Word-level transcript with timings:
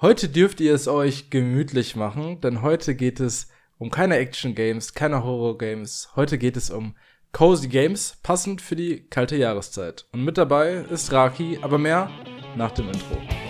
Heute 0.00 0.28
dürft 0.28 0.60
ihr 0.60 0.74
es 0.74 0.86
euch 0.86 1.28
gemütlich 1.28 1.96
machen, 1.96 2.40
denn 2.40 2.62
heute 2.62 2.94
geht 2.94 3.18
es 3.18 3.48
um 3.78 3.90
keine 3.90 4.16
Action 4.16 4.54
Games, 4.54 4.94
keine 4.94 5.24
Horror 5.24 5.58
Games. 5.58 6.10
Heute 6.14 6.38
geht 6.38 6.56
es 6.56 6.70
um 6.70 6.94
Cozy 7.32 7.66
Games, 7.66 8.16
passend 8.22 8.62
für 8.62 8.76
die 8.76 9.08
kalte 9.08 9.34
Jahreszeit. 9.34 10.06
Und 10.12 10.22
mit 10.24 10.38
dabei 10.38 10.84
ist 10.88 11.10
Raki, 11.10 11.58
aber 11.62 11.78
mehr 11.78 12.12
nach 12.56 12.70
dem 12.70 12.86
Intro. 12.86 13.47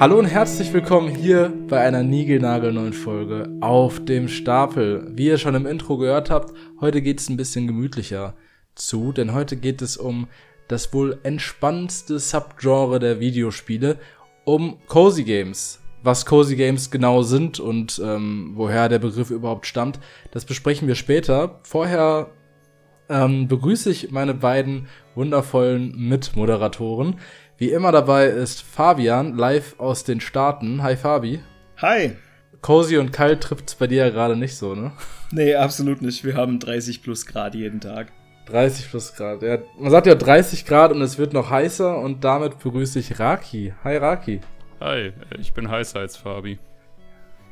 Hallo 0.00 0.18
und 0.18 0.26
herzlich 0.26 0.72
willkommen 0.72 1.08
hier 1.14 1.52
bei 1.68 1.80
einer 1.80 2.02
niegelnagelneuen 2.02 2.92
Folge 2.92 3.48
auf 3.60 4.04
dem 4.04 4.26
Stapel. 4.26 5.06
Wie 5.14 5.26
ihr 5.26 5.38
schon 5.38 5.54
im 5.54 5.66
Intro 5.66 5.96
gehört 5.98 6.30
habt, 6.30 6.52
heute 6.80 7.00
geht 7.00 7.20
es 7.20 7.28
ein 7.28 7.36
bisschen 7.36 7.68
gemütlicher 7.68 8.34
zu, 8.74 9.12
denn 9.12 9.32
heute 9.32 9.56
geht 9.56 9.82
es 9.82 9.96
um 9.96 10.26
das 10.66 10.92
wohl 10.92 11.20
entspannendste 11.22 12.18
Subgenre 12.18 12.98
der 12.98 13.20
Videospiele, 13.20 13.98
um 14.44 14.78
Cozy 14.88 15.22
Games. 15.22 15.80
Was 16.02 16.26
Cozy 16.26 16.56
Games 16.56 16.90
genau 16.90 17.22
sind 17.22 17.60
und 17.60 18.02
ähm, 18.04 18.50
woher 18.56 18.88
der 18.88 18.98
Begriff 18.98 19.30
überhaupt 19.30 19.64
stammt, 19.64 20.00
das 20.32 20.44
besprechen 20.44 20.88
wir 20.88 20.96
später. 20.96 21.60
Vorher 21.62 22.30
ähm, 23.08 23.48
begrüße 23.48 23.90
ich 23.90 24.10
meine 24.10 24.34
beiden 24.34 24.88
wundervollen 25.14 25.94
Mitmoderatoren. 25.96 27.16
Wie 27.56 27.70
immer 27.70 27.92
dabei 27.92 28.26
ist 28.26 28.62
Fabian, 28.62 29.36
live 29.36 29.78
aus 29.78 30.02
den 30.02 30.20
Staaten. 30.20 30.82
Hi 30.82 30.96
Fabi. 30.96 31.40
Hi. 31.80 32.16
Cozy 32.62 32.96
und 32.96 33.12
kalt 33.12 33.44
trifft's 33.44 33.76
bei 33.76 33.86
dir 33.86 34.06
ja 34.06 34.10
gerade 34.10 34.34
nicht 34.34 34.56
so, 34.56 34.74
ne? 34.74 34.90
Nee, 35.30 35.54
absolut 35.54 36.02
nicht. 36.02 36.24
Wir 36.24 36.34
haben 36.34 36.58
30 36.58 37.00
plus 37.00 37.26
Grad 37.26 37.54
jeden 37.54 37.80
Tag. 37.80 38.10
30 38.46 38.90
plus 38.90 39.14
Grad. 39.14 39.42
Ja, 39.42 39.58
man 39.78 39.92
sagt 39.92 40.08
ja 40.08 40.16
30 40.16 40.66
Grad 40.66 40.90
und 40.90 41.00
es 41.00 41.16
wird 41.16 41.32
noch 41.32 41.48
heißer 41.48 41.96
und 41.96 42.24
damit 42.24 42.58
begrüße 42.58 42.98
ich 42.98 43.20
Raki. 43.20 43.72
Hi 43.84 43.98
Raki. 43.98 44.40
Hi, 44.80 45.12
ich 45.38 45.52
bin 45.54 45.70
heißer 45.70 46.00
als 46.00 46.16
Fabi. 46.16 46.58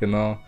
Genau. 0.01 0.41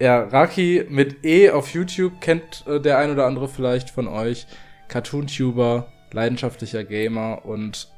Ja, 0.00 0.22
Raki 0.22 0.86
mit 0.88 1.22
E 1.22 1.50
auf 1.50 1.68
YouTube 1.74 2.18
kennt 2.22 2.64
äh, 2.66 2.80
der 2.80 2.96
ein 2.96 3.10
oder 3.10 3.26
andere 3.26 3.46
vielleicht 3.46 3.90
von 3.90 4.08
euch. 4.08 4.46
Cartoon-Tuber, 4.88 5.88
leidenschaftlicher 6.12 6.84
Gamer 6.84 7.44
und 7.44 7.93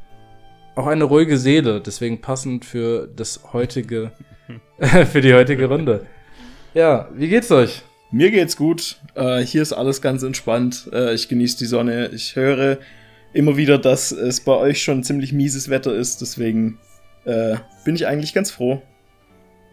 auch 0.76 0.86
eine 0.86 1.04
ruhige 1.04 1.38
Seele, 1.38 1.80
deswegen 1.80 2.20
passend 2.20 2.64
für 2.64 3.08
das 3.08 3.52
heutige, 3.52 4.12
für 5.10 5.20
die 5.20 5.34
heutige 5.34 5.66
Runde. 5.66 6.06
Ja, 6.74 7.08
wie 7.14 7.28
geht's 7.28 7.50
euch? 7.50 7.82
Mir 8.12 8.30
geht's 8.30 8.56
gut. 8.56 9.00
Äh, 9.14 9.40
hier 9.40 9.62
ist 9.62 9.72
alles 9.72 10.00
ganz 10.00 10.22
entspannt. 10.22 10.88
Äh, 10.92 11.14
ich 11.14 11.28
genieße 11.28 11.58
die 11.58 11.66
Sonne. 11.66 12.08
Ich 12.08 12.36
höre 12.36 12.78
immer 13.32 13.56
wieder, 13.56 13.78
dass 13.78 14.12
es 14.12 14.40
bei 14.40 14.52
euch 14.52 14.82
schon 14.82 15.02
ziemlich 15.02 15.32
mieses 15.32 15.70
Wetter 15.70 15.94
ist. 15.94 16.20
Deswegen 16.20 16.78
äh, 17.24 17.56
bin 17.84 17.96
ich 17.96 18.06
eigentlich 18.06 18.34
ganz 18.34 18.50
froh, 18.50 18.82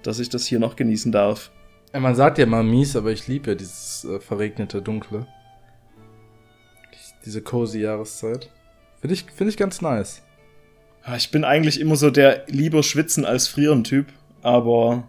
dass 0.02 0.20
ich 0.20 0.30
das 0.30 0.48
hier 0.48 0.60
noch 0.60 0.76
genießen 0.76 1.12
darf. 1.12 1.52
Ja, 1.94 2.00
man 2.00 2.16
sagt 2.16 2.38
ja 2.40 2.46
mal 2.46 2.64
mies, 2.64 2.96
aber 2.96 3.12
ich 3.12 3.28
liebe 3.28 3.52
ja 3.52 3.56
dieses 3.56 4.06
äh, 4.06 4.20
verregnete, 4.20 4.82
dunkle. 4.82 5.28
Diese 7.26 7.42
cozy 7.42 7.82
Jahreszeit. 7.82 8.50
Finde 9.00 9.14
ich, 9.14 9.26
find 9.32 9.50
ich 9.50 9.58
ganz 9.58 9.82
nice. 9.82 10.23
Ich 11.18 11.32
bin 11.32 11.44
eigentlich 11.44 11.80
immer 11.80 11.96
so 11.96 12.10
der 12.10 12.46
lieber 12.48 12.82
schwitzen 12.82 13.26
als 13.26 13.48
frieren 13.48 13.84
Typ, 13.84 14.08
aber 14.42 15.08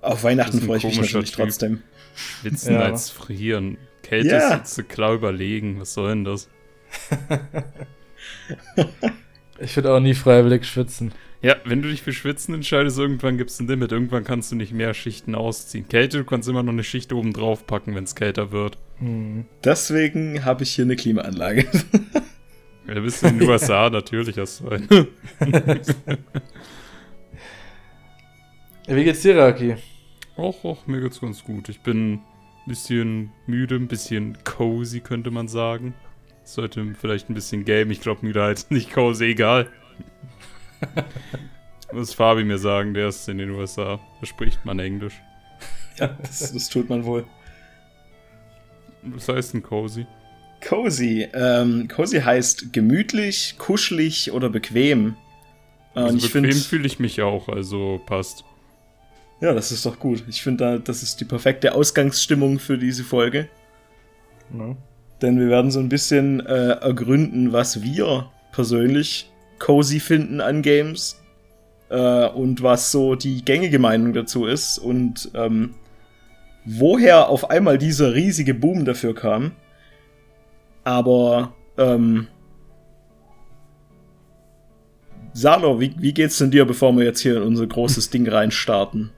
auf 0.00 0.24
Weihnachten 0.24 0.60
freue 0.60 0.78
ich 0.78 0.84
mich 0.84 0.98
natürlich 0.98 1.30
typ. 1.30 1.44
trotzdem. 1.44 1.82
Schwitzen 2.16 2.74
ja. 2.74 2.80
als 2.80 3.10
frieren. 3.10 3.78
Kälte 4.02 4.28
ja. 4.28 4.54
ist 4.54 4.78
jetzt 4.78 4.88
klar 4.88 5.14
überlegen. 5.14 5.80
Was 5.80 5.94
soll 5.94 6.10
denn 6.10 6.24
das? 6.24 6.48
ich 9.58 9.76
würde 9.76 9.92
auch 9.92 10.00
nie 10.00 10.14
freiwillig 10.14 10.64
schwitzen. 10.64 11.12
Ja, 11.40 11.54
wenn 11.64 11.82
du 11.82 11.88
dich 11.88 12.02
für 12.02 12.12
Schwitzen 12.12 12.54
entscheidest, 12.54 12.98
irgendwann 12.98 13.38
gibt 13.38 13.50
es 13.50 13.60
ein 13.60 13.68
Limit. 13.68 13.92
Irgendwann 13.92 14.24
kannst 14.24 14.50
du 14.50 14.56
nicht 14.56 14.72
mehr 14.72 14.94
Schichten 14.94 15.36
ausziehen. 15.36 15.86
Kälte, 15.86 16.18
du 16.18 16.24
kannst 16.24 16.48
immer 16.48 16.64
noch 16.64 16.72
eine 16.72 16.82
Schicht 16.82 17.12
oben 17.12 17.32
drauf 17.32 17.66
packen, 17.66 17.94
wenn 17.94 18.04
es 18.04 18.16
kälter 18.16 18.50
wird. 18.50 18.78
Hm. 18.98 19.44
Deswegen 19.62 20.44
habe 20.44 20.64
ich 20.64 20.70
hier 20.70 20.84
eine 20.84 20.96
Klimaanlage. 20.96 21.66
Ja, 22.88 22.94
du 22.94 23.02
bist 23.02 23.22
in 23.22 23.38
den 23.38 23.48
USA, 23.50 23.90
natürlich 23.90 24.38
hast 24.38 24.60
du 24.60 24.70
einen. 24.70 24.88
Wie 28.86 29.04
geht's 29.04 29.20
dir, 29.20 29.36
Raki? 29.36 29.76
Och, 30.38 30.64
och, 30.64 30.88
mir 30.88 31.02
geht's 31.02 31.20
ganz 31.20 31.44
gut. 31.44 31.68
Ich 31.68 31.80
bin 31.80 32.14
ein 32.14 32.22
bisschen 32.66 33.30
müde, 33.46 33.74
ein 33.74 33.88
bisschen 33.88 34.38
cozy, 34.42 35.00
könnte 35.00 35.30
man 35.30 35.48
sagen. 35.48 35.92
Sollte 36.44 36.94
vielleicht 36.98 37.28
ein 37.28 37.34
bisschen 37.34 37.66
game. 37.66 37.90
Ich 37.90 38.00
glaube, 38.00 38.24
Müde 38.24 38.42
halt 38.42 38.70
nicht 38.70 38.90
cozy, 38.90 39.26
egal. 39.26 39.68
Muss 41.92 42.14
Fabi 42.14 42.42
mir 42.44 42.56
sagen, 42.56 42.94
der 42.94 43.08
ist 43.08 43.28
in 43.28 43.36
den 43.36 43.50
USA. 43.50 44.00
Da 44.20 44.26
spricht 44.26 44.64
man 44.64 44.78
Englisch. 44.78 45.20
Ja, 45.98 46.06
das, 46.22 46.54
das 46.54 46.70
tut 46.70 46.88
man 46.88 47.04
wohl. 47.04 47.26
Was 49.02 49.28
heißt 49.28 49.52
denn 49.52 49.62
cozy? 49.62 50.06
Cozy. 50.66 51.28
Ähm, 51.32 51.88
cozy 51.88 52.20
heißt 52.20 52.72
gemütlich, 52.72 53.56
kuschelig 53.58 54.32
oder 54.32 54.48
bequem. 54.48 55.16
Also 55.94 56.16
ich 56.16 56.32
bequem 56.32 56.52
fühle 56.52 56.86
ich 56.86 56.98
mich 56.98 57.22
auch, 57.22 57.48
also 57.48 58.00
passt. 58.06 58.44
Ja, 59.40 59.54
das 59.54 59.70
ist 59.70 59.86
doch 59.86 59.98
gut. 59.98 60.24
Ich 60.28 60.42
finde, 60.42 60.80
das 60.80 61.02
ist 61.02 61.20
die 61.20 61.24
perfekte 61.24 61.74
Ausgangsstimmung 61.74 62.58
für 62.58 62.76
diese 62.76 63.04
Folge. 63.04 63.48
Ja. 64.56 64.76
Denn 65.22 65.38
wir 65.38 65.48
werden 65.48 65.70
so 65.70 65.80
ein 65.80 65.88
bisschen 65.88 66.44
äh, 66.44 66.70
ergründen, 66.80 67.52
was 67.52 67.82
wir 67.82 68.30
persönlich 68.52 69.30
cozy 69.58 70.00
finden 70.00 70.40
an 70.40 70.62
Games 70.62 71.20
äh, 71.88 72.26
und 72.28 72.62
was 72.62 72.92
so 72.92 73.14
die 73.14 73.44
gängige 73.44 73.78
Meinung 73.78 74.12
dazu 74.12 74.46
ist 74.46 74.78
und 74.78 75.30
ähm, 75.34 75.74
woher 76.64 77.28
auf 77.28 77.50
einmal 77.50 77.78
dieser 77.78 78.14
riesige 78.14 78.54
Boom 78.54 78.84
dafür 78.84 79.14
kam. 79.14 79.52
Aber, 80.88 81.52
ähm, 81.76 82.28
Salo, 85.34 85.78
wie, 85.80 85.94
wie 85.98 86.14
geht's 86.14 86.38
denn 86.38 86.50
dir, 86.50 86.64
bevor 86.64 86.96
wir 86.96 87.04
jetzt 87.04 87.20
hier 87.20 87.36
in 87.36 87.42
unser 87.42 87.66
großes 87.66 88.08
Ding 88.08 88.26
reinstarten? 88.26 89.10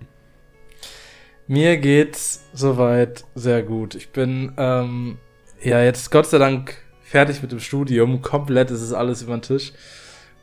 Mir 1.46 1.76
geht's 1.76 2.44
soweit 2.52 3.24
sehr 3.36 3.62
gut. 3.62 3.94
Ich 3.94 4.10
bin, 4.10 4.50
ähm, 4.56 5.18
ja, 5.62 5.80
jetzt 5.80 6.10
Gott 6.10 6.26
sei 6.26 6.38
Dank 6.38 6.76
fertig 7.02 7.40
mit 7.40 7.52
dem 7.52 7.60
Studium. 7.60 8.20
Komplett 8.20 8.72
ist 8.72 8.82
es 8.82 8.92
alles 8.92 9.22
über 9.22 9.36
den 9.36 9.42
Tisch. 9.42 9.72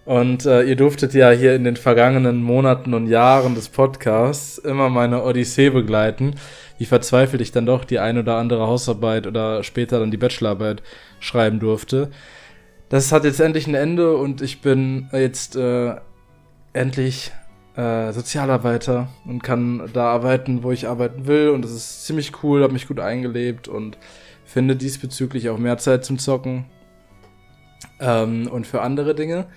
Und 0.05 0.45
äh, 0.45 0.63
ihr 0.63 0.77
durftet 0.77 1.13
ja 1.13 1.31
hier 1.31 1.55
in 1.55 1.65
den 1.65 1.75
vergangenen 1.75 2.41
Monaten 2.41 2.93
und 2.93 3.07
Jahren 3.07 3.53
des 3.53 3.67
Podcasts 3.67 4.57
immer 4.57 4.87
meine 4.87 5.21
Odyssee 5.21 5.71
begleiten, 5.71 6.35
wie 6.77 6.85
verzweifelt 6.85 7.41
ich 7.41 7.51
dann 7.51 7.65
doch 7.65 7.85
die 7.85 7.99
ein 7.99 8.17
oder 8.17 8.37
andere 8.37 8.67
Hausarbeit 8.67 9.27
oder 9.27 9.63
später 9.63 9.99
dann 9.99 10.11
die 10.11 10.17
Bachelorarbeit 10.17 10.83
schreiben 11.19 11.59
durfte. 11.59 12.11
Das 12.89 13.11
hat 13.11 13.25
jetzt 13.25 13.39
endlich 13.39 13.67
ein 13.67 13.75
Ende 13.75 14.15
und 14.15 14.41
ich 14.41 14.61
bin 14.61 15.09
jetzt 15.11 15.55
äh, 15.55 15.95
endlich 16.73 17.31
äh, 17.75 18.11
Sozialarbeiter 18.11 19.09
und 19.25 19.43
kann 19.43 19.89
da 19.93 20.05
arbeiten, 20.05 20.63
wo 20.63 20.71
ich 20.71 20.87
arbeiten 20.87 21.27
will. 21.27 21.49
Und 21.49 21.63
das 21.63 21.71
ist 21.71 22.05
ziemlich 22.05 22.43
cool, 22.43 22.63
habe 22.63 22.73
mich 22.73 22.87
gut 22.87 22.99
eingelebt 22.99 23.67
und 23.67 23.97
finde 24.45 24.75
diesbezüglich 24.75 25.49
auch 25.49 25.57
mehr 25.57 25.77
Zeit 25.77 26.05
zum 26.05 26.19
Zocken 26.19 26.65
ähm, 27.99 28.47
und 28.47 28.65
für 28.65 28.81
andere 28.81 29.15
Dinge. 29.15 29.47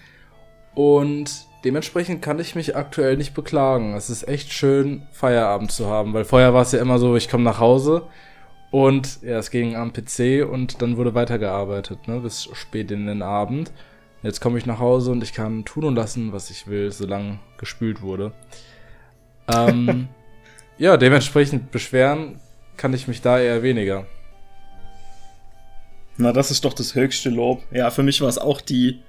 Und 0.75 1.47
dementsprechend 1.65 2.22
kann 2.22 2.38
ich 2.38 2.54
mich 2.54 2.76
aktuell 2.76 3.16
nicht 3.16 3.34
beklagen. 3.34 3.94
Es 3.94 4.10
ist 4.10 4.26
echt 4.28 4.53
schön, 4.53 5.03
Feierabend 5.12 5.72
zu 5.72 5.87
haben, 5.87 6.12
weil 6.15 6.25
vorher 6.25 6.54
war 6.54 6.62
es 6.62 6.72
ja 6.72 6.81
immer 6.81 6.98
so, 6.98 7.16
ich 7.16 7.28
komme 7.28 7.44
nach 7.44 7.60
Hause 7.60 8.06
und 8.70 9.23
ja, 9.23 9.38
es 9.38 9.50
ging 9.50 9.76
am 9.76 9.93
PC 9.93 10.49
und 10.49 10.81
dann 10.81 10.96
wurde 10.96 11.14
weitergearbeitet, 11.14 12.08
ne, 12.08 12.20
bis 12.20 12.49
spät 12.52 12.90
in 12.90 13.06
den 13.06 13.23
Abend. 13.23 13.73
Jetzt 14.23 14.40
komme 14.40 14.58
ich 14.58 14.67
nach 14.67 14.79
Hause 14.79 15.12
und 15.12 15.23
ich 15.23 15.32
kann 15.32 15.64
tun 15.64 15.84
und 15.84 15.96
lassen, 15.96 16.32
was 16.32 16.50
ich 16.50 16.67
will, 16.67 16.93
solange 16.93 17.38
gespült 17.58 18.02
wurde. 18.02 18.32
Ähm, 19.49 20.08
ja, 20.79 20.96
dementsprechend 20.96 21.70
beschweren 21.70 22.38
kann 22.76 22.93
ich 22.93 23.08
mich 23.08 23.23
da 23.23 23.40
eher 23.40 23.62
weniger. 23.62 24.06
Na, 26.17 26.32
das 26.32 26.50
ist 26.50 26.64
doch 26.67 26.75
das 26.75 26.94
höchste 26.94 27.31
Lob. 27.31 27.62
Ja, 27.70 27.90
für 27.90 28.02
mich 28.02 28.20
war 28.20 28.29
es 28.29 28.37
auch 28.38 28.61
die 28.61 29.00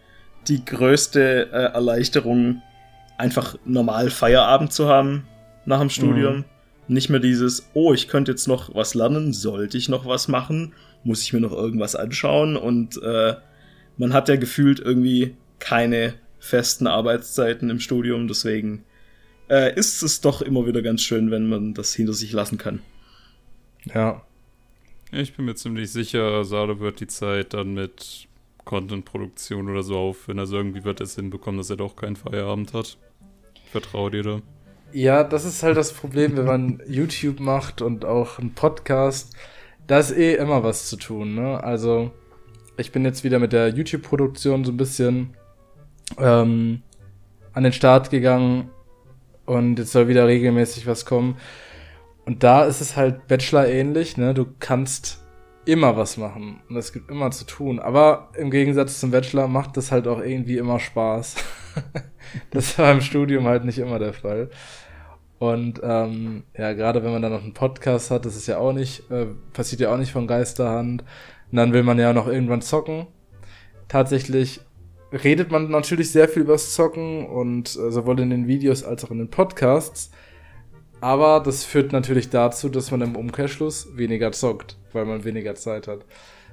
die 0.48 0.64
größte 0.66 1.50
äh, 1.52 1.74
Erleichterung, 1.74 2.62
einfach 3.18 3.56
normal 3.66 4.10
Feierabend 4.10 4.74
zu 4.74 4.88
haben 4.88 5.28
nach 5.66 5.80
dem 5.80 5.90
Studium. 5.90 6.38
Mhm. 6.38 6.46
Nicht 6.88 7.10
mehr 7.10 7.20
dieses, 7.20 7.70
oh, 7.74 7.94
ich 7.94 8.08
könnte 8.08 8.32
jetzt 8.32 8.48
noch 8.48 8.74
was 8.76 8.96
lernen, 8.96 9.34
sollte 9.34 9.78
ich 9.78 9.88
noch 9.88 10.06
was 10.06 10.28
machen, 10.28 10.74
muss 11.04 11.22
ich 11.22 11.32
mir 11.32 11.40
noch 11.40 11.54
irgendwas 11.54 11.96
anschauen 11.96 12.58
und 12.58 13.02
äh, 13.02 13.36
man 13.98 14.14
hat 14.14 14.30
ja 14.30 14.36
gefühlt 14.36 14.80
irgendwie 14.80 15.36
keine 15.60 16.16
festen 16.40 16.88
Arbeitszeiten 16.88 17.70
im 17.70 17.80
Studium, 17.80 18.28
deswegen 18.28 18.84
äh, 19.50 19.74
ist 19.76 20.02
es 20.02 20.22
doch 20.22 20.42
immer 20.42 20.66
wieder 20.66 20.82
ganz 20.82 21.02
schön, 21.02 21.30
wenn 21.30 21.48
man 21.48 21.74
das 21.74 21.94
hinter 21.94 22.14
sich 22.14 22.32
lassen 22.32 22.58
kann. 22.58 22.82
Ja. 23.94 24.24
Ich 25.12 25.36
bin 25.36 25.46
mir 25.46 25.56
ziemlich 25.56 25.92
sicher, 25.92 26.44
Sado 26.46 26.80
wird 26.80 27.02
die 27.02 27.08
Zeit 27.08 27.54
dann 27.54 27.74
mit 27.74 28.28
Content-Produktion 28.72 29.70
oder 29.70 29.84
so 29.84 29.98
aufhören. 29.98 30.40
Also 30.40 30.56
irgendwie 30.56 30.86
wird 30.86 31.02
er 31.02 31.04
es 31.04 31.16
hinbekommen, 31.16 31.58
dass 31.58 31.70
er 31.70 31.76
doch 31.76 31.98
keinen 31.98 32.16
Feierabend 32.16 32.74
hat. 32.74 32.98
Ich 33.66 33.70
vertraue 33.70 34.12
dir 34.12 34.24
da. 34.24 34.42
Ja, 34.94 35.26
das 35.26 35.44
ist 35.44 35.62
halt 35.62 35.76
das 35.76 35.92
Problem, 35.92 36.38
wenn 36.38 36.46
man 36.46 36.82
YouTube 36.88 37.42
macht 37.42 37.82
und 37.82 38.06
auch 38.06 38.40
einen 38.40 38.54
Podcast. 38.54 39.36
Da 39.88 40.00
ist 40.00 40.12
eh 40.12 40.36
immer 40.36 40.64
was 40.64 40.88
zu 40.88 40.96
tun, 40.96 41.36
ne? 41.36 41.62
Also, 41.62 42.12
ich 42.78 42.94
bin 42.94 43.04
jetzt 43.04 43.26
wieder 43.26 43.40
mit 43.40 43.52
der 43.52 43.68
YouTube-Produktion 43.68 44.64
so 44.64 44.72
ein 44.72 44.78
bisschen 44.78 45.36
ähm, 46.18 46.82
an 47.52 47.64
den 47.64 47.74
Start 47.74 48.10
gegangen 48.10 48.70
und 49.46 49.80
jetzt 49.80 49.92
soll 49.92 50.08
wieder 50.08 50.28
regelmäßig 50.28 50.88
was 50.88 51.06
kommen. 51.06 51.36
Und 52.24 52.44
da 52.44 52.64
ist 52.64 52.80
es 52.80 52.96
halt 52.96 53.28
Bachelor 53.28 53.68
ähnlich, 53.68 54.16
ne? 54.16 54.34
Du 54.34 54.46
kannst 54.60 55.21
immer 55.66 55.96
was 55.96 56.18
machen 56.18 56.62
und 56.70 56.76
es 56.76 56.92
gibt 56.92 57.10
immer 57.10 57.32
zu 57.32 57.46
tun. 57.46 57.80
Aber 57.80 58.30
im 58.36 58.52
Gegensatz 58.52 59.00
zum 59.00 59.12
Bachelor 59.12 59.48
macht 59.48 59.78
das 59.78 59.92
halt 59.92 60.08
auch 60.08 60.20
irgendwie 60.20 60.58
immer 60.58 60.80
Spaß. 60.80 61.36
das 62.52 62.78
war 62.78 62.92
im 62.92 63.02
Studium 63.02 63.46
halt 63.46 63.66
nicht 63.66 63.78
immer 63.78 64.00
der 64.00 64.14
Fall. 64.14 64.50
Und 65.40 65.82
ähm, 65.84 66.44
ja, 66.56 66.74
gerade 66.74 67.04
wenn 67.04 67.12
man 67.12 67.22
dann 67.22 67.32
noch 67.32 67.44
einen 67.44 67.54
Podcast 67.54 68.12
hat, 68.12 68.26
das 68.26 68.36
ist 68.36 68.48
ja 68.48 68.60
auch 68.60 68.74
nicht, 68.74 69.10
äh, 69.10 69.26
passiert 69.54 69.82
ja 69.82 69.92
auch 69.92 69.98
nicht 69.98 70.12
von 70.12 70.28
Geisterhand. 70.28 71.04
Und 71.52 71.58
dann 71.58 71.74
will 71.74 71.84
man 71.84 71.98
ja 71.98 72.14
noch 72.14 72.28
irgendwann 72.28 72.62
zocken. 72.62 73.08
Tatsächlich 73.88 74.62
redet 75.12 75.52
man 75.52 75.70
natürlich 75.70 76.12
sehr 76.12 76.30
viel 76.30 76.44
übers 76.44 76.74
Zocken 76.74 77.26
und 77.26 77.70
äh, 77.76 77.92
sowohl 77.92 78.20
in 78.20 78.30
den 78.30 78.48
Videos 78.48 78.84
als 78.84 79.04
auch 79.04 79.12
in 79.12 79.18
den 79.18 79.30
Podcasts. 79.30 80.12
Aber 81.02 81.40
das 81.40 81.66
führt 81.66 81.92
natürlich 81.92 82.30
dazu, 82.30 82.70
dass 82.70 82.92
man 82.92 83.02
im 83.02 83.16
Umkehrschluss 83.16 83.98
weniger 83.98 84.32
zockt, 84.32 84.78
weil 84.94 85.06
man 85.06 85.24
weniger 85.24 85.56
Zeit 85.56 85.88
hat. 85.88 86.06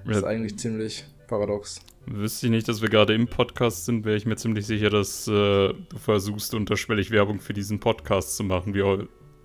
Das 0.06 0.14
ja. 0.14 0.18
ist 0.20 0.24
eigentlich 0.24 0.58
ziemlich 0.58 1.04
paradox. 1.28 1.80
Wüsste 2.06 2.46
ich 2.46 2.50
nicht, 2.50 2.66
dass 2.66 2.80
wir 2.80 2.88
gerade 2.88 3.14
im 3.14 3.28
Podcast 3.28 3.84
sind, 3.84 4.06
wäre 4.06 4.16
ich 4.16 4.24
mir 4.24 4.36
ziemlich 4.36 4.66
sicher, 4.66 4.88
dass 4.88 5.28
äh, 5.28 5.30
du 5.30 5.98
versuchst, 6.02 6.54
unterschwellig 6.54 7.10
Werbung 7.10 7.40
für 7.40 7.52
diesen 7.52 7.78
Podcast 7.78 8.36
zu 8.36 8.44
machen, 8.44 8.74
wie, 8.74 8.82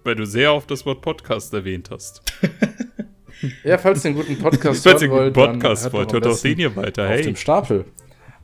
weil 0.05 0.15
du 0.15 0.25
sehr 0.25 0.53
oft 0.53 0.71
das 0.71 0.85
Wort 0.85 1.01
Podcast 1.01 1.53
erwähnt 1.53 1.89
hast. 1.91 2.23
ja, 3.65 3.77
falls 3.77 4.05
ihr 4.05 4.11
einen 4.11 4.19
guten 4.19 4.37
Podcast 4.39 4.83
falls 4.83 5.01
ihr 5.01 5.11
einen 5.11 5.33
guten 5.33 5.33
Podcast 5.33 5.91
wollt, 5.91 6.13
hört 6.13 6.25
auch 6.25 6.39
den 6.39 6.55
hier 6.55 6.73
weiter. 6.77 7.09
Hey. 7.09 7.19
Auf 7.19 7.25
dem 7.25 7.35
Stapel. 7.35 7.85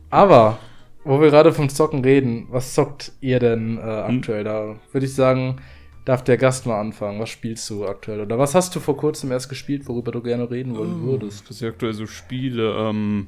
Aber, 0.09 0.59
wo 1.05 1.21
wir 1.21 1.29
gerade 1.29 1.53
vom 1.53 1.69
Zocken 1.69 2.03
reden, 2.03 2.47
was 2.49 2.73
zockt 2.73 3.13
ihr 3.21 3.39
denn 3.39 3.77
äh, 3.77 3.81
aktuell? 3.81 4.39
Hm. 4.39 4.45
Da 4.45 4.75
würde 4.91 5.05
ich 5.05 5.15
sagen, 5.15 5.61
darf 6.09 6.23
der 6.23 6.37
Gast 6.37 6.65
mal 6.65 6.79
anfangen. 6.79 7.19
Was 7.19 7.29
spielst 7.29 7.69
du 7.69 7.85
aktuell? 7.85 8.21
Oder 8.21 8.39
was 8.39 8.55
hast 8.55 8.75
du 8.75 8.79
vor 8.79 8.97
kurzem 8.97 9.31
erst 9.31 9.47
gespielt, 9.47 9.87
worüber 9.87 10.11
du 10.11 10.23
gerne 10.23 10.49
reden 10.49 10.75
wollen 10.75 11.03
oh, 11.03 11.11
würdest? 11.11 11.47
Was 11.47 11.61
ich 11.61 11.67
aktuell 11.67 11.93
so 11.93 12.07
spiele, 12.07 12.73
ähm, 12.73 13.27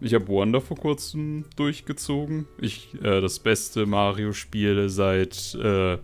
ich 0.00 0.12
habe 0.14 0.26
Wonder 0.26 0.60
vor 0.60 0.76
kurzem 0.76 1.44
durchgezogen. 1.54 2.48
Ich, 2.60 2.92
äh, 3.04 3.20
das 3.20 3.38
beste 3.38 3.86
Mario-Spiel 3.86 4.88
seit 4.88 5.54
äh, 5.54 5.98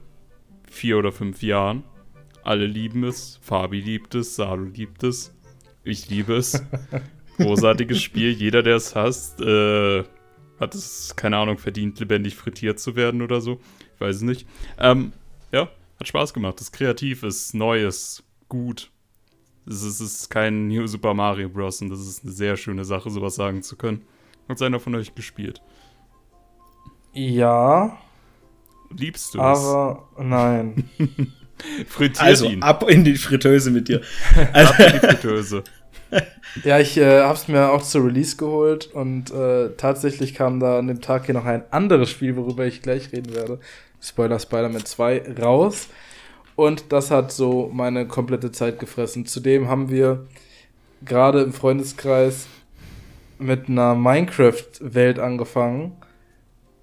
vier 0.70 0.98
oder 0.98 1.10
fünf 1.10 1.42
Jahren. 1.42 1.82
Alle 2.44 2.66
lieben 2.66 3.02
es. 3.02 3.40
Fabi 3.42 3.80
liebt 3.80 4.14
es. 4.14 4.36
Salu 4.36 4.66
liebt 4.66 5.02
es. 5.02 5.34
Ich 5.82 6.08
liebe 6.08 6.36
es. 6.36 6.62
Großartiges 7.38 8.00
Spiel. 8.00 8.30
Jeder, 8.30 8.62
der 8.62 8.76
es 8.76 8.94
hasst, 8.94 9.40
äh, 9.40 10.04
hat 10.60 10.76
es, 10.76 11.16
keine 11.16 11.38
Ahnung, 11.38 11.58
verdient, 11.58 11.98
lebendig 11.98 12.36
frittiert 12.36 12.78
zu 12.78 12.94
werden 12.94 13.20
oder 13.20 13.40
so. 13.40 13.58
Ich 13.96 14.00
weiß 14.00 14.16
es 14.16 14.22
nicht. 14.22 14.46
Ähm, 14.78 15.12
ja, 15.52 15.68
hat 15.98 16.08
Spaß 16.08 16.34
gemacht. 16.34 16.56
Es 16.56 16.68
ist 16.68 16.72
kreativ, 16.72 17.22
ist 17.22 17.54
neu, 17.54 17.86
ist 17.86 18.22
gut. 18.48 18.90
Es 19.66 19.82
ist, 19.82 20.00
es 20.00 20.20
ist 20.20 20.30
kein 20.30 20.68
New 20.68 20.86
Super 20.86 21.14
Mario 21.14 21.48
Bros. 21.48 21.82
und 21.82 21.90
das 21.90 22.00
ist 22.00 22.22
eine 22.22 22.32
sehr 22.32 22.56
schöne 22.56 22.84
Sache, 22.84 23.10
sowas 23.10 23.34
sagen 23.34 23.62
zu 23.62 23.76
können. 23.76 24.02
Hat 24.48 24.62
einer 24.62 24.78
von 24.78 24.94
euch 24.94 25.14
gespielt? 25.14 25.60
Ja. 27.12 27.98
Liebst 28.96 29.34
du 29.34 29.38
es? 29.38 29.44
Aber 29.44 30.08
nein. 30.18 30.88
Frittiert 31.88 32.22
also, 32.22 32.46
ihn. 32.46 32.62
ab 32.62 32.88
in 32.88 33.02
die 33.02 33.16
Fritteuse 33.16 33.70
mit 33.70 33.88
dir. 33.88 34.02
Also, 34.52 34.72
ab 34.74 34.80
in 34.80 34.92
die 34.92 35.06
Fritteuse. 35.06 35.64
ja, 36.62 36.78
ich 36.78 36.96
äh, 36.98 37.22
hab's 37.22 37.48
mir 37.48 37.72
auch 37.72 37.82
zur 37.82 38.04
Release 38.04 38.36
geholt 38.36 38.86
und 38.92 39.32
äh, 39.32 39.70
tatsächlich 39.76 40.34
kam 40.34 40.60
da 40.60 40.78
an 40.78 40.86
dem 40.86 41.00
Tag 41.00 41.26
hier 41.26 41.34
noch 41.34 41.46
ein 41.46 41.64
anderes 41.72 42.10
Spiel, 42.10 42.36
worüber 42.36 42.66
ich 42.66 42.82
gleich 42.82 43.10
reden 43.12 43.34
werde. 43.34 43.58
Spoiler 44.00 44.38
Spider-Man 44.38 44.84
2 44.84 45.34
raus. 45.40 45.88
Und 46.54 46.92
das 46.92 47.10
hat 47.10 47.32
so 47.32 47.70
meine 47.72 48.06
komplette 48.06 48.52
Zeit 48.52 48.78
gefressen. 48.78 49.26
Zudem 49.26 49.68
haben 49.68 49.90
wir 49.90 50.26
gerade 51.04 51.42
im 51.42 51.52
Freundeskreis 51.52 52.46
mit 53.38 53.68
einer 53.68 53.94
Minecraft-Welt 53.94 55.18
angefangen. 55.18 55.96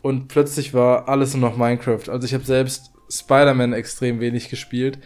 Und 0.01 0.27
plötzlich 0.27 0.73
war 0.73 1.07
alles 1.07 1.33
nur 1.33 1.49
noch 1.49 1.57
Minecraft. 1.57 2.09
Also 2.09 2.25
ich 2.25 2.33
habe 2.33 2.43
selbst 2.43 2.91
Spider-Man 3.09 3.73
extrem 3.73 4.19
wenig 4.19 4.49
gespielt. 4.49 4.99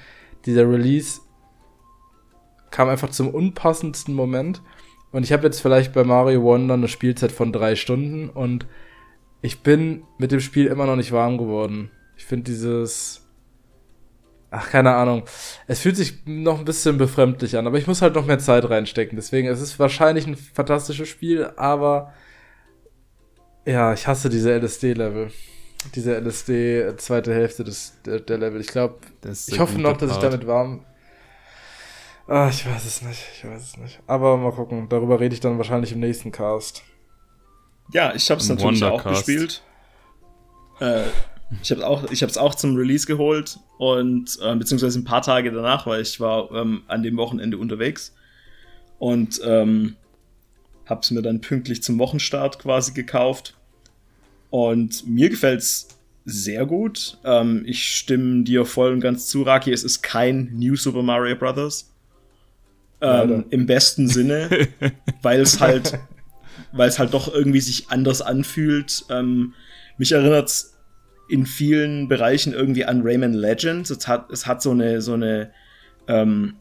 Dieser 0.45 0.69
Release 0.69 1.21
kam 2.71 2.89
einfach 2.89 3.09
zum 3.09 3.29
unpassendsten 3.29 4.13
Moment. 4.13 4.61
Und 5.11 5.23
ich 5.23 5.31
habe 5.31 5.43
jetzt 5.43 5.61
vielleicht 5.61 5.93
bei 5.93 6.03
Mario 6.03 6.43
Wonder 6.43 6.73
eine 6.73 6.87
Spielzeit 6.87 7.31
von 7.31 7.53
drei 7.53 7.75
Stunden 7.75 8.29
und 8.29 8.65
ich 9.41 9.61
bin 9.61 10.03
mit 10.17 10.31
dem 10.31 10.39
Spiel 10.39 10.67
immer 10.67 10.85
noch 10.85 10.95
nicht 10.95 11.11
warm 11.11 11.37
geworden. 11.37 11.91
Ich 12.17 12.25
finde 12.25 12.51
dieses 12.51 13.27
Ach, 14.49 14.69
keine 14.69 14.95
Ahnung. 14.95 15.25
Es 15.67 15.81
fühlt 15.81 15.97
sich 15.97 16.25
noch 16.25 16.59
ein 16.59 16.65
bisschen 16.65 16.97
befremdlich 16.97 17.57
an, 17.57 17.67
aber 17.67 17.77
ich 17.77 17.87
muss 17.87 18.01
halt 18.01 18.15
noch 18.15 18.25
mehr 18.25 18.39
Zeit 18.39 18.69
reinstecken. 18.69 19.17
Deswegen, 19.17 19.47
es 19.47 19.59
ist 19.59 19.77
wahrscheinlich 19.77 20.25
ein 20.25 20.37
fantastisches 20.37 21.09
Spiel, 21.09 21.51
aber 21.57 22.13
ja, 23.65 23.93
ich 23.93 24.07
hasse 24.07 24.29
diese 24.29 24.57
LSD-Level. 24.57 25.31
Diese 25.95 26.17
LSD 26.17 26.95
zweite 26.97 27.33
Hälfte 27.33 27.63
des, 27.63 28.01
der, 28.05 28.21
der 28.21 28.37
Level. 28.37 28.61
Ich 28.61 28.67
glaube, 28.67 28.99
ich 29.47 29.59
hoffe 29.59 29.79
noch, 29.79 29.97
dass 29.97 30.11
ich 30.11 30.17
damit 30.17 30.47
warm. 30.47 30.85
Ah, 32.27 32.49
ich 32.49 32.65
weiß 32.65 32.85
es 32.85 33.01
nicht. 33.01 33.23
Ich 33.35 33.45
weiß 33.45 33.61
es 33.61 33.77
nicht. 33.77 33.99
Aber 34.07 34.37
mal 34.37 34.51
gucken. 34.51 34.87
Darüber 34.89 35.19
rede 35.19 35.33
ich 35.33 35.39
dann 35.39 35.57
wahrscheinlich 35.57 35.91
im 35.91 35.99
nächsten 35.99 36.31
Cast. 36.31 36.83
Ja, 37.91 38.13
ich 38.15 38.29
habe 38.31 38.41
es 38.41 38.49
natürlich 38.49 38.83
auch 38.83 39.03
gespielt. 39.03 39.61
Äh, 40.79 41.03
ich 41.61 41.71
habe 41.71 41.87
auch, 41.87 42.11
ich 42.11 42.21
habe 42.21 42.31
es 42.31 42.37
auch 42.37 42.55
zum 42.55 42.75
Release 42.75 43.05
geholt 43.05 43.59
und 43.77 44.37
äh, 44.41 44.55
beziehungsweise 44.55 44.99
ein 44.99 45.05
paar 45.05 45.21
Tage 45.21 45.51
danach, 45.51 45.85
weil 45.85 46.01
ich 46.01 46.19
war 46.19 46.51
ähm, 46.51 46.83
an 46.87 47.03
dem 47.03 47.17
Wochenende 47.17 47.57
unterwegs 47.57 48.13
und 48.99 49.39
ähm, 49.43 49.95
habe 50.85 51.01
es 51.01 51.11
mir 51.11 51.21
dann 51.21 51.41
pünktlich 51.41 51.83
zum 51.83 51.99
Wochenstart 51.99 52.59
quasi 52.59 52.93
gekauft. 52.93 53.53
Und 54.49 55.05
mir 55.07 55.29
gefällt's 55.29 55.89
sehr 56.25 56.65
gut. 56.65 57.17
Ähm, 57.23 57.63
ich 57.65 57.95
stimme 57.95 58.43
dir 58.43 58.65
voll 58.65 58.93
und 58.93 59.01
ganz 59.01 59.27
zu, 59.27 59.43
Raki. 59.43 59.71
Es 59.71 59.83
ist 59.83 60.01
kein 60.01 60.51
New 60.53 60.75
Super 60.75 61.03
Mario 61.03 61.35
Bros. 61.35 61.93
Ähm, 62.99 63.45
Im 63.51 63.65
besten 63.67 64.07
Sinne, 64.07 64.49
weil 65.21 65.41
es 65.41 65.59
halt, 65.59 65.99
weil 66.71 66.89
es 66.89 66.97
halt 66.97 67.13
doch 67.13 67.31
irgendwie 67.31 67.61
sich 67.61 67.89
anders 67.89 68.21
anfühlt. 68.21 69.05
Ähm, 69.09 69.53
mich 69.97 70.13
erinnert's 70.13 70.76
in 71.29 71.45
vielen 71.45 72.07
Bereichen 72.07 72.53
irgendwie 72.53 72.85
an 72.85 73.01
Rayman 73.01 73.33
Legends. 73.33 73.89
Es 73.89 74.07
hat, 74.07 74.31
es 74.31 74.45
hat 74.45 74.61
so 74.61 74.71
eine, 74.71 75.01
so 75.01 75.13
eine, 75.13 75.51
ähm, 76.07 76.55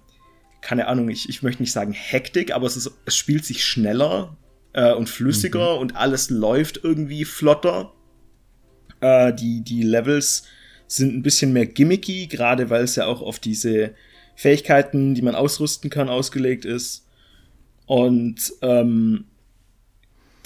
keine 0.60 0.88
Ahnung, 0.88 1.08
ich, 1.08 1.28
ich 1.28 1.42
möchte 1.42 1.62
nicht 1.62 1.72
sagen 1.72 1.92
Hektik, 1.92 2.52
aber 2.54 2.66
es, 2.66 2.76
ist, 2.76 2.90
es 3.04 3.16
spielt 3.16 3.44
sich 3.44 3.64
schneller 3.64 4.36
äh, 4.72 4.92
und 4.92 5.08
flüssiger 5.08 5.74
mhm. 5.74 5.80
und 5.80 5.96
alles 5.96 6.30
läuft 6.30 6.80
irgendwie 6.82 7.24
flotter. 7.24 7.92
Äh, 9.00 9.32
die, 9.32 9.62
die 9.62 9.82
Levels 9.82 10.44
sind 10.88 11.14
ein 11.14 11.22
bisschen 11.22 11.52
mehr 11.52 11.66
gimmicky, 11.66 12.26
gerade 12.26 12.70
weil 12.70 12.84
es 12.84 12.96
ja 12.96 13.06
auch 13.06 13.22
auf 13.22 13.38
diese 13.38 13.94
Fähigkeiten, 14.34 15.14
die 15.14 15.22
man 15.22 15.34
ausrüsten 15.34 15.90
kann, 15.90 16.08
ausgelegt 16.08 16.64
ist. 16.64 17.06
Und 17.86 18.52
ähm, 18.62 19.24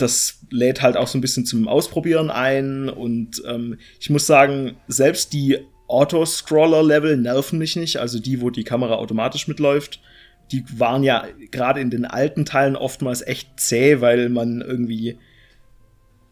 das 0.01 0.41
lädt 0.51 0.83
halt 0.83 0.97
auch 0.97 1.07
so 1.07 1.19
ein 1.19 1.21
bisschen 1.21 1.47
zum 1.47 1.69
Ausprobieren 1.69 2.31
ein. 2.31 2.89
Und 2.89 3.43
ähm, 3.47 3.79
ich 4.01 4.11
muss 4.11 4.27
sagen, 4.27 4.77
selbst 4.89 5.33
die 5.33 5.59
Auto-Scroller-Level 5.89 7.17
nerven 7.17 7.59
mich 7.59 7.77
nicht, 7.77 7.99
also 7.99 8.19
die, 8.19 8.41
wo 8.41 8.51
die 8.51 8.65
Kamera 8.65 8.95
automatisch 8.95 9.49
mitläuft. 9.49 10.01
Die 10.53 10.65
waren 10.77 11.03
ja 11.03 11.27
gerade 11.51 11.81
in 11.81 11.91
den 11.91 12.05
alten 12.05 12.45
Teilen 12.45 12.77
oftmals 12.77 13.23
echt 13.23 13.59
zäh, 13.59 14.01
weil 14.01 14.29
man 14.29 14.61
irgendwie 14.61 15.19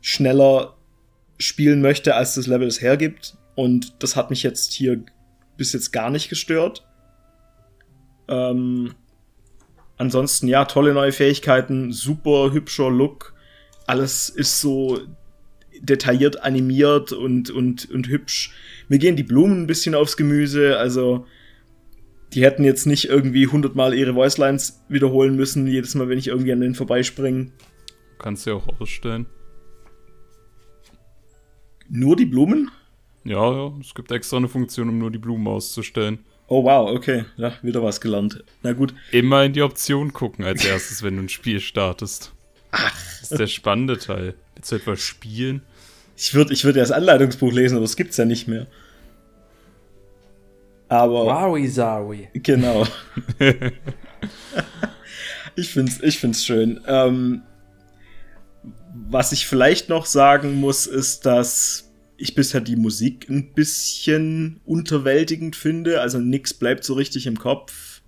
schneller 0.00 0.76
spielen 1.38 1.80
möchte, 1.80 2.14
als 2.14 2.34
das 2.34 2.46
Level 2.46 2.66
es 2.66 2.80
hergibt. 2.80 3.36
Und 3.54 4.02
das 4.02 4.16
hat 4.16 4.30
mich 4.30 4.42
jetzt 4.42 4.72
hier 4.72 5.02
bis 5.56 5.72
jetzt 5.72 5.92
gar 5.92 6.10
nicht 6.10 6.28
gestört. 6.28 6.86
Ähm, 8.28 8.94
ansonsten, 9.96 10.48
ja, 10.48 10.64
tolle 10.64 10.94
neue 10.94 11.12
Fähigkeiten, 11.12 11.92
super 11.92 12.52
hübscher 12.52 12.90
Look 12.90 13.34
alles 13.88 14.28
ist 14.28 14.60
so 14.60 15.00
detailliert 15.80 16.42
animiert 16.42 17.12
und, 17.12 17.50
und, 17.50 17.90
und 17.90 18.08
hübsch. 18.08 18.52
Mir 18.88 18.98
gehen 18.98 19.16
die 19.16 19.22
Blumen 19.22 19.62
ein 19.62 19.66
bisschen 19.66 19.94
aufs 19.94 20.16
Gemüse, 20.16 20.78
also 20.78 21.26
die 22.32 22.42
hätten 22.42 22.64
jetzt 22.64 22.86
nicht 22.86 23.06
irgendwie 23.06 23.46
hundertmal 23.46 23.94
ihre 23.94 24.14
Voicelines 24.14 24.84
wiederholen 24.88 25.36
müssen, 25.36 25.66
jedes 25.66 25.94
Mal, 25.94 26.08
wenn 26.08 26.18
ich 26.18 26.28
irgendwie 26.28 26.52
an 26.52 26.60
denen 26.60 26.74
vorbeispringe. 26.74 27.52
Kannst 28.18 28.44
du 28.46 28.50
ja 28.50 28.56
auch 28.56 28.80
ausstellen. 28.80 29.26
Nur 31.88 32.16
die 32.16 32.26
Blumen? 32.26 32.70
Ja, 33.24 33.50
ja, 33.50 33.72
es 33.80 33.94
gibt 33.94 34.10
extra 34.10 34.36
eine 34.36 34.48
Funktion, 34.48 34.88
um 34.88 34.98
nur 34.98 35.10
die 35.10 35.18
Blumen 35.18 35.46
auszustellen. 35.46 36.18
Oh 36.48 36.64
wow, 36.64 36.90
okay. 36.90 37.24
Ja, 37.36 37.52
wieder 37.62 37.82
was 37.82 38.00
gelernt. 38.00 38.42
Na 38.62 38.72
gut. 38.72 38.94
Immer 39.12 39.44
in 39.44 39.52
die 39.52 39.62
Option 39.62 40.12
gucken 40.12 40.44
als 40.44 40.64
erstes, 40.66 41.02
wenn 41.02 41.16
du 41.16 41.22
ein 41.22 41.28
Spiel 41.28 41.60
startest. 41.60 42.32
Ach. 42.70 42.92
Das 43.20 43.32
ist 43.32 43.38
der 43.38 43.46
spannende 43.46 43.98
Teil. 43.98 44.34
Willst 44.54 44.72
du 44.72 44.76
etwas 44.76 45.00
spielen? 45.00 45.62
Ich 46.16 46.34
würde 46.34 46.52
ich 46.52 46.64
würd 46.64 46.76
ja 46.76 46.82
das 46.82 46.90
Anleitungsbuch 46.90 47.52
lesen, 47.52 47.76
aber 47.76 47.84
das 47.84 47.96
gibt's 47.96 48.16
ja 48.16 48.24
nicht 48.24 48.48
mehr. 48.48 48.66
Aber. 50.88 51.26
Wowie 51.26 51.70
Zawi. 51.70 52.28
Genau. 52.32 52.86
ich 55.56 55.68
find's, 55.68 56.00
ich 56.02 56.18
find's 56.18 56.44
schön. 56.44 56.80
Ähm, 56.86 57.42
was 59.10 59.32
ich 59.32 59.46
vielleicht 59.46 59.88
noch 59.88 60.06
sagen 60.06 60.54
muss, 60.54 60.86
ist, 60.86 61.26
dass 61.26 61.92
ich 62.16 62.34
bisher 62.34 62.60
die 62.60 62.76
Musik 62.76 63.28
ein 63.28 63.54
bisschen 63.54 64.60
unterwältigend 64.64 65.54
finde. 65.54 66.00
Also 66.00 66.18
nix 66.18 66.52
bleibt 66.52 66.84
so 66.84 66.94
richtig 66.94 67.26
im 67.26 67.38
Kopf. 67.38 68.02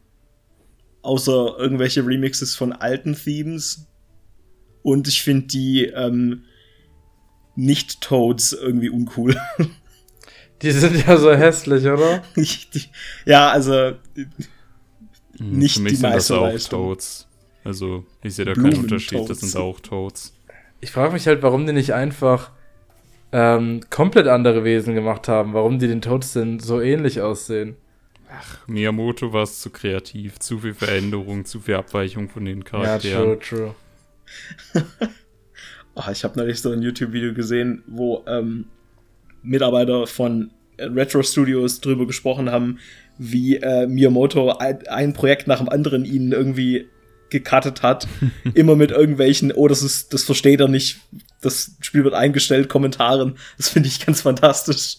Außer 1.02 1.56
irgendwelche 1.58 2.04
Remixes 2.04 2.56
von 2.56 2.72
alten 2.72 3.14
Themes. 3.14 3.86
Und 4.82 5.08
ich 5.08 5.22
finde 5.22 5.46
die 5.46 5.84
ähm, 5.86 6.44
Nicht-Toads 7.56 8.52
irgendwie 8.52 8.90
uncool. 8.90 9.36
Die 10.62 10.72
sind 10.72 11.06
ja 11.06 11.16
so 11.16 11.32
hässlich, 11.32 11.86
oder? 11.86 12.22
ja, 13.24 13.50
also 13.50 13.92
hm, 14.14 15.58
nicht 15.58 15.76
Für 15.76 15.82
mich 15.82 15.92
die 15.92 15.96
sind 15.96 16.14
das 16.14 16.30
auch 16.30 16.58
Toads. 16.58 17.26
Also 17.64 18.04
ich 18.22 18.34
sehe 18.34 18.44
da 18.44 18.54
keinen 18.54 18.78
Unterschied, 18.78 19.28
das 19.28 19.40
sind 19.40 19.56
auch 19.56 19.80
Toads. 19.80 20.34
Ich 20.80 20.90
frage 20.90 21.12
mich 21.12 21.26
halt, 21.26 21.42
warum 21.42 21.66
die 21.66 21.72
nicht 21.72 21.94
einfach 21.94 22.50
ähm, 23.32 23.80
komplett 23.90 24.26
andere 24.26 24.64
Wesen 24.64 24.94
gemacht 24.94 25.28
haben, 25.28 25.54
warum 25.54 25.78
die 25.78 25.88
den 25.88 26.02
Toads 26.02 26.34
denn 26.34 26.58
so 26.58 26.80
ähnlich 26.80 27.20
aussehen. 27.20 27.76
Ach, 28.32 28.66
Miyamoto 28.68 29.32
war 29.32 29.42
es 29.42 29.60
zu 29.60 29.70
kreativ, 29.70 30.38
zu 30.38 30.58
viel 30.58 30.74
Veränderung, 30.74 31.44
zu 31.44 31.60
viel 31.60 31.74
Abweichung 31.74 32.28
von 32.28 32.44
den 32.44 32.64
Charakteren. 32.64 33.30
Ja, 33.30 33.36
true, 33.36 33.38
true. 33.38 33.74
Oh, 35.94 36.02
ich 36.12 36.24
habe 36.24 36.38
neulich 36.38 36.60
so 36.60 36.70
ein 36.70 36.82
YouTube-Video 36.82 37.34
gesehen, 37.34 37.82
wo 37.86 38.24
ähm, 38.26 38.66
Mitarbeiter 39.42 40.06
von 40.06 40.50
Retro 40.78 41.22
Studios 41.22 41.80
drüber 41.80 42.06
gesprochen 42.06 42.50
haben, 42.50 42.78
wie 43.18 43.56
äh, 43.56 43.86
Miyamoto 43.86 44.56
ein, 44.56 44.86
ein, 44.88 45.12
Projekt 45.12 45.46
nach 45.46 45.58
dem 45.58 45.68
anderen 45.68 46.04
ihnen 46.04 46.32
irgendwie 46.32 46.88
gecuttet 47.28 47.82
hat. 47.82 48.08
immer 48.54 48.76
mit 48.76 48.90
irgendwelchen, 48.90 49.52
oh, 49.52 49.68
das 49.68 49.82
ist, 49.82 50.12
das 50.14 50.24
versteht 50.24 50.60
er 50.60 50.68
nicht, 50.68 51.00
das 51.40 51.72
Spiel 51.80 52.04
wird 52.04 52.14
eingestellt, 52.14 52.68
Kommentaren. 52.68 53.36
Das 53.56 53.68
finde 53.68 53.88
ich 53.88 54.04
ganz 54.04 54.22
fantastisch. 54.22 54.96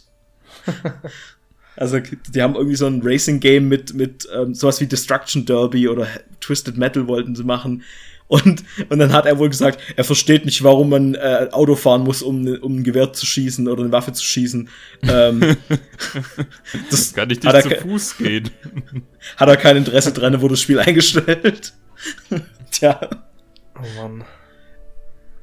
also, 1.76 2.00
die 2.00 2.42
haben 2.42 2.56
irgendwie 2.56 2.76
so 2.76 2.88
ein 2.88 3.02
Racing-Game 3.04 3.68
mit, 3.68 3.94
mit 3.94 4.28
ähm, 4.34 4.54
sowas 4.54 4.80
wie 4.82 4.88
Destruction 4.88 5.46
Derby 5.46 5.88
oder 5.88 6.08
Twisted 6.40 6.78
Metal 6.78 7.08
wollten 7.08 7.36
sie 7.36 7.44
machen. 7.44 7.84
Und, 8.32 8.64
und 8.88 8.98
dann 8.98 9.12
hat 9.12 9.26
er 9.26 9.40
wohl 9.40 9.50
gesagt, 9.50 9.82
er 9.98 10.06
versteht 10.06 10.46
nicht, 10.46 10.64
warum 10.64 10.88
man 10.88 11.16
äh, 11.16 11.50
Auto 11.52 11.76
fahren 11.76 12.04
muss, 12.04 12.22
um, 12.22 12.48
um 12.62 12.78
ein 12.78 12.84
Gewehr 12.86 13.12
zu 13.12 13.26
schießen 13.26 13.68
oder 13.68 13.84
eine 13.84 13.92
Waffe 13.92 14.14
zu 14.14 14.24
schießen. 14.24 14.70
Ähm, 15.04 15.58
das 16.90 17.14
kann 17.14 17.30
ich 17.30 17.44
nicht 17.44 17.62
zu 17.62 17.70
Fuß 17.82 18.18
gehen. 18.20 18.50
Hat 19.36 19.50
er 19.50 19.58
kein 19.58 19.76
Interesse 19.76 20.14
dran, 20.14 20.40
wurde 20.40 20.54
das 20.54 20.62
Spiel 20.62 20.80
eingestellt. 20.80 21.74
Tja. 22.72 23.02
Oh 23.76 24.02
Mann. 24.02 24.24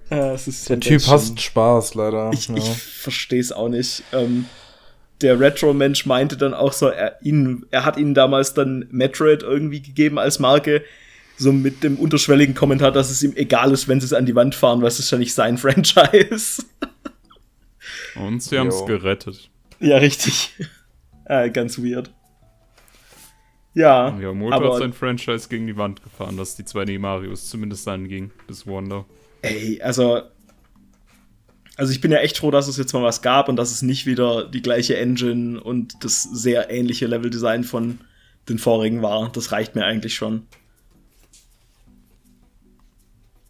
Ja, 0.08 0.32
es 0.32 0.48
ist 0.48 0.70
Der 0.70 0.80
Typ 0.80 1.06
hasst 1.08 1.38
Spaß, 1.38 1.94
leider. 1.94 2.30
Ich, 2.32 2.48
ja. 2.48 2.56
ich 2.56 2.70
verstehe 2.70 3.40
es 3.40 3.52
auch 3.52 3.68
nicht. 3.68 4.02
Ähm, 4.14 4.46
der 5.20 5.38
Retro-Mensch 5.38 6.06
meinte 6.06 6.38
dann 6.38 6.54
auch 6.54 6.72
so, 6.72 6.88
er, 6.88 7.18
ihn, 7.20 7.66
er 7.70 7.84
hat 7.84 7.98
ihnen 7.98 8.14
damals 8.14 8.54
dann 8.54 8.88
Metroid 8.90 9.42
irgendwie 9.42 9.82
gegeben 9.82 10.18
als 10.18 10.38
Marke 10.38 10.84
so 11.38 11.52
mit 11.52 11.84
dem 11.84 11.96
unterschwelligen 11.96 12.54
Kommentar, 12.54 12.92
dass 12.92 13.10
es 13.10 13.22
ihm 13.22 13.32
egal 13.36 13.72
ist, 13.72 13.88
wenn 13.88 14.00
sie 14.00 14.06
es 14.06 14.12
an 14.12 14.26
die 14.26 14.34
Wand 14.34 14.54
fahren, 14.54 14.80
weil 14.80 14.88
es 14.88 14.98
ist 14.98 15.10
ja 15.10 15.18
nicht 15.18 15.32
sein 15.32 15.56
Franchise. 15.58 16.64
Und 18.16 18.42
sie 18.42 18.58
haben 18.58 18.68
es 18.68 18.84
gerettet. 18.84 19.50
Ja, 19.80 19.98
richtig. 19.98 20.54
äh, 21.24 21.50
ganz 21.50 21.78
weird. 21.78 22.10
Ja. 23.74 24.18
Ja, 24.18 24.32
Motor 24.32 24.54
aber, 24.54 24.72
hat 24.72 24.80
sein 24.80 24.92
Franchise 24.92 25.48
gegen 25.48 25.68
die 25.68 25.76
Wand 25.76 26.02
gefahren, 26.02 26.36
dass 26.36 26.56
die 26.56 26.64
2D 26.64 26.98
Marios 26.98 27.48
zumindest 27.48 27.86
anging, 27.86 28.32
bis 28.46 28.66
Wonder. 28.66 29.04
Ey, 29.42 29.80
also. 29.80 30.22
Also 31.76 31.92
ich 31.92 32.00
bin 32.00 32.10
ja 32.10 32.18
echt 32.18 32.38
froh, 32.38 32.50
dass 32.50 32.66
es 32.66 32.76
jetzt 32.76 32.92
mal 32.92 33.04
was 33.04 33.22
gab 33.22 33.48
und 33.48 33.54
dass 33.54 33.70
es 33.70 33.82
nicht 33.82 34.04
wieder 34.04 34.48
die 34.48 34.62
gleiche 34.62 34.96
Engine 34.96 35.60
und 35.60 36.02
das 36.02 36.24
sehr 36.24 36.70
ähnliche 36.72 37.06
Leveldesign 37.06 37.62
von 37.62 38.00
den 38.48 38.58
vorigen 38.58 39.00
war. 39.00 39.30
Das 39.30 39.52
reicht 39.52 39.76
mir 39.76 39.84
eigentlich 39.84 40.16
schon. 40.16 40.48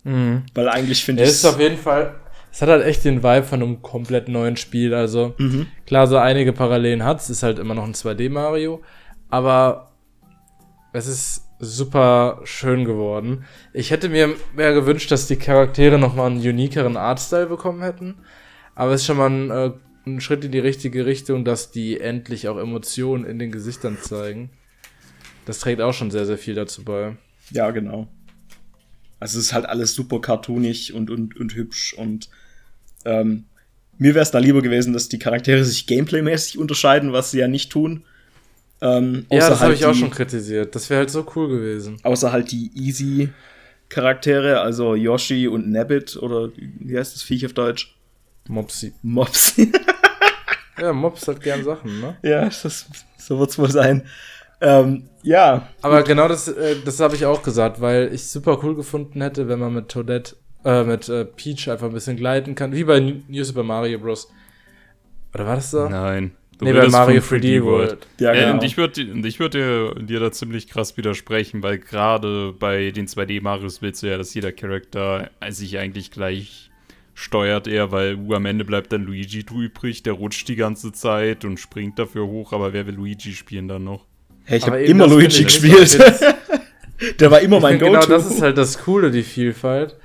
Mhm. 0.05 0.45
Weil 0.55 0.69
eigentlich 0.69 1.05
finde 1.05 1.23
ich. 1.23 1.29
Es 1.29 1.37
ist 1.37 1.45
auf 1.45 1.61
jeden 1.61 1.79
Fall. 1.79 2.15
Es 2.51 2.63
hat 2.63 2.69
halt 2.69 2.85
echt 2.85 3.05
den 3.05 3.23
Vibe 3.23 3.45
von 3.45 3.63
einem 3.63 3.83
komplett 3.83 4.29
neuen 4.29 4.57
Spiel. 4.57 4.95
Also, 4.95 5.35
mhm. 5.39 5.67
klar, 5.87 6.07
so 6.07 6.17
einige 6.17 6.53
Parallelen 6.53 7.05
hat 7.05 7.21
es. 7.21 7.31
Ist 7.31 7.43
halt 7.43 7.59
immer 7.59 7.75
noch 7.75 7.85
ein 7.85 7.95
2D-Mario. 7.95 8.83
Aber 9.29 9.93
es 10.93 11.07
ist 11.07 11.45
super 11.59 12.41
schön 12.45 12.85
geworden. 12.85 13.45
Ich 13.73 13.91
hätte 13.91 14.09
mir 14.09 14.35
mehr 14.55 14.73
gewünscht, 14.75 15.11
dass 15.11 15.27
die 15.27 15.37
Charaktere 15.37 15.99
nochmal 15.99 16.31
einen 16.31 16.41
uniqueren 16.41 16.97
Artstyle 16.97 17.47
bekommen 17.47 17.83
hätten. 17.83 18.17
Aber 18.75 18.93
es 18.93 19.01
ist 19.01 19.07
schon 19.07 19.17
mal 19.17 19.31
ein, 19.31 19.51
äh, 19.51 19.73
ein 20.07 20.21
Schritt 20.21 20.45
in 20.45 20.53
die 20.53 20.59
richtige 20.59 21.05
Richtung, 21.05 21.45
dass 21.45 21.71
die 21.71 22.01
endlich 22.01 22.49
auch 22.49 22.59
Emotionen 22.59 23.25
in 23.25 23.39
den 23.39 23.51
Gesichtern 23.51 23.99
zeigen. 24.01 24.51
Das 25.47 25.59
trägt 25.59 25.81
auch 25.81 25.93
schon 25.93 26.11
sehr, 26.11 26.27
sehr 26.27 26.39
viel 26.39 26.55
dazu 26.55 26.85
bei. 26.85 27.17
Ja, 27.51 27.71
genau. 27.71 28.07
Also 29.21 29.39
es 29.39 29.47
ist 29.47 29.53
halt 29.53 29.67
alles 29.67 29.95
super 29.95 30.21
cartoonig 30.21 30.93
und, 30.95 31.11
und, 31.11 31.37
und 31.37 31.55
hübsch 31.55 31.95
und 31.95 32.29
ähm, 33.05 33.45
mir 33.99 34.15
wäre 34.15 34.23
es 34.23 34.31
da 34.31 34.39
lieber 34.39 34.63
gewesen, 34.63 34.93
dass 34.93 35.09
die 35.09 35.19
Charaktere 35.19 35.65
sich 35.65 35.87
gameplaymäßig 35.87 36.59
unterscheiden, 36.59 37.13
was 37.13 37.33
sie 37.33 37.39
ja 37.39 37.49
nicht 37.49 37.71
tun. 37.71 38.05
Ähm, 38.81 39.27
ja, 39.29 39.41
das 39.41 39.49
halt 39.49 39.61
habe 39.61 39.75
ich 39.75 39.85
auch 39.87 39.95
schon 39.95 40.11
kritisiert. 40.11 40.75
Das 40.77 40.89
wäre 40.89 41.01
halt 41.01 41.11
so 41.11 41.27
cool 41.35 41.49
gewesen. 41.49 41.99
Außer 42.05 42.31
halt 42.31 42.53
die 42.53 42.71
easy 42.75 43.31
Charaktere, 43.89 44.61
also 44.61 44.95
Yoshi 44.95 45.49
und 45.49 45.71
Nabbit 45.71 46.17
oder 46.17 46.51
wie 46.57 46.97
heißt 46.97 47.15
das 47.15 47.23
Viech 47.23 47.45
auf 47.45 47.55
Deutsch? 47.55 47.97
Mopsy. 48.47 48.93
Mopsy. 49.03 49.73
ja, 50.79 50.93
Mops 50.93 51.27
hat 51.27 51.41
gern 51.41 51.65
Sachen, 51.65 52.01
ne? 52.01 52.17
Ja, 52.23 52.45
das, 52.45 52.87
so 53.19 53.39
wird's 53.39 53.59
wohl 53.59 53.71
sein. 53.71 54.07
Ähm, 54.61 55.09
ja. 55.23 55.69
Aber 55.83 56.03
genau 56.03 56.29
das, 56.29 56.49
äh, 56.49 56.77
das 56.85 57.01
habe 57.01 57.15
ich 57.15 57.27
auch 57.27 57.43
gesagt, 57.43 57.81
weil 57.81 58.13
ich 58.13 58.27
super 58.27 58.59
cool 58.63 58.75
gefunden 58.75 59.21
hätte, 59.21 59.49
wenn 59.49 59.59
man 59.59 59.75
mit 59.75 59.89
Toadette, 59.89 60.37
äh, 60.65 60.85
mit 60.85 61.09
äh, 61.09 61.25
Peach 61.25 61.69
einfach 61.69 61.87
ein 61.87 61.93
bisschen 61.93 62.17
gleiten 62.17 62.55
kann, 62.55 62.73
wie 62.73 62.85
bei 62.85 63.01
New 63.01 63.45
Super 63.45 63.63
Mario 63.63 63.99
Bros. 63.99 64.31
Oder 65.35 65.47
war 65.47 65.57
das 65.57 65.71
so? 65.71 65.89
Nein. 65.89 66.33
Du 66.59 66.65
nee, 66.65 66.73
bei 66.73 66.89
Mario 66.89 67.21
3D 67.21 67.63
World. 67.63 67.91
World. 67.91 68.07
Ja, 68.19 68.33
genau. 68.33 68.49
Äh, 68.49 68.53
und 68.53 68.65
ich 68.65 68.77
würde 68.77 69.01
ich 69.03 69.39
würd 69.39 69.55
dir, 69.55 69.95
dir 69.95 70.19
da 70.19 70.33
ziemlich 70.33 70.69
krass 70.69 70.97
widersprechen, 70.97 71.63
weil 71.63 71.79
gerade 71.79 72.53
bei 72.59 72.91
den 72.91 73.07
2D-Marios 73.07 73.81
willst 73.81 74.03
du 74.03 74.09
ja, 74.09 74.19
dass 74.19 74.35
jeder 74.35 74.51
Charakter 74.51 75.31
sich 75.51 75.79
eigentlich 75.79 76.11
gleich 76.11 76.69
steuert 77.15 77.69
eher, 77.69 77.93
weil 77.93 78.17
uh, 78.17 78.35
am 78.35 78.47
Ende 78.47 78.65
bleibt 78.65 78.93
dann 78.93 79.03
Luigi 79.03 79.45
übrig, 79.53 80.03
der 80.03 80.15
rutscht 80.15 80.49
die 80.49 80.57
ganze 80.57 80.93
Zeit 80.93 81.45
und 81.45 81.59
springt 81.59 81.99
dafür 81.99 82.27
hoch, 82.27 82.53
aber 82.53 82.73
wer 82.73 82.87
will 82.87 82.95
Luigi 82.95 83.33
spielen 83.33 83.69
dann 83.69 83.85
noch? 83.85 84.08
Hey, 84.49 84.57
ich 84.57 84.67
habe 84.67 84.83
immer 84.83 85.07
Luigi 85.07 85.45
gespielt. 85.45 85.99
Der 87.21 87.31
war 87.31 87.41
immer 87.41 87.61
mein 87.61 87.79
Go-To. 87.79 87.93
Genau, 87.93 88.07
das 88.07 88.31
ist 88.31 88.41
halt 88.41 88.57
das 88.57 88.79
Coole, 88.79 89.11
die 89.11 89.23
Vielfalt. 89.23 89.97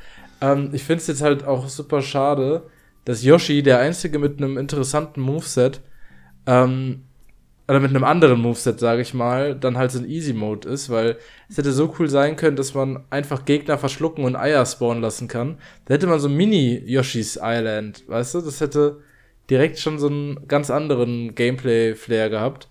Ähm, 0.42 0.72
ich 0.74 0.84
finde 0.84 1.02
es 1.02 1.08
jetzt 1.08 1.22
halt 1.22 1.46
auch 1.46 1.70
super 1.70 2.02
schade, 2.02 2.64
dass 3.06 3.24
Yoshi, 3.24 3.64
der 3.64 3.80
Einzige 3.80 4.20
mit 4.20 4.40
einem 4.40 4.58
interessanten 4.58 5.22
Moveset, 5.22 5.80
ähm, 6.46 7.04
oder 7.70 7.80
mit 7.80 7.92
einem 7.92 8.04
anderen 8.04 8.42
Moveset, 8.42 8.82
sage 8.82 9.02
ich 9.02 9.14
mal, 9.14 9.56
dann 9.56 9.78
halt 9.78 9.92
so 9.92 10.00
ein 10.00 10.10
Easy-Mode 10.10 10.68
ist, 10.68 10.90
weil 10.90 11.16
es 11.50 11.58
hätte 11.58 11.72
so 11.72 11.96
cool 11.98 12.10
sein 12.10 12.36
können, 12.36 12.58
dass 12.58 12.74
man 12.74 13.06
einfach 13.10 13.46
Gegner 13.46 13.78
verschlucken 13.78 14.26
und 14.26 14.36
Eier 14.36 14.66
spawnen 14.66 15.02
lassen 15.02 15.30
kann. 15.30 15.58
Da 15.86 15.94
hätte 15.94 16.08
man 16.08 16.20
so 16.20 16.28
Mini-Yoshis 16.28 17.40
Island, 17.42 18.04
weißt 18.08 18.36
du? 18.36 18.42
Das 18.42 18.60
hätte 18.60 19.00
direkt 19.50 19.80
schon 19.80 20.00
so 20.00 20.08
einen 20.08 20.50
ganz 20.50 20.70
anderen 20.70 21.34
Gameplay-Flair 21.34 22.30
gehabt. 22.30 22.68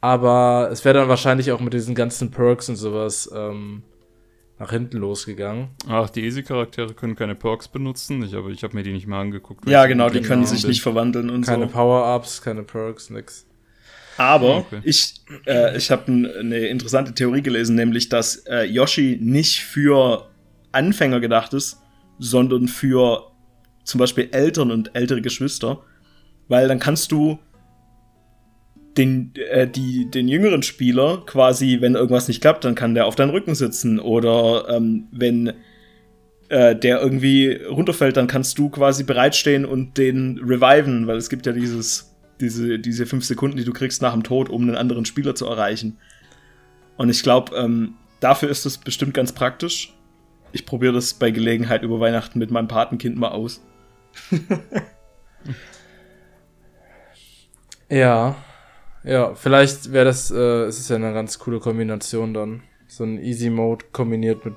Aber 0.00 0.68
es 0.70 0.84
wäre 0.84 0.98
dann 0.98 1.08
wahrscheinlich 1.08 1.52
auch 1.52 1.60
mit 1.60 1.72
diesen 1.72 1.94
ganzen 1.94 2.30
Perks 2.30 2.68
und 2.68 2.76
sowas 2.76 3.30
ähm, 3.34 3.82
nach 4.58 4.70
hinten 4.70 4.98
losgegangen. 4.98 5.68
Ach, 5.88 6.08
die 6.10 6.24
Easy-Charaktere 6.24 6.94
können 6.94 7.16
keine 7.16 7.34
Perks 7.34 7.68
benutzen. 7.68 8.22
Ich 8.22 8.34
habe 8.34 8.52
ich 8.52 8.62
hab 8.62 8.74
mir 8.74 8.82
die 8.82 8.92
nicht 8.92 9.06
mal 9.06 9.20
angeguckt. 9.20 9.68
Ja, 9.68 9.86
genau, 9.86 10.08
die 10.08 10.22
können 10.22 10.46
sich 10.46 10.66
nicht 10.66 10.82
verwandeln 10.82 11.30
und 11.30 11.42
keine 11.42 11.66
so. 11.66 11.72
Keine 11.72 11.72
Power-Ups, 11.72 12.42
keine 12.42 12.62
Perks, 12.62 13.10
nix. 13.10 13.46
Aber 14.18 14.58
okay. 14.58 14.80
ich, 14.82 15.20
äh, 15.46 15.76
ich 15.76 15.90
habe 15.90 16.10
eine 16.10 16.58
interessante 16.68 17.12
Theorie 17.12 17.42
gelesen, 17.42 17.76
nämlich, 17.76 18.08
dass 18.08 18.36
äh, 18.46 18.62
Yoshi 18.62 19.18
nicht 19.20 19.60
für 19.60 20.30
Anfänger 20.72 21.20
gedacht 21.20 21.52
ist, 21.52 21.82
sondern 22.18 22.68
für 22.68 23.30
zum 23.84 23.98
Beispiel 23.98 24.28
Eltern 24.32 24.70
und 24.70 24.94
ältere 24.94 25.20
Geschwister. 25.20 25.82
Weil 26.48 26.68
dann 26.68 26.78
kannst 26.78 27.12
du 27.12 27.38
den, 28.96 29.32
äh, 29.50 29.68
die, 29.68 30.10
den 30.10 30.28
jüngeren 30.28 30.62
Spieler 30.62 31.22
quasi, 31.26 31.78
wenn 31.80 31.94
irgendwas 31.94 32.28
nicht 32.28 32.40
klappt, 32.40 32.64
dann 32.64 32.74
kann 32.74 32.94
der 32.94 33.06
auf 33.06 33.14
deinem 33.14 33.30
Rücken 33.30 33.54
sitzen. 33.54 33.98
Oder 33.98 34.68
ähm, 34.68 35.08
wenn 35.12 35.52
äh, 36.48 36.74
der 36.76 37.00
irgendwie 37.00 37.52
runterfällt, 37.52 38.16
dann 38.16 38.26
kannst 38.26 38.58
du 38.58 38.70
quasi 38.70 39.04
bereitstehen 39.04 39.64
und 39.64 39.98
den 39.98 40.38
reviven, 40.38 41.06
weil 41.06 41.16
es 41.16 41.28
gibt 41.28 41.46
ja 41.46 41.52
dieses, 41.52 42.16
diese, 42.40 42.78
diese 42.78 43.06
fünf 43.06 43.24
Sekunden, 43.24 43.56
die 43.56 43.64
du 43.64 43.72
kriegst 43.72 44.02
nach 44.02 44.12
dem 44.12 44.22
Tod, 44.22 44.48
um 44.48 44.62
einen 44.62 44.76
anderen 44.76 45.04
Spieler 45.04 45.34
zu 45.34 45.46
erreichen. 45.46 45.98
Und 46.96 47.10
ich 47.10 47.22
glaube, 47.22 47.54
ähm, 47.56 47.94
dafür 48.20 48.48
ist 48.48 48.64
das 48.64 48.78
bestimmt 48.78 49.14
ganz 49.14 49.32
praktisch. 49.32 49.92
Ich 50.52 50.64
probiere 50.64 50.94
das 50.94 51.14
bei 51.14 51.30
Gelegenheit 51.30 51.82
über 51.82 52.00
Weihnachten 52.00 52.38
mit 52.38 52.50
meinem 52.50 52.68
Patenkind 52.68 53.16
mal 53.16 53.28
aus. 53.28 53.62
ja. 57.90 58.36
Ja, 59.06 59.34
vielleicht 59.36 59.92
wäre 59.92 60.04
das, 60.04 60.32
äh, 60.32 60.64
es 60.64 60.80
ist 60.80 60.90
ja 60.90 60.96
eine 60.96 61.12
ganz 61.12 61.38
coole 61.38 61.60
Kombination 61.60 62.34
dann. 62.34 62.62
So 62.88 63.04
ein 63.04 63.22
Easy 63.22 63.50
Mode 63.50 63.84
kombiniert 63.92 64.44
mit 64.44 64.54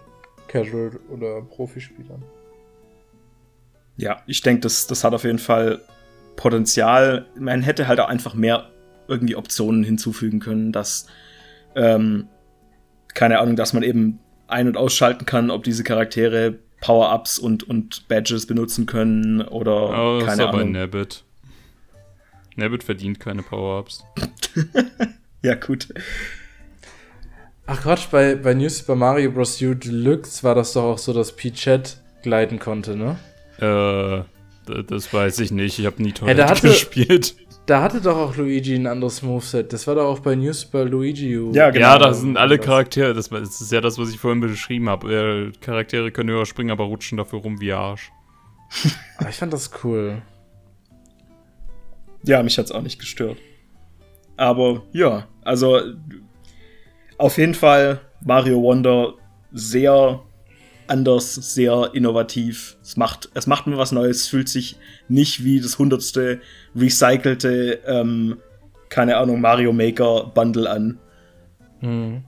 Casual 0.48 1.00
oder 1.10 1.42
Profispielern. 1.44 2.24
Ja, 3.98 4.22
ich 4.26 4.42
denke, 4.42 4.62
das, 4.62 4.88
das 4.88 5.04
hat 5.04 5.14
auf 5.14 5.24
jeden 5.24 5.40
Fall 5.40 5.82
Potenzial. 6.36 7.28
Man 7.38 7.62
hätte 7.62 7.88
halt 7.88 8.00
auch 8.00 8.08
einfach 8.08 8.34
mehr 8.34 8.70
irgendwie 9.08 9.36
Optionen 9.36 9.84
hinzufügen 9.84 10.40
können, 10.40 10.72
dass, 10.72 11.06
ähm, 11.76 12.28
keine 13.14 13.40
Ahnung, 13.40 13.56
dass 13.56 13.74
man 13.74 13.84
eben 13.84 14.20
ein- 14.48 14.68
und 14.68 14.78
ausschalten 14.78 15.26
kann, 15.26 15.52
ob 15.52 15.64
diese 15.64 15.84
Charaktere 15.84 16.58
Power-Ups 16.82 17.38
und, 17.38 17.64
und 17.64 18.08
Badges 18.08 18.48
benutzen 18.48 18.86
können 18.86 19.42
oder 19.42 19.90
oh, 19.90 20.20
keine 20.26 20.44
ist 20.44 20.50
Ahnung. 20.50 20.72
Nabbit. 20.72 21.24
Nabbit 22.56 22.84
verdient 22.84 23.20
keine 23.20 23.44
Power-Ups. 23.44 24.04
ja, 25.42 25.56
gut. 25.56 25.90
Ach 27.66 27.82
Quatsch, 27.82 28.08
bei, 28.12 28.36
bei 28.36 28.54
New 28.54 28.70
Super 28.70 28.96
Mario 28.96 29.32
Bros. 29.32 29.62
U 29.62 29.74
Deluxe 29.74 30.44
war 30.44 30.56
das 30.56 30.74
doch 30.74 30.84
auch 30.84 30.98
so, 30.98 31.14
dass 31.14 31.36
Peachette 31.36 31.94
gleiten 32.24 32.60
konnte, 32.60 32.96
ne? 32.96 33.20
Äh, 33.60 34.84
das 34.84 35.14
weiß 35.14 35.40
ich 35.40 35.52
nicht. 35.52 35.80
Ich 35.80 35.86
habe 35.86 36.02
nie 36.02 36.12
Toilette 36.12 36.46
hey, 36.46 36.62
gespielt. 36.62 37.36
Da 37.66 37.84
hatte 37.84 38.02
doch 38.02 38.18
auch 38.18 38.36
Luigi 38.36 38.74
ein 38.74 38.88
anderes 38.88 39.22
Moveset. 39.22 39.72
Das 39.72 39.86
war 39.86 39.94
doch 39.94 40.06
auch 40.06 40.20
bei 40.20 40.36
New 40.36 40.52
Super 40.54 40.86
Luigi 40.86 41.38
U. 41.38 41.52
Ja, 41.54 41.70
genau. 41.70 41.86
Ja, 41.86 41.98
da 42.00 42.14
sind 42.14 42.38
alle 42.38 42.58
Charaktere. 42.58 43.14
Das, 43.14 43.30
das 43.30 43.62
ist 43.62 43.72
ja 43.72 43.82
das, 43.82 44.00
was 44.00 44.10
ich 44.10 44.18
vorhin 44.18 44.40
beschrieben 44.40 44.90
habe. 44.90 45.52
Äh, 45.52 45.52
Charaktere 45.62 46.12
können 46.12 46.32
höher 46.32 46.48
springen, 46.48 46.72
aber 46.72 46.86
rutschen 46.86 47.20
dafür 47.20 47.40
rum 47.40 47.62
wie 47.62 47.72
Arsch. 47.72 48.12
Ah, 49.18 49.30
ich 49.30 49.36
fand 49.36 49.54
das 49.54 49.70
cool. 49.84 50.24
Ja, 52.24 52.44
mich 52.44 52.58
hat's 52.58 52.72
auch 52.72 52.82
nicht 52.82 53.00
gestört. 53.00 53.38
Aber 54.38 54.84
ja, 54.94 55.28
also 55.44 55.80
auf 57.18 57.38
jeden 57.38 57.54
Fall 57.54 58.02
Mario 58.22 58.62
Wonder 58.62 59.14
sehr 59.52 60.22
anders, 60.88 61.36
sehr 61.36 61.92
innovativ. 61.94 62.78
Es 62.82 62.98
macht, 62.98 63.30
es 63.34 63.48
macht 63.48 63.68
mir 63.68 63.78
was 63.78 63.92
Neues, 63.92 64.22
es 64.22 64.28
fühlt 64.28 64.50
sich 64.50 64.78
nicht 65.08 65.44
wie 65.44 65.62
das 65.62 65.78
hundertste 65.78 66.42
recycelte, 66.76 67.80
ähm, 67.86 68.38
keine 68.90 69.18
Ahnung, 69.18 69.40
Mario 69.40 69.72
Maker 69.72 70.32
Bundle 70.34 70.70
an. 70.70 71.00
Mhm. 71.82 72.24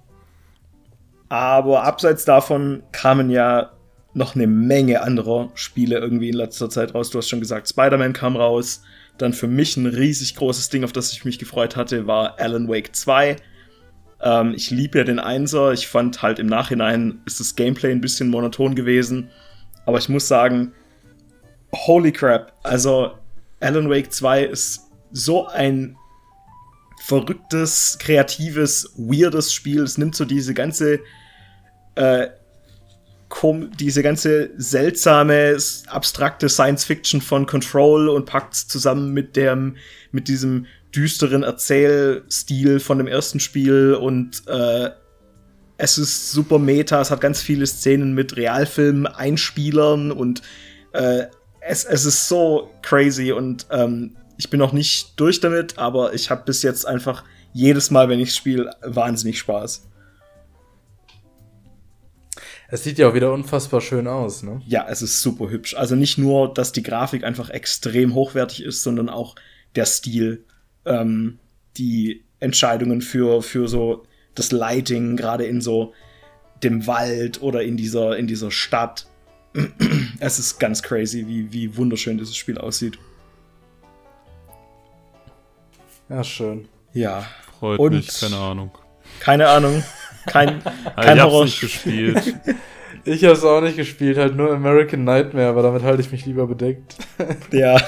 Aber 1.30 1.84
abseits 1.84 2.26
davon 2.26 2.84
kamen 2.92 3.30
ja 3.30 3.72
noch 4.14 4.36
eine 4.36 4.48
Menge 4.48 5.02
anderer 5.02 5.50
Spiele 5.54 5.98
irgendwie 5.98 6.30
in 6.30 6.36
letzter 6.36 6.70
Zeit 6.70 6.94
raus. 6.94 7.10
Du 7.10 7.18
hast 7.18 7.30
schon 7.30 7.40
gesagt, 7.40 7.70
Spider-Man 7.70 8.14
kam 8.14 8.36
raus. 8.36 8.84
Dann 9.22 9.34
für 9.34 9.48
mich 9.48 9.78
ein 9.78 9.86
riesig 9.86 10.36
großes 10.36 10.70
Ding, 10.70 10.84
auf 10.84 10.94
das 10.94 11.12
ich 11.12 11.26
mich 11.26 11.38
gefreut 11.38 11.76
hatte, 11.76 12.08
war 12.08 12.40
Alan 12.40 12.68
Wake 12.68 12.96
2. 12.96 13.36
Ähm, 14.22 14.54
ich 14.56 14.72
liebe 14.72 14.98
ja 14.98 15.04
den 15.04 15.20
Einser. 15.20 15.74
Ich 15.74 15.88
fand 15.88 16.24
halt 16.24 16.40
im 16.40 16.48
Nachhinein 16.48 17.22
ist 17.26 17.40
das 17.40 17.56
Gameplay 17.56 17.92
ein 17.92 18.02
bisschen 18.02 18.30
monoton 18.30 18.74
gewesen. 18.74 19.30
Aber 19.86 20.00
ich 20.00 20.10
muss 20.10 20.28
sagen, 20.28 20.74
holy 21.72 22.12
crap. 22.12 22.54
Also 22.64 23.14
Alan 23.60 23.90
Wake 23.90 24.12
2 24.12 24.46
ist 24.46 24.90
so 25.12 25.48
ein 25.48 25.96
verrücktes, 27.04 27.98
kreatives, 28.00 28.92
weirdes 28.98 29.54
Spiel. 29.54 29.84
Es 29.84 30.00
nimmt 30.00 30.16
so 30.16 30.26
diese 30.26 30.56
ganze 30.56 31.00
äh, 31.94 32.28
diese 33.80 34.04
ganze 34.04 34.52
seltsame, 34.58 35.58
abstrakte 35.88 36.50
Science 36.50 36.86
Fiction 36.86 37.22
von 37.22 37.46
Control 37.46 38.10
und 38.10 38.26
packt 38.26 38.54
es 38.54 38.68
zusammen 38.68 39.12
mit 39.12 39.36
dem, 39.36 39.78
mit 40.12 40.28
diesem 40.28 40.66
düsteren 40.94 41.44
Erzählstil 41.44 42.80
von 42.80 42.98
dem 42.98 43.08
ersten 43.08 43.40
Spiel 43.40 43.94
und 43.94 44.44
äh, 44.48 44.90
es 45.78 45.98
ist 45.98 46.32
super 46.32 46.60
meta, 46.60 47.02
es 47.02 47.10
hat 47.10 47.22
ganz 47.22 47.42
viele 47.42 47.66
Szenen 47.66 48.14
mit 48.14 48.36
Realfilm-Einspielern 48.38 50.12
und 50.12 50.42
äh, 50.94 51.24
es, 51.62 51.86
es 51.86 52.06
ist 52.06 52.28
so 52.28 52.70
crazy 52.82 53.32
und 53.32 53.66
ähm, 53.72 54.16
ich 54.38 54.50
bin 54.50 54.60
noch 54.60 54.74
nicht 54.74 55.20
durch 55.20 55.40
damit, 55.40 55.78
aber 55.78 56.14
ich 56.14 56.30
habe 56.30 56.44
bis 56.46 56.62
jetzt 56.62 56.88
einfach 56.88 57.24
jedes 57.54 57.92
Mal, 57.92 58.10
wenn 58.10 58.20
ich 58.20 58.34
spiele, 58.36 58.76
wahnsinnig 58.82 59.40
Spaß. 59.40 59.88
Es 62.74 62.86
sieht 62.86 62.98
ja 62.98 63.10
auch 63.10 63.14
wieder 63.14 63.34
unfassbar 63.34 63.82
schön 63.82 64.08
aus, 64.08 64.44
ne? 64.44 64.62
Ja, 64.66 64.88
es 64.90 65.02
ist 65.02 65.22
super 65.22 65.50
hübsch. 65.50 65.76
Also 65.76 65.96
nicht 65.96 66.18
nur, 66.18 66.54
dass 66.54 66.72
die 66.72 66.84
Grafik 66.84 67.26
einfach 67.26 67.50
extrem 67.50 68.16
hochwertig 68.16 68.64
ist, 68.64 68.82
sondern 68.82 69.10
auch 69.10 69.36
der 69.76 69.86
Stil 69.86 70.46
ähm, 70.86 71.38
die 71.76 72.24
Entscheidungen 72.40 73.02
für, 73.02 73.42
für 73.42 73.68
so 73.68 74.06
das 74.36 74.54
Lighting, 74.54 75.18
gerade 75.18 75.44
in 75.46 75.60
so 75.60 75.94
dem 76.64 76.88
Wald 76.88 77.42
oder 77.42 77.62
in 77.62 77.76
dieser, 77.76 78.18
in 78.18 78.26
dieser 78.26 78.52
Stadt. 78.52 79.06
es 80.22 80.40
ist 80.40 80.58
ganz 80.58 80.82
crazy, 80.82 81.28
wie, 81.28 81.52
wie 81.52 81.76
wunderschön 81.76 82.18
dieses 82.18 82.38
Spiel 82.38 82.58
aussieht. 82.58 82.98
Ja, 86.08 86.24
schön. 86.24 86.70
Ja. 86.94 87.28
Freut 87.60 87.80
Und 87.80 87.96
mich, 87.96 88.18
keine 88.18 88.38
Ahnung. 88.38 88.72
Keine 89.20 89.50
Ahnung. 89.50 89.84
Kein, 90.26 90.62
kein 90.96 91.18
ich 91.18 91.24
Horror. 91.24 91.46
nicht 91.46 91.62
gespielt. 91.62 92.36
Ich 93.04 93.24
habe 93.24 93.34
es 93.34 93.44
auch 93.44 93.62
nicht 93.62 93.78
gespielt, 93.78 94.18
halt 94.18 94.36
nur 94.36 94.54
American 94.54 95.04
Nightmare, 95.04 95.48
aber 95.48 95.64
damit 95.64 95.82
halte 95.82 96.02
ich 96.02 96.12
mich 96.12 96.26
lieber 96.26 96.46
bedeckt. 96.46 96.98
Ja. 97.52 97.80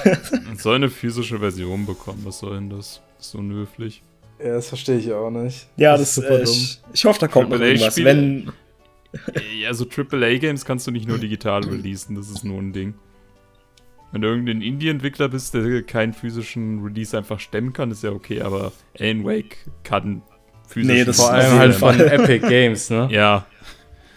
Soll 0.56 0.76
eine 0.76 0.90
physische 0.90 1.38
Version 1.38 1.86
bekommen, 1.86 2.22
was 2.24 2.40
soll 2.40 2.56
denn 2.56 2.68
das? 2.70 3.00
das 3.16 3.26
ist 3.26 3.32
so 3.32 3.38
unhöflich. 3.38 4.02
Ja, 4.40 4.54
das 4.54 4.68
verstehe 4.68 4.98
ich 4.98 5.12
auch 5.12 5.30
nicht. 5.30 5.68
Ja, 5.76 5.92
das, 5.92 6.00
das 6.00 6.08
ist 6.08 6.14
super 6.16 6.40
äh, 6.40 6.44
dumm. 6.44 6.54
Ich, 6.54 6.80
ich, 6.92 7.04
hoffe, 7.04 7.20
da 7.20 7.28
kommt 7.28 7.50
noch 7.50 7.60
irgendwas. 7.60 7.96
Wenn 8.02 8.52
ja, 9.60 9.72
so 9.72 9.86
AAA-Games 9.86 10.64
kannst 10.64 10.86
du 10.86 10.90
nicht 10.90 11.06
nur 11.06 11.18
digital 11.18 11.64
releasen, 11.68 12.16
das 12.16 12.30
ist 12.30 12.44
nur 12.44 12.58
ein 12.58 12.72
Ding. 12.72 12.94
Wenn 14.12 14.22
du 14.22 14.28
irgendein 14.28 14.62
Indie-Entwickler 14.62 15.28
bist, 15.28 15.54
der 15.54 15.82
keinen 15.82 16.12
physischen 16.12 16.84
Release 16.84 17.16
einfach 17.16 17.40
stemmen 17.40 17.72
kann, 17.72 17.90
ist 17.90 18.02
ja 18.04 18.10
okay, 18.10 18.42
aber 18.42 18.72
Alan 18.98 19.24
Wake 19.24 19.58
kann 19.82 20.22
physisch. 20.66 20.92
Nee, 20.94 21.04
das 21.04 21.16
vor 21.16 21.32
allem 21.32 21.58
halt 21.58 21.74
von 21.74 21.98
Epic 22.00 22.46
Games, 22.46 22.90
ne? 22.90 23.08
Ja, 23.10 23.46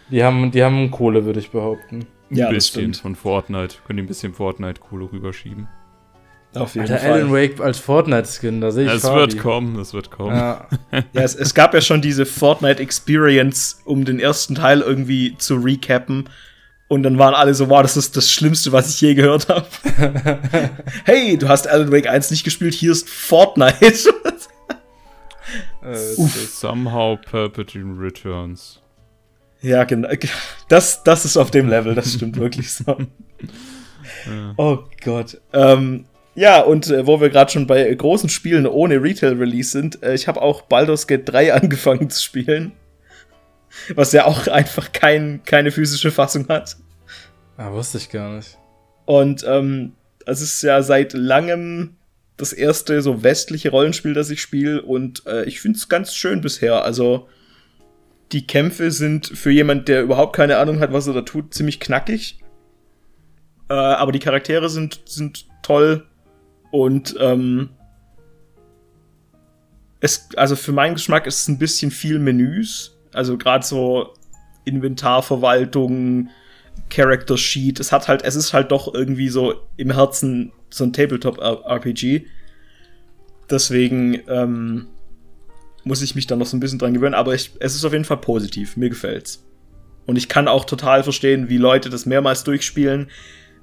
die 0.09 0.23
haben, 0.23 0.51
die 0.51 0.63
haben 0.63 0.89
Kohle, 0.91 1.25
würde 1.25 1.39
ich 1.39 1.51
behaupten. 1.51 2.07
Ja, 2.29 2.47
ein 2.47 2.53
bisschen 2.53 2.93
von 2.93 3.15
Fortnite. 3.15 3.77
Können 3.85 3.97
die 3.97 4.03
ein 4.03 4.07
bisschen 4.07 4.33
Fortnite-Kohle 4.33 5.09
rüberschieben. 5.11 5.67
Auf 6.53 6.75
jeden 6.75 6.91
Alter, 6.91 6.99
Fall. 6.99 7.13
Alan 7.13 7.31
Wake 7.31 7.59
als 7.59 7.77
Fortnite-Skin, 7.79 8.61
da 8.61 8.71
sehe 8.71 8.85
ich 8.85 8.91
Es 8.91 9.03
wird 9.03 9.37
kommen, 9.37 9.77
das 9.77 9.93
wird 9.93 10.11
kommen. 10.11 10.35
Ja, 10.35 10.67
ja 10.91 11.03
es, 11.13 11.35
es, 11.35 11.53
gab 11.53 11.73
ja 11.73 11.81
schon 11.81 12.01
diese 12.01 12.25
Fortnite-Experience, 12.25 13.81
um 13.85 14.05
den 14.05 14.19
ersten 14.19 14.55
Teil 14.55 14.81
irgendwie 14.81 15.37
zu 15.37 15.55
recappen. 15.55 16.29
Und 16.89 17.03
dann 17.03 17.17
waren 17.17 17.33
alle 17.33 17.53
so, 17.53 17.69
wow, 17.69 17.81
das 17.81 17.97
ist 17.97 18.15
das 18.15 18.31
Schlimmste, 18.31 18.71
was 18.71 18.89
ich 18.89 19.01
je 19.01 19.13
gehört 19.13 19.49
habe. 19.49 19.67
hey, 21.03 21.37
du 21.37 21.49
hast 21.49 21.67
Alan 21.67 21.91
Wake 21.91 22.07
1 22.07 22.31
nicht 22.31 22.45
gespielt, 22.45 22.73
hier 22.73 22.93
ist 22.93 23.09
Fortnite. 23.09 24.09
Äh, 25.83 25.95
somehow 25.95 27.17
Perpetual 27.17 27.95
Returns. 27.97 28.81
Ja, 29.61 29.83
genau. 29.83 30.09
Das, 30.69 31.03
das 31.03 31.23
ist 31.23 31.37
auf 31.37 31.49
dem 31.51 31.69
Level, 31.69 31.95
das 31.95 32.13
stimmt 32.13 32.37
wirklich 32.39 32.73
so. 32.73 32.97
Ja. 34.25 34.53
Oh 34.57 34.79
Gott. 35.03 35.39
Ähm, 35.53 36.05
ja, 36.35 36.61
und 36.61 36.87
äh, 36.89 37.07
wo 37.07 37.19
wir 37.19 37.29
gerade 37.29 37.51
schon 37.51 37.67
bei 37.67 37.93
großen 37.93 38.29
Spielen 38.29 38.67
ohne 38.67 39.01
Retail-Release 39.01 39.71
sind, 39.71 40.03
äh, 40.03 40.13
ich 40.13 40.27
habe 40.27 40.41
auch 40.41 40.61
Baldur's 40.61 41.07
Gate 41.07 41.27
3 41.27 41.53
angefangen 41.61 42.09
zu 42.09 42.21
spielen. 42.21 42.73
Was 43.95 44.11
ja 44.11 44.25
auch 44.25 44.47
einfach 44.47 44.91
kein, 44.91 45.41
keine 45.45 45.71
physische 45.71 46.11
Fassung 46.11 46.47
hat. 46.47 46.77
Ah, 47.57 47.71
wusste 47.71 47.97
ich 47.97 48.09
gar 48.09 48.35
nicht. 48.35 48.57
Und 49.05 49.45
ähm, 49.47 49.93
es 50.25 50.41
ist 50.41 50.61
ja 50.61 50.81
seit 50.81 51.13
langem 51.13 51.95
das 52.37 52.53
erste 52.53 53.01
so 53.01 53.23
westliche 53.23 53.71
Rollenspiel, 53.71 54.13
das 54.13 54.29
ich 54.29 54.41
spiele 54.41 54.81
und 54.81 55.25
äh, 55.25 55.43
ich 55.45 55.59
finde 55.59 55.77
es 55.77 55.89
ganz 55.89 56.15
schön 56.15 56.41
bisher. 56.41 56.83
Also 56.83 57.27
die 58.31 58.45
Kämpfe 58.45 58.91
sind 58.91 59.27
für 59.27 59.51
jemand, 59.51 59.87
der 59.87 60.03
überhaupt 60.03 60.35
keine 60.35 60.57
Ahnung 60.57 60.79
hat, 60.79 60.93
was 60.93 61.07
er 61.07 61.13
da 61.13 61.21
tut, 61.21 61.53
ziemlich 61.53 61.79
knackig. 61.79 62.39
Äh, 63.69 63.73
aber 63.73 64.11
die 64.11 64.19
Charaktere 64.19 64.69
sind, 64.69 65.01
sind 65.05 65.47
toll 65.63 66.05
und 66.71 67.15
ähm, 67.19 67.69
es, 69.99 70.29
also 70.35 70.55
für 70.55 70.71
meinen 70.71 70.93
Geschmack 70.93 71.25
ist 71.25 71.41
es 71.41 71.47
ein 71.47 71.57
bisschen 71.57 71.89
viel 71.91 72.19
Menüs. 72.19 72.97
Also 73.13 73.37
gerade 73.37 73.65
so 73.65 74.13
Inventarverwaltung, 74.63 76.29
Character 76.89 77.37
Sheet. 77.37 77.79
Es 77.79 77.91
hat 77.91 78.07
halt, 78.07 78.23
es 78.23 78.35
ist 78.35 78.53
halt 78.53 78.71
doch 78.71 78.93
irgendwie 78.93 79.29
so 79.29 79.55
im 79.75 79.91
Herzen 79.91 80.51
so 80.69 80.83
ein 80.83 80.93
Tabletop-RPG. 80.93 82.25
Deswegen 83.49 84.21
ähm, 84.27 84.87
muss 85.83 86.01
ich 86.01 86.15
mich 86.15 86.27
da 86.27 86.35
noch 86.35 86.45
so 86.45 86.57
ein 86.57 86.59
bisschen 86.59 86.79
dran 86.79 86.93
gewöhnen, 86.93 87.13
aber 87.13 87.33
ich, 87.33 87.51
es 87.59 87.75
ist 87.75 87.85
auf 87.85 87.93
jeden 87.93 88.05
Fall 88.05 88.17
positiv. 88.17 88.77
Mir 88.77 88.89
gefällt's. 88.89 89.43
Und 90.05 90.15
ich 90.15 90.29
kann 90.29 90.47
auch 90.47 90.65
total 90.65 91.03
verstehen, 91.03 91.49
wie 91.49 91.57
Leute 91.57 91.89
das 91.89 92.05
mehrmals 92.05 92.43
durchspielen, 92.43 93.07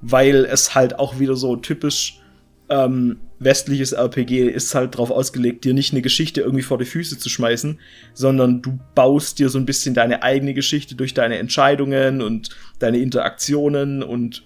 weil 0.01 0.45
es 0.45 0.75
halt 0.75 0.99
auch 0.99 1.19
wieder 1.19 1.35
so 1.35 1.55
typisch 1.55 2.21
ähm, 2.69 3.17
westliches 3.39 3.91
RPG 3.91 4.47
ist 4.49 4.73
halt 4.73 4.95
darauf 4.95 5.11
ausgelegt, 5.11 5.65
dir 5.65 5.73
nicht 5.73 5.91
eine 5.91 6.01
Geschichte 6.01 6.41
irgendwie 6.41 6.63
vor 6.63 6.77
die 6.77 6.85
Füße 6.85 7.17
zu 7.17 7.29
schmeißen, 7.29 7.79
sondern 8.13 8.61
du 8.61 8.79
baust 8.95 9.39
dir 9.39 9.49
so 9.49 9.59
ein 9.59 9.65
bisschen 9.65 9.93
deine 9.93 10.23
eigene 10.23 10.53
Geschichte 10.53 10.95
durch 10.95 11.13
deine 11.13 11.37
Entscheidungen 11.37 12.21
und 12.21 12.49
deine 12.79 12.97
Interaktionen 12.99 14.03
und 14.03 14.43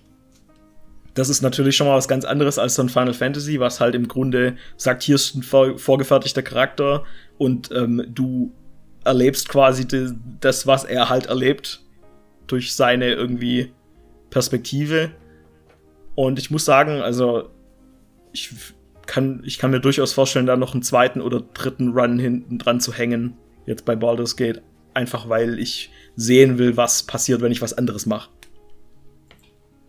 das 1.13 1.29
ist 1.29 1.41
natürlich 1.41 1.75
schon 1.75 1.87
mal 1.87 1.97
was 1.97 2.07
ganz 2.07 2.25
anderes 2.25 2.59
als 2.59 2.75
so 2.75 2.81
ein 2.81 2.89
Final 2.89 3.13
Fantasy, 3.13 3.59
was 3.59 3.79
halt 3.79 3.95
im 3.95 4.07
Grunde 4.07 4.55
sagt, 4.77 5.03
hier 5.03 5.15
ist 5.15 5.35
ein 5.35 5.43
vor 5.43 5.77
vorgefertigter 5.77 6.41
Charakter 6.41 7.03
und 7.37 7.71
ähm, 7.71 8.05
du 8.09 8.53
erlebst 9.03 9.49
quasi 9.49 9.87
das, 10.39 10.67
was 10.67 10.83
er 10.83 11.09
halt 11.09 11.27
erlebt, 11.27 11.81
durch 12.47 12.75
seine 12.75 13.13
irgendwie 13.13 13.71
Perspektive. 14.29 15.11
Und 16.15 16.37
ich 16.37 16.51
muss 16.51 16.65
sagen, 16.65 17.01
also 17.01 17.49
ich 18.33 18.53
kann, 19.05 19.41
ich 19.45 19.57
kann 19.57 19.71
mir 19.71 19.79
durchaus 19.79 20.13
vorstellen, 20.13 20.45
da 20.45 20.57
noch 20.57 20.73
einen 20.73 20.83
zweiten 20.83 21.21
oder 21.21 21.41
dritten 21.53 21.93
Run 21.93 22.19
hinten 22.19 22.57
dran 22.57 22.79
zu 22.79 22.93
hängen, 22.93 23.37
jetzt 23.65 23.85
bei 23.85 23.95
Baldur's 23.95 24.35
Gate. 24.35 24.61
Einfach 24.93 25.29
weil 25.29 25.59
ich 25.59 25.91
sehen 26.15 26.57
will, 26.57 26.77
was 26.77 27.03
passiert, 27.03 27.41
wenn 27.41 27.51
ich 27.51 27.61
was 27.61 27.73
anderes 27.73 28.05
mache. 28.05 28.29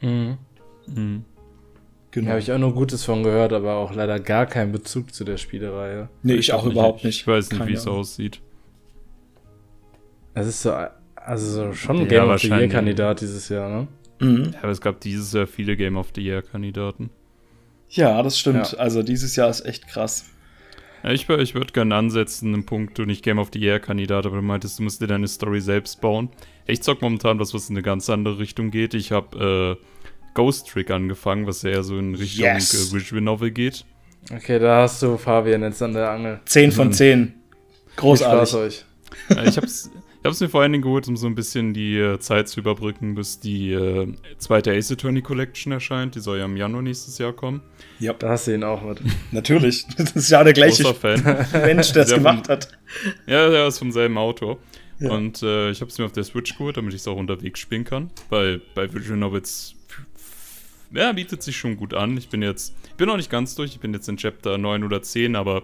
Mhm. 0.00 0.38
Mhm. 0.86 1.24
Genau. 2.12 2.26
Ja, 2.26 2.30
habe 2.32 2.40
ich 2.40 2.50
auch 2.50 2.58
nur 2.58 2.74
Gutes 2.74 3.04
von 3.04 3.22
gehört, 3.22 3.52
aber 3.52 3.74
auch 3.74 3.94
leider 3.94 4.18
gar 4.18 4.46
keinen 4.46 4.72
Bezug 4.72 5.14
zu 5.14 5.24
der 5.24 5.36
Spielereihe. 5.36 6.08
Nee, 6.22 6.34
ich, 6.34 6.40
ich 6.40 6.52
auch 6.52 6.66
überhaupt 6.66 7.04
nicht. 7.04 7.20
Ich 7.20 7.26
weiß 7.26 7.52
nicht, 7.52 7.66
wie 7.66 7.74
es 7.74 7.86
aussieht. 7.86 8.40
Es 10.34 10.46
ist 10.46 10.62
so, 10.62 10.74
also 11.14 11.72
schon 11.72 11.98
ein 11.98 12.02
ja, 12.02 12.08
Game 12.08 12.28
of 12.30 12.40
the 12.40 12.48
Year 12.48 12.68
Kandidat 12.68 13.20
dieses 13.20 13.48
Jahr, 13.48 13.68
ne? 13.68 13.88
Mhm. 14.20 14.50
Ja, 14.52 14.62
aber 14.62 14.72
es 14.72 14.80
gab 14.80 15.00
dieses 15.00 15.32
Jahr 15.32 15.46
viele 15.46 15.76
Game 15.76 15.96
of 15.96 16.08
the 16.14 16.22
Year 16.22 16.42
Kandidaten. 16.42 17.10
Ja, 17.88 18.22
das 18.22 18.38
stimmt. 18.38 18.72
Ja. 18.72 18.78
Also 18.78 19.02
dieses 19.02 19.36
Jahr 19.36 19.48
ist 19.48 19.64
echt 19.64 19.86
krass. 19.88 20.26
Ja, 21.02 21.10
ich, 21.12 21.28
ich 21.28 21.54
würde 21.54 21.72
gerne 21.72 21.94
ansetzen, 21.94 22.52
einen 22.52 22.66
Punkt, 22.66 22.98
du 22.98 23.04
nicht 23.04 23.24
Game 23.24 23.38
of 23.38 23.50
the 23.52 23.58
Year 23.58 23.80
Kandidat, 23.80 24.26
aber 24.26 24.36
du 24.36 24.42
meintest, 24.42 24.78
du 24.78 24.82
musst 24.82 25.00
dir 25.00 25.06
deine 25.06 25.28
Story 25.28 25.60
selbst 25.60 26.00
bauen. 26.00 26.28
Ich 26.66 26.82
zock 26.82 27.00
momentan 27.02 27.38
was, 27.38 27.54
was 27.54 27.70
in 27.70 27.76
eine 27.76 27.82
ganz 27.82 28.10
andere 28.10 28.38
Richtung 28.38 28.70
geht. 28.70 28.94
Ich 28.94 29.10
habe 29.10 29.78
äh, 29.80 29.84
Ghost 30.34 30.68
Trick 30.68 30.90
angefangen, 30.90 31.46
was 31.46 31.64
eher 31.64 31.82
so 31.82 31.98
in 31.98 32.14
Richtung 32.14 32.44
yes. 32.44 32.92
äh, 32.92 32.96
Visual 32.96 33.20
Novel 33.20 33.50
geht. 33.50 33.84
Okay, 34.32 34.58
da 34.58 34.82
hast 34.82 35.02
du 35.02 35.16
Fabian 35.16 35.62
jetzt 35.62 35.82
an 35.82 35.94
der 35.94 36.10
Angel. 36.10 36.40
10 36.44 36.72
von 36.72 36.92
10. 36.92 37.34
Großartig. 37.96 38.50
Viel 38.50 38.60
euch. 38.60 38.84
Ja, 39.30 39.44
ich 39.44 39.56
hab's, 39.56 39.90
ich 40.20 40.24
habe 40.24 40.34
es 40.34 40.40
mir 40.40 40.50
vor 40.50 40.60
allen 40.60 40.72
Dingen 40.72 40.82
geholt, 40.82 41.08
um 41.08 41.16
so 41.16 41.26
ein 41.26 41.34
bisschen 41.34 41.72
die 41.72 41.96
äh, 41.96 42.18
Zeit 42.18 42.48
zu 42.48 42.60
überbrücken, 42.60 43.14
bis 43.14 43.40
die 43.40 43.72
äh, 43.72 44.12
zweite 44.36 44.72
Ace 44.72 44.92
Attorney 44.92 45.22
Collection 45.22 45.72
erscheint. 45.72 46.14
Die 46.14 46.20
soll 46.20 46.38
ja 46.38 46.44
im 46.44 46.58
Januar 46.58 46.82
nächstes 46.82 47.16
Jahr 47.16 47.32
kommen. 47.32 47.62
Ja. 47.98 48.12
Da 48.12 48.28
hast 48.28 48.46
du 48.46 48.54
ihn 48.54 48.62
auch 48.62 48.82
mit. 48.82 49.00
Natürlich. 49.32 49.86
Das 49.96 50.12
ist 50.12 50.30
ja 50.30 50.44
der 50.44 50.52
gleiche 50.52 50.82
Mensch, 51.52 51.92
der 51.92 52.02
es 52.04 52.14
gemacht 52.14 52.48
hat. 52.50 52.68
Ja, 53.26 53.48
der 53.48 53.66
ist 53.66 53.78
vom 53.78 53.92
selben 53.92 54.18
Autor. 54.18 54.58
Ja. 54.98 55.10
Und 55.10 55.42
äh, 55.42 55.70
ich 55.70 55.80
habe 55.80 55.90
es 55.90 55.98
mir 55.98 56.04
auf 56.04 56.12
der 56.12 56.24
Switch 56.24 56.56
geholt, 56.56 56.76
damit 56.76 56.92
ich 56.92 57.00
es 57.00 57.08
auch 57.08 57.16
unterwegs 57.16 57.58
spielen 57.58 57.84
kann. 57.84 58.10
Weil 58.28 58.60
bei 58.74 58.92
Visual 58.92 59.18
Novels 59.18 59.74
ja, 60.92 61.12
bietet 61.12 61.42
sich 61.42 61.56
schon 61.56 61.76
gut 61.76 61.94
an. 61.94 62.16
Ich 62.16 62.28
bin 62.28 62.42
jetzt, 62.42 62.74
ich 62.84 62.94
bin 62.94 63.06
noch 63.06 63.16
nicht 63.16 63.30
ganz 63.30 63.54
durch, 63.54 63.72
ich 63.72 63.80
bin 63.80 63.92
jetzt 63.94 64.08
in 64.08 64.16
Chapter 64.16 64.58
9 64.58 64.84
oder 64.84 65.02
10, 65.02 65.36
aber 65.36 65.62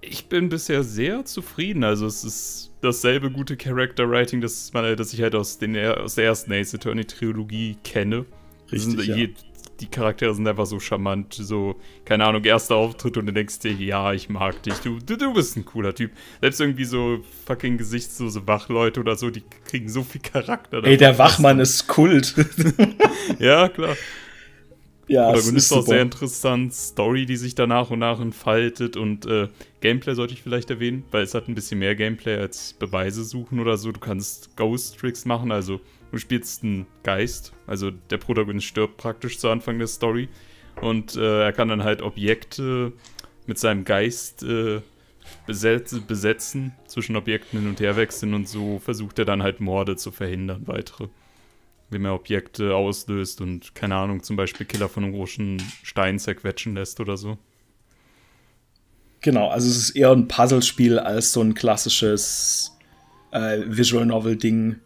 ich 0.00 0.26
bin 0.26 0.48
bisher 0.48 0.82
sehr 0.82 1.24
zufrieden. 1.24 1.84
Also 1.84 2.06
es 2.06 2.24
ist 2.24 2.72
dasselbe 2.80 3.30
gute 3.30 3.56
Character 3.56 4.08
Writing, 4.08 4.40
das, 4.40 4.70
das 4.72 5.12
ich 5.12 5.20
halt 5.22 5.34
aus, 5.34 5.58
den, 5.58 5.76
aus 5.76 6.14
der 6.14 6.24
ersten 6.24 6.52
Ace 6.52 6.74
Attorney 6.74 7.04
Trilogie 7.04 7.76
kenne. 7.84 8.24
Richtig, 8.72 8.92
sind, 8.92 9.04
ja. 9.04 9.16
je, 9.16 9.34
die 9.80 9.86
Charaktere 9.86 10.34
sind 10.34 10.46
einfach 10.46 10.66
so 10.66 10.78
charmant, 10.78 11.34
so, 11.34 11.76
keine 12.04 12.24
Ahnung, 12.24 12.44
erster 12.44 12.76
Auftritt 12.76 13.16
und 13.16 13.26
du 13.26 13.32
denkst 13.32 13.60
dir, 13.60 13.72
ja, 13.72 14.12
ich 14.12 14.28
mag 14.28 14.62
dich, 14.62 14.74
du, 14.74 14.98
du, 14.98 15.16
du 15.16 15.32
bist 15.32 15.56
ein 15.56 15.64
cooler 15.64 15.94
Typ. 15.94 16.12
Selbst 16.40 16.60
irgendwie 16.60 16.84
so 16.84 17.20
fucking 17.46 17.78
gesichtslose 17.78 18.46
Wachleute 18.46 19.00
oder 19.00 19.16
so, 19.16 19.30
die 19.30 19.42
kriegen 19.64 19.88
so 19.88 20.02
viel 20.02 20.20
Charakter. 20.20 20.84
Ey, 20.84 20.96
der 20.96 21.18
Wachmann 21.18 21.60
ist 21.60 21.86
Kult. 21.86 22.34
ja, 23.38 23.68
klar. 23.68 23.96
Ja, 25.08 25.32
Protagonist 25.32 25.72
ist 25.72 25.72
auch 25.72 25.82
sehr 25.82 26.02
interessant, 26.02 26.72
Story, 26.72 27.26
die 27.26 27.36
sich 27.36 27.56
da 27.56 27.66
nach 27.66 27.90
und 27.90 27.98
nach 27.98 28.20
entfaltet 28.20 28.96
und 28.96 29.26
äh, 29.26 29.48
Gameplay 29.80 30.14
sollte 30.14 30.34
ich 30.34 30.42
vielleicht 30.42 30.70
erwähnen, 30.70 31.02
weil 31.10 31.24
es 31.24 31.34
hat 31.34 31.48
ein 31.48 31.56
bisschen 31.56 31.80
mehr 31.80 31.96
Gameplay 31.96 32.36
als 32.36 32.74
Beweise 32.74 33.24
suchen 33.24 33.58
oder 33.58 33.76
so. 33.76 33.90
Du 33.90 33.98
kannst 33.98 34.56
Ghost 34.56 35.00
Tricks 35.00 35.24
machen, 35.24 35.50
also 35.50 35.80
du 36.10 36.18
spielst 36.18 36.62
einen 36.62 36.86
Geist, 37.02 37.52
also 37.66 37.90
der 37.90 38.18
Protagonist 38.18 38.66
stirbt 38.66 38.96
praktisch 38.96 39.38
zu 39.38 39.48
Anfang 39.48 39.78
der 39.78 39.88
Story 39.88 40.28
und 40.80 41.16
äh, 41.16 41.44
er 41.44 41.52
kann 41.52 41.68
dann 41.68 41.84
halt 41.84 42.02
Objekte 42.02 42.92
mit 43.46 43.58
seinem 43.58 43.84
Geist 43.84 44.42
äh, 44.42 44.80
besetzen, 45.46 46.06
besetzen, 46.06 46.72
zwischen 46.86 47.16
Objekten 47.16 47.60
hin 47.60 47.68
und 47.68 47.80
her 47.80 47.96
wechseln 47.96 48.34
und 48.34 48.48
so 48.48 48.78
versucht 48.78 49.18
er 49.18 49.24
dann 49.24 49.42
halt 49.42 49.60
Morde 49.60 49.96
zu 49.96 50.10
verhindern, 50.10 50.62
weitere 50.66 51.08
indem 51.90 52.04
er 52.04 52.14
Objekte 52.14 52.74
auslöst 52.74 53.40
und, 53.40 53.74
keine 53.74 53.96
Ahnung, 53.96 54.22
zum 54.22 54.36
Beispiel 54.36 54.64
Killer 54.64 54.88
von 54.88 55.04
einem 55.04 55.12
großen 55.12 55.60
Stein 55.82 56.18
zerquetschen 56.20 56.74
lässt 56.74 57.00
oder 57.00 57.16
so. 57.16 57.36
Genau, 59.20 59.48
also 59.48 59.68
es 59.68 59.76
ist 59.76 59.90
eher 59.90 60.12
ein 60.12 60.28
Puzzlespiel 60.28 60.98
als 60.98 61.32
so 61.32 61.42
ein 61.42 61.54
klassisches 61.54 62.76
äh, 63.32 63.58
Visual 63.66 64.06
Novel-Ding. 64.06 64.76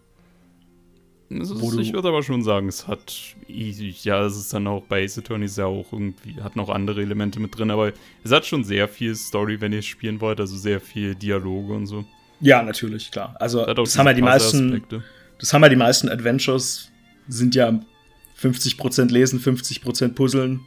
Also 1.31 1.81
ich 1.81 1.93
würde 1.93 2.09
aber 2.09 2.23
schon 2.23 2.43
sagen, 2.43 2.69
es 2.69 2.87
hat, 2.87 3.35
ja, 3.49 4.25
es 4.25 4.37
ist 4.37 4.53
dann 4.53 4.67
auch 4.67 4.85
bei 4.85 5.05
Ace 5.05 5.19
Attorney 5.19 5.47
ist 5.47 5.59
ja 5.59 5.67
auch 5.67 5.93
irgendwie, 5.93 6.41
hat 6.41 6.55
noch 6.55 6.69
andere 6.69 7.01
Elemente 7.03 7.41
mit 7.41 7.57
drin, 7.59 7.71
aber 7.71 7.93
es 8.23 8.31
hat 8.31 8.45
schon 8.47 8.63
sehr 8.63 8.89
viel 8.89 9.15
Story, 9.17 9.61
wenn 9.61 9.73
ihr 9.73 9.83
spielen 9.83 10.21
wollt, 10.21 10.39
also 10.39 10.57
sehr 10.57 10.81
viel 10.81 11.15
Dialoge 11.15 11.73
und 11.73 11.87
so. 11.87 12.05
Ja, 12.41 12.63
natürlich, 12.63 13.11
klar. 13.11 13.35
Also 13.41 13.65
das 13.65 13.99
haben 13.99 14.07
ja 14.07 14.13
die 14.13 14.23
meisten, 14.23 14.83
das 15.39 15.53
haben 15.53 15.63
ja 15.63 15.69
die 15.69 15.77
meisten 15.77 16.09
Adventures 16.09 16.91
sind 17.27 17.55
ja 17.55 17.81
50% 18.41 19.11
lesen, 19.11 19.41
50% 19.41 20.15
puzzeln. 20.15 20.61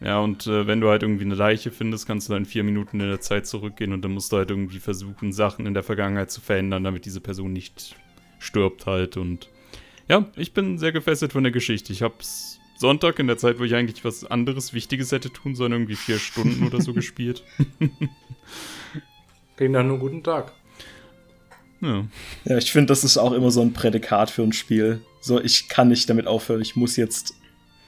Ja, 0.00 0.18
und 0.18 0.46
äh, 0.46 0.66
wenn 0.66 0.80
du 0.80 0.88
halt 0.88 1.02
irgendwie 1.02 1.24
eine 1.24 1.34
Leiche 1.34 1.70
findest, 1.70 2.06
kannst 2.06 2.28
du 2.28 2.34
dann 2.34 2.44
vier 2.44 2.62
Minuten 2.62 3.00
in 3.00 3.08
der 3.08 3.20
Zeit 3.20 3.46
zurückgehen 3.46 3.92
und 3.92 4.02
dann 4.02 4.12
musst 4.12 4.32
du 4.32 4.36
halt 4.36 4.50
irgendwie 4.50 4.78
versuchen, 4.78 5.32
Sachen 5.32 5.66
in 5.66 5.72
der 5.72 5.82
Vergangenheit 5.82 6.30
zu 6.30 6.42
verändern, 6.42 6.84
damit 6.84 7.06
diese 7.06 7.20
Person 7.20 7.52
nicht 7.52 7.96
stirbt 8.44 8.86
halt. 8.86 9.16
Und 9.16 9.48
ja, 10.08 10.26
ich 10.36 10.52
bin 10.52 10.78
sehr 10.78 10.92
gefesselt 10.92 11.32
von 11.32 11.42
der 11.42 11.52
Geschichte. 11.52 11.92
Ich 11.92 12.02
hab's 12.02 12.60
Sonntag 12.76 13.18
in 13.18 13.26
der 13.26 13.38
Zeit, 13.38 13.58
wo 13.58 13.64
ich 13.64 13.74
eigentlich 13.74 14.04
was 14.04 14.24
anderes, 14.24 14.74
Wichtiges 14.74 15.12
hätte 15.12 15.32
tun 15.32 15.54
sollen, 15.54 15.72
irgendwie 15.72 15.96
vier 15.96 16.18
Stunden 16.18 16.66
oder 16.66 16.80
so 16.80 16.92
gespielt. 16.94 17.42
Ging 19.56 19.72
dann 19.72 19.88
nur 19.88 19.98
guten 19.98 20.22
Tag. 20.22 20.52
Ja, 21.80 22.04
ja 22.44 22.58
ich 22.58 22.72
finde, 22.72 22.86
das 22.86 23.04
ist 23.04 23.16
auch 23.16 23.32
immer 23.32 23.50
so 23.50 23.62
ein 23.62 23.72
Prädikat 23.72 24.30
für 24.30 24.42
ein 24.42 24.52
Spiel. 24.52 25.00
So, 25.20 25.40
ich 25.40 25.68
kann 25.68 25.88
nicht 25.88 26.08
damit 26.10 26.26
aufhören. 26.26 26.60
Ich 26.60 26.76
muss 26.76 26.96
jetzt. 26.96 27.34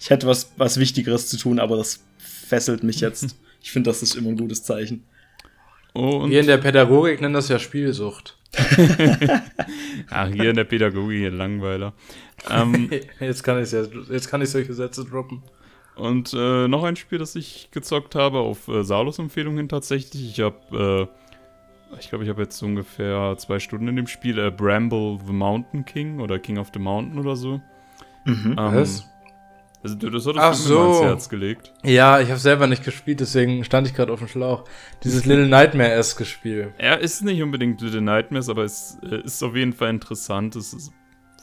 Ich 0.01 0.11
hätte 0.11 0.27
was, 0.27 0.53
was 0.57 0.79
Wichtigeres 0.79 1.29
zu 1.29 1.37
tun, 1.37 1.59
aber 1.59 1.77
das 1.77 2.05
fesselt 2.19 2.83
mich 2.83 3.01
jetzt. 3.01 3.37
Ich 3.62 3.73
finde, 3.73 3.90
das 3.90 4.01
ist 4.01 4.14
immer 4.14 4.29
ein 4.29 4.37
gutes 4.37 4.62
Zeichen. 4.62 5.03
Und 5.92 6.31
Wir 6.31 6.38
in 6.38 6.47
der 6.47 6.59
Pädagogik 6.59 7.21
nennen 7.21 7.35
das 7.35 7.49
ja 7.49 7.59
Spielsucht. 7.59 8.36
Ach, 10.11 10.29
hier 10.29 10.51
in 10.51 10.57
der 10.57 10.65
Pädagogik 10.65 11.33
Langweiler. 11.33 11.93
Ähm, 12.51 12.91
jetzt 13.21 13.43
kann 13.43 13.63
ich 13.63 13.73
ja, 13.73 13.83
jetzt 14.11 14.29
kann 14.29 14.43
ich 14.43 14.51
solche 14.51 14.73
Sätze 14.73 15.05
droppen. 15.05 15.43
Und 15.95 16.35
äh, 16.35 16.69
noch 16.69 16.85
ein 16.85 16.97
Spiel, 16.97 17.19
das 17.19 17.37
ich 17.37 17.71
gezockt 17.71 18.15
habe, 18.15 18.39
auf 18.39 18.69
äh, 18.69 18.85
Salos 18.85 19.19
Empfehlung 19.19 19.57
hin 19.57 19.69
tatsächlich. 19.69 20.31
Ich 20.31 20.41
habe 20.41 21.09
äh, 21.11 21.27
ich 21.99 22.09
glaube, 22.09 22.25
ich 22.25 22.31
habe 22.31 22.43
jetzt 22.43 22.63
ungefähr 22.63 23.37
zwei 23.39 23.59
Stunden 23.59 23.89
in 23.89 23.97
dem 23.97 24.07
Spiel. 24.07 24.39
Äh, 24.39 24.51
Bramble 24.51 25.19
the 25.25 25.33
Mountain 25.33 25.85
King 25.85 26.21
oder 26.21 26.39
King 26.39 26.59
of 26.59 26.71
the 26.73 26.81
Mountain 26.81 27.19
oder 27.19 27.37
so. 27.37 27.61
Mhm. 28.25 28.57
Ähm, 28.59 28.75
Was? 28.75 29.05
Also 29.87 29.94
du, 29.94 30.11
das 30.11 30.27
hattest 30.27 30.68
du 30.68 30.72
mir 30.72 30.79
so. 30.79 30.79
mal 30.81 30.88
ins 30.88 31.03
Herz 31.03 31.29
gelegt. 31.29 31.72
Ja, 31.85 32.18
ich 32.18 32.29
habe 32.31 32.40
selber 32.40 32.66
nicht 32.66 32.83
gespielt, 32.83 33.20
deswegen 33.20 33.62
stand 33.62 33.87
ich 33.87 33.94
gerade 33.94 34.12
auf 34.12 34.18
dem 34.18 34.27
Schlauch. 34.27 34.64
Dieses 35.05 35.27
Little 35.27 35.46
Nightmare-esque 35.46 36.25
Spiel. 36.25 36.72
Er 36.77 36.99
ist 36.99 37.22
nicht 37.22 37.40
unbedingt 37.40 37.81
The 37.81 38.01
Nightmares, 38.01 38.49
aber 38.49 38.64
es 38.64 38.99
äh, 39.09 39.20
ist 39.20 39.44
auf 39.44 39.55
jeden 39.55 39.72
Fall 39.72 39.90
interessant. 39.90 40.57
Es 40.57 40.72
ist, 40.72 40.90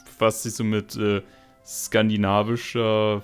befasst 0.04 0.42
sich 0.42 0.52
so 0.52 0.62
mit 0.62 0.94
äh, 0.96 1.22
skandinavischer, 1.64 3.22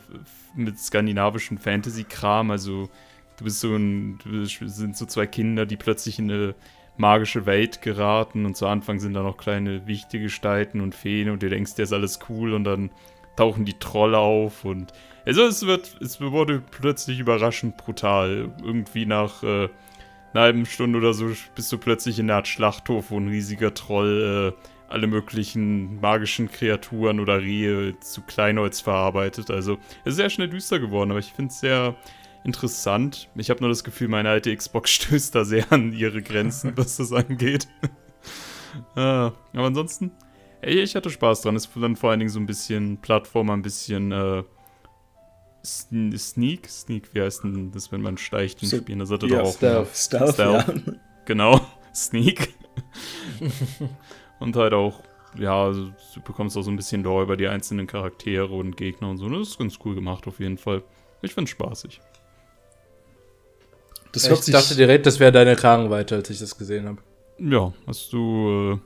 mit 0.56 0.78
skandinavischen 0.78 1.58
Fantasy-Kram. 1.58 2.50
Also 2.50 2.88
du 3.36 3.44
bist 3.44 3.60
so 3.60 3.76
ein, 3.76 4.18
du 4.24 4.30
bist, 4.30 4.58
sind 4.64 4.96
so 4.96 5.04
zwei 5.04 5.26
Kinder, 5.26 5.66
die 5.66 5.76
plötzlich 5.76 6.18
in 6.18 6.30
eine 6.30 6.54
magische 6.96 7.44
Welt 7.44 7.82
geraten 7.82 8.46
und 8.46 8.56
zu 8.56 8.66
Anfang 8.66 9.00
sind 9.00 9.12
da 9.12 9.22
noch 9.22 9.36
kleine 9.36 9.86
wichtige 9.86 10.24
Gestalten 10.24 10.80
und 10.80 10.94
Feen 10.94 11.28
und 11.28 11.42
du 11.42 11.50
denkst, 11.50 11.74
der 11.74 11.82
ist 11.82 11.92
alles 11.92 12.20
cool 12.30 12.54
und 12.54 12.64
dann 12.64 12.90
tauchen 13.36 13.64
die 13.64 13.78
Trolle 13.78 14.18
auf 14.18 14.64
und 14.64 14.92
also 15.26 15.44
es 15.44 15.66
wird, 15.66 15.96
es 16.00 16.20
wurde 16.20 16.62
plötzlich 16.70 17.18
überraschend 17.18 17.76
brutal. 17.76 18.52
Irgendwie 18.62 19.06
nach 19.06 19.42
äh, 19.42 19.68
einer 20.32 20.42
halben 20.42 20.66
Stunde 20.66 20.98
oder 20.98 21.12
so 21.12 21.30
bist 21.54 21.72
du 21.72 21.78
plötzlich 21.78 22.18
in 22.18 22.26
einer 22.26 22.36
Art 22.36 22.48
Schlachthof, 22.48 23.10
wo 23.10 23.18
ein 23.18 23.28
riesiger 23.28 23.74
Troll 23.74 24.54
äh, 24.56 24.70
alle 24.90 25.06
möglichen 25.06 26.00
magischen 26.00 26.50
Kreaturen 26.50 27.20
oder 27.20 27.40
Rehe 27.40 27.98
zu 28.00 28.22
Kleinholz 28.22 28.80
verarbeitet. 28.80 29.50
Also 29.50 29.78
es 30.04 30.12
ist 30.12 30.16
sehr 30.16 30.30
schnell 30.30 30.48
düster 30.48 30.80
geworden, 30.80 31.10
aber 31.10 31.20
ich 31.20 31.32
finde 31.32 31.52
es 31.52 31.60
sehr 31.60 31.94
interessant. 32.44 33.28
Ich 33.36 33.50
habe 33.50 33.60
nur 33.60 33.68
das 33.68 33.84
Gefühl, 33.84 34.08
meine 34.08 34.28
alte 34.28 34.54
Xbox 34.54 34.90
stößt 34.94 35.34
da 35.34 35.44
sehr 35.44 35.72
an 35.72 35.92
ihre 35.92 36.22
Grenzen, 36.22 36.72
was 36.76 36.96
das 36.96 37.12
angeht. 37.12 37.68
ah, 38.96 39.32
aber 39.52 39.66
ansonsten, 39.66 40.10
ey, 40.60 40.80
ich 40.80 40.96
hatte 40.96 41.10
Spaß 41.10 41.42
dran. 41.42 41.56
Es 41.56 41.66
ist 41.66 41.76
dann 41.76 41.96
vor 41.96 42.10
allen 42.10 42.20
Dingen 42.20 42.30
so 42.30 42.40
ein 42.40 42.46
bisschen 42.46 42.98
Plattformer, 42.98 43.52
ein 43.52 43.62
bisschen 43.62 44.10
äh, 44.12 44.42
Sneak. 45.64 46.68
Sneak, 46.68 47.10
wie 47.14 47.20
heißt 47.22 47.44
denn 47.44 47.70
das, 47.72 47.92
wenn 47.92 48.02
man 48.02 48.16
steigt 48.18 48.62
in 48.62 48.68
So- 48.68 48.78
Spielen? 48.78 48.98
Das 49.00 49.10
hatte 49.10 49.26
Ja, 49.26 49.38
doch 49.42 49.48
auch. 49.48 49.54
Stealth. 49.54 49.88
Stealth, 49.96 50.34
Stealth. 50.34 50.68
ja. 50.86 50.92
Genau, 51.26 51.60
Sneak. 51.94 52.54
und 54.40 54.56
halt 54.56 54.72
auch, 54.72 55.02
ja, 55.38 55.64
also 55.64 55.90
du 56.14 56.20
bekommst 56.24 56.56
auch 56.56 56.62
so 56.62 56.70
ein 56.70 56.76
bisschen 56.76 57.02
Lore 57.04 57.24
über 57.24 57.36
die 57.36 57.46
einzelnen 57.48 57.86
Charaktere 57.86 58.52
und 58.54 58.76
Gegner 58.76 59.10
und 59.10 59.18
so. 59.18 59.28
Das 59.28 59.48
ist 59.48 59.58
ganz 59.58 59.78
cool 59.84 59.94
gemacht 59.94 60.26
auf 60.26 60.40
jeden 60.40 60.58
Fall. 60.58 60.82
Ich 61.22 61.34
find's 61.34 61.50
spaßig. 61.50 62.00
Das 64.12 64.26
ich 64.26 64.52
dachte 64.52 64.74
direkt, 64.74 65.06
das 65.06 65.20
wäre 65.20 65.30
deine 65.30 65.54
Kragenweite, 65.54 66.16
als 66.16 66.30
ich 66.30 66.38
das 66.40 66.58
gesehen 66.58 66.88
habe. 66.88 66.98
Ja, 67.38 67.72
hast 67.86 68.12
du, 68.12 68.72
äh, 68.74 68.78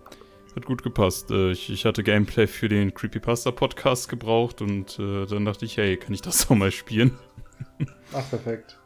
hat 0.57 0.67
gut 0.67 0.83
gepasst. 0.83 1.31
Äh, 1.31 1.53
ich, 1.53 1.71
ich 1.71 1.85
hatte 1.85 2.03
Gameplay 2.03 2.47
für 2.47 2.69
den 2.69 2.95
Creepypasta-Podcast 2.95 4.09
gebraucht 4.09 4.63
und 4.63 4.99
äh, 4.99 5.27
dann 5.27 5.45
dachte 5.45 5.65
ich, 5.65 5.77
hey, 5.77 5.97
kann 5.97 6.15
ich 6.15 6.23
das 6.23 6.47
auch 6.51 6.55
mal 6.55 6.71
spielen? 6.71 7.13
Ach, 8.13 8.29
perfekt. 8.29 8.79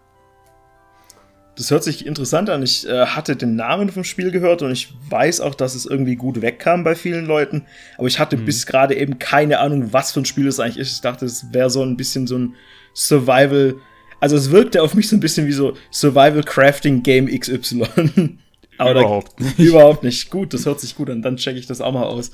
das 1.57 1.71
hört 1.71 1.85
sich 1.85 2.07
interessant 2.07 2.51
an. 2.51 2.63
Ich 2.63 2.87
äh, 2.89 3.07
hatte 3.07 3.37
den 3.37 3.57
Namen 3.57 3.91
vom 3.91 4.05
Spiel 4.05 4.31
gehört 4.31 4.63
und 4.63 4.71
ich 4.71 4.93
weiß 5.11 5.41
auch, 5.41 5.55
dass 5.55 5.75
es 5.75 5.87
irgendwie 5.87 6.17
gut 6.17 6.41
wegkam 6.41 6.85
bei 6.85 6.95
vielen 6.95 7.27
Leuten. 7.27 7.67
Aber 7.97 8.07
ich 8.07 8.19
hatte 8.19 8.37
bis 8.37 8.67
gerade 8.67 8.95
eben 8.95 9.19
keine 9.19 9.59
Ahnung, 9.59 9.93
was 9.93 10.13
für 10.13 10.21
ein 10.21 10.25
Spiel 10.25 10.47
es 10.47 10.61
eigentlich 10.61 10.79
ist. 10.79 10.93
Ich 10.93 11.01
dachte, 11.01 11.27
es 11.27 11.53
wäre 11.53 11.71
so 11.71 11.83
ein 11.83 11.97
bisschen 11.97 12.27
so 12.27 12.39
ein 12.39 12.55
Survival. 12.95 13.77
Also 14.21 14.37
es 14.37 14.51
wirkte 14.51 14.83
auf 14.83 14.95
mich 14.95 15.09
so 15.09 15.17
ein 15.17 15.21
bisschen 15.21 15.47
wie 15.47 15.53
so 15.53 15.75
Survival 15.91 16.43
Crafting 16.43 17.03
Game 17.03 17.27
XY. 17.27 18.39
Aber 18.79 18.95
da- 18.95 19.01
Überhaupt 19.01 19.41
nicht. 19.41 19.59
Überhaupt 19.59 20.03
nicht. 20.05 20.31
Gut, 20.31 20.55
das 20.55 20.67
hört 20.67 20.81
sich 20.81 20.95
gut 20.97 21.11
an. 21.11 21.23
Dann 21.23 21.37
checke 21.37 21.59
ich 21.59 21.67
das 21.67 21.81
auch 21.81 21.93
mal 21.93 22.05
aus. 22.05 22.31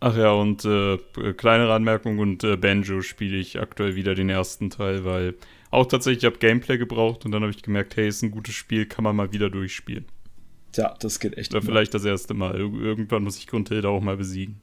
Ach 0.00 0.16
ja, 0.16 0.32
und 0.32 0.64
äh, 0.64 0.98
kleinere 1.36 1.74
Anmerkung 1.74 2.18
und 2.18 2.42
äh, 2.42 2.56
Banjo 2.56 3.02
spiele 3.02 3.36
ich 3.36 3.60
aktuell 3.60 3.96
wieder 3.96 4.14
den 4.14 4.30
ersten 4.30 4.70
Teil, 4.70 5.04
weil 5.04 5.34
auch 5.70 5.86
tatsächlich, 5.86 6.22
ich 6.22 6.26
habe 6.26 6.38
Gameplay 6.38 6.78
gebraucht 6.78 7.24
und 7.26 7.32
dann 7.32 7.42
habe 7.42 7.52
ich 7.52 7.62
gemerkt, 7.62 7.96
hey, 7.96 8.08
ist 8.08 8.22
ein 8.22 8.30
gutes 8.30 8.54
Spiel, 8.54 8.86
kann 8.86 9.04
man 9.04 9.14
mal 9.14 9.30
wieder 9.32 9.50
durchspielen. 9.50 10.06
Tja, 10.72 10.94
das 11.00 11.20
geht 11.20 11.36
echt. 11.36 11.52
Oder 11.52 11.60
immer. 11.62 11.70
vielleicht 11.70 11.92
das 11.92 12.04
erste 12.04 12.32
Mal. 12.32 12.54
Ir 12.58 12.72
irgendwann 12.80 13.24
muss 13.24 13.36
ich 13.36 13.46
Grundhilde 13.46 13.88
auch 13.88 14.00
mal 14.00 14.16
besiegen. 14.16 14.60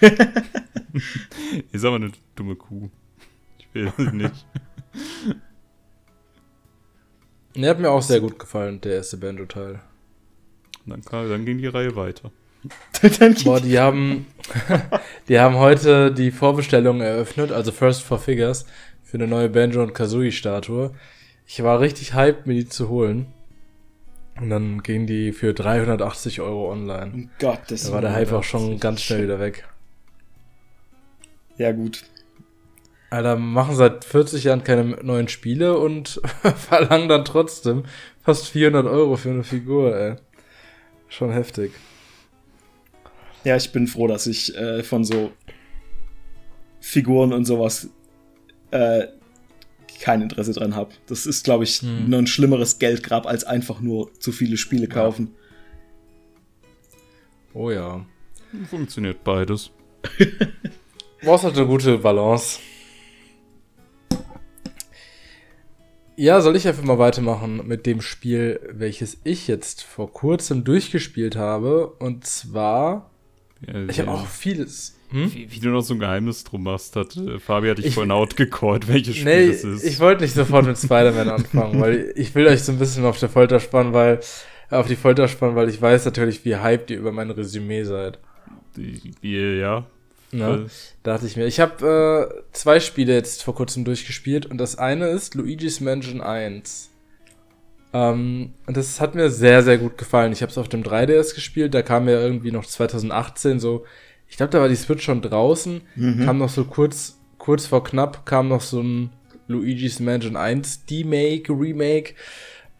ist 1.72 1.84
aber 1.84 1.96
eine 1.96 2.12
dumme 2.36 2.56
Kuh. 2.56 2.90
Ich 3.58 3.68
will 3.74 3.90
nicht. 4.12 4.46
Der 7.56 7.70
hat 7.70 7.78
mir 7.80 7.90
auch 7.90 8.02
sehr 8.02 8.20
gut 8.20 8.38
gefallen, 8.38 8.80
der 8.80 8.94
erste 8.96 9.16
Banjo-Teil. 9.16 9.80
Dann, 10.86 11.02
kam, 11.02 11.28
dann 11.28 11.44
ging 11.44 11.58
die 11.58 11.66
Reihe 11.66 11.96
weiter. 11.96 12.30
Boah, 13.44 13.60
die 13.60 13.78
haben, 13.78 14.26
die 15.28 15.38
haben 15.38 15.56
heute 15.56 16.12
die 16.12 16.30
Vorbestellung 16.30 17.00
eröffnet, 17.00 17.52
also 17.52 17.72
First 17.72 18.02
for 18.02 18.18
Figures, 18.18 18.66
für 19.02 19.18
eine 19.18 19.26
neue 19.26 19.50
Banjo 19.50 19.82
und 19.82 19.94
Kazooie 19.94 20.32
Statue. 20.32 20.92
Ich 21.46 21.62
war 21.62 21.80
richtig 21.80 22.14
hyped, 22.14 22.46
mir 22.46 22.54
die 22.54 22.68
zu 22.68 22.88
holen. 22.88 23.26
Und 24.40 24.50
dann 24.50 24.82
ging 24.82 25.06
die 25.06 25.32
für 25.32 25.54
380 25.54 26.40
Euro 26.40 26.72
online. 26.72 27.12
um 27.12 27.30
Gottes 27.38 27.84
Da 27.84 27.92
war 27.92 28.00
der 28.00 28.14
Hype 28.14 28.32
auch 28.32 28.42
schon 28.42 28.80
ganz 28.80 29.02
schnell 29.02 29.24
wieder 29.24 29.38
weg. 29.38 29.64
Ja, 31.56 31.70
gut. 31.70 32.02
Alter, 33.10 33.36
machen 33.36 33.76
seit 33.76 34.04
40 34.04 34.42
Jahren 34.42 34.64
keine 34.64 34.84
neuen 35.04 35.28
Spiele 35.28 35.78
und 35.78 36.20
verlangen 36.56 37.08
dann 37.08 37.24
trotzdem 37.24 37.84
fast 38.24 38.48
400 38.48 38.86
Euro 38.86 39.16
für 39.16 39.30
eine 39.30 39.44
Figur, 39.44 39.96
ey. 39.96 40.16
Schon 41.16 41.30
heftig. 41.30 41.72
Ja, 43.44 43.56
ich 43.56 43.70
bin 43.72 43.86
froh, 43.86 44.06
dass 44.08 44.26
ich 44.26 44.54
äh, 44.56 44.82
von 44.82 45.04
so 45.04 45.30
Figuren 46.80 47.32
und 47.32 47.44
sowas 47.44 47.88
äh, 48.72 49.06
kein 50.00 50.22
Interesse 50.22 50.52
dran 50.52 50.74
habe. 50.74 50.90
Das 51.06 51.24
ist, 51.26 51.44
glaube 51.44 51.64
ich, 51.64 51.80
Hm. 51.82 52.10
noch 52.10 52.18
ein 52.18 52.26
schlimmeres 52.26 52.78
Geldgrab 52.78 53.26
als 53.26 53.44
einfach 53.44 53.80
nur 53.80 54.12
zu 54.18 54.32
viele 54.32 54.56
Spiele 54.56 54.88
kaufen. 54.88 55.34
Oh 57.52 57.70
ja. 57.70 58.04
Funktioniert 58.68 59.22
beides. 59.22 59.70
Brauchst 61.22 61.44
halt 61.44 61.56
eine 61.56 61.66
gute 61.66 61.98
Balance. 61.98 62.58
Ja, 66.16 66.40
soll 66.40 66.56
ich 66.56 66.66
einfach 66.68 66.84
mal 66.84 66.98
weitermachen 66.98 67.62
mit 67.66 67.86
dem 67.86 68.00
Spiel, 68.00 68.60
welches 68.72 69.18
ich 69.24 69.48
jetzt 69.48 69.82
vor 69.82 70.12
kurzem 70.12 70.62
durchgespielt 70.64 71.36
habe. 71.36 71.88
Und 71.98 72.24
zwar, 72.26 73.10
Ja, 73.66 73.84
ich 73.88 73.98
habe 74.00 74.10
auch 74.10 74.26
vieles. 74.26 74.96
Hm? 75.10 75.32
Wie, 75.34 75.50
wie 75.50 75.60
du 75.60 75.68
noch 75.70 75.82
so 75.82 75.94
ein 75.94 76.00
Geheimnis 76.00 76.44
drum 76.44 76.62
machst, 76.64 76.96
hat 76.96 77.16
äh, 77.16 77.38
Fabi 77.38 77.68
hat 77.68 77.78
dich 77.78 77.86
Ich- 77.86 77.94
vorhin 77.94 78.10
outgecallt, 78.12 78.88
welches 78.92 79.16
Spiel 79.16 79.24
Nee, 79.46 79.52
es 79.52 79.64
ist. 79.64 79.84
ich 79.84 80.00
wollte 80.00 80.22
nicht 80.22 80.34
sofort 80.34 80.66
mit 80.66 80.78
Spider-Man 80.78 81.28
anfangen, 81.28 81.80
weil 81.80 82.12
ich 82.16 82.34
will 82.34 82.46
euch 82.46 82.62
so 82.62 82.72
ein 82.72 82.78
bisschen 82.78 83.04
auf 83.04 83.18
der 83.18 83.28
Folter 83.28 83.58
spannen, 83.60 83.92
weil 83.92 84.20
auf 84.70 84.86
die 84.86 84.96
Folter 84.96 85.28
spannen, 85.28 85.56
weil 85.56 85.68
ich 85.68 85.80
weiß 85.80 86.04
natürlich, 86.04 86.44
wie 86.44 86.56
hyped 86.56 86.90
ihr 86.90 86.98
über 86.98 87.12
mein 87.12 87.30
Resümee 87.30 87.84
seid. 87.84 88.18
Die, 88.76 89.12
die, 89.22 89.36
ja. 89.58 89.86
Ne? 90.38 90.66
Dachte 91.02 91.26
ich 91.26 91.36
mir. 91.36 91.46
Ich 91.46 91.60
habe 91.60 92.42
äh, 92.42 92.52
zwei 92.52 92.80
Spiele 92.80 93.14
jetzt 93.14 93.42
vor 93.42 93.54
kurzem 93.54 93.84
durchgespielt 93.84 94.46
und 94.46 94.58
das 94.58 94.76
eine 94.76 95.06
ist 95.08 95.34
Luigi's 95.34 95.80
Mansion 95.80 96.20
1. 96.20 96.90
Ähm, 97.92 98.52
und 98.66 98.76
das 98.76 99.00
hat 99.00 99.14
mir 99.14 99.30
sehr, 99.30 99.62
sehr 99.62 99.78
gut 99.78 99.96
gefallen. 99.98 100.32
Ich 100.32 100.42
habe 100.42 100.50
es 100.50 100.58
auf 100.58 100.68
dem 100.68 100.82
3DS 100.82 101.34
gespielt, 101.34 101.74
da 101.74 101.82
kam 101.82 102.08
ja 102.08 102.20
irgendwie 102.20 102.50
noch 102.50 102.66
2018 102.66 103.60
so, 103.60 103.84
ich 104.28 104.36
glaube, 104.36 104.50
da 104.50 104.60
war 104.60 104.68
die 104.68 104.74
Switch 104.76 105.04
schon 105.04 105.22
draußen, 105.22 105.82
Mhm. 105.94 106.24
kam 106.24 106.38
noch 106.38 106.48
so 106.48 106.64
kurz, 106.64 107.18
kurz 107.38 107.66
vor 107.66 107.84
knapp, 107.84 108.26
kam 108.26 108.48
noch 108.48 108.62
so 108.62 108.80
ein 108.82 109.10
Luigi's 109.46 110.00
Mansion 110.00 110.36
1 110.36 110.86
D-Make, 110.86 111.52
Remake. 111.52 112.14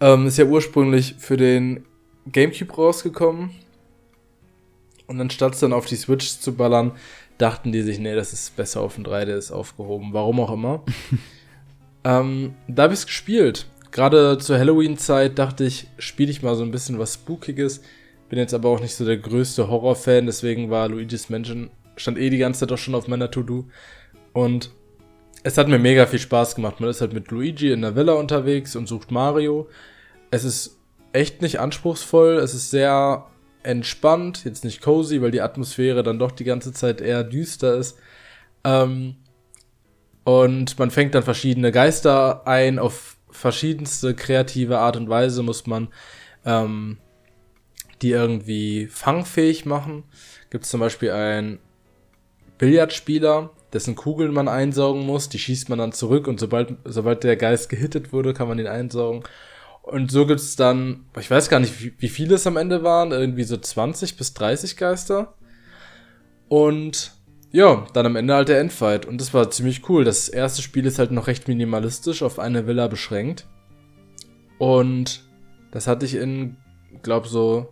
Ähm, 0.00 0.26
ist 0.26 0.38
ja 0.38 0.46
ursprünglich 0.46 1.14
für 1.18 1.36
den 1.36 1.84
Gamecube 2.32 2.74
rausgekommen. 2.74 3.50
Und 5.06 5.20
anstatt 5.20 5.52
es 5.54 5.60
dann 5.60 5.74
auf 5.74 5.84
die 5.84 5.96
Switch 5.96 6.38
zu 6.38 6.54
ballern, 6.54 6.92
dachten 7.38 7.72
die 7.72 7.82
sich, 7.82 7.98
nee, 7.98 8.14
das 8.14 8.32
ist 8.32 8.56
besser 8.56 8.80
auf 8.80 8.94
dem 8.94 9.04
3DS 9.04 9.52
aufgehoben. 9.52 10.12
Warum 10.12 10.40
auch 10.40 10.52
immer. 10.52 10.82
ähm, 12.04 12.54
da 12.68 12.84
habe 12.84 12.94
ich 12.94 13.00
es 13.00 13.06
gespielt. 13.06 13.66
Gerade 13.90 14.38
zur 14.38 14.58
Halloween-Zeit 14.58 15.38
dachte 15.38 15.64
ich, 15.64 15.86
spiele 15.98 16.30
ich 16.30 16.42
mal 16.42 16.56
so 16.56 16.64
ein 16.64 16.70
bisschen 16.70 16.98
was 16.98 17.14
Spookiges. 17.14 17.82
Bin 18.28 18.38
jetzt 18.38 18.54
aber 18.54 18.68
auch 18.68 18.80
nicht 18.80 18.94
so 18.94 19.04
der 19.04 19.18
größte 19.18 19.68
Horror-Fan, 19.68 20.26
deswegen 20.26 20.70
war 20.70 20.88
Luigi's 20.88 21.28
Mansion, 21.28 21.70
stand 21.96 22.18
eh 22.18 22.30
die 22.30 22.38
ganze 22.38 22.60
Zeit 22.60 22.72
auch 22.72 22.78
schon 22.78 22.94
auf 22.94 23.06
meiner 23.06 23.30
To-Do. 23.30 23.66
Und 24.32 24.70
es 25.44 25.58
hat 25.58 25.68
mir 25.68 25.78
mega 25.78 26.06
viel 26.06 26.18
Spaß 26.18 26.56
gemacht. 26.56 26.80
Man 26.80 26.90
ist 26.90 27.00
halt 27.00 27.12
mit 27.12 27.30
Luigi 27.30 27.70
in 27.70 27.82
der 27.82 27.94
Villa 27.94 28.14
unterwegs 28.14 28.74
und 28.74 28.88
sucht 28.88 29.10
Mario. 29.10 29.68
Es 30.30 30.42
ist 30.42 30.78
echt 31.12 31.42
nicht 31.42 31.60
anspruchsvoll, 31.60 32.38
es 32.38 32.54
ist 32.54 32.70
sehr 32.70 33.26
entspannt, 33.64 34.44
jetzt 34.44 34.64
nicht 34.64 34.80
cozy, 34.80 35.20
weil 35.20 35.30
die 35.30 35.40
Atmosphäre 35.40 36.02
dann 36.02 36.18
doch 36.18 36.32
die 36.32 36.44
ganze 36.44 36.72
Zeit 36.72 37.00
eher 37.00 37.24
düster 37.24 37.74
ist. 37.74 37.98
Ähm, 38.62 39.16
und 40.24 40.78
man 40.78 40.90
fängt 40.90 41.14
dann 41.14 41.22
verschiedene 41.22 41.72
Geister 41.72 42.46
ein, 42.46 42.78
auf 42.78 43.16
verschiedenste 43.30 44.14
kreative 44.14 44.78
Art 44.78 44.96
und 44.96 45.08
Weise 45.08 45.42
muss 45.42 45.66
man 45.66 45.88
ähm, 46.44 46.98
die 48.02 48.10
irgendwie 48.10 48.86
fangfähig 48.86 49.66
machen. 49.66 50.04
Gibt 50.50 50.64
es 50.64 50.70
zum 50.70 50.80
Beispiel 50.80 51.10
einen 51.10 51.58
Billardspieler, 52.58 53.50
dessen 53.72 53.96
Kugeln 53.96 54.32
man 54.32 54.48
einsaugen 54.48 55.04
muss. 55.04 55.28
Die 55.28 55.38
schießt 55.38 55.68
man 55.68 55.78
dann 55.78 55.92
zurück 55.92 56.28
und 56.28 56.38
sobald, 56.38 56.76
sobald 56.84 57.24
der 57.24 57.36
Geist 57.36 57.68
gehittet 57.68 58.12
wurde, 58.12 58.34
kann 58.34 58.48
man 58.48 58.58
ihn 58.58 58.66
einsaugen. 58.66 59.24
Und 59.84 60.10
so 60.10 60.26
gibt's 60.26 60.56
dann, 60.56 61.04
ich 61.20 61.30
weiß 61.30 61.50
gar 61.50 61.60
nicht, 61.60 61.82
wie, 61.82 61.94
wie 61.98 62.08
viele 62.08 62.36
es 62.36 62.46
am 62.46 62.56
Ende 62.56 62.82
waren, 62.82 63.12
irgendwie 63.12 63.44
so 63.44 63.56
20 63.58 64.16
bis 64.16 64.32
30 64.32 64.78
Geister. 64.78 65.34
Und 66.48 67.12
ja, 67.52 67.86
dann 67.92 68.06
am 68.06 68.16
Ende 68.16 68.34
halt 68.34 68.48
der 68.48 68.60
Endfight. 68.60 69.04
Und 69.04 69.20
das 69.20 69.34
war 69.34 69.50
ziemlich 69.50 69.88
cool. 69.88 70.04
Das 70.04 70.28
erste 70.28 70.62
Spiel 70.62 70.86
ist 70.86 70.98
halt 70.98 71.10
noch 71.10 71.26
recht 71.26 71.48
minimalistisch 71.48 72.22
auf 72.22 72.38
eine 72.38 72.66
Villa 72.66 72.88
beschränkt. 72.88 73.46
Und 74.58 75.28
das 75.70 75.86
hatte 75.86 76.06
ich 76.06 76.14
in, 76.14 76.56
glaub 77.02 77.26
so 77.26 77.68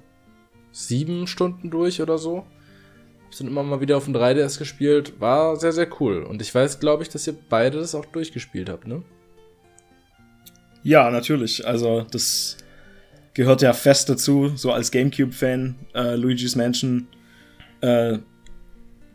sieben 0.70 1.26
Stunden 1.26 1.70
durch 1.70 2.02
oder 2.02 2.18
so. 2.18 2.44
Sind 3.30 3.46
immer 3.46 3.62
mal 3.62 3.80
wieder 3.80 3.96
auf 3.96 4.04
dem 4.04 4.14
3DS 4.14 4.58
gespielt. 4.58 5.18
War 5.18 5.56
sehr, 5.56 5.72
sehr 5.72 5.88
cool. 5.98 6.24
Und 6.24 6.42
ich 6.42 6.54
weiß, 6.54 6.78
glaube 6.78 7.04
ich, 7.04 7.08
dass 7.08 7.26
ihr 7.26 7.36
beide 7.48 7.78
das 7.78 7.94
auch 7.94 8.04
durchgespielt 8.04 8.68
habt, 8.68 8.86
ne? 8.86 9.02
Ja, 10.82 11.10
natürlich. 11.10 11.66
Also, 11.66 12.06
das 12.10 12.56
gehört 13.34 13.62
ja 13.62 13.72
fest 13.72 14.08
dazu, 14.08 14.52
so 14.56 14.72
als 14.72 14.90
GameCube-Fan. 14.90 15.74
Äh, 15.94 16.16
Luigi's 16.16 16.56
Mansion, 16.56 17.06
äh, 17.80 18.18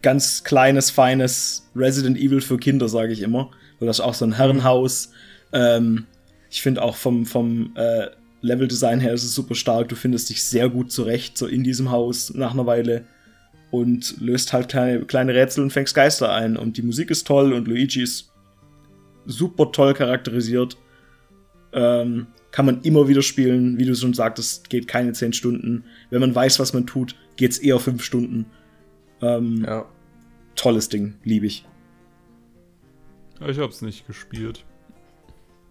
ganz 0.02 0.44
kleines, 0.44 0.90
feines 0.90 1.70
Resident 1.76 2.18
Evil 2.18 2.42
für 2.42 2.58
Kinder, 2.58 2.88
sage 2.88 3.14
ich 3.14 3.22
immer. 3.22 3.52
Weil 3.80 3.88
das 3.88 4.00
ist 4.00 4.06
auch 4.06 4.14
so 4.14 4.26
ein 4.26 4.34
Herrenhaus. 4.34 5.12
Ähm, 5.52 6.06
ich 6.50 6.62
finde 6.62 6.82
auch 6.82 6.96
vom, 6.96 7.26
vom 7.26 7.76
äh, 7.76 8.08
Level-Design 8.42 9.00
her 9.00 9.14
ist 9.14 9.24
es 9.24 9.36
super 9.36 9.56
stark. 9.56 9.90
Du 9.90 9.96
findest 9.96 10.30
dich 10.30 10.44
sehr 10.44 10.70
gut 10.70 10.92
zurecht, 10.92 11.38
so 11.38 11.48
in 11.48 11.64
diesem 11.64 11.92
Haus 11.92 12.34
nach 12.34 12.54
einer 12.54 12.66
Weile. 12.66 13.04
Und 13.70 14.22
löst 14.22 14.54
halt 14.54 14.70
kleine, 14.70 15.02
kleine 15.02 15.34
Rätsel 15.34 15.62
und 15.62 15.72
fängst 15.72 15.94
Geister 15.94 16.34
ein. 16.34 16.56
Und 16.56 16.78
die 16.78 16.82
Musik 16.82 17.12
ist 17.12 17.28
toll 17.28 17.52
und 17.52 17.68
Luigi 17.68 18.02
ist 18.02 18.32
super 19.26 19.72
toll 19.74 19.94
charakterisiert. 19.94 20.78
Ähm, 21.74 22.28
kann 22.52 22.66
man 22.66 22.82
immer 22.82 23.08
wieder 23.08 23.22
spielen. 23.22 23.78
Wie 23.78 23.86
du 23.86 23.96
schon 23.96 24.14
sagtest, 24.14 24.70
geht 24.70 24.88
keine 24.88 25.14
10 25.14 25.34
Stunden. 25.34 25.84
Wenn 26.10 26.22
man 26.22 26.34
weiß, 26.34 26.60
was 26.60 26.74
man 26.74 26.88
tut, 26.88 27.16
geht's 27.36 27.58
eher 27.58 27.80
5 27.80 28.04
Stunden. 28.04 28.46
Ähm, 29.22 29.64
ja. 29.66 29.86
Tolles 30.56 30.90
Ding, 30.90 31.16
liebe 31.24 31.46
ich. 31.46 31.66
Ich 33.48 33.60
hab's 33.60 33.82
nicht 33.82 34.08
gespielt. 34.08 34.66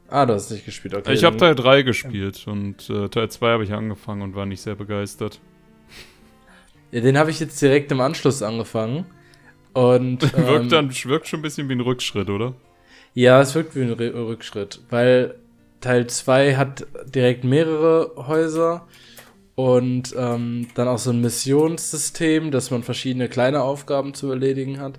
Ah, 0.09 0.25
du 0.25 0.35
hast 0.35 0.51
nicht 0.53 0.65
gespielt, 0.65 0.95
okay. 0.95 1.13
Ich 1.13 1.25
habe 1.25 1.37
Teil 1.37 1.57
3 1.57 1.83
gespielt 1.83 2.47
und 2.47 2.89
äh, 2.91 3.09
Teil 3.09 3.29
2 3.29 3.49
habe 3.49 3.65
ich 3.65 3.73
angefangen 3.73 4.23
und 4.23 4.37
war 4.37 4.47
nicht 4.47 4.61
sehr 4.61 4.77
begeistert. 4.77 5.41
Ja, 6.93 7.01
den 7.01 7.19
habe 7.19 7.31
ich 7.31 7.41
jetzt 7.41 7.61
direkt 7.61 7.91
im 7.91 8.01
Anschluss 8.01 8.43
angefangen. 8.43 9.07
Und, 9.73 10.23
ähm, 10.37 10.47
wirkt, 10.47 10.73
dann, 10.73 10.91
wirkt 10.91 11.27
schon 11.27 11.41
ein 11.41 11.43
bisschen 11.43 11.69
wie 11.69 11.73
ein 11.73 11.81
Rückschritt, 11.81 12.31
oder? 12.31 12.55
Ja, 13.15 13.41
es 13.41 13.55
wirkt 13.55 13.75
wie 13.75 13.83
ein 13.83 13.93
Rückschritt, 13.93 14.81
weil 14.91 15.35
Teil 15.81 16.07
2 16.07 16.57
hat 16.57 16.87
direkt 17.15 17.45
mehrere 17.45 18.13
Häuser 18.27 18.87
und 19.55 20.15
ähm, 20.17 20.69
dann 20.75 20.87
auch 20.89 20.99
so 20.99 21.11
ein 21.11 21.21
Missionssystem, 21.21 22.51
dass 22.51 22.71
man 22.71 22.83
verschiedene 22.83 23.29
kleine 23.29 23.63
Aufgaben 23.63 24.15
zu 24.15 24.31
erledigen 24.31 24.81
hat. 24.81 24.99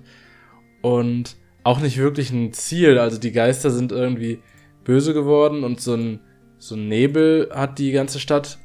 Und 0.82 1.36
auch 1.62 1.80
nicht 1.80 1.98
wirklich 1.98 2.30
ein 2.30 2.52
Ziel. 2.52 2.98
Also 2.98 3.18
die 3.18 3.32
Geister 3.32 3.70
sind 3.70 3.92
irgendwie 3.92 4.40
böse 4.84 5.14
geworden 5.14 5.64
und 5.64 5.80
so 5.80 5.94
ein, 5.94 6.20
so 6.58 6.74
ein 6.74 6.88
Nebel 6.88 7.50
hat 7.54 7.78
die 7.78 7.92
ganze 7.92 8.18
Stadt 8.18 8.58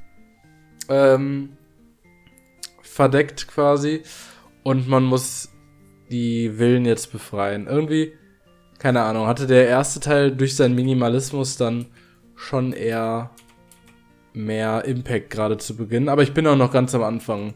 ähm, 0.89 1.57
verdeckt 2.81 3.47
quasi. 3.47 4.01
Und 4.63 4.87
man 4.87 5.03
muss 5.03 5.49
die 6.09 6.51
Villen 6.57 6.85
jetzt 6.85 7.11
befreien. 7.11 7.67
Irgendwie, 7.67 8.13
keine 8.79 9.01
Ahnung, 9.01 9.27
hatte 9.27 9.47
der 9.47 9.67
erste 9.67 9.99
Teil 9.99 10.31
durch 10.31 10.55
seinen 10.55 10.75
Minimalismus 10.75 11.57
dann 11.57 11.87
schon 12.35 12.73
eher 12.73 13.31
mehr 14.33 14.85
Impact 14.85 15.29
gerade 15.29 15.57
zu 15.57 15.75
Beginn. 15.75 16.09
Aber 16.09 16.23
ich 16.23 16.33
bin 16.33 16.47
auch 16.47 16.55
noch 16.55 16.71
ganz 16.71 16.93
am 16.95 17.03
Anfang. 17.03 17.53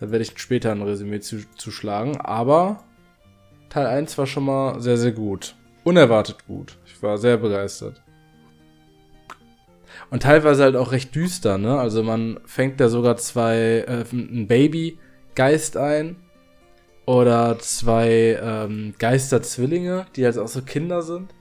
Da 0.00 0.10
werde 0.10 0.22
ich 0.22 0.32
später 0.36 0.72
ein 0.72 0.82
Resümee 0.82 1.20
zu, 1.20 1.44
zuschlagen. 1.56 2.20
Aber 2.20 2.82
Teil 3.68 3.86
1 3.86 4.16
war 4.18 4.26
schon 4.26 4.44
mal 4.44 4.80
sehr, 4.80 4.96
sehr 4.96 5.12
gut. 5.12 5.56
Unerwartet 5.84 6.46
gut. 6.46 6.78
Ich 6.86 7.02
war 7.02 7.18
sehr 7.18 7.36
begeistert. 7.36 8.00
Und 10.10 10.22
teilweise 10.22 10.62
halt 10.62 10.76
auch 10.76 10.92
recht 10.92 11.14
düster, 11.14 11.58
ne? 11.58 11.78
Also 11.78 12.02
man 12.02 12.40
fängt 12.46 12.80
da 12.80 12.88
sogar 12.88 13.16
zwei, 13.16 13.84
äh, 13.86 14.04
ein 14.12 14.46
Baby-Geist 14.46 15.76
ein. 15.76 16.16
Oder 17.06 17.58
zwei 17.58 18.38
ähm, 18.42 18.94
Geister-Zwillinge, 18.98 20.06
die 20.16 20.24
halt 20.24 20.38
auch 20.38 20.48
so 20.48 20.62
Kinder 20.62 21.02
sind. 21.02 21.33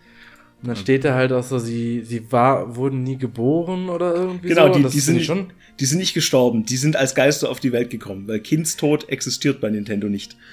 Und 0.64 0.70
dann 0.70 0.78
steht 0.78 1.04
da 1.04 1.14
halt 1.14 1.34
auch 1.34 1.44
so, 1.44 1.60
sie, 1.60 2.04
sie 2.06 2.32
war, 2.32 2.78
wurden 2.78 3.04
nie 3.04 3.18
geboren 3.18 3.90
oder 3.90 4.16
irgendwie 4.16 4.48
genau, 4.48 4.68
so. 4.68 4.74
Genau, 4.74 4.88
die, 4.88 4.94
die, 4.94 5.00
sind, 5.02 5.22
schon 5.22 5.52
die 5.78 5.86
sind 5.86 5.98
nicht 5.98 6.14
gestorben, 6.14 6.66
die 6.66 6.78
sind 6.78 6.96
als 6.96 7.16
Geister 7.16 7.50
auf 7.50 7.60
die 7.60 7.74
Welt 7.74 7.90
gekommen, 7.90 8.30
weil 8.30 8.40
Kindstod 8.40 9.10
existiert 9.10 9.60
bei 9.60 9.70
Nintendo 9.70 10.08
nicht. 10.08 10.38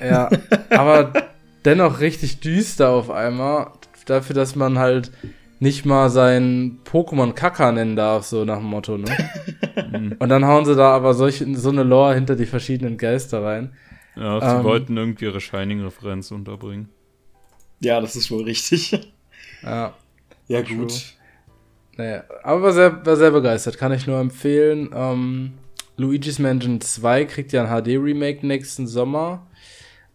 Ja, 0.00 0.28
aber 0.70 1.12
dennoch 1.64 2.00
richtig 2.00 2.40
düster 2.40 2.88
auf 2.88 3.10
einmal, 3.10 3.70
dafür, 4.06 4.34
dass 4.34 4.56
man 4.56 4.78
halt 4.78 5.12
nicht 5.60 5.84
mal 5.84 6.10
sein 6.10 6.78
Pokémon 6.84 7.32
Kaka 7.32 7.70
nennen 7.70 7.94
darf, 7.94 8.24
so 8.24 8.44
nach 8.44 8.58
dem 8.58 8.66
Motto, 8.66 8.98
ne? 8.98 9.06
Und 10.18 10.28
dann 10.28 10.44
hauen 10.44 10.64
sie 10.64 10.74
da 10.74 10.94
aber 10.94 11.14
solche, 11.14 11.54
so 11.56 11.68
eine 11.68 11.84
Lore 11.84 12.14
hinter 12.14 12.34
die 12.34 12.46
verschiedenen 12.46 12.98
Geister 12.98 13.44
rein. 13.44 13.72
Ja, 14.16 14.40
sie 14.40 14.56
ähm, 14.58 14.64
wollten 14.64 14.96
irgendwie 14.96 15.26
ihre 15.26 15.40
Shining-Referenz 15.40 16.32
unterbringen. 16.32 16.88
Ja, 17.80 18.00
das 18.00 18.16
ist 18.16 18.30
wohl 18.30 18.44
richtig. 18.44 19.11
Ja. 19.62 19.94
Ja, 20.48 20.62
gut. 20.62 21.14
Naja, 21.96 22.24
aber 22.42 22.62
war 22.62 22.72
sehr, 22.72 23.04
war 23.06 23.16
sehr 23.16 23.30
begeistert, 23.30 23.78
kann 23.78 23.92
ich 23.92 24.06
nur 24.06 24.18
empfehlen. 24.18 24.90
Ähm, 24.94 25.52
Luigi's 25.96 26.38
Mansion 26.38 26.80
2 26.80 27.26
kriegt 27.26 27.52
ja 27.52 27.64
ein 27.64 27.82
HD-Remake 27.82 28.46
nächsten 28.46 28.86
Sommer. 28.86 29.46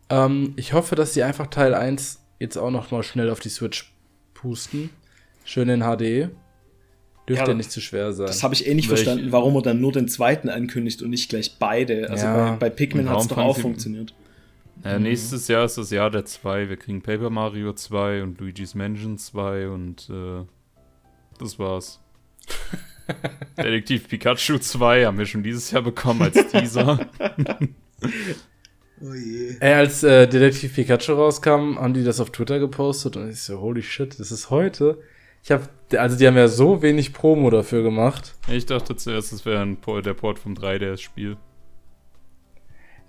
Ähm, 0.09 0.53
ich 0.55 0.73
hoffe, 0.73 0.95
dass 0.95 1.13
sie 1.13 1.23
einfach 1.23 1.47
Teil 1.47 1.73
1 1.73 2.19
jetzt 2.39 2.57
auch 2.57 2.71
noch 2.71 2.91
mal 2.91 3.03
schnell 3.03 3.29
auf 3.29 3.39
die 3.39 3.49
Switch 3.49 3.93
pusten. 4.33 4.89
Schön 5.43 5.69
in 5.69 5.81
HD. 5.81 6.29
Dürfte 7.27 7.43
ja, 7.43 7.47
ja 7.49 7.53
nicht 7.53 7.71
zu 7.71 7.81
schwer 7.81 8.13
sein. 8.13 8.27
Das 8.27 8.41
habe 8.41 8.53
ich 8.53 8.67
eh 8.67 8.73
nicht 8.73 8.89
Welch? 8.89 9.03
verstanden, 9.03 9.31
warum 9.31 9.55
er 9.55 9.61
dann 9.61 9.81
nur 9.81 9.91
den 9.91 10.07
zweiten 10.07 10.49
ankündigt 10.49 11.01
und 11.01 11.09
nicht 11.09 11.29
gleich 11.29 11.57
beide. 11.59 12.09
Also 12.09 12.25
ja. 12.25 12.51
bei, 12.51 12.55
bei 12.55 12.69
Pikmin 12.69 13.09
hat 13.09 13.21
es 13.21 13.27
doch 13.27 13.37
auch 13.37 13.57
funktioniert. 13.57 14.13
Ja, 14.83 14.97
mhm. 14.97 15.03
nächstes 15.03 15.47
Jahr 15.47 15.65
ist 15.65 15.77
das 15.77 15.91
Jahr 15.91 16.09
der 16.09 16.25
2. 16.25 16.69
Wir 16.69 16.77
kriegen 16.77 17.01
Paper 17.01 17.29
Mario 17.29 17.73
2 17.73 18.23
und 18.23 18.39
Luigi's 18.39 18.75
Mansion 18.75 19.17
2 19.17 19.69
und 19.69 20.09
äh, 20.09 20.45
das 21.39 21.59
war's. 21.59 22.01
Detektiv 23.57 24.07
Pikachu 24.07 24.57
2 24.57 25.05
haben 25.05 25.17
wir 25.17 25.25
schon 25.25 25.43
dieses 25.43 25.71
Jahr 25.71 25.81
bekommen 25.81 26.21
als 26.21 26.47
Teaser. 26.47 26.99
oh 29.01 29.13
je. 29.13 29.55
Ey, 29.59 29.73
als 29.73 30.03
äh, 30.03 30.27
Detektiv 30.27 30.75
Pikachu 30.75 31.13
rauskam, 31.13 31.77
haben 31.79 31.93
die 31.93 32.03
das 32.03 32.19
auf 32.19 32.31
Twitter 32.31 32.59
gepostet 32.59 33.17
und 33.17 33.29
ich 33.29 33.41
so, 33.41 33.59
holy 33.59 33.81
shit, 33.81 34.19
das 34.19 34.31
ist 34.31 34.49
heute. 34.49 34.99
Ich 35.43 35.51
hab, 35.51 35.69
also 35.95 36.17
die 36.17 36.27
haben 36.27 36.35
ja 36.35 36.49
so 36.49 36.81
wenig 36.81 37.13
Promo 37.13 37.49
dafür 37.49 37.81
gemacht. 37.81 38.35
Ich 38.49 38.65
dachte 38.65 38.95
zuerst, 38.95 39.31
es 39.31 39.45
wäre 39.45 39.77
der 40.01 40.13
Port 40.13 40.39
vom 40.39 40.55
3DS-Spiel. 40.55 41.37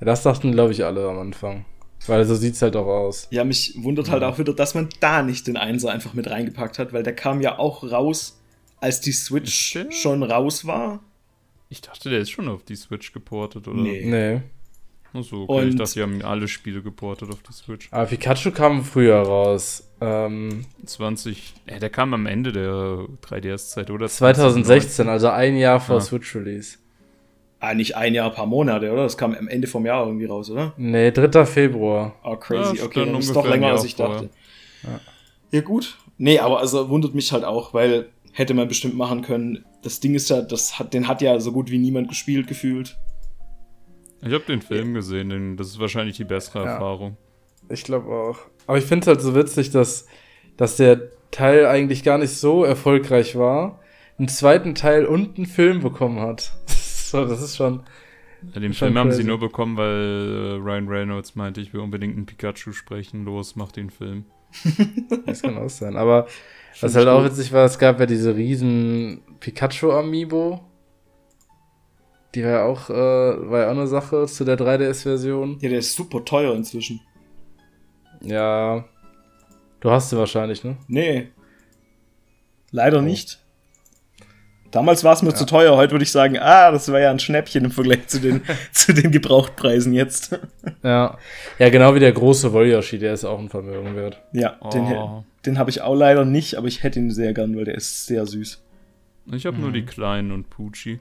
Ja, 0.01 0.07
das 0.07 0.23
dachten, 0.23 0.53
glaube 0.53 0.73
ich, 0.73 0.85
alle 0.85 1.09
am 1.09 1.19
Anfang. 1.19 1.65
Weil 2.07 2.25
so 2.25 2.35
sieht's 2.35 2.63
halt 2.63 2.77
auch 2.77 2.87
aus. 2.87 3.27
Ja, 3.31 3.45
mich 3.45 3.75
wundert 3.77 4.11
halt 4.11 4.23
auch 4.23 4.39
wieder, 4.39 4.55
dass 4.55 4.75
man 4.75 4.89
da 5.01 5.23
nicht 5.23 5.47
den 5.47 5.57
Einser 5.57 5.91
einfach 5.91 6.15
mit 6.15 6.31
reingepackt 6.31 6.79
hat, 6.79 6.93
weil 6.93 7.03
der 7.03 7.15
kam 7.15 7.41
ja 7.41 7.59
auch 7.59 7.83
raus, 7.83 8.41
als 8.81 9.01
die 9.01 9.13
Switch 9.13 9.77
okay. 9.77 9.93
schon 9.93 10.23
raus 10.23 10.67
war. 10.67 11.01
Ich 11.69 11.83
dachte, 11.83 12.09
der 12.09 12.21
ist 12.21 12.31
schon 12.31 12.49
auf 12.49 12.63
die 12.63 12.77
Switch 12.77 13.13
geportet, 13.13 13.69
oder? 13.69 13.81
Nee. 13.81 14.05
nee. 14.05 14.41
Achso, 15.13 15.45
okay. 15.45 15.53
Und 15.53 15.69
ich 15.69 15.77
dachte, 15.77 15.95
die 15.95 16.03
haben 16.03 16.23
alle 16.23 16.49
Spiele 16.49 16.83
geportet 16.83 17.31
auf 17.31 17.43
die 17.43 17.53
Switch. 17.53 17.89
Aber 17.91 18.07
Pikachu 18.07 18.53
kam 18.53 18.85
früher 18.85 19.17
raus. 19.17 19.89
Ähm, 20.01 20.65
20. 20.85 21.55
Ja, 21.69 21.79
der 21.79 21.91
kam 21.91 22.15
am 22.15 22.27
Ende 22.27 22.53
der 22.53 23.07
3DS-Zeit, 23.23 23.91
oder? 23.91 24.07
2016, 24.07 25.09
also 25.09 25.29
ein 25.29 25.57
Jahr 25.57 25.81
vor 25.81 25.97
ah. 25.97 26.01
Switch-Release. 26.01 26.79
Ah, 27.61 27.75
nicht 27.75 27.97
ein 27.97 28.15
Jahr, 28.15 28.31
ein 28.31 28.35
paar 28.35 28.47
Monate, 28.47 28.93
oder? 28.93 29.03
Das 29.03 29.19
kam 29.19 29.35
am 29.35 29.49
Ende 29.49 29.67
vom 29.67 29.85
Jahr 29.85 30.07
irgendwie 30.07 30.27
raus, 30.27 30.51
oder? 30.51 30.75
Nee, 30.77 31.11
3. 31.11 31.45
Februar. 31.45 32.15
Oh, 32.23 32.37
crazy. 32.37 32.77
Ja, 32.77 32.85
okay, 32.85 33.05
dann 33.05 33.17
ist 33.17 33.35
doch 33.35 33.49
länger, 33.49 33.69
als 33.69 33.85
ich 33.85 33.97
dachte. 33.97 34.31
Ja. 34.85 35.01
ja, 35.51 35.61
gut. 35.63 35.99
Nee, 36.19 36.39
aber 36.39 36.61
also 36.61 36.89
wundert 36.89 37.15
mich 37.15 37.33
halt 37.33 37.45
auch, 37.45 37.75
weil 37.75 38.11
hätte 38.33 38.55
man 38.55 38.69
bestimmt 38.69 38.97
machen 38.97 39.23
können. 39.23 39.65
Das 39.83 39.99
Ding 39.99 40.15
ist 40.15 40.31
ja, 40.31 40.41
das 40.43 40.79
hat, 40.79 40.95
den 40.95 41.09
hat 41.09 41.21
ja 41.21 41.41
so 41.41 41.51
gut 41.51 41.71
wie 41.71 41.79
niemand 41.79 42.09
gespielt 42.09 42.47
gefühlt. 42.47 42.97
Ich 44.23 44.33
habe 44.33 44.45
den 44.45 44.63
Film 44.63 44.95
gesehen, 44.95 45.29
den, 45.29 45.57
das 45.57 45.69
ist 45.69 45.81
wahrscheinlich 45.81 46.17
die 46.17 46.25
bessere 46.25 46.65
ja. 46.65 46.73
Erfahrung. 46.73 47.17
Ich 47.69 47.85
glaube 47.85 48.09
auch. 48.09 48.39
Aber 48.67 48.79
ich 48.79 48.85
finde 48.85 49.03
es 49.03 49.07
halt 49.09 49.21
so 49.21 49.35
witzig, 49.35 49.71
dass, 49.71 50.07
dass 50.57 50.77
der 50.77 51.11
Teil 51.31 51.67
eigentlich 51.67 52.05
gar 52.05 52.19
nicht 52.19 52.33
so 52.33 52.65
erfolgreich 52.65 53.37
war, 53.37 53.81
einen 54.19 54.29
zweiten 54.29 54.75
Teil 54.75 55.07
und 55.07 55.37
einen 55.37 55.47
Film 55.47 55.81
bekommen 55.81 56.21
hat. 56.21 56.53
so, 57.11 57.25
das 57.25 57.43
ist 57.43 57.57
schon 57.57 57.83
Ja, 58.55 58.61
den 58.61 58.73
Film 58.73 58.97
haben 58.99 59.13
sie 59.13 59.25
nur 59.25 59.39
bekommen, 59.39 59.77
weil 59.77 59.89
äh, 59.91 60.63
Ryan 60.63 60.89
Reynolds 60.89 61.35
meinte, 61.35 61.61
ich 61.61 61.73
will 61.73 61.81
unbedingt 61.81 62.17
einen 62.17 62.27
Pikachu 62.27 62.73
sprechen. 62.73 63.25
Los, 63.25 63.57
mach 63.57 63.73
den 63.73 63.91
Film. 63.91 64.25
das 65.27 65.43
kann 65.43 65.59
auch 65.59 65.71
sein. 65.71 65.97
Aber 65.97 66.27
was 66.81 66.95
halt 66.95 67.09
auch 67.09 67.25
witzig 67.25 67.53
war, 67.53 67.65
es 67.65 67.79
gab 67.79 67.99
ja 68.01 68.07
diese 68.07 68.37
riesen 68.37 69.23
Pikachu-Amiibo. 69.41 70.61
Die 72.35 72.45
war 72.45 72.51
ja 72.51 72.65
auch, 72.65 72.91
äh, 72.91 73.51
war 73.51 73.61
ja 73.61 73.67
auch 73.69 73.73
eine 73.73 73.87
Sache 73.87 74.27
zu 74.27 74.45
der 74.45 74.59
3DS-Version. 74.59 75.59
Ja, 75.61 75.71
der 75.71 75.79
ist 75.79 75.95
super 75.95 76.25
teuer 76.25 76.55
inzwischen. 76.55 77.01
Ja. 78.21 78.85
Du 79.81 79.91
hast 79.91 80.11
sie 80.11 80.19
wahrscheinlich, 80.19 80.63
ne? 80.63 80.77
Nee. 80.89 81.29
Leider 82.71 82.99
oh. 82.99 83.03
nicht. 83.03 83.41
Damals 84.71 85.03
war 85.03 85.15
es 85.15 85.23
mir 85.23 85.31
ja. 85.31 85.35
zu 85.35 85.47
teuer, 85.47 85.77
heute 85.77 85.93
würde 85.93 86.03
ich 86.03 86.13
sagen, 86.13 86.39
ah, 86.39 86.71
das 86.71 86.93
war 86.93 87.01
ja 87.01 87.11
ein 87.11 87.19
Schnäppchen 87.19 87.65
im 87.65 87.71
Vergleich 87.71 88.07
zu 88.07 88.21
den, 88.21 88.43
zu 88.73 88.93
den 88.93 89.11
Gebrauchtpreisen 89.11 89.95
jetzt. 89.95 90.39
Ja. 90.83 91.17
Ja, 91.59 91.69
genau 91.71 91.95
wie 91.95 92.01
der 92.01 92.13
große 92.13 92.53
Wolyoshi, 92.53 92.99
der 92.99 93.15
ist 93.15 93.25
auch 93.25 93.39
ein 93.39 93.49
Vermögen 93.49 93.97
wert. 93.97 94.21
Ja, 94.33 94.57
oh. 94.61 94.69
den, 94.69 95.25
den 95.47 95.59
habe 95.59 95.71
ich 95.71 95.81
auch 95.81 95.95
leider 95.95 96.25
nicht, 96.25 96.57
aber 96.57 96.67
ich 96.67 96.83
hätte 96.83 96.99
ihn 96.99 97.11
sehr 97.11 97.33
gern, 97.33 97.57
weil 97.57 97.65
der 97.65 97.77
ist 97.77 98.07
sehr 98.07 98.27
süß. 98.27 98.63
Ich 99.33 99.47
habe 99.47 99.57
mhm. 99.57 99.63
nur 99.63 99.73
die 99.73 99.85
kleinen 99.85 100.33
und 100.33 100.51
Pucci. 100.51 101.01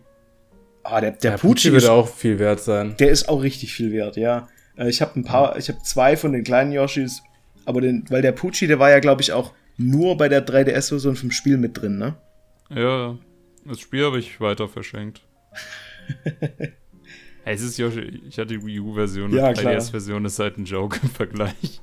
Ah, 0.83 1.01
der, 1.01 1.11
der 1.11 1.31
ja, 1.31 1.37
Pucci, 1.37 1.73
wird 1.73 1.87
auch 1.89 2.07
viel 2.07 2.39
wert 2.39 2.61
sein. 2.61 2.95
Der 2.99 3.09
ist 3.09 3.27
auch 3.27 3.41
richtig 3.41 3.73
viel 3.73 3.91
wert, 3.91 4.15
ja. 4.15 4.47
Äh, 4.77 4.89
ich 4.89 5.01
habe 5.01 5.19
ein 5.19 5.25
paar, 5.25 5.57
ich 5.57 5.67
habe 5.67 5.79
zwei 5.83 6.15
von 6.15 6.31
den 6.31 6.45
kleinen 6.45 6.71
Yoshis, 6.71 7.21
aber 7.65 7.81
den, 7.81 8.05
weil 8.09 8.21
der 8.21 8.31
Pucci, 8.31 8.67
der 8.67 8.79
war 8.79 8.89
ja, 8.89 8.99
glaube 8.99 9.21
ich, 9.21 9.33
auch 9.33 9.51
nur 9.75 10.15
bei 10.15 10.29
der 10.29 10.45
3DS-Version 10.45 11.17
vom 11.17 11.31
Spiel 11.31 11.57
mit 11.57 11.81
drin, 11.81 11.97
ne? 11.97 12.15
Ja, 12.69 13.17
das 13.67 13.79
Spiel 13.79 14.05
habe 14.05 14.19
ich 14.19 14.39
weiter 14.39 14.67
verschenkt. 14.67 15.21
hey, 17.43 17.55
es 17.55 17.61
ist 17.61 17.77
Yoshi, 17.77 18.21
ich 18.27 18.37
hatte 18.37 18.57
die 18.57 18.65
Wii 18.65 18.79
U-Version 18.79 19.31
ja, 19.33 19.49
und 19.49 19.57
die 19.57 19.61
3DS-Version 19.61 20.25
ist 20.25 20.39
halt 20.39 20.57
ein 20.57 20.65
Joke 20.65 20.99
im 21.01 21.09
Vergleich. 21.09 21.81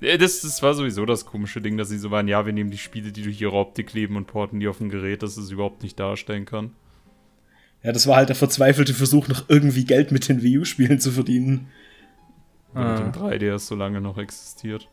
Das, 0.00 0.42
das 0.42 0.62
war 0.62 0.74
sowieso 0.74 1.06
das 1.06 1.26
komische 1.26 1.60
Ding, 1.60 1.76
dass 1.76 1.88
sie 1.88 1.98
so 1.98 2.10
waren, 2.10 2.28
ja, 2.28 2.46
wir 2.46 2.52
nehmen 2.52 2.70
die 2.70 2.78
Spiele, 2.78 3.10
die 3.10 3.22
durch 3.22 3.40
ihre 3.40 3.54
Optik 3.54 3.92
leben 3.94 4.16
und 4.16 4.26
porten 4.26 4.60
die 4.60 4.68
auf 4.68 4.80
ein 4.80 4.90
Gerät, 4.90 5.22
dass 5.22 5.36
es 5.36 5.50
überhaupt 5.50 5.82
nicht 5.82 5.98
darstellen 5.98 6.44
kann. 6.44 6.70
Ja, 7.82 7.92
das 7.92 8.06
war 8.06 8.16
halt 8.16 8.28
der 8.28 8.36
verzweifelte 8.36 8.94
Versuch, 8.94 9.28
noch 9.28 9.48
irgendwie 9.48 9.84
Geld 9.84 10.12
mit 10.12 10.28
den 10.28 10.42
Wii 10.42 10.58
U-Spielen 10.58 11.00
zu 11.00 11.10
verdienen. 11.10 11.68
Ah. 12.74 13.00
Mit 13.00 13.14
dem 13.14 13.22
3DS 13.22 13.58
so 13.60 13.74
lange 13.74 14.00
noch 14.00 14.18
existiert. 14.18 14.88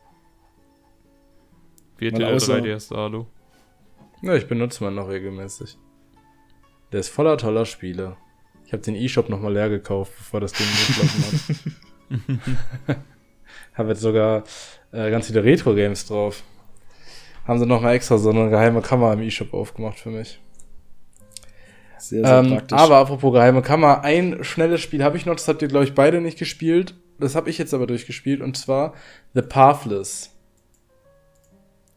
Wie 1.98 2.08
hat 2.08 2.18
der 2.18 2.36
3DS 2.36 2.94
Alu? 2.94 3.26
Ja, 4.22 4.34
ich 4.34 4.46
benutze 4.46 4.82
mal 4.82 4.90
noch 4.90 5.08
regelmäßig. 5.08 5.78
Der 6.92 7.00
ist 7.00 7.08
voller 7.08 7.36
toller 7.36 7.66
Spiele. 7.66 8.16
Ich 8.64 8.72
habe 8.72 8.82
den 8.82 8.96
E-Shop 8.96 9.28
nochmal 9.28 9.52
leer 9.52 9.68
gekauft, 9.68 10.12
bevor 10.16 10.40
das 10.40 10.52
Ding 10.52 10.66
geschlossen 10.66 11.66
hat. 12.86 12.96
habe 13.74 13.90
jetzt 13.90 14.00
sogar 14.00 14.44
äh, 14.92 15.10
ganz 15.10 15.26
viele 15.26 15.44
Retro-Games 15.44 16.06
drauf. 16.06 16.42
Haben 17.46 17.58
sie 17.58 17.66
nochmal 17.66 17.94
extra 17.94 18.18
so 18.18 18.30
eine 18.30 18.50
geheime 18.50 18.82
Kammer 18.82 19.12
im 19.12 19.22
E-Shop 19.22 19.54
aufgemacht 19.54 20.00
für 20.00 20.10
mich. 20.10 20.40
Sehr, 21.98 22.24
sehr 22.24 22.38
ähm, 22.38 22.50
praktisch. 22.50 22.78
Aber 22.78 22.96
apropos 22.96 23.32
geheime 23.32 23.62
Kammer, 23.62 24.02
ein 24.02 24.42
schnelles 24.42 24.80
Spiel 24.80 25.04
habe 25.04 25.16
ich 25.16 25.26
noch, 25.26 25.34
das 25.34 25.46
habt 25.48 25.62
ihr, 25.62 25.68
glaube 25.68 25.84
ich, 25.84 25.94
beide 25.94 26.20
nicht 26.20 26.38
gespielt. 26.38 26.94
Das 27.18 27.34
habe 27.34 27.48
ich 27.48 27.58
jetzt 27.58 27.72
aber 27.72 27.86
durchgespielt, 27.86 28.40
und 28.40 28.56
zwar 28.56 28.94
The 29.34 29.42
Pathless. 29.42 30.32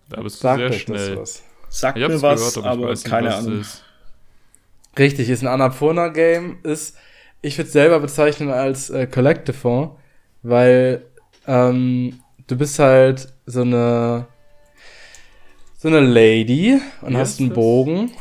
Da 0.10 0.22
bist 0.22 0.38
du 0.38 0.42
Sagt 0.42 0.60
sehr 0.60 0.74
schnell. 0.74 1.18
Was. 1.18 1.44
Sagt 1.70 1.98
mir 1.98 2.22
was, 2.22 2.54
gehört, 2.54 2.68
aber, 2.68 2.90
aber 2.90 2.96
keine 2.96 3.36
Ahnung. 3.36 3.62
Ist. 3.62 3.84
Richtig, 4.98 5.30
ist 5.30 5.42
ein 5.42 5.48
Annapurna-Game, 5.48 6.60
ist, 6.64 6.98
ich 7.42 7.58
würde 7.58 7.68
es 7.68 7.74
selber 7.74 8.00
bezeichnen 8.00 8.50
als 8.50 8.90
äh, 8.90 9.08
Collective 9.08 9.92
weil 10.42 11.06
ähm, 11.48 12.20
du 12.48 12.58
bist 12.58 12.80
halt 12.80 13.28
so 13.46 13.62
eine 13.62 14.28
so 15.78 15.88
eine 15.88 16.02
Lady 16.02 16.82
und 17.02 17.14
yes, 17.14 17.20
hast 17.20 17.40
einen 17.40 17.54
Bogen. 17.54 18.12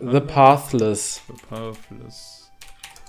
The 0.00 0.20
Pathless. 0.20 1.22
The 1.26 1.34
Pathless. 1.48 2.50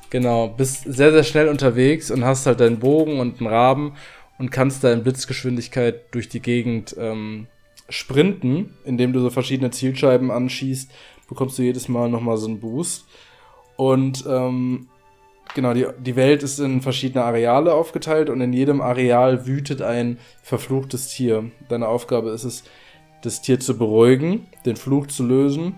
Genau, 0.09 0.47
bist 0.47 0.83
sehr, 0.85 1.11
sehr 1.11 1.23
schnell 1.23 1.49
unterwegs 1.49 2.09
und 2.09 2.23
hast 2.23 2.45
halt 2.45 2.61
deinen 2.61 2.79
Bogen 2.79 3.19
und 3.19 3.39
einen 3.39 3.49
Raben 3.49 3.95
und 4.37 4.49
kannst 4.49 4.83
da 4.83 4.93
in 4.93 5.03
Blitzgeschwindigkeit 5.03 6.13
durch 6.13 6.29
die 6.29 6.41
Gegend 6.41 6.95
ähm, 6.97 7.47
sprinten, 7.91 8.73
indem 8.83 9.13
du 9.13 9.19
so 9.19 9.29
verschiedene 9.29 9.69
Zielscheiben 9.69 10.31
anschießt, 10.31 10.91
bekommst 11.29 11.59
du 11.59 11.63
jedes 11.63 11.87
Mal 11.87 12.09
nochmal 12.09 12.37
so 12.37 12.47
einen 12.47 12.59
Boost. 12.59 13.05
Und 13.77 14.25
ähm, 14.27 14.87
genau, 15.53 15.73
die, 15.73 15.85
die 15.99 16.15
Welt 16.15 16.43
ist 16.43 16.59
in 16.59 16.81
verschiedene 16.81 17.23
Areale 17.23 17.73
aufgeteilt 17.73 18.29
und 18.29 18.41
in 18.41 18.53
jedem 18.53 18.81
Areal 18.81 19.45
wütet 19.45 19.81
ein 19.81 20.17
verfluchtes 20.41 21.09
Tier. 21.09 21.51
Deine 21.69 21.87
Aufgabe 21.87 22.31
ist 22.31 22.43
es, 22.43 22.63
das 23.21 23.41
Tier 23.41 23.59
zu 23.59 23.77
beruhigen, 23.77 24.47
den 24.65 24.75
Fluch 24.75 25.07
zu 25.07 25.23
lösen 25.23 25.75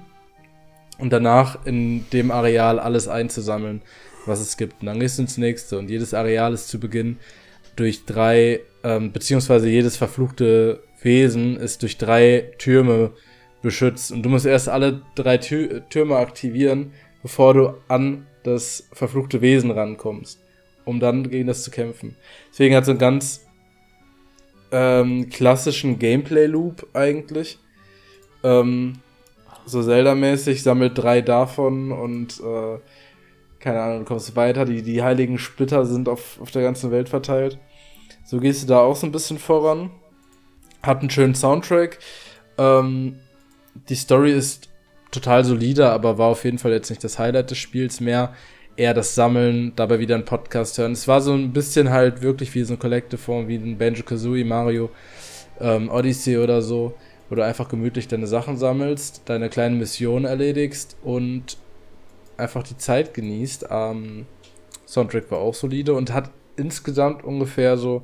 und 0.98 1.12
danach 1.12 1.66
in 1.66 2.10
dem 2.12 2.32
Areal 2.32 2.80
alles 2.80 3.08
einzusammeln, 3.08 3.82
was 4.26 4.40
es 4.40 4.56
gibt. 4.56 4.82
Und 4.82 4.88
dann 4.88 5.00
gehst 5.00 5.18
du 5.18 5.24
ins 5.24 5.38
nächste 5.38 5.78
und 5.78 5.90
jedes 5.90 6.14
Areal 6.14 6.54
ist 6.54 6.70
zu 6.70 6.80
Beginn 6.80 7.18
durch 7.76 8.06
drei, 8.06 8.62
ähm, 8.84 9.12
beziehungsweise 9.12 9.68
jedes 9.68 9.98
verfluchte 9.98 10.84
Wesen 11.04 11.58
ist 11.58 11.82
durch 11.82 11.98
drei 11.98 12.52
Türme 12.58 13.12
beschützt. 13.62 14.12
Und 14.12 14.24
du 14.24 14.30
musst 14.30 14.46
erst 14.46 14.70
alle 14.70 15.02
drei 15.16 15.38
Tür 15.38 15.88
Türme 15.90 16.18
aktivieren, 16.18 16.94
bevor 17.22 17.54
du 17.54 17.74
an 17.88 18.28
das 18.44 18.88
verfluchte 18.92 19.42
Wesen 19.42 19.72
rankommst, 19.72 20.40
um 20.86 21.00
dann 21.00 21.30
gegen 21.30 21.48
das 21.48 21.64
zu 21.64 21.72
kämpfen. 21.72 22.16
Deswegen 22.52 22.76
hat 22.76 22.86
so 22.86 22.92
einen 22.92 23.00
ganz 23.00 23.46
ähm, 24.72 25.30
klassischen 25.30 25.98
Gameplay-Loop 25.98 26.88
eigentlich. 26.94 27.58
Ähm, 28.44 29.00
so 29.66 29.82
Zelda-mäßig, 29.82 30.62
sammelt 30.62 30.98
drei 30.98 31.22
davon 31.22 31.92
und 31.94 32.42
äh, 32.42 32.80
keine 33.60 33.82
Ahnung, 33.82 34.00
du 34.00 34.06
kommst 34.06 34.36
weiter. 34.36 34.66
Die, 34.66 34.82
die 34.82 35.02
heiligen 35.02 35.38
Splitter 35.38 35.86
sind 35.86 36.10
auf, 36.10 36.42
auf 36.42 36.52
der 36.52 36.64
ganzen 36.64 36.92
Welt 36.92 37.08
verteilt. 37.08 37.58
So 38.26 38.40
gehst 38.40 38.64
du 38.64 38.68
da 38.68 38.82
auch 38.82 38.98
so 38.98 39.08
ein 39.08 39.14
bisschen 39.14 39.40
voran. 39.40 39.92
Hat 40.84 41.00
einen 41.00 41.10
schönen 41.10 41.34
Soundtrack. 41.34 41.98
Ähm, 42.58 43.20
die 43.90 43.96
Story 43.96 44.34
ist 44.34 44.70
total 45.12 45.46
solide, 45.46 45.90
aber 45.90 46.18
war 46.18 46.28
auf 46.28 46.44
jeden 46.44 46.58
Fall 46.58 46.72
jetzt 46.72 46.90
nicht 46.90 47.04
das 47.04 47.18
Highlight 47.18 47.52
des 47.52 47.58
Spiels 47.58 48.02
mehr. 48.02 48.34
Eher 48.76 48.94
das 48.94 49.16
Sammeln, 49.16 49.74
dabei 49.76 50.00
wieder 50.00 50.16
einen 50.16 50.26
Podcast 50.26 50.78
hören. 50.78 50.92
Es 50.92 51.08
war 51.08 51.22
so 51.22 51.34
ein 51.34 51.54
bisschen 51.54 51.90
halt 51.90 52.22
wirklich 52.22 52.54
wie 52.56 52.64
so 52.64 52.74
ein 52.74 52.80
Collective-Form, 52.80 53.48
wie 53.48 53.56
ein 53.56 53.78
Banjo-Kazooie, 53.78 54.44
Mario, 54.44 54.90
ähm, 55.60 55.90
Odyssey 55.90 56.38
oder 56.38 56.62
so, 56.62 56.96
wo 57.30 57.36
du 57.36 57.46
einfach 57.46 57.70
gemütlich 57.70 58.08
deine 58.08 58.28
Sachen 58.28 58.58
sammelst, 58.58 59.22
deine 59.26 59.50
kleinen 59.50 59.78
Missionen 59.78 60.26
erledigst 60.26 60.98
und 61.04 61.58
einfach 62.36 62.64
die 62.64 62.78
Zeit 62.78 63.14
genießt. 63.14 63.68
Ähm, 63.70 64.26
Soundtrack 64.88 65.32
war 65.32 65.38
auch 65.38 65.54
solide 65.54 65.94
und 65.94 66.12
hat 66.12 66.32
insgesamt 66.58 67.24
ungefähr 67.24 67.78
so 67.78 68.04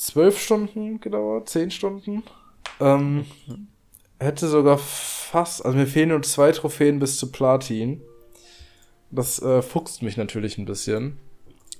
zwölf 0.00 0.40
Stunden 0.40 1.00
gedauert, 1.00 1.48
zehn 1.48 1.70
Stunden. 1.70 2.22
Ähm, 2.80 3.26
hätte 4.18 4.48
sogar 4.48 4.78
fast, 4.78 5.64
also 5.64 5.76
mir 5.76 5.86
fehlen 5.86 6.08
nur 6.08 6.22
zwei 6.22 6.52
Trophäen 6.52 6.98
bis 6.98 7.18
zu 7.18 7.30
Platin. 7.30 8.00
Das 9.10 9.42
äh, 9.42 9.60
fuchst 9.60 10.02
mich 10.02 10.16
natürlich 10.16 10.56
ein 10.56 10.64
bisschen. 10.64 11.18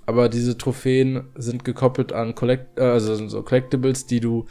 Aber 0.04 0.28
diese 0.28 0.58
Trophäen 0.58 1.28
sind 1.34 1.64
gekoppelt 1.64 2.12
an 2.12 2.34
Collect 2.34 2.78
äh, 2.78 2.82
also 2.82 3.28
so 3.28 3.42
Collectibles, 3.42 4.06
die 4.06 4.20
du 4.20 4.46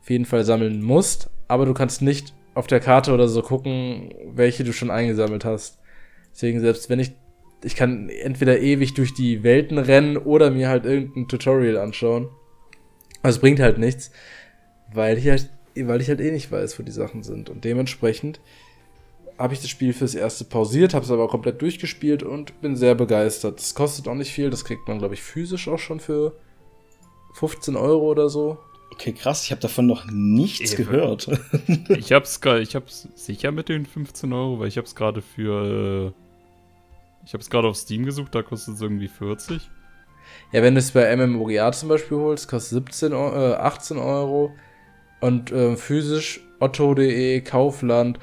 auf 0.00 0.10
jeden 0.10 0.24
Fall 0.24 0.44
sammeln 0.44 0.82
musst. 0.82 1.28
Aber 1.48 1.66
du 1.66 1.74
kannst 1.74 2.00
nicht 2.00 2.32
auf 2.54 2.66
der 2.66 2.80
Karte 2.80 3.12
oder 3.12 3.28
so 3.28 3.42
gucken, 3.42 4.14
welche 4.32 4.64
du 4.64 4.72
schon 4.72 4.90
eingesammelt 4.90 5.44
hast. 5.44 5.80
Deswegen, 6.32 6.60
selbst 6.60 6.88
wenn 6.88 7.00
ich, 7.00 7.12
ich 7.62 7.76
kann 7.76 8.08
entweder 8.08 8.60
ewig 8.60 8.94
durch 8.94 9.12
die 9.12 9.42
Welten 9.42 9.78
rennen 9.78 10.16
oder 10.16 10.50
mir 10.50 10.68
halt 10.68 10.86
irgendein 10.86 11.28
Tutorial 11.28 11.76
anschauen. 11.76 12.28
Also 13.22 13.36
es 13.36 13.40
bringt 13.40 13.60
halt 13.60 13.78
nichts, 13.78 14.10
weil 14.92 15.18
ich 15.18 15.28
halt, 15.28 15.48
weil 15.76 16.00
ich 16.00 16.08
halt 16.08 16.20
eh 16.20 16.30
nicht 16.30 16.50
weiß, 16.50 16.78
wo 16.78 16.82
die 16.82 16.92
Sachen 16.92 17.22
sind. 17.22 17.48
Und 17.48 17.64
dementsprechend 17.64 18.40
habe 19.38 19.54
ich 19.54 19.60
das 19.60 19.70
Spiel 19.70 19.92
fürs 19.92 20.14
erste 20.14 20.44
pausiert, 20.44 20.94
habe 20.94 21.04
es 21.04 21.10
aber 21.10 21.28
komplett 21.28 21.62
durchgespielt 21.62 22.22
und 22.22 22.60
bin 22.60 22.76
sehr 22.76 22.94
begeistert. 22.94 23.60
Es 23.60 23.74
kostet 23.74 24.08
auch 24.08 24.14
nicht 24.14 24.32
viel, 24.32 24.50
das 24.50 24.64
kriegt 24.64 24.86
man, 24.88 24.98
glaube 24.98 25.14
ich, 25.14 25.22
physisch 25.22 25.68
auch 25.68 25.78
schon 25.78 26.00
für 26.00 26.36
15 27.34 27.76
Euro 27.76 28.10
oder 28.10 28.28
so. 28.28 28.58
Okay, 28.92 29.12
krass, 29.12 29.44
ich 29.44 29.50
habe 29.50 29.60
davon 29.60 29.86
noch 29.86 30.04
nichts 30.10 30.74
Eben. 30.74 30.84
gehört. 30.84 31.28
ich 31.88 32.12
hab's 32.12 32.40
gerade, 32.40 32.60
ich 32.60 32.74
hab's 32.76 33.08
sicher 33.14 33.50
mit 33.50 33.68
den 33.68 33.86
15 33.86 34.32
Euro, 34.32 34.60
weil 34.60 34.68
ich 34.68 34.76
hab's 34.76 34.94
gerade 34.94 35.22
für. 35.22 36.12
Äh, 36.12 36.22
ich 37.24 37.34
hab's 37.34 37.48
gerade 37.48 37.68
auf 37.68 37.76
Steam 37.76 38.04
gesucht, 38.04 38.34
da 38.34 38.42
kostet 38.42 38.74
es 38.74 38.80
irgendwie 38.80 39.08
40. 39.08 39.70
Ja, 40.52 40.62
wenn 40.62 40.74
du 40.74 40.80
es 40.80 40.90
bei 40.90 41.16
MMOGA 41.16 41.72
zum 41.72 41.88
Beispiel 41.88 42.18
holst, 42.18 42.48
kostet 42.48 42.86
17, 42.86 43.12
äh, 43.12 43.14
18 43.14 43.96
Euro. 43.98 44.52
Und 45.20 45.50
äh, 45.50 45.76
physisch 45.76 46.40
otto.de, 46.60 47.40
Kaufland 47.40 48.18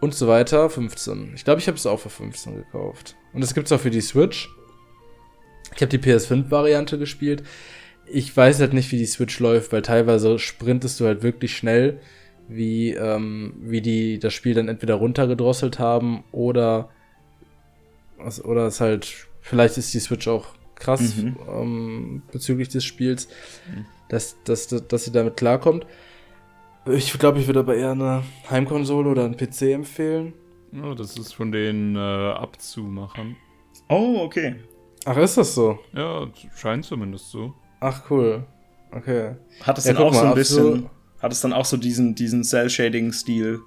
und 0.00 0.14
so 0.14 0.26
weiter 0.26 0.68
15. 0.68 1.32
Ich 1.34 1.44
glaube, 1.44 1.60
ich 1.60 1.68
habe 1.68 1.76
es 1.76 1.86
auch 1.86 2.00
für 2.00 2.10
15 2.10 2.56
gekauft. 2.56 3.14
Und 3.32 3.40
das 3.40 3.54
gibt 3.54 3.66
es 3.66 3.72
auch 3.72 3.80
für 3.80 3.90
die 3.90 4.00
Switch. 4.00 4.48
Ich 5.74 5.80
habe 5.80 5.96
die 5.96 5.98
PS5-Variante 5.98 6.98
gespielt. 6.98 7.44
Ich 8.06 8.36
weiß 8.36 8.60
halt 8.60 8.72
nicht, 8.72 8.90
wie 8.92 8.98
die 8.98 9.06
Switch 9.06 9.38
läuft, 9.38 9.72
weil 9.72 9.82
teilweise 9.82 10.38
sprintest 10.38 11.00
du 11.00 11.06
halt 11.06 11.22
wirklich 11.22 11.56
schnell, 11.56 12.00
wie, 12.48 12.90
ähm, 12.90 13.54
wie 13.60 13.80
die 13.80 14.18
das 14.18 14.34
Spiel 14.34 14.54
dann 14.54 14.68
entweder 14.68 14.94
runtergedrosselt 14.94 15.78
haben 15.78 16.24
oder, 16.32 16.90
oder 18.44 18.66
es 18.66 18.80
halt, 18.80 19.28
vielleicht 19.40 19.78
ist 19.78 19.94
die 19.94 20.00
Switch 20.00 20.28
auch 20.28 20.48
krass 20.76 21.16
mhm. 21.16 21.36
ähm, 21.48 22.22
bezüglich 22.32 22.68
des 22.68 22.84
Spiels, 22.84 23.28
dass, 24.08 24.36
dass, 24.44 24.68
dass, 24.68 24.86
dass 24.88 25.04
sie 25.04 25.12
damit 25.12 25.36
klarkommt. 25.36 25.86
Ich 26.86 27.18
glaube, 27.18 27.38
ich 27.38 27.46
würde 27.46 27.60
aber 27.60 27.76
eher 27.76 27.92
eine 27.92 28.22
Heimkonsole 28.50 29.08
oder 29.08 29.24
einen 29.24 29.36
PC 29.36 29.62
empfehlen. 29.72 30.34
Ja, 30.72 30.94
das 30.94 31.16
ist 31.16 31.32
von 31.32 31.52
den 31.52 31.96
äh, 31.96 31.98
Abzumachern. 31.98 33.36
Oh, 33.88 34.20
okay. 34.20 34.56
Ach, 35.04 35.16
ist 35.16 35.36
das 35.36 35.54
so? 35.54 35.78
Ja, 35.92 36.28
scheint 36.56 36.84
zumindest 36.84 37.30
so. 37.30 37.54
Ach, 37.80 38.02
cool. 38.10 38.44
Okay. 38.90 39.36
Hat 39.62 39.78
es 39.78 39.84
ja, 39.84 39.92
dann 39.92 40.02
auch 40.02 40.12
mal, 40.12 40.20
so 40.20 40.26
ein 40.26 40.34
bisschen. 40.34 40.90
Hat 41.20 41.32
es 41.32 41.40
dann 41.40 41.52
auch 41.52 41.64
so 41.64 41.76
diesen, 41.76 42.14
diesen 42.14 42.44
Cell-Shading-Stil? 42.44 43.60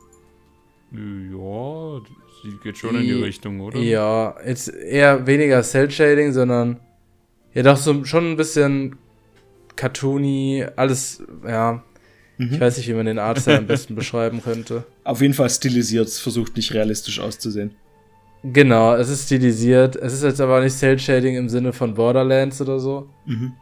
Ja, 0.91 2.01
sie 2.43 2.57
geht 2.63 2.77
schon 2.77 2.95
in 2.95 3.01
die 3.01 3.13
Richtung, 3.13 3.59
oder? 3.61 3.79
Ja, 3.79 4.35
jetzt 4.45 4.69
eher 4.69 5.25
weniger 5.25 5.63
Cell-Shading, 5.63 6.33
sondern 6.33 6.79
ja 7.57 7.63
doch 7.63 7.77
so 7.77 8.05
schon 8.05 8.31
ein 8.31 8.37
bisschen 8.37 8.95
cartoony, 9.75 10.65
alles, 10.75 11.23
ja, 11.45 11.83
Mhm. 12.37 12.53
Ich 12.53 12.59
weiß 12.59 12.77
nicht, 12.77 12.87
wie 12.87 12.93
man 12.93 13.05
den 13.05 13.19
Arzt 13.19 13.47
am 13.49 13.65
besten 13.65 13.95
beschreiben 13.95 14.41
könnte. 14.43 14.83
Auf 15.03 15.21
jeden 15.21 15.33
Fall 15.33 15.49
stilisiert, 15.49 16.07
es 16.07 16.19
versucht 16.19 16.55
nicht 16.55 16.73
realistisch 16.73 17.19
auszusehen. 17.19 17.75
Genau, 18.43 18.95
es 18.95 19.09
ist 19.09 19.25
stilisiert. 19.25 19.95
Es 19.95 20.13
ist 20.13 20.23
jetzt 20.23 20.39
aber 20.39 20.61
nicht 20.61 20.77
Cell-Shading 20.77 21.35
im 21.35 21.49
Sinne 21.49 21.73
von 21.73 21.95
Borderlands 21.95 22.61
oder 22.61 22.79
so. 22.79 23.09
Mhm. 23.25 23.53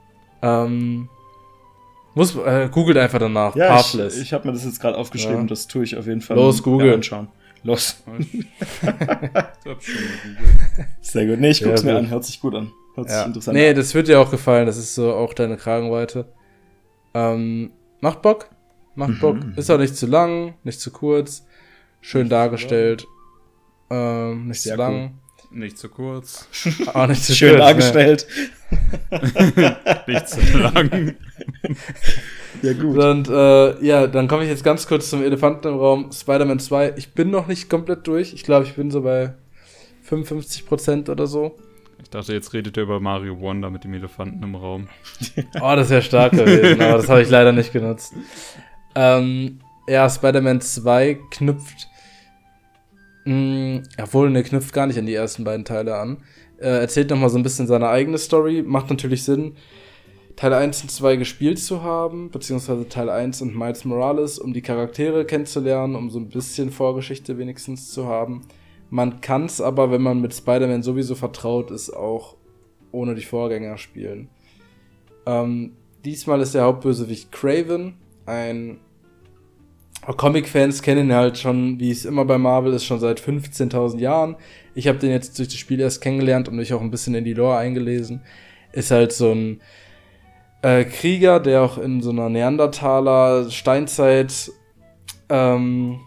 Ähm, 0.42 1.10
muss, 2.14 2.36
äh, 2.36 2.68
googelt 2.70 2.98
einfach 2.98 3.20
danach. 3.20 3.56
Ja, 3.56 3.78
Pathless. 3.78 4.18
Ich, 4.18 4.24
ich 4.24 4.34
habe 4.34 4.48
mir 4.48 4.54
das 4.54 4.66
jetzt 4.66 4.82
gerade 4.82 4.98
aufgeschrieben, 4.98 5.42
ja. 5.42 5.48
das 5.48 5.68
tue 5.68 5.86
ich 5.86 5.96
auf 5.96 6.08
jeden 6.08 6.22
Fall. 6.22 6.36
Los, 6.36 6.62
Google. 6.62 6.94
anschauen. 6.94 7.30
Los. 7.64 8.04
Sehr 11.02 11.26
gut. 11.26 11.40
Nee, 11.40 11.52
ich 11.52 11.64
guck's 11.64 11.84
ja, 11.84 11.94
mir 11.94 11.98
an, 11.98 12.10
hört 12.10 12.26
sich 12.26 12.42
gut 12.42 12.54
an. 12.54 12.74
Hört 12.96 13.10
sich 13.10 13.26
interessant 13.26 13.58
nee, 13.58 13.70
an. 13.70 13.76
das 13.76 13.94
wird 13.94 14.08
dir 14.08 14.20
auch 14.20 14.32
gefallen, 14.32 14.66
das 14.66 14.78
ist 14.78 14.96
so 14.96 15.14
auch 15.14 15.34
deine 15.34 15.58
Kragenweite. 15.58 16.26
Ähm, 17.14 17.72
macht 18.02 18.22
Bock? 18.22 18.50
Macht 18.96 19.12
mhm. 19.12 19.20
Bock. 19.20 19.38
Ist 19.58 19.70
auch 19.70 19.78
nicht 19.78 19.96
zu 19.96 20.08
lang, 20.08 20.56
nicht 20.64 20.80
zu 20.80 20.92
kurz. 20.92 21.46
Schön 22.02 22.24
nicht 22.24 22.32
dargestellt. 22.32 23.06
Ähm, 23.90 24.48
nicht 24.48 24.62
Sehr 24.62 24.76
zu 24.76 24.80
lang. 24.80 24.94
Cool. 24.94 25.12
Nicht 25.52 25.78
zu 25.78 25.90
kurz. 25.90 26.48
Auch 26.94 27.08
nicht 27.08 27.24
zu 27.24 27.34
Schön 27.36 27.52
kurz, 27.52 27.62
dargestellt. 27.62 28.28
Ne. 29.12 29.78
nicht 30.08 30.30
zu 30.30 30.58
lang. 30.58 31.16
ja, 32.62 32.74
gut. 32.74 32.98
Und 32.98 33.30
äh, 33.30 33.86
ja, 33.86 34.08
dann 34.08 34.28
komme 34.28 34.44
ich 34.44 34.50
jetzt 34.50 34.64
ganz 34.64 34.88
kurz 34.88 35.10
zum 35.10 35.24
Elefanten 35.24 35.68
im 35.68 35.78
Raum. 35.78 36.12
Spider-Man 36.12 36.60
2. 36.60 36.94
Ich 36.98 37.14
bin 37.14 37.30
noch 37.30 37.48
nicht 37.48 37.70
komplett 37.70 38.08
durch. 38.08 38.34
Ich 38.34 38.44
glaube, 38.44 38.66
ich 38.66 38.76
bin 38.76 38.92
so 38.92 39.02
bei 39.02 39.34
55% 40.10 41.10
oder 41.10 41.28
so. 41.28 41.56
Ich 42.02 42.10
dachte, 42.10 42.34
jetzt 42.34 42.54
redet 42.54 42.78
ihr 42.78 42.84
über 42.84 43.00
Mario 43.00 43.40
Wonder 43.40 43.70
mit 43.70 43.84
dem 43.84 43.94
Elefanten 43.94 44.44
im 44.44 44.56
Raum. 44.56 44.88
oh, 45.56 45.76
das 45.76 45.90
wäre 45.90 46.02
stark 46.02 46.34
gewesen, 46.34 46.82
aber 46.82 46.98
das 46.98 47.10
habe 47.10 47.22
ich 47.22 47.30
leider 47.30 47.52
nicht 47.52 47.74
genutzt. 47.74 48.14
Ähm, 48.96 49.60
ja, 49.88 50.10
Spider-Man 50.10 50.62
2 50.62 51.20
knüpft. 51.32 51.90
Mh, 53.26 53.34
hm, 53.34 53.84
obwohl, 54.02 54.30
ne, 54.30 54.44
knüpft 54.44 54.74
gar 54.74 54.88
nicht 54.88 55.00
an 55.00 55.06
die 55.06 55.14
ersten 55.14 55.44
beiden 55.44 55.66
Teile 55.66 55.96
an. 55.98 56.18
Äh, 56.58 56.80
erzählt 56.80 57.10
nochmal 57.10 57.30
so 57.30 57.38
ein 57.38 57.44
bisschen 57.44 57.68
seine 57.68 57.90
eigene 57.90 58.18
Story. 58.18 58.64
Macht 58.66 58.90
natürlich 58.90 59.24
Sinn, 59.24 59.56
Teil 60.36 60.54
1 60.54 60.84
und 60.84 60.92
2 60.92 61.16
gespielt 61.16 61.60
zu 61.60 61.84
haben, 61.84 62.30
beziehungsweise 62.30 62.88
Teil 62.88 63.10
1 63.10 63.42
und 63.42 63.56
Miles 63.56 63.86
Morales, 63.86 64.40
um 64.40 64.54
die 64.54 64.62
Charaktere 64.62 65.26
kennenzulernen, 65.26 65.96
um 65.96 66.10
so 66.10 66.20
ein 66.20 66.30
bisschen 66.30 66.72
Vorgeschichte 66.72 67.38
wenigstens 67.38 67.92
zu 67.92 68.06
haben. 68.06 68.42
Man 68.96 69.20
kann 69.20 69.44
es 69.44 69.60
aber, 69.60 69.92
wenn 69.92 70.02
man 70.02 70.22
mit 70.22 70.34
Spider-Man 70.34 70.82
sowieso 70.82 71.16
vertraut 71.16 71.70
ist, 71.70 71.90
auch 71.90 72.38
ohne 72.94 73.14
die 73.14 73.24
Vorgänger 73.24 73.78
spielen. 73.78 74.30
Ähm, 75.26 75.74
diesmal 76.06 76.40
ist 76.40 76.56
der 76.56 76.64
Hauptbösewicht 76.64 77.30
Craven, 77.30 77.96
ein 78.26 78.80
Comic-Fans 80.16 80.82
kennen 80.82 81.10
ihn 81.10 81.14
halt 81.14 81.38
schon, 81.38 81.78
wie 81.78 81.92
es 81.92 82.06
immer 82.06 82.24
bei 82.24 82.38
Marvel 82.38 82.72
ist, 82.72 82.86
schon 82.86 83.02
seit 83.02 83.20
15.000 83.20 84.00
Jahren. 84.00 84.38
Ich 84.76 84.88
habe 84.88 84.98
den 84.98 85.12
jetzt 85.12 85.38
durch 85.40 85.50
das 85.50 85.58
Spiel 85.58 85.82
erst 85.82 86.00
kennengelernt 86.00 86.48
und 86.48 86.56
mich 86.56 86.74
auch 86.74 86.80
ein 86.80 86.92
bisschen 86.92 87.16
in 87.16 87.26
die 87.26 87.34
Lore 87.34 87.58
eingelesen. 87.58 88.22
Ist 88.72 88.92
halt 88.92 89.12
so 89.12 89.30
ein 89.34 89.60
äh, 90.62 90.86
Krieger, 90.86 91.42
der 91.42 91.64
auch 91.64 91.78
in 91.78 92.00
so 92.02 92.12
einer 92.12 92.30
Neandertaler 92.30 93.52
Steinzeit 93.52 94.54
ähm, 95.28 96.00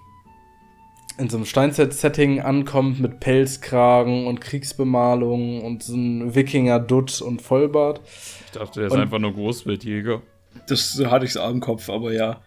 in 1.18 1.28
so 1.28 1.36
einem 1.36 1.46
Steinzeit-Setting 1.46 2.40
ankommt 2.40 3.00
mit 3.00 3.20
Pelzkragen 3.20 4.26
und 4.26 4.40
Kriegsbemalung 4.40 5.62
und 5.62 5.82
so 5.82 5.94
ein 5.94 6.34
Wikinger-Dutt 6.34 7.20
und 7.20 7.42
Vollbart. 7.42 8.00
Ich 8.46 8.52
dachte, 8.52 8.80
er 8.80 8.86
ist 8.86 8.92
und 8.92 9.00
einfach 9.00 9.18
nur 9.18 9.34
Großwildjäger. 9.34 10.22
Das 10.68 11.00
hatte 11.06 11.26
ich 11.26 11.32
so 11.32 11.42
im 11.42 11.60
Kopf, 11.60 11.90
aber 11.90 12.12
ja. 12.12 12.40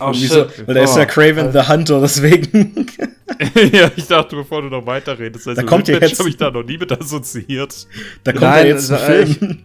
Oh, 0.00 0.12
so, 0.12 0.46
weil 0.66 0.74
der 0.74 0.82
oh, 0.82 0.84
ist 0.84 0.96
ja 0.96 1.04
Craven 1.04 1.52
the 1.52 1.68
Hunter, 1.68 2.00
deswegen. 2.00 2.86
ja, 3.72 3.90
ich 3.94 4.08
dachte, 4.08 4.34
bevor 4.34 4.62
du 4.62 4.68
noch 4.68 4.84
weiterredest, 4.86 5.46
also 5.46 5.60
da 5.60 5.66
kommt 5.66 5.86
ja 5.86 5.98
jetzt 5.98 6.18
habe 6.18 6.28
ich 6.28 6.36
da 6.36 6.50
noch 6.50 6.64
nie 6.64 6.78
mit 6.78 6.90
assoziiert. 6.90 7.86
Da 8.24 8.32
kommt 8.32 8.42
Nein, 8.42 8.66
ja 8.66 8.72
jetzt 8.72 8.90
ein 8.90 8.98
also, 8.98 9.34
Film. 9.34 9.58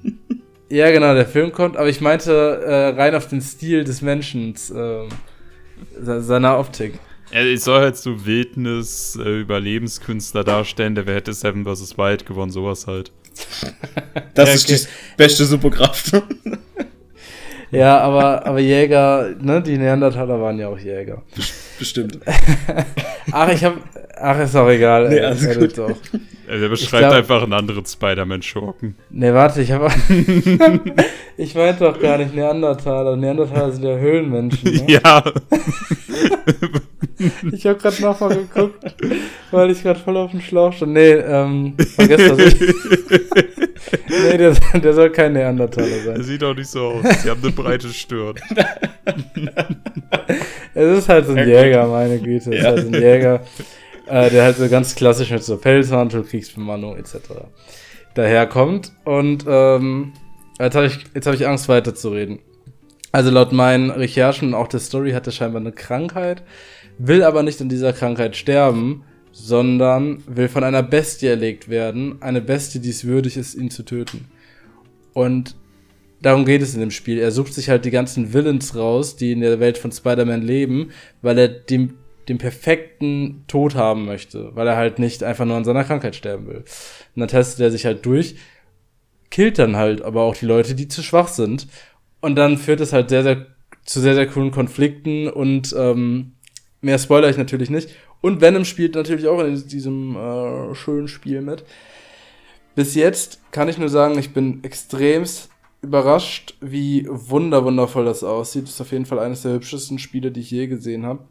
Ich, 0.70 0.78
ja, 0.78 0.92
genau, 0.92 1.16
der 1.16 1.26
Film 1.26 1.52
kommt, 1.52 1.78
aber 1.78 1.90
ich 1.90 2.00
meinte 2.00 2.32
äh, 2.32 2.90
rein 2.90 3.16
auf 3.16 3.28
den 3.28 3.42
Stil 3.42 3.84
des 3.84 4.02
Menschen, 4.02 4.54
äh, 4.54 5.08
seiner 6.00 6.60
Optik. 6.60 7.00
Er 7.34 7.58
soll 7.58 7.80
halt 7.82 7.98
so 7.98 8.28
Wildnis, 8.28 9.18
äh, 9.20 9.42
Überlebenskünstler 9.42 10.44
darstellen, 10.44 10.94
der 10.94 11.08
wer 11.08 11.16
hätte 11.16 11.34
Seven 11.34 11.66
vs. 11.66 11.98
Wild 11.98 12.28
gewonnen, 12.28 12.52
sowas 12.52 12.86
halt. 12.86 13.12
Das 14.36 14.50
ja, 14.50 14.56
okay. 14.56 14.74
ist 14.74 14.88
die 14.88 15.18
beste 15.18 15.46
Superkraft. 15.46 16.12
Ja, 17.72 17.98
aber, 18.02 18.46
aber 18.46 18.60
Jäger, 18.60 19.34
ne, 19.42 19.60
die 19.60 19.80
Neandertaler 19.80 20.40
waren 20.40 20.60
ja 20.60 20.68
auch 20.68 20.78
Jäger. 20.78 21.24
Bestimmt. 21.80 22.20
ach, 23.32 23.52
ich 23.52 23.64
hab. 23.64 23.78
Ach, 24.16 24.40
ist 24.40 24.56
auch 24.56 24.70
egal. 24.70 25.10
Nee, 25.10 25.20
alles 25.20 25.44
ey, 25.44 25.58
gut. 25.58 25.80
Auch. 25.80 25.90
Der 26.48 26.70
beschreibt 26.70 27.02
glaub, 27.02 27.14
einfach 27.14 27.42
einen 27.42 27.54
anderen 27.54 27.84
Spider-Man-Schurken. 27.84 28.96
Ne, 29.10 29.34
warte, 29.34 29.64
ich 29.64 29.72
habe. 29.72 29.90
ich 31.38 31.56
meinte 31.56 31.84
doch 31.84 32.00
gar 32.00 32.20
nicht 32.20 32.36
Neandertaler. 32.36 33.16
Neandertaler 33.16 33.72
sind 33.72 33.86
ja 33.86 33.96
Höhlenmenschen. 33.96 34.72
Ne? 34.72 34.86
Ja. 34.92 35.24
ich 37.52 37.66
habe 37.66 37.80
gerade 37.80 38.02
nochmal 38.02 38.36
geguckt, 38.36 38.96
weil 39.52 39.72
ich 39.72 39.84
gerade 39.84 40.00
voll 40.00 40.18
auf 40.18 40.32
dem 40.32 40.42
Schlauch 40.42 40.74
stand. 40.74 40.94
Nee, 40.94 41.14
ähm, 41.14 41.76
vergesst 41.78 42.30
das. 42.30 42.56
nee, 44.10 44.38
der, 44.38 44.54
der, 44.54 44.94
soll 44.94 45.10
kein 45.12 45.34
Neandertaler 45.34 46.04
sein. 46.06 46.16
Der 46.16 46.24
sieht 46.24 46.44
auch 46.44 46.56
nicht 46.56 46.70
so 46.70 46.82
aus. 46.82 47.04
Die 47.24 47.30
haben 47.30 47.42
eine 47.44 47.52
breite 47.52 47.90
Stirn. 47.90 48.36
es 50.74 50.98
ist 51.00 51.10
halt 51.10 51.28
so 51.28 51.34
ein 51.34 51.48
Jäger, 51.48 51.88
meine 51.88 52.20
Güte. 52.20 52.52
Es 52.52 52.60
ist 52.60 52.66
halt 52.66 52.80
so 52.82 52.88
ein 52.88 52.94
Jäger. 52.94 53.42
Äh, 54.06 54.30
der 54.30 54.44
halt 54.44 54.58
so 54.58 54.68
ganz 54.68 54.96
klassisch 54.96 55.32
mit 55.32 55.44
so 55.44 55.58
Pelzmantel, 55.58 56.24
Kriegsbemannung 56.24 56.98
etc. 56.98 57.16
daherkommt. 58.16 58.92
Und 59.06 59.46
ähm, 59.48 60.14
jetzt 60.60 60.76
habe 60.76 60.88
ich, 60.88 61.00
hab 61.26 61.34
ich 61.34 61.48
Angst 61.48 61.70
weiterzureden. 61.70 62.40
Also 63.14 63.30
laut 63.30 63.52
meinen 63.52 63.92
Recherchen, 63.92 64.56
auch 64.56 64.68
der 64.68 64.80
Story, 64.80 65.12
hat 65.12 65.28
er 65.28 65.34
scheinbar 65.34 65.62
eine 65.62 65.72
Krankheit, 65.72 66.42
will 66.98 67.24
aber 67.24 67.44
nicht 67.44 67.62
an 67.62 67.70
dieser 67.70 67.94
Krankheit 67.94 68.36
sterben, 68.36 69.04
sondern 69.32 70.24
will 70.28 70.48
von 70.48 70.64
einer 70.64 70.84
Bestie 70.84 71.28
erlegt 71.28 71.70
werden. 71.70 72.22
Eine 72.22 72.42
Bestie, 72.42 72.80
die 72.80 72.92
es 72.92 73.06
würdig 73.06 73.38
ist, 73.38 73.56
ihn 73.56 73.72
zu 73.72 73.84
töten. 73.84 74.26
Und 75.14 75.56
darum 76.22 76.46
geht 76.46 76.62
es 76.62 76.74
in 76.74 76.80
dem 76.80 76.92
Spiel. 76.92 77.20
Er 77.20 77.32
sucht 77.32 77.54
sich 77.54 77.70
halt 77.70 77.86
die 77.86 77.92
ganzen 77.92 78.34
Villains 78.34 78.76
raus, 78.76 79.16
die 79.16 79.32
in 79.32 79.42
der 79.42 79.60
Welt 79.60 79.78
von 79.78 79.92
Spider-Man 79.92 80.42
leben, 80.42 80.92
weil 81.22 81.38
er 81.38 81.48
dem 81.48 81.96
den 82.30 82.38
perfekten 82.38 83.44
Tod 83.48 83.76
haben 83.76 84.06
möchte, 84.06 84.56
weil 84.56 84.66
er 84.66 84.78
halt 84.78 84.98
nicht 84.98 85.24
einfach 85.24 85.44
nur 85.44 85.58
an 85.58 85.66
seiner 85.66 85.84
Krankheit 85.84 86.16
sterben 86.16 86.48
will. 86.48 86.64
Und 87.16 87.20
dann 87.20 87.28
testet 87.28 87.60
er 87.60 87.70
sich 87.70 87.86
halt 87.86 88.06
durch, 88.06 88.36
killt 89.30 89.60
dann 89.60 89.76
halt 89.76 90.02
aber 90.02 90.22
auch 90.22 90.36
die 90.36 90.46
Leute, 90.46 90.76
die 90.76 90.88
zu 90.88 91.04
schwach 91.04 91.28
sind. 91.28 91.68
Und 92.22 92.36
dann 92.36 92.58
führt 92.58 92.80
es 92.80 92.94
halt 92.94 93.10
sehr, 93.10 93.24
sehr 93.24 93.48
zu 93.86 94.00
sehr, 94.00 94.16
sehr 94.16 94.28
coolen 94.28 94.52
Konflikten 94.52 95.28
und 95.28 95.76
ähm, 95.78 96.34
mehr 96.84 97.00
spoiler 97.00 97.30
ich 97.30 97.38
natürlich 97.38 97.70
nicht. 97.70 97.90
Und 98.22 98.42
Venom 98.42 98.66
spielt 98.66 98.96
natürlich 98.96 99.28
auch 99.28 99.40
in 99.40 99.68
diesem 99.68 100.16
äh, 100.16 100.76
schönen 100.76 101.08
Spiel 101.08 101.42
mit. 101.42 101.64
Bis 102.76 102.96
jetzt 102.96 103.40
kann 103.52 103.70
ich 103.70 103.78
nur 103.78 103.90
sagen, 103.90 104.18
ich 104.18 104.34
bin 104.34 104.64
extremst 104.64 105.50
überrascht, 105.82 106.56
wie 106.62 107.06
wunder 107.10 107.66
wundervoll 107.66 108.06
das 108.06 108.24
aussieht. 108.24 108.64
Das 108.64 108.72
ist 108.72 108.82
auf 108.82 108.92
jeden 108.92 109.06
Fall 109.06 109.20
eines 109.20 109.42
der 109.42 109.54
hübschesten 109.54 110.00
Spiele, 110.00 110.32
die 110.32 110.40
ich 110.40 110.52
je 110.52 110.68
gesehen 110.68 111.06
habe. 111.06 111.28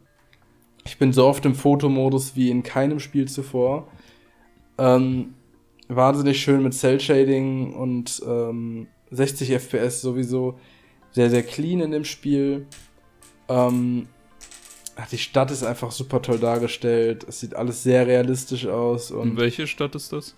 Ich 0.85 0.97
bin 0.97 1.11
so 1.13 1.25
oft 1.25 1.45
im 1.45 1.55
Fotomodus 1.55 2.35
wie 2.35 2.49
in 2.49 2.63
keinem 2.63 2.99
Spiel 2.99 3.27
zuvor. 3.27 3.87
Ähm, 4.77 5.33
wahnsinnig 5.87 6.41
schön 6.41 6.63
mit 6.63 6.73
Cell 6.73 6.99
Shading 6.99 7.73
und 7.73 8.21
ähm, 8.25 8.87
60 9.11 9.51
FPS 9.51 10.01
sowieso. 10.01 10.59
Sehr, 11.11 11.29
sehr 11.29 11.43
clean 11.43 11.79
in 11.81 11.91
dem 11.91 12.05
Spiel. 12.05 12.67
Ähm, 13.49 14.07
die 15.11 15.17
Stadt 15.17 15.51
ist 15.51 15.63
einfach 15.63 15.91
super 15.91 16.21
toll 16.21 16.39
dargestellt. 16.39 17.25
Es 17.27 17.39
sieht 17.39 17.55
alles 17.55 17.83
sehr 17.83 18.05
realistisch 18.07 18.67
aus. 18.67 19.11
Und, 19.11 19.31
und 19.31 19.37
welche 19.37 19.67
Stadt 19.67 19.95
ist 19.95 20.13
das? 20.13 20.35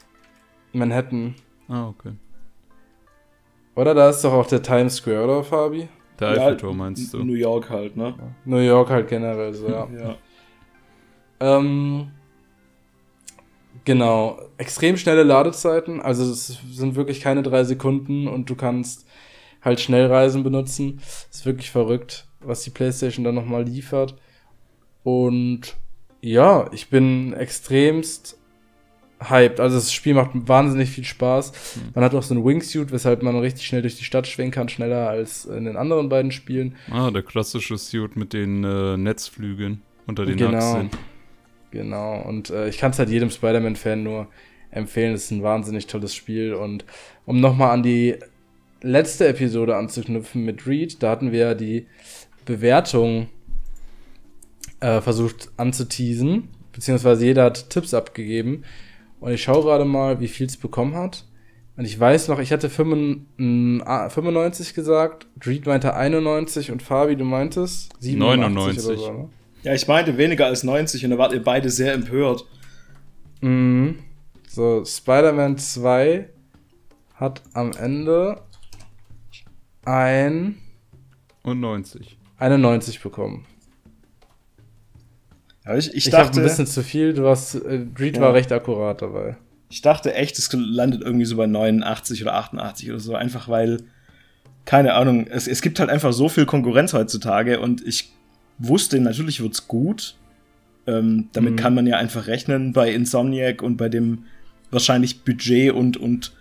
Manhattan. 0.73 1.35
Ah, 1.67 1.87
okay. 1.87 2.13
Oder 3.75 3.93
da 3.93 4.09
ist 4.09 4.23
doch 4.23 4.33
auch 4.33 4.47
der 4.47 4.61
Times 4.61 4.95
Square, 4.95 5.23
oder 5.23 5.43
Fabi? 5.43 5.89
Der 6.19 6.29
Eiffelturm 6.29 6.77
meinst 6.77 7.13
du? 7.13 7.23
New 7.23 7.33
York 7.33 7.69
halt, 7.69 7.97
ne? 7.97 8.15
New 8.45 8.59
York 8.59 8.89
halt 8.89 9.09
generell, 9.09 9.53
so, 9.53 9.67
ja. 9.67 9.87
ja. 9.99 10.15
Ähm, 11.41 12.11
genau. 13.83 14.39
Extrem 14.57 14.95
schnelle 14.95 15.23
Ladezeiten. 15.23 16.01
Also 16.01 16.23
es 16.23 16.59
sind 16.71 16.95
wirklich 16.95 17.19
keine 17.19 17.43
drei 17.43 17.65
Sekunden 17.65 18.29
und 18.29 18.49
du 18.49 18.55
kannst 18.55 19.05
halt 19.61 19.81
Schnellreisen 19.81 20.43
benutzen. 20.43 21.01
Ist 21.29 21.45
wirklich 21.45 21.71
verrückt, 21.71 22.29
was 22.39 22.63
die 22.63 22.69
PlayStation 22.69 23.25
dann 23.25 23.35
nochmal 23.35 23.63
liefert. 23.63 24.15
Und 25.05 25.75
ja, 26.19 26.67
ich 26.73 26.89
bin 26.89 27.33
extremst 27.33 28.39
hyped. 29.19 29.59
Also 29.59 29.75
das 29.77 29.93
Spiel 29.93 30.15
macht 30.15 30.31
wahnsinnig 30.33 30.89
viel 30.89 31.03
Spaß. 31.03 31.51
Mhm. 31.75 31.81
Man 31.93 32.03
hat 32.03 32.15
auch 32.15 32.23
so 32.23 32.33
ein 32.33 32.43
Wingsuit, 32.43 32.91
weshalb 32.91 33.21
man 33.21 33.37
richtig 33.37 33.67
schnell 33.67 33.83
durch 33.83 33.97
die 33.97 34.03
Stadt 34.03 34.25
schwingen 34.25 34.51
kann, 34.51 34.67
schneller 34.67 35.07
als 35.07 35.45
in 35.45 35.65
den 35.65 35.77
anderen 35.77 36.09
beiden 36.09 36.31
Spielen. 36.31 36.75
Ah, 36.89 37.11
der 37.11 37.21
klassische 37.21 37.77
Suit 37.77 38.15
mit 38.15 38.33
den 38.33 38.63
äh, 38.63 38.97
Netzflügeln 38.97 39.83
unter 40.07 40.25
den 40.25 40.37
genau. 40.37 40.57
Achseln. 40.57 40.89
Genau, 41.69 42.21
und 42.21 42.49
äh, 42.49 42.67
ich 42.67 42.79
kann 42.79 42.89
es 42.89 42.97
halt 42.97 43.09
jedem 43.09 43.29
Spider-Man-Fan 43.29 44.01
nur 44.01 44.27
empfehlen. 44.71 45.13
Es 45.13 45.25
ist 45.25 45.31
ein 45.31 45.43
wahnsinnig 45.43 45.85
tolles 45.85 46.15
Spiel. 46.15 46.55
Und 46.55 46.83
um 47.27 47.39
nochmal 47.39 47.69
an 47.69 47.83
die 47.83 48.15
letzte 48.81 49.27
Episode 49.27 49.75
anzuknüpfen 49.75 50.43
mit 50.43 50.65
Reed, 50.65 51.03
da 51.03 51.11
hatten 51.11 51.31
wir 51.31 51.39
ja 51.39 51.53
die 51.53 51.85
Bewertung 52.45 53.27
äh, 54.79 55.01
versucht 55.01 55.49
anzuteasen, 55.57 56.49
beziehungsweise 56.71 57.25
jeder 57.25 57.45
hat 57.45 57.69
Tipps 57.69 57.93
abgegeben. 57.93 58.63
Und 59.19 59.31
ich 59.31 59.43
schaue 59.43 59.63
gerade 59.63 59.85
mal, 59.85 60.19
wie 60.19 60.27
viel 60.27 60.47
es 60.47 60.57
bekommen 60.57 60.95
hat. 60.95 61.25
Und 61.77 61.85
ich 61.85 61.99
weiß 61.99 62.29
noch, 62.29 62.39
ich 62.39 62.53
hatte 62.53 62.69
95 62.69 64.73
gesagt, 64.73 65.27
Reed 65.45 65.65
meinte 65.65 65.93
91 65.93 66.71
und 66.71 66.81
Fabi, 66.81 67.17
du 67.17 67.25
meintest 67.25 67.91
97 67.99 68.85
oder 68.85 68.97
so, 68.97 69.11
ne? 69.11 69.29
Ja, 69.63 69.73
ich 69.73 69.85
meinte 69.87 70.17
weniger 70.17 70.45
als 70.45 70.63
90 70.63 71.03
und 71.03 71.11
da 71.11 71.17
wart 71.17 71.33
ihr 71.33 71.43
beide 71.43 71.69
sehr 71.69 71.93
empört. 71.93 72.45
Mhm. 73.41 73.99
So, 74.47 74.85
Spider-Man 74.85 75.57
2 75.57 76.29
hat 77.15 77.41
am 77.53 77.71
Ende 77.71 78.41
ein 79.83 80.55
und 81.43 81.59
90. 81.59 82.17
91 82.37 83.01
bekommen. 83.01 83.45
Ja, 85.65 85.75
ich, 85.75 85.89
ich, 85.89 85.95
ich 85.95 86.09
dachte. 86.09 86.39
ein 86.39 86.43
bisschen 86.43 86.67
zu 86.67 86.83
viel, 86.83 87.13
du 87.13 87.27
hast. 87.27 87.55
Äh, 87.55 87.85
Reed 87.99 88.17
ja. 88.17 88.21
war 88.21 88.33
recht 88.33 88.51
akkurat 88.51 89.01
dabei. 89.01 89.37
Ich 89.69 89.81
dachte 89.81 90.13
echt, 90.13 90.37
es 90.37 90.51
landet 90.53 91.01
irgendwie 91.01 91.25
so 91.25 91.35
bei 91.37 91.47
89 91.47 92.21
oder 92.21 92.35
88 92.35 92.91
oder 92.91 92.99
so, 92.99 93.15
einfach 93.15 93.49
weil, 93.49 93.79
keine 94.63 94.93
Ahnung, 94.93 95.27
es, 95.27 95.47
es 95.47 95.61
gibt 95.61 95.79
halt 95.79 95.89
einfach 95.89 96.13
so 96.13 96.29
viel 96.29 96.45
Konkurrenz 96.45 96.93
heutzutage 96.93 97.59
und 97.59 97.85
ich 97.85 98.13
wusste, 98.59 98.99
natürlich 98.99 99.41
wird's 99.41 99.67
gut. 99.67 100.15
Ähm, 100.87 101.29
damit 101.33 101.53
mhm. 101.53 101.55
kann 101.55 101.73
man 101.73 101.87
ja 101.87 101.97
einfach 101.97 102.27
rechnen 102.27 102.71
bei 102.71 102.91
Insomniac 102.91 103.63
und 103.63 103.75
bei 103.75 103.89
dem 103.89 104.25
wahrscheinlich 104.69 105.23
Budget 105.23 105.71
und, 105.71 105.97
und 105.97 106.33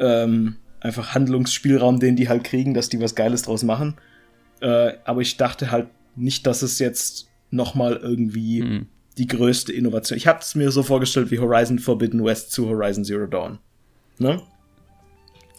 ähm, 0.00 0.56
einfach 0.80 1.14
Handlungsspielraum, 1.14 2.00
den 2.00 2.16
die 2.16 2.30
halt 2.30 2.44
kriegen, 2.44 2.72
dass 2.72 2.88
die 2.88 3.00
was 3.00 3.14
Geiles 3.14 3.42
draus 3.42 3.62
machen. 3.64 3.96
Äh, 4.60 4.94
aber 5.04 5.20
ich 5.20 5.36
dachte 5.36 5.70
halt 5.70 5.88
nicht, 6.16 6.46
dass 6.46 6.62
es 6.62 6.78
jetzt 6.78 7.28
noch 7.52 7.74
mal 7.74 7.96
irgendwie 7.96 8.62
mhm. 8.62 8.86
die 9.18 9.26
größte 9.26 9.72
Innovation. 9.72 10.16
Ich 10.16 10.26
habe 10.26 10.40
es 10.40 10.54
mir 10.54 10.70
so 10.72 10.82
vorgestellt 10.82 11.30
wie 11.30 11.38
Horizon 11.38 11.78
Forbidden 11.78 12.24
West 12.24 12.50
zu 12.52 12.68
Horizon 12.68 13.04
Zero 13.04 13.26
Dawn. 13.26 13.58
Ne? 14.18 14.42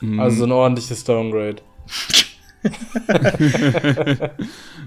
Mhm. 0.01 0.19
Also 0.19 0.43
ein 0.43 0.51
ordentliches 0.51 1.03
Downgrade. 1.03 1.61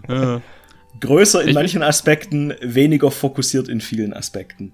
ja. 0.08 0.42
Größer 1.00 1.42
in 1.42 1.48
ich 1.48 1.54
manchen 1.54 1.82
Aspekten, 1.82 2.54
weniger 2.62 3.10
fokussiert 3.10 3.68
in 3.68 3.82
vielen 3.82 4.14
Aspekten. 4.14 4.72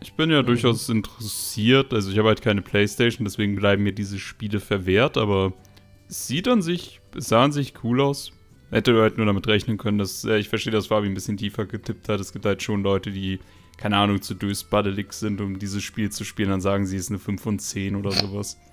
Ich 0.00 0.12
bin 0.12 0.30
ja 0.30 0.42
durchaus 0.42 0.88
interessiert. 0.88 1.94
Also 1.94 2.10
ich 2.10 2.18
habe 2.18 2.28
halt 2.28 2.42
keine 2.42 2.60
Playstation, 2.62 3.24
deswegen 3.24 3.56
bleiben 3.56 3.82
mir 3.82 3.92
diese 3.92 4.18
Spiele 4.18 4.60
verwehrt, 4.60 5.16
aber 5.16 5.54
es 6.08 6.26
sieht 6.26 6.48
an 6.48 6.62
sich, 6.62 7.00
es 7.16 7.28
sah 7.28 7.44
an 7.44 7.52
sich 7.52 7.74
cool 7.82 8.00
aus. 8.00 8.32
Hätte 8.70 9.00
halt 9.00 9.16
nur 9.16 9.26
damit 9.26 9.46
rechnen 9.46 9.78
können, 9.78 9.98
dass, 9.98 10.24
äh, 10.24 10.38
ich 10.38 10.48
verstehe, 10.48 10.72
dass 10.72 10.88
Fabi 10.88 11.06
ein 11.06 11.14
bisschen 11.14 11.36
tiefer 11.36 11.66
getippt 11.66 12.08
hat. 12.08 12.20
Es 12.20 12.32
gibt 12.32 12.44
halt 12.44 12.62
schon 12.62 12.82
Leute, 12.82 13.10
die, 13.10 13.38
keine 13.76 13.96
Ahnung, 13.96 14.20
zu 14.22 14.34
dösbaddelig 14.34 15.12
sind, 15.12 15.40
um 15.40 15.58
dieses 15.58 15.82
Spiel 15.84 16.10
zu 16.10 16.24
spielen. 16.24 16.50
Dann 16.50 16.60
sagen 16.60 16.84
sie, 16.86 16.96
es 16.96 17.04
ist 17.04 17.10
eine 17.10 17.20
5 17.20 17.40
von 17.40 17.58
10 17.58 17.96
oder 17.96 18.10
sowas. 18.10 18.58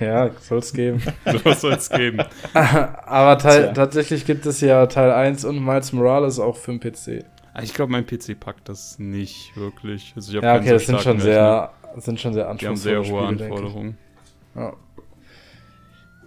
Ja, 0.00 0.30
soll 0.40 0.60
es 0.60 0.72
geben. 0.72 1.02
sowas 1.26 1.60
soll 1.60 1.74
es 1.74 1.90
geben. 1.90 2.22
Aber 2.54 3.36
tatsächlich 3.36 4.24
gibt 4.24 4.46
es 4.46 4.62
ja 4.62 4.86
Teil 4.86 5.10
1 5.10 5.44
und 5.44 5.62
Miles 5.62 5.92
Morales 5.92 6.38
auch 6.38 6.56
für 6.56 6.72
den 6.72 6.80
PC. 6.80 7.26
Ah, 7.52 7.62
ich 7.62 7.74
glaube, 7.74 7.92
mein 7.92 8.06
PC 8.06 8.40
packt 8.40 8.68
das 8.68 8.98
nicht 8.98 9.56
wirklich. 9.56 10.12
Also 10.16 10.34
ich 10.34 10.42
ja, 10.42 10.56
okay, 10.56 10.70
das 10.70 10.86
sind 10.86 11.00
schon, 11.00 11.20
sehr, 11.20 11.70
sind 11.98 12.18
schon 12.18 12.32
sehr 12.32 12.48
anspruchsvolle 12.48 12.94
Die 12.94 12.96
haben 12.96 13.04
sehr 13.04 13.14
hohe 13.14 13.26
Anforderungen. 13.26 13.98
Ja. 14.54 14.72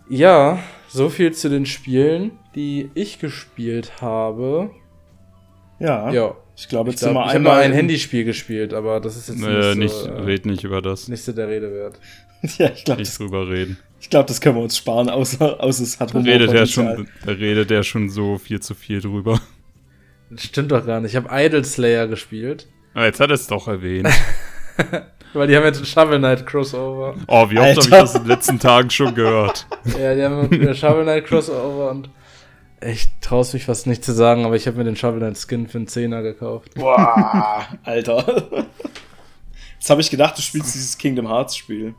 ja, 0.10 0.60
so 0.88 1.10
viel 1.10 1.34
zu 1.34 1.50
den 1.50 1.66
Spielen, 1.66 2.32
die 2.56 2.90
ich 2.94 3.20
gespielt 3.20 4.02
habe. 4.02 4.72
Ja. 5.80 6.12
Ja. 6.12 6.36
Ich 6.56 6.68
glaube, 6.68 6.90
jetzt 6.90 7.04
ich, 7.04 7.10
glaub, 7.10 7.28
ich 7.28 7.34
habe 7.34 7.40
mal 7.40 7.62
ein 7.62 7.72
Handyspiel 7.72 8.24
gespielt, 8.24 8.74
aber 8.74 9.00
das 9.00 9.16
ist 9.16 9.30
jetzt 9.30 9.44
äh, 9.44 9.76
nicht, 9.76 9.94
so, 9.94 10.08
äh, 10.08 10.22
red 10.22 10.46
nicht 10.48 10.64
über 10.64 10.82
das. 10.82 11.08
Nicht 11.08 11.24
so 11.24 11.32
der 11.32 11.48
Rede 11.48 11.72
wert. 11.72 12.00
ja, 12.58 12.72
ich 12.74 12.84
glaube. 12.84 13.02
Nicht 13.02 13.12
das, 13.12 13.18
drüber 13.20 13.48
reden. 13.48 13.78
Ich 14.00 14.10
glaube, 14.10 14.28
das 14.28 14.42
können 14.42 14.56
wir 14.56 14.64
uns 14.64 14.78
sparen, 14.78 15.10
außer, 15.10 15.62
außer 15.62 15.84
es 15.84 16.00
hat 16.00 16.16
da 16.16 16.20
redet 16.20 16.54
er 16.54 16.66
schon, 16.66 17.08
Da 17.26 17.32
redet 17.32 17.70
er 17.70 17.84
schon 17.84 18.10
so 18.10 18.38
viel 18.38 18.60
zu 18.60 18.74
viel 18.74 19.02
drüber. 19.02 19.40
Das 20.30 20.44
stimmt 20.44 20.72
doch 20.72 20.86
gar 20.86 21.00
nicht. 21.00 21.12
Ich 21.12 21.16
habe 21.16 21.30
Idol 21.32 21.64
Slayer 21.64 22.08
gespielt. 22.08 22.68
Ah, 22.94 23.06
jetzt 23.06 23.20
hat 23.20 23.30
er 23.30 23.36
es 23.36 23.48
doch 23.48 23.68
erwähnt. 23.68 24.10
Weil 25.34 25.48
die 25.48 25.56
haben 25.56 25.66
jetzt 25.66 25.80
ein 25.80 25.86
Shovel 25.86 26.20
Knight 26.20 26.46
Crossover. 26.46 27.16
Oh, 27.28 27.50
wie 27.50 27.60
oft 27.60 27.70
habe 27.70 27.80
ich 27.80 27.90
das 27.90 28.16
in 28.16 28.22
den 28.24 28.28
letzten 28.30 28.60
Tagen 28.60 28.90
schon 28.90 29.14
gehört? 29.14 29.68
ja, 30.00 30.16
die 30.16 30.24
haben 30.24 30.50
ein 30.50 30.76
Shovel 30.76 31.04
Knight 31.04 31.26
Crossover 31.26 31.92
und 31.92 32.10
ich 32.80 33.08
traue 33.22 33.46
mich 33.54 33.66
fast 33.66 33.88
nicht 33.88 34.04
zu 34.06 34.14
sagen, 34.14 34.46
aber 34.46 34.56
ich 34.56 34.68
habe 34.68 34.78
mir 34.78 34.84
den 34.84 34.96
Shovel 34.96 35.20
Knight 35.20 35.38
Skin 35.38 35.68
für 35.68 35.80
einen 35.80 35.88
Zehner 35.88 36.22
gekauft. 36.22 36.76
Boah, 36.76 37.68
Alter. 37.84 38.68
Jetzt 39.80 39.90
habe 39.90 40.02
ich 40.02 40.10
gedacht, 40.10 40.38
du 40.38 40.42
spielst 40.42 40.76
dieses 40.76 40.98
Kingdom 40.98 41.28
Hearts 41.28 41.58
Spiel. 41.58 41.96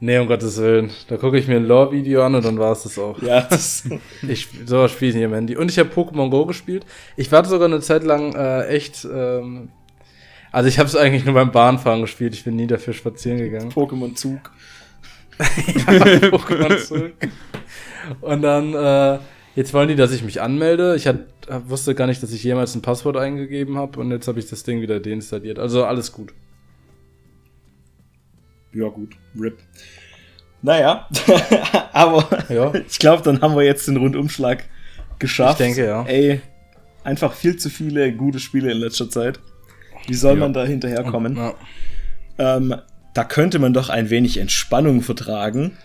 Nee, 0.00 0.18
um 0.18 0.26
Gottes 0.26 0.60
Willen. 0.60 0.90
Da 1.08 1.16
gucke 1.16 1.38
ich 1.38 1.46
mir 1.46 1.56
ein 1.56 1.66
Lore-Video 1.66 2.24
an 2.24 2.34
und 2.34 2.44
dann 2.44 2.58
war 2.58 2.72
es 2.72 2.82
das 2.82 2.98
auch. 2.98 3.20
Ja, 3.22 3.42
das 3.42 3.88
ich, 4.28 4.48
sowas 4.66 4.90
spiele 4.92 5.10
ich 5.10 5.16
nicht 5.16 5.24
am 5.24 5.34
Handy. 5.34 5.56
Und 5.56 5.70
ich 5.70 5.78
habe 5.78 5.88
Pokémon 5.88 6.30
Go 6.30 6.46
gespielt. 6.46 6.84
Ich 7.16 7.30
war 7.32 7.44
sogar 7.44 7.68
eine 7.68 7.80
Zeit 7.80 8.02
lang 8.02 8.34
äh, 8.34 8.66
echt. 8.66 9.04
Ähm, 9.04 9.70
also 10.54 10.68
ich 10.68 10.78
habe 10.78 10.88
es 10.88 10.96
eigentlich 10.96 11.24
nur 11.24 11.34
beim 11.34 11.52
Bahnfahren 11.52 12.00
gespielt. 12.00 12.34
Ich 12.34 12.44
bin 12.44 12.56
nie 12.56 12.66
dafür 12.66 12.94
spazieren 12.94 13.38
gegangen. 13.38 13.70
Pokémon 13.70 14.14
Zug. 14.14 14.50
ja, 15.38 15.44
Pokémon 16.30 16.78
Zug. 16.78 17.12
Und 18.20 18.42
dann, 18.42 18.74
äh, 18.74 19.18
jetzt 19.56 19.74
wollen 19.74 19.88
die, 19.88 19.96
dass 19.96 20.12
ich 20.12 20.22
mich 20.22 20.40
anmelde. 20.40 20.96
Ich 20.96 21.06
hat, 21.06 21.20
wusste 21.66 21.94
gar 21.94 22.06
nicht, 22.06 22.22
dass 22.22 22.32
ich 22.32 22.42
jemals 22.44 22.74
ein 22.74 22.82
Passwort 22.82 23.16
eingegeben 23.16 23.76
habe 23.76 24.00
und 24.00 24.10
jetzt 24.10 24.28
habe 24.28 24.38
ich 24.38 24.48
das 24.48 24.62
Ding 24.62 24.80
wieder 24.80 25.00
deinstalliert. 25.00 25.58
Also 25.58 25.84
alles 25.84 26.12
gut 26.12 26.32
ja 28.74 28.88
gut, 28.88 29.16
RIP. 29.38 29.58
Naja, 30.62 31.08
aber 31.92 32.26
ja. 32.48 32.72
ich 32.74 32.98
glaube, 32.98 33.22
dann 33.22 33.40
haben 33.40 33.54
wir 33.54 33.64
jetzt 33.64 33.86
den 33.86 33.96
Rundumschlag 33.96 34.64
geschafft. 35.18 35.60
Ich 35.60 35.66
denke, 35.66 35.86
ja. 35.86 36.04
Ey, 36.04 36.40
einfach 37.02 37.34
viel 37.34 37.56
zu 37.56 37.68
viele 37.68 38.12
gute 38.12 38.40
Spiele 38.40 38.72
in 38.72 38.78
letzter 38.78 39.10
Zeit. 39.10 39.40
Wie 40.06 40.14
soll 40.14 40.34
ja. 40.34 40.40
man 40.40 40.52
da 40.52 40.64
hinterherkommen? 40.64 41.36
Ja. 41.36 41.54
Ähm, 42.38 42.74
da 43.14 43.24
könnte 43.24 43.58
man 43.58 43.72
doch 43.72 43.88
ein 43.88 44.10
wenig 44.10 44.38
Entspannung 44.38 45.02
vertragen. 45.02 45.76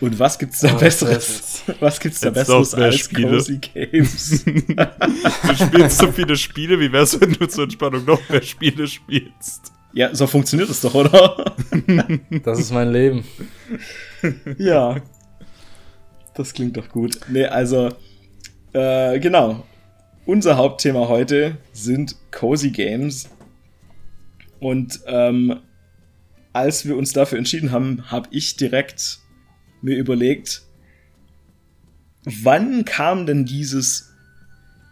Und 0.00 0.18
was 0.18 0.38
gibt's 0.38 0.60
da 0.60 0.74
oh, 0.74 0.78
Besseres? 0.78 1.64
Was 1.80 1.98
gibt's 1.98 2.20
da 2.20 2.30
Besseres 2.30 2.74
als 2.74 2.96
Spiele. 2.98 3.30
Cozy 3.30 3.58
Games? 3.58 4.44
du 4.44 5.54
spielst 5.56 5.98
so 5.98 6.12
viele 6.12 6.36
Spiele, 6.36 6.78
wie 6.78 6.92
wär's, 6.92 7.20
wenn 7.20 7.32
du 7.32 7.46
zur 7.46 7.64
Entspannung 7.64 8.04
noch 8.04 8.28
mehr 8.28 8.42
Spiele 8.42 8.86
spielst? 8.86 9.72
Ja, 9.92 10.14
so 10.14 10.26
funktioniert 10.26 10.70
es 10.70 10.80
doch, 10.80 10.94
oder? 10.94 11.54
das 12.44 12.60
ist 12.60 12.72
mein 12.72 12.92
Leben. 12.92 13.24
ja. 14.58 14.96
Das 16.34 16.54
klingt 16.54 16.76
doch 16.76 16.88
gut. 16.88 17.18
Nee, 17.28 17.46
also, 17.46 17.88
äh, 18.72 19.18
genau. 19.18 19.64
Unser 20.24 20.56
Hauptthema 20.56 21.08
heute 21.08 21.56
sind 21.72 22.14
Cozy 22.30 22.70
Games. 22.70 23.28
Und 24.60 25.00
ähm, 25.06 25.60
als 26.52 26.86
wir 26.86 26.96
uns 26.96 27.12
dafür 27.12 27.38
entschieden 27.38 27.70
haben, 27.70 28.10
habe 28.10 28.28
ich 28.32 28.56
direkt 28.56 29.18
mir 29.82 29.96
überlegt, 29.96 30.62
wann 32.24 32.84
kam 32.84 33.26
denn 33.26 33.44
dieses 33.44 34.12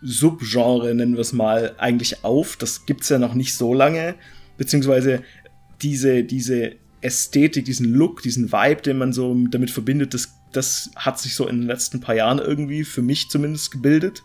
Subgenre, 0.02 0.94
nennen 0.94 1.14
wir 1.14 1.20
es 1.20 1.32
mal, 1.32 1.74
eigentlich 1.78 2.24
auf? 2.24 2.56
Das 2.56 2.86
gibt's 2.86 3.08
ja 3.08 3.18
noch 3.18 3.34
nicht 3.34 3.54
so 3.54 3.74
lange. 3.74 4.14
Beziehungsweise 4.56 5.22
diese, 5.82 6.22
diese 6.22 6.72
Ästhetik, 7.00 7.64
diesen 7.64 7.92
Look, 7.92 8.22
diesen 8.22 8.52
Vibe, 8.52 8.82
den 8.82 8.98
man 8.98 9.12
so 9.12 9.34
damit 9.50 9.70
verbindet, 9.70 10.14
das, 10.14 10.34
das 10.52 10.90
hat 10.96 11.18
sich 11.18 11.34
so 11.34 11.46
in 11.48 11.60
den 11.60 11.66
letzten 11.66 12.00
paar 12.00 12.14
Jahren 12.14 12.38
irgendwie, 12.38 12.84
für 12.84 13.02
mich 13.02 13.28
zumindest, 13.28 13.70
gebildet. 13.70 14.22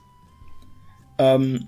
Ähm, 1.17 1.67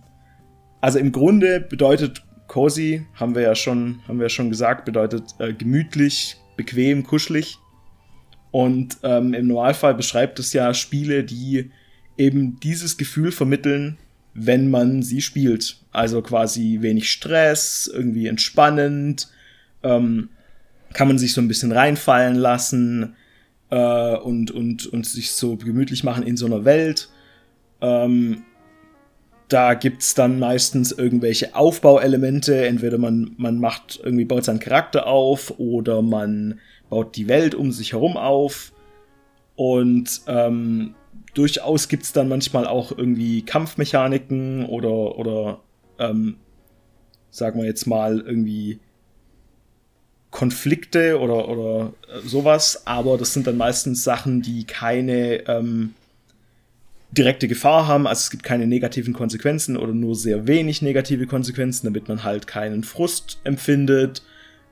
also 0.82 1.00
im 1.00 1.12
Grunde 1.12 1.62
bedeutet 1.62 2.24
cozy, 2.54 3.04
haben 3.16 3.34
wir 3.34 3.42
ja 3.42 3.56
schon, 3.56 4.00
haben 4.08 4.20
wir 4.20 4.30
schon 4.30 4.52
gesagt, 4.52 4.86
bedeutet 4.86 5.24
äh, 5.40 5.54
gemütlich, 5.54 6.38
bequem, 6.56 7.04
kuschelig. 7.04 7.58
Und 8.52 8.98
ähm, 9.02 9.34
im 9.34 9.48
Normalfall 9.48 9.96
beschreibt 9.96 10.38
es 10.38 10.54
ja 10.54 10.76
Spiele, 10.76 11.24
die 11.24 11.72
eben 12.16 12.60
dieses 12.60 12.98
Gefühl 12.98 13.32
vermitteln, 13.32 13.98
wenn 14.36 14.70
man 14.70 15.02
sie 15.02 15.22
spielt. 15.22 15.78
Also 15.92 16.22
quasi 16.22 16.78
wenig 16.82 17.12
Stress, 17.12 17.90
irgendwie 17.92 18.28
entspannend, 18.28 19.30
ähm, 19.82 20.30
kann 20.94 21.08
man 21.08 21.18
sich 21.18 21.34
so 21.34 21.42
ein 21.42 21.48
bisschen 21.48 21.72
reinfallen 21.72 22.36
lassen 22.36 23.16
äh, 23.72 24.16
und, 24.18 24.52
und, 24.52 24.86
und 24.86 25.08
sich 25.08 25.32
so 25.32 25.58
gemütlich 25.58 26.04
machen 26.04 26.22
in 26.22 26.38
so 26.38 26.46
einer 26.46 26.66
Welt. 26.66 27.10
Ähm, 27.82 28.44
da 29.48 29.74
gibt's 29.74 30.14
dann 30.16 30.40
meistens 30.40 30.92
irgendwelche 30.92 31.56
Aufbauelemente. 31.56 32.66
Entweder 32.66 32.98
man, 32.98 33.34
man 33.38 33.60
macht 33.60 34.00
irgendwie 34.04 34.26
baut 34.26 34.46
seinen 34.46 34.60
Charakter 34.60 35.08
auf 35.08 35.60
oder 35.60 36.02
man 36.02 36.60
baut 36.90 37.16
die 37.16 37.28
Welt 37.28 37.56
um 37.56 37.72
sich 37.72 37.94
herum 37.94 38.18
auf. 38.18 38.74
Und 39.56 40.22
ähm, 40.28 40.96
durchaus 41.34 41.88
gibt's 41.88 42.14
dann 42.14 42.28
manchmal 42.28 42.66
auch 42.66 42.92
irgendwie 42.92 43.44
Kampfmechaniken 43.44 44.66
oder, 44.66 45.18
oder 45.18 45.60
ähm, 46.00 46.38
sagen 47.30 47.60
wir 47.60 47.68
jetzt 47.68 47.86
mal, 47.86 48.20
irgendwie 48.20 48.80
Konflikte 50.34 51.20
oder, 51.20 51.48
oder 51.48 51.94
äh, 52.08 52.28
sowas, 52.28 52.88
aber 52.88 53.18
das 53.18 53.34
sind 53.34 53.46
dann 53.46 53.58
meistens 53.58 54.04
Sachen, 54.04 54.42
die 54.42 54.66
keine 54.66 55.48
ähm, 55.48 55.94
direkte 57.14 57.48
Gefahr 57.48 57.88
haben, 57.88 58.08
also 58.08 58.20
es 58.20 58.32
gibt 58.32 58.44
keine 58.44 58.68
negativen 58.68 59.14
Konsequenzen 59.14 59.78
oder 59.78 59.94
nur 59.94 60.16
sehr 60.16 60.48
wenig 60.48 60.82
negative 60.82 61.28
Konsequenzen, 61.28 61.86
damit 61.86 62.08
man 62.08 62.24
halt 62.24 62.48
keinen 62.48 62.84
Frust 62.84 63.40
empfindet. 63.44 64.24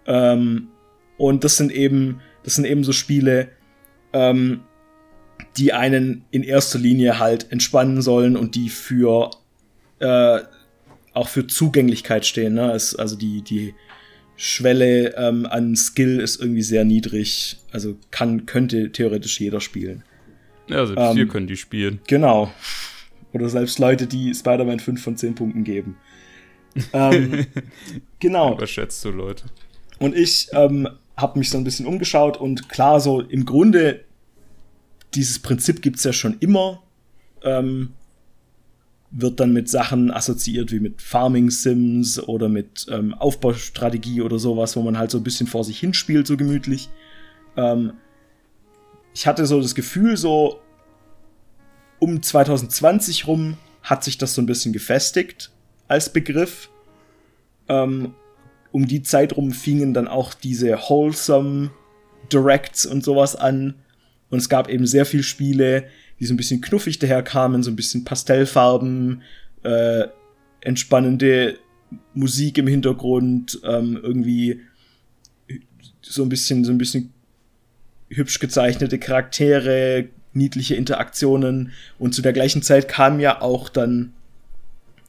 Ähm, 0.06 0.70
und 1.18 1.44
das 1.44 1.58
sind 1.58 1.72
eben, 1.72 2.22
das 2.44 2.56
sind 2.56 2.66
eben 2.66 2.84
so 2.84 2.94
Spiele, 2.94 3.50
ähm, 4.14 4.62
die 5.58 5.74
einen 5.74 6.26
in 6.32 6.44
erster 6.44 6.80
Linie 6.80 7.20
halt 7.20 7.52
entspannen 7.52 8.02
sollen 8.02 8.36
und 8.36 8.56
die 8.56 8.70
für 8.70 9.32
äh, 10.00 10.40
auch 11.14 11.28
für 11.28 11.48
Zugänglichkeit 11.48 12.26
stehen. 12.26 12.54
Ne? 12.54 12.72
Es, 12.72 12.96
also 12.96 13.16
die, 13.16 13.42
die 13.42 13.74
Schwelle 14.36 15.16
ähm, 15.18 15.46
an 15.46 15.76
Skill 15.76 16.20
ist 16.20 16.40
irgendwie 16.40 16.64
sehr 16.64 16.86
niedrig. 16.86 17.60
Also 17.72 17.98
kann, 18.10 18.46
könnte 18.46 18.92
theoretisch 18.92 19.40
jeder 19.40 19.62
spielen. 19.62 20.04
Ja, 20.68 20.86
selbst 20.86 21.02
ähm, 21.02 21.16
wir 21.18 21.28
können 21.28 21.48
die 21.48 21.58
spielen. 21.58 22.00
Genau. 22.08 22.52
Oder 23.34 23.50
selbst 23.50 23.80
Leute, 23.80 24.08
die 24.08 24.34
Spider-Man 24.34 24.80
5 24.80 25.02
von 25.02 25.18
10 25.18 25.36
Punkten 25.36 25.64
geben. 25.64 25.98
ähm, 26.94 27.46
genau. 28.20 28.54
Überschätzt 28.54 29.04
du 29.06 29.10
Leute. 29.10 29.46
Und 30.00 30.16
ich 30.16 30.50
ähm, 30.54 30.88
habe 31.18 31.40
mich 31.40 31.50
so 31.50 31.58
ein 31.58 31.64
bisschen 31.64 31.86
umgeschaut 31.86 32.38
und 32.38 32.70
klar, 32.70 33.00
so 33.00 33.22
im 33.22 33.46
Grunde, 33.46 34.04
dieses 35.14 35.40
Prinzip 35.40 35.82
gibt 35.82 35.98
es 35.98 36.04
ja 36.04 36.14
schon 36.14 36.38
immer. 36.40 36.82
Ähm, 37.44 37.94
wird 39.12 39.42
dann 39.42 39.52
mit 39.52 39.70
Sachen 39.70 40.10
assoziiert 40.10 40.72
wie 40.72 40.80
mit 40.80 41.02
Farming 41.02 41.50
Sims 41.50 42.18
oder 42.18 42.48
mit 42.48 42.88
ähm, 42.90 43.14
Aufbaustrategie 43.14 44.22
oder 44.22 44.40
sowas, 44.40 44.76
wo 44.78 44.82
man 44.82 44.98
halt 44.98 45.12
so 45.12 45.18
ein 45.18 45.24
bisschen 45.24 45.48
vor 45.48 45.66
sich 45.66 45.80
hinspielt, 45.80 46.28
so 46.28 46.38
gemütlich. 46.38 46.90
Ähm, 47.58 47.94
ich 49.14 49.28
hatte 49.28 49.46
so 49.46 49.62
das 49.62 49.76
Gefühl, 49.76 50.18
so 50.18 50.60
um 52.00 52.22
2020 52.22 53.28
rum 53.28 53.58
hat 53.84 54.04
sich 54.04 54.18
das 54.18 54.34
so 54.34 54.42
ein 54.42 54.46
bisschen 54.46 54.74
gefestigt 54.74 55.52
als 55.88 56.12
Begriff. 56.12 56.70
Ähm, 57.68 58.14
um 58.72 58.88
die 58.88 59.04
Zeit 59.04 59.36
rum 59.36 59.52
fingen 59.52 59.94
dann 59.94 60.08
auch 60.08 60.34
diese 60.34 60.78
wholesome 60.78 61.72
Directs 62.32 62.86
und 62.86 63.04
sowas 63.04 63.36
an. 63.36 63.76
Und 64.30 64.40
es 64.40 64.50
gab 64.50 64.70
eben 64.70 64.88
sehr 64.88 65.06
viele 65.06 65.24
Spiele, 65.24 65.86
die 66.20 66.26
so 66.26 66.34
ein 66.34 66.38
bisschen 66.38 66.62
knuffig 66.62 67.00
daherkamen, 67.00 67.64
so 67.64 67.72
ein 67.72 67.76
bisschen 67.76 68.06
Pastellfarben, 68.06 69.24
äh, 69.64 70.08
entspannende 70.62 71.60
Musik 72.14 72.58
im 72.58 72.68
Hintergrund, 72.68 73.60
ähm, 73.64 74.00
irgendwie 74.02 74.62
so 76.02 76.24
ein 76.24 76.30
bisschen, 76.30 76.64
so 76.64 76.72
ein 76.72 76.78
bisschen 76.78 77.14
hübsch 78.12 78.40
gezeichnete 78.40 79.00
Charaktere, 79.00 80.06
niedliche 80.34 80.76
Interaktionen 80.76 81.72
und 82.00 82.14
zu 82.14 82.22
der 82.22 82.34
gleichen 82.34 82.62
Zeit 82.62 82.88
kam 82.88 83.20
ja 83.20 83.42
auch 83.42 83.70
dann 83.70 84.14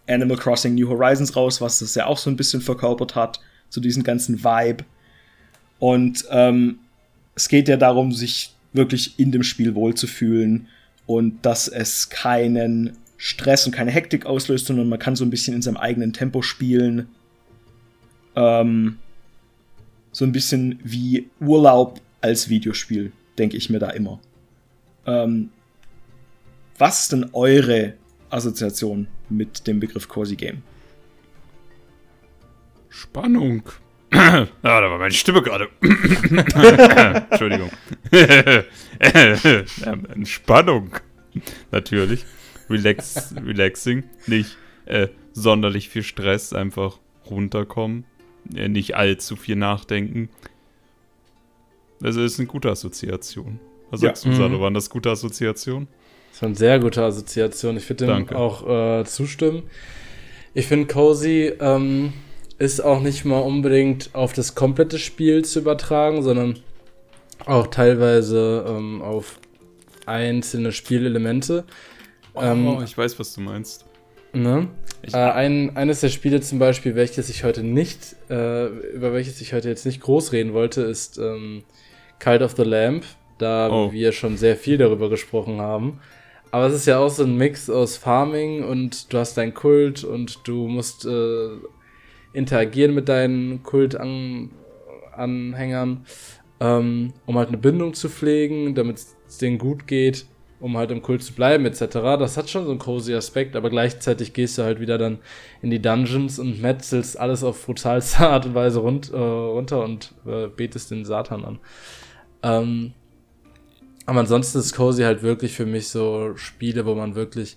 Animal 0.08 0.36
Crossing 0.36 0.74
New 0.74 0.88
Horizons 0.88 1.36
raus, 1.36 1.60
was 1.60 1.78
das 1.78 1.94
ja 1.94 2.06
auch 2.06 2.18
so 2.18 2.28
ein 2.30 2.36
bisschen 2.36 2.60
verkörpert 2.60 3.14
hat, 3.14 3.40
zu 3.68 3.80
diesem 3.80 4.02
ganzen 4.02 4.42
Vibe. 4.42 4.84
Und 5.78 6.24
ähm, 6.30 6.78
es 7.34 7.48
geht 7.48 7.68
ja 7.68 7.76
darum, 7.76 8.12
sich 8.12 8.54
wirklich 8.72 9.18
in 9.18 9.32
dem 9.32 9.42
Spiel 9.42 9.74
wohlzufühlen 9.74 10.68
und 11.06 11.44
dass 11.44 11.68
es 11.68 12.08
keinen 12.08 12.96
Stress 13.16 13.66
und 13.66 13.72
keine 13.72 13.90
Hektik 13.90 14.26
auslöst, 14.26 14.66
sondern 14.66 14.88
man 14.88 14.98
kann 14.98 15.14
so 15.14 15.24
ein 15.24 15.30
bisschen 15.30 15.54
in 15.54 15.62
seinem 15.62 15.76
eigenen 15.76 16.12
Tempo 16.12 16.42
spielen. 16.42 17.08
Ähm, 18.34 18.98
so 20.10 20.24
ein 20.24 20.32
bisschen 20.32 20.80
wie 20.82 21.30
Urlaub 21.40 22.00
als 22.22 22.48
Videospiel, 22.48 23.12
denke 23.38 23.56
ich 23.56 23.70
mir 23.70 23.78
da 23.78 23.90
immer. 23.90 24.20
Ähm, 25.06 25.50
was 26.78 27.02
ist 27.02 27.12
denn 27.12 27.30
eure 27.32 27.94
Assoziation 28.30 29.08
mit 29.28 29.66
dem 29.66 29.80
Begriff 29.80 30.08
Cozy 30.08 30.36
Game? 30.36 30.62
Spannung. 32.88 33.62
ah, 34.10 34.46
da 34.62 34.90
war 34.90 34.98
meine 34.98 35.14
Stimme 35.14 35.42
gerade. 35.42 35.68
Entschuldigung. 37.30 37.70
Entspannung. 40.14 40.90
Natürlich. 41.70 42.24
Relax, 42.68 43.34
relaxing. 43.36 44.04
Nicht 44.26 44.56
äh, 44.86 45.08
sonderlich 45.32 45.88
viel 45.88 46.02
Stress, 46.02 46.52
einfach 46.52 46.98
runterkommen. 47.30 48.04
Äh, 48.54 48.68
nicht 48.68 48.96
allzu 48.96 49.36
viel 49.36 49.56
nachdenken. 49.56 50.28
Also 52.02 52.22
ist 52.22 52.38
eine 52.38 52.48
gute 52.48 52.70
Assoziation. 52.70 53.60
Was 53.90 54.00
sagst 54.00 54.24
ja. 54.24 54.30
du, 54.30 54.36
Salo? 54.36 54.58
Mhm. 54.58 54.62
Waren 54.62 54.74
das 54.74 54.90
gute 54.90 55.10
Assoziationen? 55.10 55.88
Das 56.32 56.42
war 56.42 56.46
eine 56.48 56.56
sehr 56.56 56.78
gute 56.80 57.02
Assoziation. 57.02 57.76
Ich 57.76 57.88
würde 57.88 58.06
dem 58.06 58.28
auch 58.30 59.00
äh, 59.00 59.04
zustimmen. 59.04 59.64
Ich 60.54 60.66
finde, 60.66 60.92
Cozy 60.92 61.52
ähm, 61.60 62.12
ist 62.58 62.80
auch 62.80 63.00
nicht 63.00 63.24
mal 63.24 63.38
unbedingt 63.38 64.10
auf 64.14 64.32
das 64.32 64.54
komplette 64.54 64.98
Spiel 64.98 65.44
zu 65.44 65.60
übertragen, 65.60 66.22
sondern 66.22 66.58
auch 67.46 67.66
teilweise 67.68 68.64
ähm, 68.68 69.02
auf 69.02 69.38
einzelne 70.06 70.72
Spielelemente. 70.72 71.64
Oh, 72.34 72.42
ähm, 72.42 72.82
ich 72.84 72.96
weiß, 72.96 73.18
was 73.18 73.34
du 73.34 73.40
meinst. 73.40 73.84
Ne? 74.32 74.68
Äh, 75.12 75.16
ein, 75.16 75.76
eines 75.76 76.00
der 76.00 76.08
Spiele 76.08 76.40
zum 76.40 76.58
Beispiel, 76.58 76.94
welches 76.94 77.28
ich 77.28 77.44
heute 77.44 77.62
nicht, 77.62 78.16
äh, 78.30 78.66
über 78.66 79.12
welches 79.12 79.40
ich 79.40 79.52
heute 79.52 79.68
jetzt 79.68 79.84
nicht 79.84 80.00
groß 80.00 80.32
reden 80.32 80.54
wollte, 80.54 80.82
ist 80.82 81.18
ähm, 81.18 81.64
Cult 82.22 82.40
of 82.40 82.54
the 82.56 82.62
Lamp, 82.62 83.04
da 83.38 83.68
oh. 83.68 83.92
wir 83.92 84.12
schon 84.12 84.36
sehr 84.36 84.56
viel 84.56 84.78
darüber 84.78 85.10
gesprochen 85.10 85.60
haben. 85.60 85.98
Aber 86.52 86.66
es 86.66 86.74
ist 86.74 86.86
ja 86.86 86.98
auch 86.98 87.10
so 87.10 87.24
ein 87.24 87.36
Mix 87.36 87.68
aus 87.68 87.96
Farming 87.96 88.62
und 88.62 89.12
du 89.12 89.18
hast 89.18 89.36
deinen 89.36 89.54
Kult 89.54 90.04
und 90.04 90.46
du 90.46 90.68
musst 90.68 91.04
äh, 91.04 91.48
interagieren 92.32 92.94
mit 92.94 93.08
deinen 93.08 93.64
Kultanhängern, 93.64 96.06
ähm, 96.60 97.12
um 97.26 97.38
halt 97.38 97.48
eine 97.48 97.56
Bindung 97.56 97.94
zu 97.94 98.08
pflegen, 98.08 98.76
damit 98.76 98.98
es 98.98 99.38
denen 99.38 99.58
gut 99.58 99.88
geht, 99.88 100.26
um 100.60 100.76
halt 100.76 100.92
im 100.92 101.02
Kult 101.02 101.24
zu 101.24 101.32
bleiben, 101.32 101.66
etc. 101.66 101.88
Das 102.20 102.36
hat 102.36 102.50
schon 102.50 102.66
so 102.66 102.70
einen 102.70 102.78
cozy 102.78 103.14
Aspekt, 103.14 103.56
aber 103.56 103.68
gleichzeitig 103.68 104.32
gehst 104.32 104.58
du 104.58 104.62
halt 104.62 104.78
wieder 104.78 104.96
dann 104.96 105.18
in 105.60 105.70
die 105.70 105.82
Dungeons 105.82 106.38
und 106.38 106.62
metzelst 106.62 107.18
alles 107.18 107.42
auf 107.42 107.66
brutalste 107.66 108.20
Art 108.28 108.46
und 108.46 108.54
Weise 108.54 108.78
rund, 108.78 109.12
äh, 109.12 109.16
runter 109.16 109.82
und 109.82 110.14
äh, 110.24 110.46
betest 110.46 110.92
den 110.92 111.04
Satan 111.04 111.44
an. 111.44 111.58
Ähm, 112.42 112.92
aber 114.06 114.20
ansonsten 114.20 114.58
ist 114.58 114.74
Cozy 114.74 115.02
halt 115.02 115.22
wirklich 115.22 115.52
für 115.52 115.66
mich 115.66 115.88
so 115.88 116.32
Spiele, 116.36 116.86
wo 116.86 116.94
man 116.94 117.14
wirklich 117.14 117.56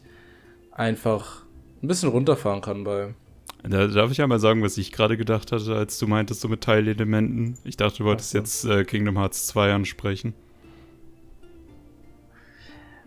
einfach 0.72 1.44
ein 1.82 1.88
bisschen 1.88 2.10
runterfahren 2.10 2.62
kann 2.62 2.84
bei. 2.84 3.14
Da 3.64 3.88
darf 3.88 4.12
ich 4.12 4.22
einmal 4.22 4.40
sagen, 4.40 4.62
was 4.62 4.78
ich 4.78 4.92
gerade 4.92 5.18
gedacht 5.18 5.52
hatte, 5.52 5.76
als 5.76 5.98
du 5.98 6.06
meintest, 6.06 6.42
so 6.42 6.48
mit 6.48 6.62
Teilelementen. 6.62 7.58
Ich 7.64 7.78
dachte, 7.78 8.00
du 8.00 8.04
wolltest 8.04 8.32
so. 8.32 8.38
jetzt 8.38 8.66
äh, 8.66 8.84
Kingdom 8.84 9.18
Hearts 9.18 9.48
2 9.48 9.74
ansprechen. 9.74 10.34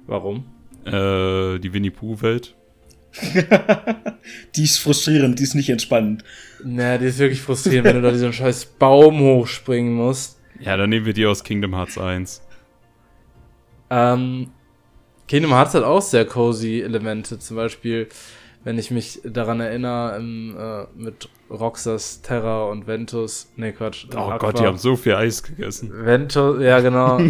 Warum? 0.06 0.46
Äh, 0.84 1.58
die 1.60 1.72
Winnie 1.72 1.90
Pooh-Welt. 1.90 2.56
die 4.56 4.64
ist 4.64 4.78
frustrierend, 4.78 5.38
die 5.38 5.44
ist 5.44 5.54
nicht 5.54 5.70
entspannend. 5.70 6.24
Naja, 6.64 6.98
die 6.98 7.06
ist 7.06 7.18
wirklich 7.18 7.40
frustrierend, 7.40 7.84
wenn 7.84 7.96
du 7.96 8.02
da 8.02 8.10
diesen 8.10 8.32
scheiß 8.32 8.66
Baum 8.78 9.20
hochspringen 9.20 9.94
musst. 9.94 10.37
Ja, 10.60 10.76
dann 10.76 10.90
nehmen 10.90 11.06
wir 11.06 11.12
die 11.12 11.26
aus 11.26 11.44
Kingdom 11.44 11.74
Hearts 11.74 11.98
1. 11.98 12.42
Ähm, 13.90 14.50
Kingdom 15.26 15.52
Hearts 15.52 15.74
hat 15.74 15.84
auch 15.84 16.02
sehr 16.02 16.24
cozy 16.24 16.80
Elemente. 16.80 17.38
Zum 17.38 17.56
Beispiel, 17.56 18.08
wenn 18.64 18.78
ich 18.78 18.90
mich 18.90 19.20
daran 19.24 19.60
erinnere, 19.60 20.16
im, 20.16 20.56
äh, 20.58 20.84
mit 20.96 21.28
Roxas, 21.50 22.22
Terra 22.22 22.64
und 22.64 22.86
Ventus. 22.86 23.50
Nee, 23.56 23.72
Quatsch. 23.72 24.06
Oh 24.14 24.18
Aqua. 24.18 24.38
Gott, 24.38 24.58
die 24.58 24.64
haben 24.64 24.78
so 24.78 24.96
viel 24.96 25.14
Eis 25.14 25.42
gegessen. 25.42 25.90
Ventus, 25.92 26.60
ja, 26.62 26.80
genau. 26.80 27.20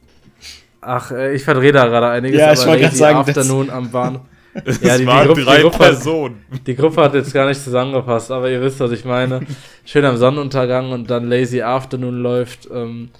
Ach, 0.80 1.12
äh, 1.12 1.34
ich 1.34 1.44
verdrehe 1.44 1.72
da 1.72 1.86
gerade 1.86 2.08
einiges. 2.08 2.38
Ja, 2.38 2.52
ich 2.52 2.66
wollte 2.66 2.82
gerade 2.82 2.96
sagen, 2.96 3.18
Afternoon 3.18 3.70
am 3.70 3.90
Bahnhof. 3.90 4.22
Ja, 4.82 4.98
die, 4.98 5.06
waren 5.06 5.22
die 5.22 5.26
Gruppe, 5.28 5.44
drei 5.44 5.56
die 5.56 5.62
Gruppe 5.62 5.78
Personen. 5.78 6.44
Hat, 6.50 6.66
die 6.66 6.74
Gruppe 6.74 7.02
hat 7.02 7.14
jetzt 7.14 7.32
gar 7.32 7.48
nicht 7.48 7.62
zusammengefasst, 7.62 8.30
aber 8.30 8.50
ihr 8.50 8.60
wisst, 8.60 8.80
was 8.80 8.92
ich 8.92 9.04
meine. 9.04 9.40
Schön 9.84 10.04
am 10.04 10.16
Sonnenuntergang 10.16 10.92
und 10.92 11.10
dann 11.10 11.28
Lazy 11.28 11.62
Afternoon 11.62 12.22
läuft. 12.22 12.68
Ähm, 12.72 13.10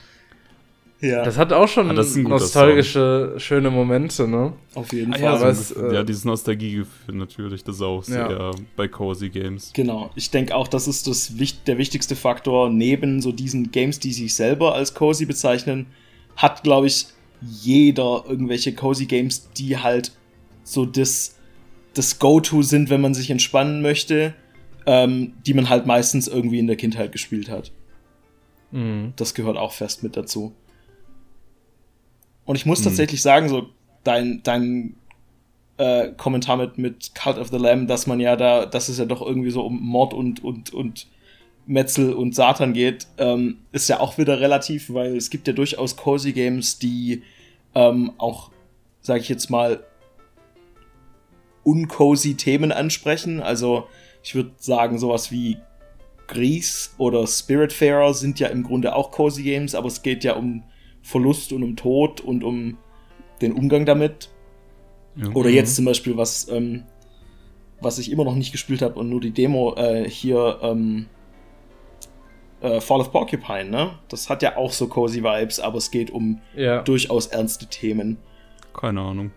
ja. 1.02 1.24
Das 1.24 1.36
hat 1.36 1.52
auch 1.52 1.66
schon 1.66 1.90
ah, 1.90 1.94
nostalgische, 1.94 3.30
Song. 3.30 3.40
schöne 3.40 3.70
Momente, 3.70 4.28
ne? 4.28 4.52
Auf 4.74 4.92
jeden 4.92 5.12
ah, 5.12 5.18
Fall. 5.18 5.48
Ja, 5.48 5.54
so 5.54 5.88
äh, 5.88 5.94
ja, 5.94 6.02
dieses 6.04 6.24
Nostalgiegefühl 6.24 7.16
natürlich, 7.16 7.64
das 7.64 7.76
ist 7.76 7.82
auch 7.82 8.04
sehr 8.04 8.30
ja. 8.30 8.50
bei 8.76 8.86
Cozy 8.86 9.28
Games. 9.28 9.72
Genau, 9.74 10.10
ich 10.14 10.30
denke 10.30 10.54
auch, 10.54 10.68
das 10.68 10.86
ist 10.86 11.08
das, 11.08 11.32
der 11.66 11.76
wichtigste 11.76 12.14
Faktor 12.14 12.70
neben 12.70 13.20
so 13.20 13.32
diesen 13.32 13.72
Games, 13.72 13.98
die 13.98 14.12
sich 14.12 14.32
selber 14.36 14.76
als 14.76 14.94
Cozy 14.94 15.26
bezeichnen, 15.26 15.86
hat, 16.36 16.62
glaube 16.62 16.86
ich, 16.86 17.06
jeder 17.40 18.22
irgendwelche 18.28 18.72
Cozy 18.72 19.06
Games, 19.06 19.50
die 19.56 19.78
halt 19.78 20.12
so 20.64 20.84
das, 20.84 21.36
das 21.94 22.18
Go-To 22.18 22.62
sind, 22.62 22.90
wenn 22.90 23.00
man 23.00 23.14
sich 23.14 23.30
entspannen 23.30 23.82
möchte, 23.82 24.34
ähm, 24.86 25.34
die 25.46 25.54
man 25.54 25.68
halt 25.68 25.86
meistens 25.86 26.28
irgendwie 26.28 26.58
in 26.58 26.66
der 26.66 26.76
Kindheit 26.76 27.12
gespielt 27.12 27.48
hat. 27.48 27.72
Mhm. 28.70 29.12
Das 29.16 29.34
gehört 29.34 29.56
auch 29.56 29.72
fest 29.72 30.02
mit 30.02 30.16
dazu. 30.16 30.52
Und 32.44 32.56
ich 32.56 32.66
muss 32.66 32.80
mhm. 32.80 32.84
tatsächlich 32.84 33.22
sagen, 33.22 33.48
so 33.48 33.68
dein, 34.04 34.42
dein 34.42 34.96
äh, 35.76 36.12
Kommentar 36.16 36.56
mit, 36.56 36.78
mit 36.78 37.14
Cult 37.14 37.38
of 37.38 37.48
the 37.48 37.56
Lamb, 37.56 37.88
dass 37.88 38.06
man 38.06 38.20
ja 38.20 38.36
da, 38.36 38.66
dass 38.66 38.88
es 38.88 38.98
ja 38.98 39.04
doch 39.04 39.22
irgendwie 39.22 39.50
so 39.50 39.62
um 39.62 39.80
Mord 39.80 40.14
und, 40.14 40.42
und, 40.42 40.72
und 40.72 41.06
Metzel 41.66 42.12
und 42.12 42.34
Satan 42.34 42.72
geht, 42.72 43.06
ähm, 43.18 43.58
ist 43.70 43.88
ja 43.88 44.00
auch 44.00 44.18
wieder 44.18 44.40
relativ, 44.40 44.92
weil 44.92 45.16
es 45.16 45.30
gibt 45.30 45.46
ja 45.46 45.52
durchaus 45.52 45.96
Cozy 45.96 46.32
Games, 46.32 46.78
die 46.78 47.22
ähm, 47.74 48.12
auch, 48.18 48.50
sag 49.00 49.20
ich 49.20 49.28
jetzt 49.28 49.48
mal, 49.48 49.84
uncozy 51.64 52.34
Themen 52.34 52.72
ansprechen. 52.72 53.40
Also 53.40 53.86
ich 54.22 54.34
würde 54.34 54.52
sagen, 54.58 54.98
sowas 54.98 55.30
wie 55.30 55.58
Grease 56.28 56.90
oder 56.98 57.26
Spiritfarer 57.26 58.14
sind 58.14 58.40
ja 58.40 58.48
im 58.48 58.62
Grunde 58.62 58.94
auch 58.94 59.10
cozy 59.10 59.42
Games, 59.42 59.74
aber 59.74 59.88
es 59.88 60.02
geht 60.02 60.24
ja 60.24 60.34
um 60.34 60.62
Verlust 61.02 61.52
und 61.52 61.62
um 61.62 61.76
Tod 61.76 62.20
und 62.20 62.44
um 62.44 62.78
den 63.40 63.52
Umgang 63.52 63.84
damit. 63.86 64.30
Ja, 65.16 65.28
oder 65.34 65.50
mhm. 65.50 65.56
jetzt 65.56 65.76
zum 65.76 65.84
Beispiel, 65.84 66.16
was, 66.16 66.48
ähm, 66.48 66.84
was 67.80 67.98
ich 67.98 68.10
immer 68.10 68.24
noch 68.24 68.34
nicht 68.34 68.52
gespielt 68.52 68.80
habe 68.82 68.98
und 68.98 69.10
nur 69.10 69.20
die 69.20 69.32
Demo 69.32 69.74
äh, 69.76 70.08
hier 70.08 70.58
ähm, 70.62 71.06
äh, 72.62 72.80
Fall 72.80 73.00
of 73.00 73.10
Porcupine, 73.12 73.68
ne? 73.68 73.98
Das 74.08 74.30
hat 74.30 74.42
ja 74.42 74.56
auch 74.56 74.72
so 74.72 74.86
cozy 74.86 75.22
Vibes, 75.22 75.60
aber 75.60 75.78
es 75.78 75.90
geht 75.90 76.10
um 76.10 76.40
ja. 76.56 76.82
durchaus 76.82 77.26
ernste 77.26 77.66
Themen. 77.66 78.18
Keine 78.72 79.00
Ahnung. 79.00 79.32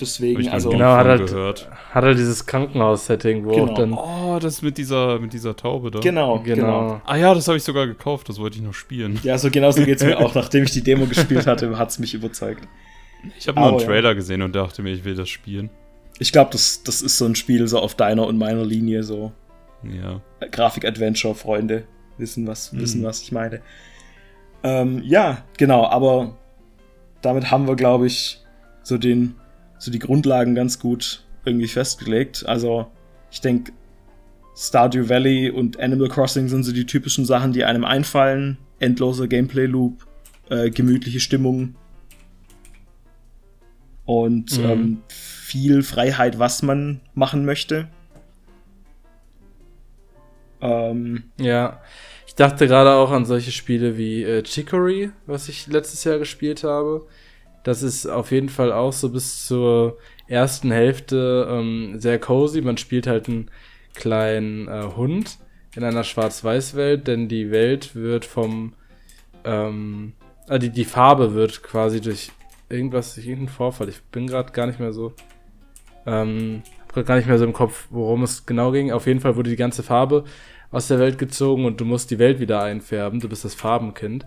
Deswegen, 0.00 0.48
also. 0.48 0.70
Genau, 0.70 0.96
hat 0.96 1.06
halt, 1.06 1.26
gehört. 1.28 1.68
hat 1.70 2.04
halt 2.04 2.18
dieses 2.18 2.46
Krankenhaus-Setting, 2.46 3.44
wo 3.44 3.52
genau. 3.52 3.64
auch 3.64 3.74
dann. 3.74 3.92
Oh, 3.92 4.38
das 4.40 4.60
mit 4.60 4.76
dieser, 4.76 5.20
mit 5.20 5.32
dieser 5.32 5.54
Taube 5.54 5.92
da. 5.92 6.00
Genau, 6.00 6.40
genau. 6.40 6.80
genau. 6.80 7.00
Ah 7.04 7.16
ja, 7.16 7.32
das 7.32 7.46
habe 7.46 7.58
ich 7.58 7.62
sogar 7.62 7.86
gekauft, 7.86 8.28
das 8.28 8.40
wollte 8.40 8.56
ich 8.56 8.62
noch 8.62 8.74
spielen. 8.74 9.20
Ja, 9.22 9.38
so 9.38 9.50
genau 9.50 9.70
so 9.70 9.84
geht 9.84 9.98
es 9.98 10.04
mir 10.04 10.18
auch. 10.24 10.34
Nachdem 10.34 10.64
ich 10.64 10.72
die 10.72 10.82
Demo 10.82 11.06
gespielt 11.06 11.46
hatte, 11.46 11.78
hat 11.78 11.90
es 11.90 12.00
mich 12.00 12.12
überzeugt. 12.12 12.66
Ich 13.38 13.46
habe 13.46 13.60
nur 13.60 13.68
einen 13.68 13.78
Trailer 13.78 14.10
ja. 14.10 14.14
gesehen 14.14 14.42
und 14.42 14.54
dachte 14.54 14.82
mir, 14.82 14.90
ich 14.90 15.04
will 15.04 15.14
das 15.14 15.28
spielen. 15.28 15.70
Ich 16.18 16.32
glaube, 16.32 16.50
das, 16.52 16.82
das 16.82 17.00
ist 17.00 17.16
so 17.16 17.24
ein 17.24 17.34
Spiel 17.36 17.66
so 17.68 17.78
auf 17.78 17.94
deiner 17.94 18.26
und 18.26 18.36
meiner 18.36 18.64
Linie, 18.64 19.02
so. 19.02 19.32
Ja. 19.82 20.20
Grafik-Adventure-Freunde 20.50 21.84
wissen, 22.18 22.46
was, 22.46 22.72
mhm. 22.72 22.80
wissen, 22.80 23.02
was 23.04 23.22
ich 23.22 23.32
meine. 23.32 23.60
Ähm, 24.62 25.02
ja, 25.04 25.44
genau, 25.58 25.86
aber 25.86 26.36
damit 27.22 27.50
haben 27.50 27.66
wir, 27.66 27.76
glaube 27.76 28.06
ich, 28.06 28.40
so 28.82 28.98
den 28.98 29.34
so 29.84 29.90
die 29.90 29.98
Grundlagen 29.98 30.54
ganz 30.54 30.78
gut 30.78 31.24
irgendwie 31.44 31.68
festgelegt. 31.68 32.44
Also 32.46 32.86
ich 33.30 33.40
denke, 33.40 33.72
Stardew 34.56 35.08
Valley 35.08 35.50
und 35.50 35.78
Animal 35.78 36.08
Crossing 36.08 36.48
sind 36.48 36.62
so 36.62 36.72
die 36.72 36.86
typischen 36.86 37.24
Sachen, 37.24 37.52
die 37.52 37.64
einem 37.64 37.84
einfallen. 37.84 38.58
Endloser 38.80 39.28
Gameplay-Loop, 39.28 40.06
äh, 40.50 40.70
gemütliche 40.70 41.20
Stimmung 41.20 41.76
und 44.04 44.58
mhm. 44.58 44.64
ähm, 44.64 45.02
viel 45.08 45.82
Freiheit, 45.82 46.38
was 46.38 46.62
man 46.62 47.00
machen 47.14 47.44
möchte. 47.44 47.88
Ähm, 50.60 51.24
ja, 51.38 51.80
ich 52.26 52.34
dachte 52.34 52.66
gerade 52.66 52.92
auch 52.92 53.10
an 53.10 53.24
solche 53.24 53.52
Spiele 53.52 53.96
wie 53.96 54.22
äh, 54.22 54.42
Chicory, 54.42 55.10
was 55.26 55.48
ich 55.48 55.66
letztes 55.66 56.04
Jahr 56.04 56.18
gespielt 56.18 56.64
habe. 56.64 57.06
Das 57.64 57.82
ist 57.82 58.06
auf 58.06 58.30
jeden 58.30 58.50
Fall 58.50 58.72
auch 58.72 58.92
so 58.92 59.08
bis 59.08 59.46
zur 59.46 59.98
ersten 60.28 60.70
Hälfte 60.70 61.48
ähm, 61.50 61.98
sehr 61.98 62.20
cozy. 62.20 62.60
Man 62.60 62.76
spielt 62.76 63.06
halt 63.06 63.28
einen 63.28 63.50
kleinen 63.94 64.68
äh, 64.68 64.88
Hund 64.96 65.38
in 65.74 65.82
einer 65.82 66.04
Schwarz-Weiß-Welt, 66.04 67.08
denn 67.08 67.28
die 67.28 67.50
Welt 67.50 67.96
wird 67.96 68.24
vom, 68.24 68.74
ähm, 69.44 70.12
äh, 70.48 70.58
die, 70.58 70.70
die 70.70 70.84
Farbe 70.84 71.34
wird 71.34 71.62
quasi 71.62 72.00
durch 72.00 72.30
irgendwas, 72.68 73.14
durch 73.14 73.26
irgendeinen 73.26 73.56
Vorfall. 73.56 73.88
Ich 73.88 74.02
bin 74.04 74.26
gerade 74.26 74.52
gar 74.52 74.66
nicht 74.66 74.78
mehr 74.78 74.92
so, 74.92 75.14
ähm, 76.06 76.62
gar 76.94 77.16
nicht 77.16 77.26
mehr 77.26 77.38
so 77.38 77.44
im 77.44 77.52
Kopf, 77.52 77.88
worum 77.90 78.22
es 78.22 78.46
genau 78.46 78.72
ging. 78.72 78.92
Auf 78.92 79.06
jeden 79.06 79.20
Fall 79.20 79.36
wurde 79.36 79.50
die 79.50 79.56
ganze 79.56 79.82
Farbe 79.82 80.24
aus 80.70 80.88
der 80.88 80.98
Welt 80.98 81.18
gezogen 81.18 81.64
und 81.64 81.80
du 81.80 81.84
musst 81.84 82.10
die 82.10 82.18
Welt 82.18 82.40
wieder 82.40 82.62
einfärben. 82.62 83.20
Du 83.20 83.28
bist 83.28 83.44
das 83.44 83.54
Farbenkind. 83.54 84.26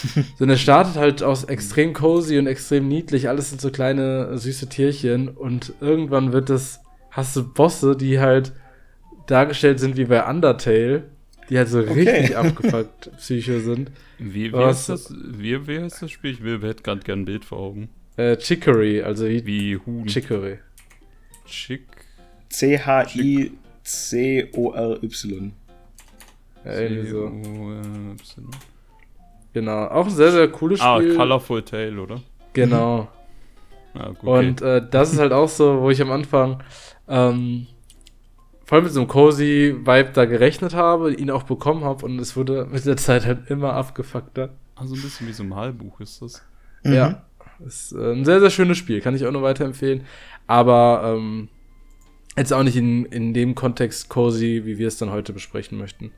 so, 0.38 0.44
und 0.44 0.50
es 0.50 0.60
startet 0.60 0.96
halt 0.96 1.22
aus 1.22 1.44
extrem 1.44 1.92
cozy 1.92 2.38
und 2.38 2.46
extrem 2.46 2.88
niedlich. 2.88 3.28
Alles 3.28 3.50
sind 3.50 3.60
so 3.60 3.70
kleine, 3.70 4.36
süße 4.38 4.68
Tierchen. 4.68 5.28
Und 5.28 5.74
irgendwann 5.80 6.32
wird 6.32 6.50
es, 6.50 6.80
hast 7.10 7.36
du 7.36 7.52
Bosse, 7.52 7.96
die 7.96 8.20
halt 8.20 8.52
dargestellt 9.26 9.80
sind 9.80 9.96
wie 9.96 10.04
bei 10.04 10.24
Undertale, 10.28 11.04
die 11.48 11.58
halt 11.58 11.68
so 11.68 11.80
okay. 11.80 11.92
richtig 11.92 12.36
abgefuckt 12.42 13.16
Psycho 13.16 13.60
sind. 13.60 13.90
Wie, 14.18 14.52
wie, 14.52 14.56
heißt 14.56 14.88
das, 14.88 15.12
wie, 15.12 15.66
wie 15.66 15.80
heißt 15.80 16.02
das 16.02 16.10
Spiel? 16.10 16.32
Ich 16.32 16.42
will, 16.42 16.60
hätte 16.62 16.82
gerade 16.82 17.02
gern 17.02 17.20
ein 17.20 17.24
Bild 17.24 17.44
vor 17.44 17.58
Augen. 17.58 17.88
Äh, 18.16 18.36
Chicory, 18.36 19.02
also 19.02 19.26
wie, 19.26 19.46
wie 19.46 19.76
Huhn. 19.78 20.06
Chicory. 20.06 20.58
Chick. 21.46 21.86
C-H-I-C-O-R-Y. 22.50 23.52
Ja, 26.64 26.78
irgendwie 26.78 27.08
so. 27.08 27.32
Genau, 29.52 29.86
auch 29.86 30.06
ein 30.06 30.10
sehr, 30.10 30.32
sehr 30.32 30.48
cooles 30.48 30.80
ah, 30.80 30.96
Spiel. 30.96 31.12
Ah, 31.12 31.16
Colorful 31.16 31.62
Tale, 31.62 32.00
oder? 32.00 32.20
Genau. 32.52 33.08
ah, 33.94 34.10
okay. 34.10 34.48
Und 34.48 34.62
äh, 34.62 34.82
das 34.90 35.12
ist 35.12 35.18
halt 35.18 35.32
auch 35.32 35.48
so, 35.48 35.80
wo 35.80 35.90
ich 35.90 36.00
am 36.00 36.10
Anfang 36.10 36.62
ähm, 37.08 37.66
voll 38.64 38.82
mit 38.82 38.92
so 38.92 39.00
einem 39.00 39.08
cozy 39.08 39.76
Vibe 39.78 40.10
da 40.14 40.24
gerechnet 40.24 40.74
habe, 40.74 41.12
ihn 41.12 41.30
auch 41.30 41.42
bekommen 41.42 41.84
habe 41.84 42.04
und 42.06 42.18
es 42.18 42.36
wurde 42.36 42.66
mit 42.70 42.86
der 42.86 42.96
Zeit 42.96 43.26
halt 43.26 43.50
immer 43.50 43.74
abgefuckter. 43.74 44.50
Also 44.74 44.94
ein 44.94 45.02
bisschen 45.02 45.28
wie 45.28 45.32
so 45.32 45.42
ein 45.42 45.50
Malbuch 45.50 46.00
ist 46.00 46.22
das. 46.22 46.42
Mhm. 46.82 46.92
Ja, 46.94 47.24
ist 47.66 47.92
äh, 47.92 48.12
ein 48.12 48.24
sehr, 48.24 48.40
sehr 48.40 48.50
schönes 48.50 48.78
Spiel, 48.78 49.00
kann 49.00 49.14
ich 49.14 49.26
auch 49.26 49.32
nur 49.32 49.42
weiterempfehlen. 49.42 50.04
Aber 50.46 51.02
ähm, 51.04 51.48
jetzt 52.36 52.52
auch 52.52 52.62
nicht 52.62 52.76
in, 52.76 53.04
in 53.06 53.34
dem 53.34 53.54
Kontext 53.54 54.08
cozy, 54.08 54.62
wie 54.64 54.78
wir 54.78 54.88
es 54.88 54.96
dann 54.96 55.10
heute 55.10 55.32
besprechen 55.32 55.78
möchten. 55.78 56.12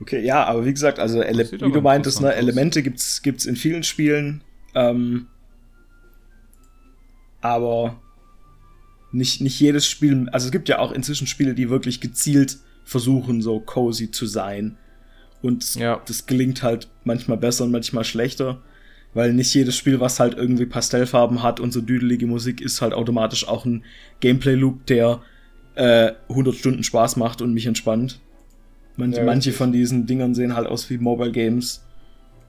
Okay, 0.00 0.24
ja, 0.24 0.44
aber 0.44 0.64
wie 0.64 0.72
gesagt, 0.72 0.98
also 0.98 1.22
Ele 1.22 1.50
wie 1.50 1.58
du 1.58 1.80
meintest, 1.80 2.20
ne, 2.20 2.32
Elemente 2.34 2.82
gibt's, 2.82 3.22
gibt's 3.22 3.46
in 3.46 3.56
vielen 3.56 3.82
Spielen. 3.82 4.42
Ähm, 4.74 5.26
aber 7.40 8.00
nicht, 9.12 9.40
nicht 9.40 9.58
jedes 9.58 9.86
Spiel, 9.86 10.28
also 10.30 10.46
es 10.46 10.52
gibt 10.52 10.68
ja 10.68 10.78
auch 10.78 10.92
inzwischen 10.92 11.26
Spiele, 11.26 11.54
die 11.54 11.70
wirklich 11.70 12.00
gezielt 12.00 12.58
versuchen, 12.84 13.42
so 13.42 13.60
cozy 13.60 14.10
zu 14.10 14.26
sein. 14.26 14.76
Und 15.42 15.76
ja. 15.76 16.00
das 16.06 16.26
gelingt 16.26 16.62
halt 16.62 16.88
manchmal 17.04 17.38
besser 17.38 17.64
und 17.64 17.70
manchmal 17.70 18.04
schlechter, 18.04 18.60
weil 19.14 19.32
nicht 19.32 19.54
jedes 19.54 19.76
Spiel, 19.76 20.00
was 20.00 20.20
halt 20.20 20.36
irgendwie 20.36 20.66
Pastellfarben 20.66 21.42
hat 21.42 21.60
und 21.60 21.72
so 21.72 21.80
düdelige 21.80 22.26
Musik 22.26 22.60
ist, 22.60 22.82
halt 22.82 22.92
automatisch 22.92 23.46
auch 23.46 23.64
ein 23.64 23.84
Gameplay-Loop, 24.20 24.86
der 24.86 25.22
äh, 25.76 26.12
100 26.28 26.54
Stunden 26.54 26.82
Spaß 26.82 27.16
macht 27.16 27.40
und 27.40 27.54
mich 27.54 27.66
entspannt. 27.66 28.20
Manche, 28.98 29.18
Ja, 29.20 29.24
manche 29.26 29.52
von 29.52 29.72
diesen 29.72 30.06
Dingern 30.06 30.34
sehen 30.34 30.54
halt 30.54 30.66
aus 30.66 30.90
wie 30.90 30.98
Mobile 30.98 31.32
Games 31.32 31.82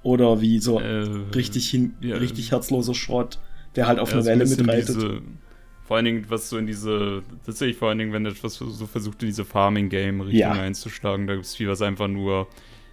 oder 0.03 0.41
wie 0.41 0.59
so 0.59 0.79
Äh, 0.79 1.03
richtig 1.35 1.69
hin, 1.69 1.93
ja. 2.01 2.17
richtig 2.17 2.51
herzloser 2.51 2.93
Schrott, 2.93 3.39
der 3.75 3.87
halt 3.87 3.99
auf 3.99 4.09
Ja, 4.09 4.15
einer 4.15 4.23
so 4.23 4.29
ein 4.31 4.39
Welle 4.39 4.49
mitreitet. 4.49 4.95
Diese, 4.95 5.21
vor 5.85 5.97
allen 5.97 6.05
Dingen, 6.05 6.25
was 6.29 6.49
so 6.49 6.57
in 6.57 6.67
diese, 6.67 7.23
tatsächlich 7.45 7.77
vor 7.77 7.89
allen 7.89 7.97
Dingen, 7.99 8.13
wenn 8.13 8.25
etwas 8.25 8.55
so 8.55 8.85
versucht, 8.85 9.21
in 9.23 9.27
diese 9.27 9.45
Farming-Game-Richtung 9.45 10.39
Ja. 10.39 10.51
einzuschlagen, 10.51 11.27
da 11.27 11.33
gibt 11.33 11.45
es 11.45 11.55
viel, 11.55 11.67
was 11.67 11.81
einfach 11.81 12.07
nur 12.07 12.47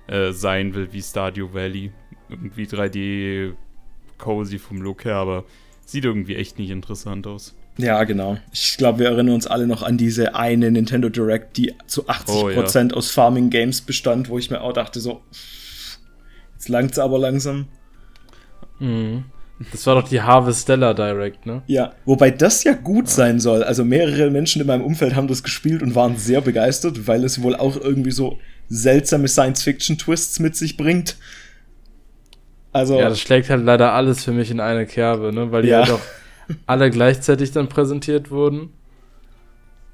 äh, 0.06 0.32
sein 0.32 0.74
will, 0.74 0.92
wie 0.92 1.02
Stardew 1.02 1.52
Valley. 1.52 1.90
Irgendwie 2.28 2.66
3D 2.66 3.52
cozy 4.18 4.58
vom 4.58 4.80
Look 4.82 5.04
her, 5.04 5.16
aber 5.16 5.44
sieht 5.84 6.04
irgendwie 6.04 6.36
echt 6.36 6.58
nicht 6.58 6.70
interessant 6.70 7.26
aus. 7.26 7.54
Ja, 7.78 8.04
genau. 8.04 8.38
Ich 8.52 8.76
glaube, 8.78 9.00
wir 9.00 9.06
erinnern 9.08 9.34
uns 9.34 9.46
alle 9.46 9.66
noch 9.66 9.82
an 9.82 9.98
diese 9.98 10.34
eine 10.34 10.70
Nintendo 10.70 11.08
Direct, 11.08 11.56
die 11.56 11.74
zu 11.86 12.08
80% 12.08 12.94
aus 12.94 13.10
Farming 13.10 13.50
Games 13.50 13.82
bestand, 13.82 14.28
wo 14.28 14.38
ich 14.38 14.50
mir 14.50 14.62
auch 14.62 14.72
dachte, 14.72 14.98
so, 15.00 15.20
jetzt 16.54 16.68
langt's 16.68 16.98
aber 16.98 17.18
langsam. 17.18 17.68
Mhm. 18.78 19.24
Das 19.72 19.86
war 19.86 19.94
doch 19.94 20.08
die 20.08 20.20
Harvestella 20.20 20.92
Direct, 20.92 21.46
ne? 21.46 21.62
Ja, 21.66 21.92
wobei 22.04 22.30
das 22.30 22.62
ja 22.64 22.74
gut 22.74 23.08
sein 23.08 23.40
soll. 23.40 23.62
Also 23.62 23.84
mehrere 23.84 24.30
Menschen 24.30 24.60
in 24.60 24.66
meinem 24.66 24.84
Umfeld 24.84 25.14
haben 25.14 25.28
das 25.28 25.42
gespielt 25.42 25.82
und 25.82 25.94
waren 25.94 26.16
sehr 26.18 26.42
begeistert, 26.42 27.06
weil 27.06 27.24
es 27.24 27.42
wohl 27.42 27.56
auch 27.56 27.76
irgendwie 27.76 28.10
so 28.10 28.38
seltsame 28.68 29.28
Science-Fiction-Twists 29.28 30.40
mit 30.40 30.56
sich 30.56 30.76
bringt. 30.76 31.16
Also, 32.72 32.98
Ja, 32.98 33.08
das 33.08 33.20
schlägt 33.20 33.48
halt 33.48 33.64
leider 33.64 33.92
alles 33.92 34.24
für 34.24 34.32
mich 34.32 34.50
in 34.50 34.60
eine 34.60 34.84
Kerbe, 34.84 35.32
ne? 35.32 35.50
Weil 35.52 35.62
die 35.62 35.68
Ja. 35.68 35.78
halt 35.80 35.90
auch 35.92 36.00
alle 36.66 36.90
gleichzeitig 36.90 37.52
dann 37.52 37.68
präsentiert 37.68 38.30
wurden. 38.30 38.70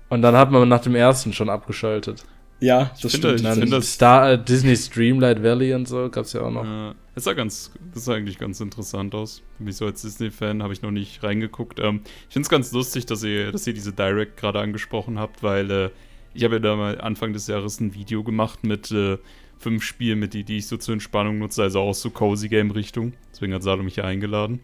Und 0.09 0.23
dann 0.23 0.37
hat 0.37 0.51
man 0.51 0.69
nach 0.69 0.81
dem 0.83 0.95
ersten 0.95 1.33
schon 1.33 1.49
abgeschaltet. 1.49 2.25
ja 2.61 2.91
das 3.01 3.13
finde, 3.13 3.17
stimmt. 3.17 3.35
Ich 3.37 3.43
dann 3.43 3.59
find 3.61 3.73
das- 3.73 3.93
Star 3.95 4.33
äh, 4.33 4.43
Disney's 4.45 4.91
Dreamlight 4.91 5.43
Valley 5.43 5.73
und 5.75 5.89
so 5.89 6.09
gab's 6.11 6.33
ja 6.35 6.43
auch 6.43 6.51
noch. 6.51 6.65
Äh, 6.65 6.95
das 7.15 7.25
sah 7.25 7.33
ganz, 7.33 7.73
das 7.95 8.05
sah 8.05 8.15
eigentlich 8.15 8.39
ganz 8.39 8.61
interessant 8.61 9.15
aus. 9.15 9.43
Für 9.57 9.65
mich 9.65 9.77
so 9.77 9.87
als 9.87 10.03
Disney-Fan 10.03 10.63
habe 10.63 10.73
ich 10.73 10.83
noch 10.83 10.91
nicht 10.91 11.23
reingeguckt. 11.23 11.81
Ähm, 11.81 12.03
ich 12.29 12.33
finde 12.35 12.45
es 12.47 12.51
ganz 12.51 12.73
lustig, 12.73 13.07
dass 13.07 13.23
ihr, 13.23 13.53
dass 13.53 13.67
ihr 13.67 13.75
diese 13.75 13.93
Direct 13.93 14.37
gerade 14.37 14.61
angesprochen 14.61 15.19
habt, 15.19 15.43
weil 15.43 15.71
äh, 15.71 15.91
ich 16.35 16.45
habe 16.45 16.55
ja 16.55 16.61
da 16.61 16.77
mal 16.77 17.01
Anfang 17.01 17.33
des 17.33 17.47
Jahres 17.47 17.81
ein 17.81 17.95
Video 17.95 18.23
gemacht 18.23 18.65
mit 18.65 18.91
äh, 18.91 19.19
fünf 19.59 19.83
Spielen, 19.85 20.19
mit 20.19 20.33
die, 20.35 20.45
die 20.45 20.59
ich 20.59 20.67
so 20.67 20.77
zur 20.77 20.95
Entspannung 20.95 21.39
nutze, 21.39 21.63
also 21.63 21.81
auch 21.81 21.95
so 21.95 22.11
Cozy 22.11 22.49
Game-Richtung. 22.49 23.13
Deswegen 23.33 23.53
hat 23.55 23.63
Salo 23.63 23.83
mich 23.83 23.97
ja 23.97 24.05
eingeladen. 24.05 24.61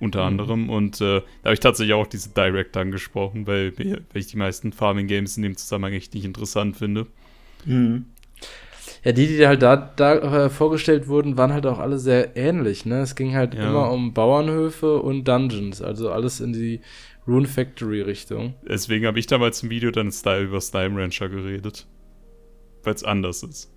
Unter 0.00 0.20
Mhm. 0.20 0.26
anderem. 0.26 0.70
Und 0.70 1.00
äh, 1.00 1.20
da 1.20 1.44
habe 1.44 1.54
ich 1.54 1.60
tatsächlich 1.60 1.94
auch 1.94 2.06
diese 2.06 2.30
Direct 2.30 2.76
angesprochen, 2.76 3.46
weil, 3.46 3.76
weil 3.78 4.04
ich 4.14 4.28
die 4.28 4.36
meisten 4.36 4.72
Farming-Games 4.72 5.36
in 5.36 5.42
dem 5.42 5.56
Zusammenhang 5.56 5.92
echt 5.94 6.14
nicht 6.14 6.24
interessant 6.24 6.76
finde. 6.76 7.06
Mhm. 7.64 8.06
Ja, 9.04 9.12
die, 9.12 9.26
die 9.26 9.46
halt 9.46 9.62
da, 9.62 9.76
da 9.76 10.46
äh, 10.46 10.50
vorgestellt 10.50 11.08
wurden, 11.08 11.36
waren 11.36 11.52
halt 11.52 11.66
auch 11.66 11.78
alle 11.78 11.98
sehr 11.98 12.36
ähnlich, 12.36 12.84
ne? 12.84 13.00
Es 13.00 13.14
ging 13.14 13.34
halt 13.34 13.54
Ja. 13.54 13.68
immer 13.68 13.90
um 13.90 14.12
Bauernhöfe 14.14 15.00
und 15.00 15.24
Dungeons, 15.26 15.82
also 15.82 16.10
alles 16.10 16.40
in 16.40 16.52
die 16.52 16.80
Rune 17.26 17.46
Factory 17.46 18.00
Richtung. 18.00 18.54
Deswegen 18.66 19.06
habe 19.06 19.18
ich 19.18 19.26
damals 19.26 19.62
im 19.62 19.70
Video 19.70 19.90
dann 19.90 20.10
Style 20.10 20.44
über 20.44 20.60
Slime 20.60 21.00
Rancher 21.00 21.28
geredet. 21.28 21.86
Weil 22.82 22.94
es 22.94 23.04
anders 23.04 23.42
ist. 23.42 23.70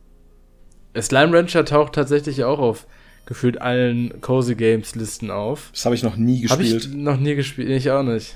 Slime 0.99 1.37
Rancher 1.37 1.65
taucht 1.65 1.93
tatsächlich 1.93 2.43
auch 2.43 2.59
auf 2.59 2.87
gefühlt 3.25 3.61
allen 3.61 4.19
Cozy 4.21 4.55
Games 4.55 4.95
Listen 4.95 5.31
auf. 5.31 5.69
Das 5.73 5.85
habe 5.85 5.95
ich 5.95 6.03
noch 6.03 6.15
nie 6.15 6.47
Habe 6.47 6.61
gespielt. 6.63 6.85
ich 6.85 6.93
noch 6.93 7.17
nie 7.17 7.35
gespielt, 7.35 7.69
ich 7.69 7.89
auch 7.91 8.03
nicht. 8.03 8.35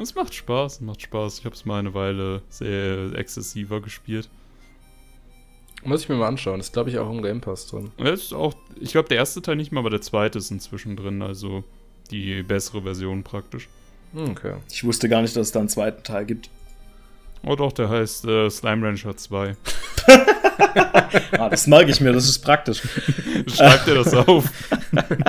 Es 0.00 0.14
macht 0.14 0.34
Spaß, 0.34 0.74
es 0.74 0.80
macht 0.80 1.00
Spaß. 1.02 1.38
Ich 1.38 1.44
habe 1.44 1.54
es 1.54 1.64
mal 1.64 1.78
eine 1.78 1.94
Weile 1.94 2.42
sehr 2.50 3.12
exzessiver 3.14 3.80
gespielt. 3.80 4.28
Muss 5.84 6.02
ich 6.02 6.08
mir 6.08 6.16
mal 6.16 6.26
anschauen. 6.28 6.58
Ist, 6.60 6.72
glaube 6.72 6.90
ich, 6.90 6.98
auch 6.98 7.10
im 7.10 7.22
Game 7.22 7.40
Pass 7.40 7.68
drin. 7.68 7.92
Ist 7.98 8.34
auch, 8.34 8.54
ich 8.80 8.90
glaube, 8.90 9.08
der 9.08 9.18
erste 9.18 9.40
Teil 9.40 9.56
nicht 9.56 9.70
mal, 9.72 9.80
aber 9.80 9.90
der 9.90 10.00
zweite 10.02 10.38
ist 10.38 10.50
inzwischen 10.50 10.96
drin. 10.96 11.22
Also 11.22 11.62
die 12.10 12.42
bessere 12.42 12.82
Version 12.82 13.22
praktisch. 13.22 13.68
Hm, 14.12 14.30
Okay. 14.30 14.54
Ich 14.70 14.82
wusste 14.84 15.08
gar 15.08 15.22
nicht, 15.22 15.36
dass 15.36 15.46
es 15.48 15.52
da 15.52 15.60
einen 15.60 15.68
zweiten 15.68 16.02
Teil 16.02 16.26
gibt. 16.26 16.50
Oh 17.44 17.54
doch, 17.56 17.72
der 17.72 17.88
heißt 17.88 18.24
äh, 18.26 18.48
Slime 18.50 18.86
Rancher 18.86 19.16
2. 19.16 19.56
Ah, 21.38 21.48
das 21.50 21.66
merke 21.66 21.90
ich 21.90 22.00
mir, 22.00 22.12
das 22.12 22.28
ist 22.28 22.38
praktisch. 22.40 22.80
Schreibt 23.46 23.86
dir 23.86 23.94
das 23.94 24.14
auf. 24.14 24.44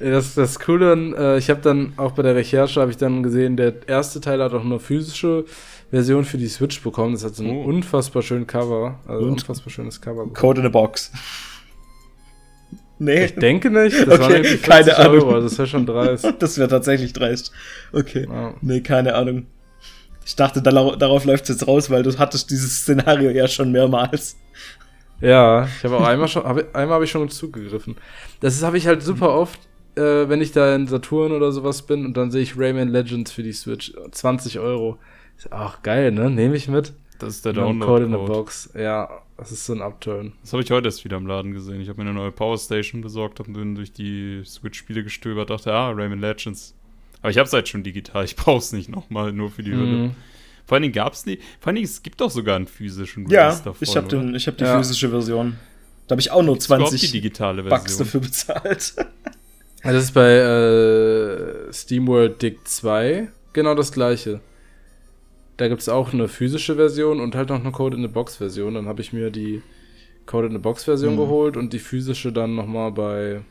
Das, 0.00 0.34
das 0.34 0.58
Coole, 0.58 1.14
äh, 1.16 1.38
ich 1.38 1.48
habe 1.48 1.60
dann 1.60 1.92
auch 1.96 2.10
bei 2.12 2.22
der 2.24 2.34
Recherche 2.34 2.80
habe 2.80 2.90
ich 2.90 2.96
dann 2.96 3.22
gesehen, 3.22 3.56
der 3.56 3.86
erste 3.86 4.20
Teil 4.20 4.42
hat 4.42 4.52
auch 4.52 4.64
eine 4.64 4.80
physische 4.80 5.44
Version 5.90 6.24
für 6.24 6.38
die 6.38 6.48
Switch 6.48 6.82
bekommen. 6.82 7.12
Das 7.14 7.24
hat 7.24 7.36
so 7.36 7.44
ein 7.44 7.50
Oh. 7.50 7.62
unfassbar 7.62 8.22
schönes 8.22 8.48
Cover. 8.48 8.98
Also 9.06 9.24
Und? 9.26 9.32
unfassbar 9.34 9.70
schönes 9.70 10.00
Cover. 10.00 10.24
bekommen. 10.24 10.34
Code 10.34 10.60
in 10.62 10.66
a 10.66 10.70
Box. 10.70 11.12
Nee, 12.98 13.26
Ich 13.26 13.34
denke 13.36 13.70
nicht. 13.70 13.94
Das 13.96 14.08
Okay, 14.08 14.20
waren 14.20 14.32
irgendwie 14.32 14.56
40 14.56 14.62
keine 14.68 14.96
Ahnung. 14.96 15.14
Euro, 15.14 15.34
also 15.34 15.48
das 15.48 15.58
wäre 15.58 15.68
schon 15.68 15.86
dreist. 15.86 16.26
das 16.40 16.58
wäre 16.58 16.68
tatsächlich 16.68 17.12
dreist. 17.12 17.52
Okay. 17.92 18.26
Ja. 18.28 18.54
Nee, 18.60 18.80
keine 18.80 19.14
Ahnung. 19.14 19.46
Ich 20.24 20.36
dachte, 20.36 20.62
darauf, 20.62 20.96
darauf 20.98 21.24
läuft 21.24 21.44
es 21.44 21.48
jetzt 21.50 21.66
raus, 21.66 21.90
weil 21.90 22.02
du 22.02 22.16
hattest 22.18 22.50
dieses 22.50 22.82
Szenario 22.82 23.30
ja 23.30 23.48
schon 23.48 23.72
mehrmals. 23.72 24.36
Ja, 25.20 25.66
ich 25.66 25.84
habe 25.84 25.98
auch 25.98 26.06
einmal 26.06 26.28
schon, 26.28 26.44
hab, 26.44 26.58
einmal 26.74 26.94
habe 26.94 27.04
ich 27.04 27.10
schon 27.10 27.28
zugegriffen. 27.28 27.96
Das 28.40 28.62
habe 28.62 28.76
ich 28.76 28.86
halt 28.86 29.02
super 29.02 29.34
oft, 29.34 29.60
äh, 29.94 30.28
wenn 30.28 30.40
ich 30.40 30.52
da 30.52 30.74
in 30.74 30.88
Saturn 30.88 31.32
oder 31.32 31.52
sowas 31.52 31.82
bin 31.82 32.04
und 32.04 32.16
dann 32.16 32.30
sehe 32.30 32.42
ich 32.42 32.58
Rayman 32.58 32.88
Legends 32.88 33.30
für 33.30 33.42
die 33.42 33.52
Switch 33.52 33.92
20 34.10 34.58
Euro. 34.58 34.98
Ist 35.36 35.52
auch 35.52 35.82
geil, 35.82 36.10
ne? 36.10 36.28
Nehme 36.28 36.56
ich 36.56 36.68
mit. 36.68 36.92
Das 37.18 37.34
ist 37.34 37.44
der 37.44 37.52
Und 37.52 37.78
dann 37.78 37.80
Code 37.80 38.04
in 38.06 38.10
the. 38.10 38.16
Box. 38.16 38.70
Ja, 38.74 39.22
das 39.36 39.52
ist 39.52 39.64
so 39.64 39.72
ein 39.72 39.80
Upturn. 39.80 40.32
Das 40.42 40.52
habe 40.52 40.62
ich 40.62 40.70
heute 40.72 40.88
erst 40.88 41.04
wieder 41.04 41.16
im 41.18 41.26
Laden 41.26 41.52
gesehen. 41.52 41.80
Ich 41.80 41.88
habe 41.88 42.02
mir 42.02 42.10
eine 42.10 42.18
neue 42.18 42.32
Powerstation 42.32 43.00
besorgt, 43.00 43.38
habe 43.38 43.52
dann 43.52 43.76
durch 43.76 43.92
die 43.92 44.42
Switch-Spiele 44.44 45.04
gestöbert, 45.04 45.50
dachte, 45.50 45.72
ah, 45.72 45.90
Rayman 45.90 46.20
Legends. 46.20 46.74
Aber 47.22 47.30
ich 47.30 47.38
habe 47.38 47.46
es 47.46 47.52
halt 47.52 47.68
schon 47.68 47.82
digital, 47.82 48.24
ich 48.24 48.36
brauche 48.36 48.58
es 48.58 48.72
nicht 48.72 48.88
nochmal, 48.88 49.32
nur 49.32 49.50
für 49.50 49.62
die 49.62 49.70
Hülle. 49.72 49.86
Mhm. 50.08 50.14
Vor 50.66 50.76
allen 50.76 50.82
Dingen 50.82 50.94
gab 50.94 51.12
es 51.12 51.24
nie, 51.26 51.38
vor 51.60 51.68
allen 51.68 51.76
Dingen, 51.76 51.86
es 51.86 52.02
gibt 52.02 52.20
doch 52.20 52.30
sogar 52.30 52.56
einen 52.56 52.66
physischen 52.66 53.28
Ja, 53.30 53.46
Release 53.48 53.62
davon, 53.64 53.78
ich 53.88 53.96
habe 53.96 54.06
oder? 54.06 54.18
den, 54.18 54.34
ich 54.34 54.46
hab 54.46 54.56
die 54.58 54.64
Ja. 54.64 54.78
physische 54.78 55.08
Version. 55.10 55.56
Da 56.06 56.12
habe 56.14 56.20
ich 56.20 56.30
auch 56.30 56.42
nur 56.42 56.54
Gibt's 56.54 56.66
überhaupt 56.66 56.88
20 56.90 57.10
die 57.10 57.20
digitale 57.20 57.62
Version. 57.62 57.78
Bucks 57.80 57.96
dafür 57.96 58.20
bezahlt. 58.20 58.94
Ja, 58.96 59.04
Das 59.92 60.04
ist 60.04 60.12
bei 60.12 60.30
äh, 60.36 61.72
SteamWorld 61.72 62.40
Dig 62.42 62.58
2 62.66 63.28
genau 63.52 63.74
das 63.74 63.92
gleiche. 63.92 64.40
Da 65.56 65.68
gibt 65.68 65.80
es 65.82 65.88
auch 65.88 66.12
eine 66.12 66.28
physische 66.28 66.76
Version 66.76 67.20
und 67.20 67.34
halt 67.34 67.50
noch 67.50 67.60
eine 67.60 67.72
Code 67.72 67.96
in 67.96 68.02
the 68.02 68.08
Box 68.08 68.36
Version. 68.36 68.74
Dann 68.74 68.86
habe 68.86 69.00
ich 69.00 69.12
mir 69.12 69.30
die 69.30 69.62
Code 70.26 70.46
in 70.48 70.52
the 70.52 70.58
Box 70.58 70.84
Version 70.84 71.14
Mhm. 71.14 71.18
geholt 71.18 71.56
und 71.56 71.72
die 71.72 71.78
physische 71.78 72.32
dann 72.32 72.54
nochmal 72.54 72.90
bei 72.92 73.42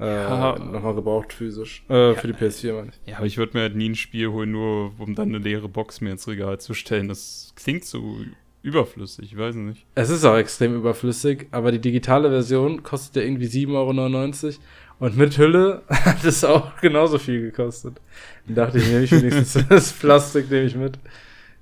äh, 0.00 0.06
Ja. 0.06 0.58
nochmal 0.58 0.94
gebraucht 0.94 1.32
physisch. 1.32 1.84
Äh, 1.88 2.14
für 2.14 2.26
die 2.26 2.32
PS4 2.34 2.72
meine 2.74 2.88
ich. 2.90 3.10
Ja, 3.10 3.16
aber 3.18 3.26
ich 3.26 3.38
würde 3.38 3.56
mir 3.56 3.62
halt 3.62 3.76
nie 3.76 3.88
ein 3.90 3.94
Spiel 3.94 4.28
holen, 4.28 4.50
nur 4.52 4.92
um 4.98 5.14
dann 5.14 5.28
eine 5.28 5.38
leere 5.38 5.68
Box 5.68 6.00
mir 6.00 6.10
ins 6.12 6.26
Regal 6.28 6.58
zu 6.60 6.74
stellen. 6.74 7.08
Das 7.08 7.52
klingt 7.56 7.84
so 7.84 8.16
überflüssig, 8.62 9.32
ich 9.32 9.36
weiß 9.38 9.56
nicht. 9.56 9.86
Es 9.94 10.08
ist 10.10 10.24
auch 10.24 10.36
extrem 10.36 10.74
überflüssig, 10.76 11.48
aber 11.50 11.72
die 11.72 11.80
digitale 11.80 12.30
Version 12.30 12.82
kostet 12.82 13.16
ja 13.16 13.22
irgendwie 13.22 13.46
7,99 13.46 14.44
Euro. 14.46 14.54
Und 15.00 15.16
mit 15.16 15.36
Hülle 15.36 15.82
hat 15.88 16.24
es 16.24 16.44
auch 16.44 16.76
genauso 16.80 17.18
viel 17.18 17.40
gekostet. 17.40 18.00
Dann 18.46 18.54
dachte 18.54 18.78
ich, 18.78 18.86
nehme 18.86 19.02
ich 19.02 19.10
wenigstens 19.10 19.66
das 19.68 19.92
Plastik, 19.92 20.48
nehme 20.50 20.66
ich 20.66 20.76
mit. 20.76 20.98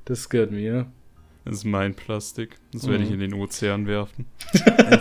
Das 0.05 0.29
gehört 0.29 0.51
mir. 0.51 0.87
Das 1.45 1.55
ist 1.57 1.65
mein 1.65 1.95
Plastik. 1.95 2.59
Das 2.73 2.87
werde 2.87 3.03
ich 3.03 3.09
Mhm. 3.11 3.15
in 3.15 3.21
den 3.21 3.35
Ozean 3.35 3.87
werfen. 3.87 4.27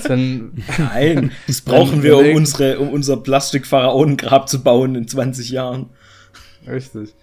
Wenn, 0.07 0.63
Nein, 0.77 1.31
das 1.47 1.61
brauchen 1.61 2.01
wir, 2.01 2.17
um, 2.17 2.33
unsere, 2.35 2.79
um 2.79 2.89
unser 2.89 3.17
Plastik-Pharaonengrab 3.17 4.47
zu 4.47 4.63
bauen 4.63 4.95
in 4.95 5.07
20 5.07 5.49
Jahren. 5.49 5.89
Richtig. 6.67 7.13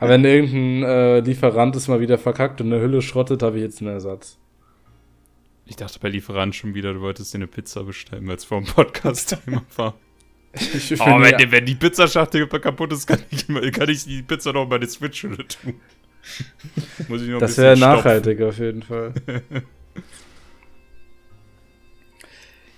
Aber 0.00 0.10
wenn 0.10 0.24
irgendein 0.24 0.82
äh, 0.88 1.20
Lieferant 1.20 1.76
es 1.76 1.88
mal 1.88 2.00
wieder 2.00 2.18
verkackt 2.18 2.60
und 2.60 2.72
eine 2.72 2.82
Hülle 2.82 3.02
schrottet, 3.02 3.42
habe 3.42 3.56
ich 3.58 3.62
jetzt 3.62 3.80
einen 3.80 3.90
Ersatz. 3.90 4.38
Ich 5.66 5.76
dachte 5.76 5.98
bei 6.00 6.08
Lieferant 6.08 6.54
schon 6.54 6.74
wieder, 6.74 6.92
du 6.94 7.00
wolltest 7.00 7.34
dir 7.34 7.38
eine 7.38 7.46
Pizza 7.48 7.82
bestellen, 7.84 8.26
weil 8.28 8.36
es 8.36 8.44
vor 8.44 8.60
dem 8.60 8.66
Podcast-Thema 8.66 9.62
war. 9.76 9.94
Ich 10.54 10.98
Oh, 11.00 11.04
wenn, 11.20 11.32
ja, 11.32 11.36
die, 11.36 11.52
wenn 11.52 11.66
die 11.66 11.74
Pizzaschachtel 11.74 12.46
kaputt 12.46 12.92
ist, 12.92 13.06
kann 13.06 13.20
ich, 13.30 13.46
kann 13.72 13.88
ich 13.90 14.04
die 14.04 14.22
Pizza 14.22 14.52
noch 14.52 14.66
bei 14.66 14.78
der 14.78 14.88
Switch-Hülle 14.88 15.46
tun. 15.46 15.74
Muss 17.08 17.22
ich 17.22 17.28
noch 17.28 17.36
ein 17.36 17.40
das 17.40 17.58
wäre 17.58 17.76
stopfen. 17.76 17.96
nachhaltig 17.96 18.42
auf 18.42 18.58
jeden 18.58 18.82
Fall. 18.82 19.12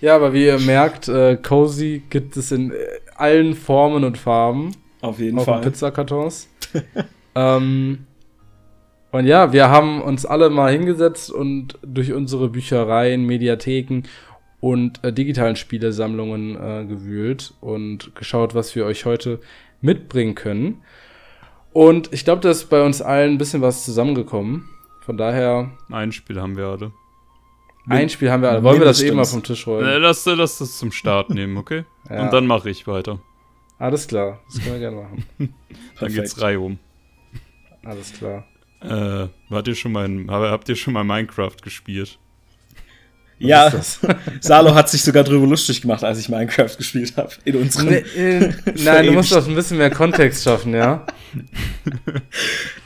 ja, 0.01 0.15
aber 0.15 0.33
wie 0.33 0.45
ihr 0.45 0.59
merkt, 0.59 1.07
äh, 1.07 1.37
Cozy 1.37 2.03
gibt 2.09 2.37
es 2.37 2.51
in 2.51 2.71
äh, 2.71 2.75
allen 3.15 3.55
Formen 3.55 4.03
und 4.03 4.17
Farben. 4.17 4.71
Auf 5.01 5.19
jeden 5.19 5.39
auch 5.39 5.45
Fall. 5.45 5.61
Pizzakartons. 5.61 6.49
ähm, 7.35 8.05
und 9.11 9.25
ja, 9.25 9.53
wir 9.53 9.69
haben 9.69 10.01
uns 10.01 10.25
alle 10.25 10.49
mal 10.49 10.71
hingesetzt 10.71 11.31
und 11.31 11.79
durch 11.81 12.13
unsere 12.13 12.49
Büchereien, 12.49 13.25
Mediatheken 13.25 14.03
und 14.59 15.03
äh, 15.03 15.11
digitalen 15.11 15.55
Spielesammlungen 15.55 16.55
äh, 16.55 16.85
gewühlt 16.85 17.53
und 17.61 18.13
geschaut, 18.15 18.53
was 18.53 18.75
wir 18.75 18.85
euch 18.85 19.05
heute 19.05 19.39
mitbringen 19.81 20.35
können. 20.35 20.81
Und 21.79 22.11
ich 22.11 22.25
glaube, 22.25 22.41
da 22.41 22.49
ist 22.49 22.65
bei 22.69 22.83
uns 22.83 23.01
allen 23.01 23.35
ein 23.35 23.37
bisschen 23.37 23.61
was 23.61 23.85
zusammengekommen. 23.85 24.67
Von 24.99 25.15
daher. 25.15 25.71
Ein 25.89 26.11
Spiel 26.11 26.41
haben 26.41 26.57
wir 26.57 26.65
alle. 26.65 26.91
Ein 27.87 28.09
Spiel 28.09 28.29
haben 28.29 28.41
wir 28.43 28.49
alle. 28.49 28.63
Wollen 28.63 28.79
wir 28.79 28.85
das 28.85 29.01
eben 29.01 29.15
mal 29.15 29.23
vom 29.23 29.43
Tisch 29.43 29.65
rollen? 29.65 29.87
Äh, 29.87 29.97
lass, 29.97 30.25
lass 30.25 30.57
das 30.57 30.77
zum 30.77 30.91
Start 30.91 31.29
nehmen, 31.33 31.55
okay? 31.55 31.85
ja. 32.09 32.23
Und 32.23 32.33
dann 32.33 32.47
mache 32.47 32.69
ich 32.69 32.85
weiter. 32.85 33.21
Alles 33.77 34.09
klar, 34.09 34.41
das 34.47 34.61
können 34.61 34.73
wir 34.73 34.79
gerne 34.81 34.97
machen. 34.97 35.23
dann 36.01 36.13
geht's 36.13 36.41
Reihe 36.41 36.59
um. 36.59 36.79
Alles 37.85 38.11
klar. 38.11 38.43
Äh, 38.81 39.29
habt 39.49 39.67
ihr 39.69 39.75
schon 39.75 39.93
mal, 39.93 40.09
habt 40.27 40.67
ihr 40.67 40.75
schon 40.75 40.91
mal 40.91 41.05
Minecraft 41.05 41.55
gespielt? 41.63 42.19
Ja, 43.39 43.71
Salo 44.41 44.75
hat 44.75 44.89
sich 44.89 45.01
sogar 45.01 45.23
drüber 45.23 45.47
lustig 45.47 45.81
gemacht, 45.81 46.03
als 46.03 46.19
ich 46.19 46.29
Minecraft 46.29 46.75
gespielt 46.77 47.13
habe. 47.17 47.31
In 47.45 47.55
unserem. 47.55 47.89
Nee, 47.89 48.03
äh, 48.15 48.53
nein, 48.83 49.05
du 49.05 49.13
musst 49.13 49.31
doch 49.31 49.47
ein 49.47 49.55
bisschen 49.55 49.77
mehr 49.77 49.89
Kontext 49.89 50.43
schaffen, 50.43 50.73
ja. 50.73 51.05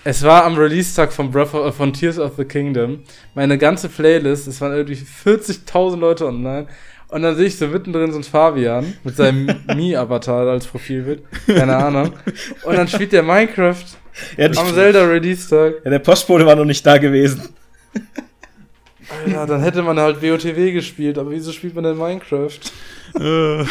es 0.04 0.22
war 0.24 0.46
am 0.46 0.56
Release-Tag 0.56 1.12
von, 1.12 1.32
Breath 1.32 1.54
of, 1.54 1.76
von 1.76 1.92
Tears 1.92 2.20
of 2.20 2.34
the 2.38 2.46
Kingdom. 2.46 3.00
Meine 3.34 3.58
ganze 3.58 3.90
Playlist, 3.90 4.48
es 4.48 4.62
waren 4.62 4.74
irgendwie 4.74 5.02
40.000 5.26 5.98
Leute 5.98 6.28
online. 6.28 6.68
Und 7.14 7.22
dann 7.22 7.36
sehe 7.36 7.46
ich 7.46 7.58
so 7.58 7.68
mittendrin 7.68 8.12
so 8.12 8.18
ein 8.18 8.24
Fabian 8.24 8.94
mit 9.04 9.16
seinem 9.16 9.48
Mi-Avatar 9.76 10.48
als 10.48 10.66
Profilbild. 10.66 11.22
Keine 11.46 11.76
Ahnung. 11.76 12.14
Und 12.64 12.76
dann 12.76 12.88
spielt 12.88 13.12
der 13.12 13.22
Minecraft 13.22 13.84
ja, 14.38 14.48
am 14.48 14.74
Zelda 14.74 15.06
Release-Tag. 15.06 15.76
Ja, 15.84 15.92
der 15.92 16.00
Postbote 16.00 16.46
war 16.46 16.56
noch 16.56 16.66
nicht 16.66 16.84
da 16.84 16.98
gewesen. 16.98 17.50
Alter, 19.26 19.46
dann 19.46 19.62
hätte 19.62 19.82
man 19.82 20.00
halt 20.00 20.22
WOTW 20.22 20.72
gespielt, 20.72 21.18
aber 21.18 21.32
wieso 21.32 21.52
spielt 21.52 21.76
man 21.76 21.84
denn 21.84 21.98
Minecraft? 21.98 22.60
Äh. 23.20 23.66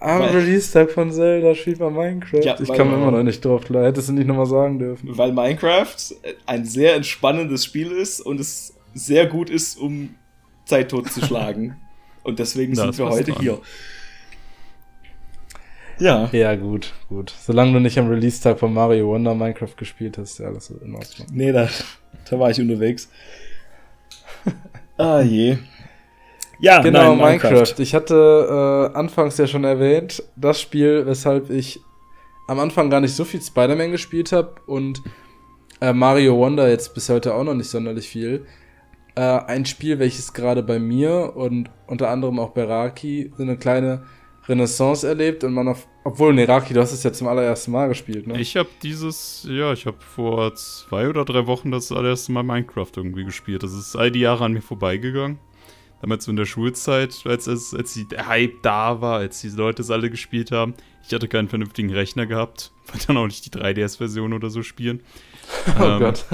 Am 0.00 0.22
Release-Tag 0.22 0.90
von 0.90 1.12
Zelda 1.12 1.54
spielt 1.54 1.78
man 1.80 1.94
Minecraft. 1.94 2.42
Ja, 2.42 2.58
ich 2.58 2.72
kam 2.72 2.92
immer 2.92 3.10
noch 3.10 3.22
nicht 3.22 3.44
drauf, 3.44 3.64
klar. 3.64 3.84
Hättest 3.84 4.08
du 4.08 4.12
nicht 4.12 4.26
nochmal 4.26 4.46
sagen 4.46 4.78
dürfen. 4.78 5.16
Weil 5.16 5.32
Minecraft 5.32 5.96
ein 6.46 6.64
sehr 6.64 6.94
entspannendes 6.94 7.64
Spiel 7.64 7.90
ist 7.92 8.20
und 8.20 8.40
es 8.40 8.74
sehr 8.94 9.26
gut 9.26 9.50
ist, 9.50 9.78
um 9.78 10.14
Zeit 10.64 10.90
totzuschlagen. 10.90 11.76
und 12.22 12.38
deswegen 12.38 12.74
sind 12.74 12.96
wir 12.98 13.08
heute 13.08 13.32
dran. 13.32 13.42
hier. 13.42 13.60
Ja. 15.98 16.30
Ja, 16.32 16.56
gut, 16.56 16.94
gut. 17.08 17.34
Solange 17.38 17.74
du 17.74 17.80
nicht 17.80 17.98
am 17.98 18.08
Release-Tag 18.08 18.58
von 18.58 18.72
Mario 18.72 19.08
Wonder 19.08 19.34
Minecraft 19.34 19.76
gespielt 19.76 20.16
hast, 20.16 20.38
ja, 20.38 20.46
alles 20.46 20.70
in 20.70 20.94
Ordnung. 20.94 21.26
Nee, 21.30 21.52
da, 21.52 21.68
da 22.30 22.38
war 22.38 22.50
ich 22.50 22.60
unterwegs. 22.60 23.10
ah 24.96 25.20
je. 25.20 25.58
Ja, 26.60 26.80
genau, 26.82 27.14
nein, 27.14 27.18
Minecraft. 27.18 27.50
Minecraft. 27.50 27.78
Ich 27.78 27.94
hatte 27.94 28.90
äh, 28.94 28.98
anfangs 28.98 29.38
ja 29.38 29.46
schon 29.46 29.64
erwähnt, 29.64 30.22
das 30.36 30.60
Spiel, 30.60 31.06
weshalb 31.06 31.50
ich 31.50 31.80
am 32.48 32.58
Anfang 32.58 32.90
gar 32.90 33.00
nicht 33.00 33.14
so 33.14 33.24
viel 33.24 33.40
Spider-Man 33.40 33.92
gespielt 33.92 34.32
habe 34.32 34.54
und 34.66 35.02
äh, 35.80 35.92
Mario 35.92 36.36
Wonder 36.36 36.68
jetzt 36.68 36.94
bis 36.94 37.08
heute 37.08 37.34
auch 37.34 37.44
noch 37.44 37.54
nicht 37.54 37.70
sonderlich 37.70 38.08
viel. 38.08 38.44
Äh, 39.14 39.22
ein 39.22 39.64
Spiel, 39.64 39.98
welches 39.98 40.32
gerade 40.32 40.62
bei 40.62 40.78
mir 40.78 41.32
und 41.34 41.70
unter 41.86 42.10
anderem 42.10 42.38
auch 42.38 42.50
bei 42.50 42.64
Raki 42.64 43.32
so 43.36 43.42
eine 43.42 43.56
kleine 43.56 44.02
Renaissance 44.50 45.06
erlebt 45.06 45.44
und 45.44 45.54
man 45.54 45.68
auf, 45.68 45.86
obwohl 46.04 46.34
Neraki, 46.34 46.74
du 46.74 46.80
hast 46.80 46.92
es 46.92 47.02
ja 47.04 47.12
zum 47.12 47.28
allerersten 47.28 47.70
Mal 47.70 47.88
gespielt, 47.88 48.26
ne? 48.26 48.40
Ich 48.40 48.56
habe 48.56 48.68
dieses, 48.82 49.46
ja, 49.48 49.72
ich 49.72 49.86
habe 49.86 49.98
vor 50.00 50.54
zwei 50.56 51.08
oder 51.08 51.24
drei 51.24 51.46
Wochen 51.46 51.70
das 51.70 51.92
allererste 51.92 52.32
Mal 52.32 52.42
Minecraft 52.42 52.90
irgendwie 52.96 53.24
gespielt. 53.24 53.62
Das 53.62 53.72
ist 53.72 53.94
all 53.96 54.10
die 54.10 54.20
Jahre 54.20 54.44
an 54.44 54.52
mir 54.52 54.62
vorbeigegangen. 54.62 55.38
Damals 56.00 56.24
so 56.24 56.30
in 56.30 56.36
der 56.36 56.46
Schulzeit, 56.46 57.22
als, 57.26 57.46
als, 57.46 57.74
als 57.74 57.98
der 58.10 58.26
Hype 58.26 58.62
da 58.62 59.00
war, 59.00 59.18
als 59.18 59.40
diese 59.40 59.56
Leute 59.56 59.82
es 59.82 59.90
alle 59.90 60.10
gespielt 60.10 60.50
haben. 60.50 60.74
Ich 61.06 61.14
hatte 61.14 61.28
keinen 61.28 61.48
vernünftigen 61.48 61.92
Rechner 61.92 62.26
gehabt, 62.26 62.72
wollte 62.86 63.06
dann 63.08 63.18
auch 63.18 63.26
nicht 63.26 63.46
die 63.46 63.56
3DS-Version 63.56 64.32
oder 64.32 64.50
so 64.50 64.62
spielen. 64.62 65.02
oh 65.78 65.84
ähm, 65.84 65.98
Gott. 66.00 66.24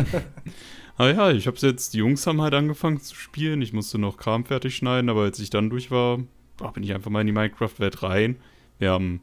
aber 0.97 1.11
ja, 1.13 1.31
ich 1.33 1.47
habe 1.47 1.57
jetzt, 1.61 1.95
die 1.95 1.99
Jungs 1.99 2.27
haben 2.27 2.41
halt 2.41 2.55
angefangen 2.55 3.01
zu 3.01 3.15
spielen. 3.15 3.61
Ich 3.61 3.73
musste 3.73 3.99
noch 3.99 4.17
Kram 4.17 4.45
fertig 4.45 4.77
schneiden, 4.77 5.11
aber 5.11 5.23
als 5.23 5.39
ich 5.41 5.51
dann 5.51 5.69
durch 5.69 5.91
war, 5.91 6.21
oh, 6.61 6.71
bin 6.71 6.83
ich 6.83 6.95
einfach 6.95 7.11
mal 7.11 7.21
in 7.21 7.27
die 7.27 7.33
Minecraft-Welt 7.33 8.03
rein. 8.03 8.37
Wir 8.79 8.91
haben 8.91 9.21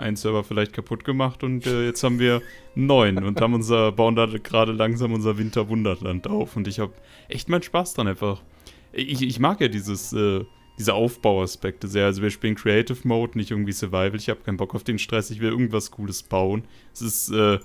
einen 0.00 0.16
Server 0.16 0.42
vielleicht 0.42 0.72
kaputt 0.72 1.04
gemacht 1.04 1.44
und 1.44 1.66
äh, 1.66 1.86
jetzt 1.86 2.02
haben 2.02 2.18
wir 2.18 2.42
neun 2.74 3.22
und 3.22 3.40
haben 3.40 3.54
unser, 3.54 3.92
bauen 3.92 4.16
da 4.16 4.26
gerade 4.26 4.72
langsam 4.72 5.12
unser 5.12 5.38
Winterwunderland 5.38 6.26
auf. 6.26 6.56
Und 6.56 6.66
ich 6.68 6.78
habe 6.78 6.92
echt 7.28 7.48
meinen 7.48 7.62
Spaß 7.62 7.94
dran 7.94 8.08
einfach. 8.08 8.42
Ich, 8.92 9.22
ich 9.22 9.38
mag 9.38 9.60
ja 9.60 9.68
dieses, 9.68 10.12
äh, 10.12 10.44
diese 10.78 10.94
Aufbauaspekte 10.94 11.86
sehr. 11.86 12.06
Also 12.06 12.22
wir 12.22 12.30
spielen 12.30 12.54
Creative 12.54 13.06
Mode, 13.06 13.36
nicht 13.36 13.50
irgendwie 13.50 13.72
Survival. 13.72 14.16
Ich 14.16 14.30
habe 14.30 14.40
keinen 14.40 14.56
Bock 14.56 14.74
auf 14.74 14.84
den 14.84 14.98
Stress, 14.98 15.30
ich 15.30 15.40
will 15.40 15.50
irgendwas 15.50 15.90
Cooles 15.90 16.22
bauen. 16.22 16.64
Es 16.94 17.02
ist, 17.02 17.30
äh, 17.30 17.58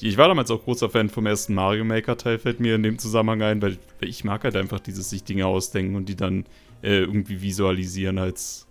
ich 0.00 0.16
war 0.16 0.28
damals 0.28 0.50
auch 0.50 0.64
großer 0.64 0.88
Fan 0.88 1.10
vom 1.10 1.26
ersten 1.26 1.54
Mario 1.54 1.84
Maker 1.84 2.16
Teil, 2.16 2.38
fällt 2.38 2.60
mir 2.60 2.74
in 2.74 2.82
dem 2.82 2.98
Zusammenhang 2.98 3.42
ein, 3.42 3.62
weil 3.62 3.78
ich 4.00 4.24
mag 4.24 4.42
halt 4.44 4.56
einfach 4.56 4.80
dieses 4.80 5.10
sich 5.10 5.22
Dinge 5.22 5.46
ausdenken 5.46 5.94
und 5.94 6.08
die 6.08 6.16
dann 6.16 6.46
äh, 6.82 7.00
irgendwie 7.00 7.40
visualisieren 7.40 8.18
als 8.18 8.66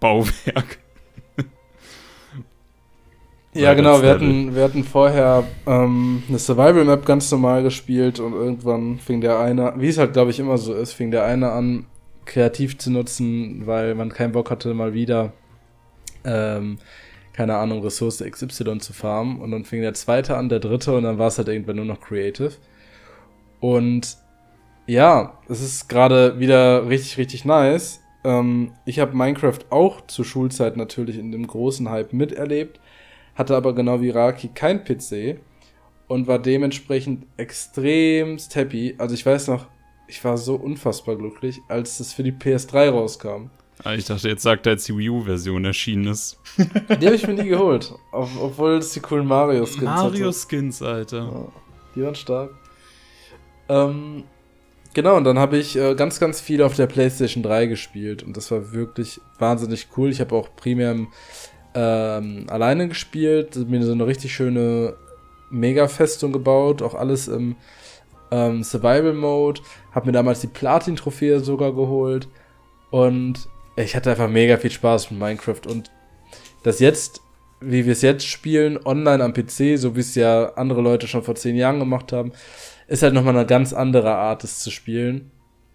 Bauwerk. 0.00 0.78
ja, 3.54 3.74
genau, 3.74 4.02
wir 4.02 4.10
hatten, 4.10 4.54
wir 4.54 4.62
hatten 4.62 4.84
vorher 4.84 5.44
ähm, 5.66 6.22
eine 6.28 6.38
Survival 6.38 6.84
Map 6.84 7.04
ganz 7.04 7.30
normal 7.30 7.62
gespielt 7.62 8.20
und 8.20 8.32
irgendwann 8.32 8.98
fing 8.98 9.20
der 9.20 9.38
eine, 9.38 9.74
wie 9.76 9.88
es 9.88 9.98
halt 9.98 10.12
glaube 10.12 10.30
ich 10.30 10.38
immer 10.38 10.58
so 10.58 10.74
ist, 10.74 10.92
fing 10.92 11.10
der 11.10 11.24
eine 11.24 11.50
an, 11.50 11.86
kreativ 12.28 12.78
zu 12.78 12.92
nutzen, 12.92 13.66
weil 13.66 13.96
man 13.96 14.10
keinen 14.10 14.32
Bock 14.32 14.50
hatte, 14.50 14.72
mal 14.74 14.94
wieder, 14.94 15.32
ähm, 16.24 16.78
keine 17.32 17.56
Ahnung, 17.56 17.82
Ressource 17.82 18.22
XY 18.22 18.78
zu 18.78 18.92
farmen. 18.92 19.40
Und 19.40 19.50
dann 19.50 19.64
fing 19.64 19.80
der 19.80 19.94
zweite 19.94 20.36
an, 20.36 20.48
der 20.48 20.60
dritte 20.60 20.96
und 20.96 21.04
dann 21.04 21.18
war 21.18 21.28
es 21.28 21.38
halt 21.38 21.48
irgendwann 21.48 21.76
nur 21.76 21.84
noch 21.86 22.00
Creative. 22.00 22.52
Und 23.60 24.18
ja, 24.88 25.38
es 25.48 25.60
ist 25.60 25.88
gerade 25.88 26.40
wieder 26.40 26.88
richtig, 26.88 27.18
richtig 27.18 27.44
nice. 27.44 28.00
Ähm, 28.24 28.72
ich 28.86 28.98
habe 28.98 29.14
Minecraft 29.14 29.58
auch 29.70 30.06
zur 30.06 30.24
Schulzeit 30.24 30.76
natürlich 30.76 31.18
in 31.18 31.30
dem 31.30 31.46
großen 31.46 31.88
Hype 31.90 32.12
miterlebt, 32.14 32.80
hatte 33.34 33.54
aber 33.54 33.74
genau 33.74 34.00
wie 34.00 34.10
Raki 34.10 34.48
kein 34.48 34.84
PC 34.84 35.40
und 36.08 36.26
war 36.26 36.38
dementsprechend 36.38 37.26
extremst 37.36 38.56
happy. 38.56 38.94
Also 38.96 39.14
ich 39.14 39.24
weiß 39.24 39.48
noch, 39.48 39.66
ich 40.06 40.24
war 40.24 40.38
so 40.38 40.54
unfassbar 40.54 41.16
glücklich, 41.16 41.60
als 41.68 42.00
es 42.00 42.14
für 42.14 42.22
die 42.22 42.32
PS3 42.32 42.88
rauskam. 42.88 43.50
Ah, 43.84 43.92
ich 43.92 44.06
dachte, 44.06 44.28
jetzt 44.28 44.42
sagt 44.42 44.66
er, 44.66 44.72
als 44.72 44.84
die 44.86 44.96
Wii 44.96 45.10
U-Version 45.10 45.64
erschienen 45.66 46.08
ist. 46.08 46.40
Die 47.00 47.06
habe 47.06 47.14
ich 47.14 47.26
mir 47.26 47.34
nie 47.34 47.48
geholt, 47.48 47.94
obwohl 48.10 48.78
es 48.78 48.92
die 48.92 49.00
coolen 49.00 49.26
Mario-Skins 49.26 49.82
Mario-Skins, 49.82 50.82
Alter. 50.82 51.18
Ja, 51.18 51.52
die 51.94 52.02
waren 52.02 52.14
stark. 52.14 52.50
Ähm, 53.68 54.24
Genau, 54.98 55.16
und 55.16 55.22
dann 55.22 55.38
habe 55.38 55.58
ich 55.58 55.76
äh, 55.76 55.94
ganz, 55.94 56.18
ganz 56.18 56.40
viel 56.40 56.60
auf 56.60 56.74
der 56.74 56.88
PlayStation 56.88 57.44
3 57.44 57.66
gespielt 57.66 58.24
und 58.24 58.36
das 58.36 58.50
war 58.50 58.72
wirklich 58.72 59.20
wahnsinnig 59.38 59.86
cool. 59.96 60.10
Ich 60.10 60.18
habe 60.18 60.34
auch 60.34 60.48
primär 60.56 60.96
ähm, 61.72 62.46
alleine 62.48 62.88
gespielt, 62.88 63.54
mir 63.54 63.80
so 63.84 63.92
eine 63.92 64.08
richtig 64.08 64.34
schöne 64.34 64.96
Mega-Festung 65.50 66.32
gebaut, 66.32 66.82
auch 66.82 66.96
alles 66.96 67.28
im 67.28 67.54
ähm, 68.32 68.64
Survival-Mode. 68.64 69.60
Habe 69.92 70.06
mir 70.06 70.12
damals 70.12 70.40
die 70.40 70.48
Platin-Trophäe 70.48 71.38
sogar 71.38 71.72
geholt 71.72 72.26
und 72.90 73.48
ich 73.76 73.94
hatte 73.94 74.10
einfach 74.10 74.28
mega 74.28 74.56
viel 74.56 74.72
Spaß 74.72 75.12
mit 75.12 75.20
Minecraft 75.20 75.64
und 75.68 75.92
das 76.64 76.80
jetzt, 76.80 77.20
wie 77.60 77.84
wir 77.84 77.92
es 77.92 78.02
jetzt 78.02 78.26
spielen, 78.26 78.80
online 78.84 79.22
am 79.22 79.32
PC, 79.32 79.78
so 79.78 79.94
wie 79.94 80.00
es 80.00 80.16
ja 80.16 80.54
andere 80.54 80.80
Leute 80.80 81.06
schon 81.06 81.22
vor 81.22 81.36
zehn 81.36 81.54
Jahren 81.54 81.78
gemacht 81.78 82.10
haben, 82.10 82.32
ist 82.88 83.02
halt 83.02 83.14
nochmal 83.14 83.36
eine 83.36 83.46
ganz 83.46 83.72
andere 83.72 84.14
Art, 84.14 84.42
es 84.44 84.60
zu 84.60 84.70
spielen. 84.70 85.30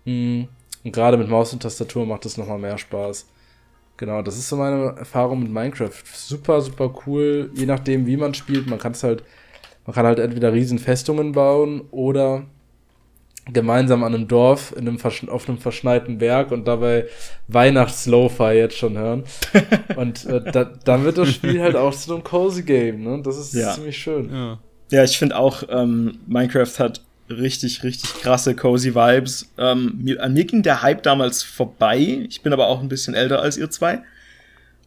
Mhm. 0.06 0.50
Und 0.84 0.92
gerade 0.92 1.16
mit 1.18 1.30
Maus 1.30 1.54
und 1.54 1.64
Tastatur 1.64 2.06
macht 2.06 2.26
es 2.26 2.38
nochmal 2.38 2.60
mehr 2.60 2.78
Spaß. 2.78 3.28
Genau, 3.96 4.22
das 4.22 4.38
ist 4.38 4.50
so 4.50 4.58
meine 4.58 4.96
Erfahrung 4.98 5.44
mit 5.44 5.52
Minecraft. 5.52 5.92
Super, 6.14 6.60
super 6.62 6.94
cool. 7.06 7.52
Je 7.54 7.66
nachdem, 7.66 8.06
wie 8.06 8.18
man 8.18 8.34
spielt, 8.34 8.68
man 8.68 8.80
kann 8.80 8.94
es 8.94 9.04
halt, 9.04 9.24
man 9.86 9.94
kann 9.94 10.06
halt 10.06 10.20
entweder 10.20 10.52
riesen 10.52 10.80
Festungen 10.80 11.32
bauen 11.32 11.82
oder 11.92 12.46
gemeinsam 13.52 14.04
an 14.04 14.16
einem 14.16 14.28
Dorf 14.28 14.74
in 14.76 14.88
einem 14.88 14.98
auf 15.30 15.50
einem 15.50 15.58
verschneiten 15.58 16.18
Berg 16.18 16.52
und 16.52 16.66
dabei 16.66 17.08
Weihnachts-Lo-Fi 17.50 18.54
jetzt 18.54 18.78
schon 18.78 18.98
hören. 18.98 19.24
und 19.96 20.26
äh, 20.26 20.42
da, 20.52 20.64
dann 20.64 21.04
wird 21.04 21.18
das 21.18 21.30
Spiel 21.30 21.62
halt 21.62 21.76
auch 21.76 21.94
zu 21.94 22.14
einem 22.14 22.24
Cozy 22.24 22.64
Game, 22.64 23.04
ne? 23.04 23.22
Das 23.22 23.38
ist 23.38 23.54
ja. 23.54 23.74
ziemlich 23.74 23.98
schön. 23.98 24.34
Ja. 24.34 24.60
Ja, 24.94 25.04
ich 25.04 25.18
finde 25.18 25.38
auch, 25.38 25.64
ähm, 25.70 26.20
Minecraft 26.28 26.78
hat 26.78 27.02
richtig, 27.28 27.82
richtig 27.82 28.14
krasse, 28.22 28.56
cozy 28.56 28.94
Vibes. 28.94 29.52
Ähm, 29.58 29.98
mir, 29.98 30.22
an 30.22 30.34
mir 30.34 30.46
ging 30.46 30.62
der 30.62 30.84
Hype 30.84 31.02
damals 31.02 31.42
vorbei. 31.42 32.28
Ich 32.30 32.44
bin 32.44 32.54
aber 32.54 32.68
auch 32.68 32.80
ein 32.80 32.90
bisschen 32.90 33.16
älter 33.16 33.42
als 33.42 33.58
ihr 33.58 33.72
zwei. 33.72 34.04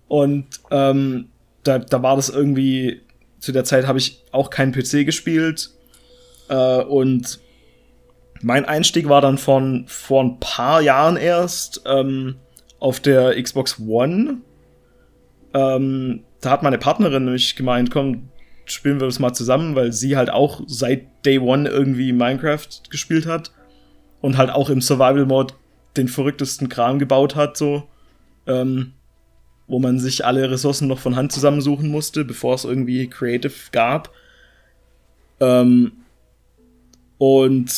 Und 0.06 0.46
ähm, 0.70 1.26
da, 1.64 1.80
da 1.80 2.04
war 2.04 2.14
das 2.14 2.28
irgendwie, 2.28 3.00
zu 3.40 3.50
der 3.50 3.64
Zeit 3.64 3.88
habe 3.88 3.98
ich 3.98 4.22
auch 4.30 4.50
keinen 4.50 4.70
PC 4.70 5.04
gespielt. 5.04 5.70
Äh, 6.50 6.82
und 6.82 7.40
mein 8.42 8.64
Einstieg 8.64 9.08
war 9.08 9.20
dann 9.20 9.38
von 9.38 9.86
vor 9.88 10.22
ein 10.22 10.38
paar 10.38 10.82
Jahren 10.82 11.16
erst 11.16 11.82
ähm, 11.84 12.36
auf 12.78 13.00
der 13.00 13.42
Xbox 13.42 13.80
One. 13.80 14.36
Ähm, 15.52 16.22
da 16.40 16.50
hat 16.50 16.62
meine 16.62 16.78
Partnerin 16.78 17.24
nämlich 17.24 17.56
gemeint, 17.56 17.90
komm, 17.90 18.28
spielen 18.66 19.00
wir 19.00 19.06
das 19.06 19.18
mal 19.18 19.32
zusammen, 19.32 19.74
weil 19.74 19.92
sie 19.92 20.16
halt 20.16 20.30
auch 20.30 20.62
seit 20.66 21.24
Day 21.24 21.38
One 21.38 21.68
irgendwie 21.68 22.12
Minecraft 22.12 22.68
gespielt 22.90 23.26
hat 23.26 23.52
und 24.20 24.36
halt 24.36 24.50
auch 24.50 24.70
im 24.70 24.80
Survival-Mode 24.80 25.54
den 25.96 26.08
verrücktesten 26.08 26.68
Kram 26.68 26.98
gebaut 26.98 27.36
hat, 27.36 27.56
so. 27.56 27.88
Ähm, 28.46 28.92
wo 29.68 29.80
man 29.80 29.98
sich 29.98 30.24
alle 30.24 30.48
Ressourcen 30.50 30.86
noch 30.86 31.00
von 31.00 31.16
Hand 31.16 31.32
zusammensuchen 31.32 31.90
musste, 31.90 32.24
bevor 32.24 32.54
es 32.54 32.64
irgendwie 32.64 33.08
Creative 33.08 33.52
gab. 33.72 34.12
Ähm, 35.40 35.92
und 37.18 37.72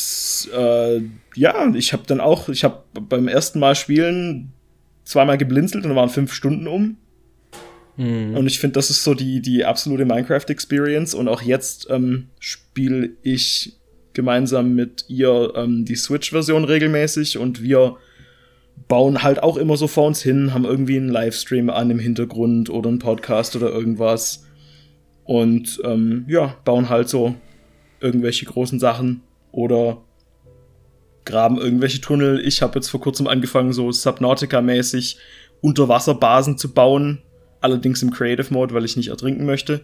äh, 0.55 1.01
ja, 1.35 1.73
ich 1.73 1.93
habe 1.93 2.03
dann 2.05 2.19
auch, 2.19 2.49
ich 2.49 2.63
habe 2.63 2.83
beim 2.93 3.27
ersten 3.27 3.59
Mal 3.59 3.75
spielen 3.75 4.51
zweimal 5.03 5.37
geblinzelt 5.37 5.85
und 5.85 5.95
waren 5.95 6.09
fünf 6.09 6.33
Stunden 6.33 6.67
um. 6.67 6.97
Mhm. 7.99 8.35
Und 8.35 8.47
ich 8.47 8.59
finde, 8.59 8.75
das 8.75 8.89
ist 8.89 9.03
so 9.03 9.13
die, 9.13 9.41
die 9.41 9.65
absolute 9.65 10.05
Minecraft-Experience. 10.05 11.13
Und 11.13 11.27
auch 11.27 11.41
jetzt 11.41 11.87
ähm, 11.89 12.29
spiele 12.39 13.09
ich 13.23 13.73
gemeinsam 14.13 14.73
mit 14.73 15.05
ihr 15.09 15.51
ähm, 15.55 15.83
die 15.83 15.95
Switch-Version 15.95 16.63
regelmäßig 16.63 17.37
und 17.37 17.61
wir 17.61 17.97
bauen 18.87 19.21
halt 19.21 19.43
auch 19.43 19.57
immer 19.57 19.75
so 19.75 19.87
vor 19.87 20.07
uns 20.07 20.21
hin, 20.21 20.53
haben 20.53 20.63
irgendwie 20.63 20.95
einen 20.95 21.09
Livestream 21.09 21.69
an 21.69 21.91
im 21.91 21.99
Hintergrund 21.99 22.69
oder 22.69 22.87
einen 22.87 22.99
Podcast 22.99 23.57
oder 23.57 23.69
irgendwas. 23.69 24.45
Und 25.25 25.81
ähm, 25.83 26.25
ja, 26.29 26.55
bauen 26.63 26.87
halt 26.87 27.09
so 27.09 27.35
irgendwelche 27.99 28.45
großen 28.45 28.79
Sachen 28.79 29.21
oder 29.51 30.01
graben 31.25 31.57
irgendwelche 31.57 31.99
Tunnel. 31.99 32.39
Ich 32.47 32.61
habe 32.61 32.79
jetzt 32.79 32.87
vor 32.87 33.01
kurzem 33.01 33.27
angefangen, 33.27 33.73
so 33.73 33.89
Subnautica-mäßig 33.89 35.17
Unterwasserbasen 35.61 36.57
zu 36.57 36.73
bauen. 36.73 37.21
Allerdings 37.61 38.01
im 38.01 38.11
Creative 38.11 38.53
Mode, 38.53 38.73
weil 38.73 38.85
ich 38.85 38.95
nicht 38.95 39.09
ertrinken 39.09 39.45
möchte. 39.45 39.81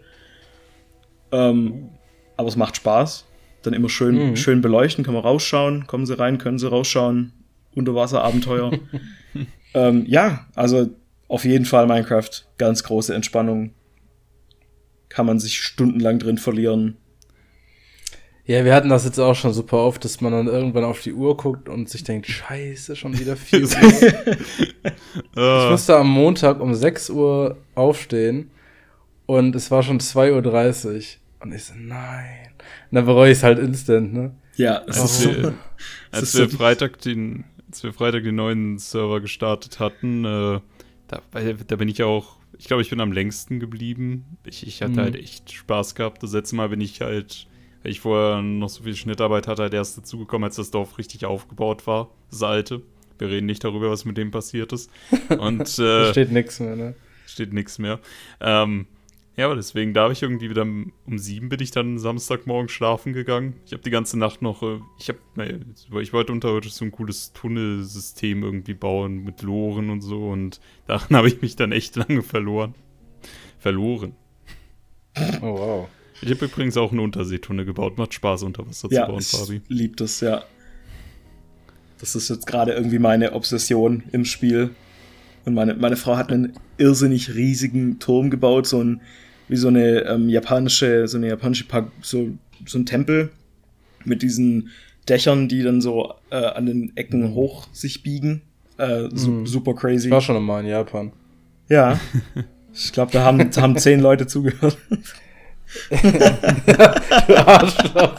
Ähm, 1.32 1.90
aber 2.38 2.48
es 2.48 2.56
macht 2.56 2.78
Spaß. 2.78 3.26
Dann 3.64 3.74
immer 3.74 3.90
schön, 3.90 4.30
mhm. 4.30 4.36
schön 4.36 4.62
beleuchten, 4.62 5.04
kann 5.04 5.14
man 5.14 5.24
rausschauen. 5.24 5.88
Kommen 5.88 6.06
sie 6.06 6.18
rein, 6.18 6.38
können 6.38 6.60
sie 6.60 6.70
rausschauen. 6.70 7.34
Unterwasserabenteuer. 7.74 8.72
ähm, 9.74 10.06
ja, 10.08 10.46
also 10.56 10.90
auf 11.28 11.46
jeden 11.46 11.66
Fall 11.66 11.88
Minecraft. 11.88 12.30
Ganz 12.58 12.84
große 12.84 13.14
Entspannung. 13.14 13.74
Kann 15.10 15.26
man 15.26 15.40
sich 15.40 15.62
stundenlang 15.62 16.20
drin 16.20 16.38
verlieren. 16.38 16.98
Ja, 18.48 18.64
wir 18.64 18.76
hatten 18.76 18.90
das 18.90 19.06
jetzt 19.06 19.20
auch 19.20 19.34
schon 19.34 19.54
super 19.54 19.78
oft, 19.78 20.06
dass 20.06 20.22
man 20.22 20.32
dann 20.32 20.48
irgendwann 20.48 20.84
auf 20.84 21.02
die 21.02 21.14
Uhr 21.14 21.36
guckt 21.36 21.68
und 21.68 21.90
sich 21.90 22.04
denkt, 22.04 22.28
scheiße, 22.28 22.96
schon 22.96 23.18
wieder 23.18 23.36
4 23.38 23.62
Uhr. 23.62 23.70
ich 25.36 25.70
musste 25.72 25.98
am 25.98 26.10
Montag 26.10 26.60
um 26.60 26.76
6 26.76 27.10
Uhr 27.10 27.58
aufstehen 27.74 28.52
und 29.26 29.56
es 29.56 29.72
war 29.72 29.82
schon 29.82 30.00
2.30 30.00 30.86
Uhr. 30.86 31.02
Und 31.40 31.54
ich 31.54 31.64
so, 31.64 31.74
nein. 31.76 32.50
Und 32.92 32.96
dann 32.96 33.06
bereue 33.06 33.32
ich 33.32 33.40
es 33.40 33.44
halt 33.44 33.58
instant, 33.58 34.14
ne? 34.14 34.36
Ja, 34.58 34.84
es 34.88 34.98
ist 34.98 35.22
so. 35.22 35.54
Als 36.12 36.38
wir 36.38 36.50
Freitag 36.50 37.02
den, 37.02 37.46
als 37.68 37.84
wir 37.84 37.94
Freitag 37.94 38.24
den 38.24 38.36
neuen 38.36 38.78
Server 38.78 39.22
gestartet 39.22 39.80
hatten, 39.80 40.24
äh, 40.24 40.60
da, 41.08 41.22
da 41.68 41.76
bin 41.76 41.90
ich 41.90 42.04
auch, 42.04 42.38
ich 42.58 42.66
glaube, 42.66 42.82
ich 42.82 42.90
bin 42.90 43.02
am 43.02 43.12
längsten 43.12 43.60
geblieben. 43.60 44.38
Ich, 44.46 44.66
ich 44.66 44.82
hatte 44.82 44.94
mhm. 44.94 45.00
halt 45.00 45.16
echt 45.16 45.52
Spaß 45.52 45.96
gehabt. 45.96 46.24
Das 46.24 46.32
letzte 46.32 46.56
Mal 46.56 46.70
bin 46.70 46.82
ich 46.82 47.02
halt 47.02 47.48
weil 47.86 47.92
ich 47.92 48.00
vorher 48.00 48.42
noch 48.42 48.70
so 48.70 48.82
viel 48.82 48.96
Schnittarbeit 48.96 49.48
hatte, 49.48 49.62
halt 49.62 49.76
erst 49.76 49.96
dazugekommen, 49.96 50.46
als 50.46 50.56
das 50.56 50.72
Dorf 50.72 50.98
richtig 50.98 51.24
aufgebaut 51.26 51.86
war, 51.86 52.10
das 52.32 52.42
alte. 52.42 52.82
Wir 53.20 53.30
reden 53.30 53.46
nicht 53.46 53.64
darüber, 53.64 53.92
was 53.92 54.06
mit 54.06 54.18
dem 54.18 54.32
passiert 54.32 54.74
ist. 54.74 54.90
Und 55.38 55.62
äh, 55.80 56.10
steht 56.10 56.32
nichts 56.32 56.60
mehr, 56.60 56.76
ne? 56.76 56.96
Steht 57.28 57.54
nichts 57.54 57.78
mehr. 57.78 58.00
Ähm, 58.42 58.88
ja, 59.38 59.46
aber 59.46 59.56
deswegen, 59.56 59.94
da 59.94 60.02
habe 60.02 60.14
ich 60.14 60.24
irgendwie 60.24 60.50
wieder 60.50 60.64
um 60.64 60.94
sieben 61.18 61.48
bin 61.48 61.62
ich 61.62 61.70
dann 61.70 62.00
Samstagmorgen 62.00 62.70
schlafen 62.70 63.14
gegangen. 63.14 63.54
Ich 63.68 63.74
habe 63.74 63.84
die 63.84 63.92
ganze 63.92 64.18
Nacht 64.18 64.42
noch, 64.42 64.64
äh, 64.64 64.80
ich 64.98 65.10
habe, 65.10 66.02
ich 66.02 66.12
wollte 66.12 66.32
unterirdisch 66.32 66.74
so 66.74 66.86
ein 66.86 66.92
cooles 66.92 67.34
Tunnelsystem 67.34 68.42
irgendwie 68.42 68.74
bauen 68.74 69.24
mit 69.24 69.44
Loren 69.44 69.92
und 69.92 70.02
so 70.02 70.30
und 70.30 70.60
daran 70.88 71.10
habe 71.16 71.28
ich 71.28 71.40
mich 71.40 71.56
dann 71.56 71.72
echt 71.72 71.96
lange 71.98 72.24
verloren. 72.24 72.74
Verloren. 73.60 74.16
Oh 75.44 75.60
wow. 75.60 75.90
Ich 76.22 76.32
habe 76.32 76.46
übrigens 76.46 76.78
auch 76.78 76.92
eine 76.92 77.02
Unterseetunnel 77.02 77.66
gebaut. 77.66 77.98
Macht 77.98 78.14
Spaß, 78.14 78.44
unter 78.44 78.68
Wasser 78.68 78.88
ja, 78.92 79.06
zu 79.06 79.12
bauen, 79.12 79.22
Fabi. 79.22 79.62
Ich 79.68 79.78
liebe 79.78 79.96
das, 79.96 80.22
ja. 80.22 80.44
Das 82.00 82.16
ist 82.16 82.30
jetzt 82.30 82.48
gerade 82.48 82.74
irgendwie 82.74 83.00
meine 83.00 83.34
Obsession 83.34 84.04
im 84.12 84.26
Spiel. 84.26 84.72
Und 85.46 85.54
meine, 85.54 85.76
meine 85.76 85.96
Frau 85.96 86.18
hat 86.18 86.32
einen 86.32 86.54
irrsinnig 86.78 87.36
riesigen 87.36 88.00
Turm 88.00 88.30
gebaut, 88.30 88.68
so 88.68 88.84
ein, 88.84 89.02
wie 89.48 89.58
so 89.58 89.68
eine 89.68 90.02
ähm, 90.06 90.28
japanische, 90.30 91.08
so 91.08 91.18
eine 91.18 91.28
japanische, 91.28 91.66
so, 92.02 92.30
so 92.66 92.80
ein 92.80 92.86
Tempel 92.86 93.30
mit 94.04 94.22
diesen 94.22 94.70
Dächern, 95.08 95.48
die 95.48 95.62
dann 95.62 95.82
so 95.82 96.14
äh, 96.32 96.36
an 96.36 96.66
den 96.66 96.98
Ecken 96.98 97.36
hoch 97.36 97.68
sich 97.72 98.02
biegen. 98.02 98.42
Äh, 98.78 99.10
su 99.14 99.32
mm. 99.32 99.46
Super 99.46 99.76
crazy. 99.76 100.08
Ich 100.08 100.12
war 100.12 100.22
schon 100.22 100.44
mal 100.44 100.62
in 100.62 100.68
Japan. 100.68 101.12
Ja. 101.70 102.00
Ich 102.74 102.92
glaube, 102.92 103.12
da 103.14 103.24
haben, 103.24 103.40
haben 103.56 103.78
zehn 103.78 104.02
Leute 104.02 104.28
zugehört 104.28 104.78
du 105.90 107.48
Arschloch. 107.48 108.16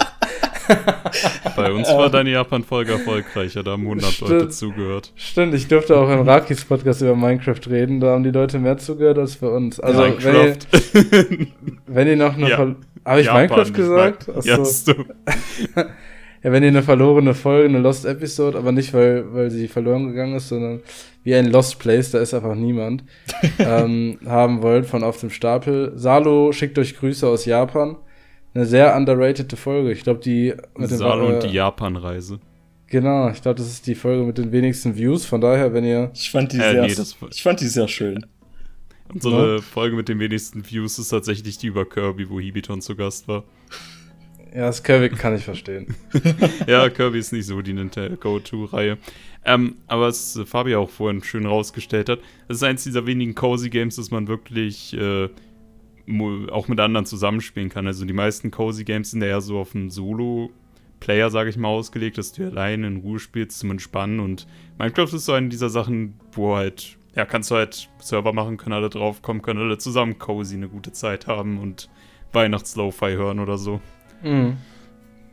Bei 1.54 1.72
uns 1.72 1.88
war 1.88 2.10
deine 2.10 2.30
Japan-Folge 2.30 2.92
erfolgreicher, 2.92 3.62
da 3.62 3.72
haben 3.72 3.84
100 3.84 4.12
Stimmt. 4.12 4.30
Leute 4.30 4.48
zugehört. 4.48 5.12
Stimmt, 5.14 5.54
ich 5.54 5.68
durfte 5.68 5.96
auch 5.96 6.10
im 6.10 6.28
Rakis 6.28 6.64
Podcast 6.64 7.02
über 7.02 7.14
Minecraft 7.14 7.60
reden, 7.68 8.00
da 8.00 8.08
haben 8.08 8.24
die 8.24 8.30
Leute 8.30 8.58
mehr 8.58 8.76
zugehört 8.78 9.18
als 9.18 9.36
bei 9.36 9.46
uns. 9.46 9.78
Also, 9.78 10.02
Minecraft. 10.02 10.56
Wenn 10.92 11.38
ihr, 11.38 11.46
wenn 11.86 12.08
ihr 12.08 12.16
noch 12.16 12.34
eine. 12.34 12.50
Ja. 12.50 12.74
Habe 13.04 13.20
ich 13.20 13.26
Japan, 13.26 13.42
Minecraft 13.42 13.72
gesagt? 13.72 14.28
Achso. 14.28 14.48
Ja, 14.48 14.58
hast 14.58 14.88
du. 14.88 14.94
ja, 16.46 16.52
wenn 16.52 16.62
ihr 16.62 16.68
eine 16.68 16.84
verlorene 16.84 17.34
Folge, 17.34 17.68
eine 17.68 17.80
Lost 17.80 18.04
Episode, 18.04 18.56
aber 18.56 18.70
nicht, 18.70 18.94
weil, 18.94 19.34
weil 19.34 19.50
sie 19.50 19.66
verloren 19.66 20.06
gegangen 20.06 20.36
ist, 20.36 20.48
sondern 20.48 20.80
wie 21.24 21.34
ein 21.34 21.50
Lost 21.50 21.80
Place, 21.80 22.12
da 22.12 22.20
ist 22.20 22.34
einfach 22.34 22.54
niemand, 22.54 23.02
ähm, 23.58 24.20
haben 24.24 24.62
wollt 24.62 24.86
von 24.86 25.02
auf 25.02 25.18
dem 25.18 25.30
Stapel. 25.30 25.90
Salo 25.96 26.52
schickt 26.52 26.78
euch 26.78 26.96
Grüße 26.96 27.26
aus 27.26 27.46
Japan. 27.46 27.96
Eine 28.54 28.64
sehr 28.64 28.96
underrated 28.96 29.52
Folge. 29.54 29.90
Ich 29.90 30.04
glaube, 30.04 30.20
die 30.20 30.54
mit 30.76 30.88
dem 30.88 30.98
Salo 30.98 31.34
und 31.34 31.42
die 31.42 31.48
Japan-Reise. 31.48 32.38
Genau, 32.86 33.28
ich 33.30 33.42
glaube, 33.42 33.58
das 33.58 33.66
ist 33.66 33.88
die 33.88 33.96
Folge 33.96 34.22
mit 34.22 34.38
den 34.38 34.52
wenigsten 34.52 34.96
Views. 34.96 35.26
Von 35.26 35.40
daher, 35.40 35.74
wenn 35.74 35.84
ihr. 35.84 36.12
Ich 36.14 36.30
fand 36.30 36.52
die, 36.52 36.58
äh, 36.58 36.86
sehr, 36.86 37.04
nee, 37.04 37.28
ich 37.32 37.42
fand 37.42 37.60
die 37.60 37.66
sehr 37.66 37.88
schön. 37.88 38.24
Unsere 39.12 39.56
ja. 39.56 39.62
Folge 39.62 39.96
mit 39.96 40.08
den 40.08 40.20
wenigsten 40.20 40.64
Views 40.64 40.96
ist 41.00 41.08
tatsächlich 41.08 41.58
die 41.58 41.66
über 41.66 41.84
Kirby, 41.84 42.30
wo 42.30 42.38
Hibiton 42.38 42.80
zu 42.80 42.94
Gast 42.94 43.26
war. 43.26 43.42
Ja, 44.56 44.62
das 44.62 44.82
Kirby 44.82 45.10
kann 45.10 45.36
ich 45.36 45.44
verstehen. 45.44 45.94
ja, 46.66 46.88
Kirby 46.88 47.18
ist 47.18 47.30
nicht 47.30 47.44
so 47.44 47.60
die 47.60 47.74
Go-To-Reihe. 47.74 48.96
Ähm, 49.44 49.76
aber 49.86 50.06
was 50.06 50.40
Fabi 50.46 50.74
auch 50.76 50.88
vorhin 50.88 51.22
schön 51.22 51.44
rausgestellt 51.44 52.08
hat, 52.08 52.20
es 52.48 52.56
ist 52.56 52.62
eins 52.62 52.82
dieser 52.82 53.04
wenigen 53.04 53.34
Cozy 53.34 53.68
Games, 53.68 53.96
dass 53.96 54.10
man 54.10 54.28
wirklich 54.28 54.96
äh, 54.96 55.28
auch 56.50 56.68
mit 56.68 56.80
anderen 56.80 57.04
zusammenspielen 57.04 57.68
kann. 57.68 57.86
Also 57.86 58.06
die 58.06 58.14
meisten 58.14 58.50
Cozy 58.50 58.84
Games 58.84 59.10
sind 59.10 59.20
ja 59.20 59.28
eher 59.28 59.40
so 59.42 59.58
auf 59.58 59.74
einen 59.74 59.90
Solo-Player, 59.90 61.28
sage 61.28 61.50
ich 61.50 61.58
mal, 61.58 61.68
ausgelegt, 61.68 62.16
dass 62.16 62.32
du 62.32 62.46
alleine 62.46 62.86
in 62.86 62.96
Ruhe 62.96 63.18
spielst 63.18 63.58
zum 63.58 63.72
Entspannen. 63.72 64.20
Und 64.20 64.46
Minecraft 64.78 65.12
ist 65.12 65.26
so 65.26 65.32
eine 65.32 65.50
dieser 65.50 65.68
Sachen, 65.68 66.18
wo 66.32 66.56
halt, 66.56 66.96
ja, 67.14 67.26
kannst 67.26 67.50
du 67.50 67.56
halt 67.56 67.90
Server 67.98 68.32
machen, 68.32 68.56
können 68.56 68.72
alle 68.72 68.88
draufkommen, 68.88 69.42
können 69.42 69.60
alle 69.60 69.76
zusammen 69.76 70.18
cozy 70.18 70.54
eine 70.54 70.70
gute 70.70 70.92
Zeit 70.92 71.26
haben 71.26 71.58
und 71.58 71.90
Weihnachts-Lo-Fi 72.32 73.16
hören 73.16 73.38
oder 73.38 73.58
so. 73.58 73.82
Mhm. 74.26 74.56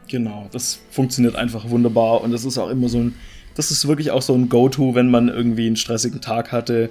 Genau, 0.08 0.48
das 0.52 0.80
funktioniert 0.92 1.36
einfach 1.36 1.70
wunderbar 1.70 2.22
und 2.22 2.32
das 2.32 2.46
ist 2.46 2.58
auch 2.58 2.70
immer 2.70 2.90
so 2.90 3.00
ein 3.00 3.14
das 3.56 3.72
ist 3.72 3.88
wirklich 3.88 4.12
auch 4.12 4.22
so 4.22 4.34
ein 4.34 4.50
Go-To, 4.50 4.96
wenn 4.96 5.10
man 5.10 5.30
irgendwie 5.30 5.68
einen 5.68 5.76
stressigen 5.76 6.22
Tag 6.22 6.52
hatte 6.52 6.90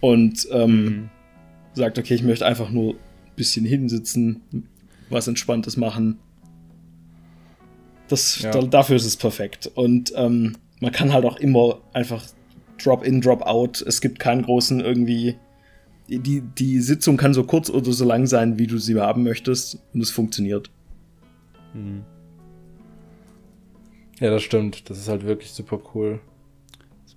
und 0.00 0.46
ähm, 0.52 0.84
mhm. 0.84 1.10
sagt, 1.74 1.98
okay, 1.98 2.14
ich 2.14 2.22
möchte 2.22 2.46
einfach 2.46 2.70
nur 2.70 2.94
ein 2.94 3.34
bisschen 3.36 3.64
hinsitzen, 3.64 4.42
was 5.10 5.26
Entspanntes 5.26 5.76
machen. 5.76 6.18
Das, 8.08 8.40
ja. 8.40 8.50
da, 8.52 8.62
dafür 8.62 8.96
ist 8.96 9.06
es 9.06 9.16
perfekt. 9.16 9.70
Und 9.74 10.12
ähm, 10.16 10.56
man 10.80 10.92
kann 10.92 11.12
halt 11.12 11.24
auch 11.24 11.36
immer 11.36 11.80
einfach 11.92 12.24
Drop-in, 12.82 13.20
Drop-out. 13.20 13.82
Es 13.82 14.00
gibt 14.00 14.18
keinen 14.18 14.42
großen 14.42 14.80
irgendwie. 14.80 15.36
Die, 16.06 16.40
die 16.40 16.80
Sitzung 16.80 17.18
kann 17.18 17.34
so 17.34 17.44
kurz 17.44 17.68
oder 17.68 17.92
so 17.92 18.06
lang 18.06 18.26
sein, 18.26 18.58
wie 18.58 18.66
du 18.66 18.78
sie 18.78 18.98
haben 18.98 19.24
möchtest, 19.24 19.78
und 19.92 20.00
es 20.00 20.10
funktioniert. 20.10 20.70
Mhm. 21.78 22.04
Ja, 24.20 24.30
das 24.30 24.42
stimmt. 24.42 24.90
Das 24.90 24.98
ist 24.98 25.08
halt 25.08 25.24
wirklich 25.24 25.50
super 25.50 25.80
cool. 25.94 26.20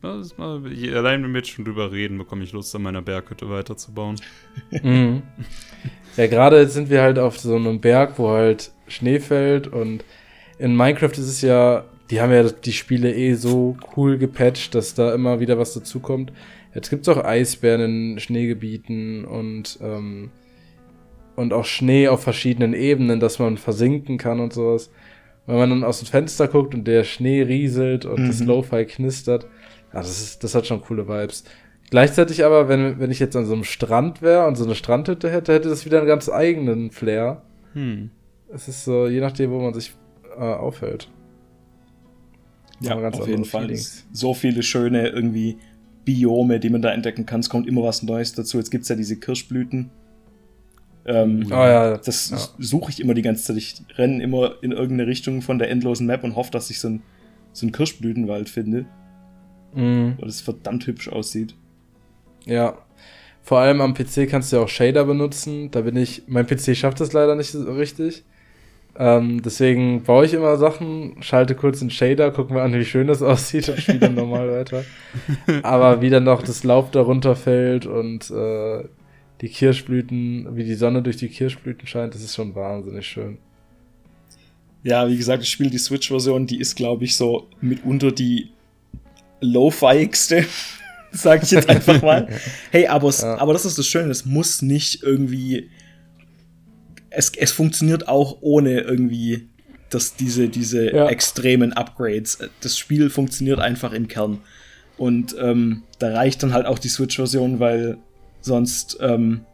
Das 0.01 0.37
mal, 0.37 0.63
allein 0.95 1.23
wenn 1.23 1.31
wir 1.31 1.39
jetzt 1.39 1.51
schon 1.51 1.65
drüber 1.65 1.91
reden, 1.91 2.17
bekomme 2.17 2.43
ich 2.43 2.53
Lust, 2.53 2.75
an 2.75 2.81
meiner 2.81 3.01
Berghütte 3.01 3.49
weiterzubauen. 3.49 4.15
mhm. 4.81 5.21
Ja, 6.17 6.27
gerade 6.27 6.67
sind 6.67 6.89
wir 6.89 7.01
halt 7.01 7.19
auf 7.19 7.39
so 7.39 7.55
einem 7.55 7.79
Berg, 7.79 8.17
wo 8.17 8.29
halt 8.29 8.71
Schnee 8.87 9.19
fällt 9.19 9.67
und 9.67 10.03
in 10.59 10.75
Minecraft 10.75 11.11
ist 11.11 11.19
es 11.19 11.41
ja, 11.41 11.85
die 12.09 12.19
haben 12.19 12.31
ja 12.31 12.43
die 12.43 12.73
Spiele 12.73 13.13
eh 13.13 13.35
so 13.35 13.77
cool 13.95 14.17
gepatcht, 14.17 14.75
dass 14.75 14.93
da 14.93 15.13
immer 15.13 15.39
wieder 15.39 15.57
was 15.57 15.73
dazukommt. 15.73 16.33
Jetzt 16.73 16.89
gibt's 16.89 17.07
auch 17.07 17.23
Eisbären 17.23 17.81
in 17.81 18.19
Schneegebieten 18.19 19.25
und 19.25 19.79
ähm, 19.81 20.31
und 21.35 21.53
auch 21.53 21.65
Schnee 21.65 22.07
auf 22.07 22.23
verschiedenen 22.23 22.73
Ebenen, 22.73 23.19
dass 23.19 23.39
man 23.39 23.57
versinken 23.57 24.17
kann 24.17 24.39
und 24.39 24.53
sowas. 24.53 24.91
Wenn 25.47 25.57
man 25.57 25.69
dann 25.69 25.83
aus 25.83 25.99
dem 25.99 26.07
Fenster 26.07 26.47
guckt 26.47 26.75
und 26.75 26.85
der 26.85 27.03
Schnee 27.03 27.41
rieselt 27.41 28.05
und 28.05 28.21
mhm. 28.21 28.27
das 28.27 28.41
Lo-Fi 28.41 28.85
knistert, 28.85 29.47
ja, 29.93 29.99
das, 29.99 30.21
ist, 30.21 30.43
das 30.43 30.55
hat 30.55 30.67
schon 30.67 30.81
coole 30.81 31.07
Vibes. 31.07 31.43
Gleichzeitig 31.89 32.45
aber, 32.45 32.69
wenn, 32.69 32.99
wenn 32.99 33.11
ich 33.11 33.19
jetzt 33.19 33.35
an 33.35 33.45
so 33.45 33.53
einem 33.53 33.65
Strand 33.65 34.21
wäre 34.21 34.47
und 34.47 34.55
so 34.55 34.63
eine 34.63 34.75
Strandhütte 34.75 35.29
hätte, 35.29 35.53
hätte 35.53 35.67
das 35.67 35.85
wieder 35.85 35.97
einen 35.97 36.07
ganz 36.07 36.29
eigenen 36.29 36.91
Flair. 36.91 37.41
Hm. 37.73 38.11
Es 38.53 38.67
ist 38.67 38.85
so, 38.85 39.07
je 39.07 39.19
nachdem, 39.19 39.51
wo 39.51 39.59
man 39.59 39.73
sich 39.73 39.93
äh, 40.37 40.41
aufhält. 40.41 41.09
Ja, 42.79 42.95
auf 42.97 43.27
jeden 43.27 43.45
Fall. 43.45 43.69
So 44.11 44.33
viele 44.33 44.63
schöne 44.63 45.09
irgendwie 45.09 45.57
Biome, 46.05 46.59
die 46.59 46.69
man 46.69 46.81
da 46.81 46.91
entdecken 46.91 47.25
kann. 47.25 47.41
Es 47.41 47.49
kommt 47.49 47.67
immer 47.67 47.83
was 47.83 48.03
Neues 48.03 48.33
dazu. 48.33 48.57
Jetzt 48.57 48.71
gibt 48.71 48.83
es 48.83 48.89
ja 48.89 48.95
diese 48.95 49.19
Kirschblüten. 49.19 49.91
Ähm, 51.05 51.47
oh, 51.49 51.53
ja. 51.53 51.97
Das 51.97 52.29
ja. 52.29 52.37
suche 52.59 52.91
ich 52.91 52.99
immer 52.99 53.13
die 53.13 53.21
ganze 53.21 53.43
Zeit. 53.43 53.57
Ich 53.57 53.81
renne 53.97 54.21
immer 54.21 54.55
in 54.61 54.71
irgendeine 54.71 55.07
Richtung 55.07 55.41
von 55.41 55.59
der 55.59 55.69
endlosen 55.69 56.05
Map 56.05 56.23
und 56.23 56.35
hoffe, 56.35 56.51
dass 56.51 56.69
ich 56.69 56.79
so, 56.79 56.89
ein, 56.89 57.03
so 57.53 57.65
einen 57.65 57.71
Kirschblütenwald 57.71 58.49
finde. 58.49 58.85
Mhm. 59.73 60.15
Weil 60.19 60.29
es 60.29 60.41
verdammt 60.41 60.85
hübsch 60.87 61.09
aussieht. 61.09 61.55
Ja. 62.45 62.77
Vor 63.41 63.59
allem 63.59 63.81
am 63.81 63.93
PC 63.95 64.29
kannst 64.29 64.51
du 64.51 64.57
ja 64.57 64.63
auch 64.63 64.69
Shader 64.69 65.05
benutzen. 65.05 65.71
Da 65.71 65.81
bin 65.81 65.95
ich, 65.95 66.23
mein 66.27 66.45
PC 66.45 66.75
schafft 66.75 66.99
das 66.99 67.13
leider 67.13 67.35
nicht 67.35 67.51
so 67.51 67.71
richtig. 67.71 68.23
Ähm, 68.97 69.41
deswegen 69.41 70.03
baue 70.03 70.25
ich 70.25 70.33
immer 70.33 70.57
Sachen, 70.57 71.15
schalte 71.21 71.55
kurz 71.55 71.79
den 71.79 71.89
Shader, 71.89 72.29
gucke 72.31 72.53
mir 72.53 72.61
an, 72.61 72.73
wie 72.73 72.85
schön 72.85 73.07
das 73.07 73.21
aussieht 73.23 73.69
und 73.69 73.79
spiele 73.79 73.99
dann 73.99 74.15
normal 74.15 74.51
weiter. 74.51 74.83
Aber 75.63 76.01
wie 76.01 76.09
dann 76.09 76.25
noch 76.25 76.43
das 76.43 76.63
Laub 76.63 76.91
darunter 76.91 77.35
fällt 77.35 77.85
und 77.85 78.29
äh, 78.29 78.83
die 79.41 79.49
Kirschblüten, 79.49 80.55
wie 80.55 80.63
die 80.63 80.75
Sonne 80.75 81.01
durch 81.01 81.17
die 81.17 81.27
Kirschblüten 81.27 81.87
scheint, 81.87 82.13
das 82.13 82.21
ist 82.21 82.35
schon 82.35 82.55
wahnsinnig 82.55 83.07
schön. 83.07 83.39
Ja, 84.83 85.07
wie 85.07 85.17
gesagt, 85.17 85.43
ich 85.43 85.49
spiele 85.49 85.69
die 85.69 85.77
Switch-Version, 85.77 86.47
die 86.47 86.59
ist, 86.59 86.75
glaube 86.75 87.03
ich, 87.03 87.15
so 87.15 87.49
mitunter 87.59 88.11
die 88.11 88.51
low-fiigste, 89.41 90.45
sag 91.11 91.43
ich 91.43 91.51
jetzt 91.51 91.69
einfach 91.69 92.01
mal. 92.03 92.27
hey, 92.71 92.87
aber, 92.87 93.09
ja. 93.11 93.37
aber 93.37 93.53
das 93.53 93.65
ist 93.65 93.77
das 93.77 93.87
Schöne, 93.87 94.11
es 94.11 94.25
muss 94.25 94.61
nicht 94.61 95.03
irgendwie. 95.03 95.69
Es, 97.09 97.29
es 97.35 97.51
funktioniert 97.51 98.07
auch 98.07 98.37
ohne 98.41 98.79
irgendwie 98.79 99.49
dass 99.93 100.15
diese, 100.15 100.49
diese 100.49 100.93
ja. 100.95 101.07
extremen 101.09 101.73
Upgrades. 101.73 102.39
Das 102.61 102.77
Spiel 102.77 103.09
funktioniert 103.09 103.59
einfach 103.59 103.93
im 103.93 104.07
Kern. 104.07 104.39
Und 104.97 105.35
ähm, 105.39 105.83
da 105.99 106.13
reicht 106.13 106.41
dann 106.43 106.53
halt 106.53 106.65
auch 106.65 106.79
die 106.79 106.87
Switch-Version, 106.87 107.59
weil 107.59 107.97
Sonst, 108.41 108.97
ähm, 109.01 109.45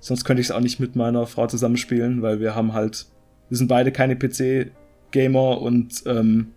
sonst 0.00 0.24
könnte 0.24 0.40
ich 0.40 0.48
es 0.48 0.50
auch 0.50 0.60
nicht 0.60 0.80
mit 0.80 0.96
meiner 0.96 1.26
Frau 1.26 1.46
zusammenspielen, 1.46 2.22
weil 2.22 2.40
wir 2.40 2.54
haben 2.54 2.72
halt, 2.72 3.06
wir 3.48 3.56
sind 3.56 3.68
beide 3.68 3.92
keine 3.92 4.16
PC-Gamer 4.16 5.60
und 5.60 6.02
ähm, 6.06 6.52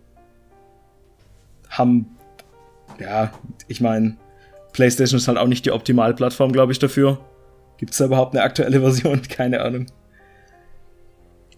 haben, 1.70 2.18
ja, 3.00 3.32
ich 3.68 3.82
meine, 3.82 4.18
PlayStation 4.74 5.18
ist 5.18 5.28
halt 5.28 5.38
auch 5.38 5.48
nicht 5.48 5.66
die 5.66 5.72
optimale 5.72 6.14
Plattform, 6.14 6.52
glaube 6.52 6.72
ich, 6.72 6.80
dafür. 6.80 7.20
Gibt 7.78 7.92
es 7.92 7.98
da 8.00 8.06
überhaupt 8.06 8.36
eine 8.36 8.44
aktuelle 8.44 8.80
Version? 8.82 9.22
Keine 9.22 9.62
Ahnung. 9.62 9.86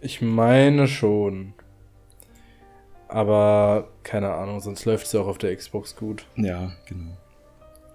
Ich 0.01 0.21
meine 0.21 0.87
schon. 0.87 1.53
Aber 3.07 3.89
keine 4.03 4.31
Ahnung, 4.33 4.59
sonst 4.59 4.85
läuft 4.85 5.07
es 5.07 5.13
ja 5.13 5.21
auch 5.21 5.27
auf 5.27 5.37
der 5.37 5.55
Xbox 5.55 5.95
gut. 5.95 6.25
Ja, 6.35 6.71
genau. 6.87 7.17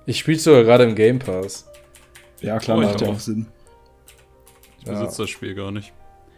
Ich 0.07 0.19
spiele 0.19 0.39
sogar 0.39 0.65
gerade 0.65 0.85
im 0.85 0.95
Game 0.95 1.19
Pass. 1.19 1.71
Ja, 2.45 2.59
klar, 2.59 2.79
macht 2.79 3.01
ja 3.01 3.09
auch 3.09 3.19
Sinn. 3.19 3.47
Ich 4.79 4.85
besitze 4.85 5.19
ja. 5.19 5.25
das 5.25 5.31
Spiel 5.31 5.55
gar 5.55 5.71
nicht. 5.71 5.93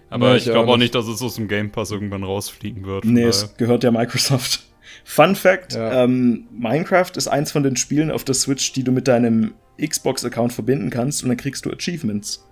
Aber 0.08 0.30
nee, 0.30 0.36
ich, 0.36 0.46
ich 0.46 0.52
glaube 0.52 0.70
auch 0.70 0.76
nicht, 0.76 0.94
dass 0.94 1.08
es 1.08 1.20
aus 1.20 1.34
dem 1.34 1.48
Game 1.48 1.70
Pass 1.70 1.90
irgendwann 1.90 2.22
rausfliegen 2.22 2.86
wird. 2.86 3.04
Nee, 3.04 3.14
daher. 3.14 3.28
es 3.28 3.56
gehört 3.56 3.82
ja 3.82 3.90
Microsoft. 3.90 4.62
Fun 5.04 5.34
Fact: 5.34 5.74
ja. 5.74 6.04
ähm, 6.04 6.46
Minecraft 6.52 7.10
ist 7.16 7.28
eins 7.28 7.50
von 7.50 7.62
den 7.62 7.76
Spielen 7.76 8.10
auf 8.10 8.24
der 8.24 8.34
Switch, 8.34 8.72
die 8.72 8.84
du 8.84 8.92
mit 8.92 9.08
deinem 9.08 9.54
Xbox-Account 9.84 10.52
verbinden 10.52 10.90
kannst 10.90 11.22
und 11.22 11.28
dann 11.28 11.36
kriegst 11.36 11.66
du 11.66 11.70
Achievements. 11.70 12.46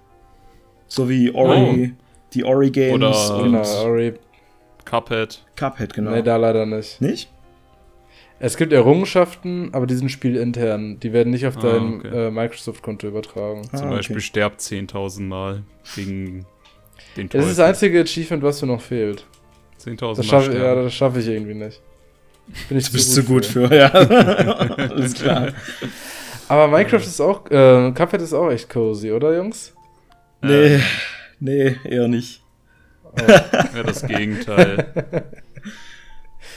So 0.89 1.09
wie 1.09 1.32
Ori, 1.32 1.93
oh. 1.93 2.02
die 2.35 2.44
Ori 2.44 2.70
Games 2.70 2.94
Oder 2.94 3.36
und 3.39 3.52
genau, 3.52 3.85
Ori. 3.85 4.14
Cuphead. 4.85 5.43
Cuphead, 5.56 5.94
genau. 5.94 6.10
Nee, 6.10 6.22
da 6.22 6.36
leider 6.36 6.66
nicht. 6.66 7.01
Nicht? 7.01 7.31
Es 8.40 8.56
gibt 8.56 8.73
Errungenschaften, 8.73 9.70
aber 9.73 9.86
die 9.86 9.94
sind 9.94 10.11
spielintern. 10.11 10.98
Die 11.01 11.12
werden 11.12 11.31
nicht 11.31 11.47
auf 11.47 11.56
ah, 11.59 11.61
dein 11.61 12.01
okay. 12.01 12.27
äh, 12.27 12.31
Microsoft-Konto 12.31 13.06
übertragen. 13.06 13.62
Ah, 13.73 13.77
Zum 13.77 13.90
Beispiel 13.90 14.16
okay. 14.16 14.24
sterbt 14.24 14.61
10.000 14.61 15.23
Mal 15.23 15.62
gegen 15.94 16.44
den 17.16 17.28
Teufel. 17.28 17.40
Das 17.40 17.51
ist 17.51 17.59
das 17.59 17.69
einzige 17.69 18.01
Achievement, 18.01 18.43
was 18.43 18.61
dir 18.61 18.66
noch 18.66 18.81
fehlt. 18.81 19.27
10.000 19.82 20.16
Mal 20.16 20.23
schaff, 20.24 20.52
Ja, 20.52 20.74
das 20.74 20.94
schaffe 20.94 21.20
ich 21.20 21.28
irgendwie 21.28 21.55
nicht. 21.55 21.81
Bin 22.69 22.77
ich 22.77 22.86
du 22.86 22.93
bist 22.93 23.15
zu 23.15 23.23
gut 23.24 23.47
für, 23.47 23.69
für 23.69 23.74
ja. 23.74 23.89
Alles 23.89 25.15
klar. 25.15 25.52
Aber 26.48 26.69
Minecraft 26.69 26.98
ist 26.98 27.20
auch, 27.20 27.51
äh, 27.51 27.93
Cuphead 27.93 28.20
ist 28.20 28.35
auch 28.35 28.51
echt 28.51 28.69
cozy, 28.69 29.12
oder 29.12 29.35
Jungs? 29.35 29.73
Nee, 30.43 30.81
nee, 31.40 31.77
eher 31.85 32.09
nicht. 32.09 32.43
Oh. 33.05 33.12
ja, 33.27 33.82
das 33.82 34.06
Gegenteil. 34.06 35.32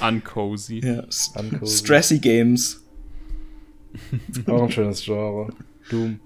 Uncozy. 0.02 0.82
Ja, 0.84 1.04
Uncozy. 1.40 1.78
Stressy 1.78 2.20
Games. 2.20 2.84
Auch 4.48 4.64
ein 4.64 4.72
schönes 4.72 5.04
Genre. 5.04 5.50
Doom. 5.90 6.20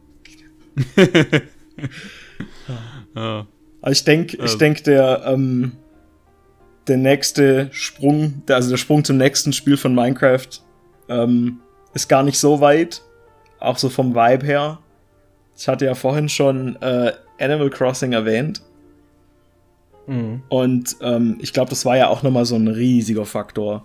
ja. 3.16 3.48
Aber 3.82 3.92
ich 3.92 4.04
denke, 4.04 4.36
ich 4.36 4.42
also. 4.42 4.58
denke, 4.58 4.84
der, 4.84 5.24
ähm, 5.26 5.72
der 6.88 6.98
nächste 6.98 7.70
Sprung, 7.72 8.44
also 8.50 8.70
der 8.70 8.78
Sprung 8.78 9.04
zum 9.04 9.18
nächsten 9.18 9.54
Spiel 9.54 9.78
von 9.78 9.96
Minecraft 9.96 10.48
ähm, 11.10 11.60
ist 11.94 12.08
gar 12.08 12.24
nicht 12.24 12.38
so 12.38 12.62
weit. 12.62 13.02
Auch 13.60 13.78
so 13.78 13.90
vom 13.90 14.16
Vibe 14.16 14.46
her. 14.46 14.80
Ich 15.58 15.68
hatte 15.68 15.86
ja 15.86 15.96
vorhin 15.96 16.30
schon 16.30 16.76
äh, 16.82 17.14
Animal 17.40 17.70
Crossing 17.70 18.14
erwähnt. 18.14 18.62
Mhm. 20.12 20.42
Und 20.50 20.98
ähm, 21.02 21.38
ich 21.40 21.54
glaube, 21.54 21.70
das 21.70 21.86
war 21.86 21.96
ja 21.96 22.10
auch 22.10 22.22
nochmal 22.22 22.46
so 22.46 22.56
ein 22.56 22.68
riesiger 22.68 23.26
Faktor 23.26 23.84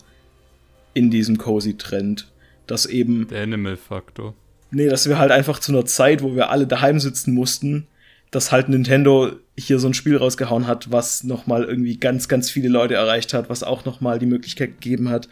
in 0.93 1.11
diesem 1.11 1.39
Cozy-Trend. 1.39 2.33
Dass 2.67 2.85
eben. 2.85 3.29
Der 3.29 3.45
Animal-Faktor. 3.45 4.35
Nee, 4.73 4.89
dass 4.89 5.09
wir 5.09 5.19
halt 5.19 5.31
einfach 5.31 5.61
zu 5.61 5.71
einer 5.71 5.85
Zeit, 5.85 6.21
wo 6.21 6.35
wir 6.35 6.51
alle 6.51 6.67
daheim 6.67 6.99
sitzen 6.99 7.33
mussten, 7.33 7.87
dass 8.33 8.51
halt 8.51 8.69
Nintendo 8.69 9.31
hier 9.57 9.79
so 9.79 9.87
ein 9.87 9.95
Spiel 9.95 10.17
rausgehauen 10.17 10.67
hat, 10.67 10.91
was 10.91 11.23
nochmal 11.23 11.63
irgendwie 11.63 11.97
ganz, 11.97 12.27
ganz 12.27 12.51
viele 12.51 12.69
Leute 12.69 12.95
erreicht 12.95 13.33
hat, 13.33 13.49
was 13.49 13.63
auch 13.63 13.85
nochmal 13.85 14.19
die 14.19 14.27
Möglichkeit 14.27 14.81
gegeben 14.81 15.09
hat, 15.09 15.29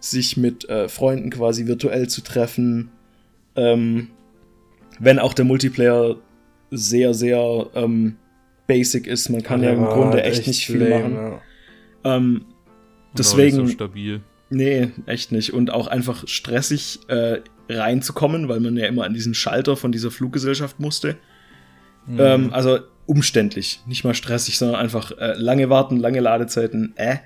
sich 0.00 0.38
mit 0.38 0.66
äh, 0.70 0.88
Freunden 0.88 1.28
quasi 1.28 1.66
virtuell 1.66 2.08
zu 2.08 2.22
treffen. 2.22 2.90
Ähm, 3.54 4.08
wenn 4.98 5.18
auch 5.18 5.34
der 5.34 5.44
Multiplayer 5.44 6.16
sehr, 6.70 7.12
sehr 7.12 7.66
ähm, 7.74 8.16
basic 8.68 9.08
ist. 9.08 9.28
Man 9.30 9.42
kann 9.42 9.64
ja, 9.64 9.70
ja 9.70 9.74
im 9.74 9.84
Grunde 9.84 10.22
echt, 10.22 10.38
echt 10.38 10.46
nicht 10.46 10.66
viel 10.66 10.84
lame, 10.84 11.08
machen. 11.08 11.40
Ja. 12.04 12.16
Ähm, 12.16 12.44
deswegen. 13.16 13.56
Nicht 13.56 13.66
so 13.66 13.72
stabil. 13.72 14.20
Nee, 14.50 14.90
echt 15.06 15.32
nicht. 15.32 15.52
Und 15.52 15.70
auch 15.70 15.88
einfach 15.88 16.26
stressig 16.28 17.00
äh, 17.08 17.40
reinzukommen, 17.68 18.48
weil 18.48 18.60
man 18.60 18.76
ja 18.76 18.86
immer 18.86 19.04
an 19.04 19.12
diesen 19.12 19.34
Schalter 19.34 19.76
von 19.76 19.90
dieser 19.90 20.12
Fluggesellschaft 20.12 20.78
musste. 20.78 21.16
Mhm. 22.06 22.20
Ähm, 22.20 22.52
also 22.52 22.78
umständlich, 23.06 23.80
nicht 23.86 24.04
mal 24.04 24.14
stressig, 24.14 24.58
sondern 24.58 24.80
einfach 24.80 25.12
äh, 25.12 25.32
lange 25.34 25.68
warten, 25.70 25.96
lange 25.96 26.20
Ladezeiten. 26.20 26.92
Äh, 26.96 27.16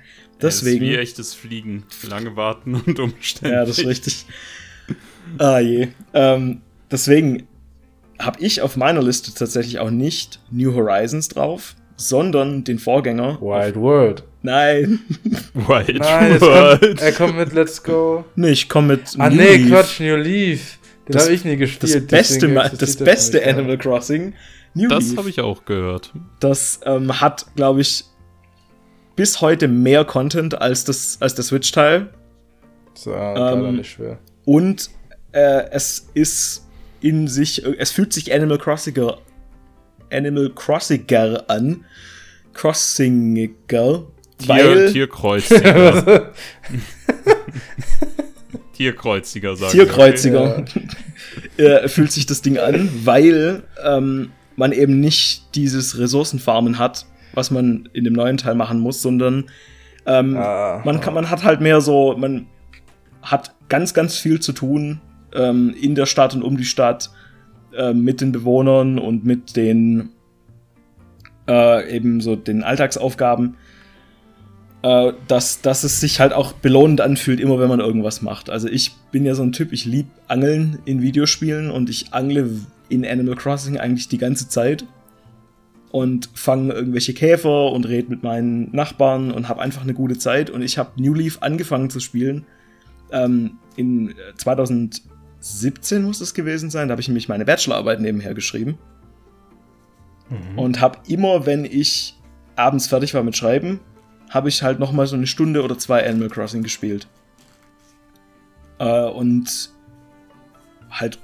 deswegen. 0.41 0.85
Ja, 0.85 0.91
wie 0.91 0.97
echtes 0.97 1.33
Fliegen, 1.33 1.83
lange 2.09 2.35
warten 2.35 2.75
und 2.75 2.99
umständlich. 2.99 3.53
Ja, 3.53 3.65
das 3.65 3.77
ist 3.77 3.87
richtig. 3.87 4.25
ah 5.37 5.59
je. 5.59 5.89
Ähm, 6.13 6.61
deswegen 6.91 7.47
habe 8.19 8.39
ich 8.39 8.61
auf 8.61 8.77
meiner 8.77 9.01
Liste 9.01 9.33
tatsächlich 9.33 9.79
auch 9.79 9.89
nicht 9.89 10.39
New 10.51 10.73
Horizons 10.73 11.29
drauf, 11.29 11.75
sondern 11.97 12.63
den 12.63 12.79
Vorgänger. 12.79 13.39
Wild 13.41 13.75
World. 13.75 14.23
Nein. 14.41 14.99
Wild 15.53 15.99
Nein, 15.99 16.41
World. 16.41 16.81
Kommt, 16.81 17.01
er 17.01 17.11
kommt 17.13 17.37
mit 17.37 17.53
Let's 17.53 17.81
Go. 17.83 18.25
Nee, 18.35 18.49
ich 18.49 18.69
komme 18.69 18.87
mit 18.95 19.15
Ah, 19.17 19.29
New 19.29 19.35
nee, 19.37 19.55
Leaf. 19.55 19.69
Quatsch, 19.69 19.99
New 19.99 20.15
Leaf. 20.15 20.79
Den 21.07 21.19
habe 21.19 21.31
ich 21.33 21.43
nie 21.45 21.57
gespielt. 21.57 21.93
Das 21.93 22.07
beste, 22.07 22.47
das, 22.53 22.77
das 22.77 22.95
beste 22.97 23.45
Animal 23.45 23.77
Crossing. 23.77 24.33
New 24.73 24.87
das 24.87 25.15
habe 25.17 25.29
ich 25.29 25.39
auch 25.41 25.65
gehört. 25.65 26.11
Das 26.39 26.79
ähm, 26.85 27.21
hat, 27.21 27.45
glaube 27.55 27.81
ich, 27.81 28.05
bis 29.15 29.41
heute 29.41 29.67
mehr 29.67 30.05
Content 30.05 30.59
als 30.59 30.83
das, 30.85 31.17
als 31.19 31.35
der 31.35 31.43
Switch-Teil. 31.43 32.09
So, 32.95 33.13
ähm, 33.13 33.77
nicht 33.77 33.91
schwer. 33.91 34.19
Und 34.45 34.89
äh, 35.31 35.69
es 35.71 36.09
ist 36.13 36.62
in 37.03 37.27
sich, 37.27 37.63
es 37.65 37.91
fühlt 37.91 38.13
sich 38.13 38.33
Animal 38.33 38.57
Crossinger, 38.57 39.17
Animal 40.09 40.49
Crossinger 40.55 41.43
an. 41.47 41.83
Crossinger, 42.53 43.49
Tier. 44.37 44.91
Tierkreuziger. 44.91 46.31
Tierkreuziger, 48.73 49.55
sagen 49.55 49.71
Tierkreuziger. 49.71 50.59
Okay. 50.59 50.87
äh, 51.57 51.87
fühlt 51.87 52.11
sich 52.11 52.25
das 52.25 52.41
Ding 52.41 52.57
an, 52.57 52.89
weil 53.03 53.63
ähm, 53.83 54.31
man 54.55 54.71
eben 54.71 54.99
nicht 54.99 55.55
dieses 55.55 55.99
Ressourcenfarmen 55.99 56.79
hat, 56.79 57.05
was 57.33 57.51
man 57.51 57.89
in 57.93 58.05
dem 58.05 58.13
neuen 58.13 58.37
Teil 58.37 58.55
machen 58.55 58.79
muss, 58.79 59.01
sondern 59.01 59.49
ähm, 60.05 60.37
ah, 60.37 60.81
man, 60.85 61.01
kann, 61.01 61.13
man 61.13 61.29
hat 61.29 61.43
halt 61.43 61.59
mehr 61.59 61.81
so, 61.81 62.15
man 62.17 62.47
hat 63.21 63.53
ganz, 63.67 63.93
ganz 63.93 64.17
viel 64.17 64.39
zu 64.39 64.53
tun 64.53 65.01
ähm, 65.33 65.73
in 65.79 65.95
der 65.95 66.05
Stadt 66.05 66.33
und 66.35 66.43
um 66.43 66.57
die 66.57 66.65
Stadt 66.65 67.09
äh, 67.75 67.93
mit 67.93 68.21
den 68.21 68.31
Bewohnern 68.31 68.99
und 68.99 69.25
mit 69.25 69.55
den 69.55 70.09
äh, 71.47 71.95
eben 71.95 72.21
so 72.21 72.35
den 72.35 72.63
Alltagsaufgaben, 72.63 73.55
äh, 74.83 75.13
dass, 75.27 75.61
dass 75.61 75.83
es 75.83 75.99
sich 75.99 76.19
halt 76.19 76.33
auch 76.33 76.53
belohnend 76.53 77.01
anfühlt, 77.01 77.39
immer 77.39 77.59
wenn 77.59 77.69
man 77.69 77.79
irgendwas 77.79 78.21
macht. 78.21 78.49
Also 78.49 78.67
ich 78.67 78.93
bin 79.11 79.25
ja 79.25 79.35
so 79.35 79.43
ein 79.43 79.51
Typ, 79.51 79.73
ich 79.73 79.85
lieb 79.85 80.07
Angeln 80.27 80.79
in 80.85 81.01
Videospielen 81.01 81.71
und 81.71 81.89
ich 81.89 82.13
angle 82.13 82.49
in 82.89 83.05
Animal 83.05 83.35
Crossing 83.35 83.77
eigentlich 83.77 84.07
die 84.07 84.17
ganze 84.17 84.49
Zeit 84.49 84.85
und 85.91 86.29
fange 86.33 86.73
irgendwelche 86.73 87.13
Käfer 87.13 87.71
und 87.71 87.87
rede 87.87 88.09
mit 88.09 88.23
meinen 88.23 88.69
Nachbarn 88.71 89.31
und 89.31 89.47
habe 89.47 89.61
einfach 89.61 89.83
eine 89.83 89.93
gute 89.93 90.17
Zeit. 90.17 90.49
Und 90.49 90.61
ich 90.61 90.77
habe 90.77 90.89
New 91.01 91.13
Leaf 91.13 91.37
angefangen 91.41 91.89
zu 91.89 91.99
spielen. 91.99 92.45
Ähm, 93.11 93.57
in 93.75 94.15
2017 95.43 96.03
muss 96.03 96.21
es 96.21 96.33
gewesen 96.33 96.69
sein. 96.69 96.87
Da 96.87 96.93
habe 96.93 97.01
ich 97.01 97.09
nämlich 97.09 97.27
meine 97.27 97.43
Bachelorarbeit 97.43 97.99
nebenher 97.99 98.33
geschrieben. 98.33 98.77
Mhm. 100.29 100.57
Und 100.57 100.81
habe 100.81 100.99
immer, 101.07 101.45
wenn 101.45 101.65
ich 101.65 102.17
abends 102.55 102.87
fertig 102.87 103.13
war 103.13 103.23
mit 103.23 103.35
Schreiben, 103.35 103.81
habe 104.29 104.47
ich 104.47 104.63
halt 104.63 104.79
noch 104.79 104.93
mal 104.93 105.05
so 105.05 105.15
eine 105.15 105.27
Stunde 105.27 105.63
oder 105.63 105.77
zwei 105.77 106.07
Animal 106.07 106.29
Crossing 106.29 106.63
gespielt. 106.63 107.07
Äh, 108.79 109.05
und 109.05 109.69
halt 110.89 111.19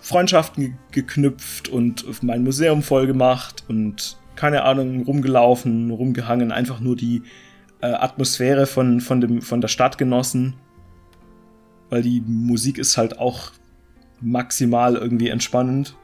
Freundschaften 0.00 0.76
geknüpft 0.90 1.68
und 1.68 2.22
mein 2.22 2.42
Museum 2.42 2.82
voll 2.82 3.06
gemacht 3.06 3.64
und 3.68 4.18
keine 4.34 4.64
Ahnung, 4.64 5.04
rumgelaufen, 5.04 5.90
rumgehangen, 5.92 6.50
einfach 6.50 6.80
nur 6.80 6.96
die 6.96 7.22
äh, 7.80 7.86
Atmosphäre 7.86 8.66
von, 8.66 9.00
von, 9.00 9.20
dem, 9.20 9.42
von 9.42 9.60
der 9.60 9.68
Stadt 9.68 9.96
genossen. 9.96 10.54
Weil 11.94 12.02
die 12.02 12.24
Musik 12.26 12.78
ist 12.78 12.96
halt 12.96 13.20
auch 13.20 13.52
maximal 14.20 14.96
irgendwie 14.96 15.28
entspannend. 15.28 15.94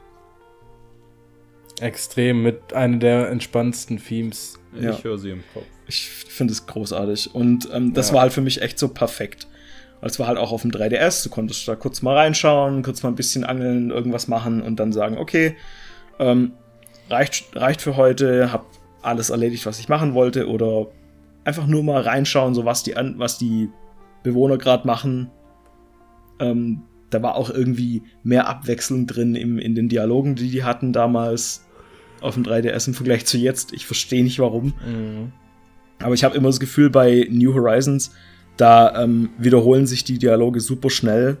Extrem, 1.81 2.43
mit 2.43 2.71
einer 2.71 2.95
der 2.95 3.29
entspannendsten 3.29 3.97
Themes. 3.97 4.57
Ja. 4.79 4.91
Ich 4.91 5.03
höre 5.03 5.17
sie 5.17 5.31
im 5.31 5.43
Kopf. 5.53 5.65
Ich 5.87 6.07
finde 6.07 6.53
es 6.53 6.65
großartig. 6.65 7.35
Und 7.35 7.67
ähm, 7.73 7.93
das 7.93 8.07
ja. 8.07 8.13
war 8.13 8.21
halt 8.21 8.31
für 8.31 8.39
mich 8.39 8.61
echt 8.61 8.79
so 8.79 8.87
perfekt. 8.87 9.47
Es 10.01 10.17
war 10.17 10.27
halt 10.27 10.37
auch 10.37 10.53
auf 10.53 10.61
dem 10.61 10.71
3DS, 10.71 11.25
du 11.25 11.29
konntest 11.29 11.67
da 11.67 11.75
kurz 11.75 12.01
mal 12.01 12.15
reinschauen, 12.15 12.83
kurz 12.83 13.03
mal 13.03 13.09
ein 13.09 13.15
bisschen 13.15 13.43
angeln, 13.43 13.91
irgendwas 13.91 14.29
machen 14.29 14.61
und 14.61 14.79
dann 14.79 14.93
sagen, 14.93 15.17
okay, 15.17 15.57
ähm, 16.19 16.53
reicht, 17.09 17.53
reicht 17.53 17.81
für 17.81 17.97
heute, 17.97 18.53
hab 18.53 18.65
alles 19.01 19.29
erledigt, 19.29 19.65
was 19.65 19.77
ich 19.77 19.89
machen 19.89 20.13
wollte, 20.13 20.47
oder 20.47 20.87
einfach 21.43 21.67
nur 21.67 21.83
mal 21.83 21.99
reinschauen, 21.99 22.55
so 22.55 22.63
was 22.63 22.81
die, 22.81 22.95
was 22.95 23.37
die 23.37 23.67
Bewohner 24.23 24.57
gerade 24.57 24.87
machen. 24.87 25.29
Ähm, 26.41 26.81
da 27.09 27.21
war 27.21 27.35
auch 27.35 27.49
irgendwie 27.49 28.03
mehr 28.23 28.47
Abwechslung 28.47 29.05
drin 29.05 29.35
im, 29.35 29.59
in 29.59 29.75
den 29.75 29.89
Dialogen, 29.89 30.35
die 30.35 30.49
die 30.49 30.63
hatten 30.63 30.93
damals 30.93 31.65
auf 32.21 32.35
dem 32.35 32.43
3DS 32.43 32.87
im 32.87 32.93
Vergleich 32.93 33.25
zu 33.25 33.37
jetzt. 33.37 33.73
Ich 33.73 33.85
verstehe 33.85 34.23
nicht 34.23 34.39
warum. 34.39 34.73
Mhm. 34.85 35.31
Aber 35.99 36.13
ich 36.13 36.23
habe 36.23 36.35
immer 36.35 36.49
das 36.49 36.59
Gefühl, 36.59 36.89
bei 36.89 37.27
New 37.29 37.53
Horizons, 37.53 38.11
da 38.57 39.03
ähm, 39.03 39.29
wiederholen 39.37 39.87
sich 39.87 40.03
die 40.03 40.17
Dialoge 40.17 40.59
super 40.59 40.89
schnell, 40.89 41.37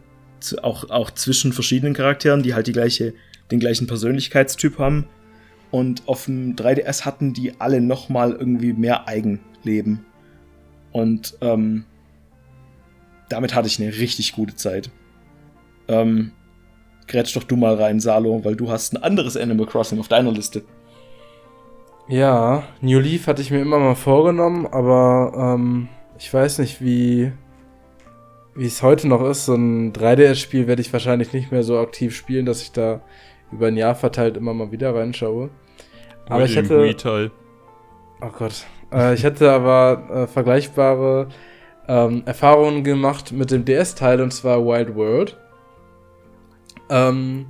auch, 0.61 0.89
auch 0.89 1.11
zwischen 1.11 1.53
verschiedenen 1.53 1.93
Charakteren, 1.93 2.43
die 2.43 2.53
halt 2.53 2.67
die 2.67 2.71
gleiche, 2.71 3.13
den 3.51 3.59
gleichen 3.59 3.87
Persönlichkeitstyp 3.87 4.77
haben. 4.77 5.07
Und 5.69 6.07
auf 6.07 6.25
dem 6.25 6.55
3DS 6.55 7.05
hatten 7.05 7.33
die 7.33 7.59
alle 7.59 7.79
nochmal 7.79 8.31
irgendwie 8.33 8.73
mehr 8.73 9.07
Eigenleben. 9.07 10.05
Und 10.91 11.37
ähm, 11.41 11.85
damit 13.31 13.55
hatte 13.55 13.67
ich 13.67 13.81
eine 13.81 13.91
richtig 13.93 14.33
gute 14.33 14.55
Zeit. 14.55 14.89
Ähm, 15.87 16.31
grätsch 17.07 17.35
doch 17.35 17.43
du 17.43 17.55
mal 17.55 17.75
rein, 17.75 17.99
Salo, 17.99 18.43
weil 18.43 18.55
du 18.55 18.69
hast 18.69 18.93
ein 18.93 19.03
anderes 19.03 19.37
Animal 19.37 19.65
Crossing 19.65 19.99
auf 19.99 20.07
deiner 20.07 20.31
Liste. 20.31 20.63
Ja, 22.07 22.63
New 22.81 22.99
Leaf 22.99 23.27
hatte 23.27 23.41
ich 23.41 23.51
mir 23.51 23.61
immer 23.61 23.79
mal 23.79 23.95
vorgenommen, 23.95 24.67
aber 24.67 25.55
ähm, 25.55 25.87
ich 26.17 26.33
weiß 26.33 26.59
nicht, 26.59 26.81
wie 26.81 27.31
wie 28.55 28.65
es 28.65 28.83
heute 28.83 29.07
noch 29.07 29.23
ist. 29.23 29.45
So 29.45 29.55
ein 29.55 29.93
3DS-Spiel 29.93 30.67
werde 30.67 30.81
ich 30.81 30.91
wahrscheinlich 30.91 31.33
nicht 31.33 31.51
mehr 31.51 31.63
so 31.63 31.79
aktiv 31.79 32.15
spielen, 32.15 32.45
dass 32.45 32.61
ich 32.61 32.71
da 32.71 33.01
über 33.51 33.67
ein 33.67 33.77
Jahr 33.77 33.95
verteilt 33.95 34.37
immer 34.37 34.53
mal 34.53 34.71
wieder 34.71 34.93
reinschaue. 34.95 35.49
Aber 36.27 36.45
ich 36.45 36.55
hätte. 36.55 37.31
Oh 38.21 38.29
Gott. 38.37 38.65
Äh, 38.93 39.13
ich 39.13 39.23
hätte 39.23 39.51
aber 39.51 40.23
äh, 40.23 40.27
vergleichbare 40.27 41.27
ähm, 41.87 42.23
Erfahrungen 42.25 42.83
gemacht 42.83 43.31
mit 43.31 43.51
dem 43.51 43.65
DS-Teil 43.65 44.21
und 44.21 44.31
zwar 44.31 44.65
Wild 44.65 44.95
World. 44.95 45.37
Ähm, 46.89 47.47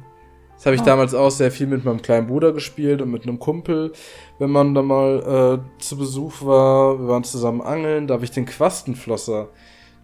das 0.56 0.68
habe 0.68 0.76
ich 0.76 0.82
oh. 0.84 0.86
damals 0.86 1.16
auch 1.16 1.32
sehr 1.32 1.52
viel 1.52 1.66
mit 1.66 1.86
meinem 1.86 2.02
kleinen 2.02 2.28
Bruder 2.28 2.54
gespielt 2.54 3.02
und 3.02 3.10
mit 3.10 3.24
einem 3.24 3.40
Kumpel, 3.40 3.94
wenn 4.38 4.52
man 4.52 4.76
da 4.76 4.84
mal 4.84 5.60
äh, 5.60 5.82
zu 5.82 5.98
Besuch 5.98 6.44
war. 6.44 7.00
Wir 7.00 7.08
waren 7.08 7.24
zusammen 7.24 7.62
angeln, 7.62 8.06
da 8.06 8.14
habe 8.14 8.26
ich 8.26 8.32
den 8.32 8.46
Quastenflosser 8.46 9.50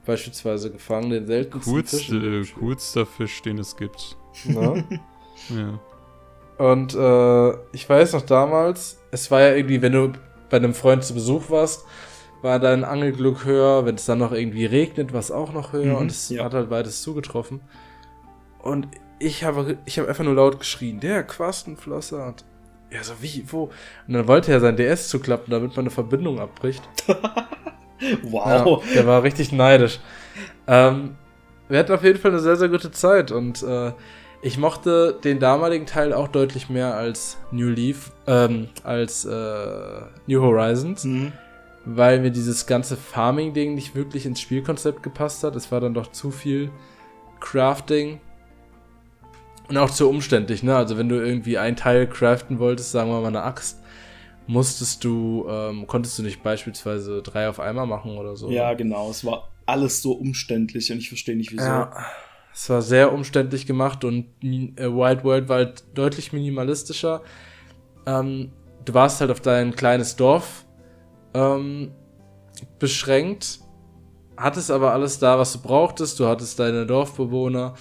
beispielsweise 0.07 0.71
gefangen, 0.71 1.11
den 1.11 1.27
seltensten 1.27 1.73
Coolste, 1.73 1.97
Fisch. 1.97 2.11
Äh, 2.11 2.59
coolster 2.59 3.05
Fisch, 3.05 3.41
den 3.43 3.59
es 3.59 3.75
gibt. 3.75 4.17
Na? 4.45 4.75
ja. 5.49 5.79
Und 6.57 6.95
äh, 6.95 7.57
ich 7.71 7.87
weiß 7.87 8.13
noch 8.13 8.23
damals, 8.23 8.99
es 9.11 9.29
war 9.29 9.41
ja 9.41 9.53
irgendwie, 9.53 9.81
wenn 9.83 9.91
du 9.91 10.13
bei 10.49 10.57
einem 10.57 10.73
Freund 10.73 11.03
zu 11.03 11.13
Besuch 11.13 11.51
warst, 11.51 11.85
war 12.41 12.59
dein 12.59 12.83
Angelglück 12.83 13.45
höher, 13.45 13.85
wenn 13.85 13.95
es 13.95 14.05
dann 14.05 14.19
noch 14.19 14.31
irgendwie 14.31 14.65
regnet, 14.65 15.13
war 15.13 15.19
es 15.19 15.31
auch 15.31 15.51
noch 15.53 15.73
höher 15.73 15.93
mhm, 15.93 16.01
und 16.01 16.11
es 16.11 16.29
ja. 16.29 16.43
hat 16.43 16.53
halt 16.53 16.69
beides 16.69 17.01
zugetroffen. 17.01 17.61
Und 18.59 18.87
ich 19.19 19.43
habe 19.43 19.77
ich 19.85 19.99
hab 19.99 20.07
einfach 20.07 20.23
nur 20.23 20.35
laut 20.35 20.59
geschrien, 20.59 20.99
der 20.99 21.23
Quastenflosser. 21.23 22.27
Und 22.27 22.45
ja, 22.91 23.03
so 23.03 23.13
wie, 23.21 23.43
wo? 23.47 23.63
Und 24.07 24.13
dann 24.13 24.27
wollte 24.27 24.51
er 24.51 24.59
sein 24.59 24.77
DS 24.77 25.09
zuklappen, 25.09 25.51
damit 25.51 25.71
man 25.71 25.85
eine 25.85 25.89
Verbindung 25.89 26.39
abbricht. 26.39 26.83
wow. 28.23 28.83
Ja, 28.85 28.93
der 28.93 29.07
war 29.07 29.23
richtig 29.23 29.51
neidisch. 29.51 29.99
Ähm, 30.67 31.15
wir 31.69 31.79
hatten 31.79 31.91
auf 31.91 32.03
jeden 32.03 32.19
Fall 32.19 32.31
eine 32.31 32.39
sehr, 32.39 32.55
sehr 32.55 32.69
gute 32.69 32.91
Zeit 32.91 33.31
und 33.31 33.63
äh, 33.63 33.91
ich 34.41 34.57
mochte 34.57 35.17
den 35.23 35.39
damaligen 35.39 35.85
Teil 35.85 36.13
auch 36.13 36.27
deutlich 36.27 36.69
mehr 36.69 36.95
als 36.95 37.37
New 37.51 37.69
Leaf, 37.69 38.11
ähm, 38.27 38.69
als 38.83 39.25
äh, 39.25 40.01
New 40.27 40.41
Horizons, 40.41 41.03
mhm. 41.03 41.33
Weil 41.89 42.19
mir 42.19 42.31
dieses 42.31 42.67
ganze 42.67 42.97
Farming-Ding 42.97 43.73
nicht 43.73 43.95
wirklich 43.95 44.25
ins 44.25 44.41
Spielkonzept 44.41 45.03
gepasst 45.03 45.43
hat. 45.43 45.55
Es 45.55 45.71
war 45.71 45.79
dann 45.79 45.93
doch 45.93 46.11
zu 46.11 46.31
viel 46.31 46.69
Crafting 47.39 48.19
und 49.69 49.77
auch 49.77 49.89
zu 49.89 50.09
umständlich, 50.09 50.63
ne? 50.63 50.75
Also 50.75 50.97
wenn 50.97 51.07
du 51.07 51.15
irgendwie 51.15 51.57
ein 51.57 51.77
Teil 51.77 52.07
craften 52.07 52.59
wolltest, 52.59 52.91
sagen 52.91 53.09
wir 53.09 53.21
mal 53.21 53.27
eine 53.27 53.43
Axt, 53.43 53.81
musstest 54.47 55.03
du, 55.03 55.45
ähm, 55.49 55.87
konntest 55.87 56.19
du 56.19 56.23
nicht 56.23 56.43
beispielsweise 56.43 57.21
drei 57.21 57.47
auf 57.47 57.59
einmal 57.59 57.87
machen 57.87 58.17
oder 58.17 58.35
so. 58.35 58.49
Ja, 58.49 58.73
genau. 58.73 59.09
Es 59.09 59.23
war 59.25 59.49
alles 59.65 60.01
so 60.01 60.11
umständlich 60.13 60.91
und 60.91 60.97
ich 60.97 61.07
verstehe 61.07 61.37
nicht 61.37 61.53
wieso. 61.53 61.63
Ja, 61.63 62.05
es 62.53 62.69
war 62.69 62.81
sehr 62.81 63.13
umständlich 63.13 63.65
gemacht 63.65 64.03
und 64.03 64.25
äh, 64.43 64.91
Wild 64.91 65.23
World 65.23 65.47
war 65.47 65.57
halt 65.57 65.85
deutlich 65.93 66.33
minimalistischer. 66.33 67.21
Ähm, 68.05 68.51
du 68.83 68.93
warst 68.93 69.21
halt 69.21 69.31
auf 69.31 69.41
dein 69.41 69.75
kleines 69.75 70.15
Dorf 70.17 70.65
ähm, 71.37 71.91
beschränkt, 72.79 73.59
hattest 74.35 74.71
aber 74.71 74.93
alles 74.93 75.19
da, 75.19 75.37
was 75.37 75.53
du 75.53 75.59
brauchtest. 75.59 76.19
Du 76.19 76.27
hattest 76.27 76.59
deine 76.59 76.85
Dorfbewohner 76.85 77.75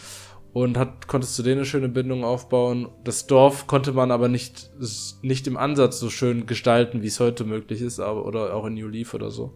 und 0.53 0.78
hat, 0.78 1.07
konntest 1.07 1.39
du 1.39 1.43
denen 1.43 1.59
eine 1.59 1.66
schöne 1.66 1.89
Bindung 1.89 2.24
aufbauen. 2.24 2.89
Das 3.05 3.27
Dorf 3.27 3.66
konnte 3.66 3.93
man 3.93 4.11
aber 4.11 4.28
nicht, 4.28 4.70
nicht 5.23 5.47
im 5.47 5.57
Ansatz 5.57 6.01
so 6.01 6.11
schön 6.11 6.47
gestalten, 6.47 7.03
wie 7.03 7.09
es 7.09 7.20
heute 7.20 7.45
möglich 7.45 7.83
ist, 7.83 8.01
aber, 8.01 8.24
oder 8.24 8.55
auch 8.55 8.66
in 8.66 8.74
New 8.74 8.89
Leaf 8.89 9.15
oder 9.15 9.31
so. 9.31 9.55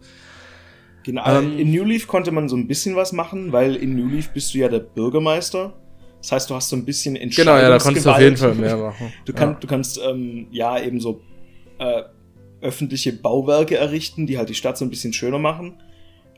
Genau, 1.03 1.25
ähm, 1.25 1.57
in 1.57 1.71
New 1.71 1.83
Leaf 1.83 2.05
konnte 2.05 2.31
man 2.31 2.47
so 2.47 2.55
ein 2.55 2.67
bisschen 2.67 2.95
was 2.95 3.13
machen, 3.13 3.51
weil 3.51 3.75
in 3.75 3.95
New 3.95 4.07
Leaf 4.07 4.29
bist 4.29 4.53
du 4.53 4.59
ja 4.59 4.67
der 4.67 4.79
Bürgermeister. 4.79 5.73
Das 6.21 6.33
heißt, 6.33 6.49
du 6.51 6.53
hast 6.53 6.69
so 6.69 6.75
ein 6.75 6.85
bisschen 6.85 7.15
Entscheidungsgewalt. 7.15 7.61
Genau, 7.61 7.71
ja, 7.71 7.77
da 7.77 7.83
konntest 7.83 8.05
du 8.05 8.11
auf 8.11 8.19
jeden 8.19 8.37
Fall 8.37 8.53
mehr 8.53 8.77
machen. 8.77 9.11
Du, 9.25 9.33
kann, 9.33 9.49
ja. 9.53 9.57
du 9.59 9.67
kannst, 9.67 9.99
ähm, 10.07 10.45
ja, 10.51 10.79
eben 10.79 10.99
so 10.99 11.21
äh, 11.79 12.03
öffentliche 12.61 13.13
Bauwerke 13.13 13.77
errichten, 13.77 14.27
die 14.27 14.37
halt 14.37 14.49
die 14.49 14.55
Stadt 14.55 14.77
so 14.77 14.85
ein 14.85 14.89
bisschen 14.89 15.13
schöner 15.13 15.39
machen. 15.39 15.81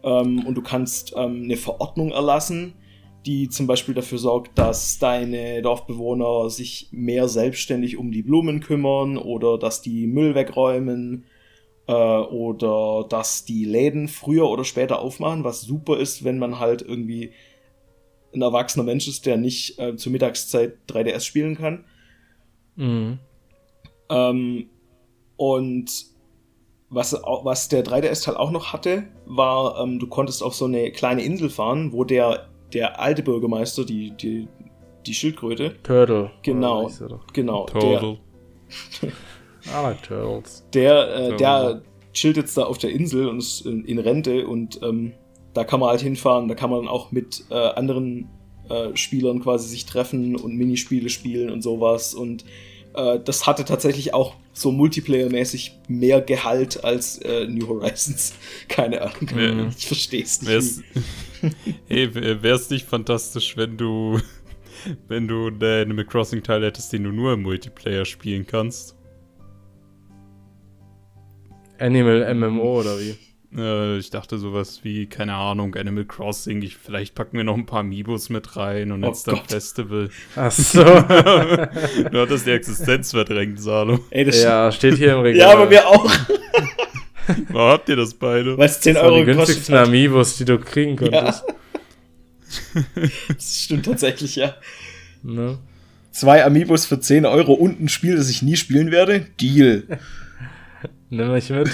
Ähm, 0.03 0.45
und 0.45 0.55
du 0.55 0.61
kannst 0.61 1.13
ähm, 1.15 1.43
eine 1.43 1.57
Verordnung 1.57 2.11
erlassen, 2.11 2.73
die 3.25 3.49
zum 3.49 3.67
Beispiel 3.67 3.95
dafür 3.95 4.17
sorgt, 4.17 4.57
dass 4.57 4.99
deine 4.99 5.61
Dorfbewohner 5.61 6.49
sich 6.49 6.89
mehr 6.91 7.27
selbstständig 7.27 7.97
um 7.97 8.11
die 8.11 8.21
Blumen 8.21 8.59
kümmern 8.59 9.17
oder 9.17 9.57
dass 9.57 9.81
die 9.81 10.07
Müll 10.07 10.35
wegräumen 10.35 11.23
äh, 11.87 11.93
oder 11.93 13.07
dass 13.07 13.45
die 13.45 13.65
Läden 13.65 14.07
früher 14.07 14.49
oder 14.49 14.65
später 14.65 14.99
aufmachen, 14.99 15.43
was 15.43 15.61
super 15.61 15.97
ist, 15.97 16.23
wenn 16.23 16.37
man 16.37 16.59
halt 16.59 16.81
irgendwie 16.81 17.31
ein 18.33 18.41
erwachsener 18.41 18.83
Mensch 18.83 19.07
ist, 19.07 19.25
der 19.25 19.37
nicht 19.37 19.79
äh, 19.79 19.95
zur 19.95 20.11
Mittagszeit 20.11 20.77
3DS 20.89 21.21
spielen 21.21 21.55
kann. 21.55 21.85
Mhm. 22.75 23.19
Ähm, 24.09 24.69
und 25.37 26.12
was, 26.93 27.13
was 27.13 27.69
der 27.69 27.83
3DS-Teil 27.83 28.35
auch 28.35 28.51
noch 28.51 28.73
hatte, 28.73 29.03
war, 29.25 29.81
ähm, 29.81 29.99
du 29.99 30.07
konntest 30.07 30.43
auf 30.43 30.55
so 30.55 30.65
eine 30.65 30.91
kleine 30.91 31.23
Insel 31.23 31.49
fahren, 31.49 31.91
wo 31.91 32.03
der, 32.03 32.49
der 32.73 32.99
alte 32.99 33.23
Bürgermeister, 33.23 33.85
die, 33.85 34.11
die, 34.11 34.47
die 35.05 35.13
Schildkröte. 35.13 35.75
Turtle. 35.83 36.31
Genau. 36.43 36.89
Genau. 37.33 37.65
Turtle. 37.65 38.17
Der, 39.01 39.09
I 39.65 39.83
like 39.83 40.03
Turtles. 40.03 40.65
Der, 40.73 41.15
äh, 41.15 41.37
der 41.37 41.81
chillt 42.13 42.37
jetzt 42.37 42.57
da 42.57 42.63
auf 42.63 42.77
der 42.77 42.91
Insel 42.91 43.27
und 43.27 43.39
ist 43.39 43.65
in, 43.65 43.85
in 43.85 43.99
Rente 43.99 44.47
und 44.47 44.79
ähm, 44.83 45.13
da 45.53 45.63
kann 45.63 45.79
man 45.79 45.89
halt 45.89 46.01
hinfahren, 46.01 46.47
da 46.47 46.55
kann 46.55 46.69
man 46.69 46.87
auch 46.87 47.11
mit 47.11 47.45
äh, 47.49 47.53
anderen 47.53 48.29
äh, 48.69 48.95
Spielern 48.95 49.41
quasi 49.41 49.67
sich 49.67 49.85
treffen 49.85 50.35
und 50.35 50.55
Minispiele 50.55 51.09
spielen 51.09 51.49
und 51.49 51.61
sowas 51.61 52.13
und 52.13 52.45
äh, 52.93 53.19
das 53.23 53.47
hatte 53.47 53.65
tatsächlich 53.65 54.13
auch 54.13 54.35
so 54.53 54.71
Multiplayer-mäßig 54.71 55.71
mehr 55.87 56.21
Gehalt 56.21 56.83
als 56.83 57.17
äh, 57.19 57.45
New 57.47 57.67
Horizons. 57.67 58.33
Keine 58.67 59.01
Ahnung. 59.01 59.29
Wär, 59.33 59.67
ich 59.75 59.87
verstehe 59.87 60.23
es 60.23 60.41
nicht. 60.41 60.51
Wär's, 60.51 60.81
hey, 61.87 62.13
wäre 62.13 62.55
es 62.55 62.69
nicht 62.69 62.87
fantastisch, 62.87 63.57
wenn 63.57 63.77
du, 63.77 64.19
wenn 65.07 65.27
du 65.27 65.47
einen 65.47 65.63
Animal 65.63 66.05
Crossing-Teil 66.05 66.63
hättest, 66.63 66.93
den 66.93 67.03
du 67.03 67.11
nur 67.11 67.33
im 67.33 67.41
Multiplayer 67.41 68.05
spielen 68.05 68.45
kannst? 68.45 68.95
Animal 71.79 72.33
MMO 72.33 72.79
oder 72.79 72.99
wie? 72.99 73.15
Äh, 73.55 73.97
ich 73.97 74.09
dachte 74.09 74.37
sowas 74.37 74.79
wie, 74.83 75.05
keine 75.07 75.35
Ahnung, 75.35 75.75
Animal 75.75 76.05
Crossing. 76.05 76.61
Ich, 76.61 76.75
vielleicht 76.77 77.13
packen 77.15 77.37
wir 77.37 77.43
noch 77.43 77.55
ein 77.57 77.65
paar 77.65 77.81
Amiibos 77.81 78.29
mit 78.29 78.55
rein 78.57 78.91
und 78.91 79.03
Oh 79.03 79.07
jetzt 79.07 79.27
dann 79.27 79.35
Gott. 79.35 79.49
Festival. 79.51 80.09
Ach 80.35 80.51
so. 80.51 80.83
du 80.83 82.21
hattest 82.21 82.45
die 82.47 82.51
Existenz 82.51 83.11
verdrängt, 83.11 83.61
Salo. 83.61 83.99
Ey, 84.09 84.25
das 84.25 84.41
ja, 84.41 84.71
steht 84.71 84.95
hier 84.95 85.13
im 85.13 85.19
Regal. 85.19 85.39
ja, 85.39 85.51
aber 85.53 85.69
wir 85.69 85.87
auch, 85.87 86.09
Wo 87.49 87.59
habt 87.59 87.87
ihr 87.89 87.95
das 87.95 88.13
beide? 88.13 88.57
weil 88.57 88.65
es 88.65 88.81
10 88.81 88.95
das 88.95 89.03
Euro 89.03 89.17
die 89.19 89.25
gekostet 89.25 89.45
günstigsten 89.55 89.75
hat. 89.75 89.87
Amiibos, 89.87 90.37
die 90.37 90.45
du 90.45 90.57
kriegen 90.59 90.97
Ja. 91.05 91.09
konntest. 91.21 91.43
Das 93.29 93.61
stimmt 93.63 93.85
tatsächlich, 93.85 94.35
ja. 94.35 94.55
Ne? 95.23 95.57
Zwei 96.11 96.43
Amiibos 96.45 96.85
für 96.85 96.99
10 96.99 97.25
Euro 97.25 97.53
und 97.53 97.79
ein 97.81 97.87
Spiel, 97.89 98.15
das 98.17 98.29
ich 98.29 98.41
nie 98.41 98.55
spielen 98.57 98.91
werde. 98.91 99.21
Deal. 99.39 99.83
Nimm 101.09 101.31
mich 101.31 101.49
mit. 101.49 101.69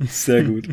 Sehr 0.08 0.44
gut. 0.44 0.68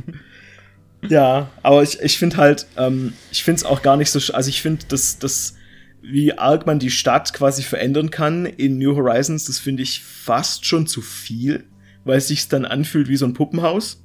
ja, 1.08 1.50
aber 1.64 1.84
ich, 1.84 2.00
ich 2.02 2.18
finde 2.18 2.38
halt, 2.38 2.66
ähm, 2.78 3.14
ich 3.32 3.44
finde 3.44 3.58
es 3.60 3.66
auch 3.66 3.82
gar 3.82 3.98
nicht 3.98 4.10
so, 4.10 4.34
also 4.34 4.50
ich 4.50 4.62
finde, 4.62 4.86
dass 4.88 5.20
das, 5.20 5.56
wie 6.02 6.38
arg 6.38 6.66
man 6.66 6.80
die 6.80 6.90
Stadt 6.92 7.34
quasi 7.34 7.62
verändern 7.64 8.10
kann 8.10 8.46
in 8.46 8.78
New 8.78 8.96
Horizons, 8.96 9.46
das 9.46 9.60
finde 9.60 9.84
ich 9.84 10.02
fast 10.02 10.66
schon 10.66 10.88
zu 10.88 11.02
viel, 11.02 11.66
weil 12.06 12.18
es 12.18 12.28
sich 12.30 12.48
dann 12.48 12.66
anfühlt 12.66 13.10
wie 13.10 13.18
so 13.18 13.26
ein 13.26 13.34
Puppenhaus. 13.34 14.04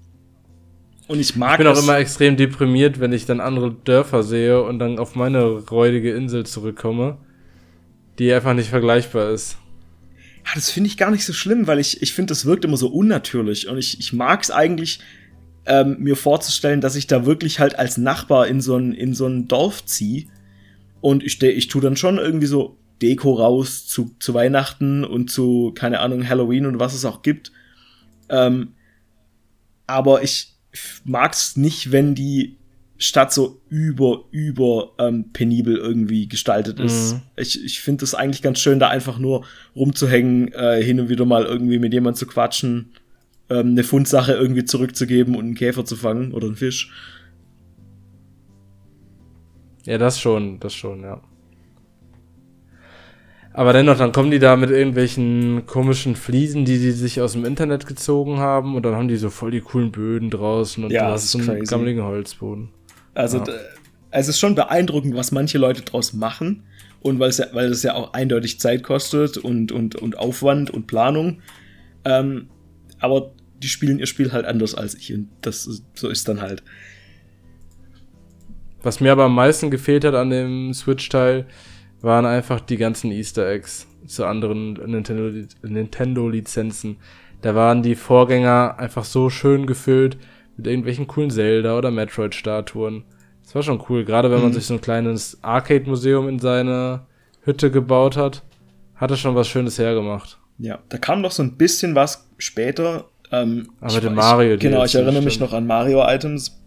Und 1.09 1.21
ich 1.21 1.37
mag 1.37 1.53
Ich 1.53 1.59
bin 1.59 1.67
auch 1.67 1.75
das. 1.75 1.85
immer 1.85 1.99
extrem 1.99 2.37
deprimiert, 2.37 3.01
wenn 3.01 3.13
ich 3.13 3.27
dann 3.27 3.41
andere 3.41 3.73
Dörfer 3.73 4.23
sehe 4.23 4.63
und 4.63 4.79
dann 4.79 4.99
auf 4.99 5.15
meine 5.15 5.43
räudige 5.45 6.15
Insel 6.15 6.47
zurückkomme, 6.47 7.19
die 8.19 8.33
einfach 8.33 8.55
nicht 8.55 8.71
vergleichbar 8.71 9.31
ist. 9.31 9.59
Ja, 10.45 10.53
das 10.55 10.71
finde 10.71 10.89
ich 10.89 10.97
gar 10.97 11.11
nicht 11.11 11.25
so 11.25 11.33
schlimm, 11.33 11.67
weil 11.67 11.79
ich, 11.79 12.03
ich 12.03 12.13
finde, 12.13 12.33
das 12.33 12.45
wirkt 12.45 12.65
immer 12.65 12.77
so 12.77 12.89
unnatürlich. 12.89 13.69
Und 13.69 13.79
ich, 13.79 13.99
ich 14.01 14.13
mag 14.13 14.43
es 14.43 14.51
eigentlich, 14.51 15.01
ähm, 15.67 15.97
mir 16.01 16.17
vorzustellen, 16.17 16.81
dass 16.81 16.97
ich 16.97 17.07
da 17.07 17.25
wirklich 17.25 17.61
halt 17.61 17.79
als 17.79 17.97
Nachbar 17.97 18.49
in 18.49 18.61
so 18.61 18.77
ein, 18.77 18.93
in 18.93 19.15
so 19.15 19.29
Dorf 19.29 19.85
ziehe. 19.85 20.27
Und 21.01 21.23
ich, 21.23 21.41
ich 21.43 21.69
tue 21.69 21.83
dann 21.83 21.97
schon 21.97 22.19
irgendwie 22.19 22.47
so 22.47 22.79
Deko 23.01 23.35
raus 23.35 23.87
zu, 23.87 24.15
zu 24.19 24.35
Weihnachten 24.35 25.05
und 25.05 25.31
zu, 25.31 25.73
keine 25.75 26.01
Ahnung, 26.01 26.29
Halloween 26.29 26.67
und 26.67 26.79
was 26.79 26.95
es 26.95 27.05
auch 27.05 27.23
gibt. 27.23 27.53
Ähm, 28.29 28.75
aber 29.87 30.23
ich 30.23 30.55
mag 31.05 31.33
es 31.33 31.57
nicht, 31.57 31.93
wenn 31.93 32.15
die 32.15 32.57
Stadt 33.03 33.33
so 33.33 33.61
über, 33.69 34.25
über 34.31 34.93
ähm, 34.99 35.33
penibel 35.33 35.77
irgendwie 35.77 36.29
gestaltet 36.29 36.79
ist. 36.79 37.15
Mhm. 37.15 37.21
Ich, 37.37 37.65
ich 37.65 37.81
finde 37.81 38.05
es 38.05 38.15
eigentlich 38.15 38.43
ganz 38.43 38.61
schön, 38.61 38.79
da 38.79 38.89
einfach 38.89 39.19
nur 39.19 39.45
rumzuhängen, 39.75 40.53
äh, 40.53 40.83
hin 40.83 41.01
und 41.01 41.09
wieder 41.09 41.25
mal 41.25 41.45
irgendwie 41.45 41.81
mit 41.81 41.93
jemand 41.93 42.17
zu 42.17 42.27
quatschen, 42.27 42.93
ähm, 43.51 43.71
eine 43.71 43.83
Fundsache 43.83 44.33
irgendwie 44.33 44.65
zurückzugeben 44.65 45.35
und 45.35 45.45
einen 45.45 45.55
Käfer 45.57 45.85
zu 45.85 45.97
fangen 45.97 46.33
oder 46.33 46.47
einen 46.47 46.57
Fisch. 46.57 46.93
Ja, 49.85 49.99
das 49.99 50.21
schon, 50.21 50.61
das 50.61 50.73
schon, 50.73 51.03
ja. 51.03 51.21
Aber 53.55 53.73
dennoch, 53.73 53.99
dann 53.99 54.13
kommen 54.13 54.31
die 54.31 54.39
da 54.39 54.57
mit 54.57 54.71
irgendwelchen 54.71 55.67
komischen 55.67 56.17
Fliesen, 56.17 56.65
die 56.65 56.79
die 56.79 56.93
sich 56.93 57.21
aus 57.21 57.33
dem 57.33 57.45
Internet 57.45 57.87
gezogen 57.87 58.39
haben 58.39 58.77
und 58.77 58.87
dann 58.87 58.95
haben 58.95 59.09
die 59.09 59.17
so 59.17 59.29
voll 59.29 59.51
die 59.51 59.61
coolen 59.61 59.91
Böden 59.91 60.31
draußen 60.31 60.85
und 60.85 60.91
Ja, 60.91 61.09
du 61.09 61.13
hast 61.13 61.25
ist 61.25 61.33
so 61.33 61.51
einen 61.51 61.65
gammeligen 61.65 62.03
Holzboden. 62.03 62.71
Also 63.15 63.39
Ja. 63.39 63.45
es 64.11 64.29
ist 64.29 64.39
schon 64.39 64.55
beeindruckend, 64.55 65.15
was 65.15 65.33
manche 65.33 65.59
Leute 65.59 65.83
draus 65.83 66.13
machen. 66.13 66.65
Und 67.01 67.19
weil 67.19 67.31
es 67.31 67.39
ja, 67.39 67.47
weil 67.53 67.67
es 67.67 67.83
ja 67.83 67.95
auch 67.95 68.13
eindeutig 68.13 68.61
Zeit 68.61 68.83
kostet 68.85 69.37
und, 69.37 69.73
und, 69.73 69.97
und 69.97 70.19
Aufwand 70.19 70.71
und 70.71 70.87
Planung. 70.87 71.41
Ähm, 72.05 72.49
aber 73.01 73.33
die 73.61 73.67
spielen 73.69 73.99
ihr 73.99 74.07
Spiel 74.07 74.33
halt 74.33 74.47
anders 74.47 74.75
als 74.77 74.95
ich. 74.95 75.13
Und 75.13 75.29
das 75.41 75.67
ist, 75.67 75.85
so 75.95 76.09
ist 76.09 76.29
dann 76.29 76.41
halt. 76.41 76.63
Was 78.83 79.01
mir 79.01 79.13
aber 79.13 79.25
am 79.25 79.35
meisten 79.35 79.71
gefehlt 79.71 80.05
hat 80.05 80.15
an 80.15 80.31
dem 80.31 80.73
Switch-Teil, 80.75 81.47
waren 82.01 82.27
einfach 82.27 82.61
die 82.61 82.77
ganzen 82.77 83.13
Easter 83.13 83.49
Eggs 83.49 83.87
zu 84.07 84.25
anderen 84.27 84.75
Nintendo- 84.77 85.47
Nintendo-Lizenzen. 85.63 86.97
da 87.43 87.55
waren 87.55 87.83
die 87.83 87.95
Vorgänger 87.95 88.77
einfach 88.79 89.05
so 89.05 89.31
schön 89.31 89.67
gefüllt 89.67 90.17
mit 90.57 90.67
irgendwelchen 90.67 91.07
coolen 91.07 91.31
Zelda- 91.31 91.77
oder 91.79 91.91
Metroid-Statuen. 91.91 93.05
Das 93.43 93.55
war 93.55 93.63
schon 93.63 93.83
cool, 93.89 94.05
gerade 94.05 94.31
wenn 94.31 94.41
man 94.41 94.51
Mhm. 94.51 94.55
sich 94.55 94.67
so 94.67 94.75
ein 94.75 94.81
kleines 94.81 95.39
Arcade-Museum 95.43 96.29
in 96.29 96.39
seine 96.39 97.07
Hütte 97.43 97.71
gebaut 97.71 98.17
hat, 98.17 98.43
hat 98.95 99.11
es 99.11 99.19
schon 99.21 99.35
was 99.35 99.49
Schönes 99.49 99.79
hergemacht. 99.79 100.39
Ja, 100.59 100.79
da 100.89 100.99
kam 100.99 101.21
noch 101.23 101.33
so 101.33 101.43
ein 101.43 101.57
bisschen 101.57 101.95
was 101.95 102.29
später. 102.39 103.07
Ähm, 103.33 103.71
Aber 103.81 103.95
ich- 103.95 104.01
der 104.01 104.11
ich- 104.11 104.17
Mario 104.17 104.59
Genau, 104.59 104.85
ich 104.85 104.95
erinnere 104.95 105.23
mich 105.23 105.41
noch 105.41 105.53
an 105.55 105.67
Mario-Items. 105.67 106.59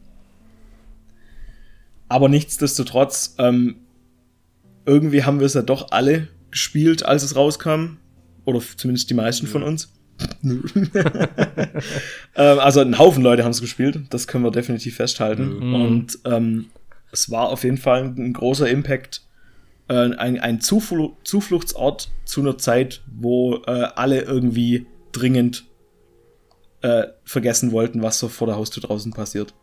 Aber 2.08 2.30
nichtsdestotrotz, 2.30 3.36
ähm, 3.40 3.78
irgendwie 4.86 5.24
haben 5.24 5.40
wir 5.40 5.46
es 5.46 5.54
ja 5.54 5.62
doch 5.62 5.92
alle 5.92 6.28
gespielt, 6.52 7.06
als 7.06 7.24
es 7.24 7.36
rauskam. 7.36 7.98
Oder 8.46 8.60
zumindest 8.78 9.10
die 9.10 9.16
meisten 9.16 9.48
von 9.48 9.64
uns. 9.64 9.92
ähm, 12.36 12.36
also 12.36 12.80
ein 12.80 12.98
Haufen 12.98 13.24
Leute 13.24 13.44
haben 13.44 13.52
es 13.52 13.62
gespielt, 13.62 14.00
das 14.10 14.28
können 14.28 14.44
wir 14.44 14.52
definitiv 14.52 14.96
festhalten. 14.96 15.60
Mhm. 15.60 15.76
Und 15.76 16.20
ähm, 16.26 16.68
es 17.12 17.32
war 17.32 17.50
auf 17.50 17.64
jeden 17.64 17.78
Fall 17.78 18.04
ein 18.04 18.34
großer 18.34 18.70
Impact. 18.70 19.22
Äh, 19.88 20.16
ein 20.16 20.40
ein 20.40 20.62
Zufl 20.62 21.12
Zufluchtsort 21.24 22.12
zu 22.24 22.42
einer 22.42 22.58
Zeit, 22.58 23.04
wo 23.08 23.58
äh, 23.68 23.88
alle 23.96 24.22
irgendwie 24.22 24.88
dringend 25.12 25.66
äh, 26.82 27.08
vergessen 27.24 27.72
wollten, 27.72 28.02
was 28.02 28.20
so 28.20 28.28
vor 28.28 28.48
der 28.48 28.56
Haustür 28.56 28.84
draußen 28.84 29.14
passiert. 29.14 29.54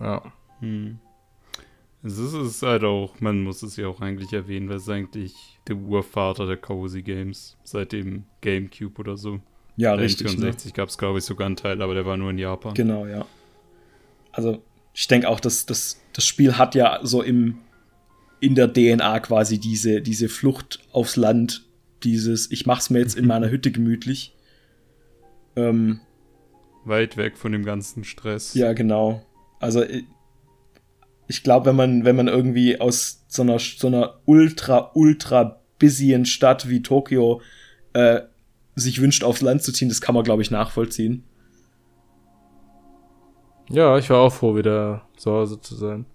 Ja. 0.00 0.32
Hm. 0.60 0.98
Es 2.02 2.18
ist, 2.18 2.34
es 2.34 2.48
ist 2.48 2.62
halt 2.62 2.84
auch, 2.84 3.20
man 3.20 3.42
muss 3.42 3.62
es 3.62 3.76
ja 3.76 3.88
auch 3.88 4.00
eigentlich 4.00 4.32
erwähnen, 4.32 4.68
weil 4.68 4.76
es 4.76 4.84
ist 4.84 4.90
eigentlich 4.90 5.58
der 5.66 5.76
Urvater 5.76 6.46
der 6.46 6.56
Cozy 6.56 7.02
Games, 7.02 7.56
seit 7.64 7.90
dem 7.90 8.26
Gamecube 8.42 9.00
oder 9.00 9.16
so. 9.16 9.40
Ja, 9.76 9.94
Der 9.94 10.04
richtig. 10.04 10.38
Ne? 10.38 10.50
N64 10.50 10.72
gab 10.74 10.88
es, 10.88 10.98
glaube 10.98 11.18
ich, 11.18 11.24
sogar 11.24 11.46
einen 11.46 11.56
Teil, 11.56 11.82
aber 11.82 11.94
der 11.94 12.06
war 12.06 12.16
nur 12.16 12.30
in 12.30 12.38
Japan. 12.38 12.74
Genau, 12.74 13.06
ja. 13.06 13.26
Also, 14.32 14.62
ich 14.94 15.06
denke 15.08 15.28
auch, 15.28 15.40
dass 15.40 15.66
das, 15.66 16.00
das 16.12 16.26
Spiel 16.26 16.56
hat 16.56 16.74
ja 16.74 17.00
so 17.02 17.22
im, 17.22 17.58
in 18.40 18.54
der 18.54 18.72
DNA 18.72 19.20
quasi 19.20 19.58
diese, 19.58 20.00
diese 20.00 20.28
Flucht 20.28 20.80
aufs 20.92 21.16
Land, 21.16 21.64
dieses, 22.02 22.50
ich 22.50 22.66
mach's 22.66 22.90
mir 22.90 23.00
jetzt 23.00 23.16
in 23.16 23.26
meiner 23.28 23.50
Hütte 23.50 23.70
gemütlich. 23.70 24.34
Ähm, 25.56 26.00
Weit 26.84 27.16
weg 27.16 27.36
von 27.36 27.52
dem 27.52 27.64
ganzen 27.64 28.04
Stress. 28.04 28.54
ja, 28.54 28.72
genau. 28.72 29.24
Also, 29.60 29.82
ich, 29.82 30.04
ich 31.28 31.42
glaube, 31.42 31.66
wenn 31.66 31.76
man, 31.76 32.04
wenn 32.04 32.16
man 32.16 32.28
irgendwie 32.28 32.80
aus 32.80 33.24
so 33.28 33.42
einer, 33.42 33.58
so 33.58 33.88
einer 33.88 34.20
ultra, 34.26 34.92
ultra 34.94 35.60
busyen 35.78 36.24
Stadt 36.24 36.68
wie 36.68 36.82
Tokio 36.82 37.42
äh, 37.92 38.20
sich 38.76 39.00
wünscht, 39.00 39.24
aufs 39.24 39.40
Land 39.40 39.62
zu 39.62 39.72
ziehen, 39.72 39.88
das 39.88 40.00
kann 40.00 40.14
man, 40.14 40.22
glaube 40.22 40.42
ich, 40.42 40.50
nachvollziehen. 40.50 41.24
Ja, 43.68 43.98
ich 43.98 44.08
war 44.10 44.18
auch 44.18 44.32
froh, 44.32 44.54
wieder 44.54 45.08
zu 45.16 45.32
Hause 45.32 45.60
zu 45.60 45.74
sein. 45.74 46.06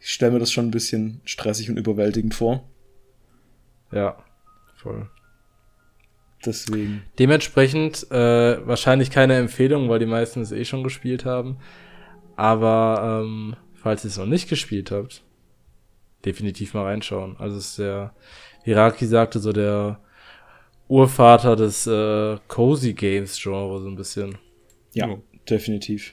Ich 0.00 0.10
stelle 0.12 0.32
mir 0.32 0.38
das 0.38 0.52
schon 0.52 0.66
ein 0.66 0.70
bisschen 0.70 1.22
stressig 1.24 1.70
und 1.70 1.78
überwältigend 1.78 2.34
vor. 2.34 2.68
Ja, 3.90 4.22
voll. 4.76 5.08
Deswegen. 6.44 7.02
Dementsprechend 7.18 8.10
äh, 8.10 8.66
wahrscheinlich 8.66 9.10
keine 9.10 9.36
Empfehlung, 9.36 9.88
weil 9.88 9.98
die 9.98 10.06
meisten 10.06 10.42
es 10.42 10.52
eh 10.52 10.66
schon 10.66 10.84
gespielt 10.84 11.24
haben. 11.24 11.56
Aber 12.36 13.22
ähm, 13.24 13.56
falls 13.72 14.04
ihr 14.04 14.08
es 14.08 14.18
noch 14.18 14.26
nicht 14.26 14.50
gespielt 14.50 14.90
habt, 14.90 15.22
definitiv 16.24 16.74
mal 16.74 16.84
reinschauen. 16.84 17.36
Also 17.38 17.56
es 17.56 17.70
ist 17.70 17.78
der, 17.78 18.14
wie 18.64 18.72
Raki 18.72 19.06
sagte, 19.06 19.38
so 19.38 19.52
der 19.52 20.00
Urvater 20.88 21.56
des 21.56 21.86
äh, 21.86 22.36
Cozy 22.48 22.92
Games 22.92 23.40
Genre 23.40 23.80
so 23.80 23.88
ein 23.88 23.96
bisschen. 23.96 24.36
Ja, 24.92 25.08
oh. 25.08 25.22
definitiv. 25.48 26.12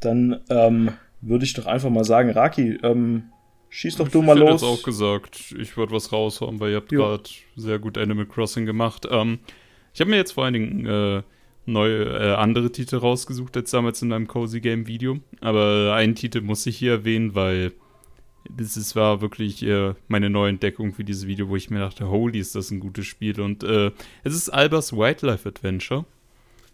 Dann 0.00 0.40
ähm, 0.50 0.90
würde 1.20 1.44
ich 1.44 1.54
doch 1.54 1.66
einfach 1.66 1.90
mal 1.90 2.04
sagen, 2.04 2.30
Raki, 2.30 2.78
ähm, 2.82 3.24
schieß 3.68 3.96
doch 3.96 4.06
ich 4.06 4.12
du 4.12 4.22
mal 4.22 4.38
los. 4.38 4.62
Ich 4.62 4.68
hätte 4.68 4.80
auch 4.80 4.82
gesagt, 4.82 5.54
ich 5.58 5.76
würde 5.76 5.92
was 5.92 6.12
raushauen, 6.12 6.60
weil 6.60 6.70
ihr 6.70 6.76
habt 6.76 6.90
gerade 6.90 7.24
sehr 7.56 7.78
gut 7.78 7.98
Animal 7.98 8.26
Crossing 8.26 8.66
gemacht. 8.66 9.06
Ähm, 9.10 9.38
ich 9.92 10.00
habe 10.00 10.10
mir 10.10 10.16
jetzt 10.16 10.32
vor 10.32 10.44
allen 10.44 10.54
Dingen 10.54 10.86
äh, 10.86 11.22
neue, 11.66 12.04
äh, 12.04 12.34
andere 12.34 12.72
Titel 12.72 12.96
rausgesucht 12.96 13.56
als 13.56 13.70
damals 13.70 14.02
in 14.02 14.12
einem 14.12 14.26
Cozy 14.26 14.60
Game 14.60 14.86
Video. 14.86 15.18
Aber 15.40 15.94
einen 15.94 16.14
Titel 16.14 16.40
muss 16.40 16.66
ich 16.66 16.76
hier 16.76 16.92
erwähnen, 16.92 17.34
weil 17.34 17.72
das 18.50 18.76
ist, 18.76 18.96
war 18.96 19.20
wirklich 19.20 19.62
äh, 19.64 19.94
meine 20.08 20.30
neue 20.30 20.50
Entdeckung 20.50 20.92
für 20.92 21.04
dieses 21.04 21.26
Video, 21.26 21.48
wo 21.48 21.56
ich 21.56 21.70
mir 21.70 21.80
dachte, 21.80 22.08
holy, 22.08 22.38
ist 22.38 22.54
das 22.54 22.70
ein 22.70 22.80
gutes 22.80 23.06
Spiel. 23.06 23.40
Und 23.40 23.62
äh, 23.64 23.90
es 24.22 24.34
ist 24.34 24.50
Albers 24.50 24.92
Wildlife 24.92 25.48
Adventure. 25.48 26.04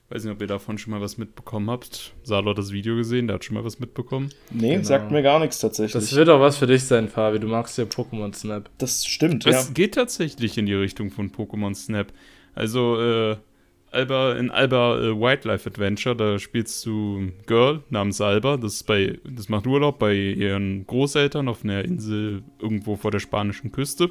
Weiß 0.08 0.24
nicht, 0.24 0.32
ob 0.32 0.40
ihr 0.40 0.48
davon 0.48 0.76
schon 0.76 0.90
mal 0.90 1.00
was 1.00 1.18
mitbekommen 1.18 1.70
habt. 1.70 2.14
Salo 2.24 2.50
hat 2.50 2.58
das 2.58 2.72
Video 2.72 2.96
gesehen, 2.96 3.28
der 3.28 3.34
hat 3.34 3.44
schon 3.44 3.54
mal 3.54 3.64
was 3.64 3.78
mitbekommen. 3.78 4.30
Nee, 4.50 4.72
genau. 4.72 4.84
sagt 4.84 5.12
mir 5.12 5.22
gar 5.22 5.38
nichts 5.38 5.60
tatsächlich. 5.60 5.92
Das 5.92 6.16
wird 6.16 6.28
auch 6.28 6.40
was 6.40 6.56
für 6.56 6.66
dich 6.66 6.82
sein, 6.82 7.08
Fabi. 7.08 7.38
Du 7.38 7.46
magst 7.46 7.78
ja 7.78 7.84
Pokémon 7.84 8.34
Snap. 8.34 8.68
Das 8.78 9.06
stimmt, 9.06 9.46
es 9.46 9.52
ja. 9.52 9.60
Es 9.60 9.72
geht 9.72 9.94
tatsächlich 9.94 10.58
in 10.58 10.66
die 10.66 10.74
Richtung 10.74 11.12
von 11.12 11.30
Pokémon 11.30 11.76
Snap. 11.76 12.12
Also, 12.54 13.00
äh, 13.00 13.36
Alba, 13.92 14.34
in 14.34 14.50
Alba 14.50 15.00
äh, 15.00 15.20
Wildlife 15.20 15.68
Adventure, 15.68 16.14
da 16.14 16.38
spielst 16.38 16.86
du 16.86 17.32
Girl 17.46 17.82
namens 17.90 18.20
Alba, 18.20 18.56
das, 18.56 18.82
bei, 18.82 19.18
das 19.24 19.48
macht 19.48 19.66
Urlaub 19.66 19.98
bei 19.98 20.14
ihren 20.14 20.86
Großeltern 20.86 21.48
auf 21.48 21.64
einer 21.64 21.84
Insel 21.84 22.42
irgendwo 22.60 22.96
vor 22.96 23.10
der 23.10 23.18
spanischen 23.18 23.72
Küste. 23.72 24.10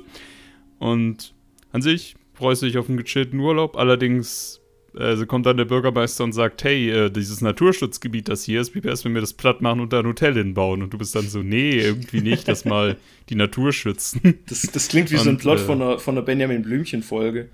Und 0.80 1.34
an 1.72 1.82
sich 1.82 2.16
freust 2.34 2.62
du 2.62 2.66
dich 2.66 2.78
auf 2.78 2.90
einen 2.90 2.98
gechillten 2.98 3.40
Urlaub, 3.40 3.78
allerdings 3.78 4.60
äh, 4.98 5.26
kommt 5.26 5.46
dann 5.46 5.58
der 5.58 5.66
Bürgermeister 5.66 6.24
und 6.24 6.34
sagt, 6.34 6.64
hey, 6.64 6.90
äh, 6.90 7.10
dieses 7.10 7.42
Naturschutzgebiet, 7.42 8.28
das 8.28 8.44
hier 8.44 8.60
ist, 8.62 8.76
wie 8.76 8.84
wäre 8.84 8.94
es, 8.94 9.06
wenn 9.06 9.14
wir 9.14 9.22
das 9.22 9.34
platt 9.34 9.62
machen 9.62 9.80
und 9.80 9.94
da 9.94 10.00
ein 10.00 10.08
Hotel 10.08 10.34
hinbauen? 10.34 10.82
Und 10.82 10.94
du 10.94 10.98
bist 10.98 11.16
dann 11.16 11.28
so, 11.28 11.42
nee, 11.42 11.80
irgendwie 11.80 12.22
nicht, 12.22 12.48
das 12.48 12.66
mal 12.66 12.98
die 13.30 13.36
Natur 13.36 13.72
schützen. 13.72 14.40
Das, 14.48 14.62
das 14.62 14.88
klingt 14.88 15.12
wie 15.12 15.18
und, 15.18 15.24
so 15.24 15.30
ein 15.30 15.38
Plot 15.38 15.60
äh, 15.60 15.62
von 15.62 15.82
einer, 15.82 16.00
von 16.00 16.18
einer 16.18 16.26
Benjamin 16.26 16.64
Blümchen-Folge. 16.64 17.50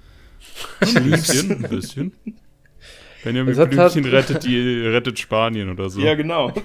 Ein 0.80 1.12
bisschen, 1.12 1.52
ein 1.52 1.70
bisschen. 1.70 2.14
Benjamin 3.24 3.56
Blümchen 3.56 4.06
rettet, 4.06 4.44
die, 4.44 4.86
rettet 4.86 5.18
Spanien 5.18 5.70
oder 5.70 5.90
so. 5.90 6.00
Ja, 6.00 6.14
genau. 6.14 6.54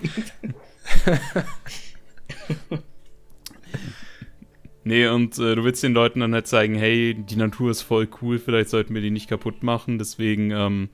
nee, 4.85 5.07
und 5.07 5.39
äh, 5.39 5.55
du 5.55 5.65
willst 5.65 5.83
den 5.83 5.95
Leuten 5.95 6.21
dann 6.21 6.35
halt 6.35 6.47
zeigen, 6.47 6.75
hey, 6.75 7.15
die 7.15 7.37
Natur 7.37 7.71
ist 7.71 7.81
voll 7.81 8.09
cool, 8.21 8.39
vielleicht 8.39 8.69
sollten 8.69 8.95
wir 8.95 9.01
die 9.01 9.11
nicht 9.11 9.29
kaputt 9.29 9.63
machen. 9.63 9.99
Deswegen 9.99 10.51
ähm, 10.51 10.91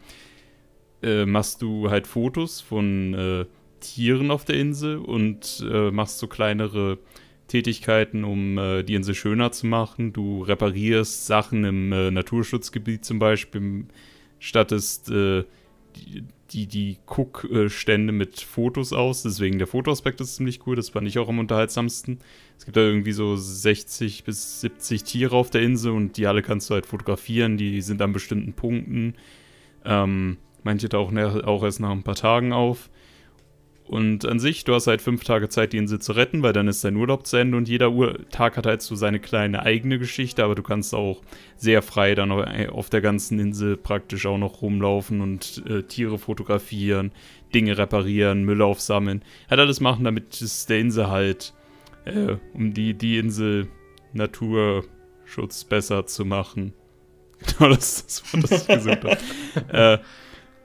äh, 1.03 1.27
machst 1.27 1.63
du 1.63 1.91
halt 1.91 2.07
Fotos 2.07 2.61
von 2.61 3.15
äh, 3.15 3.47
Tieren 3.81 4.31
auf 4.31 4.45
der 4.45 4.57
Insel 4.57 4.99
und 4.99 5.67
äh, 5.69 5.91
machst 5.91 6.21
so 6.21 6.29
kleinere 6.29 6.99
Tätigkeiten, 7.49 8.25
um 8.25 8.59
äh, 8.59 8.83
die 8.83 8.95
Insel 8.95 9.15
schöner 9.15 9.53
zu 9.53 9.67
machen. 9.67 10.13
Du 10.13 10.43
reparierst 10.43 11.27
Sachen 11.27 11.65
im 11.65 11.93
äh, 11.93 12.11
Naturschutzgebiet 12.11 13.05
zum 13.05 13.19
Beispiel, 13.19 13.85
stattest 14.39 15.11
äh, 15.11 15.45
die, 15.97 16.25
die, 16.51 16.67
die 16.67 16.99
Guckstände 17.07 18.13
mit 18.13 18.41
Fotos 18.41 18.93
aus. 18.93 19.23
Deswegen 19.23 19.59
der 19.59 19.67
Fotoaspekt 19.67 20.21
ist 20.21 20.37
ziemlich 20.37 20.67
cool. 20.67 20.77
Das 20.77 20.91
fand 20.91 21.07
ich 21.09 21.19
auch 21.19 21.29
am 21.29 21.39
unterhaltsamsten. 21.39 22.19
Es 22.59 22.65
gibt 22.65 22.77
da 22.77 22.81
irgendwie 22.81 23.13
so 23.13 23.37
60 23.37 24.25
bis 24.25 24.61
70 24.61 25.05
Tiere 25.05 25.37
auf 25.37 25.51
der 25.51 25.63
Insel 25.63 25.93
und 25.93 26.17
die 26.17 26.27
alle 26.27 26.43
kannst 26.43 26.71
du 26.71 26.75
halt 26.75 26.87
fotografieren. 26.87 27.57
Die 27.57 27.81
sind 27.81 28.03
an 28.03 28.13
bestimmten 28.13 28.53
Punkten. 28.53 29.15
Ähm, 29.85 30.39
manche 30.63 30.89
tauchen 30.89 31.19
auch 31.19 31.63
erst 31.63 31.81
nach 31.81 31.91
ein 31.91 32.03
paar 32.03 32.17
Tagen 32.17 32.53
auf. 32.53 32.91
Und 33.89 34.25
an 34.25 34.41
sich, 34.41 34.65
du 34.65 34.75
hast 34.75 34.89
halt 34.89 35.01
fünf 35.01 35.23
Tage 35.23 35.49
Zeit, 35.49 35.73
die 35.73 35.77
Insel 35.77 36.01
zu 36.01 36.13
retten, 36.13 36.43
weil 36.43 36.53
dann 36.53 36.67
ist 36.67 36.83
dein 36.85 36.97
Urlaub 36.97 37.25
zu 37.25 37.37
Ende 37.37 37.57
und 37.57 37.69
jeder 37.69 37.93
Ur 37.93 38.19
Tag 38.31 38.57
hat 38.57 38.67
halt 38.67 38.83
so 38.83 38.97
seine 38.97 39.21
kleine 39.21 39.63
eigene 39.63 40.01
Geschichte, 40.01 40.43
aber 40.43 40.57
du 40.57 40.63
kannst 40.63 40.93
auch 40.93 41.23
sehr 41.57 41.83
frei 41.83 42.17
dann 42.17 42.33
auf 42.33 42.91
der 42.91 43.01
ganzen 43.01 43.39
Insel 43.39 43.77
praktisch 43.77 44.27
auch 44.27 44.39
noch 44.39 44.61
rumlaufen 44.61 45.21
und 45.21 45.63
äh, 45.69 45.85
Tiere 45.85 46.19
fotografieren, 46.19 47.13
Dinge 47.55 47.79
reparieren, 47.79 48.43
Müll 48.45 48.61
aufsammeln. 48.61 49.23
Halt 49.49 49.61
alles 49.61 49.81
machen, 49.81 50.05
damit 50.05 50.41
es 50.41 50.67
der 50.67 50.81
Insel 50.81 51.07
halt, 51.07 51.55
äh, 52.07 52.37
um 52.55 52.75
die, 52.75 52.95
die 52.95 53.19
Insel 53.19 53.69
Naturschutz 54.13 55.65
besser 55.65 56.07
zu 56.07 56.25
machen. 56.25 56.73
Genau 57.59 57.69
das 57.69 58.01
ist 58.01 58.25
das 58.33 58.43
das 58.43 58.63
ich 58.63 58.67
gesucht 58.67 59.05
habe. 59.05 59.19
äh, 59.73 59.99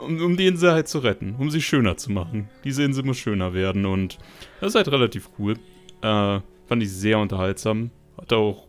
um, 0.01 0.21
um 0.21 0.37
die 0.37 0.47
Insel 0.47 0.71
halt 0.71 0.87
zu 0.87 0.99
retten, 0.99 1.35
um 1.37 1.49
sie 1.49 1.61
schöner 1.61 1.97
zu 1.97 2.11
machen. 2.11 2.49
Diese 2.63 2.83
Insel 2.83 3.03
muss 3.03 3.17
schöner 3.17 3.53
werden 3.53 3.85
und 3.85 4.17
das 4.59 4.69
ist 4.69 4.75
halt 4.75 4.89
relativ 4.89 5.29
cool. 5.39 5.53
Äh, 6.01 6.39
fand 6.67 6.83
ich 6.83 6.91
sehr 6.91 7.19
unterhaltsam. 7.19 7.91
Hat 8.17 8.33
auch 8.33 8.67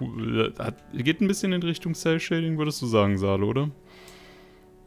cool, 0.00 0.52
hat, 0.58 0.76
geht 0.92 1.20
ein 1.20 1.28
bisschen 1.28 1.52
in 1.52 1.62
Richtung 1.62 1.94
Cell 1.94 2.20
Shading, 2.20 2.58
würdest 2.58 2.82
du 2.82 2.86
sagen, 2.86 3.18
Salo, 3.18 3.48
oder? 3.48 3.70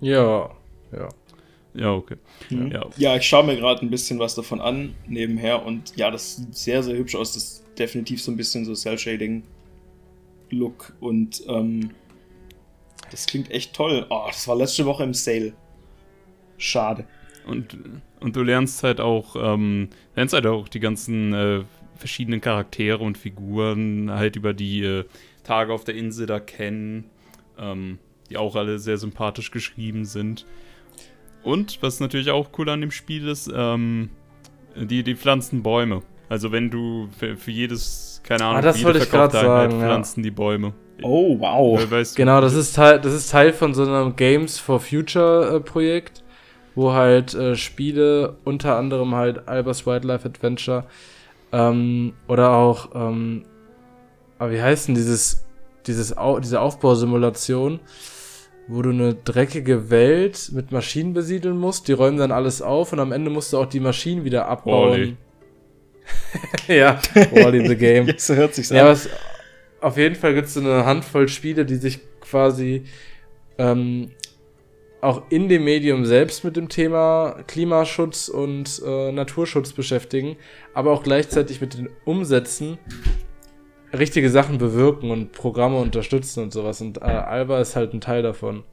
Ja, 0.02 0.52
ja. 0.91 1.10
Ja, 1.76 1.91
okay. 1.91 2.16
Mhm. 2.49 2.72
Ja. 2.72 2.88
ja, 2.95 3.18
ich 3.18 3.28
schaue 3.28 3.45
mir 3.45 3.57
gerade 3.57 3.86
ein 3.86 3.90
bisschen 3.90 4.18
was 4.18 4.36
davon 4.36 4.62
an, 4.62 4.95
nebenher. 5.07 5.66
Und 5.66 5.98
ja, 5.98 6.10
das 6.10 6.38
sieht 6.38 6.56
sehr, 6.56 6.82
sehr 6.82 6.95
hübsch 6.95 7.16
aus. 7.16 7.34
Das 7.34 7.44
ist 7.44 7.66
definitiv 7.78 8.22
so 8.22 8.32
ein 8.32 8.38
bisschen 8.38 8.64
so 8.64 8.74
Cell-Shading-Look. 8.74 10.95
Und 11.02 11.44
ähm, 11.48 11.90
das 13.12 13.26
klingt 13.26 13.52
echt 13.52 13.74
toll. 13.74 14.06
Oh, 14.10 14.24
das 14.28 14.48
war 14.48 14.56
letzte 14.56 14.86
Woche 14.86 15.03
im 15.03 15.14
Sale. 15.14 15.52
Schade. 16.57 17.06
Und, 17.45 17.77
und 18.19 18.36
du 18.36 18.44
lernst 18.44 18.84
halt 18.84 18.99
auch, 18.99 19.36
ähm, 19.40 19.90
lernst 20.15 20.34
halt 20.34 20.48
auch 20.48 20.68
die 20.68 20.80
ganzen 20.80 21.34
äh, 21.34 21.61
verschiedenen 21.98 22.41
Charaktere 22.41 22.99
und 22.99 23.18
Figuren 23.18 24.11
halt 24.11 24.36
über 24.36 24.53
die 24.53 24.84
äh, 24.84 25.06
Tage 25.44 25.73
auf 25.73 25.84
der 25.84 25.95
Insel 25.95 26.26
da 26.26 26.40
kennen, 26.40 27.06
ähm, 27.57 27.99
die 28.30 28.38
auch 28.38 28.56
alle 28.56 28.80
sehr 28.80 28.98
sympathisch 28.98 29.52
geschrieben 29.52 30.06
sind. 30.06 30.45
Und 31.44 31.82
was 31.82 31.99
natürlich 31.99 32.32
auch 32.32 32.49
cool 32.57 32.69
an 32.69 32.82
dem 32.82 32.91
Spiel 32.91 33.27
ist, 33.27 33.52
ähm, 33.53 34.10
die, 34.76 35.03
die 35.03 35.15
pflanzen 35.15 35.61
Bäume. 35.61 36.02
Also 36.27 36.52
wenn 36.52 36.72
du 36.72 37.07
für, 37.18 37.38
für 37.38 37.52
jedes, 37.52 38.22
keine 38.23 38.45
Ahnung, 38.45 38.57
ah, 38.57 38.61
das 38.61 38.77
ich 38.77 38.84
gerade 38.84 39.32
sagen, 39.32 39.80
pflanzen 39.80 40.22
ja. 40.22 40.23
die 40.23 40.32
Bäume. 40.32 40.73
Oh, 41.03 41.40
wow. 41.40 41.91
Weißt 41.91 42.18
du, 42.18 42.18
genau, 42.18 42.41
das 42.41 42.56
ist, 42.56 42.76
Teil, 42.76 42.99
das 42.99 43.14
ist 43.14 43.30
Teil 43.30 43.53
von 43.53 43.76
so 43.76 43.84
einem 43.84 44.15
Games 44.15 44.57
for 44.57 44.80
Future 44.80 45.57
äh, 45.57 45.60
Projekt 45.60 46.23
wo 46.76 46.93
halt 46.93 47.34
äh, 47.34 47.56
Spiele, 47.56 48.38
unter 48.43 48.76
anderem 48.76 49.15
halt 49.15 49.47
Albers 49.47 49.85
Wildlife 49.85 50.27
Adventure 50.27 50.85
ähm, 51.52 52.14
oder 52.27 52.52
auch, 52.52 52.89
ähm, 52.93 53.43
aber 54.38 54.52
wie 54.52 54.61
heißt 54.61 54.89
denn 54.89 54.95
dieses, 54.95 55.45
dieses 55.88 56.18
Au 56.18 56.39
diese 56.39 56.60
Aufbausimulation, 56.60 57.80
wo 58.68 58.81
du 58.81 58.89
eine 58.89 59.14
dreckige 59.14 59.89
Welt 59.89 60.52
mit 60.53 60.72
Maschinen 60.72 61.14
besiedeln 61.14 61.57
musst, 61.57 61.88
die 61.88 61.93
räumen 61.93 62.18
dann 62.18 62.31
alles 62.31 62.61
auf 62.61 62.91
und 62.91 62.99
am 62.99 63.11
Ende 63.11 63.30
musst 63.30 63.53
du 63.53 63.57
auch 63.57 63.68
die 63.68 63.80
Maschinen 63.80 64.26
wieder 64.26 64.47
abbauen. 64.47 64.91
Wally. 64.91 65.18
ja, 66.68 66.99
Wally 67.31 67.68
the 67.68 67.76
Game. 67.76 68.11
so 68.18 68.35
hört 68.35 68.53
sich's 68.53 68.72
an. 68.72 68.77
Ja, 68.77 68.88
was, 68.88 69.10
auf 69.81 69.97
jeden 69.97 70.15
Fall 70.15 70.34
gibt 70.34 70.47
es 70.47 70.56
so 70.56 70.60
eine 70.60 70.85
Handvoll 70.85 71.27
Spiele, 71.27 71.65
die 71.65 71.76
sich 71.76 71.99
quasi 72.19 72.85
ähm, 73.57 74.11
auch 75.06 75.23
in 75.30 75.48
dem 75.49 75.64
Medium 75.64 76.06
selbst 76.06 76.44
mit 76.44 76.57
dem 76.57 76.68
Thema 76.68 77.38
Klimaschutz 77.48 78.27
und 78.27 78.82
äh, 78.86 79.11
Naturschutz 79.11 79.72
beschäftigen, 79.72 80.36
aber 80.73 80.91
auch 80.91 81.03
gleichzeitig 81.03 81.61
mit 81.61 81.76
den 81.76 81.90
Umsätzen 82.06 82.80
richtige 83.94 84.30
Sachen 84.30 84.57
bewirken 84.57 85.11
und 85.11 85.32
Programme 85.32 85.77
unterstützen 85.77 86.44
und 86.44 86.52
sowas. 86.52 86.82
Und 86.82 86.98
äh, 86.98 87.06
Alba 87.06 87.61
ist 87.61 87.76
halt 87.76 87.94
ein 87.94 88.02
Teil 88.02 88.23
davon. 88.23 88.64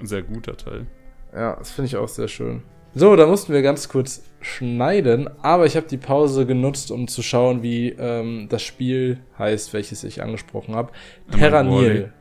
Ein 0.00 0.06
sehr 0.06 0.22
guter 0.22 0.56
Teil. 0.56 0.86
Ja, 1.34 1.56
das 1.56 1.70
finde 1.70 1.86
ich 1.86 1.96
auch 1.96 2.08
sehr 2.08 2.28
schön. 2.28 2.62
So, 2.94 3.14
da 3.14 3.26
mussten 3.26 3.52
wir 3.52 3.62
ganz 3.62 3.88
kurz 3.88 4.22
schneiden, 4.40 5.28
aber 5.42 5.66
ich 5.66 5.76
habe 5.76 5.86
die 5.86 5.98
Pause 5.98 6.46
genutzt, 6.46 6.90
um 6.90 7.08
zu 7.08 7.22
schauen, 7.22 7.62
wie 7.62 7.90
ähm, 7.90 8.48
das 8.50 8.62
Spiel 8.62 9.20
heißt, 9.38 9.72
welches 9.72 10.04
ich 10.04 10.22
angesprochen 10.22 10.74
habe. 10.74 10.92
Terranil. 11.30 12.12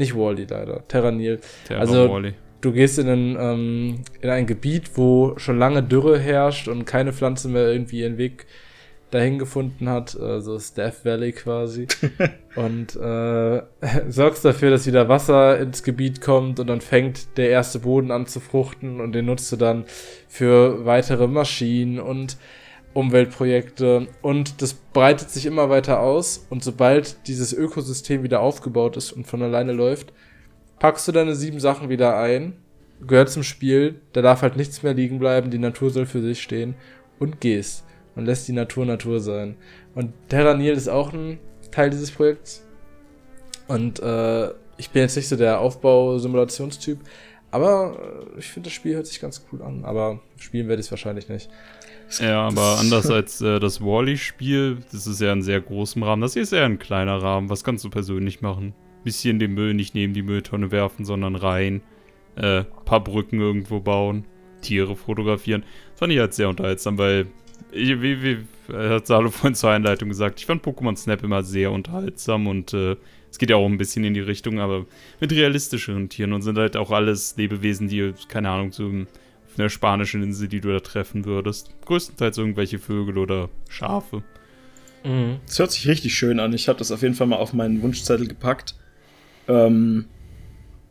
Nicht 0.00 0.16
Wally 0.16 0.46
leider, 0.48 0.82
Terranil. 0.88 1.40
Terra 1.68 1.80
also 1.80 2.10
Wally. 2.10 2.32
du 2.62 2.72
gehst 2.72 2.98
in 2.98 3.06
ein, 3.06 3.36
ähm, 3.38 4.02
in 4.22 4.30
ein 4.30 4.46
Gebiet, 4.46 4.92
wo 4.94 5.34
schon 5.36 5.58
lange 5.58 5.82
Dürre 5.82 6.18
herrscht 6.18 6.68
und 6.68 6.86
keine 6.86 7.12
Pflanze 7.12 7.48
mehr 7.48 7.70
irgendwie 7.70 8.00
ihren 8.00 8.16
Weg 8.16 8.46
dahin 9.10 9.38
gefunden 9.38 9.90
hat, 9.90 10.08
so 10.08 10.24
also 10.24 10.58
Death 10.74 11.04
Valley 11.04 11.32
quasi. 11.32 11.86
und 12.56 12.96
äh, 12.96 13.62
sorgst 14.08 14.42
dafür, 14.42 14.70
dass 14.70 14.86
wieder 14.86 15.10
Wasser 15.10 15.58
ins 15.58 15.82
Gebiet 15.82 16.22
kommt 16.22 16.60
und 16.60 16.68
dann 16.68 16.80
fängt 16.80 17.36
der 17.36 17.50
erste 17.50 17.80
Boden 17.80 18.10
an 18.10 18.24
zu 18.24 18.40
fruchten 18.40 19.02
und 19.02 19.12
den 19.12 19.26
nutzt 19.26 19.52
du 19.52 19.56
dann 19.56 19.84
für 20.28 20.86
weitere 20.86 21.26
Maschinen 21.26 22.00
und 22.00 22.38
Umweltprojekte 22.92 24.08
und 24.22 24.62
das 24.62 24.74
breitet 24.74 25.30
sich 25.30 25.46
immer 25.46 25.70
weiter 25.70 26.00
aus 26.00 26.46
und 26.50 26.64
sobald 26.64 27.28
dieses 27.28 27.52
Ökosystem 27.52 28.22
wieder 28.22 28.40
aufgebaut 28.40 28.96
ist 28.96 29.12
und 29.12 29.26
von 29.26 29.42
alleine 29.42 29.72
läuft, 29.72 30.12
packst 30.78 31.06
du 31.06 31.12
deine 31.12 31.36
sieben 31.36 31.60
Sachen 31.60 31.88
wieder 31.88 32.18
ein, 32.18 32.54
gehört 33.06 33.30
zum 33.30 33.44
Spiel, 33.44 34.00
da 34.12 34.22
darf 34.22 34.42
halt 34.42 34.56
nichts 34.56 34.82
mehr 34.82 34.94
liegen 34.94 35.18
bleiben, 35.18 35.50
die 35.50 35.58
Natur 35.58 35.90
soll 35.90 36.06
für 36.06 36.20
sich 36.20 36.42
stehen 36.42 36.74
und 37.18 37.40
gehst 37.40 37.84
und 38.16 38.26
lässt 38.26 38.48
die 38.48 38.52
Natur 38.52 38.84
Natur 38.86 39.20
sein. 39.20 39.56
Und 39.94 40.12
Terra 40.28 40.54
Nil 40.54 40.72
ist 40.72 40.88
auch 40.88 41.12
ein 41.12 41.38
Teil 41.70 41.90
dieses 41.90 42.10
Projekts 42.10 42.66
und 43.68 44.00
äh, 44.00 44.48
ich 44.78 44.90
bin 44.90 45.02
jetzt 45.02 45.16
nicht 45.16 45.28
so 45.28 45.36
der 45.36 45.60
Aufbau-Simulationstyp, 45.60 46.98
aber 47.50 48.24
äh, 48.36 48.38
ich 48.38 48.46
finde, 48.46 48.68
das 48.68 48.74
Spiel 48.74 48.94
hört 48.94 49.06
sich 49.06 49.20
ganz 49.20 49.44
cool 49.52 49.62
an. 49.62 49.84
Aber 49.84 50.20
spielen 50.36 50.68
werde 50.68 50.80
ich 50.80 50.86
es 50.86 50.92
wahrscheinlich 50.92 51.28
nicht. 51.28 51.50
Ja, 52.18 52.48
aber 52.48 52.78
anders 52.80 53.08
als 53.10 53.40
äh, 53.40 53.60
das 53.60 53.80
Wally-Spiel, 53.80 54.78
das 54.90 55.06
ist 55.06 55.20
ja 55.20 55.32
in 55.32 55.42
sehr 55.42 55.60
großem 55.60 56.02
Rahmen. 56.02 56.22
Das 56.22 56.32
hier 56.32 56.42
ist 56.42 56.52
eher 56.52 56.64
ein 56.64 56.78
kleiner 56.78 57.22
Rahmen. 57.22 57.50
Was 57.50 57.62
kannst 57.64 57.84
du 57.84 57.90
persönlich 57.90 58.40
machen? 58.40 58.74
Bisschen 59.04 59.38
den 59.38 59.54
Müll 59.54 59.74
nicht 59.74 59.94
neben 59.94 60.12
die 60.12 60.22
Mülltonne 60.22 60.70
werfen, 60.70 61.04
sondern 61.04 61.36
rein. 61.36 61.82
Äh, 62.36 62.64
paar 62.84 63.02
Brücken 63.02 63.40
irgendwo 63.40 63.80
bauen. 63.80 64.24
Tiere 64.60 64.96
fotografieren. 64.96 65.64
Das 65.92 66.00
fand 66.00 66.12
ich 66.12 66.18
halt 66.18 66.34
sehr 66.34 66.48
unterhaltsam, 66.48 66.98
weil, 66.98 67.26
ich, 67.72 68.02
wie, 68.02 68.22
wie 68.22 68.38
hat 68.72 69.06
Salo 69.06 69.30
vorhin 69.30 69.54
zur 69.54 69.70
Einleitung 69.70 70.08
gesagt, 70.08 70.40
ich 70.40 70.46
fand 70.46 70.64
Pokémon 70.64 70.96
Snap 70.96 71.22
immer 71.22 71.42
sehr 71.42 71.72
unterhaltsam 71.72 72.46
und 72.46 72.74
äh, 72.74 72.96
es 73.30 73.38
geht 73.38 73.50
ja 73.50 73.56
auch 73.56 73.66
ein 73.66 73.78
bisschen 73.78 74.04
in 74.04 74.14
die 74.14 74.20
Richtung, 74.20 74.58
aber 74.58 74.86
mit 75.20 75.32
realistischeren 75.32 76.08
Tieren 76.08 76.32
und 76.32 76.42
sind 76.42 76.58
halt 76.58 76.76
auch 76.76 76.90
alles 76.90 77.36
Lebewesen, 77.36 77.88
die, 77.88 78.12
keine 78.28 78.50
Ahnung, 78.50 78.72
so 78.72 78.86
auf 78.86 79.58
einer 79.58 79.68
spanischen 79.68 80.22
Insel, 80.22 80.48
die 80.48 80.60
du 80.60 80.72
da 80.72 80.80
treffen 80.80 81.24
würdest. 81.24 81.70
Größtenteils 81.84 82.38
irgendwelche 82.38 82.78
Vögel 82.78 83.18
oder 83.18 83.48
Schafe. 83.68 84.22
Mhm. 85.04 85.36
Das 85.46 85.58
hört 85.58 85.72
sich 85.72 85.86
richtig 85.88 86.14
schön 86.14 86.40
an. 86.40 86.52
Ich 86.52 86.68
habe 86.68 86.78
das 86.78 86.90
auf 86.90 87.02
jeden 87.02 87.14
Fall 87.14 87.26
mal 87.26 87.36
auf 87.36 87.52
meinen 87.52 87.82
Wunschzettel 87.82 88.26
gepackt. 88.26 88.74
Ähm, 89.48 90.06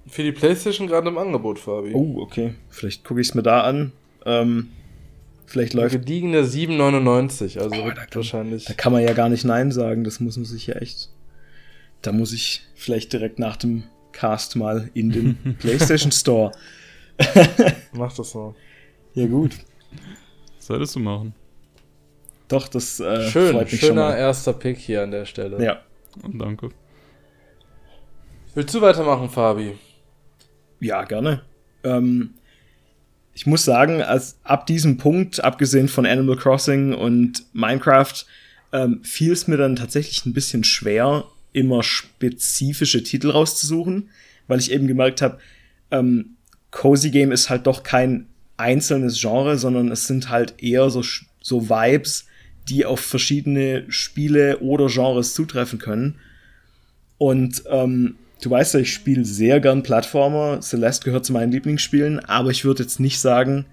Für 0.08 0.24
die 0.24 0.32
Playstation 0.32 0.88
gerade 0.88 1.10
im 1.10 1.18
Angebot, 1.18 1.60
Fabi. 1.60 1.92
Oh, 1.94 2.20
okay. 2.20 2.56
Vielleicht 2.70 3.04
gucke 3.04 3.22
ich 3.22 3.30
es 3.30 3.36
mir 3.36 3.44
da 3.44 3.62
an. 3.62 3.92
Ähm, 4.26 4.70
vielleicht 5.46 5.74
läuft. 5.74 5.94
Gediegene 5.94 6.42
7,99, 6.44 7.60
also 7.60 7.76
oh, 7.82 7.90
da 7.90 7.94
kann, 7.94 8.08
wahrscheinlich. 8.16 8.66
Da 8.66 8.74
kann 8.74 8.92
man 8.92 9.04
ja 9.04 9.14
gar 9.14 9.30
nicht 9.30 9.46
Nein 9.46 9.72
sagen. 9.72 10.04
Das 10.04 10.20
muss 10.20 10.38
man 10.38 10.46
sich 10.46 10.68
ja 10.68 10.76
echt 10.76 11.10
da 12.02 12.12
muss 12.12 12.34
ich 12.34 12.62
vielleicht 12.76 13.14
direkt 13.14 13.40
nach 13.40 13.58
dem 13.58 13.84
Cast 14.12 14.56
mal 14.56 14.90
in 14.94 15.10
den 15.12 15.58
PlayStation 15.60 16.12
Store. 16.12 16.52
Mach 17.94 18.16
das 18.16 18.32
so. 18.32 18.56
Ja, 19.14 19.28
gut. 19.28 19.52
Solltest 20.60 20.96
du 20.96 21.00
machen. 21.00 21.34
Doch, 22.48 22.68
das 22.68 23.00
äh, 23.00 23.30
Schön, 23.30 23.54
freut 23.54 23.72
mich 23.72 23.80
schöner 23.80 23.88
schon 23.88 23.96
mal. 23.96 24.18
erster 24.18 24.54
Pick 24.54 24.78
hier 24.78 25.04
an 25.04 25.12
der 25.12 25.26
Stelle. 25.26 25.64
Ja. 25.64 25.82
Und 26.24 26.40
danke. 26.40 26.70
Willst 28.56 28.74
du 28.74 28.82
weitermachen, 28.82 29.30
Fabi? 29.30 29.78
Ja, 30.80 31.04
gerne. 31.04 31.44
Ähm, 31.84 32.34
ich 33.34 33.46
muss 33.46 33.64
sagen, 33.64 34.02
als 34.02 34.40
ab 34.44 34.66
diesem 34.66 34.98
Punkt, 34.98 35.44
abgesehen 35.44 35.88
von 35.88 36.06
Animal 36.06 36.36
Crossing 36.36 36.94
und 36.94 37.44
Minecraft, 37.54 38.26
ähm, 38.74 39.02
fiel 39.04 39.32
es 39.32 39.48
mir 39.48 39.58
dann 39.58 39.76
tatsächlich 39.76 40.26
ein 40.26 40.34
bisschen 40.34 40.64
schwer, 40.64 41.26
immer 41.54 41.84
spezifische 41.84 43.04
Titel 43.04 43.32
rauszusuchen, 43.32 44.10
weil 44.48 44.60
ich 44.60 44.72
eben 44.72 44.88
gemerkt 44.88 45.22
habe, 45.22 45.40
ähm, 45.92 46.36
Cozy 46.72 47.10
Game 47.10 47.32
ist 47.32 47.50
halt 47.50 47.68
doch 47.68 47.84
kein 47.84 48.28
einzelnes 48.58 49.20
Genre, 49.20 49.58
sondern 49.58 49.92
es 49.92 50.06
sind 50.06 50.30
halt 50.30 50.62
eher 50.62 50.90
so, 50.90 51.04
so 51.42 51.70
Vibes, 51.70 52.26
die 52.68 52.86
auf 52.86 53.00
verschiedene 53.00 53.86
Spiele 53.90 54.60
oder 54.60 54.88
Genres 54.88 55.34
zutreffen 55.34 55.80
können. 55.80 56.20
Und 57.18 57.64
ähm, 57.70 58.16
du 58.42 58.50
weißt 58.50 58.76
ja, 58.76 58.80
ich 58.82 58.94
spiele 58.94 59.26
sehr 59.26 59.60
gern 59.60 59.84
Plattformer. 59.84 60.62
Celeste 60.62 61.06
gehört 61.06 61.26
zu 61.26 61.34
meinen 61.34 61.52
Lieblingsspielen, 61.52 62.20
aber 62.20 62.52
ich 62.52 62.66
würde 62.66 62.84
jetzt 62.84 63.00
nicht 63.00 63.20
sagen, 63.20 63.66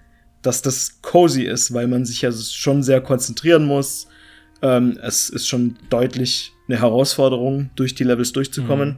dass 0.42 0.62
das 0.62 1.02
cozy 1.02 1.42
ist, 1.42 1.74
weil 1.74 1.88
man 1.88 2.04
sich 2.04 2.22
ja 2.22 2.32
schon 2.32 2.82
sehr 2.82 3.00
konzentrieren 3.00 3.66
muss. 3.66 4.06
Ähm, 4.62 4.98
es 5.02 5.28
ist 5.30 5.48
schon 5.48 5.76
deutlich 5.90 6.52
eine 6.68 6.80
Herausforderung, 6.80 7.70
durch 7.76 7.94
die 7.94 8.04
Levels 8.04 8.32
durchzukommen. 8.32 8.90
Mhm. 8.90 8.96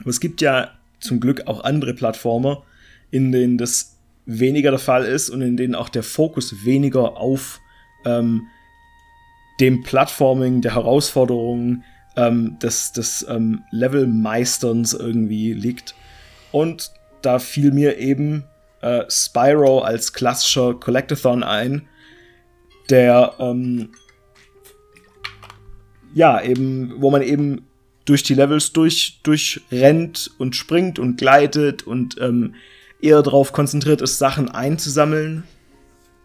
Aber 0.00 0.10
es 0.10 0.20
gibt 0.20 0.40
ja 0.40 0.70
zum 0.98 1.20
Glück 1.20 1.46
auch 1.46 1.64
andere 1.64 1.94
Plattformer, 1.94 2.62
in 3.10 3.32
denen 3.32 3.58
das 3.58 3.96
weniger 4.26 4.70
der 4.70 4.78
Fall 4.78 5.04
ist 5.04 5.30
und 5.30 5.42
in 5.42 5.56
denen 5.56 5.74
auch 5.74 5.88
der 5.88 6.02
Fokus 6.02 6.64
weniger 6.64 7.16
auf 7.16 7.60
ähm, 8.04 8.46
dem 9.60 9.82
Plattforming, 9.82 10.60
der 10.60 10.74
Herausforderungen, 10.74 11.84
ähm, 12.16 12.58
des, 12.60 12.92
des 12.92 13.26
ähm, 13.28 13.62
Levelmeisterns 13.70 14.94
irgendwie 14.94 15.52
liegt. 15.52 15.94
Und 16.52 16.90
da 17.22 17.38
fiel 17.38 17.72
mir 17.72 17.98
eben 17.98 18.44
äh, 18.80 19.04
Spyro 19.08 19.80
als 19.80 20.12
klassischer 20.12 20.74
Collectathon 20.74 21.42
ein, 21.42 21.88
der 22.88 23.34
ähm, 23.38 23.90
ja, 26.14 26.42
eben, 26.42 26.94
wo 26.98 27.10
man 27.10 27.22
eben 27.22 27.62
durch 28.04 28.22
die 28.22 28.34
Levels 28.34 28.72
durch, 28.72 29.20
durchrennt 29.22 30.30
und 30.38 30.56
springt 30.56 30.98
und 30.98 31.16
gleitet 31.16 31.86
und 31.86 32.16
ähm, 32.20 32.54
eher 33.00 33.22
darauf 33.22 33.52
konzentriert 33.52 34.00
ist, 34.02 34.18
Sachen 34.18 34.48
einzusammeln. 34.48 35.44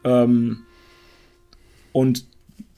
Ähm, 0.04 0.64
und 1.92 2.26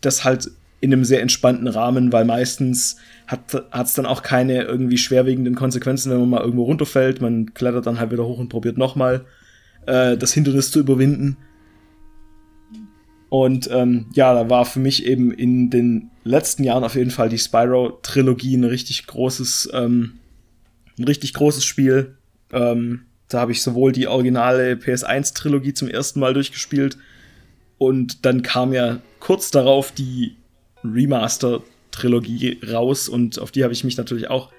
das 0.01 0.23
halt 0.23 0.51
in 0.79 0.93
einem 0.93 1.05
sehr 1.05 1.21
entspannten 1.21 1.67
Rahmen, 1.67 2.11
weil 2.11 2.25
meistens 2.25 2.97
hat 3.25 3.53
es 3.73 3.93
dann 3.93 4.05
auch 4.05 4.21
keine 4.21 4.63
irgendwie 4.63 4.97
schwerwiegenden 4.97 5.55
Konsequenzen, 5.55 6.11
wenn 6.11 6.19
man 6.19 6.29
mal 6.29 6.41
irgendwo 6.41 6.63
runterfällt. 6.63 7.19
Man 7.19 7.53
klettert 7.53 7.88
dann 7.88 7.99
halt 7.99 8.11
wieder 8.11 8.25
hoch 8.25 8.38
und 8.39 8.49
probiert 8.49 8.77
nochmal 8.77 9.25
äh, 9.88 10.17
das 10.17 10.34
Hindernis 10.34 10.71
zu 10.71 10.79
überwinden. 10.79 11.38
Und 13.29 13.69
ähm, 13.71 14.05
ja, 14.13 14.33
da 14.33 14.49
war 14.49 14.65
für 14.65 14.79
mich 14.79 15.05
eben 15.05 15.31
in 15.31 15.69
den 15.69 16.11
letzten 16.23 16.63
Jahren 16.63 16.83
auf 16.83 16.95
jeden 16.95 17.11
Fall 17.11 17.29
die 17.29 17.37
Spyro-Trilogie 17.37 18.55
ein 18.55 18.63
richtig 18.63 19.05
großes, 19.07 19.69
ähm, 19.73 20.19
ein 20.97 21.03
richtig 21.03 21.33
großes 21.33 21.65
Spiel. 21.65 22.15
Ähm, 22.53 23.01
da 23.27 23.41
habe 23.41 23.51
ich 23.51 23.61
sowohl 23.61 23.91
die 23.91 24.07
originale 24.07 24.75
PS1-Trilogie 24.75 25.73
zum 25.73 25.89
ersten 25.89 26.19
Mal 26.19 26.33
durchgespielt 26.33 26.97
und 27.77 28.25
dann 28.25 28.41
kam 28.41 28.73
ja 28.73 28.99
kurz 29.19 29.51
darauf 29.51 29.91
die 29.91 30.37
Remaster-Trilogie 30.83 32.61
raus 32.71 33.09
und 33.09 33.39
auf 33.39 33.51
die 33.51 33.63
habe 33.63 33.73
ich 33.73 33.83
mich 33.83 33.97
natürlich 33.97 34.29
auch 34.29 34.51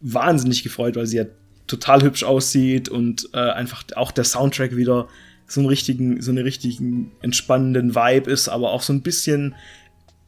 wahnsinnig 0.00 0.62
gefreut, 0.62 0.96
weil 0.96 1.06
sie 1.06 1.18
ja 1.18 1.24
total 1.66 2.02
hübsch 2.02 2.24
aussieht 2.24 2.88
und 2.88 3.28
äh, 3.32 3.38
einfach 3.38 3.84
auch 3.94 4.10
der 4.10 4.24
Soundtrack 4.24 4.76
wieder 4.76 5.08
so 5.50 5.60
einen 5.60 5.68
richtigen, 5.68 6.22
so 6.22 6.30
einen 6.30 6.44
richtigen 6.44 7.10
entspannenden 7.22 7.94
Vibe 7.94 8.30
ist, 8.30 8.48
aber 8.48 8.70
auch 8.70 8.82
so 8.82 8.92
ein 8.92 9.02
bisschen 9.02 9.56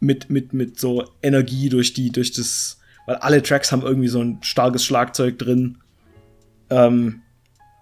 mit, 0.01 0.31
mit, 0.31 0.53
mit 0.53 0.81
so 0.81 1.05
Energie 1.23 1.69
durch 1.69 1.94
die, 1.94 2.11
durch 2.11 2.32
das, 2.32 2.81
weil 3.07 3.16
alle 3.16 3.43
Tracks 3.43 3.70
haben 3.70 3.82
irgendwie 3.82 4.09
so 4.09 4.20
ein 4.20 4.39
starkes 4.43 4.85
Schlagzeug 4.85 5.39
drin. 5.39 5.78
Ähm, 6.70 7.23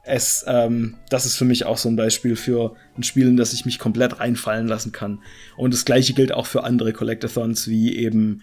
es, 0.05 0.45
ähm, 0.47 0.97
das 1.09 1.25
ist 1.25 1.37
für 1.37 1.47
mich 1.47 1.65
auch 1.65 1.79
so 1.79 1.89
ein 1.89 1.97
Beispiel 1.97 2.37
für 2.37 2.77
ein 2.97 3.03
Spiel, 3.03 3.29
in 3.29 3.39
das 3.39 3.55
ich 3.55 3.65
mich 3.65 3.79
komplett 3.79 4.21
reinfallen 4.21 4.69
lassen 4.69 4.93
kann. 4.93 5.23
Und 5.57 5.73
das 5.73 5.87
gleiche 5.87 6.13
gilt 6.13 6.33
auch 6.33 6.47
für 6.47 6.65
andere 6.65 6.93
Collectathons 6.93 7.69
wie 7.69 7.97
eben 7.97 8.43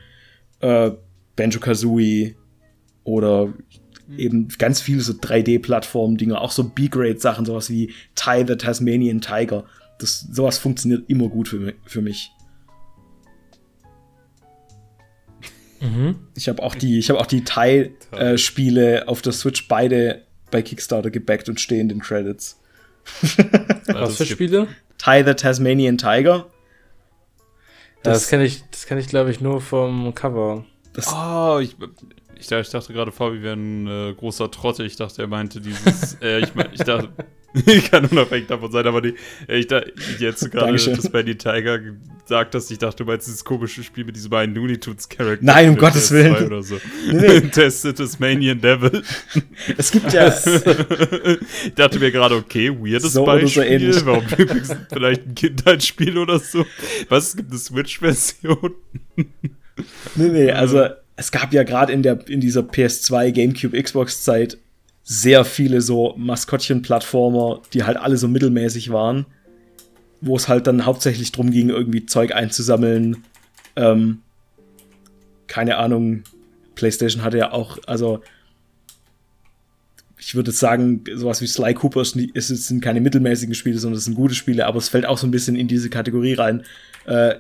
äh, 0.60 0.92
Banjo 1.36 1.60
Kazooie 1.60 2.36
oder 3.04 3.54
Mhm. 4.08 4.20
eben 4.20 4.48
ganz 4.58 4.82
viele 4.82 5.02
so 5.02 5.14
3D-Plattform-Dinge, 5.14 6.40
auch 6.40 6.52
so 6.52 6.64
B-Grade-Sachen, 6.64 7.46
sowas 7.46 7.70
wie 7.70 7.94
Ty 8.16 8.46
the 8.48 8.56
Tasmanian 8.56 9.22
Tiger. 9.22 9.66
Das, 10.00 10.22
sowas 10.32 10.58
funktioniert 10.58 11.10
immer 11.10 11.28
gut 11.28 11.50
für, 11.50 11.74
für 11.86 12.02
mich. 12.02 12.32
Mhm. 15.82 16.16
Ich 16.36 16.50
habe 16.50 16.64
auch 16.64 16.76
die, 16.76 16.98
ich 16.98 17.10
habe 17.10 17.20
auch 17.20 17.26
die 17.26 17.44
äh, 18.14 18.38
auf 19.06 19.22
der 19.22 19.34
Switch 19.34 19.68
beide 19.68 20.24
bei 20.50 20.62
Kickstarter 20.62 21.12
gebackt 21.12 21.50
und 21.50 21.60
stehen 21.60 21.82
in 21.82 21.90
den 21.90 22.00
Credits. 22.00 22.60
Was 23.88 24.18
für 24.18 24.26
Spiele? 24.26 24.68
Ty 24.98 25.24
the 25.26 25.34
Tasmanian 25.34 25.98
Tiger. 25.98 26.48
Das, 28.04 28.22
das 28.22 28.30
kenne 28.30 28.46
ich, 28.46 28.64
das 28.72 28.86
kenne 28.86 29.02
ich 29.02 29.08
glaube 29.08 29.32
ich 29.32 29.42
nur 29.42 29.62
vom 29.62 30.14
Cover. 30.16 30.66
Das 30.94 31.14
oh, 31.14 31.60
ich, 31.60 31.76
ich, 32.40 32.52
ich 32.52 32.70
dachte 32.70 32.94
gerade, 32.94 33.12
Fabi 33.12 33.42
wäre 33.42 33.56
ein 33.56 33.88
äh, 33.88 34.14
großer 34.14 34.52
Trotte. 34.52 34.84
Ich 34.84 34.96
dachte, 34.96 35.22
er 35.22 35.28
meinte 35.28 35.62
dieses. 35.62 36.16
äh, 36.22 36.40
ich, 36.40 36.50
ich 36.74 36.82
dachte, 36.82 37.10
ich 37.66 37.90
kann 37.90 38.06
unabhängig 38.06 38.48
davon 38.48 38.72
sein, 38.72 38.86
aber 38.86 39.02
die, 39.02 39.16
ich, 39.48 39.68
da, 39.68 39.82
ich 39.82 40.20
jetzt 40.20 40.50
gerade 40.52 40.74
das 40.74 41.10
Benny 41.10 41.36
Tiger 41.36 41.80
gesagt 41.80 42.56
hast, 42.56 42.70
ich 42.72 42.78
dachte, 42.78 43.04
du 43.04 43.10
meinst 43.10 43.28
dieses 43.28 43.44
komische 43.44 43.84
Spiel 43.84 44.04
mit 44.04 44.16
diesem 44.16 44.34
einen 44.34 44.54
Looney 44.54 44.78
Tunes 44.78 45.08
Charakter. 45.08 45.46
Nein, 45.46 45.70
um 45.70 45.78
Gottes 45.78 46.12
Willen. 46.12 46.46
Oder 46.46 46.62
so. 46.62 46.76
Nee, 47.12 47.40
nee. 47.40 47.42
Tested 47.52 47.98
Tasmanian 47.98 48.60
Devil. 48.60 49.02
Es 49.78 49.92
gibt 49.92 50.12
ja. 50.12 50.28
ich 50.28 51.74
dachte 51.76 52.00
mir 52.00 52.12
gerade, 52.12 52.36
okay, 52.36 52.70
weirdes 52.70 53.14
so 53.14 53.24
Beispiel. 53.24 53.94
So 53.94 54.06
Warum 54.06 54.24
vielleicht 54.92 55.26
ein 55.26 55.36
Kindheitsspiel 55.36 56.18
oder 56.18 56.40
so? 56.40 56.66
Was 57.10 57.36
gibt 57.36 57.54
es 57.54 57.66
Switch-Version? 57.66 58.74
nee, 59.16 59.26
nee, 60.16 60.52
also 60.52 60.86
es 61.18 61.32
gab 61.32 61.52
ja 61.52 61.64
gerade 61.64 61.92
in, 61.92 62.04
in 62.04 62.40
dieser 62.40 62.62
PS2, 62.62 63.32
GameCube, 63.32 63.82
Xbox-Zeit 63.82 64.58
sehr 65.04 65.46
viele 65.46 65.82
so 65.82 66.14
Maskottchen-Plattformer, 66.16 67.62
die 67.74 67.84
halt 67.84 67.98
alle 67.98 68.18
so 68.18 68.28
mittelmäßig 68.28 68.92
waren, 68.92 69.26
wo 70.22 70.36
es 70.36 70.48
halt 70.48 70.68
dann 70.68 70.86
hauptsächlich 70.86 71.32
drum 71.32 71.50
ging, 71.50 71.70
irgendwie 71.70 72.06
Zeug 72.06 72.34
einzusammeln. 72.36 73.24
Ähm, 73.76 74.20
keine 75.48 75.78
Ahnung, 75.78 76.24
PlayStation 76.76 77.24
hatte 77.24 77.38
ja 77.40 77.52
auch, 77.52 77.80
also 77.88 78.22
ich 80.20 80.36
würde 80.36 80.52
sagen, 80.52 81.04
sowas 81.16 81.42
wie 81.42 81.48
Sly 81.48 81.74
Cooper 81.74 82.02
ist, 82.02 82.16
sind 82.68 82.82
keine 82.82 83.02
mittelmäßigen 83.02 83.56
Spiele, 83.56 83.80
sondern 83.80 83.98
es 83.98 84.06
sind 84.06 84.16
gute 84.16 84.36
Spiele, 84.36 84.66
aber 84.66 84.78
es 84.78 84.90
fällt 84.90 85.06
auch 85.06 85.18
so 85.18 85.26
ein 85.26 85.32
bisschen 85.32 85.56
in 85.56 85.68
diese 85.68 85.90
Kategorie 85.90 86.34
rein. 86.34 86.64
Äh, 87.06 87.36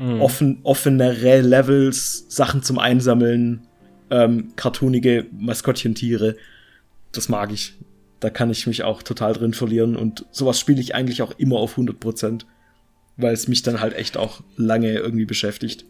mhm. 0.00 0.20
offen, 0.20 0.60
offenere 0.64 1.40
Levels, 1.42 2.26
Sachen 2.28 2.64
zum 2.64 2.78
Einsammeln, 2.78 3.68
ähm, 4.10 4.48
cartoonige 4.56 5.26
Maskottchentiere 5.30 6.34
das 7.12 7.28
mag 7.28 7.52
ich. 7.52 7.74
Da 8.20 8.28
kann 8.30 8.50
ich 8.50 8.66
mich 8.66 8.82
auch 8.82 9.02
total 9.02 9.32
drin 9.32 9.54
verlieren 9.54 9.96
und 9.96 10.26
sowas 10.30 10.60
spiele 10.60 10.80
ich 10.80 10.94
eigentlich 10.94 11.22
auch 11.22 11.32
immer 11.38 11.56
auf 11.56 11.78
100%, 11.78 12.42
weil 13.16 13.32
es 13.32 13.48
mich 13.48 13.62
dann 13.62 13.80
halt 13.80 13.94
echt 13.94 14.16
auch 14.18 14.42
lange 14.56 14.92
irgendwie 14.92 15.24
beschäftigt. 15.24 15.86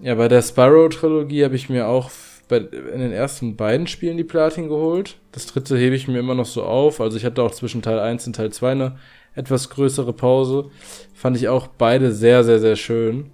Ja, 0.00 0.14
bei 0.14 0.28
der 0.28 0.42
Sparrow-Trilogie 0.42 1.44
habe 1.44 1.56
ich 1.56 1.68
mir 1.68 1.88
auch 1.88 2.10
bei, 2.48 2.58
in 2.58 3.00
den 3.00 3.12
ersten 3.12 3.56
beiden 3.56 3.88
Spielen 3.88 4.16
die 4.16 4.24
Platin 4.24 4.68
geholt. 4.68 5.16
Das 5.32 5.46
dritte 5.46 5.76
hebe 5.76 5.96
ich 5.96 6.06
mir 6.06 6.18
immer 6.18 6.34
noch 6.34 6.46
so 6.46 6.62
auf. 6.62 7.00
Also 7.00 7.16
ich 7.16 7.24
hatte 7.24 7.42
auch 7.42 7.52
zwischen 7.52 7.82
Teil 7.82 7.98
1 7.98 8.28
und 8.28 8.36
Teil 8.36 8.52
2 8.52 8.70
eine 8.72 8.98
etwas 9.34 9.70
größere 9.70 10.12
Pause. 10.12 10.70
Fand 11.14 11.36
ich 11.36 11.48
auch 11.48 11.66
beide 11.66 12.12
sehr, 12.12 12.44
sehr, 12.44 12.58
sehr 12.58 12.76
schön. 12.76 13.30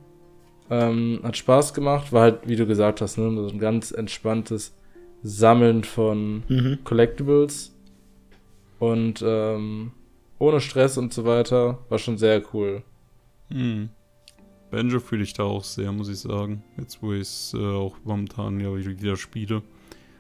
Ähm, 0.71 1.21
hat 1.23 1.37
Spaß 1.37 1.75
gemacht. 1.75 2.13
War 2.13 2.23
halt, 2.23 2.41
wie 2.47 2.57
du 2.57 2.67
gesagt 2.67 3.01
hast, 3.01 3.19
ne, 3.19 3.31
so 3.35 3.49
ein 3.49 3.59
ganz 3.59 3.91
entspanntes 3.91 4.75
Sammeln 5.23 5.85
von 5.85 6.45
mhm. 6.49 6.79
Collectibles 6.85 7.75
und 8.79 9.25
ähm, 9.27 9.93
ohne 10.39 10.61
Stress 10.61 10.99
und 10.99 11.13
so 11.13 11.25
weiter. 11.25 11.79
War 11.89 11.99
schon 11.99 12.19
sehr 12.19 12.43
cool. 12.53 12.83
Mhm. 13.49 13.91
Banjo 14.71 15.01
fühle 15.01 15.23
ich 15.23 15.33
da 15.33 15.45
auch 15.45 15.65
sehr, 15.65 15.91
muss 15.93 16.09
ich 16.09 16.19
sagen. 16.19 16.63
Jetzt, 16.77 17.03
wo 17.03 17.13
ich 17.13 17.23
es 17.23 17.55
äh, 17.55 17.59
auch 17.59 17.97
momentan 18.05 18.61
ja 18.61 18.75
wieder 18.77 19.17
spiele. 19.17 19.63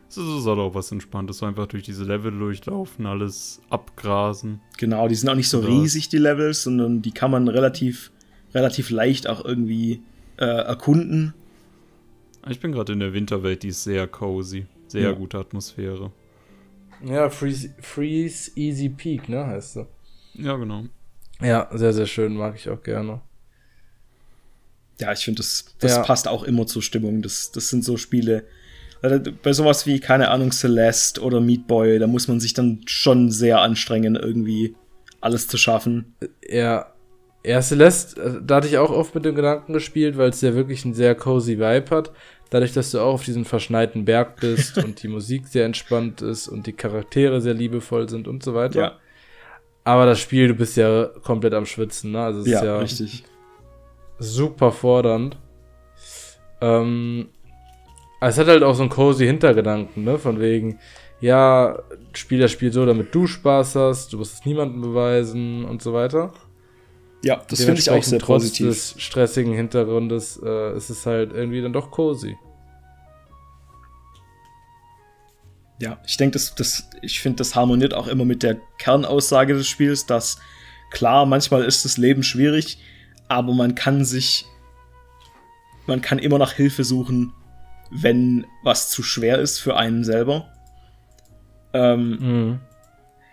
Es 0.09 0.17
ist 0.17 0.47
halt 0.47 0.59
auch 0.59 0.75
was 0.75 0.91
Entspanntes, 0.91 1.39
so 1.39 1.47
einfach 1.47 1.67
durch 1.67 1.83
diese 1.83 2.05
Level 2.05 2.33
durchlaufen, 2.33 3.07
alles 3.07 3.61
abgrasen. 3.69 4.61
Genau, 4.79 5.07
die 5.07 5.15
sind 5.15 5.29
auch 5.29 5.35
nicht 5.35 5.51
so 5.51 5.61
ja. 5.61 5.69
riesig, 5.69 6.09
die 6.09 6.19
Levels, 6.19 6.63
sondern 6.63 7.03
die 7.03 7.13
kann 7.13 7.31
man 7.31 7.47
relativ, 7.49 8.11
relativ 8.55 8.91
leicht 8.91 9.29
auch 9.29 9.45
irgendwie 9.45 10.03
äh, 10.39 10.45
erkunden. 10.47 11.35
Ich 12.49 12.61
bin 12.61 12.73
gerade 12.73 12.95
in 12.95 13.01
der 13.01 13.13
Winterwelt, 13.13 13.63
die 13.63 13.69
ist 13.69 13.85
sehr 13.85 14.07
cozy. 14.07 14.67
Sehr 14.87 15.03
ja. 15.03 15.13
gute 15.13 15.39
Atmosphäre. 15.39 16.11
Ja, 17.05 17.29
Freeze, 17.29 17.75
Freeze 17.81 18.51
Easy 18.57 18.89
Peak, 18.89 19.29
ne, 19.29 19.47
heißt 19.47 19.75
sie. 19.75 19.87
Ja, 20.35 20.57
genau. 20.57 20.85
Ja, 21.41 21.69
sehr, 21.73 21.93
sehr 21.93 22.07
schön, 22.07 22.35
mag 22.35 22.57
ich 22.57 22.69
auch 22.69 22.83
gerne. 22.83 23.21
Ja, 24.99 25.13
ich 25.13 25.21
finde, 25.21 25.39
das, 25.39 25.77
das 25.79 25.97
ja. 25.97 26.03
passt 26.03 26.27
auch 26.27 26.43
immer 26.43 26.67
zur 26.67 26.83
Stimmung. 26.83 27.23
Das, 27.23 27.53
das 27.53 27.69
sind 27.69 27.85
so 27.85 27.97
Spiele. 27.97 28.45
Bei 29.01 29.53
sowas 29.53 29.87
wie, 29.87 30.01
keine 30.01 30.31
Ahnung, 30.31 30.51
Celeste 30.51 31.21
oder 31.23 31.41
Meat 31.41 31.67
Boy, 31.67 31.99
da 31.99 32.07
muss 32.07 32.27
man 32.27 32.41
sich 32.41 32.55
dann 32.55 32.81
schon 32.87 33.31
sehr 33.31 33.61
anstrengen, 33.61 34.17
irgendwie 34.17 34.75
alles 35.21 35.47
zu 35.47 35.57
schaffen. 35.57 36.17
Ja, 36.49 36.93
ja, 37.45 37.63
Celeste, 37.63 38.21
äh, 38.21 38.41
da 38.45 38.57
hatte 38.57 38.67
ich 38.67 38.79
auch 38.79 38.91
oft 38.91 39.15
mit 39.15 39.25
dem 39.25 39.37
Gedanken 39.37 39.73
gespielt, 39.73 40.19
weil 40.19 40.31
es 40.31 40.41
ja 40.41 40.55
wirklich 40.55 40.85
einen 40.85 40.95
sehr 40.95 41.15
cozy 41.15 41.59
Vibe 41.59 41.91
hat 41.91 42.13
dadurch, 42.51 42.73
dass 42.73 42.91
du 42.91 43.01
auch 43.01 43.15
auf 43.15 43.25
diesem 43.25 43.45
verschneiten 43.45 44.05
Berg 44.05 44.41
bist 44.41 44.79
und 44.85 45.03
die 45.03 45.09
Musik 45.09 45.47
sehr 45.47 45.65
entspannt 45.65 46.23
ist 46.23 46.49
und 46.49 46.67
die 46.67 46.73
Charaktere 46.73 47.41
sehr 47.41 47.55
liebevoll 47.55 48.09
sind 48.09 48.29
und 48.29 48.43
so 48.43 48.55
weiter. 48.55 48.81
Ja. 48.81 48.93
Aber 49.85 50.07
das 50.07 50.21
Spiel, 50.21 50.49
du 50.49 50.55
bist 50.55 50.77
ja 50.77 51.07
komplett 51.23 51.55
am 51.55 51.65
Schwitzen, 51.65 52.13
ne? 52.13 52.23
Also 52.23 52.41
es 52.41 52.47
ja, 52.47 52.59
ist 52.59 52.65
ja 52.65 52.79
richtig. 52.79 53.25
super 54.19 54.71
fordernd. 54.71 55.39
Ähm, 56.61 57.29
es 58.21 58.39
hat 58.39 58.49
halt 58.49 58.63
auch 58.63 58.75
so 58.75 58.83
einen 58.83 58.91
cozy 58.91 59.27
Hintergedanken, 59.27 60.05
ne? 60.05 60.19
Von 60.19 60.41
wegen, 60.41 60.79
ja, 61.21 61.79
spiel 62.13 62.41
das 62.41 62.51
Spiel 62.51 62.73
so, 62.73 62.85
damit 62.85 63.15
du 63.15 63.27
Spaß 63.27 63.77
hast, 63.77 64.13
du 64.13 64.19
musst 64.19 64.35
es 64.35 64.45
niemandem 64.45 64.83
beweisen 64.83 65.65
und 65.65 65.83
so 65.83 65.93
weiter. 65.93 66.33
Ja, 67.23 67.43
das 67.49 67.65
finde 67.65 67.81
ich 67.81 67.91
auch 67.91 68.03
sehr 68.03 68.19
trotz 68.19 68.43
positiv. 68.43 68.67
Trotz 68.67 68.95
des 68.95 69.03
stressigen 69.03 69.53
Hintergrundes 69.53 70.41
äh, 70.45 70.77
ist 70.77 70.91
es 70.91 71.05
halt 71.07 71.33
irgendwie 71.33 71.61
dann 71.63 71.73
doch 71.73 71.91
cozy. 71.91 72.37
Ja, 75.81 76.01
ich 76.07 76.17
denke, 76.17 76.33
das, 76.33 76.55
das, 76.55 76.89
ich 77.03 77.21
finde, 77.21 77.37
das 77.37 77.55
harmoniert 77.55 77.95
auch 77.95 78.09
immer 78.09 78.25
mit 78.25 78.43
der 78.43 78.57
Kernaussage 78.79 79.55
des 79.55 79.69
Spiels, 79.69 80.07
dass 80.07 80.39
klar, 80.91 81.25
manchmal 81.27 81.65
ist 81.65 81.85
das 81.85 81.99
Leben 81.99 82.23
schwierig, 82.25 82.79
aber 83.29 83.55
man 83.55 83.75
kann 83.75 84.05
sich, 84.05 84.45
man 85.87 86.01
kann 86.01 86.19
immer 86.19 86.39
nach 86.39 86.53
Hilfe 86.53 86.83
suchen, 86.83 87.33
wenn 87.91 88.47
was 88.63 88.91
zu 88.91 89.03
schwer 89.03 89.39
ist 89.39 89.59
für 89.59 89.77
einen 89.77 90.05
selber. 90.05 90.53
Ähm, 91.73 92.11
mhm. 92.21 92.61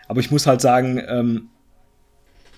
Aber 0.08 0.20
ich 0.20 0.32
muss 0.32 0.48
halt 0.48 0.62
sagen, 0.62 1.02
ähm, 1.08 1.50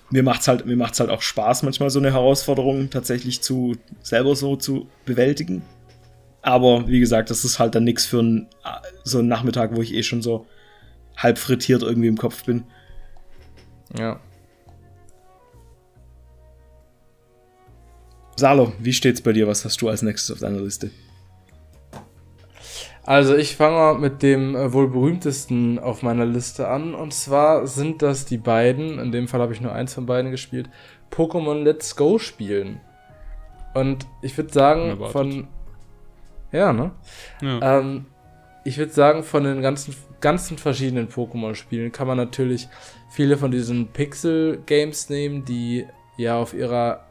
mir 0.10 0.24
macht's 0.24 0.48
halt, 0.48 0.66
mir 0.66 0.78
macht's 0.78 1.00
halt 1.00 1.10
auch 1.10 1.22
Spaß, 1.22 1.64
manchmal 1.64 1.90
so 1.90 2.00
eine 2.00 2.14
Herausforderung 2.14 2.90
tatsächlich 2.90 3.42
zu 3.42 3.76
selber 4.02 4.36
so 4.36 4.56
zu 4.56 4.88
bewältigen. 5.06 5.62
Aber 6.42 6.88
wie 6.88 7.00
gesagt, 7.00 7.30
das 7.30 7.44
ist 7.44 7.60
halt 7.60 7.76
dann 7.76 7.84
nichts 7.84 8.06
für 8.06 8.20
einen, 8.20 8.48
so 9.04 9.20
einen 9.20 9.28
Nachmittag, 9.28 9.76
wo 9.76 9.82
ich 9.82 9.94
eh 9.94 10.04
schon 10.04 10.22
so 10.22 10.46
halb 11.18 11.38
frittiert 11.38 11.82
irgendwie 11.82 12.08
im 12.08 12.18
Kopf 12.18 12.46
bin. 12.46 12.64
Ja. 13.98 14.20
Salo, 18.38 18.72
wie 18.80 18.94
steht's 18.94 19.22
bei 19.22 19.34
dir? 19.34 19.48
Was 19.48 19.66
hast 19.66 19.82
du 19.82 19.90
als 19.90 20.04
nächstes 20.04 20.32
auf 20.32 20.40
deiner 20.40 20.62
Liste? 20.62 20.92
Also 23.08 23.38
ich 23.38 23.56
fange 23.56 23.98
mit 23.98 24.22
dem 24.22 24.54
äh, 24.54 24.74
wohl 24.74 24.90
berühmtesten 24.90 25.80
auf 25.80 26.04
meiner 26.04 26.26
Liste 26.26 26.68
an. 26.68 26.94
Und 26.94 27.14
zwar 27.14 27.66
sind 27.66 28.02
das 28.02 28.26
die 28.26 28.38
beiden, 28.38 29.00
in 29.00 29.14
dem 29.14 29.30
Fall 29.30 29.40
habe 29.40 29.54
ich 29.54 29.62
nur 29.62 29.72
eins 29.72 29.94
von 29.94 30.06
beiden 30.06 30.30
gespielt, 30.30 30.70
Pokémon 31.10 31.64
Let's 31.64 31.96
Go 31.96 32.20
spielen. 32.20 32.82
Und 33.74 34.06
ich 34.22 34.36
würde 34.38 34.52
sagen, 34.52 35.00
von. 35.10 35.48
Ja, 36.52 36.74
ne? 36.74 36.92
Ja. 37.42 37.80
Ähm, 37.80 38.08
ich 38.66 38.78
würde 38.78 38.92
sagen, 38.92 39.24
von 39.24 39.46
den 39.46 39.62
ganzen, 39.62 39.96
ganzen 40.20 40.58
verschiedenen 40.58 41.08
Pokémon-Spielen 41.08 41.94
kann 41.94 42.08
man 42.08 42.18
natürlich 42.18 42.68
viele 43.10 43.38
von 43.38 43.52
diesen 43.52 43.88
Pixel-Games 43.88 45.10
nehmen, 45.10 45.46
die 45.46 45.86
ja 46.18 46.38
auf 46.38 46.54
ihrer. 46.54 47.06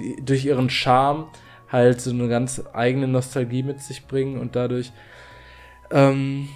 Die, 0.00 0.16
durch 0.24 0.44
ihren 0.44 0.70
Charme 0.70 1.28
halt 1.74 2.00
so 2.00 2.10
eine 2.10 2.28
ganz 2.28 2.62
eigene 2.72 3.08
Nostalgie 3.08 3.64
mit 3.64 3.80
sich 3.80 4.06
bringen 4.06 4.38
und 4.38 4.54
dadurch 4.54 4.92
ähm, 5.90 6.48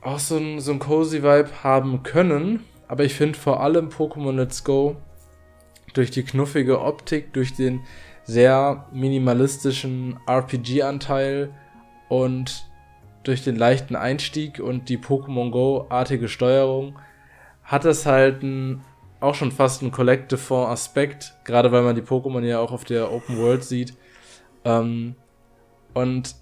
auch 0.00 0.20
so 0.20 0.36
ein, 0.36 0.60
so 0.60 0.72
ein 0.72 0.78
cozy 0.78 1.24
Vibe 1.24 1.64
haben 1.64 2.04
können. 2.04 2.64
Aber 2.86 3.04
ich 3.04 3.14
finde 3.14 3.36
vor 3.36 3.60
allem 3.60 3.88
Pokémon 3.88 4.36
Let's 4.36 4.62
Go 4.62 4.96
durch 5.94 6.12
die 6.12 6.22
knuffige 6.22 6.80
Optik, 6.80 7.32
durch 7.32 7.54
den 7.54 7.80
sehr 8.24 8.86
minimalistischen 8.92 10.18
RPG-Anteil 10.28 11.50
und 12.08 12.68
durch 13.24 13.42
den 13.42 13.56
leichten 13.56 13.96
Einstieg 13.96 14.60
und 14.60 14.88
die 14.88 14.98
Pokémon 14.98 15.50
Go-artige 15.50 16.28
Steuerung 16.28 16.96
hat 17.64 17.84
es 17.84 18.06
halt 18.06 18.44
ein, 18.44 18.84
auch 19.18 19.34
schon 19.34 19.50
fast 19.50 19.82
einen 19.82 19.90
Collective-Aspekt, 19.90 21.34
gerade 21.44 21.72
weil 21.72 21.82
man 21.82 21.96
die 21.96 22.02
Pokémon 22.02 22.44
ja 22.44 22.60
auch 22.60 22.70
auf 22.70 22.84
der 22.84 23.12
Open 23.12 23.38
World 23.38 23.64
sieht, 23.64 23.94
ähm, 24.66 25.14
und 25.94 26.34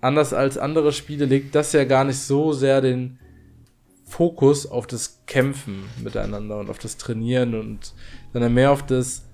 anders 0.00 0.34
als 0.34 0.58
andere 0.58 0.92
Spiele 0.92 1.24
legt 1.24 1.54
das 1.54 1.72
ja 1.72 1.84
gar 1.84 2.04
nicht 2.04 2.18
so 2.18 2.52
sehr 2.52 2.80
den 2.80 3.18
Fokus 4.04 4.66
auf 4.66 4.86
das 4.86 5.22
Kämpfen 5.26 5.84
miteinander 6.02 6.58
und 6.58 6.68
auf 6.68 6.78
das 6.78 6.96
Trainieren 6.96 7.54
und 7.54 7.94
sondern 8.32 8.52
mehr 8.52 8.72
auf 8.72 8.84
das 8.84 9.26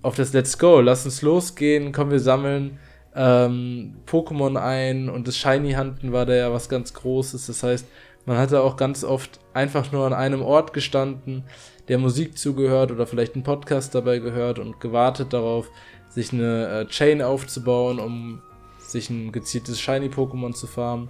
auf 0.00 0.14
das 0.14 0.32
Let's 0.32 0.58
Go, 0.58 0.80
lass 0.80 1.04
uns 1.04 1.22
losgehen, 1.22 1.92
komm, 1.92 2.10
wir 2.10 2.20
sammeln 2.20 2.78
ähm, 3.14 3.96
Pokémon 4.06 4.56
ein 4.56 5.10
und 5.10 5.26
das 5.26 5.36
Shiny 5.36 5.72
Hunten 5.72 6.12
war 6.12 6.24
da 6.24 6.34
ja 6.34 6.52
was 6.52 6.68
ganz 6.68 6.94
Großes. 6.94 7.46
Das 7.48 7.62
heißt, 7.62 7.86
Man 8.28 8.36
hatte 8.36 8.60
auch 8.60 8.76
ganz 8.76 9.04
oft 9.04 9.40
einfach 9.54 9.90
nur 9.90 10.04
an 10.04 10.12
einem 10.12 10.42
Ort 10.42 10.74
gestanden, 10.74 11.44
der 11.88 11.96
Musik 11.96 12.36
zugehört 12.36 12.92
oder 12.92 13.06
vielleicht 13.06 13.34
einen 13.36 13.42
Podcast 13.42 13.94
dabei 13.94 14.18
gehört 14.18 14.58
und 14.58 14.80
gewartet 14.80 15.32
darauf, 15.32 15.70
sich 16.18 16.32
eine 16.32 16.68
äh, 16.68 16.86
Chain 16.86 17.22
aufzubauen, 17.22 18.00
um 18.00 18.42
sich 18.78 19.08
ein 19.08 19.30
gezieltes 19.30 19.80
Shiny-Pokémon 19.80 20.52
zu 20.52 20.66
farmen. 20.66 21.08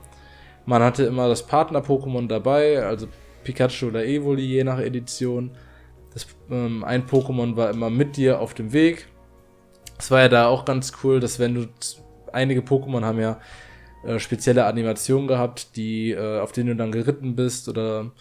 Man 0.66 0.82
hatte 0.82 1.04
immer 1.04 1.28
das 1.28 1.46
Partner-Pokémon 1.46 2.28
dabei, 2.28 2.84
also 2.84 3.08
Pikachu 3.42 3.86
oder 3.86 4.04
Evoli, 4.04 4.42
je 4.42 4.64
nach 4.64 4.78
Edition. 4.78 5.52
Das, 6.12 6.26
ähm, 6.50 6.84
ein 6.84 7.06
Pokémon 7.06 7.56
war 7.56 7.70
immer 7.70 7.88
mit 7.88 8.16
dir 8.18 8.40
auf 8.40 8.52
dem 8.52 8.72
Weg. 8.72 9.08
Es 9.98 10.10
war 10.10 10.20
ja 10.20 10.28
da 10.28 10.46
auch 10.48 10.66
ganz 10.66 10.92
cool, 11.02 11.20
dass 11.20 11.38
wenn 11.38 11.54
du 11.54 11.68
einige 12.32 12.60
Pokémon 12.60 13.04
haben 13.04 13.18
ja 13.18 13.40
äh, 14.04 14.18
spezielle 14.18 14.66
Animationen 14.66 15.26
gehabt, 15.26 15.76
die 15.76 16.10
äh, 16.10 16.40
auf 16.40 16.52
denen 16.52 16.68
du 16.68 16.76
dann 16.76 16.92
geritten 16.92 17.34
bist 17.34 17.68
oder 17.68 18.12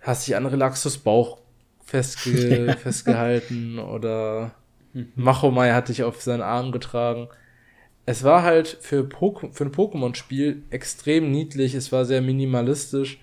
hast 0.00 0.28
dich 0.28 0.36
an 0.36 0.46
Relaxus 0.46 0.98
Bauch 0.98 1.38
festge 1.84 2.76
festgehalten 2.82 3.80
oder 3.80 4.52
mhm. 4.94 5.12
Machomai 5.14 5.72
hat 5.72 5.88
dich 5.88 6.02
auf 6.02 6.22
seinen 6.22 6.42
Arm 6.42 6.72
getragen. 6.72 7.28
Es 8.06 8.24
war 8.24 8.42
halt 8.42 8.68
für, 8.80 9.04
Pok 9.04 9.50
für 9.52 9.64
ein 9.64 9.72
Pokémon-Spiel 9.72 10.62
extrem 10.70 11.30
niedlich, 11.30 11.74
es 11.74 11.92
war 11.92 12.04
sehr 12.04 12.22
minimalistisch 12.22 13.20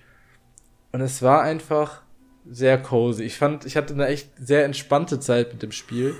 und 0.92 1.00
es 1.00 1.22
war 1.22 1.42
einfach 1.42 2.02
sehr 2.48 2.78
cozy. 2.78 3.24
Ich 3.24 3.36
fand, 3.36 3.64
ich 3.64 3.76
hatte 3.76 3.94
eine 3.94 4.06
echt 4.06 4.30
sehr 4.36 4.64
entspannte 4.64 5.20
Zeit 5.20 5.52
mit 5.52 5.62
dem 5.62 5.72
Spiel. 5.72 6.14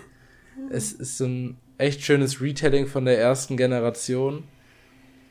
Es 0.71 0.93
ist 0.93 1.21
ein 1.21 1.59
echt 1.79 2.03
schönes 2.03 2.41
Retelling 2.41 2.87
von 2.87 3.05
der 3.05 3.19
ersten 3.19 3.57
Generation. 3.57 4.45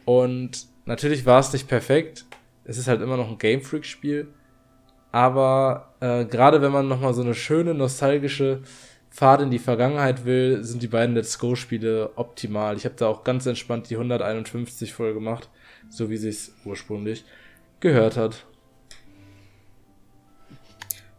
Und 0.06 0.68
natürlich 0.86 1.26
war 1.26 1.40
es 1.40 1.54
nicht 1.54 1.68
perfekt. 1.68 2.26
Es 2.66 2.78
ist 2.78 2.88
halt 2.88 3.02
immer 3.02 3.18
noch 3.18 3.30
ein 3.30 3.38
Game 3.38 3.62
Freak-Spiel. 3.62 4.28
Aber 5.12 5.94
äh, 6.00 6.26
gerade 6.26 6.62
wenn 6.62 6.72
man 6.72 6.88
nochmal 6.88 7.14
so 7.14 7.22
eine 7.22 7.34
schöne, 7.34 7.74
nostalgische 7.74 8.62
Fahrt 9.14 9.42
in 9.42 9.52
die 9.52 9.60
Vergangenheit 9.60 10.24
will, 10.24 10.64
sind 10.64 10.82
die 10.82 10.88
beiden 10.88 11.16
Let's 11.16 11.38
Go-Spiele 11.38 12.12
optimal. 12.16 12.78
Ich 12.78 12.86
habe 12.86 12.96
da 12.98 13.08
auch 13.08 13.26
ganz 13.26 13.46
entspannt 13.46 13.90
die 13.90 13.96
151 13.96 14.94
voll 14.94 15.14
gemacht, 15.14 15.50
so 15.90 16.10
wie 16.10 16.16
sie 16.16 16.30
es 16.30 16.56
ursprünglich 16.64 17.26
gehört 17.82 18.16
hat. 18.16 18.46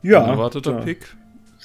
Ja. 0.01 0.25
Unerwarteter 0.25 0.73
ja. 0.73 0.81
Pick. 0.81 1.17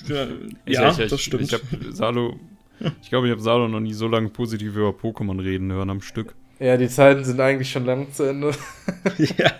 Ja, 0.07 0.27
ja 0.65 0.91
ich, 0.91 0.99
ich, 0.99 1.09
das 1.09 1.21
stimmt. 1.21 1.43
Ich, 1.43 1.53
habe 1.53 1.63
Salo, 1.93 2.37
ich 3.01 3.09
glaube, 3.09 3.27
ich 3.27 3.31
habe 3.31 3.41
Salo 3.41 3.69
noch 3.69 3.79
nie 3.79 3.93
so 3.93 4.09
lange 4.09 4.27
positiv 4.27 4.75
über 4.75 4.89
Pokémon 4.89 5.41
reden 5.41 5.71
hören 5.71 5.89
am 5.89 6.01
Stück. 6.01 6.35
Ja, 6.59 6.75
die 6.75 6.89
Zeiten 6.89 7.23
sind 7.23 7.39
eigentlich 7.39 7.71
schon 7.71 7.85
lang 7.85 8.11
zu 8.11 8.23
Ende. 8.23 8.51
ja. 9.17 9.53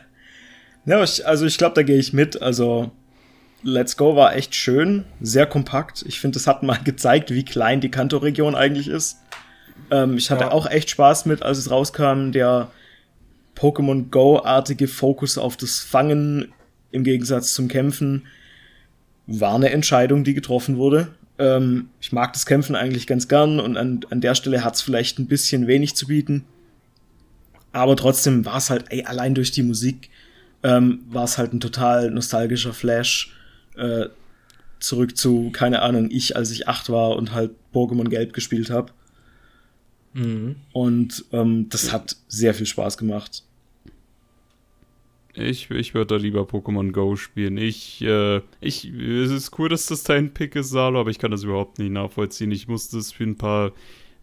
Ja, 0.85 0.99
also 0.99 1.45
ich 1.45 1.57
glaube, 1.57 1.75
da 1.75 1.83
gehe 1.83 1.97
ich 1.97 2.11
mit. 2.11 2.41
Also 2.41 2.91
Let's 3.63 3.97
Go 3.97 4.15
war 4.15 4.35
echt 4.35 4.55
schön, 4.55 5.05
sehr 5.19 5.45
kompakt. 5.45 6.03
Ich 6.07 6.19
finde, 6.19 6.39
es 6.39 6.47
hat 6.47 6.63
mal 6.63 6.77
gezeigt, 6.83 7.31
wie 7.31 7.45
klein 7.45 7.81
die 7.81 7.91
Kanto-Region 7.91 8.55
eigentlich 8.55 8.87
ist. 8.87 9.17
Ähm, 9.91 10.17
ich 10.17 10.31
hatte 10.31 10.45
ja. 10.45 10.51
auch 10.51 10.69
echt 10.69 10.89
Spaß 10.89 11.25
mit, 11.25 11.43
als 11.43 11.57
es 11.57 11.71
rauskam, 11.71 12.31
der 12.31 12.71
Pokémon 13.55 14.09
Go-artige 14.09 14.87
Fokus 14.87 15.37
auf 15.37 15.57
das 15.57 15.79
Fangen 15.79 16.53
im 16.91 17.03
Gegensatz 17.03 17.53
zum 17.53 17.67
Kämpfen 17.67 18.27
war 19.27 19.55
eine 19.55 19.71
Entscheidung, 19.71 20.23
die 20.23 20.33
getroffen 20.33 20.77
wurde. 20.77 21.09
Ähm, 21.37 21.89
ich 21.99 22.11
mag 22.11 22.33
das 22.33 22.45
Kämpfen 22.45 22.75
eigentlich 22.75 23.07
ganz 23.07 23.27
gern 23.27 23.59
und 23.59 23.77
an, 23.77 23.99
an 24.09 24.21
der 24.21 24.35
Stelle 24.35 24.63
hat 24.63 24.75
es 24.75 24.81
vielleicht 24.81 25.19
ein 25.19 25.27
bisschen 25.27 25.67
wenig 25.67 25.95
zu 25.95 26.07
bieten. 26.07 26.45
Aber 27.73 27.95
trotzdem 27.95 28.45
war 28.45 28.57
es 28.57 28.69
halt, 28.69 28.85
ey, 28.89 29.03
allein 29.03 29.35
durch 29.35 29.51
die 29.51 29.63
Musik 29.63 30.09
ähm, 30.63 31.01
war 31.09 31.25
es 31.25 31.37
halt 31.37 31.53
ein 31.53 31.59
total 31.59 32.09
nostalgischer 32.09 32.73
Flash. 32.73 33.36
Äh, 33.77 34.09
zurück 34.79 35.17
zu, 35.17 35.49
keine 35.51 35.81
Ahnung, 35.81 36.09
ich, 36.11 36.35
als 36.35 36.51
ich 36.51 36.67
acht 36.67 36.89
war 36.89 37.15
und 37.15 37.31
halt 37.31 37.51
Pokémon 37.73 38.09
Gelb 38.09 38.33
gespielt 38.33 38.69
habe. 38.69 38.91
Mhm. 40.13 40.55
Und 40.71 41.25
ähm, 41.31 41.69
das 41.69 41.91
hat 41.91 42.15
sehr 42.27 42.53
viel 42.53 42.65
Spaß 42.65 42.97
gemacht. 42.97 43.43
Ich, 45.33 45.69
ich 45.69 45.93
würde 45.93 46.15
da 46.15 46.21
lieber 46.21 46.41
Pokémon 46.41 46.91
Go 46.91 47.15
spielen. 47.15 47.57
Ich, 47.57 48.01
äh, 48.01 48.41
ich, 48.59 48.85
es 48.85 49.29
ist 49.29 49.59
cool, 49.59 49.69
dass 49.69 49.85
das 49.85 50.03
dein 50.03 50.33
Pick 50.33 50.55
ist, 50.55 50.69
Salo, 50.69 50.99
aber 50.99 51.11
ich 51.11 51.19
kann 51.19 51.29
das 51.29 51.43
überhaupt 51.43 51.77
nicht 51.77 51.91
nachvollziehen. 51.91 52.51
Ich 52.51 52.67
musste 52.67 52.97
es 52.97 53.11
für 53.11 53.23
ein 53.23 53.37
paar 53.37 53.71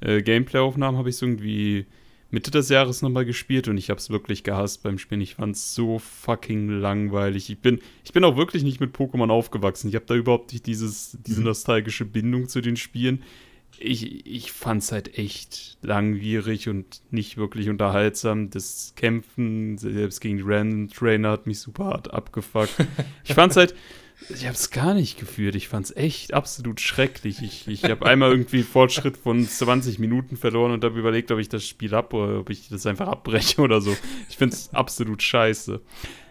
äh, 0.01 0.23
Gameplay-Aufnahmen, 0.23 0.99
habe 0.99 1.09
ich 1.09 1.15
es 1.17 1.23
irgendwie 1.23 1.87
Mitte 2.35 2.51
des 2.51 2.69
Jahres 2.69 3.01
nochmal 3.01 3.25
gespielt 3.25 3.69
und 3.69 3.79
ich 3.79 3.91
habe 3.91 3.99
es 3.99 4.11
wirklich 4.11 4.45
gehasst 4.45 4.83
beim 4.83 4.99
Spielen. 4.99 5.21
Ich 5.21 5.37
fand 5.37 5.57
es 5.57 5.75
so 5.75 5.99
fucking 5.99 6.69
langweilig. 6.69 7.49
Ich 7.49 7.59
bin, 7.61 7.81
ich 8.05 8.13
bin 8.13 8.25
auch 8.25 8.37
wirklich 8.37 8.63
nicht 8.63 8.81
mit 8.81 8.95
Pokémon 8.95 9.31
aufgewachsen. 9.31 9.89
Ich 9.89 9.95
habe 9.95 10.07
da 10.07 10.15
überhaupt 10.15 10.53
nicht 10.53 10.67
dieses, 10.67 11.17
diese 11.27 11.41
mhm. 11.41 11.47
nostalgische 11.47 12.05
Bindung 12.05 12.49
zu 12.49 12.61
den 12.61 12.77
Spielen 12.77 13.23
ich, 13.79 14.27
ich 14.27 14.53
fand 14.53 14.83
es 14.83 14.93
halt 14.93 15.19
echt 15.19 15.79
langwierig 15.83 16.69
und 16.69 17.03
nicht 17.11 17.37
wirklich 17.37 17.69
unterhaltsam. 17.69 18.51
Das 18.51 18.93
Kämpfen, 18.97 19.79
selbst 19.79 20.21
gegen 20.21 20.39
die 20.39 20.45
Random 20.45 20.89
Trainer, 20.89 21.31
hat 21.31 21.47
mich 21.47 21.61
super 21.61 21.87
hart 21.87 22.13
abgefuckt. 22.13 22.75
ich 23.25 23.35
fand 23.35 23.53
es 23.53 23.57
halt, 23.57 23.75
ich 24.29 24.45
habe 24.45 24.55
es 24.55 24.71
gar 24.71 24.95
nicht 24.95 25.19
gefühlt. 25.19 25.55
Ich 25.55 25.69
fand 25.69 25.87
es 25.87 25.97
echt 25.97 26.35
absolut 26.35 26.81
schrecklich. 26.81 27.43
Ich, 27.43 27.69
ich 27.69 27.85
habe 27.85 28.07
einmal 28.07 28.31
irgendwie 28.31 28.63
Fortschritt 28.63 29.17
von 29.17 29.47
20 29.47 29.99
Minuten 29.99 30.37
verloren 30.37 30.73
und 30.73 30.85
habe 30.85 30.99
überlegt, 30.99 31.31
ob 31.31 31.39
ich 31.39 31.49
das 31.49 31.67
Spiel 31.67 31.95
ab 31.95 32.15
oder 32.15 32.41
ob 32.41 32.51
ich 32.51 32.69
das 32.69 32.87
einfach 32.87 33.09
abbreche 33.09 33.61
oder 33.61 33.81
so. 33.81 33.97
Ich 34.29 34.37
finde 34.37 34.57
es 34.57 34.73
absolut 34.73 35.23
scheiße. 35.23 35.81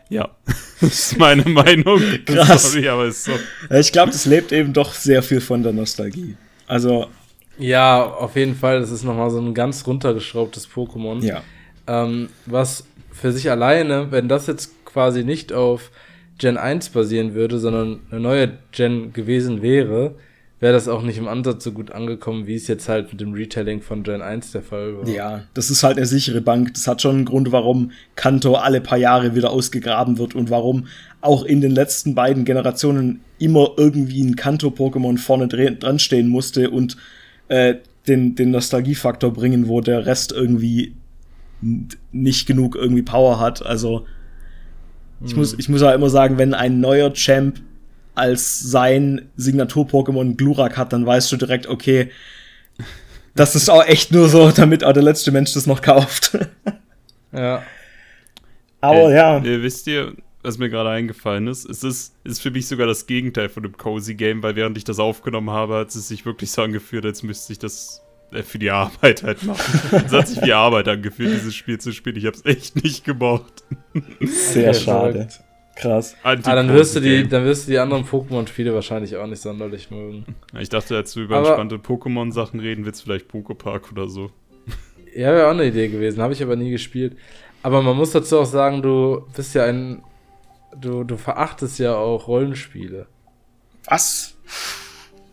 Ja, 0.09 0.29
das 0.81 1.11
ist 1.11 1.17
meine 1.17 1.43
Meinung. 1.43 2.01
Krass. 2.25 2.71
Sorry, 2.71 2.87
aber 2.87 3.05
ist 3.05 3.23
so. 3.23 3.33
Ich 3.69 3.91
glaube, 3.91 4.11
das 4.11 4.25
lebt 4.25 4.51
eben 4.51 4.73
doch 4.73 4.93
sehr 4.93 5.23
viel 5.23 5.41
von 5.41 5.63
der 5.63 5.73
Nostalgie. 5.73 6.35
Also 6.67 7.07
ja, 7.57 8.03
auf 8.03 8.35
jeden 8.35 8.55
Fall. 8.55 8.79
Das 8.79 8.91
ist 8.91 9.03
nochmal 9.03 9.29
so 9.29 9.39
ein 9.39 9.53
ganz 9.53 9.85
runtergeschraubtes 9.85 10.69
Pokémon. 10.69 11.23
Ja. 11.23 11.41
Ähm, 11.87 12.29
was 12.45 12.85
für 13.11 13.31
sich 13.31 13.51
alleine, 13.51 14.11
wenn 14.11 14.27
das 14.27 14.47
jetzt 14.47 14.71
quasi 14.85 15.23
nicht 15.23 15.53
auf 15.53 15.91
Gen 16.37 16.57
1 16.57 16.89
basieren 16.89 17.33
würde, 17.33 17.59
sondern 17.59 18.01
eine 18.11 18.19
neue 18.19 18.53
Gen 18.71 19.13
gewesen 19.13 19.61
wäre, 19.61 20.15
wäre 20.63 20.73
das 20.73 20.87
auch 20.87 21.03
nicht 21.03 21.17
im 21.17 21.27
Ansatz 21.27 21.65
so 21.65 21.73
gut 21.73 21.91
angekommen, 21.91 22.47
wie 22.47 22.55
es 22.55 22.67
jetzt 22.67 22.87
halt 22.87 23.11
mit 23.11 23.19
dem 23.19 23.33
Retelling 23.33 23.81
von 23.81 24.01
Gen 24.01 24.21
1 24.21 24.53
der 24.53 24.61
Fall 24.61 24.97
war. 24.97 25.07
Ja, 25.09 25.43
das 25.53 25.69
ist 25.69 25.83
halt 25.83 25.97
eine 25.97 26.05
sichere 26.05 26.39
Bank. 26.39 26.73
Das 26.73 26.87
hat 26.87 27.01
schon 27.01 27.17
einen 27.17 27.25
Grund, 27.25 27.51
warum 27.51 27.91
Kanto 28.15 28.55
alle 28.55 28.79
paar 28.79 28.97
Jahre 28.97 29.35
wieder 29.35 29.51
ausgegraben 29.51 30.17
wird 30.17 30.35
und 30.35 30.49
warum 30.49 30.87
auch 31.19 31.43
in 31.43 31.59
den 31.59 31.71
letzten 31.71 32.15
beiden 32.15 32.45
Generationen 32.45 33.19
immer 33.39 33.71
irgendwie 33.75 34.23
ein 34.23 34.37
Kanto-Pokémon 34.37 35.17
vorne 35.17 35.49
dran 35.49 35.99
stehen 35.99 36.29
musste 36.29 36.69
und 36.69 36.95
äh, 37.49 37.75
den, 38.07 38.35
den 38.35 38.51
Nostalgiefaktor 38.51 39.33
bringen, 39.33 39.67
wo 39.67 39.81
der 39.81 40.05
Rest 40.05 40.31
irgendwie 40.31 40.95
nicht 42.13 42.47
genug 42.47 42.77
irgendwie 42.77 43.03
Power 43.03 43.39
hat. 43.39 43.65
Also 43.65 44.05
ich 45.25 45.35
muss, 45.35 45.53
ich 45.57 45.69
muss 45.69 45.81
auch 45.81 45.93
immer 45.93 46.09
sagen, 46.09 46.37
wenn 46.37 46.53
ein 46.53 46.79
neuer 46.79 47.13
Champ 47.13 47.61
als 48.15 48.59
sein 48.59 49.29
Signatur-Pokémon 49.37 50.35
Glurak 50.35 50.77
hat, 50.77 50.93
dann 50.93 51.05
weißt 51.05 51.31
du 51.31 51.37
direkt, 51.37 51.67
okay, 51.67 52.09
das 53.35 53.55
ist 53.55 53.69
auch 53.69 53.85
echt 53.85 54.11
nur 54.11 54.29
so, 54.29 54.51
damit 54.51 54.83
auch 54.83 54.93
der 54.93 55.03
letzte 55.03 55.31
Mensch 55.31 55.53
das 55.53 55.65
noch 55.65 55.81
kauft. 55.81 56.37
ja. 57.31 57.63
Aber 58.81 59.11
äh, 59.11 59.15
ja. 59.15 59.37
Äh, 59.37 59.63
wisst 59.63 59.87
ihr, 59.87 60.13
was 60.43 60.57
mir 60.57 60.69
gerade 60.69 60.89
eingefallen 60.89 61.47
ist. 61.47 61.65
Es 61.65 61.83
ist, 61.83 62.13
ist 62.23 62.41
für 62.41 62.51
mich 62.51 62.67
sogar 62.67 62.85
das 62.85 63.07
Gegenteil 63.07 63.49
von 63.49 63.63
dem 63.63 63.77
Cozy 63.77 64.13
Game, 64.13 64.43
weil 64.43 64.55
während 64.55 64.77
ich 64.77 64.83
das 64.83 64.99
aufgenommen 64.99 65.49
habe, 65.49 65.77
hat 65.77 65.95
es 65.95 66.07
sich 66.07 66.25
wirklich 66.25 66.51
so 66.51 66.61
angefühlt, 66.61 67.05
als 67.05 67.23
müsste 67.23 67.53
ich 67.53 67.59
das 67.59 68.02
für 68.41 68.59
die 68.59 68.71
Arbeit 68.71 69.23
halt 69.23 69.43
machen. 69.43 69.79
es 70.05 70.11
hat 70.11 70.27
sich 70.27 70.41
wie 70.41 70.53
Arbeit 70.53 70.87
angefühlt, 70.87 71.33
dieses 71.33 71.53
Spiel 71.53 71.79
zu 71.79 71.91
spielen. 71.91 72.15
Ich 72.15 72.25
habe 72.25 72.35
es 72.35 72.45
echt 72.45 72.83
nicht 72.83 73.03
gemocht. 73.03 73.63
Sehr 74.21 74.69
okay, 74.69 74.79
schade. 74.79 75.27
Krass. 75.75 76.15
Ah, 76.23 76.35
dann 76.35 76.69
wirst, 76.69 76.95
du 76.95 76.99
die, 76.99 77.27
dann 77.27 77.45
wirst 77.45 77.67
du 77.67 77.71
die 77.71 77.79
anderen 77.79 78.05
Pokémon-Spiele 78.05 78.73
wahrscheinlich 78.73 79.17
auch 79.17 79.25
nicht 79.27 79.41
sonderlich 79.41 79.89
mögen. 79.89 80.25
Ich 80.59 80.69
dachte, 80.69 80.95
als 80.95 81.15
wir 81.15 81.23
über 81.23 81.37
aber, 81.37 81.47
entspannte 81.49 81.77
Pokémon-Sachen 81.77 82.59
reden, 82.59 82.85
wird 82.85 82.95
es 82.95 83.01
vielleicht 83.01 83.29
Poképark 83.31 83.91
oder 83.91 84.07
so. 84.07 84.31
Ja, 85.15 85.33
wäre 85.33 85.47
auch 85.47 85.51
eine 85.51 85.65
Idee 85.65 85.89
gewesen, 85.89 86.21
habe 86.21 86.33
ich 86.33 86.41
aber 86.41 86.55
nie 86.55 86.71
gespielt. 86.71 87.17
Aber 87.63 87.81
man 87.81 87.97
muss 87.97 88.11
dazu 88.11 88.39
auch 88.39 88.45
sagen, 88.45 88.81
du 88.81 89.25
bist 89.35 89.55
ja 89.55 89.65
ein 89.65 90.03
du, 90.79 91.03
du 91.03 91.17
verachtest 91.17 91.79
ja 91.79 91.95
auch 91.95 92.27
Rollenspiele. 92.27 93.07
Was? 93.85 94.35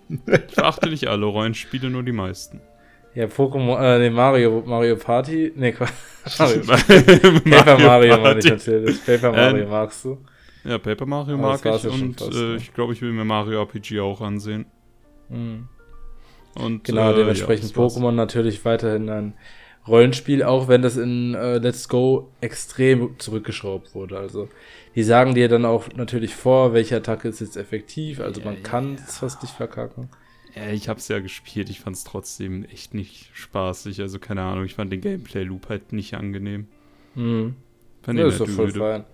Ich 0.08 0.54
verachte 0.54 0.88
nicht 0.88 1.06
alle 1.06 1.26
Rollenspiele, 1.26 1.88
nur 1.90 2.02
die 2.02 2.12
meisten. 2.12 2.60
Ja, 3.14 3.26
Pokémon, 3.26 3.78
äh, 3.80 3.98
nee, 3.98 4.10
Mario, 4.10 4.62
Mario 4.64 4.96
Party, 4.96 5.52
nee, 5.56 5.74
Mario, 6.38 6.60
Paper 6.62 7.78
Mario 7.78 8.18
meine 8.18 8.38
ich 8.38 8.44
natürlich. 8.44 9.04
Paper 9.04 9.32
Mario 9.32 9.64
ähm, 9.64 9.70
magst 9.70 10.04
du? 10.04 10.18
Ja, 10.64 10.78
Paper 10.78 11.06
Mario 11.06 11.34
Aber 11.34 11.42
mag 11.42 11.64
ich 11.64 11.86
und 11.88 12.20
fast, 12.20 12.34
äh, 12.34 12.56
ich 12.56 12.72
glaube, 12.72 12.92
ich 12.92 13.02
will 13.02 13.12
mir 13.12 13.24
Mario 13.24 13.62
RPG 13.62 14.00
auch 14.00 14.20
ansehen. 14.20 14.66
Mhm. 15.28 15.68
Und, 16.54 16.84
genau, 16.84 17.12
äh, 17.12 17.16
dementsprechend 17.16 17.74
ja, 17.74 17.82
Pokémon 17.82 18.12
natürlich 18.12 18.64
weiterhin 18.64 19.08
ein 19.08 19.34
Rollenspiel, 19.88 20.42
auch 20.42 20.68
wenn 20.68 20.82
das 20.82 20.96
in 20.96 21.34
äh, 21.34 21.58
Let's 21.58 21.88
Go 21.88 22.30
extrem 22.40 23.18
zurückgeschraubt 23.18 23.94
wurde. 23.94 24.18
Also 24.18 24.48
die 24.94 25.02
sagen 25.02 25.34
dir 25.34 25.48
dann 25.48 25.64
auch 25.64 25.88
natürlich 25.94 26.34
vor, 26.34 26.74
welche 26.74 26.96
Attacke 26.96 27.28
ist 27.28 27.40
jetzt 27.40 27.56
effektiv, 27.56 28.20
also 28.20 28.40
ja, 28.40 28.46
man 28.46 28.62
kann 28.62 28.94
es 28.94 29.18
fast 29.18 29.42
nicht 29.42 29.54
verkacken. 29.54 30.10
Ja, 30.54 30.68
ich 30.70 30.88
hab's 30.88 31.08
ja 31.08 31.20
gespielt, 31.20 31.70
ich 31.70 31.80
fand's 31.80 32.04
trotzdem 32.04 32.64
echt 32.64 32.94
nicht 32.94 33.30
spaßig. 33.34 34.00
Also 34.00 34.18
keine 34.18 34.42
Ahnung, 34.42 34.64
ich 34.64 34.74
fand 34.74 34.92
den 34.92 35.00
Gameplay-Loop 35.00 35.68
halt 35.68 35.92
nicht 35.92 36.14
angenehm. 36.14 36.66
Mhm. 37.14 37.54
Fand 38.02 38.18
ja, 38.18 38.26
ist 38.26 38.40
doch 38.40 38.48
voll 38.48 38.72
fein. 38.72 39.04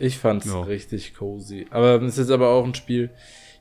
Ich 0.00 0.18
fand's 0.18 0.46
ja. 0.46 0.60
richtig 0.62 1.14
cozy. 1.14 1.66
Aber 1.70 2.00
es 2.02 2.18
ist 2.18 2.30
aber 2.30 2.48
auch 2.50 2.64
ein 2.64 2.74
Spiel. 2.74 3.10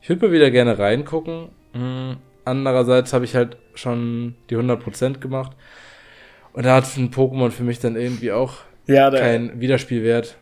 Ich 0.02 0.10
würde 0.10 0.28
mal 0.28 0.34
wieder 0.34 0.52
gerne 0.52 0.78
reingucken. 0.78 1.50
Mhm. 1.74 2.18
Andererseits 2.46 3.14
habe 3.14 3.26
ich 3.26 3.36
halt 3.36 3.58
schon 3.74 4.36
die 4.50 4.58
100% 4.58 5.20
gemacht. 5.20 5.56
Und 6.54 6.66
da 6.66 6.76
hat 6.76 6.98
ein 6.98 7.12
Pokémon 7.12 7.52
für 7.52 7.64
mich 7.64 7.80
dann 7.80 7.96
irgendwie 7.96 8.32
auch 8.32 8.56
ja, 8.88 9.12
keinen 9.12 9.60
Wiederspielwert. 9.60 10.38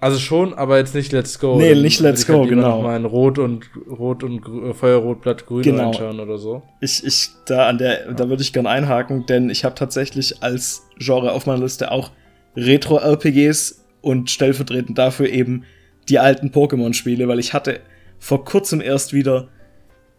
Also 0.00 0.18
schon, 0.18 0.54
aber 0.54 0.78
jetzt 0.78 0.94
nicht 0.94 1.12
Let's 1.12 1.38
Go. 1.38 1.58
Nee, 1.58 1.74
nicht 1.74 2.00
Let's 2.00 2.26
Go, 2.26 2.40
halt 2.40 2.48
genau. 2.48 2.80
Mal 2.80 2.96
in 2.96 3.04
Rot 3.04 3.38
und 3.38 3.68
Rot 3.86 4.24
und 4.24 4.40
Gr 4.40 4.74
Feuerrotblatt 4.74 5.46
Grün 5.46 5.62
genau. 5.62 5.90
oder 5.90 6.38
so. 6.38 6.62
Ich, 6.80 7.04
ich, 7.04 7.28
da 7.44 7.68
an 7.68 7.76
der, 7.76 8.06
ja. 8.06 8.12
da 8.12 8.30
würde 8.30 8.42
ich 8.42 8.54
gern 8.54 8.66
einhaken, 8.66 9.26
denn 9.26 9.50
ich 9.50 9.64
habe 9.64 9.74
tatsächlich 9.74 10.42
als 10.42 10.86
Genre 10.98 11.32
auf 11.32 11.44
meiner 11.44 11.62
Liste 11.62 11.92
auch 11.92 12.12
Retro-RPGs 12.56 13.84
und 14.00 14.30
stellvertretend 14.30 14.96
dafür 14.96 15.28
eben 15.28 15.64
die 16.08 16.18
alten 16.18 16.48
Pokémon-Spiele, 16.48 17.28
weil 17.28 17.38
ich 17.38 17.52
hatte 17.52 17.80
vor 18.18 18.46
kurzem 18.46 18.80
erst 18.80 19.12
wieder 19.12 19.48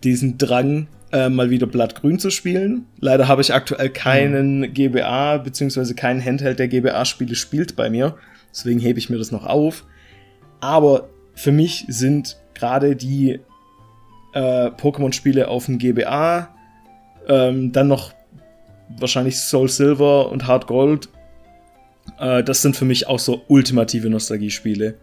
diesen 0.03 0.37
Drang, 0.37 0.87
äh, 1.11 1.29
mal 1.29 1.49
wieder 1.49 1.65
Blattgrün 1.67 2.19
zu 2.19 2.29
spielen. 2.29 2.85
Leider 2.99 3.27
habe 3.27 3.41
ich 3.41 3.53
aktuell 3.53 3.89
keinen 3.89 4.59
mhm. 4.59 4.73
GBA, 4.73 5.37
beziehungsweise 5.37 5.95
keinen 5.95 6.23
Handheld, 6.23 6.59
der 6.59 6.67
GBA-Spiele 6.67 7.35
spielt 7.35 7.75
bei 7.75 7.89
mir. 7.89 8.15
Deswegen 8.51 8.79
hebe 8.79 8.99
ich 8.99 9.09
mir 9.09 9.17
das 9.17 9.31
noch 9.31 9.45
auf. 9.45 9.85
Aber 10.59 11.09
für 11.33 11.51
mich 11.51 11.85
sind 11.87 12.37
gerade 12.53 12.95
die 12.95 13.39
äh, 14.33 14.67
Pokémon-Spiele 14.67 15.47
auf 15.47 15.65
dem 15.65 15.77
GBA, 15.77 16.49
ähm, 17.27 17.71
dann 17.71 17.87
noch 17.87 18.13
wahrscheinlich 18.99 19.39
Soul 19.39 19.69
Silver 19.69 20.29
und 20.31 20.47
Hard 20.47 20.67
Gold, 20.67 21.09
äh, 22.19 22.43
das 22.43 22.61
sind 22.61 22.75
für 22.75 22.85
mich 22.85 23.07
auch 23.07 23.19
so 23.19 23.41
ultimative 23.47 24.09
Nostalgiespiele. 24.09 24.95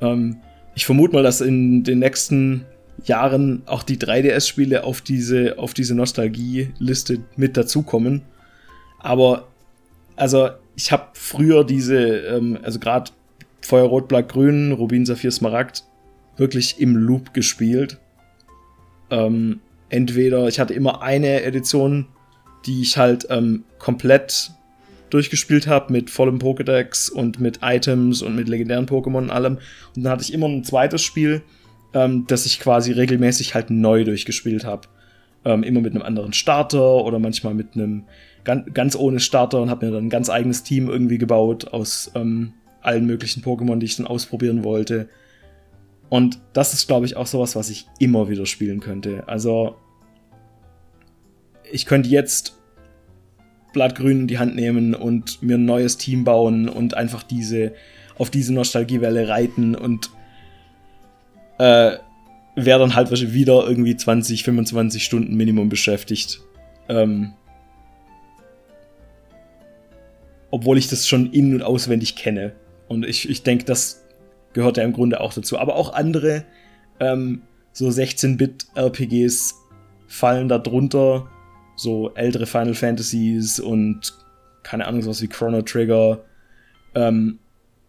Ähm, 0.00 0.38
ich 0.74 0.86
vermute 0.86 1.14
mal, 1.14 1.22
dass 1.22 1.40
in 1.40 1.82
den 1.82 2.00
nächsten 2.00 2.66
Jahren 3.04 3.62
auch 3.66 3.82
die 3.82 3.96
3DS-Spiele 3.96 4.84
auf 4.84 5.00
diese, 5.00 5.58
auf 5.58 5.74
diese 5.74 5.94
Nostalgie-Liste 5.94 7.20
mit 7.36 7.56
dazukommen. 7.56 8.22
Aber, 8.98 9.48
also, 10.16 10.50
ich 10.80 10.92
habe 10.92 11.08
früher 11.12 11.62
diese, 11.62 11.98
ähm, 11.98 12.58
also 12.62 12.78
gerade 12.78 13.10
Feuerrot, 13.60 14.08
Blatt, 14.08 14.30
Grün, 14.30 14.72
Rubin, 14.72 15.04
Saphir, 15.04 15.30
Smaragd 15.30 15.84
wirklich 16.38 16.80
im 16.80 16.96
Loop 16.96 17.34
gespielt. 17.34 17.98
Ähm, 19.10 19.60
entweder, 19.90 20.48
ich 20.48 20.58
hatte 20.58 20.72
immer 20.72 21.02
eine 21.02 21.42
Edition, 21.42 22.06
die 22.64 22.80
ich 22.80 22.96
halt 22.96 23.26
ähm, 23.28 23.64
komplett 23.78 24.52
durchgespielt 25.10 25.66
habe 25.66 25.92
mit 25.92 26.08
vollem 26.08 26.38
Pokédex 26.38 27.10
und 27.10 27.40
mit 27.40 27.58
Items 27.62 28.22
und 28.22 28.34
mit 28.34 28.48
legendären 28.48 28.86
Pokémon 28.86 29.18
und 29.18 29.30
allem. 29.30 29.58
Und 29.94 30.04
dann 30.04 30.12
hatte 30.12 30.22
ich 30.22 30.32
immer 30.32 30.48
ein 30.48 30.64
zweites 30.64 31.02
Spiel, 31.02 31.42
ähm, 31.92 32.24
das 32.26 32.46
ich 32.46 32.58
quasi 32.58 32.92
regelmäßig 32.92 33.54
halt 33.54 33.68
neu 33.68 34.04
durchgespielt 34.04 34.64
habe. 34.64 34.88
Ähm, 35.44 35.62
immer 35.62 35.82
mit 35.82 35.94
einem 35.94 36.02
anderen 36.02 36.32
Starter 36.32 37.04
oder 37.04 37.18
manchmal 37.18 37.52
mit 37.52 37.74
einem 37.74 38.04
ganz, 38.44 38.72
ganz 38.72 38.96
ohne 38.96 39.20
Starter 39.20 39.60
und 39.60 39.70
habe 39.70 39.86
mir 39.86 39.92
dann 39.92 40.06
ein 40.06 40.10
ganz 40.10 40.30
eigenes 40.30 40.62
Team 40.62 40.88
irgendwie 40.88 41.18
gebaut 41.18 41.68
aus 41.72 42.10
ähm, 42.14 42.52
allen 42.80 43.06
möglichen 43.06 43.42
Pokémon, 43.42 43.78
die 43.78 43.86
ich 43.86 43.96
dann 43.96 44.06
ausprobieren 44.06 44.64
wollte. 44.64 45.08
Und 46.08 46.40
das 46.52 46.74
ist, 46.74 46.88
glaube 46.88 47.06
ich, 47.06 47.16
auch 47.16 47.26
sowas, 47.26 47.54
was 47.54 47.70
ich 47.70 47.86
immer 47.98 48.28
wieder 48.28 48.46
spielen 48.46 48.80
könnte. 48.80 49.28
Also, 49.28 49.76
ich 51.70 51.86
könnte 51.86 52.08
jetzt 52.08 52.58
Blattgrün 53.72 54.22
in 54.22 54.26
die 54.26 54.38
Hand 54.38 54.56
nehmen 54.56 54.94
und 54.94 55.42
mir 55.42 55.56
ein 55.56 55.64
neues 55.64 55.96
Team 55.96 56.24
bauen 56.24 56.68
und 56.68 56.94
einfach 56.94 57.22
diese, 57.22 57.72
auf 58.18 58.30
diese 58.30 58.52
Nostalgiewelle 58.52 59.28
reiten 59.28 59.76
und 59.76 60.10
äh, 61.58 61.96
wäre 62.56 62.78
dann 62.80 62.96
halt 62.96 63.10
wieder 63.32 63.66
irgendwie 63.66 63.96
20, 63.96 64.42
25 64.42 65.04
Stunden 65.04 65.36
Minimum 65.36 65.68
beschäftigt. 65.68 66.40
Ähm, 66.88 67.34
obwohl 70.50 70.78
ich 70.78 70.88
das 70.88 71.06
schon 71.06 71.32
in- 71.32 71.54
und 71.54 71.62
auswendig 71.62 72.16
kenne. 72.16 72.52
Und 72.88 73.06
ich, 73.06 73.28
ich 73.28 73.42
denke, 73.42 73.64
das 73.64 74.04
gehört 74.52 74.76
ja 74.76 74.84
im 74.84 74.92
Grunde 74.92 75.20
auch 75.20 75.32
dazu. 75.32 75.58
Aber 75.58 75.76
auch 75.76 75.92
andere, 75.92 76.44
ähm, 76.98 77.42
so 77.72 77.88
16-Bit-RPGs 77.88 79.54
fallen 80.08 80.48
da 80.48 80.58
drunter. 80.58 81.28
So 81.76 82.12
ältere 82.14 82.46
Final 82.46 82.74
Fantasies 82.74 83.58
und 83.60 84.12
keine 84.62 84.86
Ahnung, 84.86 85.02
sowas 85.02 85.22
wie 85.22 85.28
Chrono 85.28 85.62
Trigger 85.62 86.24
ähm, 86.94 87.38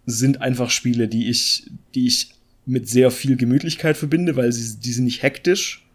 sind 0.06 0.42
einfach 0.42 0.70
Spiele, 0.70 1.08
die 1.08 1.30
ich, 1.30 1.70
die 1.94 2.08
ich 2.08 2.32
mit 2.66 2.88
sehr 2.88 3.12
viel 3.12 3.36
Gemütlichkeit 3.36 3.98
verbinde, 3.98 4.36
weil 4.36 4.52
sie, 4.52 4.80
die 4.80 4.94
sind 4.94 5.06
nicht 5.06 5.24
hektisch. 5.24 5.86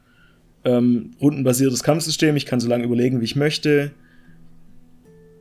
Ähm, 0.64 1.12
rundenbasiertes 1.20 1.82
Kampfsystem, 1.82 2.36
ich 2.36 2.44
kann 2.44 2.60
so 2.60 2.68
lange 2.68 2.84
überlegen, 2.84 3.20
wie 3.20 3.24
ich 3.24 3.36
möchte 3.36 3.93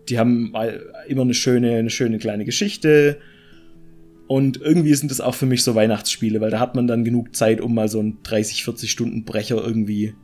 die 0.09 0.19
haben 0.19 0.53
immer 1.07 1.21
eine 1.21 1.33
schöne, 1.33 1.75
eine 1.75 1.89
schöne 1.89 2.17
kleine 2.17 2.45
Geschichte. 2.45 3.19
Und 4.27 4.57
irgendwie 4.57 4.93
sind 4.95 5.11
das 5.11 5.21
auch 5.21 5.35
für 5.35 5.45
mich 5.45 5.63
so 5.63 5.75
Weihnachtsspiele, 5.75 6.41
weil 6.41 6.49
da 6.49 6.59
hat 6.59 6.75
man 6.75 6.87
dann 6.87 7.03
genug 7.03 7.35
Zeit, 7.35 7.61
um 7.61 7.75
mal 7.75 7.87
so 7.87 7.99
einen 7.99 8.23
30, 8.23 8.63
40 8.63 8.91
Stunden 8.91 9.23
Brecher 9.23 9.63
irgendwie 9.63 10.15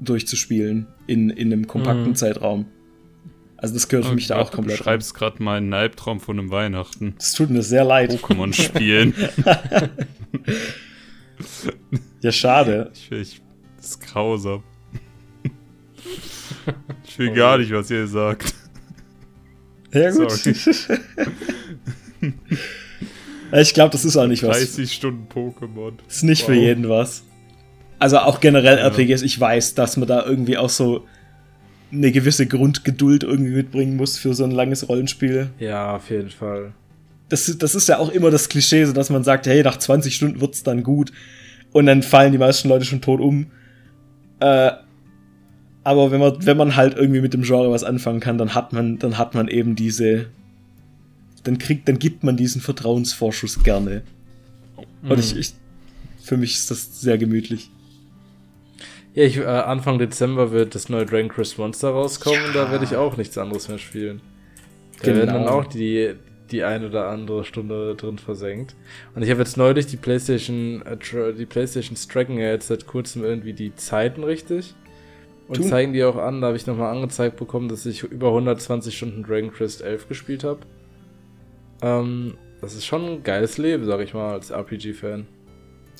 durchzuspielen 0.00 0.86
in, 1.06 1.30
in 1.30 1.52
einem 1.52 1.66
kompakten 1.66 2.10
mhm. 2.10 2.14
Zeitraum. 2.14 2.66
Also 3.56 3.74
das 3.74 3.88
gehört 3.88 4.06
für 4.06 4.14
mich 4.14 4.26
da 4.26 4.38
auch 4.38 4.52
komplett. 4.52 4.78
Du 4.78 4.84
schreibst 4.84 5.14
gerade 5.14 5.42
mal 5.42 5.56
einen 5.56 5.72
Albtraum 5.72 6.20
von 6.20 6.38
einem 6.38 6.50
Weihnachten. 6.50 7.14
Das 7.16 7.32
tut 7.32 7.50
mir 7.50 7.62
sehr 7.62 7.84
leid. 7.84 8.12
Pokémon 8.12 8.52
spielen. 8.62 9.14
ja, 12.20 12.30
schade. 12.30 12.90
Ich, 12.94 13.10
ich, 13.10 13.42
das 13.76 13.86
ist 13.86 14.00
grausam. 14.00 14.62
Ich 17.06 17.18
will 17.18 17.30
oh. 17.30 17.34
gar 17.34 17.58
nicht, 17.58 17.70
was 17.70 17.90
ihr 17.90 18.08
sagt. 18.08 18.54
Ja, 19.94 20.10
gut. 20.10 20.46
ich 23.52 23.74
glaube, 23.74 23.92
das 23.92 24.04
ist 24.04 24.16
auch 24.16 24.26
nicht 24.26 24.42
30 24.42 24.62
was. 24.62 24.76
30 24.76 24.92
Stunden 24.92 25.26
Pokémon. 25.32 25.92
Ist 26.08 26.24
nicht 26.24 26.42
wow. 26.42 26.48
für 26.48 26.54
jeden 26.54 26.88
was. 26.88 27.22
Also 27.98 28.18
auch 28.18 28.40
generell 28.40 28.78
ja. 28.78 28.88
RPGs, 28.88 29.22
ich 29.22 29.38
weiß, 29.38 29.74
dass 29.74 29.96
man 29.96 30.08
da 30.08 30.26
irgendwie 30.26 30.58
auch 30.58 30.68
so 30.68 31.06
eine 31.92 32.10
gewisse 32.12 32.46
Grundgeduld 32.46 33.22
irgendwie 33.22 33.52
mitbringen 33.52 33.96
muss 33.96 34.18
für 34.18 34.34
so 34.34 34.44
ein 34.44 34.50
langes 34.50 34.88
Rollenspiel. 34.88 35.50
Ja, 35.58 35.94
auf 35.96 36.10
jeden 36.10 36.30
Fall. 36.30 36.72
Das, 37.28 37.56
das 37.56 37.74
ist 37.74 37.88
ja 37.88 37.98
auch 37.98 38.10
immer 38.10 38.30
das 38.30 38.48
Klischee, 38.48 38.84
so 38.84 38.92
dass 38.92 39.10
man 39.10 39.24
sagt, 39.24 39.46
hey, 39.46 39.62
nach 39.62 39.78
20 39.78 40.14
Stunden 40.14 40.40
wird's 40.40 40.62
dann 40.64 40.82
gut. 40.82 41.12
Und 41.72 41.86
dann 41.86 42.02
fallen 42.02 42.32
die 42.32 42.38
meisten 42.38 42.68
Leute 42.68 42.84
schon 42.84 43.00
tot 43.00 43.20
um. 43.20 43.46
Äh, 44.40 44.72
aber 45.84 46.10
wenn 46.10 46.20
man, 46.20 46.44
wenn 46.44 46.56
man 46.56 46.76
halt 46.76 46.96
irgendwie 46.96 47.20
mit 47.20 47.34
dem 47.34 47.42
Genre 47.42 47.70
was 47.70 47.84
anfangen 47.84 48.20
kann, 48.20 48.38
dann 48.38 48.54
hat 48.54 48.72
man, 48.72 48.98
dann 48.98 49.18
hat 49.18 49.34
man 49.34 49.48
eben 49.48 49.76
diese, 49.76 50.26
dann 51.44 51.58
kriegt, 51.58 51.86
dann 51.88 51.98
gibt 51.98 52.24
man 52.24 52.38
diesen 52.38 52.62
Vertrauensvorschuss 52.62 53.62
gerne. 53.62 54.02
Mhm. 55.02 55.10
Und 55.10 55.18
ich, 55.18 55.36
ich, 55.36 55.52
für 56.22 56.38
mich 56.38 56.54
ist 56.54 56.70
das 56.70 57.00
sehr 57.02 57.18
gemütlich. 57.18 57.70
Ja, 59.14 59.24
ich, 59.24 59.36
äh, 59.36 59.44
Anfang 59.44 59.98
Dezember 59.98 60.50
wird 60.52 60.74
das 60.74 60.88
neue 60.88 61.04
Dragon 61.04 61.28
Quest 61.28 61.58
Monster 61.58 61.90
rauskommen 61.90 62.40
ja. 62.40 62.46
und 62.46 62.56
da 62.56 62.70
werde 62.70 62.84
ich 62.84 62.96
auch 62.96 63.16
nichts 63.18 63.36
anderes 63.36 63.68
mehr 63.68 63.78
spielen. 63.78 64.22
Da 65.00 65.04
genau. 65.04 65.18
werden 65.18 65.34
dann 65.34 65.48
auch 65.48 65.66
die, 65.66 66.14
die 66.50 66.64
eine 66.64 66.88
oder 66.88 67.10
andere 67.10 67.44
Stunde 67.44 67.94
drin 67.94 68.18
versenkt. 68.18 68.74
Und 69.14 69.22
ich 69.22 69.30
habe 69.30 69.40
jetzt 69.40 69.58
neulich 69.58 69.86
die 69.86 69.98
PlayStation, 69.98 70.82
äh, 70.82 70.96
die 71.34 71.46
PlayStation 71.46 71.96
tracken 72.10 72.38
ja 72.38 72.48
jetzt 72.48 72.68
seit 72.68 72.86
kurzem 72.86 73.22
irgendwie 73.22 73.52
die 73.52 73.74
Zeiten 73.76 74.24
richtig. 74.24 74.74
Und 75.46 75.56
Tun. 75.56 75.66
zeigen 75.66 75.92
die 75.92 76.02
auch 76.04 76.16
an, 76.16 76.40
da 76.40 76.46
habe 76.48 76.56
ich 76.56 76.66
nochmal 76.66 76.94
angezeigt 76.94 77.36
bekommen, 77.36 77.68
dass 77.68 77.84
ich 77.84 78.02
über 78.02 78.28
120 78.28 78.96
Stunden 78.96 79.22
Dragon 79.22 79.52
Quest 79.52 79.82
11 79.82 80.08
gespielt 80.08 80.42
habe. 80.42 80.60
Ähm, 81.82 82.34
das 82.62 82.74
ist 82.74 82.86
schon 82.86 83.04
ein 83.04 83.22
geiles 83.22 83.58
Leben, 83.58 83.84
sag 83.84 84.00
ich 84.00 84.14
mal, 84.14 84.32
als 84.32 84.50
RPG-Fan. 84.50 85.26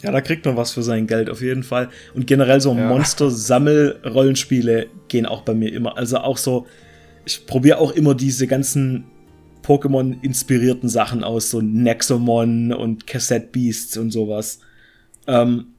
Ja, 0.03 0.11
da 0.13 0.21
kriegt 0.23 0.45
man 0.47 0.57
was 0.57 0.73
für 0.73 0.83
sein 0.83 1.07
Geld, 1.07 1.31
auf 1.31 1.41
jeden 1.43 1.63
Fall. 1.63 1.91
Und 2.15 2.27
generell 2.27 2.61
so 2.61 2.75
ja. 2.75 2.89
Monster-Sammel-Rollenspiele 2.89 4.87
gehen 5.09 5.27
auch 5.27 5.43
bei 5.43 5.55
mir 5.55 5.73
immer. 5.73 5.97
Also 5.97 6.19
auch 6.19 6.37
so, 6.39 6.67
ich 7.25 7.47
probiere 7.47 7.79
auch 7.79 7.93
immer 7.93 8.15
diese 8.15 8.47
ganzen 8.47 9.05
Pokémon-inspirierten 9.63 10.89
Sachen 10.89 11.23
aus, 11.25 11.51
so 11.51 11.61
Nexomon 11.61 12.73
und 12.73 13.07
Cassette 13.07 13.49
Beasts 13.53 13.97
und 13.97 14.11
sowas. 14.11 14.61
Ähm, 15.27 15.74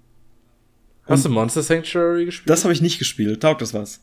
Hast 1.06 1.26
du 1.26 1.30
Monster 1.30 1.62
Sanctuary 1.62 2.26
gespielt? 2.26 2.50
Das 2.50 2.64
habe 2.64 2.74
ich 2.74 2.82
nicht 2.82 3.00
gespielt. 3.00 3.42
Taugt 3.42 3.62
das 3.62 3.74
was? 3.74 4.02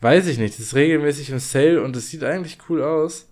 weiß 0.00 0.26
ich 0.28 0.38
nicht. 0.38 0.54
Das 0.54 0.60
ist 0.60 0.74
regelmäßig 0.74 1.30
im 1.30 1.38
Sale 1.38 1.82
und 1.82 1.96
es 1.96 2.10
sieht 2.10 2.24
eigentlich 2.24 2.58
cool 2.68 2.82
aus. 2.82 3.28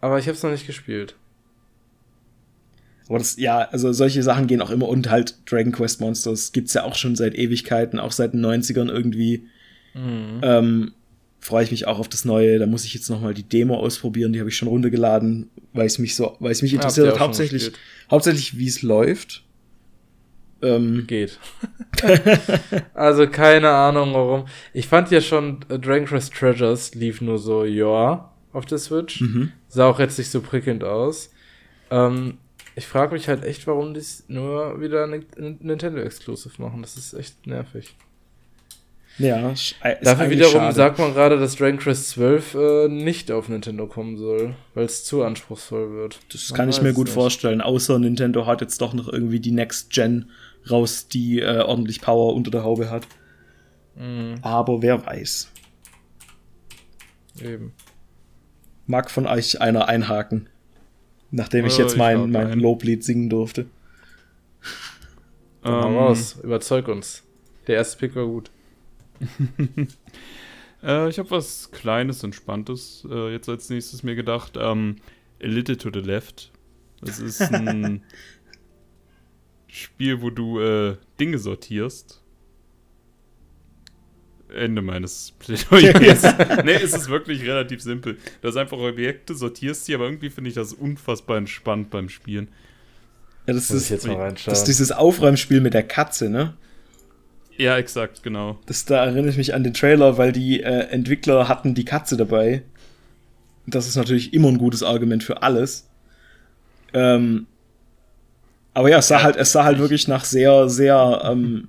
Aber 0.00 0.18
ich 0.18 0.26
habe 0.26 0.36
es 0.36 0.42
noch 0.42 0.50
nicht 0.50 0.66
gespielt. 0.66 1.14
Aber 3.08 3.18
das, 3.18 3.36
ja, 3.36 3.60
also 3.60 3.92
solche 3.92 4.22
Sachen 4.22 4.46
gehen 4.46 4.62
auch 4.62 4.70
immer 4.70 4.88
und 4.88 5.10
halt 5.10 5.36
Dragon 5.50 5.72
Quest 5.72 6.00
Monsters 6.00 6.52
gibt's 6.52 6.74
ja 6.74 6.84
auch 6.84 6.94
schon 6.94 7.16
seit 7.16 7.34
Ewigkeiten, 7.34 7.98
auch 7.98 8.12
seit 8.12 8.32
den 8.32 8.44
90ern 8.44 8.90
irgendwie. 8.90 9.46
Mhm. 9.94 10.40
Ähm, 10.42 10.92
freue 11.38 11.64
ich 11.64 11.70
mich 11.70 11.86
auch 11.86 11.98
auf 11.98 12.08
das 12.08 12.24
Neue. 12.24 12.58
Da 12.58 12.66
muss 12.66 12.84
ich 12.84 12.94
jetzt 12.94 13.10
noch 13.10 13.20
mal 13.20 13.34
die 13.34 13.42
Demo 13.42 13.76
ausprobieren. 13.76 14.32
Die 14.32 14.40
habe 14.40 14.48
ich 14.48 14.56
schon 14.56 14.68
runtergeladen, 14.68 15.50
weil 15.74 15.86
es 15.86 15.98
mich 15.98 16.16
so, 16.16 16.36
weil 16.40 16.52
es 16.52 16.62
mich 16.62 16.72
interessiert 16.72 17.12
hat, 17.12 17.20
hauptsächlich, 17.20 17.72
hauptsächlich 18.10 18.58
wie 18.58 18.66
es 18.66 18.82
läuft. 18.82 19.44
Ähm. 20.64 21.06
Geht. 21.06 21.38
also 22.94 23.28
keine 23.28 23.70
Ahnung 23.70 24.14
warum. 24.14 24.46
Ich 24.72 24.88
fand 24.88 25.10
ja 25.10 25.20
schon 25.20 25.60
äh, 25.68 25.78
Dragon 25.78 26.06
Quest 26.06 26.34
Treasures 26.34 26.94
lief 26.94 27.20
nur 27.20 27.38
so 27.38 27.64
ja 27.64 28.30
auf 28.52 28.66
der 28.66 28.78
Switch. 28.78 29.20
Mhm. 29.20 29.52
Sah 29.68 29.88
auch 29.88 29.98
jetzt 29.98 30.18
nicht 30.18 30.30
so 30.30 30.40
prickelnd 30.40 30.84
aus. 30.84 31.30
Ähm, 31.90 32.38
ich 32.76 32.86
frage 32.86 33.12
mich 33.14 33.28
halt 33.28 33.44
echt, 33.44 33.66
warum 33.66 33.94
die 33.94 34.02
nur 34.28 34.80
wieder 34.80 35.06
Nintendo 35.06 36.00
Exclusive 36.00 36.60
machen. 36.60 36.82
Das 36.82 36.96
ist 36.96 37.14
echt 37.14 37.46
nervig. 37.46 37.94
Ja, 39.18 39.50
ist 39.52 39.76
Dafür 40.02 40.28
wiederum 40.28 40.54
schade. 40.54 40.74
sagt 40.74 40.98
man 40.98 41.14
gerade, 41.14 41.38
dass 41.38 41.54
Dragon 41.54 41.78
Quest 41.78 42.08
12 42.10 42.54
äh, 42.54 42.88
nicht 42.88 43.30
auf 43.30 43.48
Nintendo 43.48 43.86
kommen 43.86 44.16
soll, 44.16 44.56
weil 44.74 44.86
es 44.86 45.04
zu 45.04 45.22
anspruchsvoll 45.22 45.92
wird. 45.92 46.18
Das 46.32 46.50
man 46.50 46.56
kann 46.56 46.68
ich 46.68 46.82
mir 46.82 46.92
gut 46.92 47.06
nicht. 47.06 47.14
vorstellen, 47.14 47.60
außer 47.60 47.98
Nintendo 48.00 48.46
hat 48.46 48.60
jetzt 48.60 48.80
doch 48.80 48.92
noch 48.92 49.08
irgendwie 49.08 49.38
die 49.38 49.52
Next 49.52 49.90
Gen 49.90 50.30
raus, 50.70 51.08
die 51.08 51.40
äh, 51.40 51.60
ordentlich 51.60 52.00
Power 52.00 52.34
unter 52.34 52.50
der 52.50 52.64
Haube 52.64 52.90
hat. 52.90 53.06
Mhm. 53.96 54.36
Aber 54.42 54.82
wer 54.82 55.04
weiß. 55.04 55.50
Eben. 57.42 57.72
Mag 58.86 59.10
von 59.10 59.26
euch 59.26 59.60
einer 59.60 59.88
einhaken, 59.88 60.48
nachdem 61.30 61.66
ich 61.66 61.78
oh, 61.78 61.82
jetzt 61.82 61.96
mein, 61.96 62.30
mein 62.30 62.60
Loblied 62.60 63.02
singen 63.02 63.30
durfte. 63.30 63.66
Um, 65.62 65.72
raus, 65.72 66.38
überzeug 66.42 66.88
uns. 66.88 67.22
Der 67.66 67.76
erste 67.76 67.98
Pick 67.98 68.14
war 68.14 68.26
gut. 68.26 68.50
äh, 70.82 71.08
ich 71.08 71.18
habe 71.18 71.30
was 71.30 71.70
Kleines, 71.70 72.22
Entspanntes 72.22 73.06
äh, 73.10 73.32
jetzt 73.32 73.48
als 73.48 73.70
nächstes 73.70 74.02
mir 74.02 74.14
gedacht. 74.14 74.58
Ähm, 74.60 74.96
A 75.42 75.46
Little 75.46 75.78
to 75.78 75.90
the 75.92 76.00
Left. 76.00 76.52
Das 77.00 77.18
ist 77.18 77.40
ein 77.40 78.02
Spiel, 79.74 80.22
wo 80.22 80.30
du 80.30 80.60
äh, 80.60 80.96
Dinge 81.18 81.38
sortierst. 81.38 82.22
Ende 84.54 84.82
meines 84.82 85.32
Plädoyers. 85.40 86.22
nee, 86.64 86.74
es 86.74 86.94
ist 86.94 87.08
wirklich 87.08 87.42
relativ 87.42 87.82
simpel. 87.82 88.16
Du 88.40 88.48
hast 88.48 88.56
einfach 88.56 88.78
Objekte, 88.78 89.34
sortierst 89.34 89.88
die, 89.88 89.94
aber 89.96 90.04
irgendwie 90.04 90.30
finde 90.30 90.48
ich 90.48 90.54
das 90.54 90.72
unfassbar 90.72 91.38
entspannt 91.38 91.90
beim 91.90 92.08
Spielen. 92.08 92.48
Ja, 93.46 93.54
das 93.54 93.70
ist, 93.70 93.90
das 93.90 94.58
ist 94.58 94.64
dieses 94.64 94.92
Aufräumspiel 94.92 95.60
mit 95.60 95.74
der 95.74 95.82
Katze, 95.82 96.30
ne? 96.30 96.54
Ja, 97.56 97.76
exakt, 97.76 98.22
genau. 98.22 98.58
Das, 98.66 98.84
da 98.84 99.04
erinnere 99.04 99.30
ich 99.30 99.36
mich 99.36 99.54
an 99.54 99.64
den 99.64 99.74
Trailer, 99.74 100.18
weil 100.18 100.30
die 100.30 100.62
äh, 100.62 100.86
Entwickler 100.86 101.48
hatten 101.48 101.74
die 101.74 101.84
Katze 101.84 102.16
dabei. 102.16 102.62
Das 103.66 103.88
ist 103.88 103.96
natürlich 103.96 104.32
immer 104.32 104.48
ein 104.48 104.58
gutes 104.58 104.84
Argument 104.84 105.24
für 105.24 105.42
alles. 105.42 105.88
Ähm, 106.92 107.46
aber 108.74 108.90
ja, 108.90 108.98
es 108.98 109.08
sah 109.08 109.22
halt, 109.22 109.36
es 109.36 109.52
sah 109.52 109.64
halt 109.64 109.78
wirklich 109.78 110.08
nach 110.08 110.24
sehr, 110.24 110.68
sehr 110.68 111.22
ähm, 111.24 111.68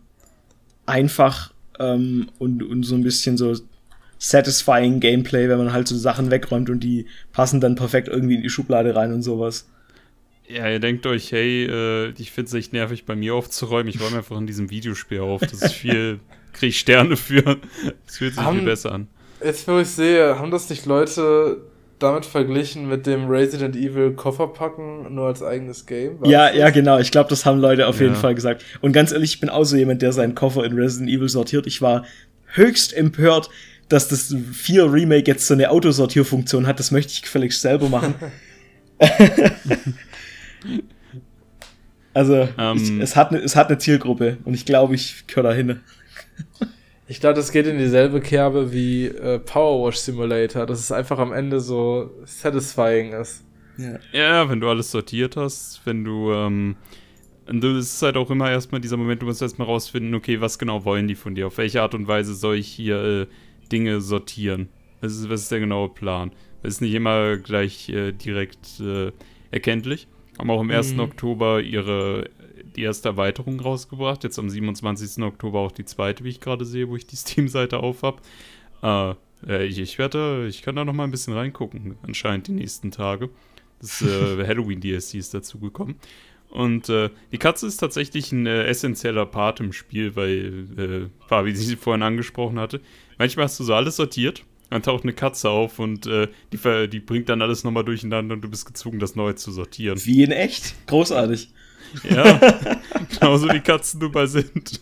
einfach 0.86 1.54
ähm, 1.80 2.30
und, 2.40 2.64
und 2.64 2.84
so 2.84 2.96
ein 2.96 3.04
bisschen 3.04 3.38
so 3.38 3.56
satisfying 4.18 5.00
Gameplay, 5.00 5.48
wenn 5.48 5.60
man 5.60 5.72
halt 5.72 5.88
so 5.88 5.96
Sachen 5.96 6.32
wegräumt 6.32 6.70
und 6.70 6.80
die 6.82 7.06
passen 7.32 7.62
dann 7.62 7.76
perfekt 7.76 8.08
irgendwie 8.08 8.36
in 8.36 8.42
die 8.42 8.50
Schublade 8.50 8.96
rein 8.96 9.14
und 9.14 9.22
sowas. 9.22 9.70
Ja, 10.48 10.70
ihr 10.70 10.80
denkt 10.80 11.06
euch, 11.06 11.32
hey, 11.32 11.66
äh, 11.66 12.14
ich 12.18 12.32
finde 12.32 12.50
es 12.50 12.54
echt 12.54 12.74
nervig, 12.74 13.06
bei 13.06 13.16
mir 13.16 13.34
aufzuräumen. 13.36 13.88
Ich 13.88 14.00
räume 14.00 14.18
einfach 14.18 14.38
in 14.38 14.48
diesem 14.48 14.70
Videospiel 14.70 15.20
auf. 15.20 15.42
Das 15.42 15.54
ist 15.54 15.74
viel, 15.74 16.20
kriege 16.54 16.70
ich 16.70 16.80
Sterne 16.80 17.18
für. 17.18 17.60
Das 18.06 18.18
fühlt 18.18 18.36
sich 18.36 18.44
haben, 18.44 18.58
viel 18.58 18.66
besser 18.66 18.92
an. 18.92 19.08
Jetzt, 19.44 19.68
wo 19.68 19.80
ich 19.80 19.88
sehe, 19.88 20.38
haben 20.38 20.52
das 20.52 20.70
nicht 20.70 20.86
Leute 20.86 21.62
damit 22.00 22.26
verglichen 22.26 22.88
mit 22.88 23.06
dem 23.06 23.28
Resident 23.28 23.76
Evil 23.76 24.14
Kofferpacken 24.14 25.14
nur 25.14 25.28
als 25.28 25.42
eigenes 25.42 25.86
Game? 25.86 26.20
Ja, 26.26 26.52
ja, 26.52 26.70
genau. 26.70 27.00
Ich 27.00 27.12
glaube, 27.12 27.30
das 27.30 27.46
haben 27.46 27.60
Leute 27.60 27.88
auf 27.88 28.00
ja. 28.00 28.04
jeden 28.04 28.16
Fall 28.16 28.36
gesagt. 28.36 28.66
Und 28.82 28.92
ganz 28.92 29.12
ehrlich, 29.12 29.36
ich 29.36 29.40
bin 29.40 29.50
auch 29.50 29.64
so 29.64 29.78
jemand, 29.78 30.02
der 30.02 30.12
seinen 30.12 30.36
Koffer 30.36 30.66
in 30.66 30.74
Resident 30.74 31.10
Evil 31.10 31.30
sortiert. 31.30 31.68
Ich 31.68 31.82
war 31.82 32.06
höchst 32.48 32.94
empört, 32.94 33.50
dass 33.90 34.08
das 34.08 34.36
4 34.52 34.92
Remake 34.92 35.30
jetzt 35.30 35.48
so 35.48 35.54
eine 35.54 35.70
Autosortierfunktion 35.70 36.68
hat. 36.68 36.80
Das 36.80 36.92
möchte 36.92 37.14
ich 37.14 37.22
gefälligst 37.22 37.62
selber 37.62 37.90
machen. 37.90 38.16
Also, 42.16 42.48
um, 42.58 42.78
ich, 42.78 42.90
ähm. 42.90 43.02
es, 43.02 43.18
hat 43.18 43.34
ne, 43.34 43.40
es 43.40 43.58
hat 43.58 43.68
eine 43.68 43.78
Zielgruppe 43.78 44.38
und 44.46 44.54
ich 44.54 44.66
glaube, 44.66 44.96
ich 44.96 45.28
gehöre 45.28 45.44
da 45.44 45.54
hin. 45.54 45.82
Ich 47.08 47.20
glaube, 47.20 47.36
das 47.36 47.52
geht 47.52 47.68
in 47.68 47.78
dieselbe 47.78 48.20
Kerbe 48.20 48.74
wie 48.74 49.06
äh, 49.06 49.40
Power 49.40 49.86
Wash 49.86 49.98
Simulator, 49.98 50.66
dass 50.66 50.80
es 50.80 50.92
einfach 50.92 51.20
am 51.20 51.34
Ende 51.34 51.60
so 51.60 52.10
satisfying 52.26 53.14
ist. 53.14 53.44
Ja, 53.78 54.00
ja 54.12 54.50
wenn 54.50 54.60
du 54.60 54.70
alles 54.70 54.90
sortiert 54.90 55.38
hast, 55.38 55.82
wenn 55.86 56.04
du, 56.04 56.32
ähm, 56.32 56.76
du, 57.48 57.78
es 57.78 57.94
ist 57.94 58.02
halt 58.02 58.18
auch 58.18 58.32
immer 58.32 58.50
erstmal 58.50 58.82
dieser 58.82 58.98
Moment, 58.98 59.22
du 59.22 59.28
musst 59.28 59.42
erstmal 59.42 59.68
rausfinden, 59.68 60.16
okay, 60.16 60.42
was 60.42 60.58
genau 60.58 60.84
wollen 60.84 61.08
die 61.08 61.16
von 61.16 61.36
dir? 61.36 61.48
Auf 61.48 61.60
welche 61.60 61.82
Art 61.82 61.94
und 61.94 62.08
Weise 62.08 62.34
soll 62.34 62.56
ich 62.56 62.68
hier 62.68 63.04
äh, 63.04 63.28
Dinge 63.72 64.02
sortieren? 64.02 64.70
Was 65.02 65.14
ist, 65.14 65.30
was 65.30 65.42
ist 65.42 65.52
der 65.52 65.60
genaue 65.60 65.90
Plan? 65.90 66.32
Das 66.64 66.76
ist 66.76 66.82
nicht 66.82 66.96
immer 66.96 67.38
gleich 67.38 67.90
äh, 67.90 68.14
direkt 68.14 68.80
äh, 68.80 69.12
erkenntlich. 69.52 70.08
Haben 70.40 70.50
auch 70.50 70.60
am 70.60 70.72
1. 70.72 70.94
Mhm. 70.94 71.02
Oktober 71.02 71.62
ihre 71.62 72.30
die 72.76 72.84
erste 72.84 73.10
Erweiterung 73.10 73.60
rausgebracht. 73.60 74.24
Jetzt 74.24 74.40
am 74.40 74.50
27. 74.50 75.24
Oktober 75.24 75.60
auch 75.60 75.72
die 75.72 75.86
zweite, 75.86 76.24
wie 76.24 76.30
ich 76.30 76.40
gerade 76.40 76.66
sehe, 76.66 76.90
wo 76.90 76.96
ich 76.96 77.06
die 77.08 77.16
Steam-Seite 77.16 77.78
auf 77.78 78.04
habe. 78.04 78.22
Äh, 79.48 79.66
ich, 79.66 79.80
ich 79.80 79.98
werde, 79.98 80.48
ich 80.48 80.62
kann 80.62 80.76
da 80.76 80.86
noch 80.86 80.94
mal 80.94 81.04
ein 81.04 81.12
bisschen 81.12 81.34
reingucken, 81.34 81.98
anscheinend 82.04 82.48
die 82.48 82.54
nächsten 82.54 82.92
Tage. 82.92 83.30
Das 83.80 84.02
äh, 84.02 84.46
Halloween-DLC 84.48 85.16
ist 85.16 85.34
dazugekommen. 85.34 85.96
Und 86.50 86.90
äh, 86.90 87.10
die 87.32 87.38
Katze 87.38 87.68
ist 87.68 87.78
tatsächlich 87.78 88.32
ein 88.32 88.46
äh, 88.46 88.64
essentieller 88.64 89.26
Part 89.26 89.60
im 89.60 89.74
Spiel, 89.74 90.16
weil, 90.16 91.10
äh, 91.30 91.46
wie 91.46 91.56
sie 91.56 91.76
vorhin 91.76 92.04
angesprochen 92.04 92.60
hatte, 92.60 92.80
manchmal 93.18 93.46
hast 93.46 93.60
du 93.60 93.64
so 93.64 93.74
alles 93.74 93.98
sortiert 93.98 94.46
dann 94.70 94.84
taucht 94.84 95.04
eine 95.04 95.14
Katze 95.14 95.50
auf 95.50 95.80
und 95.80 96.08
äh, 96.08 96.28
die, 96.52 96.90
die 96.90 97.00
bringt 97.00 97.30
dann 97.30 97.42
alles 97.42 97.64
nochmal 97.64 97.86
durcheinander 97.86 98.34
und 98.34 98.42
du 98.42 98.50
bist 98.50 98.66
gezwungen, 98.66 99.00
das 99.00 99.16
neu 99.16 99.34
zu 99.34 99.52
sortieren. 99.52 100.00
Wie 100.04 100.24
in 100.24 100.32
echt? 100.32 100.76
Großartig. 100.88 101.50
Ja, 102.10 102.40
genauso 103.20 103.50
wie 103.50 103.60
Katzen 103.60 104.00
nun 104.00 104.12
mal 104.12 104.28
sind. 104.28 104.82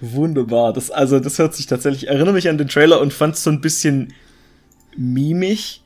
Wunderbar. 0.00 0.72
Das, 0.72 0.90
also, 0.90 1.18
das 1.20 1.38
hört 1.38 1.54
sich 1.54 1.66
tatsächlich. 1.66 2.04
Ich 2.04 2.08
erinnere 2.08 2.34
mich 2.34 2.48
an 2.48 2.58
den 2.58 2.68
Trailer 2.68 3.00
und 3.00 3.12
fand 3.12 3.34
es 3.34 3.44
so 3.44 3.50
ein 3.50 3.60
bisschen 3.60 4.12
mimig. 4.96 5.82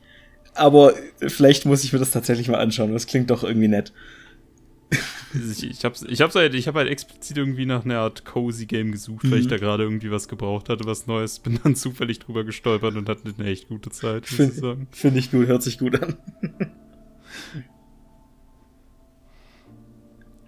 Aber 0.55 0.93
vielleicht 1.19 1.65
muss 1.65 1.83
ich 1.83 1.93
mir 1.93 1.99
das 1.99 2.11
tatsächlich 2.11 2.47
mal 2.47 2.59
anschauen. 2.59 2.93
Das 2.93 3.07
klingt 3.07 3.31
doch 3.31 3.43
irgendwie 3.43 3.67
nett. 3.67 3.91
Ich, 5.33 5.63
ich 5.63 5.83
habe 5.83 5.95
ich 6.07 6.21
hab's 6.21 6.35
halt, 6.35 6.53
ich 6.53 6.67
hab 6.67 6.75
halt 6.75 6.87
explizit 6.87 7.37
irgendwie 7.37 7.65
nach 7.65 7.85
einer 7.85 7.97
Art 7.99 8.23
Cozy 8.23 8.67
Game 8.67 8.91
gesucht, 8.91 9.23
mhm. 9.23 9.31
weil 9.31 9.39
ich 9.39 9.45
mhm. 9.45 9.49
da 9.49 9.57
gerade 9.57 9.83
irgendwie 9.83 10.11
was 10.11 10.27
gebraucht 10.27 10.69
hatte, 10.69 10.85
was 10.85 11.07
Neues. 11.07 11.39
Bin 11.39 11.59
dann 11.63 11.75
zufällig 11.75 12.19
drüber 12.19 12.43
gestolpert 12.43 12.95
und 12.95 13.09
hatte 13.09 13.33
eine 13.35 13.49
echt 13.49 13.67
gute 13.67 13.89
Zeit, 13.89 14.23
muss 14.23 14.35
Find, 14.35 14.53
ich 14.53 14.59
sagen. 14.59 14.87
Finde 14.91 15.19
ich 15.19 15.31
gut, 15.31 15.47
hört 15.47 15.63
sich 15.63 15.79
gut 15.79 16.01
an. 16.01 16.17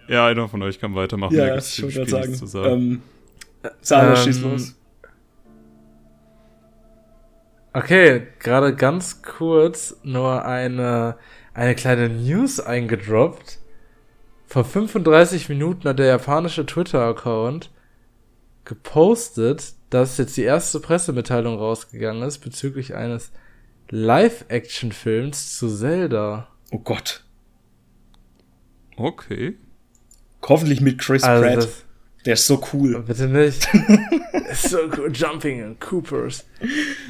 Ja, 0.08 0.26
einer 0.26 0.48
von 0.48 0.62
euch 0.62 0.80
kann 0.80 0.94
weitermachen. 0.94 1.34
Ja, 1.36 1.46
da 1.46 1.58
ich 1.58 1.74
schon 1.74 1.90
gerade 1.90 2.10
sagen. 2.10 2.34
Zu 2.34 2.46
sagen. 2.46 2.72
Ähm, 2.72 3.02
Sarah, 3.80 4.10
ähm, 4.10 4.16
schieß 4.16 4.40
los. 4.40 4.74
Okay, 7.72 8.26
gerade 8.38 8.74
ganz 8.74 9.20
kurz 9.22 9.98
nur 10.02 10.44
eine, 10.46 11.16
eine 11.52 11.74
kleine 11.74 12.08
News 12.08 12.58
eingedroppt. 12.58 13.58
Vor 14.46 14.64
35 14.64 15.48
Minuten 15.50 15.88
hat 15.88 15.98
der 15.98 16.06
japanische 16.06 16.64
Twitter-Account 16.64 17.70
gepostet, 18.64 19.74
dass 19.90 20.16
jetzt 20.16 20.36
die 20.36 20.42
erste 20.42 20.80
Pressemitteilung 20.80 21.58
rausgegangen 21.58 22.22
ist 22.22 22.38
bezüglich 22.38 22.94
eines 22.94 23.32
Live-Action-Films 23.90 25.58
zu 25.58 25.68
Zelda. 25.68 26.48
Oh 26.70 26.78
Gott. 26.78 27.24
Okay. 28.96 29.58
Hoffentlich 30.48 30.80
mit 30.80 30.98
Chris 30.98 31.22
also 31.22 31.42
Pratt. 31.42 31.68
Der 32.24 32.34
ist 32.34 32.46
so 32.46 32.62
cool. 32.72 33.02
Bitte 33.06 33.28
nicht. 33.28 33.68
so 34.54 34.78
cool. 34.96 35.12
Jumping 35.12 35.60
in 35.60 35.78
Coopers. 35.78 36.44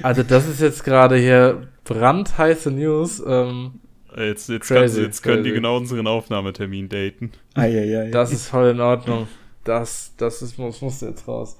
Also, 0.03 0.23
das 0.23 0.47
ist 0.47 0.61
jetzt 0.61 0.85
gerade 0.85 1.17
hier 1.17 1.69
brandheiße 1.85 2.71
News. 2.71 3.23
Ähm, 3.27 3.81
Jetzt, 4.17 4.49
jetzt, 4.49 4.69
crazy, 4.69 5.03
jetzt 5.03 5.23
können 5.23 5.45
die 5.45 5.53
genau 5.53 5.77
unseren 5.77 6.07
Aufnahmetermin 6.07 6.89
daten. 6.89 7.33
Ai, 7.55 7.69
ai, 7.69 8.01
ai. 8.01 8.11
Das 8.11 8.33
ist 8.33 8.49
voll 8.49 8.71
in 8.71 8.81
Ordnung. 8.81 9.29
Das, 9.63 10.13
das 10.17 10.41
ist, 10.41 10.59
muss, 10.59 10.81
muss 10.81 11.03
jetzt 11.03 11.29
raus. 11.29 11.59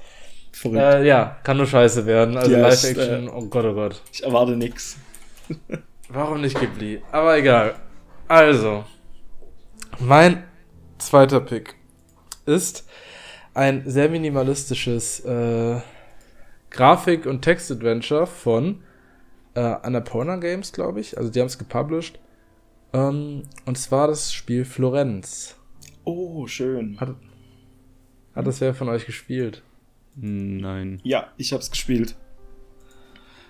verrückt. 0.53 0.81
Äh, 0.81 1.07
ja, 1.07 1.37
kann 1.45 1.59
nur 1.59 1.67
scheiße 1.67 2.07
werden. 2.07 2.37
Also 2.39 2.57
Live-Action, 2.57 3.27
äh, 3.27 3.31
oh 3.31 3.45
Gott, 3.47 3.65
oh 3.67 3.75
Gott. 3.75 4.01
Ich 4.11 4.25
erwarte 4.25 4.57
nix. 4.57 4.97
Warum 6.09 6.41
nicht 6.41 6.59
Ghibli? 6.59 7.03
Aber 7.13 7.37
egal. 7.37 7.75
Also, 8.27 8.85
mein 9.99 10.45
zweiter 10.99 11.41
Pick 11.41 11.75
ist 12.47 12.87
ein 13.55 13.83
sehr 13.87 14.09
minimalistisches 14.09 15.21
äh, 15.21 15.81
Grafik- 16.71 17.27
und 17.27 17.43
Text-Adventure 17.43 18.27
von 18.27 18.83
äh, 19.55 19.61
Annapurna 19.61 20.37
Games, 20.37 20.73
glaube 20.73 21.01
ich. 21.01 21.17
Also 21.17 21.31
die 21.31 21.41
haben 21.41 21.47
es 21.47 21.59
gepublished. 21.59 22.19
Ähm, 22.93 23.45
und 23.65 23.79
zwar 23.79 24.09
das 24.09 24.33
Spiel 24.33 24.65
Florenz. 24.65 25.57
Oh, 26.05 26.47
schön. 26.47 27.01
Hat, 27.01 27.15
hat 28.35 28.47
das 28.47 28.61
wer 28.61 28.75
von 28.75 28.89
euch 28.89 29.07
gespielt? 29.07 29.63
Nein. 30.15 31.01
Ja, 31.03 31.29
ich 31.37 31.53
hab's 31.53 31.71
gespielt. 31.71 32.15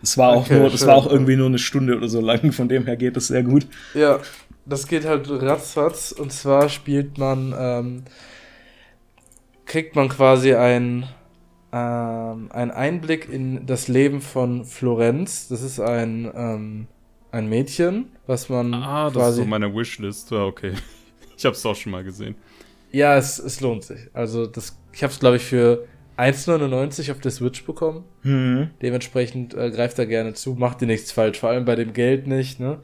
Es 0.02 0.18
war 0.18 0.30
auch 0.30 0.48
nur, 0.48 0.70
das 0.70 0.86
war 0.86 0.94
auch 0.94 1.10
irgendwie 1.10 1.36
nur 1.36 1.46
eine 1.46 1.58
Stunde 1.58 1.96
oder 1.96 2.08
so 2.08 2.20
lang, 2.20 2.52
von 2.52 2.68
dem 2.68 2.84
her 2.84 2.96
geht 2.96 3.16
das 3.16 3.28
sehr 3.28 3.42
gut. 3.42 3.66
Ja, 3.94 4.20
das 4.66 4.86
geht 4.86 5.04
halt 5.04 5.28
ratzfatz. 5.30 6.12
Und 6.12 6.32
zwar 6.32 6.68
spielt 6.68 7.18
man, 7.18 7.54
ähm, 7.56 8.02
kriegt 9.64 9.96
man 9.96 10.08
quasi 10.08 10.54
ein 10.54 11.08
ähm, 11.72 12.48
ein 12.52 12.70
Einblick 12.70 13.28
in 13.28 13.66
das 13.66 13.88
Leben 13.88 14.20
von 14.20 14.64
Florenz. 14.64 15.48
Das 15.48 15.62
ist 15.62 15.80
ein, 15.80 16.30
ähm, 16.34 16.86
ein 17.32 17.48
Mädchen, 17.48 18.06
was 18.26 18.48
man. 18.48 18.72
Ah, 18.72 19.10
das 19.10 19.30
ist 19.30 19.36
so 19.36 19.44
meine 19.44 19.74
Wishlist. 19.74 20.30
Ja, 20.30 20.44
okay. 20.44 20.72
Ich 21.38 21.44
habe 21.44 21.54
es 21.54 21.66
auch 21.66 21.76
schon 21.76 21.92
mal 21.92 22.02
gesehen. 22.02 22.34
Ja, 22.92 23.14
es, 23.14 23.38
es 23.38 23.60
lohnt 23.60 23.84
sich. 23.84 24.08
Also, 24.14 24.46
das, 24.46 24.78
ich 24.94 25.02
habe 25.02 25.12
es, 25.12 25.20
glaube 25.20 25.36
ich, 25.36 25.42
für 25.42 25.84
1,99 26.16 27.12
auf 27.12 27.20
der 27.20 27.30
Switch 27.30 27.62
bekommen. 27.66 28.04
Mhm. 28.22 28.70
Dementsprechend 28.80 29.52
äh, 29.52 29.70
greift 29.70 29.98
er 29.98 30.06
gerne 30.06 30.32
zu, 30.32 30.54
macht 30.54 30.80
dir 30.80 30.86
nichts 30.86 31.12
falsch, 31.12 31.38
vor 31.38 31.50
allem 31.50 31.66
bei 31.66 31.74
dem 31.74 31.92
Geld 31.92 32.26
nicht. 32.26 32.58
Ne? 32.58 32.78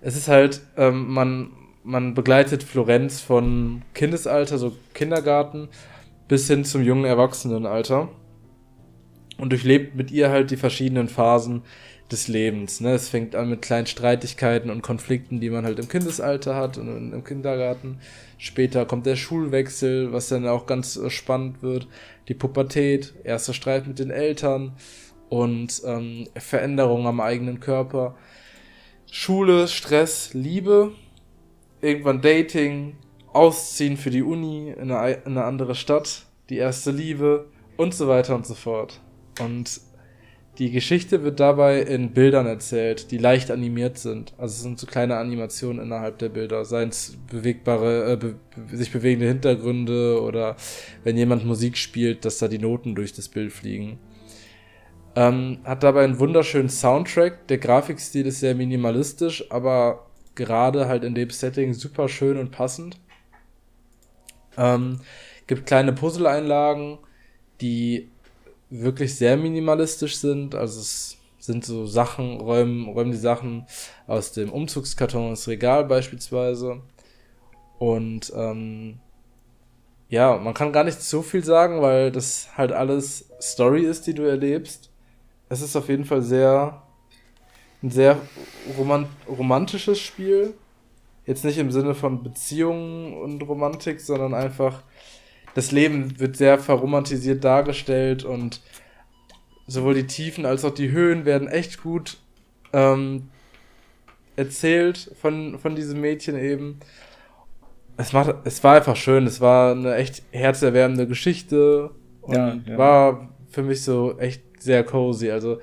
Es 0.00 0.16
ist 0.16 0.28
halt, 0.28 0.62
ähm, 0.76 1.12
man, 1.12 1.50
man 1.82 2.14
begleitet 2.14 2.62
Florenz 2.62 3.20
von 3.20 3.82
Kindesalter, 3.94 4.58
so 4.58 4.76
Kindergarten, 4.94 5.68
bis 6.28 6.46
hin 6.48 6.64
zum 6.64 6.82
jungen 6.82 7.04
Erwachsenenalter 7.04 8.08
und 9.38 9.50
durchlebt 9.50 9.94
mit 9.94 10.10
ihr 10.10 10.30
halt 10.30 10.50
die 10.50 10.56
verschiedenen 10.56 11.08
Phasen 11.08 11.62
des 12.10 12.28
Lebens. 12.28 12.80
Ne? 12.80 12.92
Es 12.92 13.08
fängt 13.08 13.34
an 13.34 13.50
mit 13.50 13.62
kleinen 13.62 13.86
Streitigkeiten 13.86 14.70
und 14.70 14.82
Konflikten, 14.82 15.40
die 15.40 15.50
man 15.50 15.64
halt 15.64 15.78
im 15.78 15.88
Kindesalter 15.88 16.54
hat 16.54 16.78
und 16.78 17.12
im 17.12 17.24
Kindergarten. 17.24 17.98
Später 18.38 18.86
kommt 18.86 19.06
der 19.06 19.16
Schulwechsel, 19.16 20.12
was 20.12 20.28
dann 20.28 20.46
auch 20.46 20.66
ganz 20.66 20.96
äh, 20.96 21.10
spannend 21.10 21.62
wird. 21.62 21.88
Die 22.28 22.34
Pubertät, 22.34 23.14
erster 23.24 23.54
Streit 23.54 23.86
mit 23.86 23.98
den 23.98 24.10
Eltern 24.10 24.72
und 25.28 25.82
ähm, 25.84 26.28
Veränderungen 26.36 27.06
am 27.06 27.20
eigenen 27.20 27.60
Körper. 27.60 28.16
Schule, 29.10 29.68
Stress, 29.68 30.34
Liebe, 30.34 30.92
irgendwann 31.80 32.20
Dating, 32.20 32.96
Ausziehen 33.32 33.96
für 33.96 34.10
die 34.10 34.22
Uni 34.22 34.70
in 34.70 34.90
eine, 34.90 35.12
in 35.12 35.32
eine 35.32 35.44
andere 35.44 35.74
Stadt, 35.74 36.24
die 36.48 36.56
erste 36.56 36.90
Liebe 36.90 37.48
und 37.76 37.94
so 37.94 38.08
weiter 38.08 38.34
und 38.34 38.46
so 38.46 38.54
fort. 38.54 39.00
Und 39.40 39.80
die 40.58 40.70
Geschichte 40.70 41.22
wird 41.22 41.38
dabei 41.38 41.82
in 41.82 42.12
Bildern 42.12 42.46
erzählt, 42.46 43.10
die 43.10 43.18
leicht 43.18 43.50
animiert 43.50 43.98
sind. 43.98 44.32
Also 44.38 44.54
es 44.54 44.62
sind 44.62 44.78
so 44.78 44.86
kleine 44.86 45.16
Animationen 45.16 45.84
innerhalb 45.84 46.18
der 46.18 46.30
Bilder, 46.30 46.64
seien 46.64 46.88
es 46.88 47.18
bewegbare, 47.30 48.12
äh, 48.12 48.16
be 48.16 48.36
sich 48.72 48.90
bewegende 48.90 49.28
Hintergründe 49.28 50.22
oder 50.22 50.56
wenn 51.04 51.18
jemand 51.18 51.44
Musik 51.44 51.76
spielt, 51.76 52.24
dass 52.24 52.38
da 52.38 52.48
die 52.48 52.58
Noten 52.58 52.94
durch 52.94 53.12
das 53.12 53.28
Bild 53.28 53.52
fliegen. 53.52 53.98
Ähm, 55.16 55.60
hat 55.64 55.82
dabei 55.82 56.04
einen 56.04 56.18
wunderschönen 56.18 56.68
Soundtrack. 56.68 57.48
Der 57.48 57.56
Grafikstil 57.56 58.26
ist 58.26 58.40
sehr 58.40 58.54
minimalistisch, 58.54 59.50
aber 59.50 60.06
gerade 60.34 60.88
halt 60.88 61.04
in 61.04 61.14
dem 61.14 61.30
Setting 61.30 61.72
super 61.72 62.06
schön 62.08 62.36
und 62.36 62.50
passend. 62.50 63.00
Ähm, 64.58 65.00
gibt 65.46 65.66
kleine 65.66 65.94
Puzzle-Einlagen, 65.94 66.98
die 67.62 68.10
wirklich 68.68 69.16
sehr 69.16 69.38
minimalistisch 69.38 70.18
sind. 70.18 70.54
Also 70.54 70.80
es 70.80 71.16
sind 71.38 71.64
so 71.64 71.86
Sachen, 71.86 72.38
räumen, 72.38 72.86
räumen 72.88 73.12
die 73.12 73.16
Sachen 73.16 73.66
aus 74.06 74.32
dem 74.32 74.52
Umzugskarton 74.52 75.30
ins 75.30 75.48
Regal 75.48 75.86
beispielsweise. 75.86 76.82
Und 77.78 78.30
ähm, 78.36 79.00
ja, 80.10 80.36
man 80.36 80.52
kann 80.52 80.72
gar 80.72 80.84
nicht 80.84 81.00
so 81.00 81.22
viel 81.22 81.42
sagen, 81.42 81.80
weil 81.80 82.12
das 82.12 82.50
halt 82.56 82.72
alles 82.72 83.30
Story 83.40 83.82
ist, 83.82 84.06
die 84.06 84.14
du 84.14 84.22
erlebst. 84.22 84.90
Es 85.48 85.62
ist 85.62 85.76
auf 85.76 85.88
jeden 85.88 86.04
Fall 86.04 86.22
sehr 86.22 86.82
ein 87.82 87.90
sehr 87.90 88.18
romant 88.78 89.08
romantisches 89.28 90.00
Spiel. 90.00 90.54
Jetzt 91.24 91.44
nicht 91.44 91.58
im 91.58 91.70
Sinne 91.70 91.94
von 91.94 92.22
Beziehungen 92.22 93.14
und 93.14 93.42
Romantik, 93.42 94.00
sondern 94.00 94.34
einfach 94.34 94.82
das 95.54 95.72
Leben 95.72 96.18
wird 96.20 96.36
sehr 96.36 96.58
verromantisiert 96.58 97.42
dargestellt 97.42 98.24
und 98.24 98.60
sowohl 99.66 99.94
die 99.94 100.06
Tiefen 100.06 100.46
als 100.46 100.64
auch 100.64 100.74
die 100.74 100.90
Höhen 100.90 101.24
werden 101.24 101.48
echt 101.48 101.82
gut 101.82 102.18
ähm, 102.72 103.28
erzählt 104.36 105.10
von, 105.20 105.58
von 105.58 105.74
diesem 105.74 106.00
Mädchen 106.00 106.38
eben. 106.38 106.78
Es, 107.96 108.12
macht, 108.12 108.34
es 108.44 108.62
war 108.62 108.76
einfach 108.76 108.96
schön, 108.96 109.26
es 109.26 109.40
war 109.40 109.72
eine 109.72 109.94
echt 109.96 110.22
herzerwärmende 110.30 111.06
Geschichte 111.06 111.90
und 112.20 112.34
ja, 112.34 112.58
ja. 112.66 112.78
war 112.78 113.28
für 113.50 113.62
mich 113.62 113.82
so 113.82 114.18
echt 114.18 114.42
sehr 114.66 114.84
cozy. 114.84 115.30
Also 115.30 115.60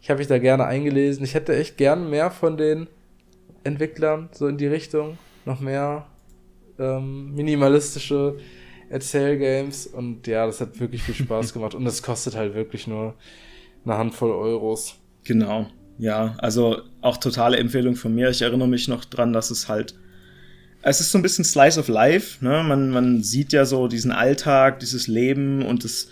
ich 0.00 0.10
habe 0.10 0.18
mich 0.18 0.28
da 0.28 0.38
gerne 0.38 0.64
eingelesen. 0.64 1.24
Ich 1.24 1.34
hätte 1.34 1.54
echt 1.54 1.76
gern 1.76 2.08
mehr 2.08 2.30
von 2.30 2.56
den 2.56 2.88
Entwicklern 3.64 4.30
so 4.32 4.46
in 4.46 4.56
die 4.56 4.66
Richtung, 4.66 5.18
noch 5.44 5.60
mehr 5.60 6.06
ähm, 6.78 7.34
minimalistische 7.34 8.36
Erzählgames 8.90 9.86
und 9.86 10.26
ja, 10.26 10.46
das 10.46 10.60
hat 10.60 10.78
wirklich 10.80 11.02
viel 11.02 11.14
Spaß 11.14 11.52
gemacht 11.54 11.74
und 11.74 11.86
es 11.86 12.02
kostet 12.02 12.36
halt 12.36 12.54
wirklich 12.54 12.86
nur 12.86 13.14
eine 13.84 13.96
Handvoll 13.96 14.30
Euros. 14.30 14.96
Genau, 15.24 15.66
ja, 15.98 16.34
also 16.38 16.82
auch 17.00 17.16
totale 17.16 17.56
Empfehlung 17.56 17.96
von 17.96 18.14
mir. 18.14 18.28
Ich 18.28 18.42
erinnere 18.42 18.68
mich 18.68 18.88
noch 18.88 19.04
dran, 19.04 19.32
dass 19.32 19.50
es 19.50 19.68
halt 19.68 19.94
es 20.86 21.00
ist 21.00 21.12
so 21.12 21.18
ein 21.18 21.22
bisschen 21.22 21.46
Slice 21.46 21.80
of 21.80 21.88
Life, 21.88 22.44
ne? 22.44 22.62
Man, 22.62 22.90
man 22.90 23.22
sieht 23.22 23.54
ja 23.54 23.64
so 23.64 23.88
diesen 23.88 24.12
Alltag, 24.12 24.80
dieses 24.80 25.06
Leben 25.08 25.62
und 25.62 25.82
das 25.82 26.08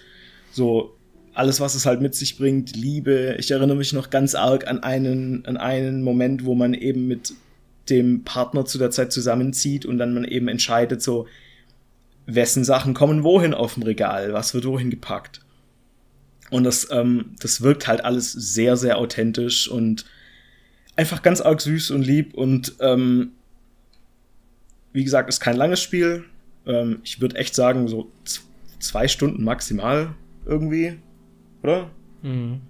so 0.50 0.96
alles, 1.34 1.60
was 1.60 1.74
es 1.74 1.86
halt 1.86 2.00
mit 2.00 2.14
sich 2.14 2.36
bringt, 2.36 2.76
Liebe. 2.76 3.36
Ich 3.38 3.50
erinnere 3.50 3.76
mich 3.76 3.92
noch 3.92 4.10
ganz 4.10 4.34
arg 4.34 4.66
an 4.66 4.82
einen, 4.82 5.46
an 5.46 5.56
einen 5.56 6.02
Moment, 6.02 6.44
wo 6.44 6.54
man 6.54 6.74
eben 6.74 7.08
mit 7.08 7.32
dem 7.88 8.24
Partner 8.24 8.64
zu 8.64 8.78
der 8.78 8.90
Zeit 8.90 9.12
zusammenzieht 9.12 9.86
und 9.86 9.98
dann 9.98 10.14
man 10.14 10.24
eben 10.24 10.48
entscheidet, 10.48 11.02
so, 11.02 11.26
wessen 12.26 12.64
Sachen 12.64 12.94
kommen 12.94 13.24
wohin 13.24 13.54
auf 13.54 13.74
dem 13.74 13.82
Regal, 13.82 14.32
was 14.32 14.54
wird 14.54 14.64
wohin 14.64 14.90
gepackt. 14.90 15.40
Und 16.50 16.64
das, 16.64 16.88
ähm, 16.90 17.34
das 17.40 17.62
wirkt 17.62 17.88
halt 17.88 18.04
alles 18.04 18.32
sehr, 18.32 18.76
sehr 18.76 18.98
authentisch 18.98 19.68
und 19.68 20.04
einfach 20.96 21.22
ganz 21.22 21.40
arg 21.40 21.60
süß 21.60 21.90
und 21.92 22.02
lieb 22.02 22.34
und 22.34 22.74
ähm, 22.80 23.32
wie 24.92 25.04
gesagt, 25.04 25.30
ist 25.30 25.40
kein 25.40 25.56
langes 25.56 25.80
Spiel. 25.80 26.24
Ähm, 26.66 27.00
ich 27.02 27.20
würde 27.20 27.36
echt 27.36 27.54
sagen, 27.54 27.88
so 27.88 28.10
zwei 28.78 29.08
Stunden 29.08 29.42
maximal 29.42 30.14
irgendwie, 30.44 30.98
oder? 31.62 31.90
Mhm. 32.22 32.60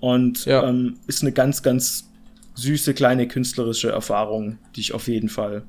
Und 0.00 0.44
ja. 0.44 0.68
ähm, 0.68 0.98
ist 1.06 1.22
eine 1.22 1.32
ganz, 1.32 1.62
ganz 1.62 2.10
süße 2.54 2.94
kleine 2.94 3.26
künstlerische 3.26 3.90
Erfahrung, 3.90 4.58
die 4.76 4.80
ich 4.80 4.92
auf 4.92 5.08
jeden 5.08 5.28
Fall 5.28 5.64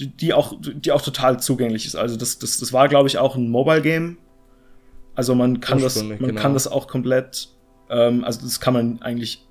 die 0.00 0.32
auch, 0.32 0.54
die 0.60 0.92
auch 0.92 1.02
total 1.02 1.40
zugänglich 1.40 1.86
ist. 1.86 1.96
Also 1.96 2.16
das, 2.16 2.38
das, 2.38 2.58
das 2.58 2.72
war, 2.72 2.88
glaube 2.88 3.08
ich, 3.08 3.18
auch 3.18 3.36
ein 3.36 3.48
Mobile-Game. 3.48 4.18
Also 5.14 5.34
man 5.34 5.60
kann 5.60 5.80
das, 5.80 6.02
man 6.02 6.18
genau. 6.18 6.40
kann 6.40 6.54
das 6.54 6.68
auch 6.68 6.86
komplett, 6.86 7.48
ähm, 7.90 8.24
also 8.24 8.42
das 8.42 8.60
kann 8.60 8.74
man 8.74 9.02
eigentlich 9.02 9.44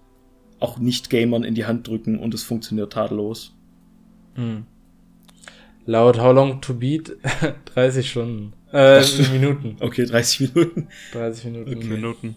auch 0.59 0.79
Nicht-Gamern 0.79 1.43
in 1.43 1.55
die 1.55 1.65
Hand 1.65 1.87
drücken 1.87 2.17
und 2.17 2.33
es 2.33 2.43
funktioniert 2.43 2.93
tadellos. 2.93 3.53
Mhm. 4.35 4.65
Laut 5.87 6.19
How 6.19 6.35
Long 6.35 6.61
to 6.61 6.73
Beat 6.73 7.15
30 7.75 8.09
Stunden. 8.09 8.53
Äh, 8.73 9.01
Minuten. 9.31 9.77
Okay, 9.79 10.05
30 10.05 10.53
Minuten. 10.53 10.87
30 11.13 11.45
Minuten. 11.45 11.77
Okay. 11.77 11.87
Minuten. 11.87 12.35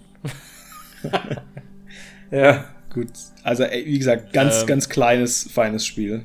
ja. 2.30 2.64
Gut. 2.94 3.10
Also, 3.42 3.64
ey, 3.64 3.84
wie 3.86 3.98
gesagt, 3.98 4.32
ganz, 4.32 4.60
ähm, 4.60 4.66
ganz 4.68 4.88
kleines, 4.88 5.50
feines 5.50 5.84
Spiel. 5.84 6.22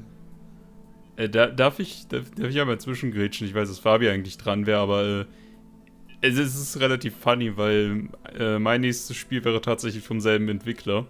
Äh, 1.16 1.28
da, 1.28 1.48
darf, 1.48 1.80
ich, 1.80 2.08
darf, 2.08 2.30
darf 2.38 2.50
ich 2.50 2.62
einmal 2.62 2.80
zwischengrätschen? 2.80 3.48
Ich 3.48 3.56
weiß, 3.56 3.70
dass 3.70 3.80
Fabi 3.80 4.08
eigentlich 4.08 4.38
dran 4.38 4.68
wäre, 4.68 4.80
aber 4.80 5.04
äh, 5.04 5.26
es, 6.22 6.38
es, 6.38 6.56
ist 6.56 6.80
relativ 6.80 7.16
funny, 7.16 7.58
weil 7.58 8.10
äh, 8.38 8.60
mein 8.60 8.82
nächstes 8.82 9.18
Spiel 9.18 9.44
wäre 9.44 9.62
tatsächlich 9.62 10.04
vom 10.04 10.22
selben 10.22 10.48
Entwickler. 10.48 11.08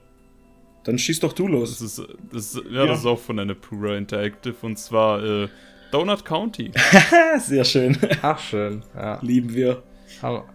Dann 0.85 0.97
schieß 0.97 1.19
doch 1.19 1.33
du 1.33 1.47
los. 1.47 1.71
Das 1.71 1.81
ist, 1.81 2.07
das, 2.31 2.61
ja, 2.69 2.83
ja. 2.83 2.85
das 2.85 2.99
ist 2.99 3.05
auch 3.05 3.19
von 3.19 3.37
einer 3.37 3.55
Pura 3.55 3.97
Interactive 3.97 4.55
und 4.61 4.77
zwar 4.77 5.23
äh, 5.23 5.47
Donut 5.91 6.25
County. 6.25 6.71
Sehr 7.39 7.63
schön. 7.63 7.97
Ach, 8.21 8.39
schön. 8.39 8.83
Ja. 8.95 9.19
Lieben 9.21 9.53
wir. 9.53 9.83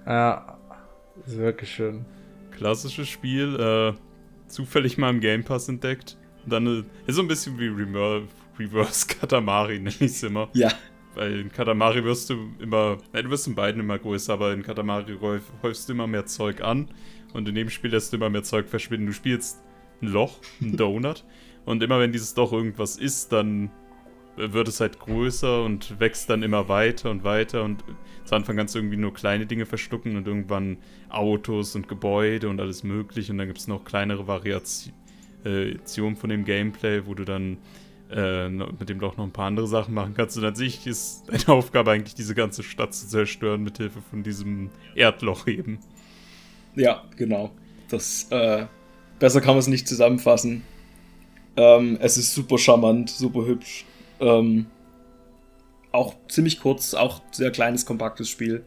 Ja. 0.07 0.59
Das 1.16 1.32
ist 1.32 1.39
wirklich 1.39 1.70
schön. 1.70 2.05
Klassisches 2.51 3.09
Spiel, 3.09 3.59
äh, 3.59 3.93
zufällig 4.48 4.98
mal 4.98 5.11
im 5.11 5.20
Game 5.20 5.44
Pass 5.44 5.69
entdeckt. 5.69 6.16
Und 6.44 6.52
dann 6.52 6.66
äh, 6.66 6.85
ist 7.07 7.16
so 7.16 7.23
ein 7.23 7.28
bisschen 7.28 7.59
wie 7.59 7.69
Remer 7.69 8.23
Reverse 8.59 9.07
Katamari, 9.07 9.78
nenne 9.78 9.89
ich 9.89 10.01
es 10.01 10.23
immer. 10.23 10.48
Ja. 10.52 10.70
Weil 11.15 11.40
in 11.40 11.52
Katamari 11.52 12.05
wirst 12.05 12.31
du 12.31 12.35
immer, 12.61 12.98
nein, 13.12 13.24
du 13.24 13.31
wirst 13.31 13.47
in 13.47 13.55
beiden 13.55 13.81
immer 13.81 13.98
größer, 13.98 14.32
aber 14.32 14.52
in 14.52 14.62
Katamari 14.62 15.19
häufst 15.62 15.89
du 15.89 15.93
immer 15.93 16.07
mehr 16.07 16.27
Zeug 16.27 16.61
an 16.62 16.89
und 17.32 17.48
in 17.48 17.55
dem 17.55 17.69
Spiel 17.69 17.90
lässt 17.90 18.12
du 18.12 18.16
immer 18.16 18.31
mehr 18.31 18.44
Zeug 18.44 18.69
verschwinden. 18.69 19.07
Du 19.07 19.12
spielst 19.12 19.62
ein 20.02 20.09
Loch, 20.09 20.39
ein 20.61 20.77
Donut 20.77 21.24
und 21.65 21.82
immer 21.82 21.98
wenn 21.98 22.12
dieses 22.12 22.36
Loch 22.36 22.52
irgendwas 22.52 22.97
ist, 22.97 23.32
dann 23.32 23.70
wird 24.52 24.68
es 24.68 24.80
halt 24.80 24.98
größer 24.98 25.64
und 25.64 26.00
wächst 26.00 26.30
dann 26.30 26.42
immer 26.42 26.68
weiter 26.68 27.10
und 27.10 27.24
weiter 27.24 27.62
und 27.64 27.84
zu 28.24 28.34
Anfang 28.34 28.56
kannst 28.56 28.74
du 28.74 28.78
irgendwie 28.78 28.96
nur 28.96 29.12
kleine 29.12 29.46
Dinge 29.46 29.66
verschlucken 29.66 30.16
und 30.16 30.26
irgendwann 30.26 30.78
Autos 31.08 31.74
und 31.74 31.88
Gebäude 31.88 32.48
und 32.48 32.60
alles 32.60 32.82
mögliche 32.82 33.32
und 33.32 33.38
dann 33.38 33.46
gibt 33.46 33.58
es 33.58 33.68
noch 33.68 33.84
kleinere 33.84 34.26
Variationen 34.26 36.16
von 36.16 36.30
dem 36.30 36.44
Gameplay, 36.44 37.06
wo 37.06 37.14
du 37.14 37.24
dann 37.24 37.58
äh, 38.10 38.48
mit 38.48 38.88
dem 38.88 39.00
Loch 39.00 39.16
noch 39.16 39.24
ein 39.24 39.32
paar 39.32 39.46
andere 39.46 39.66
Sachen 39.66 39.94
machen 39.94 40.14
kannst 40.16 40.36
und 40.36 40.44
an 40.44 40.54
sich 40.54 40.86
ist 40.86 41.24
deine 41.28 41.48
Aufgabe 41.48 41.90
eigentlich 41.90 42.14
diese 42.14 42.34
ganze 42.34 42.62
Stadt 42.62 42.94
zu 42.94 43.08
zerstören 43.08 43.62
mit 43.62 43.78
Hilfe 43.78 44.00
von 44.10 44.22
diesem 44.22 44.70
Erdloch 44.94 45.46
eben. 45.46 45.78
Ja, 46.76 47.04
genau. 47.16 47.50
Das 47.88 48.26
äh, 48.30 48.66
besser 49.18 49.40
kann 49.40 49.50
man 49.50 49.58
es 49.58 49.66
nicht 49.66 49.88
zusammenfassen. 49.88 50.62
Ähm, 51.56 51.98
es 52.00 52.16
ist 52.16 52.34
super 52.34 52.58
charmant, 52.58 53.10
super 53.10 53.44
hübsch. 53.44 53.84
Ähm, 54.20 54.66
auch 55.92 56.14
ziemlich 56.28 56.60
kurz, 56.60 56.94
auch 56.94 57.20
sehr 57.32 57.51
kleines, 57.51 57.84
kompaktes 57.86 58.28
Spiel. 58.28 58.64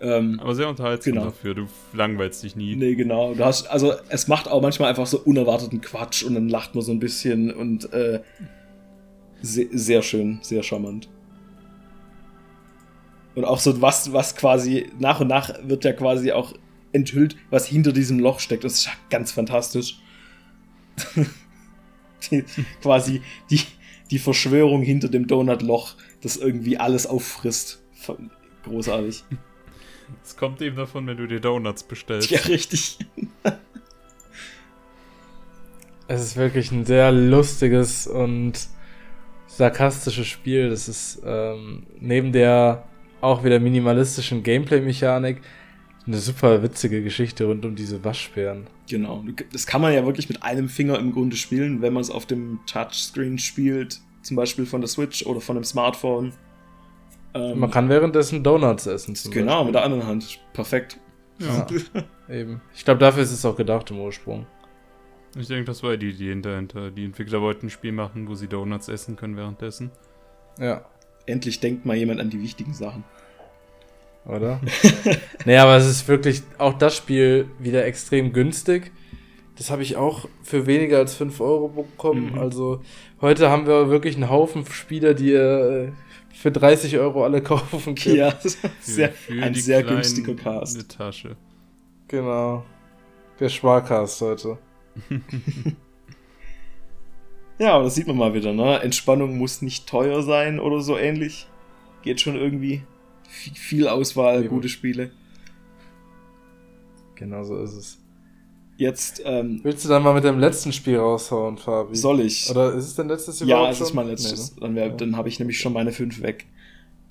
Ähm, 0.00 0.38
Aber 0.40 0.54
sehr 0.54 0.68
unterhaltsam 0.68 1.14
genau. 1.14 1.24
dafür, 1.26 1.54
du 1.54 1.66
langweilst 1.92 2.42
dich 2.42 2.56
nie. 2.56 2.76
Nee, 2.76 2.94
genau. 2.94 3.34
Du 3.34 3.44
hast, 3.44 3.66
also 3.68 3.94
es 4.08 4.28
macht 4.28 4.48
auch 4.48 4.60
manchmal 4.60 4.90
einfach 4.90 5.06
so 5.06 5.18
unerwarteten 5.20 5.80
Quatsch 5.80 6.22
und 6.22 6.34
dann 6.34 6.48
lacht 6.48 6.74
man 6.74 6.84
so 6.84 6.92
ein 6.92 7.00
bisschen 7.00 7.52
und 7.52 7.90
äh, 7.92 8.20
sehr, 9.40 9.66
sehr 9.70 10.02
schön, 10.02 10.40
sehr 10.42 10.62
charmant. 10.62 11.08
Und 13.34 13.44
auch 13.44 13.58
so 13.58 13.80
was, 13.80 14.12
was 14.12 14.36
quasi 14.36 14.90
nach 14.98 15.20
und 15.20 15.28
nach 15.28 15.52
wird 15.62 15.84
ja 15.84 15.92
quasi 15.92 16.32
auch 16.32 16.52
enthüllt, 16.92 17.36
was 17.50 17.66
hinter 17.66 17.92
diesem 17.92 18.18
Loch 18.18 18.40
steckt. 18.40 18.64
Das 18.64 18.74
ist 18.74 18.88
ganz 19.10 19.32
fantastisch. 19.32 19.98
die, 22.30 22.44
quasi 22.80 23.22
die, 23.50 23.60
die 24.14 24.20
Verschwörung 24.20 24.82
hinter 24.82 25.08
dem 25.08 25.26
Donutloch, 25.26 25.96
das 26.22 26.36
irgendwie 26.36 26.78
alles 26.78 27.04
auffrisst. 27.04 27.82
Großartig. 28.62 29.24
Es 30.22 30.36
kommt 30.36 30.62
eben 30.62 30.76
davon, 30.76 31.04
wenn 31.08 31.16
du 31.16 31.26
dir 31.26 31.40
Donuts 31.40 31.82
bestellst. 31.82 32.30
Ja, 32.30 32.38
richtig. 32.42 32.98
es 36.06 36.22
ist 36.22 36.36
wirklich 36.36 36.70
ein 36.70 36.84
sehr 36.84 37.10
lustiges 37.10 38.06
und 38.06 38.52
sarkastisches 39.48 40.28
Spiel. 40.28 40.70
Das 40.70 40.88
ist 40.88 41.20
ähm, 41.24 41.82
neben 41.98 42.30
der 42.30 42.86
auch 43.20 43.42
wieder 43.42 43.58
minimalistischen 43.58 44.44
Gameplay-Mechanik 44.44 45.40
eine 46.06 46.18
super 46.18 46.62
witzige 46.62 47.02
Geschichte 47.02 47.46
rund 47.46 47.64
um 47.64 47.74
diese 47.74 48.04
Waschbären. 48.04 48.68
Genau. 48.88 49.24
Das 49.52 49.66
kann 49.66 49.80
man 49.80 49.92
ja 49.92 50.04
wirklich 50.04 50.28
mit 50.28 50.42
einem 50.44 50.68
Finger 50.68 50.98
im 51.00 51.12
Grunde 51.12 51.36
spielen, 51.36 51.82
wenn 51.82 51.94
man 51.94 52.02
es 52.02 52.10
auf 52.10 52.26
dem 52.26 52.60
Touchscreen 52.66 53.38
spielt, 53.38 54.00
zum 54.24 54.36
Beispiel 54.36 54.66
von 54.66 54.80
der 54.80 54.88
Switch 54.88 55.24
oder 55.26 55.40
von 55.40 55.56
einem 55.56 55.64
Smartphone. 55.64 56.32
Ähm, 57.34 57.58
man 57.58 57.70
kann 57.70 57.88
währenddessen 57.88 58.42
Donuts 58.42 58.86
essen. 58.86 59.14
genau, 59.30 59.52
Beispiel. 59.52 59.64
mit 59.66 59.74
der 59.74 59.84
anderen 59.84 60.06
Hand. 60.06 60.40
Perfekt. 60.52 60.98
Ja, 61.38 61.66
eben. 62.28 62.60
Ich 62.74 62.84
glaube, 62.84 63.00
dafür 63.00 63.22
ist 63.22 63.32
es 63.32 63.44
auch 63.44 63.56
gedacht 63.56 63.90
im 63.90 63.98
Ursprung. 64.00 64.46
Ich 65.36 65.48
denke, 65.48 65.64
das 65.64 65.82
war 65.82 65.96
die 65.96 66.10
Idee 66.10 66.28
hinter. 66.28 66.90
Die 66.90 67.04
Entwickler 67.04 67.40
wollten 67.40 67.66
ein 67.66 67.70
Spiel 67.70 67.92
machen, 67.92 68.28
wo 68.28 68.34
sie 68.34 68.46
Donuts 68.46 68.88
essen 68.88 69.16
können 69.16 69.36
währenddessen. 69.36 69.90
Ja. 70.58 70.84
Endlich 71.26 71.58
denkt 71.58 71.86
mal 71.86 71.96
jemand 71.96 72.20
an 72.20 72.30
die 72.30 72.40
wichtigen 72.40 72.74
Sachen 72.74 73.02
oder? 74.26 74.60
naja, 75.44 75.64
aber 75.64 75.76
es 75.76 75.86
ist 75.86 76.08
wirklich 76.08 76.42
auch 76.58 76.74
das 76.74 76.96
Spiel 76.96 77.48
wieder 77.58 77.84
extrem 77.84 78.32
günstig. 78.32 78.92
Das 79.56 79.70
habe 79.70 79.82
ich 79.82 79.96
auch 79.96 80.28
für 80.42 80.66
weniger 80.66 80.98
als 80.98 81.14
5 81.14 81.40
Euro 81.40 81.68
bekommen. 81.68 82.32
Mhm. 82.32 82.38
Also 82.38 82.82
heute 83.24 83.50
haben 83.50 83.66
wir 83.66 83.88
wirklich 83.88 84.16
einen 84.16 84.28
Haufen 84.28 84.66
Spieler, 84.66 85.14
die 85.14 85.30
ihr 85.30 85.88
äh, 85.88 85.92
für 86.34 86.52
30 86.52 86.98
Euro 86.98 87.24
alle 87.24 87.42
kaufen 87.50 87.94
können. 87.94 88.16
Ja, 88.16 88.38
sehr, 88.80 89.10
für, 89.12 89.32
für 89.32 89.42
ein 89.42 89.54
sehr 89.54 89.82
günstiger 89.82 90.34
Cast. 90.34 90.96
Tasche. 90.96 91.36
Genau. 92.06 92.64
Der 93.40 93.48
Sparcast 93.48 94.20
heute. 94.20 94.58
ja, 97.58 97.72
aber 97.72 97.84
das 97.84 97.94
sieht 97.94 98.06
man 98.06 98.16
mal 98.16 98.34
wieder, 98.34 98.52
ne? 98.52 98.80
Entspannung 98.80 99.38
muss 99.38 99.62
nicht 99.62 99.88
teuer 99.88 100.22
sein 100.22 100.60
oder 100.60 100.80
so 100.80 100.96
ähnlich. 100.96 101.48
Geht 102.02 102.20
schon 102.20 102.36
irgendwie 102.36 102.82
viel 103.26 103.88
Auswahl, 103.88 104.40
Eben. 104.40 104.50
gute 104.50 104.68
Spiele. 104.68 105.10
Genau 107.14 107.42
so 107.42 107.56
ist 107.56 107.72
es. 107.72 108.03
Jetzt. 108.76 109.22
Ähm, 109.24 109.60
Willst 109.62 109.84
du 109.84 109.88
dann 109.88 110.02
mal 110.02 110.14
mit 110.14 110.24
dem 110.24 110.38
letzten 110.38 110.72
Spiel 110.72 110.98
raushauen, 110.98 111.58
Fabi? 111.58 111.96
Soll 111.96 112.20
ich? 112.20 112.50
Oder 112.50 112.74
ist 112.74 112.86
es 112.86 112.94
dein 112.94 113.08
letztes 113.08 113.40
Ja, 113.40 113.68
es 113.70 113.80
ist 113.80 113.94
mein 113.94 114.08
letztes. 114.08 114.56
Nee, 114.56 114.68
ne? 114.68 114.74
Dann, 114.74 114.76
ja. 114.76 114.96
dann 114.96 115.16
habe 115.16 115.28
ich 115.28 115.38
nämlich 115.38 115.58
schon 115.58 115.72
meine 115.72 115.92
fünf 115.92 116.22
weg. 116.22 116.46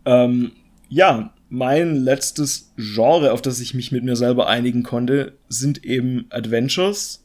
Ähm, 0.06 0.52
ja, 0.90 1.34
mein 1.50 1.96
letztes 1.96 2.74
Genre, 2.78 3.32
auf 3.32 3.42
das 3.42 3.60
ich 3.60 3.74
mich 3.74 3.92
mit 3.92 4.04
mir 4.04 4.16
selber 4.16 4.48
einigen 4.48 4.84
konnte, 4.84 5.34
sind 5.48 5.84
eben 5.86 6.26
Adventures. 6.30 7.24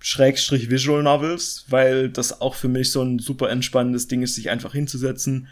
Schrägstrich 0.00 0.70
Visual 0.70 1.02
Novels, 1.02 1.64
weil 1.70 2.10
das 2.10 2.42
auch 2.42 2.54
für 2.54 2.68
mich 2.68 2.90
so 2.90 3.00
ein 3.00 3.18
super 3.20 3.48
entspannendes 3.48 4.06
Ding 4.06 4.22
ist, 4.22 4.34
sich 4.34 4.50
einfach 4.50 4.74
hinzusetzen, 4.74 5.48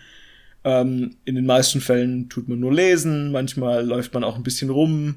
ähm, 0.64 1.16
in 1.24 1.34
den 1.34 1.47
meisten 1.47 1.80
Fällen 1.80 2.28
tut 2.28 2.48
man 2.48 2.60
nur 2.60 2.72
lesen, 2.72 3.32
manchmal 3.32 3.84
läuft 3.84 4.14
man 4.14 4.24
auch 4.24 4.36
ein 4.36 4.43
bisschen 4.43 4.70
rum, 4.70 5.16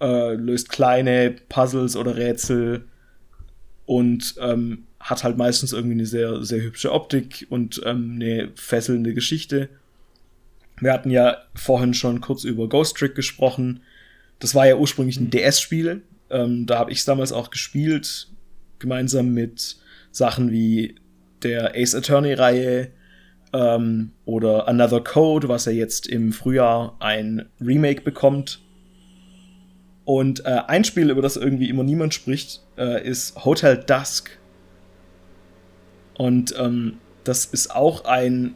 äh, 0.00 0.34
löst 0.34 0.68
kleine 0.68 1.34
Puzzles 1.48 1.96
oder 1.96 2.16
Rätsel 2.16 2.84
und 3.84 4.34
ähm, 4.40 4.86
hat 5.00 5.24
halt 5.24 5.36
meistens 5.36 5.72
irgendwie 5.72 5.94
eine 5.94 6.06
sehr, 6.06 6.42
sehr 6.42 6.62
hübsche 6.62 6.92
Optik 6.92 7.46
und 7.50 7.80
ähm, 7.84 8.12
eine 8.16 8.50
fesselnde 8.54 9.14
Geschichte. 9.14 9.68
Wir 10.80 10.92
hatten 10.92 11.10
ja 11.10 11.38
vorhin 11.54 11.94
schon 11.94 12.20
kurz 12.20 12.44
über 12.44 12.68
Ghost 12.68 12.96
Trick 12.96 13.14
gesprochen. 13.14 13.80
Das 14.38 14.54
war 14.54 14.66
ja 14.66 14.76
ursprünglich 14.76 15.18
ein 15.18 15.24
mhm. 15.24 15.30
DS-Spiel. 15.30 16.02
Ähm, 16.28 16.66
da 16.66 16.78
habe 16.78 16.90
ich 16.90 16.98
es 16.98 17.04
damals 17.04 17.32
auch 17.32 17.50
gespielt, 17.50 18.28
gemeinsam 18.78 19.32
mit 19.32 19.76
Sachen 20.10 20.50
wie 20.50 20.96
der 21.42 21.74
Ace 21.76 21.94
Attorney-Reihe, 21.94 22.90
ähm, 23.56 24.12
oder 24.24 24.68
Another 24.68 25.02
Code, 25.02 25.48
was 25.48 25.64
ja 25.64 25.72
jetzt 25.72 26.06
im 26.06 26.32
Frühjahr 26.32 26.96
ein 27.00 27.48
Remake 27.60 28.02
bekommt. 28.02 28.60
Und 30.06 30.46
äh, 30.46 30.60
ein 30.66 30.84
Spiel, 30.84 31.10
über 31.10 31.20
das 31.20 31.36
irgendwie 31.36 31.68
immer 31.68 31.82
niemand 31.82 32.14
spricht, 32.14 32.62
äh, 32.78 33.06
ist 33.06 33.44
Hotel 33.44 33.76
Dusk. 33.76 34.38
Und 36.16 36.54
ähm, 36.58 36.98
das 37.24 37.44
ist 37.44 37.74
auch 37.74 38.04
ein 38.04 38.54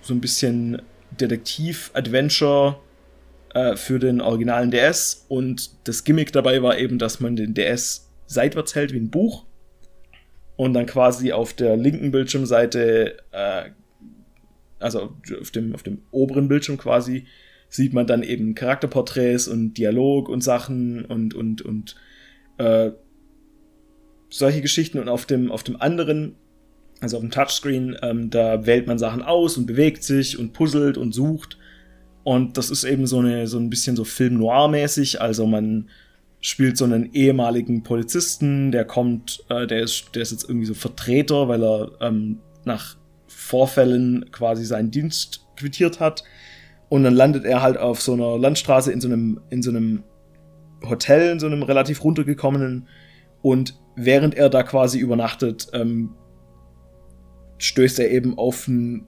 so 0.00 0.14
ein 0.14 0.20
bisschen 0.20 0.82
Detektiv-Adventure 1.20 2.80
äh, 3.54 3.76
für 3.76 3.98
den 3.98 4.20
originalen 4.20 4.72
DS. 4.72 5.26
Und 5.28 5.70
das 5.86 6.02
Gimmick 6.02 6.32
dabei 6.32 6.62
war 6.62 6.78
eben, 6.78 6.98
dass 6.98 7.20
man 7.20 7.36
den 7.36 7.54
DS 7.54 8.08
seitwärts 8.26 8.74
hält 8.74 8.92
wie 8.92 8.98
ein 8.98 9.10
Buch 9.10 9.44
und 10.56 10.72
dann 10.72 10.86
quasi 10.86 11.32
auf 11.32 11.52
der 11.52 11.76
linken 11.76 12.10
Bildschirmseite 12.10 13.18
äh, 13.32 13.70
also 14.78 15.14
auf 15.40 15.50
dem, 15.50 15.74
auf 15.74 15.82
dem 15.82 16.02
oberen 16.10 16.48
Bildschirm 16.48 16.78
quasi, 16.78 17.26
sieht 17.76 17.92
man 17.92 18.06
dann 18.06 18.22
eben 18.22 18.54
Charakterporträts 18.54 19.48
und 19.48 19.74
Dialog 19.74 20.28
und 20.28 20.42
Sachen 20.42 21.04
und, 21.04 21.34
und, 21.34 21.62
und 21.62 21.94
äh, 22.58 22.90
solche 24.30 24.62
Geschichten. 24.62 24.98
Und 24.98 25.08
auf 25.08 25.26
dem, 25.26 25.52
auf 25.52 25.62
dem 25.62 25.80
anderen, 25.80 26.34
also 27.00 27.18
auf 27.18 27.22
dem 27.22 27.30
Touchscreen, 27.30 27.96
ähm, 28.02 28.30
da 28.30 28.66
wählt 28.66 28.86
man 28.86 28.98
Sachen 28.98 29.22
aus 29.22 29.56
und 29.56 29.66
bewegt 29.66 30.02
sich 30.02 30.38
und 30.38 30.52
puzzelt 30.52 30.96
und 30.96 31.12
sucht. 31.12 31.58
Und 32.24 32.56
das 32.56 32.70
ist 32.70 32.84
eben 32.84 33.06
so, 33.06 33.20
eine, 33.20 33.46
so 33.46 33.58
ein 33.58 33.70
bisschen 33.70 33.94
so 33.94 34.04
Film 34.04 34.38
noir-mäßig. 34.38 35.20
Also 35.20 35.46
man 35.46 35.88
spielt 36.40 36.76
so 36.76 36.84
einen 36.84 37.12
ehemaligen 37.12 37.82
Polizisten, 37.82 38.72
der 38.72 38.84
kommt, 38.84 39.44
äh, 39.48 39.66
der, 39.66 39.80
ist, 39.82 40.14
der 40.14 40.22
ist 40.22 40.32
jetzt 40.32 40.48
irgendwie 40.48 40.66
so 40.66 40.74
Vertreter, 40.74 41.48
weil 41.48 41.62
er 41.62 41.92
ähm, 42.00 42.38
nach 42.64 42.96
Vorfällen 43.26 44.30
quasi 44.32 44.64
seinen 44.64 44.90
Dienst 44.90 45.46
quittiert 45.56 46.00
hat. 46.00 46.24
Und 46.88 47.02
dann 47.02 47.14
landet 47.14 47.44
er 47.44 47.62
halt 47.62 47.76
auf 47.76 48.00
so 48.00 48.12
einer 48.12 48.38
Landstraße 48.38 48.92
in 48.92 49.00
so 49.00 49.08
einem, 49.08 49.40
in 49.50 49.62
so 49.62 49.70
einem 49.70 50.04
Hotel, 50.88 51.32
in 51.32 51.40
so 51.40 51.46
einem 51.46 51.62
relativ 51.62 52.04
runtergekommenen. 52.04 52.86
Und 53.42 53.78
während 53.96 54.34
er 54.34 54.48
da 54.48 54.62
quasi 54.62 54.98
übernachtet, 54.98 55.68
ähm, 55.72 56.14
stößt 57.58 57.98
er 58.00 58.10
eben 58.10 58.38
auf 58.38 58.68
ein 58.68 59.06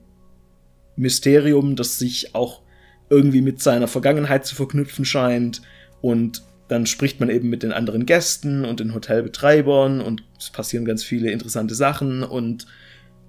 Mysterium, 0.95 1.75
das 1.75 1.99
sich 1.99 2.35
auch 2.35 2.61
irgendwie 3.09 3.41
mit 3.41 3.61
seiner 3.61 3.87
Vergangenheit 3.87 4.45
zu 4.45 4.55
verknüpfen 4.55 5.05
scheint. 5.05 5.61
Und 6.01 6.43
dann 6.69 6.85
spricht 6.85 7.19
man 7.19 7.29
eben 7.29 7.49
mit 7.49 7.63
den 7.63 7.73
anderen 7.73 8.05
Gästen 8.05 8.63
und 8.63 8.79
den 8.79 8.93
Hotelbetreibern 8.93 10.01
und 10.01 10.23
es 10.37 10.51
passieren 10.51 10.85
ganz 10.85 11.03
viele 11.03 11.31
interessante 11.31 11.73
Sachen 11.75 12.23
und 12.23 12.67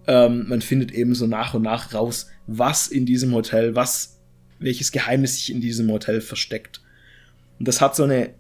ähm, 0.07 0.47
man 0.49 0.61
findet 0.61 0.93
eben 0.93 1.15
so 1.15 1.27
nach 1.27 1.55
und 1.55 1.63
nach 1.63 1.95
raus, 1.95 2.29
was 2.47 2.87
in 2.87 3.07
diesem 3.07 3.33
Hotel, 3.33 3.75
was, 3.75 4.20
welches 4.61 4.93
Geheimnis 4.93 5.35
sich 5.37 5.51
in 5.51 5.61
diesem 5.61 5.91
Hotel 5.91 6.21
versteckt. 6.21 6.81
Und 7.59 7.67
das 7.67 7.81
hat 7.81 7.97
so 7.97 8.05
eine 8.05 8.35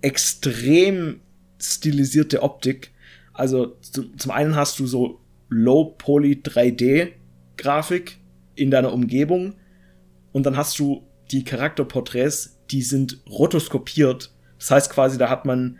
extrem 0.00 1.20
stilisierte 1.60 2.42
Optik. 2.42 2.92
Also 3.32 3.76
zum 3.82 4.30
einen 4.30 4.56
hast 4.56 4.78
du 4.78 4.86
so 4.86 5.20
Low-Poly 5.48 6.42
3D-Grafik 6.44 8.18
in 8.54 8.70
deiner 8.70 8.92
Umgebung 8.92 9.54
und 10.32 10.44
dann 10.44 10.56
hast 10.56 10.78
du 10.78 11.06
die 11.30 11.44
Charakterporträts, 11.44 12.58
die 12.70 12.82
sind 12.82 13.22
rotoskopiert. 13.28 14.32
Das 14.58 14.70
heißt 14.70 14.90
quasi, 14.90 15.18
da 15.18 15.28
hat 15.30 15.44
man 15.44 15.78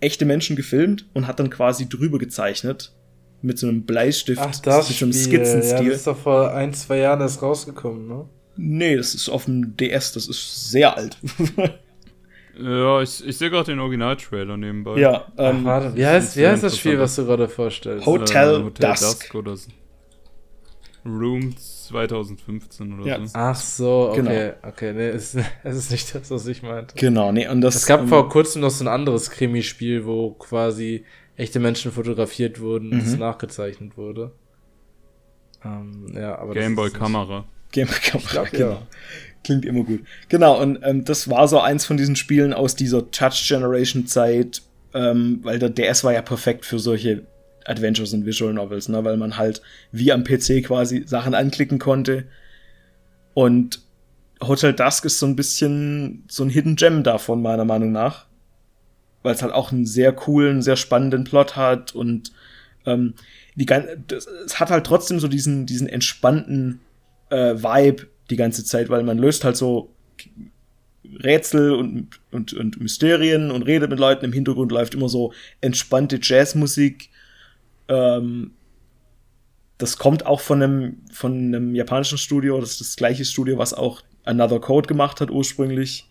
echte 0.00 0.24
Menschen 0.24 0.56
gefilmt 0.56 1.08
und 1.14 1.26
hat 1.26 1.40
dann 1.40 1.50
quasi 1.50 1.88
drüber 1.88 2.18
gezeichnet 2.18 2.94
mit 3.42 3.58
so 3.58 3.68
einem 3.68 3.84
Bleistift, 3.84 4.40
Ach, 4.42 4.60
das 4.60 4.88
mit 4.88 4.98
so 4.98 5.04
einem 5.04 5.12
Skizzenstil. 5.12 5.84
Ja, 5.84 5.90
das 5.90 5.98
ist 5.98 6.06
doch 6.06 6.18
vor 6.18 6.52
ein, 6.54 6.74
zwei 6.74 6.98
Jahren 6.98 7.20
erst 7.20 7.42
rausgekommen, 7.42 8.08
ne? 8.08 8.28
Nee, 8.56 8.96
das 8.96 9.14
ist 9.14 9.28
auf 9.28 9.44
dem 9.44 9.76
DS, 9.76 10.12
das 10.12 10.28
ist 10.28 10.70
sehr 10.70 10.96
alt. 10.96 11.16
ja, 12.60 13.02
ich, 13.02 13.26
ich 13.26 13.36
sehe 13.36 13.50
gerade 13.50 13.72
den 13.72 13.80
Original-Trailer 13.80 14.56
nebenbei. 14.56 14.98
Ja, 14.98 15.26
ähm, 15.36 15.58
Ach, 15.60 15.64
warte, 15.64 15.96
wie 15.96 16.06
heißt, 16.06 16.36
wie 16.36 16.46
heißt 16.46 16.62
das 16.62 16.78
Spiel, 16.78 16.98
was 16.98 17.16
du 17.16 17.26
gerade 17.26 17.48
vorstellst? 17.48 18.06
Hotel, 18.06 18.60
äh, 18.60 18.64
Hotel 18.64 18.90
Dusk. 18.90 19.02
Dusk 19.02 19.34
oder 19.34 19.56
so. 19.56 19.70
Room 21.04 21.56
2015 21.56 22.98
oder 22.98 23.06
ja. 23.06 23.24
so. 23.24 23.32
Ach 23.34 23.54
so, 23.54 24.08
okay. 24.10 24.22
Genau. 24.22 24.68
Okay, 24.68 24.92
nee, 24.92 25.08
es, 25.08 25.36
es 25.62 25.76
ist 25.76 25.90
nicht 25.90 26.14
das, 26.14 26.30
was 26.30 26.46
ich 26.46 26.62
meinte. 26.62 26.94
Genau, 26.96 27.32
nee, 27.32 27.48
und 27.48 27.60
das. 27.60 27.76
Es 27.76 27.86
gab 27.86 28.00
ähm, 28.00 28.08
vor 28.08 28.28
kurzem 28.28 28.62
noch 28.62 28.70
so 28.70 28.84
ein 28.84 28.88
anderes 28.88 29.30
Krimispiel, 29.30 30.04
wo 30.04 30.32
quasi 30.32 31.04
echte 31.36 31.60
Menschen 31.60 31.92
fotografiert 31.92 32.60
wurden, 32.60 32.88
mhm. 32.88 33.00
das 33.00 33.16
nachgezeichnet 33.16 33.96
wurde. 33.96 34.32
Ähm, 35.64 36.12
ja, 36.14 36.38
aber 36.38 36.54
Gameboy-Kamera. 36.54 37.44
Gameboy-Kamera, 37.76 38.44
genau. 38.50 38.70
Ja. 38.70 38.86
Klingt 39.44 39.64
immer 39.64 39.84
gut. 39.84 40.00
Genau, 40.28 40.60
und 40.60 40.80
ähm, 40.82 41.04
das 41.04 41.30
war 41.30 41.46
so 41.46 41.60
eins 41.60 41.84
von 41.84 41.96
diesen 41.96 42.16
Spielen 42.16 42.52
aus 42.52 42.74
dieser 42.74 43.10
Touch-Generation-Zeit, 43.10 44.62
ähm, 44.94 45.40
weil 45.42 45.58
der 45.58 45.70
DS 45.70 46.02
war 46.02 46.12
ja 46.12 46.22
perfekt 46.22 46.64
für 46.64 46.78
solche 46.78 47.22
Adventures 47.64 48.12
und 48.12 48.26
Visual 48.26 48.52
Novels, 48.52 48.88
ne? 48.88 49.04
weil 49.04 49.16
man 49.16 49.36
halt 49.36 49.62
wie 49.92 50.10
am 50.12 50.24
PC 50.24 50.64
quasi 50.64 51.04
Sachen 51.06 51.34
anklicken 51.34 51.78
konnte. 51.78 52.24
Und 53.34 53.80
Hotel 54.40 54.72
Dusk 54.72 55.04
ist 55.04 55.18
so 55.18 55.26
ein 55.26 55.36
bisschen 55.36 56.24
so 56.28 56.42
ein 56.42 56.50
Hidden 56.50 56.76
Gem 56.76 57.02
davon, 57.02 57.42
meiner 57.42 57.64
Meinung 57.64 57.92
nach. 57.92 58.26
Weil 59.22 59.34
es 59.34 59.42
halt 59.42 59.52
auch 59.52 59.70
einen 59.70 59.86
sehr 59.86 60.12
coolen, 60.12 60.62
sehr 60.62 60.76
spannenden 60.76 61.24
Plot 61.24 61.56
hat 61.56 61.94
und 61.94 62.32
ähm, 62.86 63.14
die, 63.56 63.66
das, 63.66 64.26
es 64.26 64.60
hat 64.60 64.70
halt 64.70 64.86
trotzdem 64.86 65.18
so 65.18 65.28
diesen, 65.28 65.66
diesen 65.66 65.88
entspannten 65.88 66.80
äh, 67.30 67.54
Vibe 67.54 68.08
die 68.30 68.36
ganze 68.36 68.64
Zeit, 68.64 68.88
weil 68.88 69.02
man 69.02 69.18
löst 69.18 69.44
halt 69.44 69.56
so 69.56 69.94
Rätsel 71.22 71.72
und, 71.72 72.20
und, 72.32 72.52
und 72.52 72.80
Mysterien 72.80 73.50
und 73.50 73.62
redet 73.62 73.90
mit 73.90 73.98
Leuten. 73.98 74.24
Im 74.24 74.32
Hintergrund 74.32 74.72
läuft 74.72 74.94
immer 74.94 75.08
so 75.08 75.32
entspannte 75.60 76.18
Jazzmusik 76.20 77.10
ähm, 77.88 78.52
das 79.78 79.98
kommt 79.98 80.24
auch 80.24 80.40
von 80.40 80.62
einem, 80.62 81.02
von 81.12 81.32
einem 81.32 81.74
japanischen 81.74 82.18
Studio. 82.18 82.60
Das 82.60 82.72
ist 82.72 82.80
das 82.80 82.96
gleiche 82.96 83.24
Studio, 83.24 83.58
was 83.58 83.74
auch 83.74 84.02
Another 84.24 84.60
Code 84.60 84.88
gemacht 84.88 85.20
hat 85.20 85.30
ursprünglich. 85.30 86.10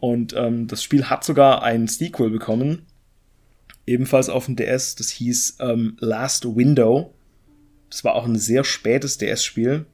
Und 0.00 0.34
ähm, 0.36 0.66
das 0.66 0.82
Spiel 0.82 1.04
hat 1.04 1.24
sogar 1.24 1.62
ein 1.62 1.86
Sequel 1.86 2.30
bekommen. 2.30 2.86
Ebenfalls 3.86 4.28
auf 4.28 4.46
dem 4.46 4.56
DS. 4.56 4.96
Das 4.96 5.08
hieß 5.10 5.58
ähm, 5.60 5.96
Last 6.00 6.44
Window. 6.44 7.14
Das 7.90 8.04
war 8.04 8.14
auch 8.14 8.24
ein 8.24 8.36
sehr 8.36 8.64
spätes 8.64 9.18
DS-Spiel, 9.18 9.86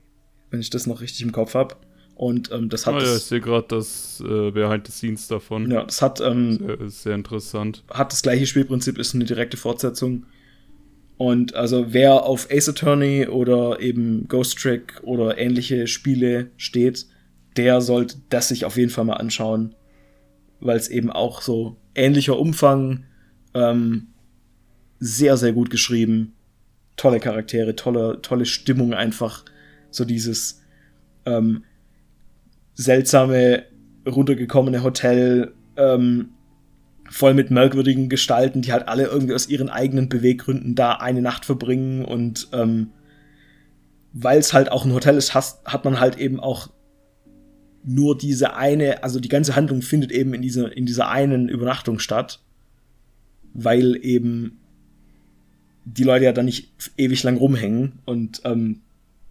wenn 0.50 0.60
ich 0.60 0.70
das 0.70 0.86
noch 0.86 1.00
richtig 1.00 1.22
im 1.22 1.32
Kopf 1.32 1.54
habe. 1.54 1.76
Und 2.14 2.52
ähm, 2.52 2.68
das 2.68 2.86
hat. 2.86 2.94
Oh 2.94 2.98
ja, 2.98 3.16
ich 3.16 3.22
sehe 3.22 3.40
gerade 3.40 3.66
das 3.68 4.22
äh, 4.24 4.50
Behind 4.50 4.86
the 4.86 4.92
Scenes 4.92 5.28
davon. 5.28 5.70
Ja, 5.70 5.84
das 5.84 6.02
hat. 6.02 6.20
Ähm, 6.20 6.58
sehr, 6.58 6.90
sehr 6.90 7.14
interessant. 7.14 7.84
Hat 7.90 8.12
das 8.12 8.22
gleiche 8.22 8.46
Spielprinzip, 8.46 8.98
ist 8.98 9.14
eine 9.14 9.24
direkte 9.24 9.56
Fortsetzung. 9.56 10.26
Und 11.16 11.54
also 11.54 11.92
wer 11.92 12.24
auf 12.24 12.48
Ace 12.50 12.68
Attorney 12.68 13.26
oder 13.26 13.80
eben 13.80 14.26
Ghost 14.28 14.58
Trick 14.58 15.00
oder 15.02 15.38
ähnliche 15.38 15.86
Spiele 15.86 16.50
steht, 16.56 17.06
der 17.56 17.80
sollte 17.80 18.16
das 18.28 18.48
sich 18.48 18.64
auf 18.64 18.76
jeden 18.76 18.90
Fall 18.90 19.04
mal 19.04 19.14
anschauen, 19.14 19.74
weil 20.60 20.76
es 20.76 20.88
eben 20.88 21.10
auch 21.10 21.42
so 21.42 21.76
ähnlicher 21.94 22.38
Umfang, 22.38 23.04
ähm, 23.54 24.08
sehr, 24.98 25.36
sehr 25.36 25.52
gut 25.52 25.70
geschrieben, 25.70 26.32
tolle 26.96 27.20
Charaktere, 27.20 27.76
tolle, 27.76 28.20
tolle 28.22 28.46
Stimmung 28.46 28.94
einfach, 28.94 29.44
so 29.90 30.04
dieses 30.04 30.62
ähm, 31.26 31.64
seltsame, 32.74 33.64
runtergekommene 34.06 34.82
Hotel, 34.82 35.54
ähm, 35.76 36.30
voll 37.08 37.34
mit 37.34 37.50
merkwürdigen 37.50 38.08
Gestalten, 38.08 38.62
die 38.62 38.72
halt 38.72 38.88
alle 38.88 39.04
irgendwie 39.04 39.34
aus 39.34 39.48
ihren 39.48 39.68
eigenen 39.68 40.08
Beweggründen 40.08 40.74
da 40.74 40.92
eine 40.94 41.20
Nacht 41.20 41.44
verbringen 41.44 42.04
und 42.04 42.48
ähm, 42.52 42.90
weil 44.14 44.38
es 44.38 44.52
halt 44.52 44.70
auch 44.70 44.84
ein 44.84 44.92
Hotel 44.92 45.16
ist, 45.16 45.34
hast, 45.34 45.64
hat 45.66 45.84
man 45.84 46.00
halt 46.00 46.18
eben 46.18 46.40
auch 46.40 46.70
nur 47.84 48.16
diese 48.16 48.54
eine, 48.56 49.02
also 49.02 49.20
die 49.20 49.28
ganze 49.28 49.56
Handlung 49.56 49.82
findet 49.82 50.12
eben 50.12 50.34
in 50.34 50.42
dieser, 50.42 50.74
in 50.76 50.86
dieser 50.86 51.08
einen 51.08 51.48
Übernachtung 51.48 51.98
statt, 51.98 52.40
weil 53.54 53.98
eben 54.02 54.60
die 55.84 56.04
Leute 56.04 56.24
ja 56.24 56.32
dann 56.32 56.46
nicht 56.46 56.72
ewig 56.96 57.22
lang 57.22 57.36
rumhängen 57.36 58.00
und 58.04 58.42
ähm, 58.44 58.80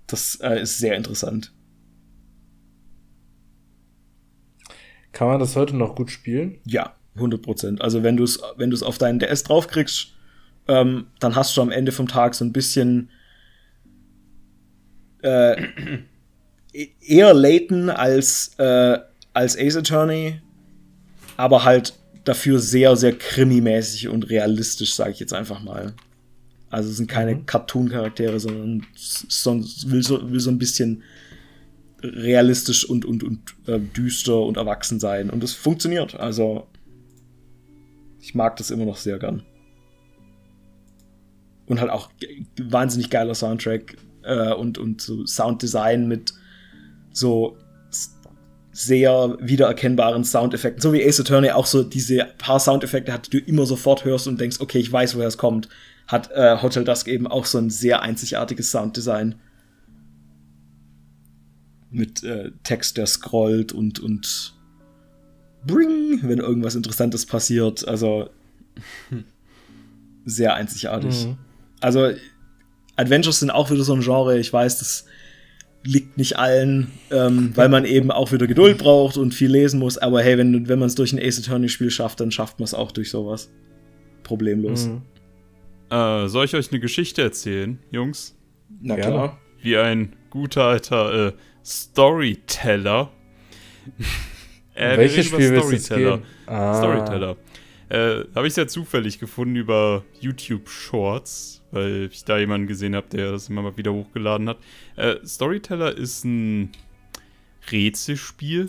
das 0.08 0.36
äh, 0.42 0.62
ist 0.62 0.78
sehr 0.78 0.96
interessant. 0.96 1.52
Kann 5.12 5.28
man 5.28 5.40
das 5.40 5.56
heute 5.56 5.76
noch 5.76 5.96
gut 5.96 6.12
spielen? 6.12 6.58
Ja, 6.66 6.96
100 7.16 7.42
Prozent. 7.42 7.82
Also 7.82 8.04
wenn 8.04 8.18
du 8.18 8.24
es 8.24 8.40
wenn 8.58 8.70
du's 8.70 8.84
auf 8.84 8.98
deinen 8.98 9.20
DS 9.20 9.44
draufkriegst, 9.44 10.14
ähm, 10.68 11.08
dann 11.20 11.36
hast 11.36 11.56
du 11.56 11.62
am 11.62 11.72
Ende 11.72 11.92
vom 11.92 12.08
Tag 12.08 12.36
so 12.36 12.46
ein 12.46 12.54
bisschen 12.54 13.10
äh, 15.22 15.62
e-, 16.74 16.90
eher 17.02 17.34
Layton 17.34 17.90
als, 17.90 18.54
äh, 18.58 19.00
als 19.34 19.58
Ace 19.58 19.78
Attorney, 19.78 20.42
aber 21.38 21.64
halt 21.64 21.94
dafür 22.24 22.60
sehr, 22.60 22.96
sehr 22.96 23.14
krimimäßig 23.14 24.08
und 24.08 24.30
realistisch, 24.30 24.94
sage 24.94 25.12
ich 25.12 25.20
jetzt 25.20 25.34
einfach 25.34 25.62
mal. 25.62 25.94
Also 26.72 26.90
es 26.90 26.98
sind 26.98 27.08
keine 27.08 27.36
mhm. 27.36 27.46
Cartoon-Charaktere, 27.46 28.40
sondern 28.40 28.88
sonst 28.96 29.92
will 29.92 30.02
so, 30.02 30.32
will 30.32 30.40
so 30.40 30.50
ein 30.50 30.58
bisschen 30.58 31.04
realistisch 32.02 32.90
und, 32.90 33.06
und, 33.06 33.24
und 33.24 33.56
äh, 33.68 33.80
düster 33.80 34.40
und 34.42 34.58
erwachsen 34.58 35.00
sein. 35.00 35.30
Und 35.30 35.44
es 35.44 35.54
funktioniert. 35.54 36.16
Also, 36.16 36.68
ich 38.20 38.34
mag 38.34 38.56
das 38.56 38.72
immer 38.72 38.86
noch 38.86 38.98
sehr 38.98 39.20
gern. 39.20 39.44
Und 41.68 41.80
halt 41.80 41.92
auch 41.92 42.10
wahnsinnig 42.60 43.10
geiler 43.10 43.36
Soundtrack 43.36 43.98
äh, 44.24 44.54
und, 44.54 44.78
und 44.78 45.02
so 45.02 45.26
Sounddesign 45.26 46.08
mit 46.08 46.34
so 47.12 47.58
sehr 48.72 49.38
wiedererkennbaren 49.40 50.24
Soundeffekten. 50.24 50.82
So 50.82 50.94
wie 50.94 51.06
Ace 51.06 51.20
Attorney 51.20 51.52
auch 51.52 51.66
so 51.66 51.84
diese 51.84 52.26
paar 52.38 52.60
Soundeffekte 52.60 53.12
hat, 53.12 53.28
die 53.28 53.40
du 53.42 53.46
immer 53.46 53.66
sofort 53.66 54.06
hörst 54.06 54.28
und 54.28 54.40
denkst, 54.40 54.58
okay, 54.62 54.80
ich 54.80 54.92
weiß, 54.92 55.16
woher 55.16 55.28
es 55.28 55.38
kommt. 55.38 55.68
Hat 56.12 56.30
äh, 56.32 56.62
Hotel 56.62 56.84
Dusk 56.84 57.08
eben 57.08 57.26
auch 57.26 57.46
so 57.46 57.58
ein 57.58 57.70
sehr 57.70 58.02
einzigartiges 58.02 58.70
Sounddesign 58.70 59.36
mit 61.90 62.22
äh, 62.24 62.52
Text, 62.64 62.98
der 62.98 63.06
scrollt 63.08 63.72
und, 63.72 64.00
und 64.00 64.54
bring, 65.66 66.20
wenn 66.24 66.40
irgendwas 66.40 66.76
Interessantes 66.76 67.26
passiert. 67.26 67.88
Also 67.88 68.30
sehr 70.26 70.54
einzigartig. 70.56 71.28
Mhm. 71.28 71.38
Also 71.80 72.12
Adventures 72.98 73.40
sind 73.40 73.50
auch 73.50 73.72
wieder 73.72 73.84
so 73.84 73.94
ein 73.94 74.02
Genre. 74.02 74.38
Ich 74.38 74.52
weiß, 74.52 74.80
das 74.80 75.06
liegt 75.84 76.18
nicht 76.18 76.38
allen, 76.38 76.92
ähm, 77.10 77.52
weil 77.56 77.70
man 77.70 77.86
eben 77.86 78.12
auch 78.12 78.34
wieder 78.34 78.48
Geduld 78.48 78.80
braucht 78.80 79.16
und 79.16 79.34
viel 79.34 79.50
lesen 79.50 79.80
muss. 79.80 79.98
Aber 79.98 80.22
hey, 80.22 80.38
wenn, 80.38 80.68
wenn 80.68 80.78
man 80.78 80.88
es 80.88 80.96
durch 80.96 81.14
ein 81.14 81.20
Ace 81.20 81.40
Attorney-Spiel 81.40 81.90
schafft, 81.90 82.20
dann 82.20 82.32
schafft 82.32 82.60
man 82.60 82.66
es 82.66 82.74
auch 82.74 82.92
durch 82.92 83.10
sowas. 83.10 83.50
Problemlos. 84.24 84.88
Mhm. 84.88 85.04
Äh, 85.92 86.30
soll 86.30 86.46
ich 86.46 86.56
euch 86.56 86.72
eine 86.72 86.80
Geschichte 86.80 87.22
erzählen, 87.22 87.78
Jungs? 87.92 88.38
Na 88.82 88.96
klar. 88.96 89.38
Wie 89.62 89.78
ein 89.78 90.16
guter 90.30 90.64
alter 90.64 91.28
äh, 91.28 91.34
Storyteller. 91.66 93.12
äh, 94.74 94.98
Welches 94.98 95.28
Spiel 95.28 95.60
Storyteller. 95.60 96.22
Ah. 96.46 96.76
Storyteller. 96.76 97.36
Äh, 97.90 98.24
habe 98.34 98.48
ich 98.48 98.54
sehr 98.54 98.70
zufällig 98.70 99.20
gefunden 99.20 99.58
über 99.58 100.06
YouTube 100.22 100.70
Shorts, 100.70 101.62
weil 101.72 102.08
ich 102.10 102.24
da 102.24 102.38
jemanden 102.38 102.68
gesehen 102.68 102.96
habe, 102.96 103.10
der 103.10 103.34
das 103.34 103.50
immer 103.50 103.62
mal 103.62 103.76
wieder 103.76 103.92
hochgeladen 103.92 104.48
hat. 104.48 104.60
Äh, 104.96 105.18
Storyteller 105.26 105.98
ist 105.98 106.24
ein 106.24 106.72
Rätselspiel. 107.70 108.68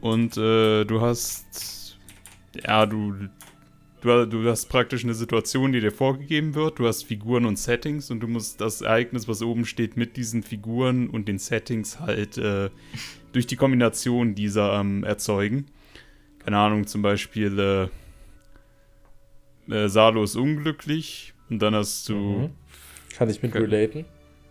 Und 0.00 0.38
äh, 0.38 0.84
du 0.84 1.02
hast. 1.02 1.98
Ja, 2.66 2.86
du, 2.86 3.28
du. 4.02 4.26
Du 4.26 4.48
hast 4.48 4.66
praktisch 4.66 5.04
eine 5.04 5.14
Situation, 5.14 5.72
die 5.72 5.80
dir 5.80 5.92
vorgegeben 5.92 6.54
wird. 6.54 6.78
Du 6.78 6.86
hast 6.86 7.04
Figuren 7.04 7.46
und 7.46 7.58
Settings 7.58 8.10
und 8.10 8.20
du 8.20 8.28
musst 8.28 8.60
das 8.60 8.82
Ereignis, 8.82 9.28
was 9.28 9.42
oben 9.42 9.64
steht, 9.64 9.96
mit 9.96 10.16
diesen 10.16 10.42
Figuren 10.42 11.08
und 11.08 11.28
den 11.28 11.38
Settings 11.38 12.00
halt 12.00 12.38
äh, 12.38 12.70
durch 13.32 13.46
die 13.46 13.56
Kombination 13.56 14.34
dieser 14.34 14.78
ähm, 14.78 15.04
erzeugen. 15.04 15.66
Keine 16.44 16.58
Ahnung, 16.58 16.86
zum 16.86 17.02
Beispiel 17.02 17.58
äh, 17.58 17.88
äh, 19.72 19.88
Salo 19.88 20.24
ist 20.24 20.36
unglücklich 20.36 21.34
und 21.48 21.60
dann 21.60 21.74
hast 21.74 22.08
du. 22.08 22.14
Mhm. 22.14 22.50
Kann 23.16 23.30
ich 23.30 23.42
mit 23.42 23.54
relaten? 23.54 24.04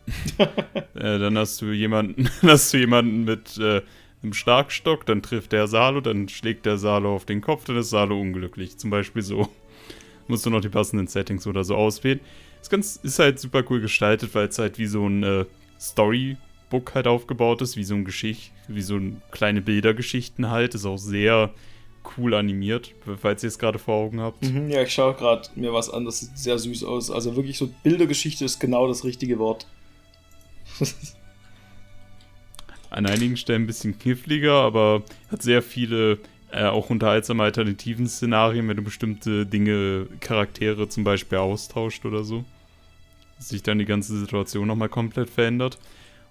äh, 0.38 1.20
dann 1.20 1.38
hast 1.38 1.62
du 1.62 1.72
jemanden, 1.72 2.30
hast 2.42 2.74
du 2.74 2.78
jemanden 2.78 3.24
mit 3.24 3.58
äh, 3.58 3.82
einem 4.24 4.34
Starkstock, 4.34 5.06
dann 5.06 5.22
trifft 5.22 5.52
der 5.52 5.68
Salo, 5.68 6.02
dann 6.02 6.30
schlägt 6.30 6.66
der 6.66 6.78
Salo 6.78 7.16
auf 7.16 7.26
den 7.26 7.42
Kopf, 7.42 7.66
dann 7.66 7.78
ist 7.78 7.90
Salo 7.90 8.20
unglücklich. 8.20 8.78
Zum 8.78 8.90
Beispiel 8.90 9.22
so. 9.22 9.50
Musst 10.28 10.46
du 10.46 10.50
noch 10.50 10.62
die 10.62 10.70
passenden 10.70 11.08
Settings 11.08 11.48
oder 11.48 11.64
so 11.64 11.76
auswählen. 11.76 12.20
Das 12.60 12.70
Ganze 12.70 13.00
ist 13.04 13.20
halt 13.20 13.40
super 13.40 13.64
cool 13.70 13.82
gestaltet, 13.82 14.34
weil 14.36 14.48
es 14.48 14.60
halt 14.60 14.78
wie 14.78 14.86
so 14.86 15.08
ein 15.08 15.24
äh, 15.24 15.46
Storybook 15.80 16.94
halt 16.94 17.08
aufgebaut 17.08 17.62
ist, 17.62 17.76
wie 17.76 17.84
so 17.84 17.96
ein 17.96 18.06
Geschicht, 18.06 18.52
wie 18.68 18.84
so 18.84 18.96
ein 18.96 19.22
kleine 19.32 19.62
Bildergeschichten 19.62 20.50
halt. 20.52 20.76
Ist 20.76 20.86
auch 20.86 20.98
sehr 20.98 21.52
cool 22.18 22.34
animiert, 22.34 22.94
falls 23.20 23.44
ihr 23.44 23.48
es 23.48 23.60
gerade 23.60 23.80
vor 23.80 23.96
Augen 23.96 24.22
habt. 24.22 24.44
Mhm, 24.44 24.70
ja, 24.70 24.84
ich 24.84 24.94
schaue 24.94 25.16
gerade 25.16 25.50
mir 25.56 25.74
was 25.74 25.90
an, 25.90 26.06
das 26.06 26.20
sieht 26.20 26.38
sehr 26.38 26.58
süß 26.58 26.84
aus. 26.84 27.12
Also 27.12 27.36
wirklich 27.36 27.58
so 27.58 27.70
Bildergeschichte 27.84 28.46
ist 28.46 28.60
genau 28.60 28.88
das 28.88 29.04
richtige 29.04 29.40
Wort. 29.40 29.66
An 32.92 33.08
einigen 33.08 33.38
Stellen 33.38 33.64
ein 33.64 33.68
bisschen 33.68 33.98
kniffliger, 33.98 34.54
aber 34.54 35.02
hat 35.32 35.42
sehr 35.42 35.64
viele 35.64 36.20
äh, 36.52 36.66
auch 36.66 36.90
unterhaltsame 36.90 37.44
alternativen 37.44 38.08
Szenarien, 38.08 38.68
wenn 38.68 38.76
du 38.76 38.84
bestimmte 38.84 39.46
Dinge, 39.46 40.08
Charaktere 40.20 40.90
zum 40.90 41.04
Beispiel 41.04 41.38
austauscht 41.38 42.06
oder 42.06 42.24
so. 42.24 42.44
Sich 43.40 43.64
dann 43.64 43.80
die 43.80 43.86
ganze 43.86 44.20
Situation 44.20 44.68
nochmal 44.68 44.90
komplett 44.90 45.30
verändert. 45.30 45.80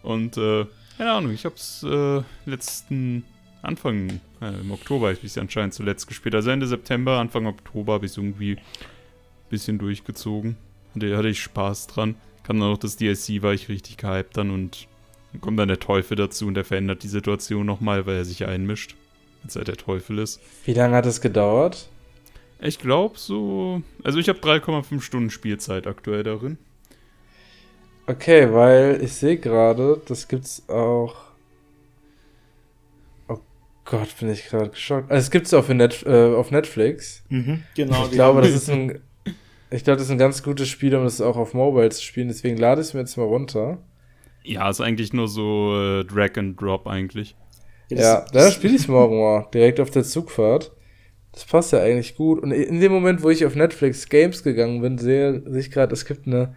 Und, 0.02 0.36
äh, 0.36 0.66
keine 0.98 1.12
Ahnung, 1.12 1.32
ich 1.32 1.46
hab's 1.46 1.82
äh, 1.82 2.22
letzten 2.44 3.24
Anfang, 3.62 4.20
äh, 4.40 4.60
im 4.60 4.70
Oktober 4.70 5.08
habe 5.08 5.18
ich 5.18 5.24
es 5.24 5.38
anscheinend 5.38 5.74
zuletzt 5.74 6.06
gespielt. 6.06 6.34
Also 6.34 6.50
Ende 6.50 6.66
September, 6.66 7.18
Anfang 7.18 7.46
Oktober 7.46 7.94
habe 7.94 8.06
ich 8.06 8.16
irgendwie 8.16 8.52
ein 8.52 8.58
bisschen 9.48 9.78
durchgezogen. 9.78 10.56
Hatte, 10.94 11.16
hatte 11.16 11.28
ich 11.28 11.42
Spaß 11.42 11.86
dran. 11.86 12.16
Kam 12.42 12.60
dann 12.60 12.70
noch 12.70 12.78
das 12.78 12.96
DLC, 12.96 13.42
war 13.42 13.54
ich 13.54 13.68
richtig 13.70 13.96
gehypt 13.96 14.36
dann 14.36 14.50
und 14.50 14.86
dann 15.32 15.40
kommt 15.40 15.58
dann 15.58 15.68
der 15.68 15.80
Teufel 15.80 16.16
dazu 16.16 16.46
und 16.46 16.54
der 16.54 16.64
verändert 16.64 17.02
die 17.02 17.08
Situation 17.08 17.66
nochmal, 17.66 18.06
weil 18.06 18.16
er 18.16 18.24
sich 18.24 18.46
einmischt. 18.46 18.96
Als 19.42 19.56
er 19.56 19.64
der 19.64 19.76
Teufel 19.76 20.18
ist. 20.18 20.38
Wie 20.66 20.74
lange 20.74 20.94
hat 20.96 21.06
es 21.06 21.22
gedauert? 21.22 21.88
Ich 22.60 22.78
glaube 22.78 23.18
so. 23.18 23.82
Also 24.04 24.18
ich 24.18 24.28
habe 24.28 24.38
3,5 24.40 25.00
Stunden 25.00 25.30
Spielzeit 25.30 25.86
aktuell 25.86 26.22
darin. 26.22 26.58
Okay, 28.06 28.52
weil 28.52 29.00
ich 29.02 29.14
sehe 29.14 29.38
gerade, 29.38 30.02
das 30.06 30.28
gibt's 30.28 30.68
auch. 30.68 31.16
Oh 33.28 33.38
Gott, 33.86 34.14
bin 34.18 34.30
ich 34.30 34.46
gerade 34.46 34.68
geschockt. 34.68 35.10
Also 35.10 35.24
es 35.24 35.30
gibt's 35.30 35.54
auch 35.54 35.66
Net, 35.68 36.02
äh, 36.04 36.34
auf 36.34 36.50
Netflix. 36.50 37.22
Mhm, 37.30 37.62
genau. 37.74 38.04
Ich 38.04 38.10
glaube, 38.10 38.42
das 38.42 38.50
ist 38.50 38.68
ein 38.70 39.00
ich 39.70 39.84
glaube, 39.84 39.98
das 39.98 40.06
ist 40.06 40.12
ein 40.12 40.18
ganz 40.18 40.42
gutes 40.42 40.68
Spiel, 40.68 40.94
um 40.96 41.04
es 41.04 41.20
auch 41.20 41.36
auf 41.36 41.54
Mobile 41.54 41.90
zu 41.90 42.02
spielen. 42.02 42.28
Deswegen 42.28 42.56
lade 42.56 42.80
ich 42.80 42.88
es 42.88 42.94
mir 42.94 43.00
jetzt 43.00 43.16
mal 43.16 43.24
runter. 43.24 43.78
Ja, 44.42 44.68
ist 44.70 44.80
eigentlich 44.80 45.12
nur 45.12 45.28
so 45.28 45.74
äh, 45.76 46.04
Drag 46.04 46.36
and 46.36 46.60
Drop 46.60 46.86
eigentlich. 46.86 47.36
Ja, 47.90 48.24
da 48.32 48.50
spiele 48.50 48.74
ich 48.74 48.82
es 48.82 48.88
morgen 48.88 49.18
mal. 49.18 49.46
Direkt 49.52 49.80
auf 49.80 49.90
der 49.90 50.04
Zugfahrt. 50.04 50.72
Das 51.32 51.44
passt 51.44 51.72
ja 51.72 51.80
eigentlich 51.80 52.16
gut. 52.16 52.40
Und 52.40 52.52
in 52.52 52.80
dem 52.80 52.92
Moment, 52.92 53.22
wo 53.22 53.30
ich 53.30 53.44
auf 53.44 53.54
Netflix 53.54 54.08
Games 54.08 54.42
gegangen 54.42 54.80
bin, 54.80 54.98
sehe 54.98 55.42
ich 55.56 55.70
gerade, 55.70 55.92
es 55.92 56.04
gibt 56.04 56.26
eine 56.26 56.54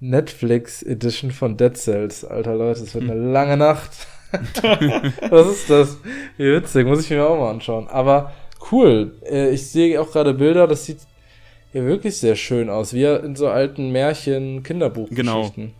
Netflix 0.00 0.82
Edition 0.82 1.30
von 1.30 1.56
Dead 1.56 1.76
Cells. 1.76 2.24
Alter 2.24 2.56
Leute, 2.56 2.82
es 2.82 2.94
wird 2.94 3.04
hm. 3.04 3.10
eine 3.10 3.32
lange 3.32 3.56
Nacht. 3.56 4.06
Was 5.30 5.48
ist 5.48 5.70
das? 5.70 5.98
Wie 6.36 6.52
witzig, 6.52 6.86
muss 6.86 7.04
ich 7.04 7.10
mir 7.10 7.26
auch 7.26 7.38
mal 7.38 7.50
anschauen. 7.50 7.88
Aber 7.88 8.32
cool. 8.70 9.16
Äh, 9.28 9.50
ich 9.50 9.68
sehe 9.68 10.00
auch 10.00 10.10
gerade 10.10 10.34
Bilder, 10.34 10.66
das 10.66 10.86
sieht 10.86 10.98
ja 11.72 11.84
wirklich 11.84 12.16
sehr 12.16 12.36
schön 12.36 12.70
aus, 12.70 12.92
wie 12.92 13.04
in 13.04 13.36
so 13.36 13.48
alten 13.48 13.90
Märchen, 13.90 14.62
Kinderbuchgeschichten. 14.62 15.54
Genau. 15.54 15.74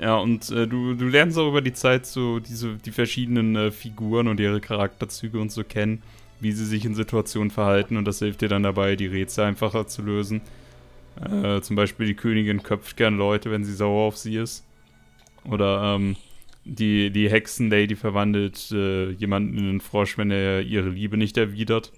Ja, 0.00 0.16
und 0.16 0.50
äh, 0.50 0.66
du, 0.66 0.94
du 0.94 1.06
lernst 1.06 1.38
auch 1.38 1.48
über 1.48 1.62
die 1.62 1.72
Zeit 1.72 2.06
so 2.06 2.40
diese, 2.40 2.74
die 2.76 2.90
verschiedenen 2.90 3.54
äh, 3.54 3.70
Figuren 3.70 4.26
und 4.26 4.40
ihre 4.40 4.60
Charakterzüge 4.60 5.38
und 5.40 5.52
so 5.52 5.62
kennen, 5.62 6.02
wie 6.40 6.52
sie 6.52 6.66
sich 6.66 6.84
in 6.84 6.94
Situationen 6.94 7.50
verhalten 7.50 7.96
und 7.96 8.04
das 8.04 8.18
hilft 8.18 8.40
dir 8.40 8.48
dann 8.48 8.64
dabei, 8.64 8.96
die 8.96 9.06
Rätsel 9.06 9.44
einfacher 9.44 9.86
zu 9.86 10.02
lösen. 10.02 10.40
Äh, 11.20 11.60
zum 11.60 11.76
Beispiel 11.76 12.06
die 12.06 12.14
Königin 12.14 12.62
köpft 12.62 12.96
gern 12.96 13.16
Leute, 13.16 13.50
wenn 13.52 13.64
sie 13.64 13.74
sauer 13.74 14.08
auf 14.08 14.16
sie 14.16 14.36
ist. 14.36 14.66
Oder 15.44 15.94
ähm, 15.94 16.16
die, 16.64 17.10
die 17.10 17.30
Hexenlady 17.30 17.94
verwandelt 17.94 18.72
äh, 18.72 19.10
jemanden 19.10 19.58
in 19.58 19.68
einen 19.68 19.80
Frosch, 19.80 20.18
wenn 20.18 20.30
er 20.30 20.62
ihre 20.62 20.88
Liebe 20.88 21.16
nicht 21.16 21.36
erwidert. 21.36 21.92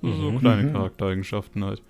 So 0.00 0.08
mhm. 0.08 0.38
kleine 0.38 0.62
mhm. 0.62 0.72
Charaktereigenschaften 0.72 1.64
halt. 1.64 1.82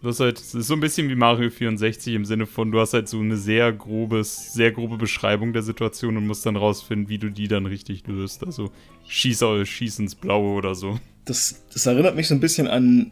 Du 0.00 0.08
hast 0.08 0.20
halt, 0.20 0.38
es 0.38 0.54
ist 0.54 0.68
so 0.68 0.74
ein 0.74 0.80
bisschen 0.80 1.08
wie 1.08 1.16
Mario 1.16 1.50
64 1.50 2.14
im 2.14 2.24
Sinne 2.24 2.46
von, 2.46 2.70
du 2.70 2.78
hast 2.78 2.94
halt 2.94 3.08
so 3.08 3.18
eine 3.18 3.36
sehr 3.36 3.72
grobes, 3.72 4.52
sehr 4.52 4.70
grobe 4.70 4.96
Beschreibung 4.96 5.52
der 5.52 5.62
Situation 5.62 6.16
und 6.16 6.26
musst 6.26 6.46
dann 6.46 6.54
rausfinden, 6.54 7.08
wie 7.08 7.18
du 7.18 7.30
die 7.30 7.48
dann 7.48 7.66
richtig 7.66 8.06
löst. 8.06 8.44
Also 8.44 8.70
schieß, 9.08 9.42
schieß 9.64 9.98
ins 9.98 10.14
Blaue 10.14 10.54
oder 10.54 10.76
so. 10.76 11.00
Das, 11.24 11.64
das 11.72 11.86
erinnert 11.86 12.14
mich 12.14 12.28
so 12.28 12.34
ein 12.34 12.40
bisschen 12.40 12.68
an, 12.68 13.10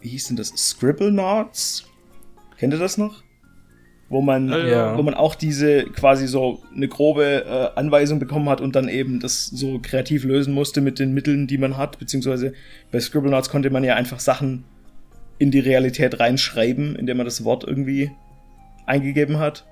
wie 0.00 0.08
hieß 0.10 0.28
denn 0.28 0.36
das? 0.36 0.50
Scribble 0.50 1.10
Knots? 1.10 1.84
Kennt 2.58 2.72
ihr 2.74 2.78
das 2.78 2.96
noch? 2.96 3.24
wo 4.10 4.20
man, 4.20 4.48
ja. 4.48 4.98
wo 4.98 5.02
man 5.02 5.14
auch 5.14 5.36
diese 5.36 5.84
quasi 5.84 6.26
so 6.26 6.60
eine 6.74 6.88
grobe 6.88 7.44
äh, 7.44 7.78
Anweisung 7.78 8.18
bekommen 8.18 8.48
hat 8.48 8.60
und 8.60 8.74
dann 8.74 8.88
eben 8.88 9.20
das 9.20 9.46
so 9.46 9.78
kreativ 9.80 10.24
lösen 10.24 10.52
musste 10.52 10.80
mit 10.80 10.98
den 10.98 11.14
Mitteln, 11.14 11.46
die 11.46 11.58
man 11.58 11.76
hat, 11.76 12.00
beziehungsweise 12.00 12.52
bei 12.90 12.98
Scribblenauts 12.98 13.50
konnte 13.50 13.70
man 13.70 13.84
ja 13.84 13.94
einfach 13.94 14.18
Sachen 14.18 14.64
in 15.40 15.50
die 15.50 15.58
Realität 15.58 16.20
reinschreiben, 16.20 16.94
indem 16.94 17.16
man 17.16 17.26
das 17.26 17.44
Wort 17.44 17.64
irgendwie 17.64 18.12
eingegeben 18.86 19.38
hat. 19.38 19.64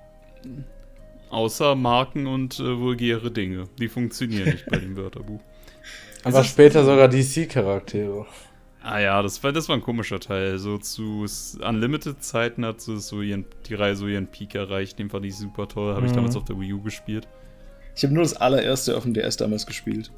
Außer 1.29 1.75
Marken 1.75 2.27
und 2.27 2.59
äh, 2.59 2.79
vulgäre 2.79 3.31
Dinge. 3.31 3.65
Die 3.79 3.89
funktionieren 3.89 4.47
nicht 4.47 4.67
bei 4.67 4.79
dem 4.79 4.97
Wörterbuch. 4.97 5.41
Aber 6.25 6.43
später 6.43 6.85
sogar 6.85 7.09
DC-Charaktere. 7.09 8.27
Ah 8.83 8.99
ja, 8.99 9.21
das 9.23 9.45
war, 9.45 9.53
das 9.53 9.69
war 9.69 9.77
ein 9.77 9.83
komischer 9.83 10.21
Teil. 10.21 10.59
So 10.59 10.79
zu 10.79 11.27
Unlimited-Zeiten 11.61 12.65
hat 12.65 12.81
so 12.81 13.21
ihren, 13.21 13.45
die 13.69 13.75
Reihe 13.75 13.95
so 13.95 14.07
ihren 14.07 14.29
Peak 14.29 14.55
erreicht. 14.55 14.99
Den 14.99 15.11
fand 15.11 15.27
ich 15.27 15.37
super 15.37 15.69
toll. 15.69 15.91
Habe 15.91 16.01
mhm. 16.01 16.07
ich 16.07 16.13
damals 16.13 16.35
auf 16.35 16.45
der 16.45 16.59
Wii 16.59 16.73
U 16.73 16.81
gespielt. 16.81 17.29
Ich 17.95 18.05
habe 18.05 18.15
nur 18.15 18.23
das 18.23 18.35
allererste 18.35 18.97
auf 18.97 19.03
dem 19.03 19.13
DS 19.13 19.37
damals 19.37 19.67
gespielt. 19.67 20.11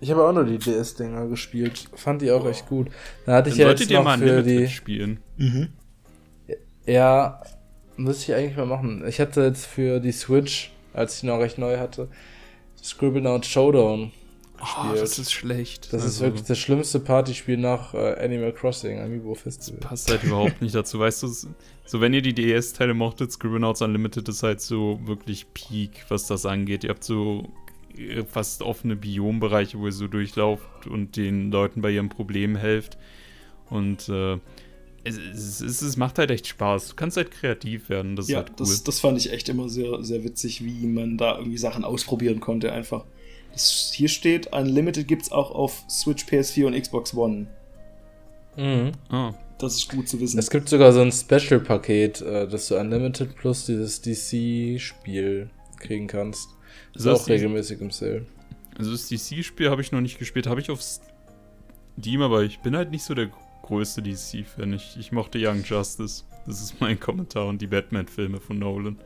Ich 0.00 0.10
habe 0.10 0.24
auch 0.24 0.32
nur 0.32 0.44
die 0.44 0.58
DS-Dinger 0.58 1.26
gespielt. 1.26 1.88
Fand 1.94 2.22
die 2.22 2.30
auch 2.30 2.44
oh. 2.44 2.48
echt 2.48 2.68
gut. 2.68 2.88
Da 3.26 3.34
hatte 3.34 3.50
Dann 3.50 3.58
ich 3.58 3.58
ja 3.58 3.70
jetzt 3.70 3.90
noch 3.90 4.04
mal 4.04 4.18
für 4.18 4.42
die 4.42 4.68
spielen. 4.68 5.20
Mhm. 5.36 5.68
Ja, 6.86 7.42
müsste 7.96 8.32
ich 8.32 8.38
eigentlich 8.38 8.56
mal 8.56 8.66
machen. 8.66 9.04
Ich 9.06 9.20
hatte 9.20 9.42
jetzt 9.42 9.66
für 9.66 10.00
die 10.00 10.12
Switch, 10.12 10.72
als 10.92 11.16
ich 11.18 11.22
noch 11.24 11.38
recht 11.38 11.58
neu 11.58 11.78
hatte, 11.78 12.08
Scribble 12.82 13.28
Out 13.28 13.44
Showdown 13.44 14.12
Oh, 14.60 14.92
das 14.92 15.18
ist 15.18 15.32
schlecht. 15.32 15.92
Das 15.92 16.02
also, 16.02 16.06
ist 16.06 16.20
wirklich 16.20 16.44
das 16.44 16.58
schlimmste 16.58 16.98
Partyspiel 16.98 17.56
nach 17.56 17.94
äh, 17.94 18.24
Animal 18.24 18.52
Crossing 18.52 18.98
Amiibo 18.98 19.34
Festival. 19.34 19.80
Das 19.80 19.88
passt 19.88 20.10
halt 20.10 20.24
überhaupt 20.24 20.60
nicht 20.62 20.74
dazu. 20.74 20.98
Weißt 20.98 21.22
du, 21.22 21.28
so 21.28 22.00
wenn 22.00 22.12
ihr 22.12 22.22
die 22.22 22.34
DS-Teile 22.34 22.94
mochtet, 22.94 23.30
Scribblenauts 23.30 23.82
Unlimited 23.82 24.28
ist 24.28 24.42
halt 24.42 24.60
so 24.60 24.98
wirklich 25.04 25.52
Peak, 25.54 26.04
was 26.08 26.26
das 26.26 26.44
angeht. 26.44 26.84
Ihr 26.84 26.90
habt 26.90 27.04
so 27.04 27.44
fast 28.28 28.62
offene 28.62 28.96
Biombereiche, 28.96 29.78
wo 29.78 29.86
ihr 29.86 29.92
so 29.92 30.08
durchlauft 30.08 30.86
und 30.86 31.16
den 31.16 31.50
Leuten 31.50 31.82
bei 31.82 31.90
ihren 31.90 32.08
Problemen 32.08 32.56
helft. 32.56 32.98
Und 33.70 34.08
äh, 34.08 34.38
es, 35.04 35.18
es, 35.18 35.60
es, 35.60 35.82
es, 35.82 35.96
macht 35.96 36.18
halt 36.18 36.30
echt 36.30 36.46
Spaß. 36.46 36.88
Du 36.88 36.94
kannst 36.96 37.16
halt 37.16 37.30
kreativ 37.30 37.88
werden. 37.88 38.16
Das 38.16 38.28
ja, 38.28 38.40
ist 38.40 38.48
halt 38.48 38.60
cool. 38.60 38.66
Das, 38.66 38.84
das 38.84 39.00
fand 39.00 39.18
ich 39.18 39.32
echt 39.32 39.48
immer 39.48 39.68
sehr, 39.68 40.02
sehr 40.02 40.24
witzig, 40.24 40.64
wie 40.64 40.86
man 40.86 41.16
da 41.16 41.38
irgendwie 41.38 41.58
Sachen 41.58 41.84
ausprobieren 41.84 42.40
konnte, 42.40 42.72
einfach. 42.72 43.04
Das 43.52 43.92
hier 43.94 44.08
steht, 44.08 44.52
Unlimited 44.52 45.08
gibt 45.08 45.22
es 45.22 45.32
auch 45.32 45.50
auf 45.50 45.84
Switch, 45.88 46.24
PS4 46.24 46.66
und 46.66 46.80
Xbox 46.80 47.14
One. 47.14 47.46
Mhm. 48.56 48.92
Oh. 49.10 49.30
Das 49.58 49.74
ist 49.74 49.90
gut 49.90 50.08
zu 50.08 50.20
wissen. 50.20 50.38
Es 50.38 50.50
gibt 50.50 50.68
sogar 50.68 50.92
so 50.92 51.00
ein 51.00 51.10
Special-Paket, 51.10 52.20
äh, 52.20 52.48
dass 52.48 52.68
du 52.68 52.78
Unlimited 52.78 53.34
plus 53.34 53.66
dieses 53.66 54.00
DC-Spiel 54.00 55.50
kriegen 55.80 56.06
kannst. 56.06 56.50
Das 57.04 57.20
ist 57.20 57.24
auch 57.24 57.28
regelmäßig 57.28 57.80
im 57.80 57.90
Sale. 57.90 58.26
Also 58.76 58.92
das 58.92 59.08
DC-Spiel 59.08 59.70
habe 59.70 59.82
ich 59.82 59.92
noch 59.92 60.00
nicht 60.00 60.18
gespielt. 60.18 60.46
Habe 60.46 60.60
ich 60.60 60.70
auf 60.70 60.80
Steam, 60.82 62.22
aber 62.22 62.42
ich 62.42 62.60
bin 62.60 62.76
halt 62.76 62.90
nicht 62.90 63.02
so 63.02 63.14
der 63.14 63.30
größte 63.62 64.02
DC-Fan. 64.02 64.72
Ich, 64.72 64.96
ich 64.98 65.12
mochte 65.12 65.38
Young 65.40 65.62
Justice. 65.64 66.24
Das 66.46 66.60
ist 66.60 66.80
mein 66.80 66.98
Kommentar 66.98 67.46
und 67.46 67.60
die 67.60 67.66
Batman-Filme 67.66 68.40
von 68.40 68.58
Nolan. 68.58 68.96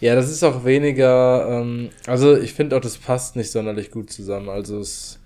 Ja, 0.00 0.14
das 0.14 0.30
ist 0.30 0.42
auch 0.42 0.64
weniger, 0.64 1.48
ähm, 1.48 1.90
also 2.06 2.36
ich 2.36 2.52
finde 2.52 2.76
auch, 2.76 2.80
das 2.80 2.98
passt 2.98 3.36
nicht 3.36 3.50
sonderlich 3.50 3.90
gut 3.90 4.10
zusammen. 4.10 4.48
Also 4.48 4.78
es 4.80 5.20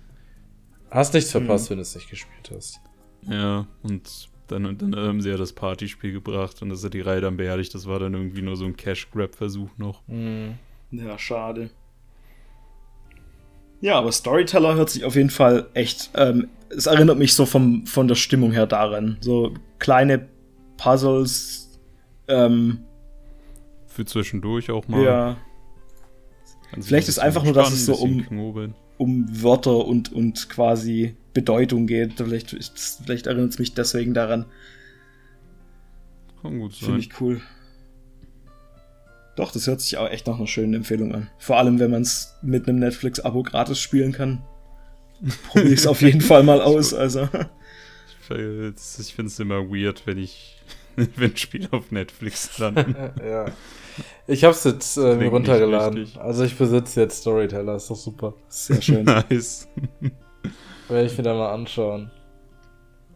hast 0.91 1.13
nichts 1.13 1.31
verpasst, 1.31 1.65
mhm. 1.65 1.71
wenn 1.71 1.77
du 1.79 1.81
es 1.81 1.95
nicht 1.95 2.09
gespielt 2.09 2.51
hast. 2.55 2.79
Ja, 3.23 3.67
und 3.83 4.29
dann, 4.47 4.77
dann 4.77 4.95
haben 4.95 5.21
sie 5.21 5.29
ja 5.29 5.37
das 5.37 5.53
Partyspiel 5.53 6.13
gebracht 6.13 6.61
und 6.61 6.69
das 6.69 6.83
hat 6.83 6.93
die 6.93 7.01
Reihe 7.01 7.21
dann 7.21 7.37
beerdigt. 7.37 7.73
Das 7.75 7.87
war 7.87 7.99
dann 7.99 8.13
irgendwie 8.13 8.41
nur 8.41 8.55
so 8.55 8.65
ein 8.65 8.75
Cash-Grab-Versuch 8.75 9.69
noch. 9.77 10.01
Mhm. 10.07 10.55
Ja, 10.91 11.17
schade. 11.17 11.69
Ja, 13.81 13.97
aber 13.97 14.11
Storyteller 14.11 14.75
hört 14.75 14.89
sich 14.89 15.05
auf 15.05 15.15
jeden 15.15 15.29
Fall 15.29 15.67
echt. 15.73 16.11
Ähm, 16.15 16.49
es 16.69 16.85
erinnert 16.85 17.17
mich 17.17 17.33
so 17.33 17.45
vom, 17.45 17.85
von 17.85 18.07
der 18.07 18.15
Stimmung 18.15 18.51
her 18.51 18.67
daran. 18.67 19.17
So 19.21 19.53
kleine 19.79 20.27
Puzzles. 20.77 21.79
Ähm, 22.27 22.79
Für 23.87 24.05
zwischendurch 24.05 24.69
auch 24.69 24.87
mal. 24.87 25.03
Ja. 25.03 25.37
Vielleicht 26.79 27.07
ist 27.09 27.19
einfach 27.19 27.43
nur, 27.43 27.53
dass 27.53 27.71
es 27.71 27.85
so 27.85 27.95
um, 27.95 28.63
um 28.97 29.43
Wörter 29.43 29.85
und, 29.85 30.13
und 30.13 30.49
quasi 30.49 31.15
Bedeutung 31.33 31.87
geht. 31.87 32.13
Vielleicht, 32.17 32.55
vielleicht 33.03 33.25
erinnert 33.25 33.51
es 33.51 33.59
mich 33.59 33.73
deswegen 33.73 34.13
daran. 34.13 34.45
Kann 36.41 36.59
gut 36.59 36.73
sein. 36.73 36.85
Finde 36.85 36.99
ich 36.99 37.21
cool. 37.21 37.41
Doch, 39.39 39.53
das 39.53 39.67
hört 39.67 39.79
sich 39.79 39.97
auch 39.97 40.09
echt 40.09 40.27
nach 40.27 40.37
einer 40.37 40.47
schönen 40.47 40.73
Empfehlung 40.73 41.15
an. 41.15 41.29
Vor 41.37 41.57
allem, 41.57 41.79
wenn 41.79 41.91
man 41.91 42.01
es 42.01 42.35
mit 42.41 42.67
einem 42.67 42.79
Netflix-Abo 42.79 43.43
gratis 43.43 43.79
spielen 43.79 44.11
kann. 44.11 44.43
Probiere 45.47 45.73
ich 45.73 45.79
es 45.79 45.87
auf 45.87 46.01
jeden 46.01 46.19
Fall 46.19 46.43
mal 46.43 46.61
aus. 46.61 46.93
Also. 46.93 47.29
Ich 48.29 49.13
finde 49.13 49.27
es 49.27 49.39
immer 49.39 49.69
weird, 49.69 50.05
wenn 50.05 50.17
ich 50.17 50.61
wenn 51.15 51.37
Spiele 51.37 51.69
auf 51.71 51.89
Netflix 51.89 52.57
landen. 52.57 52.97
ja. 53.25 53.45
Ich 54.27 54.43
habe 54.43 54.51
es 54.51 54.65
jetzt 54.65 54.97
äh, 54.97 55.15
mir 55.15 55.29
runtergeladen. 55.29 56.05
Also 56.19 56.43
ich 56.43 56.57
besitze 56.57 56.99
jetzt 56.99 57.21
Storyteller, 57.21 57.77
ist 57.77 57.89
doch 57.89 57.95
super. 57.95 58.33
Sehr 58.49 58.81
schön. 58.81 59.05
nice. 59.05 59.69
Werde 60.89 61.05
ich 61.05 61.17
mir 61.17 61.23
da 61.23 61.33
mal 61.33 61.53
anschauen. 61.53 62.11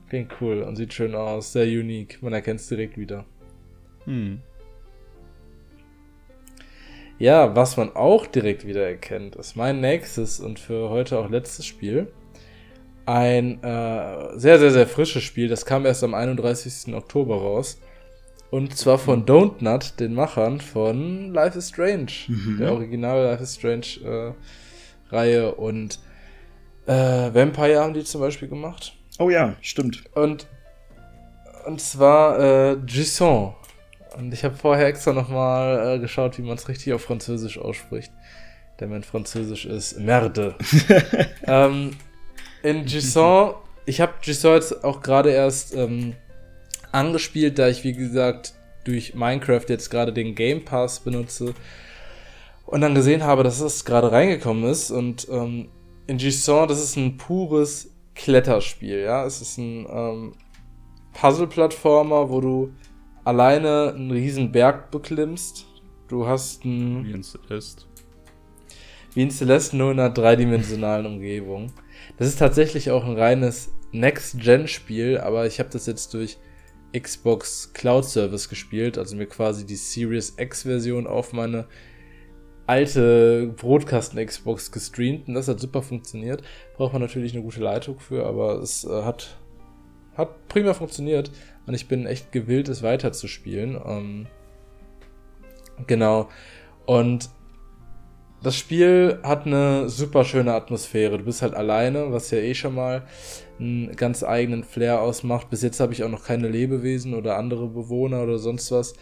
Klingt 0.08 0.32
cool 0.40 0.62
und 0.62 0.78
sieht 0.78 0.94
schön 0.94 1.16
aus, 1.16 1.52
sehr 1.52 1.66
unique. 1.66 2.22
Man 2.22 2.32
erkennt 2.32 2.62
es 2.62 2.68
direkt 2.70 2.98
wieder. 2.98 3.26
Hm. 4.06 4.40
Ja, 7.20 7.56
was 7.56 7.78
man 7.78 7.96
auch 7.96 8.26
direkt 8.26 8.66
wieder 8.66 8.86
erkennt, 8.86 9.36
ist 9.36 9.56
mein 9.56 9.80
nächstes 9.80 10.40
und 10.40 10.60
für 10.60 10.90
heute 10.90 11.20
auch 11.20 11.30
letztes 11.30 11.66
Spiel. 11.66 12.12
Ein 13.06 13.62
äh, 13.64 14.38
sehr, 14.38 14.60
sehr, 14.60 14.72
sehr 14.72 14.88
frisches 14.88 15.24
Spiel. 15.24 15.48
Das 15.48 15.66
kam 15.66 15.86
erst 15.86 16.04
am 16.04 16.14
31. 16.14 16.94
Oktober 16.94 17.36
raus. 17.36 17.80
Und 18.50 18.78
zwar 18.78 18.98
von 18.98 19.20
mhm. 19.22 19.26
Don't 19.26 19.64
Nut, 19.64 20.00
den 20.00 20.14
Machern 20.14 20.62
von 20.62 21.34
Life 21.34 21.58
is 21.58 21.70
Strange. 21.70 22.12
Mhm. 22.28 22.58
Der 22.60 22.72
Original 22.72 23.24
Life 23.24 23.44
is 23.44 23.56
Strange 23.56 24.36
äh, 25.12 25.14
Reihe. 25.14 25.56
Und 25.56 26.00
äh, 26.86 26.94
Vampire 26.94 27.80
haben 27.80 27.94
die 27.94 28.04
zum 28.04 28.22
Beispiel 28.22 28.48
gemacht. 28.48 28.96
Oh 29.20 29.30
ja, 29.30 29.56
stimmt. 29.62 30.04
Und, 30.16 30.48
und 31.66 31.82
zwar 31.82 32.40
äh, 32.40 32.78
Gisson 32.86 33.54
und 34.18 34.34
ich 34.34 34.44
habe 34.44 34.56
vorher 34.56 34.88
extra 34.88 35.14
nochmal 35.14 35.96
äh, 35.96 36.00
geschaut, 36.00 36.38
wie 36.38 36.44
man 36.44 36.56
es 36.56 36.68
richtig 36.68 36.94
auf 36.94 37.02
Französisch 37.02 37.58
ausspricht. 37.58 38.12
Denn 38.80 38.90
mein 38.90 39.04
Französisch 39.04 39.66
ist 39.66 40.00
Merde. 40.00 40.56
ähm, 41.44 41.92
in 42.64 42.86
Gisson, 42.86 43.54
ich 43.86 44.02
habe 44.02 44.14
Gisson 44.22 44.56
jetzt 44.56 44.84
auch 44.84 45.02
gerade 45.02 45.32
erst 45.32 45.76
ähm, 45.76 46.16
angespielt, 46.92 47.60
da 47.60 47.68
ich, 47.68 47.84
wie 47.84 47.94
gesagt, 47.94 48.54
durch 48.84 49.16
Minecraft 49.16 49.66
jetzt 49.68 49.90
gerade 49.90 50.14
den 50.14 50.36
Game 50.36 50.66
Pass 50.66 51.00
benutze. 51.00 51.54
Und 52.66 52.82
dann 52.82 52.96
gesehen 52.96 53.24
habe, 53.24 53.44
dass 53.44 53.60
es 53.60 53.86
gerade 53.86 54.12
reingekommen 54.12 54.64
ist. 54.66 54.92
Und 54.92 55.28
ähm, 55.30 55.70
in 56.08 56.18
Gisson, 56.18 56.68
das 56.68 56.84
ist 56.84 56.98
ein 56.98 57.18
pures 57.18 57.90
Kletterspiel, 58.16 59.00
ja. 59.00 59.26
Es 59.26 59.42
ist 59.42 59.58
ein 59.58 59.86
ähm, 59.90 60.34
Puzzle-Plattformer, 61.14 62.30
wo 62.30 62.42
du 62.42 62.74
alleine 63.24 63.94
einen 63.96 64.12
riesen 64.12 64.52
Berg 64.52 64.92
beklimmst. 64.92 65.66
Du 66.08 66.28
hast 66.28 66.66
ein. 66.66 67.06
Wie 67.06 67.12
in 67.12 67.24
Celeste. 67.24 67.86
Wie 69.14 69.22
in 69.22 69.32
Celeste, 69.32 69.78
nur 69.78 69.92
in 69.92 70.00
einer 70.00 70.14
dreidimensionalen 70.14 71.06
Umgebung. 71.06 71.72
Das 72.18 72.28
ist 72.28 72.40
tatsächlich 72.40 72.92
auch 72.92 73.06
ein 73.06 73.18
reines 73.18 73.72
Next-Gen-Spiel, 73.92 75.20
aber 75.20 75.46
ich 75.46 75.60
habe 75.60 75.70
das 75.70 75.86
jetzt 75.86 76.14
durch 76.14 76.38
Xbox 76.98 77.74
Cloud 77.74 78.06
Service 78.06 78.50
gespielt, 78.50 78.98
also 78.98 79.16
mir 79.16 79.26
quasi 79.26 79.66
die 79.66 79.76
Series 79.76 80.36
X-Version 80.38 81.08
auf 81.08 81.34
meine 81.34 81.66
alte 82.66 83.54
Brotkasten-Xbox 83.58 84.72
gestreamt 84.72 85.28
und 85.28 85.34
das 85.34 85.48
hat 85.48 85.60
super 85.60 85.82
funktioniert. 85.82 86.44
Braucht 86.78 86.94
man 86.94 87.02
natürlich 87.02 87.34
eine 87.34 87.44
gute 87.44 87.62
Leitung 87.62 88.00
für, 88.00 88.26
aber 88.26 88.62
es 88.62 88.84
äh, 88.84 89.04
hat, 89.04 89.38
hat 90.16 90.48
prima 90.48 90.74
funktioniert. 90.74 91.32
Und 91.66 91.74
ich 91.74 91.88
bin 91.88 92.06
echt 92.06 92.32
gewillt, 92.32 92.68
es 92.68 92.84
weiterzuspielen. 92.84 93.80
Ähm, 93.86 94.28
genau. 95.88 96.30
Und 96.86 97.30
das 98.44 98.58
Spiel 98.58 99.20
hat 99.24 99.46
eine 99.46 99.88
super 99.88 100.26
schöne 100.26 100.54
Atmosphäre. 100.54 101.18
Du 101.18 101.24
bist 101.24 101.42
halt 101.42 101.54
alleine, 101.54 102.12
was 102.12 102.30
ja 102.32 102.40
eh 102.40 102.54
schon 102.54 102.76
mal 102.76 103.04
einen 103.58 103.96
ganz 103.96 104.22
eigenen 104.22 104.66
Flair 104.66 105.02
ausmacht. 105.02 105.50
Bis 105.50 105.62
jetzt 105.62 105.80
habe 105.80 105.94
ich 105.94 106.04
auch 106.04 106.10
noch 106.10 106.26
keine 106.26 106.50
Lebewesen 106.50 107.14
oder 107.14 107.38
andere 107.38 107.68
Bewohner 107.68 108.22
oder 108.24 108.40
sonst 108.40 108.70
was 108.72 108.96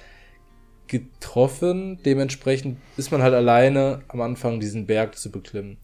getroffen. 0.86 2.00
Dementsprechend 2.06 2.78
ist 2.98 3.12
man 3.12 3.24
halt 3.24 3.34
alleine 3.34 4.04
am 4.10 4.22
Anfang 4.22 4.60
diesen 4.60 4.86
Berg 4.86 5.18
zu 5.18 5.32
beklimmen. 5.32 5.78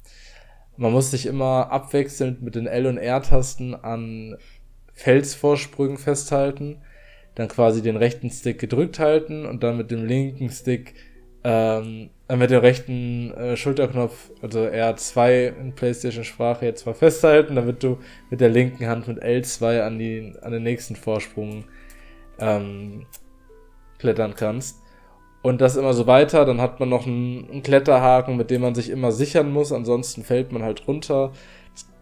Man 0.76 0.92
muss 0.92 1.10
sich 1.10 1.26
immer 1.26 1.72
abwechselnd 1.72 2.44
mit 2.44 2.54
den 2.54 2.68
L- 2.68 2.86
und 2.86 2.98
R-Tasten 3.00 3.74
an 3.74 4.38
Felsvorsprüngen 4.98 5.98
festhalten, 5.98 6.82
dann 7.36 7.48
quasi 7.48 7.84
den 7.84 7.98
rechten 7.98 8.32
Stick 8.32 8.60
gedrückt 8.60 8.98
halten 8.98 9.46
und 9.46 9.64
dann 9.64 9.78
mit 9.78 9.92
dem 9.92 10.06
linken 10.06 10.50
Stick 10.50 10.96
ähm, 11.44 12.10
mit 12.36 12.50
dem 12.50 12.60
rechten 12.60 13.32
äh, 13.36 13.56
Schulterknopf, 13.56 14.32
also 14.42 14.62
R2 14.62 15.56
in 15.60 15.76
PlayStation-Sprache 15.76 16.66
jetzt 16.66 16.86
mal 16.86 16.96
festhalten, 16.96 17.56
damit 17.56 17.84
du 17.84 18.00
mit 18.30 18.42
der 18.42 18.50
linken 18.50 18.88
Hand 18.88 19.08
mit 19.08 19.24
L2 19.24 19.82
an, 19.82 20.00
die, 20.00 20.34
an 20.42 20.52
den 20.52 20.64
nächsten 20.64 20.96
Vorsprung 20.96 21.64
ähm, 22.40 23.06
klettern 24.00 24.34
kannst. 24.36 24.82
Und 25.44 25.62
das 25.62 25.78
immer 25.78 25.94
so 25.94 26.08
weiter, 26.08 26.44
dann 26.44 26.60
hat 26.60 26.80
man 26.80 26.90
noch 26.90 27.06
einen, 27.06 27.50
einen, 27.50 27.64
Kletterhaken, 27.64 28.36
mit 28.36 28.50
dem 28.50 28.62
man 28.62 28.76
sich 28.76 28.90
immer 28.90 29.12
sichern 29.12 29.52
muss, 29.52 29.72
ansonsten 29.72 30.24
fällt 30.24 30.52
man 30.52 30.64
halt 30.64 30.88
runter. 30.88 31.32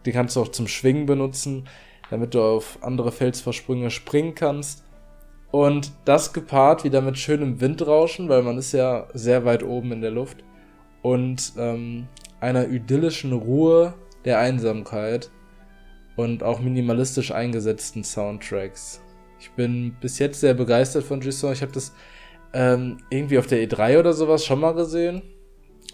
Den 0.06 0.14
kannst 0.14 0.38
du 0.38 0.42
auch 0.42 0.48
zum 0.48 0.68
Schwingen 0.68 1.06
benutzen 1.06 1.68
damit 2.10 2.34
du 2.34 2.42
auf 2.42 2.80
andere 2.82 3.12
Felsvorsprünge 3.12 3.90
springen 3.90 4.36
kannst. 4.36 4.84
Und 5.52 5.92
das 6.04 6.34
gepaart 6.34 6.84
wieder 6.84 7.02
mit 7.02 7.18
schönem 7.18 7.62
Windrauschen, 7.62 8.28
weil 8.30 8.42
man 8.42 8.58
ist 8.58 8.74
ja 8.74 9.08
sehr 9.14 9.46
weit 9.46 9.64
oben 9.64 9.92
in 9.92 10.02
der 10.02 10.12
Luft. 10.12 10.44
Und 11.02 11.54
ähm, 11.58 12.08
einer 12.40 12.68
idyllischen 12.68 13.32
Ruhe 13.32 13.94
der 14.26 14.40
Einsamkeit 14.40 15.32
und 16.16 16.44
auch 16.44 16.60
minimalistisch 16.60 17.32
eingesetzten 17.32 18.04
Soundtracks. 18.04 19.02
Ich 19.40 19.52
bin 19.52 19.96
bis 20.00 20.20
jetzt 20.20 20.40
sehr 20.40 20.54
begeistert 20.54 21.04
von 21.04 21.20
Gisson. 21.20 21.54
Ich 21.54 21.62
habe 21.62 21.72
das 21.72 21.94
ähm, 22.54 22.98
irgendwie 23.10 23.38
auf 23.38 23.48
der 23.48 23.68
E3 23.68 24.00
oder 24.00 24.14
sowas 24.14 24.46
schon 24.46 24.60
mal 24.60 24.74
gesehen. 24.74 25.22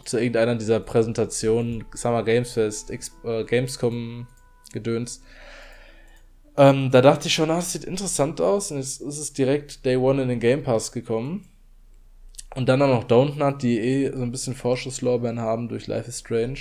Zu 0.06 0.18
irgendeiner 0.18 0.56
dieser 0.56 0.80
Präsentationen, 0.80 1.84
Summer 1.94 2.24
Games 2.24 2.54
Fest, 2.54 2.90
X 2.90 3.12
äh, 3.24 3.44
Gamescom 3.44 4.28
gedöns. 4.72 5.22
Ähm, 6.58 6.92
da 6.92 7.02
dachte 7.02 7.28
ich 7.28 7.34
schon, 7.34 7.50
ah, 7.50 7.58
das 7.58 7.72
sieht 7.72 7.86
interessant 7.86 8.42
aus. 8.42 8.72
Und 8.72 8.78
jetzt 8.78 9.02
ist 9.02 9.18
es 9.18 9.34
direkt 9.34 9.86
Day 9.86 9.98
One 9.98 10.22
in 10.22 10.30
den 10.30 10.40
Game 10.40 10.64
Pass 10.64 10.92
gekommen. 10.92 11.48
Und 12.56 12.68
dann 12.68 12.82
auch 12.82 12.88
noch 12.88 13.06
Dontnut, 13.06 13.62
die 13.62 13.80
eh 13.80 14.12
so 14.12 14.22
ein 14.22 14.32
bisschen 14.32 14.56
Vorschusslorbeeren 14.56 15.40
haben 15.40 15.70
durch 15.70 15.88
Life 15.88 16.10
is 16.10 16.20
Strange. 16.20 16.60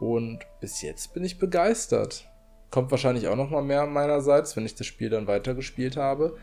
Und 0.00 0.40
bis 0.60 0.82
jetzt 0.82 1.14
bin 1.14 1.22
ich 1.24 1.38
begeistert. 1.38 2.26
Kommt 2.70 2.90
wahrscheinlich 2.90 3.28
auch 3.28 3.36
noch 3.36 3.50
mal 3.50 3.62
mehr 3.62 3.86
meinerseits, 3.86 4.56
wenn 4.56 4.66
ich 4.66 4.74
das 4.74 4.86
Spiel 4.86 5.10
dann 5.10 5.26
weitergespielt 5.26 5.96
habe. 5.96 6.36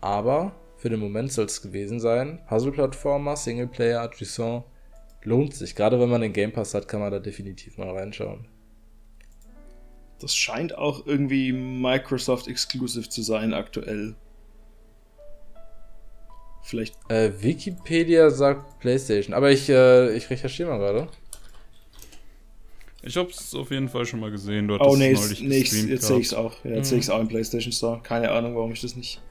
Aber 0.00 0.52
für 0.76 0.90
den 0.90 1.00
Moment 1.00 1.32
soll 1.32 1.46
es 1.46 1.62
gewesen 1.62 2.00
sein. 2.00 2.40
Puzzle-Plattformer, 2.48 3.36
Singleplayer, 3.36 4.10
Jusson, 4.16 4.64
lohnt 5.22 5.54
sich. 5.54 5.74
Gerade 5.74 6.00
wenn 6.00 6.08
man 6.10 6.20
den 6.20 6.32
Game 6.32 6.52
Pass 6.52 6.74
hat, 6.74 6.88
kann 6.88 7.00
man 7.00 7.12
da 7.12 7.18
definitiv 7.18 7.78
mal 7.78 7.90
reinschauen. 7.90 8.46
Das 10.20 10.36
scheint 10.36 10.76
auch 10.76 11.06
irgendwie 11.06 11.52
Microsoft 11.52 12.46
Exclusive 12.46 13.08
zu 13.08 13.22
sein 13.22 13.54
aktuell. 13.54 14.14
Vielleicht. 16.62 16.94
Äh, 17.08 17.32
Wikipedia 17.40 18.30
sagt 18.30 18.78
PlayStation, 18.80 19.34
aber 19.34 19.50
ich, 19.50 19.68
äh, 19.68 20.14
ich 20.14 20.28
recherchiere 20.28 20.68
mal 20.68 20.78
gerade. 20.78 21.08
Ich 23.02 23.16
hab's 23.16 23.54
auf 23.54 23.70
jeden 23.70 23.88
Fall 23.88 24.04
schon 24.04 24.20
mal 24.20 24.30
gesehen. 24.30 24.68
Du 24.68 24.76
oh, 24.78 24.94
nee, 24.94 25.16
nee 25.40 25.58
jetzt 25.58 26.02
sehe 26.02 26.18
ich's 26.18 26.34
auch. 26.34 26.54
Ja, 26.64 26.72
jetzt 26.72 26.78
mhm. 26.78 26.84
sehe 26.84 26.98
ich's 26.98 27.10
auch 27.10 27.20
im 27.20 27.28
PlayStation 27.28 27.72
Store. 27.72 28.00
Keine 28.02 28.30
Ahnung, 28.30 28.54
warum 28.54 28.72
ich 28.72 28.82
das 28.82 28.94
nicht 28.94 29.22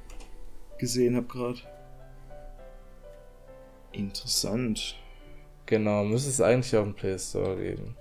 gesehen 0.79 1.15
habe 1.15 1.27
gerade. 1.27 1.59
Interessant. 3.91 4.95
Genau, 5.67 6.03
müsste 6.03 6.29
es 6.29 6.41
eigentlich 6.41 6.75
auch 6.75 6.83
im 6.83 6.95
Play 6.95 7.17
Store 7.19 7.55
geben. 7.57 7.95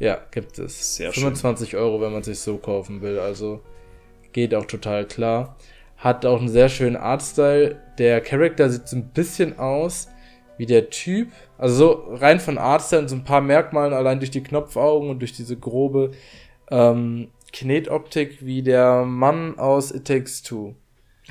Ja, 0.00 0.18
gibt 0.32 0.58
es. 0.58 0.96
Sehr 0.96 1.12
25 1.12 1.76
Euro, 1.76 2.00
wenn 2.00 2.12
man 2.12 2.22
sich 2.24 2.40
so 2.40 2.56
kaufen 2.56 3.02
will. 3.02 3.18
Also 3.18 3.60
geht 4.32 4.54
auch 4.54 4.64
total 4.64 5.06
klar. 5.06 5.56
Hat 5.96 6.24
auch 6.26 6.38
einen 6.40 6.48
sehr 6.48 6.68
schönen 6.70 6.96
Artstyle. 6.96 7.80
Der 7.98 8.20
Charakter 8.22 8.70
sieht 8.70 8.88
so 8.88 8.96
ein 8.96 9.10
bisschen 9.10 9.58
aus 9.58 10.08
wie 10.56 10.66
der 10.66 10.90
Typ. 10.90 11.28
Also 11.58 11.74
so 11.76 12.14
rein 12.16 12.40
von 12.40 12.56
Artstyle 12.58 13.02
und 13.02 13.08
so 13.08 13.16
ein 13.16 13.24
paar 13.24 13.42
Merkmalen 13.42 13.92
allein 13.92 14.18
durch 14.20 14.30
die 14.30 14.42
Knopfaugen 14.42 15.10
und 15.10 15.18
durch 15.20 15.32
diese 15.32 15.56
grobe 15.58 16.12
ähm, 16.70 17.28
Knetoptik 17.52 18.38
wie 18.44 18.62
der 18.62 19.04
Mann 19.04 19.58
aus 19.58 19.92
It 19.94 20.06
Takes 20.06 20.42
Two. 20.42 20.74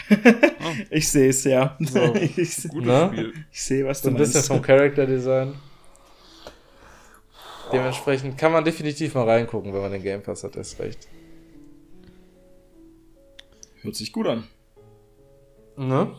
ich 0.92 1.10
sehe 1.10 1.30
es 1.30 1.44
ja. 1.44 1.76
So. 1.80 2.14
ich 2.16 2.36
Gutes 2.36 2.66
Ne? 2.74 3.10
Spiel. 3.12 3.34
ich 3.52 3.62
sehe, 3.64 3.86
was 3.88 4.02
So 4.02 4.10
du 4.10 4.16
ein 4.16 4.18
bisschen 4.20 4.34
meinst. 4.36 4.48
vom 4.48 4.62
Character 4.62 5.06
Design. 5.08 5.54
Dementsprechend 7.72 8.38
kann 8.38 8.52
man 8.52 8.64
definitiv 8.64 9.16
mal 9.16 9.26
reingucken, 9.30 9.74
wenn 9.74 9.82
man 9.82 9.92
den 9.92 10.04
Game 10.04 10.22
Pass 10.22 10.44
hat, 10.44 10.56
ist 10.56 10.80
recht. 10.80 11.08
Hört 13.82 13.96
sich 13.96 14.12
gut 14.12 14.28
an. 14.28 14.44
Ne? 15.78 16.16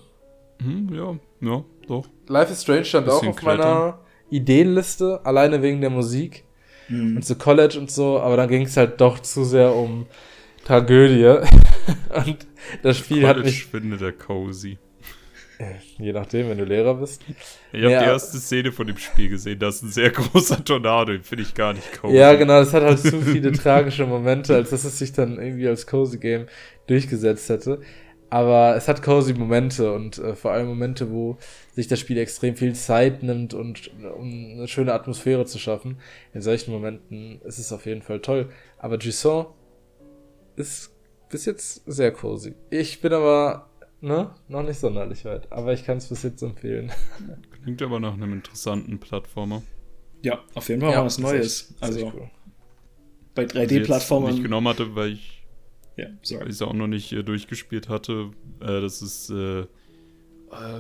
Hm, 0.62 0.94
ja, 0.94 1.18
ja, 1.40 1.64
doch. 1.86 2.06
Life 2.28 2.52
is 2.52 2.62
Strange 2.62 2.84
stand 2.84 3.08
auch 3.08 3.26
auf 3.26 3.42
meiner 3.42 3.98
Ideenliste, 4.30 5.20
alleine 5.24 5.60
wegen 5.62 5.80
der 5.80 5.90
Musik 5.90 6.44
Hm. 6.90 7.16
und 7.16 7.24
so 7.24 7.36
College 7.36 7.78
und 7.78 7.90
so, 7.90 8.18
aber 8.18 8.36
dann 8.36 8.48
ging 8.48 8.62
es 8.62 8.76
halt 8.76 9.00
doch 9.00 9.20
zu 9.20 9.44
sehr 9.44 9.74
um 9.74 10.06
Tragödie. 10.64 11.24
und 12.26 12.46
das 12.82 12.98
Spiel 12.98 13.26
hat 13.26 13.36
College 13.36 13.50
mich, 13.50 13.66
findet 13.66 14.02
er 14.02 14.12
cozy. 14.12 14.76
je 15.98 16.12
nachdem, 16.12 16.48
wenn 16.48 16.58
du 16.58 16.64
Lehrer 16.64 16.94
bist. 16.94 17.22
Ich 17.72 17.82
habe 17.82 17.92
Ja. 17.92 18.00
die 18.00 18.06
erste 18.06 18.38
Szene 18.38 18.72
von 18.72 18.86
dem 18.86 18.96
Spiel 18.96 19.28
gesehen, 19.28 19.58
da 19.58 19.68
ist 19.68 19.82
ein 19.82 19.90
sehr 19.90 20.10
großer 20.10 20.64
Tornado, 20.64 21.12
den 21.12 21.22
finde 21.22 21.42
ich 21.44 21.54
gar 21.54 21.72
nicht 21.72 22.00
cozy. 22.00 22.16
Ja, 22.16 22.34
genau, 22.34 22.60
das 22.60 22.72
hat 22.72 22.82
halt 22.82 22.98
zu 22.98 23.20
viele 23.20 23.52
tragische 23.52 24.06
Momente, 24.06 24.54
als 24.54 24.70
dass 24.70 24.84
es 24.84 24.98
sich 24.98 25.12
dann 25.12 25.38
irgendwie 25.38 25.68
als 25.68 25.86
Cozy 25.86 26.18
Game 26.18 26.46
durchgesetzt 26.86 27.48
hätte. 27.48 27.80
Aber 28.32 28.76
es 28.76 28.86
hat 28.86 29.02
cozy 29.02 29.34
Momente 29.34 29.92
und 29.92 30.18
äh, 30.18 30.36
vor 30.36 30.52
allem 30.52 30.68
Momente, 30.68 31.10
wo 31.10 31.36
sich 31.72 31.88
das 31.88 31.98
Spiel 31.98 32.16
extrem 32.18 32.54
viel 32.54 32.74
Zeit 32.76 33.24
nimmt 33.24 33.54
und 33.54 33.90
um 34.16 34.52
eine 34.54 34.68
schöne 34.68 34.92
Atmosphäre 34.94 35.46
zu 35.46 35.58
schaffen. 35.58 35.98
In 36.32 36.40
solchen 36.40 36.70
Momenten 36.70 37.40
ist 37.42 37.58
es 37.58 37.72
auf 37.72 37.86
jeden 37.86 38.02
Fall 38.02 38.20
toll. 38.20 38.48
Aber 38.78 38.98
Jusson 38.98 39.46
ist 40.54 40.92
bis 41.28 41.44
jetzt 41.44 41.82
sehr 41.86 42.12
cozy. 42.12 42.54
Ich 42.70 43.00
bin 43.00 43.12
aber 43.12 43.69
ne, 44.00 44.30
noch 44.48 44.62
nicht 44.62 44.78
sonderlich 44.78 45.24
weit, 45.24 45.50
aber 45.52 45.72
ich 45.72 45.84
kann 45.84 45.98
es 45.98 46.08
bis 46.08 46.22
jetzt 46.22 46.42
empfehlen. 46.42 46.90
Klingt 47.62 47.82
aber 47.82 48.00
nach 48.00 48.14
einem 48.14 48.32
interessanten 48.32 48.98
Plattformer. 48.98 49.62
Ja, 50.22 50.38
auf 50.54 50.68
jeden 50.68 50.80
Fall 50.82 50.94
mal 50.94 51.04
was 51.04 51.18
Neues. 51.18 51.62
echt- 51.62 51.70
ist 51.70 51.70
echt 51.72 51.82
also 51.82 52.12
cool. 52.14 52.30
bei 53.34 53.44
Die 53.44 53.58
ich 53.58 53.70
jetzt3D-Plattformern. 53.70 54.32
nicht 54.32 54.42
genommen 54.42 54.68
hatte, 54.68 54.94
weil 54.94 55.12
ich 55.12 55.42
Ja, 55.96 56.06
weil 56.06 56.18
sorry. 56.22 56.44
ich 56.44 56.50
es 56.50 56.62
auch 56.62 56.72
noch 56.72 56.86
nicht 56.88 57.12
äh, 57.12 57.22
durchgespielt 57.22 57.88
hatte. 57.88 58.30
Äh, 58.60 58.80
das 58.80 59.02
ist 59.02 59.30
äh, 59.30 59.60
äh, 59.60 59.66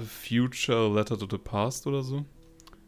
Future 0.06 0.92
Letter 0.94 1.18
to 1.18 1.26
the 1.30 1.38
Past 1.38 1.86
oder 1.86 2.02
so. 2.02 2.24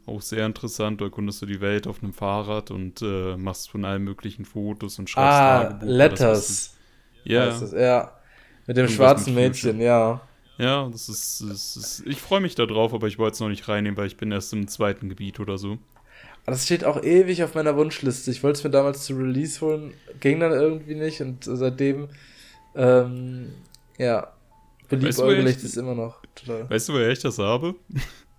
Auch 0.05 0.21
sehr 0.21 0.45
interessant. 0.45 0.99
Da 0.99 1.05
erkundest 1.05 1.41
du 1.41 1.45
die 1.45 1.61
Welt 1.61 1.87
auf 1.87 2.03
einem 2.03 2.13
Fahrrad 2.13 2.71
und 2.71 3.01
äh, 3.01 3.37
machst 3.37 3.69
von 3.69 3.85
allen 3.85 4.03
möglichen 4.03 4.43
Fotos 4.45 4.99
und 4.99 5.09
schreibst 5.09 5.39
Ah, 5.39 5.63
Tagebuch 5.63 5.87
Letters. 5.87 6.75
Ja, 7.23 7.47
es. 7.47 7.71
Ja. 7.71 8.17
Mit 8.67 8.77
dem 8.77 8.87
schwarzen 8.87 9.33
Mädchen, 9.35 9.79
ja. 9.81 10.21
ja, 10.57 10.87
das 10.89 11.09
ist, 11.09 11.41
das 11.47 11.75
ist 11.77 12.03
ich 12.05 12.19
freue 12.19 12.39
mich 12.41 12.55
da 12.55 12.65
drauf, 12.65 12.93
aber 12.93 13.07
ich 13.07 13.17
wollte 13.19 13.33
es 13.33 13.39
noch 13.39 13.49
nicht 13.49 13.67
reinnehmen, 13.67 13.97
weil 13.97 14.07
ich 14.07 14.17
bin 14.17 14.31
erst 14.31 14.53
im 14.53 14.67
zweiten 14.67 15.09
Gebiet 15.09 15.39
oder 15.39 15.57
so. 15.57 15.77
Das 16.45 16.65
steht 16.65 16.83
auch 16.83 17.01
ewig 17.01 17.43
auf 17.43 17.55
meiner 17.55 17.75
Wunschliste. 17.77 18.29
Ich 18.31 18.43
wollte 18.43 18.57
es 18.59 18.63
mir 18.63 18.69
damals 18.69 19.05
zu 19.05 19.15
Release 19.15 19.61
holen, 19.61 19.93
ging 20.19 20.39
dann 20.39 20.51
irgendwie 20.51 20.95
nicht 20.95 21.21
und 21.21 21.43
seitdem, 21.43 22.09
ähm, 22.75 23.53
ja, 23.97 24.27
beliebäugelt 24.89 25.57
ich- 25.57 25.63
ist 25.63 25.77
immer 25.77 25.95
noch 25.95 26.21
total. 26.35 26.69
Weißt 26.69 26.89
du, 26.89 26.93
woher 26.93 27.11
ich 27.11 27.19
das 27.19 27.39
habe? 27.39 27.75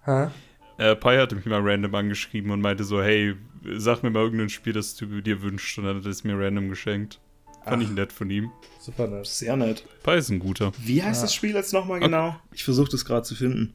Hä? 0.05 0.29
Äh, 0.77 0.97
Pi 0.97 1.17
hatte 1.17 1.37
mich 1.37 1.47
mal 1.47 1.61
random 1.63 1.95
angeschrieben 1.95 2.51
und 2.51 2.61
meinte 2.61 2.85
so, 2.85 3.03
hey, 3.03 3.35
sag 3.77 4.03
mir 4.03 4.11
mal 4.11 4.23
irgendein 4.25 4.49
Spiel, 4.51 4.73
das 4.73 4.97
du 4.97 5.07
dir 5.23 5.41
wünschst. 5.41 5.79
Und 5.79 5.85
dann 5.85 5.97
hat 5.99 6.05
er 6.05 6.11
es 6.11 6.25
mir 6.25 6.39
random 6.39 6.69
geschenkt. 6.69 7.21
Fand 7.65 7.83
Ach. 7.83 7.87
ich 7.89 7.91
nett 7.95 8.13
von 8.13 8.29
ihm. 8.31 8.51
Super 8.79 9.07
nett. 9.07 9.27
Sehr 9.27 9.57
nett. 9.57 9.85
Pi 10.03 10.13
ist 10.17 10.29
ein 10.31 10.39
guter. 10.39 10.73
Wie 10.79 11.03
heißt 11.03 11.21
Ja. 11.21 11.27
das 11.27 11.35
Spiel 11.35 11.55
jetzt 11.55 11.73
nochmal 11.73 12.01
genau? 12.01 12.37
Ich 12.53 12.63
versuche 12.65 12.91
das 12.91 13.05
gerade 13.05 13.23
zu 13.23 13.35
finden. 13.35 13.75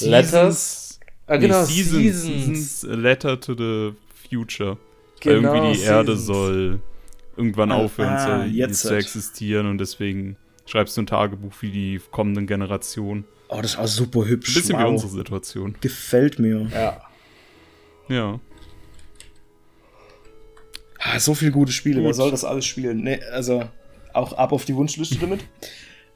Letters? 0.00 0.98
Ah, 1.26 1.34
Nee, 1.36 1.46
genau, 1.46 1.64
Seasons, 1.64 2.22
Seasons. 2.22 2.44
Seasons 2.80 2.84
A 2.90 2.94
Letter 2.94 3.40
to 3.40 3.54
the 3.54 3.94
Future. 4.28 4.76
Genau, 5.20 5.48
Weil 5.50 5.56
irgendwie 5.56 5.78
die 5.78 5.84
Erde 5.84 6.16
Seasons. 6.16 6.26
soll 6.26 6.80
irgendwann 7.36 7.70
Ah, 7.72 7.76
aufhören 7.76 8.08
ah, 8.14 8.38
soll, 8.40 8.46
jetzt 8.48 8.80
zu 8.80 8.94
existieren 8.96 9.66
und 9.66 9.78
deswegen 9.78 10.36
schreibst 10.66 10.96
du 10.96 11.02
ein 11.02 11.06
Tagebuch 11.06 11.52
für 11.52 11.68
die 11.68 12.00
kommenden 12.10 12.46
Generationen. 12.46 13.24
Oh, 13.48 13.60
das 13.62 13.72
ist 13.72 13.78
auch 13.78 13.86
super 13.86 14.20
Ein 14.22 14.28
hübsch. 14.28 14.54
bisschen 14.54 14.78
wie 14.78 14.82
wow. 14.82 14.90
unsere 14.90 15.12
Situation. 15.12 15.76
Gefällt 15.80 16.38
mir. 16.38 16.68
Ja. 16.72 17.00
Ja. 18.08 18.40
Ah, 21.04 21.18
so 21.18 21.34
viele 21.34 21.50
gute 21.50 21.72
Spiele. 21.72 21.96
Gut. 21.96 22.06
Wer 22.06 22.14
soll 22.14 22.30
das 22.30 22.44
alles 22.44 22.64
spielen? 22.64 23.02
Nee, 23.02 23.20
also 23.32 23.64
auch 24.12 24.32
ab 24.34 24.52
auf 24.52 24.64
die 24.64 24.74
Wunschliste 24.74 25.18
damit. 25.18 25.40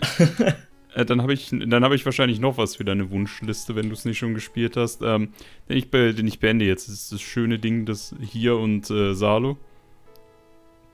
Äh, 0.97 1.05
dann 1.05 1.21
habe 1.21 1.35
ich, 1.35 1.51
dann 1.51 1.85
habe 1.85 1.95
ich 1.95 2.07
wahrscheinlich 2.07 2.41
noch 2.41 2.57
was 2.57 2.77
für 2.77 2.85
deine 2.85 3.11
Wunschliste, 3.11 3.77
wenn 3.77 3.89
du 3.89 3.93
es 3.93 4.07
nicht 4.07 4.17
schon 4.17 4.33
gespielt 4.33 4.79
hast. 4.79 5.03
Ähm, 5.03 5.35
den, 5.69 5.77
ich 5.77 5.91
be 5.91 6.15
den 6.15 6.27
ich 6.27 6.41
beende 6.41 6.65
jetzt. 6.65 6.89
Das 6.89 6.95
ist 6.95 7.13
das 7.13 7.21
schöne 7.21 7.59
Ding, 7.59 7.85
das 7.85 8.15
hier 8.23 8.57
und 8.57 8.91
äh, 8.91 9.15
Salo. 9.15 9.59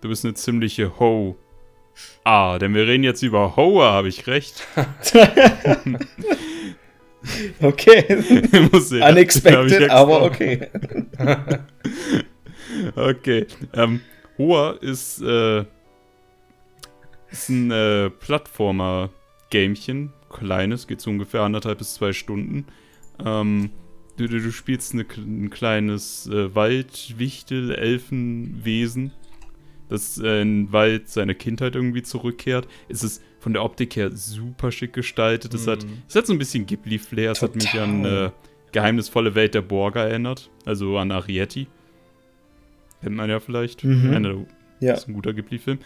Du 0.00 0.08
bist 0.08 0.24
eine 0.24 0.34
ziemliche 0.34 0.98
Ho. 0.98 1.36
Ah, 2.24 2.58
denn 2.58 2.74
wir 2.74 2.88
reden 2.88 3.04
jetzt 3.04 3.22
über 3.22 3.54
Hoa, 3.54 3.92
habe 3.92 4.08
ich 4.08 4.26
recht. 4.26 4.66
okay. 7.60 8.04
Muss 8.72 8.88
sehen, 8.88 9.02
hab 9.02 9.10
ich 9.10 9.16
Unexpected, 9.16 9.90
aber 9.90 10.22
okay. 10.22 10.68
Okay. 12.96 13.46
Ähm, 13.74 14.00
Hoa 14.38 14.72
ist, 14.80 15.20
äh, 15.22 15.64
ist 17.30 17.48
ein 17.48 17.70
äh, 17.70 18.10
Plattformer-Gamchen. 18.10 20.12
Kleines, 20.30 20.86
geht 20.86 21.00
so 21.00 21.10
ungefähr 21.10 21.42
anderthalb 21.42 21.78
bis 21.78 21.94
zwei 21.94 22.12
Stunden. 22.12 22.66
Ähm, 23.24 23.70
du, 24.16 24.26
du, 24.28 24.40
du 24.40 24.52
spielst 24.52 24.94
eine, 24.94 25.04
ein 25.16 25.50
kleines 25.50 26.26
äh, 26.28 26.54
Waldwichtel-Elfenwesen, 26.54 29.12
das 29.88 30.18
äh, 30.18 30.42
in 30.42 30.66
den 30.66 30.72
Wald 30.72 31.08
seiner 31.08 31.34
Kindheit 31.34 31.74
irgendwie 31.74 32.02
zurückkehrt. 32.02 32.66
Es 32.88 33.02
ist 33.02 33.22
von 33.40 33.52
der 33.52 33.64
Optik 33.64 33.96
her 33.96 34.10
super 34.12 34.70
schick 34.72 34.92
gestaltet. 34.92 35.52
Es, 35.54 35.66
hat, 35.66 35.84
Mhm. 35.84 36.02
es 36.08 36.14
hat 36.14 36.26
so 36.26 36.32
ein 36.32 36.38
bisschen 36.38 36.66
Ghibli-Flair. 36.66 37.32
Es 37.32 37.42
hat 37.42 37.54
mich 37.54 37.78
an 37.78 38.04
äh, 38.04 38.30
Geheimnisvolle 38.72 39.34
Welt 39.34 39.54
der 39.54 39.62
Borga 39.62 40.04
erinnert. 40.04 40.50
Also 40.64 40.96
an 40.96 41.10
Arietti. 41.10 41.66
Kennt 43.02 43.16
man 43.16 43.28
ja 43.28 43.40
vielleicht. 43.40 43.84
Mhm. 43.84 44.10
Eine, 44.14 44.46
Ja. 44.80 44.94
ist 44.94 45.08
ein 45.08 45.14
guter 45.14 45.32
Ghibli-Film. 45.34 45.78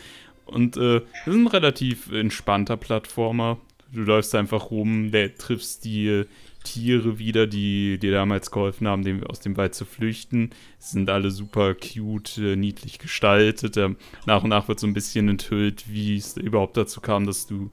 Und 0.45 0.77
äh, 0.77 1.01
das 1.25 1.35
ist 1.35 1.41
ein 1.41 1.47
relativ 1.49 2.13
entspannter 2.13 2.77
Plattformer. 2.77 3.59
Du 3.93 4.01
läufst 4.03 4.35
einfach 4.35 4.71
rum, 4.71 5.11
der 5.11 5.35
triffst 5.35 5.85
die 5.85 6.07
äh, 6.09 6.27
Tiere 6.65 7.19
wieder, 7.21 7.47
die 7.47 7.99
dir 7.99 8.11
damals 8.13 8.51
geholfen 8.51 8.89
haben, 8.89 9.03
dem, 9.05 9.23
aus 9.25 9.39
dem 9.41 9.57
Wald 9.57 9.75
zu 9.75 9.85
flüchten. 9.85 10.51
Sie 10.79 10.93
sind 10.95 11.11
alle 11.11 11.31
super 11.31 11.75
cute, 11.75 12.39
äh, 12.39 12.57
niedlich 12.57 12.99
gestaltet. 12.99 13.77
Ähm, 13.77 13.97
nach 14.27 14.43
und 14.43 14.51
nach 14.51 14.67
wird 14.69 14.81
so 14.81 14.87
ein 14.87 14.95
bisschen 14.95 15.29
enthüllt, 15.29 15.85
wie 15.89 16.17
es 16.17 16.37
überhaupt 16.37 16.77
dazu 16.77 17.01
kam, 17.01 17.27
dass 17.27 17.47
du 17.47 17.71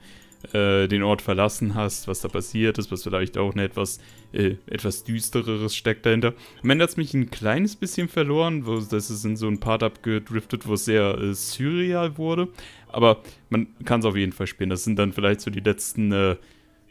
äh, 0.54 0.88
den 0.88 1.04
Ort 1.04 1.22
verlassen 1.22 1.76
hast, 1.76 2.08
was 2.08 2.22
da 2.22 2.28
passiert 2.28 2.78
ist, 2.78 2.92
was 2.92 3.04
vielleicht 3.04 3.38
auch 3.38 3.54
eine 3.54 3.64
etwas, 3.64 4.00
äh, 4.34 4.56
etwas 4.68 5.04
düstereres 5.04 5.76
steckt 5.76 6.06
dahinter. 6.06 6.34
Am 6.62 6.70
Ende 6.70 6.84
hat 6.84 6.90
es 6.92 6.98
mich 6.98 7.14
ein 7.14 7.30
kleines 7.32 7.76
bisschen 7.76 8.08
verloren, 8.08 8.66
wo 8.66 8.80
das 8.80 9.10
ist 9.10 9.24
in 9.26 9.38
so 9.38 9.48
ein 9.48 9.60
Part 9.60 9.84
abgedriftet, 9.84 10.68
wo 10.68 10.74
es 10.74 10.86
sehr 10.86 11.18
äh, 11.18 11.34
surreal 11.34 12.18
wurde. 12.18 12.50
Aber 12.90 13.22
man 13.50 13.68
kann 13.86 14.02
es 14.02 14.06
auf 14.06 14.16
jeden 14.16 14.34
Fall 14.34 14.48
spielen. 14.48 14.70
Das 14.70 14.84
sind 14.84 14.98
dann 15.00 15.14
vielleicht 15.14 15.42
so 15.42 15.50
die 15.50 15.62
letzten 15.62 16.12
äh, 16.12 16.36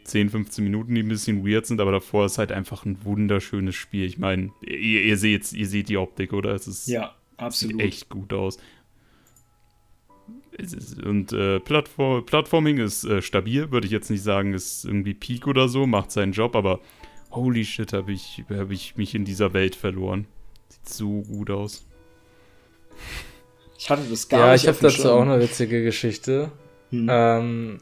10, 0.03 0.29
15 0.29 0.63
Minuten, 0.63 0.93
die 0.95 1.01
ein 1.03 1.07
bisschen 1.07 1.47
weird 1.47 1.65
sind, 1.65 1.79
aber 1.79 1.91
davor 1.93 2.25
ist 2.25 2.37
halt 2.37 2.51
einfach 2.51 2.85
ein 2.85 2.97
wunderschönes 3.05 3.75
Spiel. 3.75 4.05
Ich 4.05 4.17
meine, 4.17 4.51
ihr, 4.61 5.01
ihr, 5.01 5.17
seht, 5.17 5.53
ihr 5.53 5.67
seht 5.67 5.89
die 5.89 5.97
Optik, 5.97 6.33
oder? 6.33 6.53
Es 6.53 6.67
ist 6.67 6.87
Ja, 6.87 7.15
Sieht 7.31 7.39
absolut. 7.39 7.81
echt 7.81 8.09
gut 8.09 8.33
aus. 8.33 8.57
Und 11.03 11.33
äh, 11.33 11.59
Plattform, 11.59 12.25
Plattforming 12.25 12.77
ist 12.77 13.03
äh, 13.03 13.21
stabil, 13.21 13.71
würde 13.71 13.87
ich 13.87 13.91
jetzt 13.91 14.09
nicht 14.09 14.23
sagen, 14.23 14.53
ist 14.53 14.85
irgendwie 14.85 15.13
Peak 15.13 15.47
oder 15.47 15.67
so, 15.67 15.87
macht 15.87 16.11
seinen 16.11 16.31
Job, 16.31 16.55
aber 16.55 16.79
holy 17.31 17.65
shit, 17.65 17.93
habe 17.93 18.11
ich, 18.11 18.43
hab 18.49 18.71
ich 18.71 18.95
mich 18.95 19.15
in 19.15 19.25
dieser 19.25 19.53
Welt 19.53 19.75
verloren. 19.75 20.27
Sieht 20.69 20.89
so 20.89 21.21
gut 21.23 21.49
aus. 21.49 21.85
Ich 23.77 23.89
hatte 23.89 24.03
das 24.09 24.29
gar 24.29 24.47
Ja, 24.47 24.53
nicht 24.53 24.63
ich 24.63 24.67
habe 24.67 24.77
dazu 24.81 25.01
Schirm. 25.01 25.11
auch 25.11 25.21
eine 25.21 25.39
witzige 25.41 25.83
Geschichte. 25.83 26.51
Hm. 26.91 27.07
Ähm, 27.09 27.77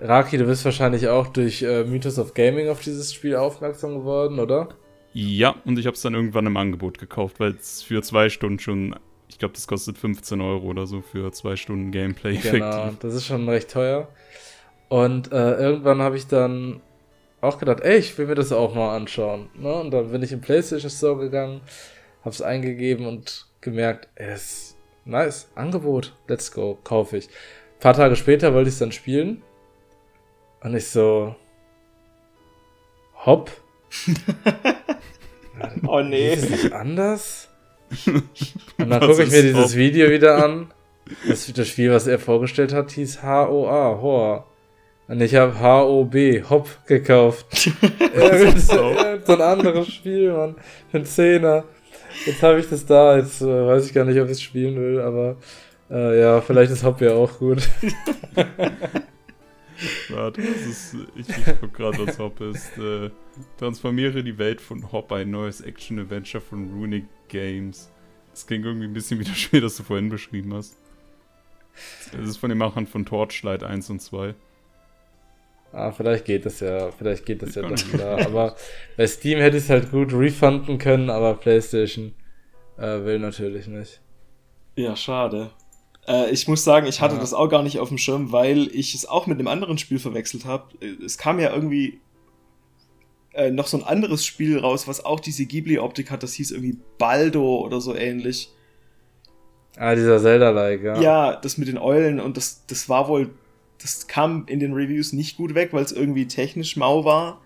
Raki, 0.00 0.36
du 0.36 0.44
bist 0.44 0.64
wahrscheinlich 0.64 1.08
auch 1.08 1.28
durch 1.28 1.62
äh, 1.62 1.84
Mythos 1.84 2.18
of 2.18 2.34
Gaming 2.34 2.68
auf 2.68 2.80
dieses 2.80 3.12
Spiel 3.14 3.36
aufmerksam 3.36 3.94
geworden, 3.94 4.38
oder? 4.38 4.68
Ja, 5.12 5.54
und 5.64 5.78
ich 5.78 5.86
habe 5.86 5.94
es 5.94 6.02
dann 6.02 6.14
irgendwann 6.14 6.46
im 6.46 6.56
Angebot 6.56 6.98
gekauft, 6.98 7.38
weil 7.40 7.52
es 7.52 7.82
für 7.82 8.02
zwei 8.02 8.28
Stunden 8.28 8.58
schon, 8.58 8.96
ich 9.34 9.38
glaube, 9.40 9.54
das 9.54 9.66
kostet 9.66 9.98
15 9.98 10.40
Euro 10.40 10.68
oder 10.68 10.86
so 10.86 11.00
für 11.00 11.32
zwei 11.32 11.56
Stunden 11.56 11.90
Gameplay. 11.90 12.36
Genau, 12.36 12.82
effektiv. 12.82 12.98
das 13.00 13.14
ist 13.14 13.26
schon 13.26 13.48
recht 13.48 13.68
teuer. 13.68 14.06
Und 14.88 15.32
äh, 15.32 15.56
irgendwann 15.56 16.00
habe 16.00 16.16
ich 16.16 16.28
dann 16.28 16.80
auch 17.40 17.58
gedacht, 17.58 17.80
ey, 17.80 17.96
ich 17.98 18.16
will 18.16 18.28
mir 18.28 18.36
das 18.36 18.52
auch 18.52 18.76
mal 18.76 18.94
anschauen. 18.94 19.50
Ne? 19.56 19.74
Und 19.74 19.90
dann 19.90 20.12
bin 20.12 20.22
ich 20.22 20.30
im 20.30 20.40
PlayStation 20.40 20.88
Store 20.88 21.18
gegangen, 21.18 21.62
habe 22.20 22.30
es 22.30 22.42
eingegeben 22.42 23.06
und 23.06 23.48
gemerkt, 23.60 24.06
es 24.14 24.36
ist 24.36 24.76
nice, 25.04 25.50
Angebot, 25.56 26.14
let's 26.28 26.52
go, 26.52 26.78
kaufe 26.84 27.16
ich. 27.16 27.26
Ein 27.26 27.80
paar 27.80 27.94
Tage 27.94 28.14
später 28.14 28.54
wollte 28.54 28.68
ich 28.68 28.74
es 28.74 28.78
dann 28.78 28.92
spielen 28.92 29.42
und 30.60 30.76
ich 30.76 30.86
so, 30.86 31.34
hopp. 33.26 33.50
oh 35.88 36.02
nee. 36.02 36.34
Ist 36.34 36.52
das 36.52 36.70
anders? 36.70 37.48
Und 38.78 38.90
dann 38.90 39.00
gucke 39.00 39.22
ich 39.22 39.30
mir 39.30 39.42
dieses? 39.42 39.76
Video 39.76 40.10
wieder 40.10 40.44
an. 40.44 40.72
Das, 41.28 41.52
das 41.52 41.68
Spiel, 41.68 41.90
was 41.90 42.06
er 42.06 42.18
vorgestellt 42.18 42.72
hat, 42.72 42.90
hieß 42.92 43.22
HOA, 43.22 44.00
Hoa. 44.00 44.46
Und 45.06 45.20
ich 45.20 45.34
habe 45.34 45.60
HOB, 45.60 46.48
Hop, 46.48 46.68
gekauft. 46.86 47.46
so 48.56 49.32
ein 49.32 49.40
anderes 49.40 49.88
Spiel, 49.92 50.32
Mann. 50.32 50.54
Für 50.90 50.96
einen 50.96 51.06
Zehner. 51.06 51.64
Jetzt 52.24 52.42
habe 52.42 52.60
ich 52.60 52.68
das 52.68 52.86
da. 52.86 53.18
Jetzt 53.18 53.42
äh, 53.42 53.66
weiß 53.66 53.86
ich 53.86 53.92
gar 53.92 54.04
nicht, 54.04 54.18
ob 54.18 54.26
ich 54.26 54.32
es 54.32 54.42
spielen 54.42 54.76
will, 54.76 55.00
aber 55.00 55.36
äh, 55.90 56.20
ja, 56.20 56.40
vielleicht 56.40 56.72
ist 56.72 56.84
Hop 56.84 57.00
ja 57.00 57.12
auch 57.12 57.38
gut. 57.38 57.68
Warte, 60.08 60.42
das 60.42 60.66
ist, 60.66 60.96
ich, 61.16 61.28
ich 61.28 61.60
guck 61.60 61.74
gerade, 61.74 62.06
was 62.06 62.18
Hop 62.18 62.40
ist. 62.40 62.78
Äh, 62.78 63.10
transformiere 63.58 64.22
die 64.22 64.38
Welt 64.38 64.60
von 64.60 64.92
Hop, 64.92 65.10
ein 65.12 65.30
neues 65.30 65.60
Action-Adventure 65.60 66.40
von 66.40 66.72
Runic 66.72 67.04
Games. 67.28 67.90
Das 68.30 68.46
klingt 68.46 68.64
irgendwie 68.64 68.86
ein 68.86 68.92
bisschen 68.92 69.18
wie 69.18 69.24
das 69.24 69.38
Spiel, 69.38 69.60
das 69.60 69.76
du 69.76 69.82
vorhin 69.82 70.08
beschrieben 70.08 70.54
hast. 70.54 70.76
Es 72.12 72.28
ist 72.28 72.36
von 72.36 72.50
den 72.50 72.58
Machern 72.58 72.86
von 72.86 73.04
Torchlight 73.04 73.64
1 73.64 73.90
und 73.90 74.00
2. 74.00 74.34
Ah, 75.72 75.90
vielleicht 75.90 76.24
geht 76.24 76.46
das 76.46 76.60
ja, 76.60 76.92
vielleicht 76.92 77.26
geht 77.26 77.42
das 77.42 77.56
ja 77.56 77.62
doch 77.62 77.74
klar. 77.74 78.24
Aber 78.24 78.56
bei 78.96 79.06
Steam 79.08 79.40
hätte 79.40 79.56
ich 79.56 79.64
es 79.64 79.70
halt 79.70 79.90
gut 79.90 80.12
refunden 80.12 80.78
können, 80.78 81.10
aber 81.10 81.34
PlayStation 81.34 82.14
äh, 82.78 83.04
will 83.04 83.18
natürlich 83.18 83.66
nicht. 83.66 84.00
Ja, 84.76 84.94
schade. 84.94 85.50
Äh, 86.06 86.30
ich 86.30 86.48
muss 86.48 86.64
sagen, 86.64 86.86
ich 86.86 87.00
hatte 87.00 87.14
ja. 87.14 87.20
das 87.20 87.34
auch 87.34 87.48
gar 87.48 87.62
nicht 87.62 87.78
auf 87.78 87.88
dem 87.88 87.98
Schirm, 87.98 88.32
weil 88.32 88.68
ich 88.72 88.94
es 88.94 89.06
auch 89.06 89.26
mit 89.26 89.38
einem 89.38 89.48
anderen 89.48 89.78
Spiel 89.78 89.98
verwechselt 89.98 90.44
habe. 90.44 90.64
Es 91.04 91.18
kam 91.18 91.38
ja 91.40 91.52
irgendwie 91.52 92.00
äh, 93.32 93.50
noch 93.50 93.66
so 93.66 93.78
ein 93.78 93.84
anderes 93.84 94.24
Spiel 94.24 94.58
raus, 94.58 94.86
was 94.86 95.04
auch 95.04 95.20
diese 95.20 95.46
Ghibli-Optik 95.46 96.10
hat. 96.10 96.22
Das 96.22 96.34
hieß 96.34 96.52
irgendwie 96.52 96.78
Baldo 96.98 97.58
oder 97.58 97.80
so 97.80 97.94
ähnlich. 97.94 98.50
Ah, 99.76 99.94
dieser 99.94 100.20
Zelda-like, 100.20 100.82
ja. 100.82 101.00
Ja, 101.00 101.36
das 101.36 101.58
mit 101.58 101.66
den 101.68 101.78
Eulen 101.78 102.20
und 102.20 102.36
das, 102.36 102.64
das 102.66 102.88
war 102.88 103.08
wohl, 103.08 103.30
das 103.82 104.06
kam 104.06 104.44
in 104.46 104.60
den 104.60 104.72
Reviews 104.72 105.12
nicht 105.12 105.36
gut 105.36 105.54
weg, 105.54 105.70
weil 105.72 105.82
es 105.82 105.90
irgendwie 105.90 106.28
technisch 106.28 106.76
mau 106.76 107.04
war. 107.04 107.40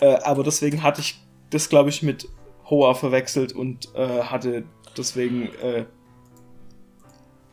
Äh, 0.00 0.16
aber 0.24 0.42
deswegen 0.42 0.82
hatte 0.82 1.00
ich 1.00 1.20
das, 1.50 1.68
glaube 1.68 1.90
ich, 1.90 2.02
mit 2.02 2.28
Hoa 2.68 2.94
verwechselt 2.94 3.52
und 3.52 3.94
äh, 3.94 4.22
hatte 4.22 4.64
deswegen 4.96 5.48
äh, 5.62 5.84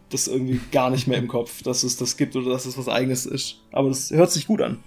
das 0.09 0.27
irgendwie 0.27 0.59
gar 0.72 0.90
nicht 0.90 1.08
mehr 1.08 1.17
im 1.17 1.27
Kopf, 1.27 1.64
dass 1.64 1.84
es 1.84 1.98
das 1.98 2.17
gibt 2.17 2.35
oder 2.35 2.51
dass 2.51 2.66
es 2.66 2.77
was 2.77 2.88
eigenes 2.88 3.25
ist. 3.25 3.61
Aber 3.72 3.90
das 3.90 4.11
hört 4.11 4.32
sich 4.32 4.48
gut 4.48 4.61
an. 4.61 4.80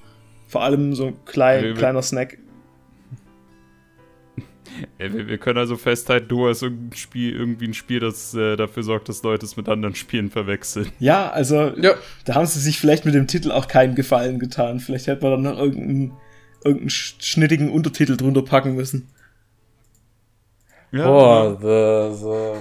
Vor 0.46 0.62
allem 0.62 0.94
so 0.94 1.08
ein 1.08 1.24
klein, 1.24 1.64
wir, 1.64 1.74
kleiner 1.74 2.02
Snack. 2.02 2.38
Ja, 4.98 5.12
wir, 5.12 5.26
wir, 5.26 5.38
können 5.38 5.58
also 5.58 5.76
festhalten, 5.76 6.28
du 6.28 6.48
hast 6.48 6.62
irgendein 6.62 6.96
Spiel, 6.96 7.34
irgendwie 7.34 7.66
ein 7.66 7.74
Spiel, 7.74 8.00
das 8.00 8.32
äh, 8.34 8.56
dafür 8.56 8.82
sorgt, 8.82 9.08
dass 9.08 9.22
Leute 9.22 9.44
es 9.44 9.56
mit 9.56 9.68
anderen 9.68 9.94
Spielen 9.94 10.30
verwechseln. 10.30 10.92
Ja, 11.00 11.30
also 11.30 11.72
ja. 11.76 11.94
da 12.24 12.34
haben 12.34 12.46
sie 12.46 12.60
sich 12.60 12.78
vielleicht 12.78 13.04
mit 13.04 13.14
dem 13.14 13.26
Titel 13.26 13.50
auch 13.50 13.66
keinen 13.66 13.96
Gefallen 13.96 14.38
getan. 14.38 14.78
Vielleicht 14.78 15.08
hätte 15.08 15.22
man 15.22 15.42
dann 15.42 15.52
noch 15.54 15.60
irgendeinen, 15.60 16.12
irgendeinen 16.62 16.90
schnittigen 16.90 17.70
Untertitel 17.70 18.16
drunter 18.16 18.42
packen 18.42 18.74
müssen. 18.74 19.08
Ja, 20.92 21.06
oh, 21.08 21.56
the, 21.60 22.16
the 22.16 22.60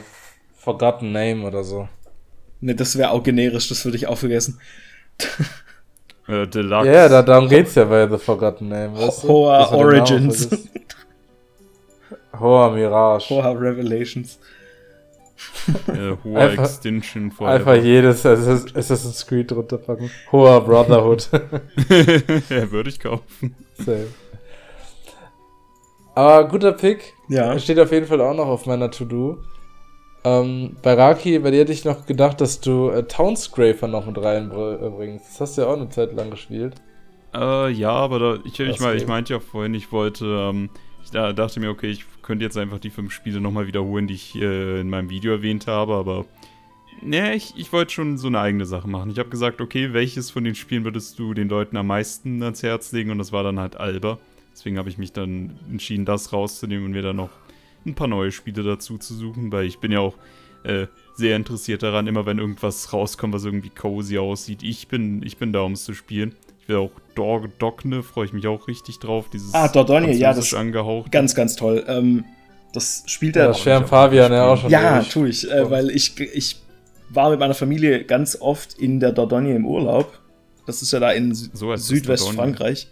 Forgotten 0.58 1.12
Name 1.12 1.46
oder 1.46 1.64
so. 1.64 1.88
Ne, 2.60 2.76
das 2.76 2.98
wäre 2.98 3.12
auch 3.12 3.24
generisch, 3.24 3.70
das 3.70 3.86
würde 3.86 3.98
ich 3.98 4.08
auch 4.08 4.18
vergessen. 4.18 4.60
äh, 6.28 6.48
Deluxe. 6.48 6.88
Ja, 6.88 6.94
yeah, 6.94 7.10
da, 7.10 7.22
darum 7.22 7.50
geht's 7.50 7.76
ja 7.76 7.86
bei 7.86 8.08
The 8.08 8.18
Forgotten 8.18 8.70
Name. 8.70 8.98
Weißt 8.98 9.24
du? 9.24 9.28
Hoa 9.28 9.72
Origins. 9.72 10.50
Hoa 12.40 12.70
Mirage. 12.70 13.30
Hoa 13.30 13.52
Revelations. 13.52 14.40
äh, 15.88 16.16
Hoa 16.24 16.40
einfach, 16.40 16.64
Extinction 16.64 17.32
Forever. 17.32 17.54
Einfach 17.54 17.84
jedes 17.84 18.26
Assassin's 18.26 19.26
Creed 19.26 19.52
drunter 19.52 19.78
packen. 19.78 20.10
Hoa 20.32 20.60
Brotherhood. 20.60 21.30
ja, 22.50 22.72
würde 22.72 22.90
ich 22.90 23.00
kaufen. 23.00 23.56
Same. 23.78 24.08
Aber 26.16 26.48
guter 26.48 26.74
Pick. 26.74 27.14
Ja. 27.30 27.60
Steht 27.60 27.80
auf 27.80 27.92
jeden 27.92 28.08
Fall 28.08 28.22
auch 28.22 28.34
noch 28.34 28.48
auf 28.48 28.66
meiner 28.66 28.90
To-Do. 28.90 29.38
Ähm, 30.28 30.76
bei 30.82 30.94
Raki, 30.94 31.40
bei 31.40 31.52
dir 31.52 31.62
hätte 31.62 31.72
ich 31.72 31.86
noch 31.86 32.06
gedacht, 32.06 32.42
dass 32.42 32.60
du 32.60 32.90
äh, 32.90 33.04
Townscraper 33.04 33.88
noch 33.88 34.06
mit 34.06 34.18
reinbringst. 34.18 35.26
Das 35.26 35.42
hast 35.42 35.58
du 35.58 35.62
ja 35.62 35.68
auch 35.68 35.78
eine 35.78 35.90
Zeit 35.90 36.14
lang 36.14 36.32
gespielt. 36.32 36.76
Äh, 37.34 37.72
ja, 37.72 37.92
aber 37.92 38.20
da, 38.20 38.40
ich, 38.44 38.60
ich, 38.60 38.80
mal, 38.80 38.96
ich 38.98 39.08
meinte 39.08 39.34
ja 39.34 39.40
vorhin, 39.40 39.74
ich 39.74 39.92
wollte, 39.92 40.26
ähm, 40.26 40.70
ich 41.04 41.12
da, 41.12 41.32
dachte 41.32 41.60
mir, 41.60 41.70
okay, 41.70 41.90
ich 41.90 42.06
könnte 42.24 42.44
jetzt 42.44 42.58
einfach 42.58 42.80
die 42.80 42.90
fünf 42.90 43.14
Spiele 43.14 43.40
nochmal 43.40 43.68
wiederholen, 43.68 44.08
die 44.08 44.16
ich 44.16 44.36
äh, 44.36 44.82
in 44.82 44.90
meinem 44.90 45.10
Video 45.10 45.32
erwähnt 45.32 45.68
habe, 45.68 45.94
aber 45.94 46.26
ne, 47.02 47.34
ich, 47.36 47.54
ich 47.56 47.72
wollte 47.72 47.94
schon 47.94 48.18
so 48.18 48.28
eine 48.28 48.40
eigene 48.40 48.66
Sache 48.66 48.90
machen. 48.90 49.12
Ich 49.12 49.20
habe 49.20 49.30
gesagt, 49.30 49.62
okay, 49.62 49.94
welches 49.94 50.30
von 50.30 50.44
den 50.44 50.56
Spielen 50.56 50.84
würdest 50.84 51.20
du 51.20 51.34
den 51.34 51.48
Leuten 51.48 51.78
am 51.78 51.88
meisten 51.88 52.44
ans 52.44 52.64
Herz 52.64 52.92
legen? 52.92 53.12
Und 53.12 53.20
das 53.20 53.32
war 53.32 53.44
dann 53.44 53.60
halt 53.60 53.78
Alba. 53.78 54.18
Deswegen 54.52 54.78
habe 54.78 54.90
ich 54.90 54.98
mich 54.98 55.14
dann 55.14 55.58
entschieden, 55.70 56.04
das 56.04 56.34
rauszunehmen 56.34 56.86
und 56.86 56.92
mir 56.92 57.04
dann 57.04 57.16
noch 57.16 57.30
ein 57.86 57.96
paar 57.96 58.08
neue 58.08 58.32
Spiele 58.32 58.64
dazu 58.64 58.98
zu 58.98 59.14
suchen, 59.14 59.52
weil 59.52 59.66
ich 59.66 59.80
bin 59.80 59.92
ja 59.92 60.00
auch 60.00 60.16
äh, 60.64 60.88
sehr 61.16 61.36
interessiert 61.36 61.84
daran, 61.84 62.08
immer 62.08 62.26
wenn 62.26 62.40
irgendwas 62.40 62.94
rauskommt, 62.94 63.34
was 63.34 63.46
irgendwie 63.46 63.70
cozy 63.70 64.18
aussieht. 64.18 64.64
Ich 64.64 64.88
bin, 64.88 65.24
ich 65.24 65.38
bin 65.38 65.54
da, 65.54 65.62
um 65.62 65.74
es 65.74 65.84
zu 65.84 65.94
spielen. 65.94 66.36
Ich 66.62 66.68
will 66.68 66.78
auch 66.78 66.92
Dog 67.16 67.58
Dogne, 67.60 68.04
freue 68.04 68.26
ich 68.26 68.34
mich 68.34 68.46
auch 68.48 68.68
richtig 68.68 69.00
drauf. 69.00 69.30
Dieses 69.32 69.54
ah, 69.54 69.68
Dordogne, 69.70 70.14
ja, 70.14 70.34
das 70.34 70.54
angehaucht. 70.54 71.12
Ganz, 71.12 71.34
ganz 71.34 71.56
toll. 71.56 71.86
Ähm, 71.88 72.26
das 72.74 73.04
spielt 73.08 73.36
er. 73.38 73.44
Ja, 73.44 73.48
das 73.50 73.62
schwärmt 73.62 73.88
Fabian 73.88 74.32
ja 74.32 74.48
auch 74.48 74.62
schon. 74.62 74.70
Ja, 74.70 75.00
durch. 75.00 75.10
tue 75.10 75.30
ich, 75.30 75.50
äh, 75.50 75.72
weil 75.72 75.90
ich, 75.90 76.20
ich 76.20 76.62
war 77.10 77.30
mit 77.30 77.40
meiner 77.40 77.54
Familie 77.54 78.04
ganz 78.04 78.38
oft 78.40 78.78
in 78.78 79.00
der 79.00 79.14
Dordogne 79.14 79.56
im 79.56 79.66
Urlaub. 79.66 80.20
Das 80.66 80.82
ist 80.82 80.92
ja 80.92 81.00
da 81.00 81.12
in 81.12 81.34
so 81.34 81.74
Südwestfrankreich. 81.76 82.90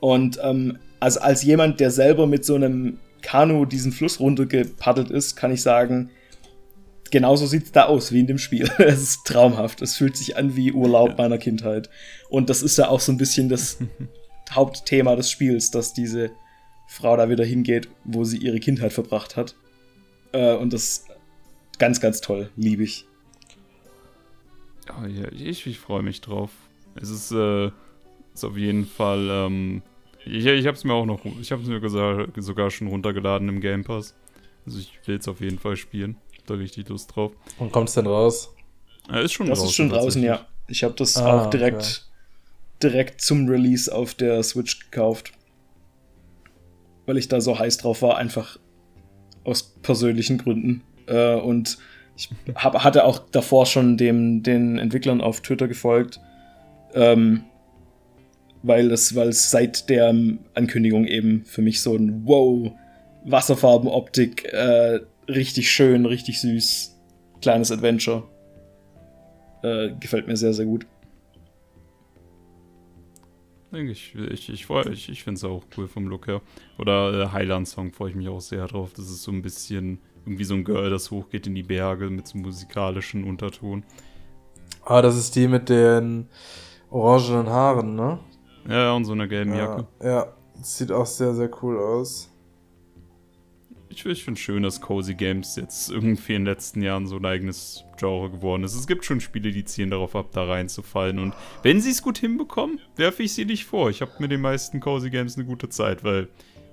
Und 0.00 0.38
ähm, 0.42 0.78
also 1.00 1.20
als 1.20 1.42
jemand, 1.42 1.80
der 1.80 1.90
selber 1.90 2.26
mit 2.26 2.44
so 2.44 2.54
einem 2.54 2.98
Kanu 3.24 3.64
diesen 3.64 3.90
Fluss 3.90 4.20
runtergepaddelt 4.20 5.10
ist, 5.10 5.34
kann 5.34 5.50
ich 5.50 5.62
sagen, 5.62 6.10
genauso 7.10 7.46
sieht 7.46 7.64
es 7.64 7.72
da 7.72 7.86
aus 7.86 8.12
wie 8.12 8.20
in 8.20 8.26
dem 8.26 8.38
Spiel. 8.38 8.70
es 8.78 9.02
ist 9.02 9.24
traumhaft. 9.24 9.82
Es 9.82 9.96
fühlt 9.96 10.16
sich 10.16 10.36
an 10.36 10.56
wie 10.56 10.72
Urlaub 10.72 11.10
ja. 11.10 11.14
meiner 11.16 11.38
Kindheit. 11.38 11.88
Und 12.28 12.50
das 12.50 12.62
ist 12.62 12.76
ja 12.76 12.88
auch 12.88 13.00
so 13.00 13.10
ein 13.10 13.16
bisschen 13.16 13.48
das 13.48 13.78
Hauptthema 14.50 15.16
des 15.16 15.30
Spiels, 15.30 15.70
dass 15.70 15.94
diese 15.94 16.30
Frau 16.86 17.16
da 17.16 17.28
wieder 17.30 17.44
hingeht, 17.44 17.88
wo 18.04 18.24
sie 18.24 18.36
ihre 18.36 18.60
Kindheit 18.60 18.92
verbracht 18.92 19.36
hat. 19.36 19.56
Äh, 20.32 20.54
und 20.54 20.72
das 20.72 21.06
ganz, 21.78 22.00
ganz 22.00 22.20
toll. 22.20 22.50
Liebe 22.56 22.82
ich. 22.82 23.06
Oh, 24.90 25.06
ja, 25.06 25.32
ich, 25.32 25.66
ich 25.66 25.78
freue 25.78 26.02
mich 26.02 26.20
drauf. 26.20 26.50
Es 26.94 27.08
ist, 27.08 27.32
äh, 27.32 27.70
ist 28.34 28.44
auf 28.44 28.58
jeden 28.58 28.84
Fall 28.84 29.28
ähm, 29.30 29.82
ich, 30.26 30.46
ich 30.46 30.66
habe 30.66 30.76
es 30.76 30.84
mir 30.84 30.92
auch 30.92 31.06
noch, 31.06 31.24
ich 31.40 31.52
habe 31.52 31.62
es 31.62 31.68
mir 31.68 32.42
sogar 32.42 32.70
schon 32.70 32.88
runtergeladen 32.88 33.48
im 33.48 33.60
Game 33.60 33.84
Pass. 33.84 34.14
Also 34.66 34.78
ich 34.78 34.92
will 35.06 35.16
es 35.16 35.28
auf 35.28 35.40
jeden 35.40 35.58
Fall 35.58 35.76
spielen. 35.76 36.16
Da 36.46 36.54
richtig 36.54 36.88
Lust 36.88 37.14
drauf. 37.14 37.32
Und 37.58 37.72
kommt 37.72 37.88
es 37.88 37.94
denn 37.94 38.06
raus? 38.06 38.54
Ja, 39.08 39.20
ist 39.20 39.32
schon 39.32 39.46
das 39.46 39.58
draußen. 39.58 39.68
ist 39.68 39.74
schon 39.74 39.88
draußen, 39.88 40.22
ja. 40.22 40.46
Ich 40.68 40.84
habe 40.84 40.94
das 40.94 41.16
ah, 41.16 41.42
auch 41.42 41.50
direkt, 41.50 41.76
okay. 41.76 42.88
direkt 42.90 43.20
zum 43.20 43.48
Release 43.48 43.94
auf 43.94 44.14
der 44.14 44.42
Switch 44.42 44.90
gekauft. 44.90 45.32
Weil 47.06 47.18
ich 47.18 47.28
da 47.28 47.40
so 47.40 47.58
heiß 47.58 47.78
drauf 47.78 48.02
war, 48.02 48.16
einfach 48.16 48.58
aus 49.44 49.62
persönlichen 49.82 50.38
Gründen. 50.38 50.82
Äh, 51.06 51.34
und 51.34 51.78
ich 52.16 52.30
hab, 52.54 52.82
hatte 52.82 53.04
auch 53.04 53.18
davor 53.18 53.66
schon 53.66 53.96
dem, 53.96 54.42
den 54.42 54.78
Entwicklern 54.78 55.20
auf 55.20 55.40
Twitter 55.40 55.68
gefolgt. 55.68 56.20
Ähm, 56.94 57.44
weil 58.64 58.90
es, 58.90 59.14
weil 59.14 59.28
es 59.28 59.50
seit 59.50 59.88
der 59.88 60.14
Ankündigung 60.54 61.06
eben 61.06 61.44
für 61.44 61.62
mich 61.62 61.80
so 61.80 61.94
ein 61.94 62.22
Wow, 62.24 62.72
Wasserfarbenoptik, 63.24 64.44
äh, 64.52 65.00
richtig 65.28 65.70
schön, 65.70 66.06
richtig 66.06 66.40
süß, 66.40 66.98
kleines 67.40 67.70
Adventure. 67.70 68.24
Äh, 69.62 69.90
gefällt 70.00 70.26
mir 70.26 70.36
sehr, 70.36 70.52
sehr 70.52 70.66
gut. 70.66 70.86
denke 73.74 73.92
ich. 73.92 74.14
Ich, 74.14 74.48
ich, 74.48 74.70
ich, 74.70 75.08
ich 75.08 75.24
finde 75.24 75.38
es 75.38 75.44
auch 75.44 75.64
cool 75.76 75.88
vom 75.88 76.06
Look 76.06 76.26
her. 76.26 76.40
Oder 76.78 77.22
äh, 77.22 77.32
Highland 77.32 77.68
Song 77.68 77.92
freue 77.92 78.10
ich 78.10 78.16
mich 78.16 78.28
auch 78.28 78.40
sehr 78.40 78.66
drauf. 78.66 78.92
Das 78.96 79.06
ist 79.06 79.22
so 79.22 79.32
ein 79.32 79.42
bisschen 79.42 79.98
irgendwie 80.24 80.44
so 80.44 80.54
ein 80.54 80.64
Girl, 80.64 80.88
das 80.88 81.10
hochgeht 81.10 81.46
in 81.46 81.54
die 81.54 81.62
Berge 81.62 82.08
mit 82.08 82.26
so 82.26 82.34
einem 82.34 82.46
musikalischen 82.46 83.24
Unterton. 83.24 83.84
Ah, 84.84 85.02
das 85.02 85.16
ist 85.16 85.36
die 85.36 85.48
mit 85.48 85.68
den 85.68 86.28
orangenen 86.90 87.48
Haaren, 87.48 87.94
ne? 87.94 88.18
Ja, 88.68 88.92
und 88.92 89.04
so 89.04 89.12
einer 89.12 89.28
gelben 89.28 89.52
ja, 89.52 89.58
Jacke. 89.58 89.86
Ja, 90.02 90.32
sieht 90.62 90.92
auch 90.92 91.06
sehr, 91.06 91.34
sehr 91.34 91.50
cool 91.62 91.78
aus. 91.78 92.30
Ich, 93.88 94.04
ich 94.04 94.24
finde 94.24 94.40
schön, 94.40 94.62
dass 94.64 94.80
Cozy 94.80 95.14
Games 95.14 95.54
jetzt 95.54 95.90
irgendwie 95.90 96.34
in 96.34 96.42
den 96.42 96.52
letzten 96.52 96.82
Jahren 96.82 97.06
so 97.06 97.16
ein 97.16 97.24
eigenes 97.24 97.84
Genre 97.96 98.30
geworden 98.30 98.64
ist. 98.64 98.74
Es 98.74 98.88
gibt 98.88 99.04
schon 99.04 99.20
Spiele, 99.20 99.52
die 99.52 99.64
ziehen 99.64 99.90
darauf 99.90 100.16
ab, 100.16 100.30
da 100.32 100.44
reinzufallen. 100.44 101.20
Und 101.20 101.34
wenn 101.62 101.80
sie 101.80 101.90
es 101.90 102.02
gut 102.02 102.18
hinbekommen, 102.18 102.80
werfe 102.96 103.22
ich 103.22 103.34
sie 103.34 103.44
nicht 103.44 103.66
vor. 103.66 103.90
Ich 103.90 104.00
habe 104.00 104.10
mit 104.18 104.32
den 104.32 104.40
meisten 104.40 104.80
Cozy 104.80 105.10
Games 105.10 105.36
eine 105.36 105.44
gute 105.44 105.68
Zeit, 105.68 106.02
weil 106.02 106.28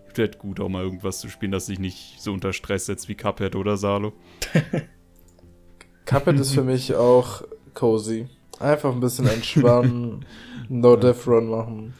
es 0.09 0.17
wird 0.17 0.39
gut, 0.39 0.59
auch 0.59 0.69
mal 0.69 0.83
irgendwas 0.83 1.19
zu 1.19 1.29
spielen, 1.29 1.51
das 1.51 1.67
sich 1.67 1.77
nicht 1.77 2.19
so 2.19 2.33
unter 2.33 2.53
Stress 2.53 2.87
setzt 2.87 3.07
wie 3.07 3.15
Cuphead 3.15 3.55
oder 3.55 3.77
Salo. 3.77 4.13
Cuphead 6.05 6.39
ist 6.39 6.53
für 6.53 6.63
mich 6.63 6.95
auch 6.95 7.43
cozy. 7.73 8.27
Einfach 8.61 8.93
ein 8.93 8.99
bisschen 8.99 9.27
entspannen, 9.27 10.25
No 10.69 10.95
Death 10.95 11.27
Run 11.27 11.49
machen. 11.49 11.93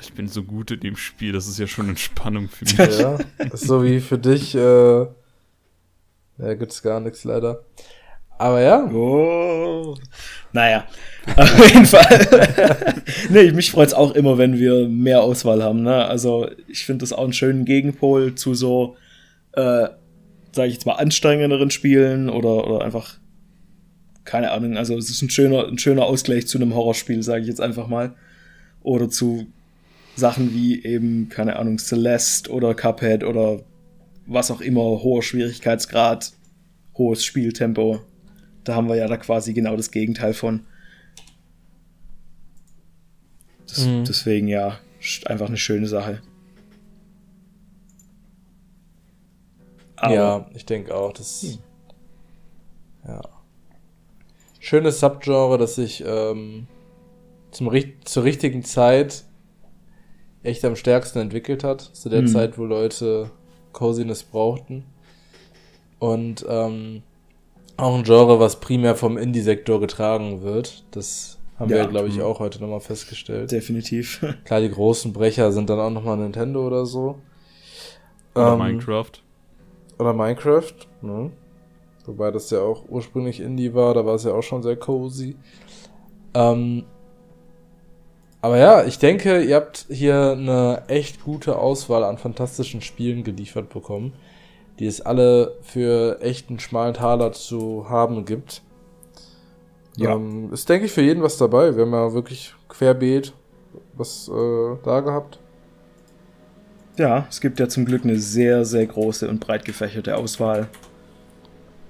Ich 0.00 0.12
bin 0.12 0.28
so 0.28 0.42
gut 0.42 0.70
in 0.72 0.80
dem 0.80 0.96
Spiel, 0.96 1.32
das 1.32 1.46
ist 1.46 1.58
ja 1.58 1.66
schon 1.66 1.88
Entspannung 1.88 2.48
für 2.48 2.64
mich. 2.86 2.98
Ja, 2.98 3.18
so 3.52 3.82
wie 3.82 4.00
für 4.00 4.18
dich, 4.18 4.54
äh, 4.54 5.00
ja, 5.00 6.54
gibt's 6.54 6.82
gar 6.82 7.00
nichts 7.00 7.24
leider. 7.24 7.64
Aber 8.38 8.60
ja. 8.62 8.90
Oh. 8.90 9.94
Naja, 10.52 10.86
auf 11.36 11.66
jeden 11.66 11.84
Fall. 11.84 12.94
nee, 13.28 13.52
mich 13.52 13.70
freut's 13.70 13.92
auch 13.92 14.12
immer, 14.14 14.38
wenn 14.38 14.58
wir 14.58 14.88
mehr 14.88 15.22
Auswahl 15.22 15.62
haben. 15.62 15.82
Ne? 15.82 16.06
Also 16.06 16.48
ich 16.66 16.86
finde 16.86 17.02
das 17.02 17.12
auch 17.12 17.24
einen 17.24 17.34
schönen 17.34 17.66
Gegenpol 17.66 18.34
zu 18.34 18.54
so, 18.54 18.96
äh, 19.52 19.88
sage 20.52 20.68
ich 20.68 20.72
jetzt 20.72 20.86
mal, 20.86 20.94
anstrengenderen 20.94 21.70
Spielen 21.70 22.30
oder, 22.30 22.66
oder 22.66 22.82
einfach, 22.82 23.19
keine 24.30 24.52
Ahnung, 24.52 24.76
also 24.76 24.96
es 24.96 25.10
ist 25.10 25.22
ein 25.22 25.28
schöner, 25.28 25.66
ein 25.66 25.76
schöner 25.76 26.04
Ausgleich 26.04 26.46
zu 26.46 26.56
einem 26.56 26.72
Horrorspiel, 26.72 27.20
sage 27.20 27.40
ich 27.40 27.48
jetzt 27.48 27.60
einfach 27.60 27.88
mal. 27.88 28.14
Oder 28.80 29.10
zu 29.10 29.48
Sachen 30.14 30.54
wie 30.54 30.84
eben, 30.84 31.28
keine 31.28 31.56
Ahnung, 31.56 31.78
Celeste 31.78 32.48
oder 32.52 32.76
Cuphead 32.76 33.24
oder 33.24 33.64
was 34.26 34.52
auch 34.52 34.60
immer, 34.60 34.82
hoher 34.82 35.24
Schwierigkeitsgrad, 35.24 36.32
hohes 36.96 37.24
Spieltempo. 37.24 38.02
Da 38.62 38.76
haben 38.76 38.88
wir 38.88 38.94
ja 38.94 39.08
da 39.08 39.16
quasi 39.16 39.52
genau 39.52 39.74
das 39.74 39.90
Gegenteil 39.90 40.32
von. 40.32 40.60
Das, 43.66 43.84
mhm. 43.84 44.04
Deswegen 44.04 44.46
ja, 44.46 44.78
einfach 45.26 45.48
eine 45.48 45.56
schöne 45.56 45.88
Sache. 45.88 46.22
Aber, 49.96 50.14
ja, 50.14 50.50
ich 50.54 50.66
denke 50.66 50.94
auch, 50.94 51.12
das. 51.12 51.42
Hm. 51.42 51.58
Ja. 53.08 53.39
Schönes 54.60 55.00
Subgenre, 55.00 55.58
das 55.58 55.74
sich 55.74 56.04
ähm, 56.06 56.68
zum, 57.50 57.72
zur 58.04 58.24
richtigen 58.24 58.62
Zeit 58.62 59.24
echt 60.42 60.64
am 60.64 60.76
stärksten 60.76 61.18
entwickelt 61.18 61.64
hat, 61.64 61.80
zu 61.80 62.08
der 62.08 62.22
mhm. 62.22 62.28
Zeit, 62.28 62.58
wo 62.58 62.64
Leute 62.64 63.30
Coziness 63.72 64.22
brauchten. 64.22 64.84
Und 65.98 66.44
ähm, 66.48 67.02
auch 67.78 67.96
ein 67.96 68.04
Genre, 68.04 68.38
was 68.38 68.60
primär 68.60 68.94
vom 68.94 69.16
Indie-Sektor 69.16 69.80
getragen 69.80 70.42
wird. 70.42 70.84
Das 70.90 71.38
haben 71.58 71.70
ja, 71.70 71.78
wir, 71.78 71.86
glaube 71.86 72.08
ich, 72.08 72.16
mhm. 72.16 72.22
auch 72.22 72.38
heute 72.38 72.60
nochmal 72.60 72.80
festgestellt. 72.80 73.50
Definitiv. 73.50 74.24
Klar, 74.44 74.60
die 74.60 74.70
großen 74.70 75.12
Brecher 75.12 75.52
sind 75.52 75.70
dann 75.70 75.80
auch 75.80 75.90
nochmal 75.90 76.18
Nintendo 76.18 76.66
oder 76.66 76.84
so. 76.84 77.18
Oder 78.34 78.52
ähm, 78.52 78.58
Minecraft. 78.58 79.12
Oder 79.98 80.12
Minecraft, 80.12 80.74
ne? 81.02 81.30
Wobei 82.10 82.32
das 82.32 82.50
ja 82.50 82.60
auch 82.60 82.88
ursprünglich 82.88 83.38
Indie 83.38 83.72
war, 83.72 83.94
da 83.94 84.04
war 84.04 84.16
es 84.16 84.24
ja 84.24 84.32
auch 84.32 84.42
schon 84.42 84.64
sehr 84.64 84.74
cozy. 84.74 85.36
Ähm, 86.34 86.84
aber 88.42 88.56
ja, 88.56 88.84
ich 88.84 88.98
denke, 88.98 89.42
ihr 89.42 89.54
habt 89.54 89.86
hier 89.88 90.32
eine 90.32 90.82
echt 90.88 91.22
gute 91.22 91.56
Auswahl 91.56 92.02
an 92.02 92.18
fantastischen 92.18 92.80
Spielen 92.80 93.22
geliefert 93.22 93.68
bekommen, 93.68 94.12
die 94.80 94.86
es 94.86 95.00
alle 95.00 95.56
für 95.62 96.20
echten 96.20 96.58
schmalen 96.58 96.94
Taler 96.94 97.30
zu 97.30 97.88
haben 97.88 98.24
gibt. 98.24 98.62
Ja. 99.96 100.16
Ähm, 100.16 100.52
ist, 100.52 100.68
denke 100.68 100.86
ich, 100.86 100.92
für 100.92 101.02
jeden 101.02 101.22
was 101.22 101.38
dabei. 101.38 101.76
Wir 101.76 101.84
haben 101.84 101.92
ja 101.92 102.12
wirklich 102.12 102.54
querbeet 102.68 103.34
was 103.94 104.28
äh, 104.28 104.76
da 104.82 104.98
gehabt. 104.98 105.38
Ja, 106.96 107.24
es 107.30 107.40
gibt 107.40 107.60
ja 107.60 107.68
zum 107.68 107.84
Glück 107.84 108.02
eine 108.02 108.16
sehr, 108.16 108.64
sehr 108.64 108.84
große 108.84 109.28
und 109.28 109.38
breit 109.38 109.64
gefächerte 109.64 110.16
Auswahl. 110.16 110.66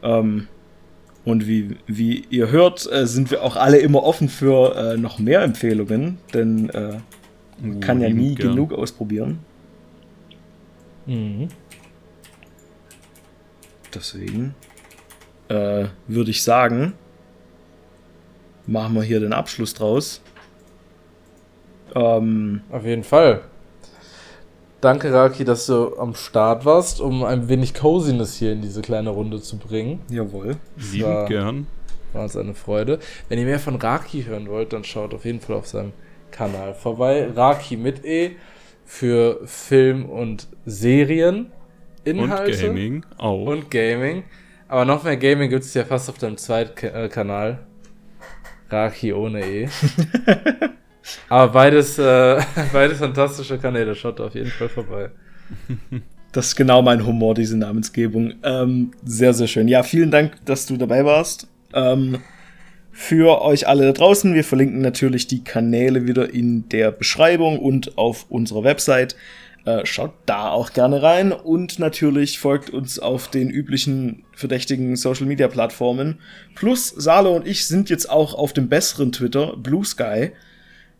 Ähm, 0.02 0.48
und 1.24 1.46
wie, 1.46 1.76
wie 1.86 2.24
ihr 2.30 2.50
hört, 2.50 2.90
äh, 2.90 3.06
sind 3.06 3.30
wir 3.30 3.42
auch 3.42 3.56
alle 3.56 3.78
immer 3.78 4.02
offen 4.02 4.28
für 4.28 4.74
äh, 4.74 4.96
noch 4.96 5.18
mehr 5.18 5.42
Empfehlungen, 5.42 6.18
denn 6.32 6.70
äh, 6.70 6.98
man 7.60 7.76
uh, 7.76 7.80
kann 7.80 8.00
ja 8.00 8.08
nie 8.08 8.34
gern. 8.34 8.50
genug 8.50 8.72
ausprobieren. 8.72 9.40
Mhm. 11.06 11.48
Deswegen 13.94 14.54
äh, 15.48 15.86
würde 16.06 16.30
ich 16.30 16.42
sagen, 16.42 16.94
machen 18.66 18.94
wir 18.94 19.02
hier 19.02 19.20
den 19.20 19.32
Abschluss 19.32 19.74
draus. 19.74 20.22
Ähm, 21.94 22.62
Auf 22.70 22.84
jeden 22.84 23.04
Fall. 23.04 23.42
Danke, 24.80 25.12
Raki, 25.12 25.44
dass 25.44 25.66
du 25.66 25.98
am 25.98 26.14
Start 26.14 26.64
warst, 26.64 27.02
um 27.02 27.22
ein 27.22 27.48
wenig 27.50 27.74
Coziness 27.74 28.36
hier 28.36 28.52
in 28.52 28.62
diese 28.62 28.80
kleine 28.80 29.10
Runde 29.10 29.42
zu 29.42 29.58
bringen. 29.58 30.00
Jawohl. 30.08 30.56
Sieben 30.78 31.26
gern. 31.26 31.66
War 32.14 32.22
uns 32.22 32.34
eine 32.34 32.54
Freude. 32.54 32.98
Wenn 33.28 33.38
ihr 33.38 33.44
mehr 33.44 33.60
von 33.60 33.76
Raki 33.76 34.24
hören 34.24 34.48
wollt, 34.48 34.72
dann 34.72 34.82
schaut 34.84 35.12
auf 35.12 35.26
jeden 35.26 35.40
Fall 35.40 35.56
auf 35.56 35.66
seinem 35.66 35.92
Kanal 36.30 36.72
vorbei. 36.72 37.28
Raki 37.36 37.76
mit 37.76 38.06
E 38.06 38.36
für 38.86 39.40
Film 39.44 40.06
und 40.06 40.48
Serien. 40.64 41.52
Inhalte. 42.04 42.52
Und 42.52 42.74
Gaming 42.74 43.06
auch. 43.18 43.46
Und 43.46 43.70
Gaming. 43.70 44.24
Aber 44.66 44.86
noch 44.86 45.04
mehr 45.04 45.18
Gaming 45.18 45.50
gibt 45.50 45.64
es 45.64 45.74
ja 45.74 45.84
fast 45.84 46.08
auf 46.08 46.16
deinem 46.16 46.38
zweiten 46.38 46.86
äh, 46.86 47.08
Kanal. 47.10 47.58
Raki 48.70 49.12
ohne 49.12 49.44
E. 49.44 49.68
Aber 51.28 51.52
beides, 51.52 51.98
äh, 51.98 52.40
beides 52.72 52.98
fantastische 52.98 53.58
Kanäle. 53.58 53.94
Schaut 53.94 54.20
auf 54.20 54.34
jeden 54.34 54.50
Fall 54.50 54.68
vorbei. 54.68 55.10
Das 56.32 56.48
ist 56.48 56.56
genau 56.56 56.80
mein 56.82 57.06
Humor, 57.06 57.34
diese 57.34 57.56
Namensgebung. 57.56 58.34
Ähm, 58.44 58.92
sehr, 59.04 59.34
sehr 59.34 59.48
schön. 59.48 59.66
Ja, 59.66 59.82
vielen 59.82 60.10
Dank, 60.10 60.34
dass 60.44 60.66
du 60.66 60.76
dabei 60.76 61.04
warst. 61.04 61.48
Ähm, 61.74 62.18
für 62.92 63.42
euch 63.42 63.66
alle 63.66 63.86
da 63.86 63.92
draußen, 63.92 64.34
wir 64.34 64.44
verlinken 64.44 64.80
natürlich 64.80 65.26
die 65.26 65.42
Kanäle 65.42 66.06
wieder 66.06 66.32
in 66.32 66.68
der 66.68 66.92
Beschreibung 66.92 67.58
und 67.58 67.98
auf 67.98 68.26
unserer 68.28 68.62
Website. 68.62 69.16
Äh, 69.64 69.84
schaut 69.84 70.12
da 70.26 70.50
auch 70.50 70.72
gerne 70.72 71.02
rein 71.02 71.32
und 71.32 71.78
natürlich 71.78 72.38
folgt 72.38 72.70
uns 72.70 72.98
auf 72.98 73.28
den 73.28 73.50
üblichen 73.50 74.24
verdächtigen 74.32 74.96
Social 74.96 75.26
Media 75.26 75.48
Plattformen. 75.48 76.18
Plus 76.54 76.88
Salo 76.88 77.34
und 77.36 77.46
ich 77.46 77.66
sind 77.66 77.90
jetzt 77.90 78.08
auch 78.08 78.34
auf 78.34 78.52
dem 78.52 78.68
besseren 78.68 79.12
Twitter, 79.12 79.56
Blue 79.56 79.84
Sky 79.84 80.30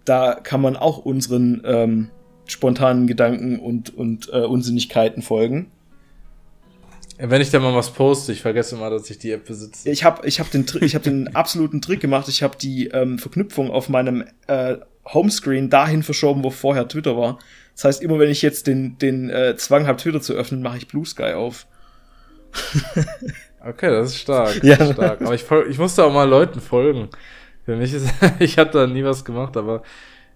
da 0.05 0.35
kann 0.35 0.61
man 0.61 0.77
auch 0.77 0.99
unseren 0.99 1.63
ähm, 1.65 2.11
spontanen 2.47 3.07
Gedanken 3.07 3.59
und, 3.59 3.95
und 3.95 4.29
äh, 4.33 4.41
Unsinnigkeiten 4.41 5.23
folgen. 5.23 5.71
Wenn 7.23 7.43
ich 7.43 7.51
da 7.51 7.61
mal 7.61 7.75
was 7.75 7.91
poste, 7.91 8.33
ich 8.33 8.41
vergesse 8.41 8.77
mal, 8.77 8.91
dass 8.91 9.11
ich 9.11 9.19
die 9.19 9.31
App 9.31 9.45
besitze. 9.45 9.91
Ich 9.91 10.05
habe 10.05 10.27
ich 10.27 10.41
hab 10.41 10.51
den, 10.51 10.65
ich 10.81 10.95
hab 10.95 11.03
den 11.03 11.29
absoluten 11.37 11.83
Trick 11.83 12.01
gemacht. 12.01 12.29
Ich 12.29 12.43
habe 12.43 12.57
die 12.57 12.87
ähm, 12.89 13.19
Verknüpfung 13.19 13.71
auf 13.71 13.91
meinem 13.91 14.25
äh, 14.47 14.77
Homescreen 15.05 15.69
dahin 15.69 16.03
verschoben, 16.03 16.43
wo 16.45 16.51
vorher 16.51 16.89
Twitter 16.89 17.17
war. 17.19 17.39
Das 17.75 17.85
heißt, 17.85 18.03
immer 18.03 18.19
wenn 18.19 18.31
ich 18.31 18.41
jetzt 18.43 18.67
den, 18.67 18.97
den 18.99 19.29
äh, 19.29 19.55
Zwang 19.57 19.87
habe, 19.87 19.99
Twitter 19.99 20.21
zu 20.21 20.33
öffnen, 20.33 20.63
mache 20.63 20.79
ich 20.79 20.89
Blue 20.89 21.05
Sky 21.05 21.35
auf. 21.35 21.67
okay, 23.67 23.91
das 23.91 24.11
ist 24.11 24.21
stark. 24.21 24.63
ja. 24.65 24.77
Ist 24.77 24.95
stark. 24.95 25.21
Aber 25.21 25.35
ich, 25.35 25.45
ich 25.69 25.79
musste 25.79 26.05
auch 26.05 26.13
mal 26.13 26.29
Leuten 26.29 26.61
folgen. 26.61 27.11
Für 27.65 27.77
mich 27.77 27.93
ist, 27.93 28.13
ich 28.39 28.59
habe 28.59 28.71
da 28.71 28.87
nie 28.87 29.05
was 29.05 29.25
gemacht, 29.25 29.57
aber 29.57 29.83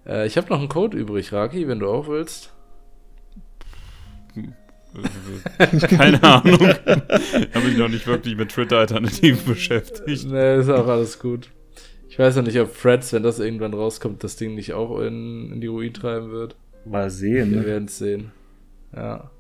äh, 0.07 0.27
ich 0.27 0.37
habe 0.37 0.49
noch 0.49 0.59
einen 0.59 0.69
Code 0.69 0.97
übrig, 0.97 1.33
Raki, 1.33 1.69
wenn 1.69 1.81
du 1.81 1.89
auch 1.89 2.09
willst. 2.09 2.53
Keine 5.89 6.23
Ahnung. 6.23 6.61
habe 6.61 7.69
ich 7.69 7.77
noch 7.77 7.89
nicht 7.89 8.07
wirklich 8.07 8.37
mit 8.37 8.51
Twitter-Alternativen 8.51 9.45
beschäftigt. 9.47 10.27
Nee, 10.27 10.59
ist 10.59 10.71
auch 10.71 10.87
alles 10.87 11.19
gut. 11.19 11.51
Ich 12.09 12.19
weiß 12.19 12.37
noch 12.37 12.45
nicht, 12.45 12.61
ob 12.61 12.73
Freds, 12.73 13.13
wenn 13.13 13.25
das 13.25 13.41
irgendwann 13.41 13.75
rauskommt, 13.75 14.23
das 14.23 14.37
Ding 14.37 14.55
nicht 14.55 14.73
auch 14.73 15.01
in, 15.01 15.53
in 15.53 15.61
die 15.61 15.67
Ruin 15.67 15.93
treiben 15.93 16.31
wird. 16.31 16.57
Mal 16.85 17.11
sehen. 17.11 17.51
Wir 17.51 17.61
ne? 17.61 17.67
werden 17.67 17.87
es 17.87 17.99
sehen. 17.99 18.31
Ja. 18.95 19.31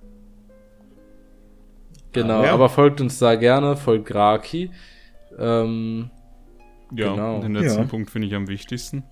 Genau, 2.12 2.40
ah, 2.40 2.46
ja. 2.46 2.52
aber 2.52 2.68
folgt 2.68 3.00
uns 3.00 3.18
da 3.18 3.34
gerne, 3.34 3.76
folgt 3.76 4.14
Raki. 4.14 4.70
Ähm, 5.38 6.10
ja, 6.96 7.12
genau. 7.12 7.40
den 7.40 7.54
letzten 7.54 7.80
ja. 7.80 7.86
Punkt 7.86 8.10
finde 8.10 8.28
ich 8.28 8.34
am 8.34 8.48
wichtigsten. 8.48 9.04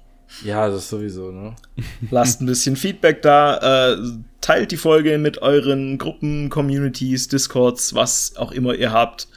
Ja, 0.45 0.67
das 0.69 0.85
ist 0.85 0.89
sowieso, 0.89 1.31
ne? 1.31 1.55
Lasst 2.11 2.41
ein 2.41 2.47
bisschen 2.47 2.77
Feedback 2.77 3.23
da, 3.23 3.93
äh, 3.93 3.97
teilt 4.41 4.73
die 4.73 4.77
Folge 4.77 5.19
mit 5.19 5.43
euren 5.43 5.99
Gruppen, 5.99 6.49
Communities, 6.49 7.29
Discords, 7.29 7.95
was 7.95 8.37
auch 8.37 8.53
immer 8.53 8.75
ihr 8.75 8.93
habt. 8.93 9.29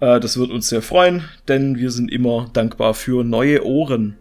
Äh, 0.00 0.20
das 0.20 0.36
wird 0.36 0.50
uns 0.50 0.68
sehr 0.68 0.82
freuen, 0.82 1.24
denn 1.48 1.76
wir 1.76 1.90
sind 1.90 2.10
immer 2.10 2.50
dankbar 2.52 2.94
für 2.94 3.24
neue 3.24 3.64
Ohren. 3.64 4.16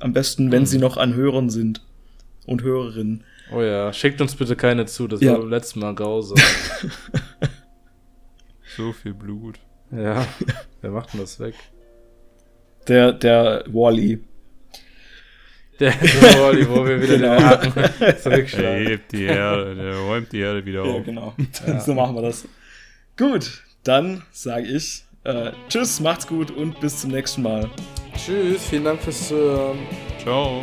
Am 0.00 0.12
besten, 0.12 0.50
wenn 0.50 0.62
mhm. 0.62 0.66
sie 0.66 0.78
noch 0.78 0.96
an 0.96 1.14
Hörern 1.14 1.50
sind 1.50 1.82
und 2.46 2.62
Hörerinnen. 2.62 3.24
Oh 3.52 3.62
ja, 3.62 3.92
schickt 3.92 4.20
uns 4.20 4.34
bitte 4.34 4.56
keine 4.56 4.86
zu, 4.86 5.08
das 5.08 5.20
ja. 5.20 5.32
war 5.32 5.40
beim 5.40 5.50
letzten 5.50 5.80
Mal 5.80 5.94
grausam. 5.94 6.38
so 8.76 8.92
viel 8.92 9.14
Blut. 9.14 9.58
Ja, 9.90 10.26
wer 10.80 10.90
macht 10.90 11.12
denn 11.12 11.20
das 11.20 11.40
weg? 11.40 11.54
Der, 12.88 13.12
der 13.12 13.64
Wally. 13.68 14.20
Der, 15.78 15.90
der 16.02 16.42
Wally, 16.42 16.68
wo 16.68 16.86
wir 16.86 17.00
wieder 17.00 17.16
genau. 17.16 17.36
den 17.36 17.44
Haken 17.44 18.18
zurückschlagen. 18.22 18.84
Der 18.84 18.88
hebt 18.88 19.12
die 19.12 19.24
Erde, 19.24 19.74
der 19.74 19.96
räumt 19.96 20.32
die 20.32 20.40
Erde 20.40 20.64
wieder 20.64 20.82
auf. 20.82 20.96
Ja, 20.96 21.02
genau. 21.02 21.34
Ja. 21.66 21.80
So 21.80 21.94
machen 21.94 22.14
wir 22.14 22.22
das. 22.22 22.46
Gut, 23.16 23.62
dann 23.84 24.22
sage 24.32 24.66
ich 24.66 25.04
äh, 25.24 25.52
Tschüss, 25.68 26.00
macht's 26.00 26.26
gut 26.26 26.50
und 26.50 26.80
bis 26.80 27.00
zum 27.00 27.10
nächsten 27.10 27.42
Mal. 27.42 27.68
Tschüss, 28.16 28.66
vielen 28.66 28.84
Dank 28.84 29.00
fürs 29.02 29.28
Zuhören. 29.28 29.78
Ciao. 30.22 30.62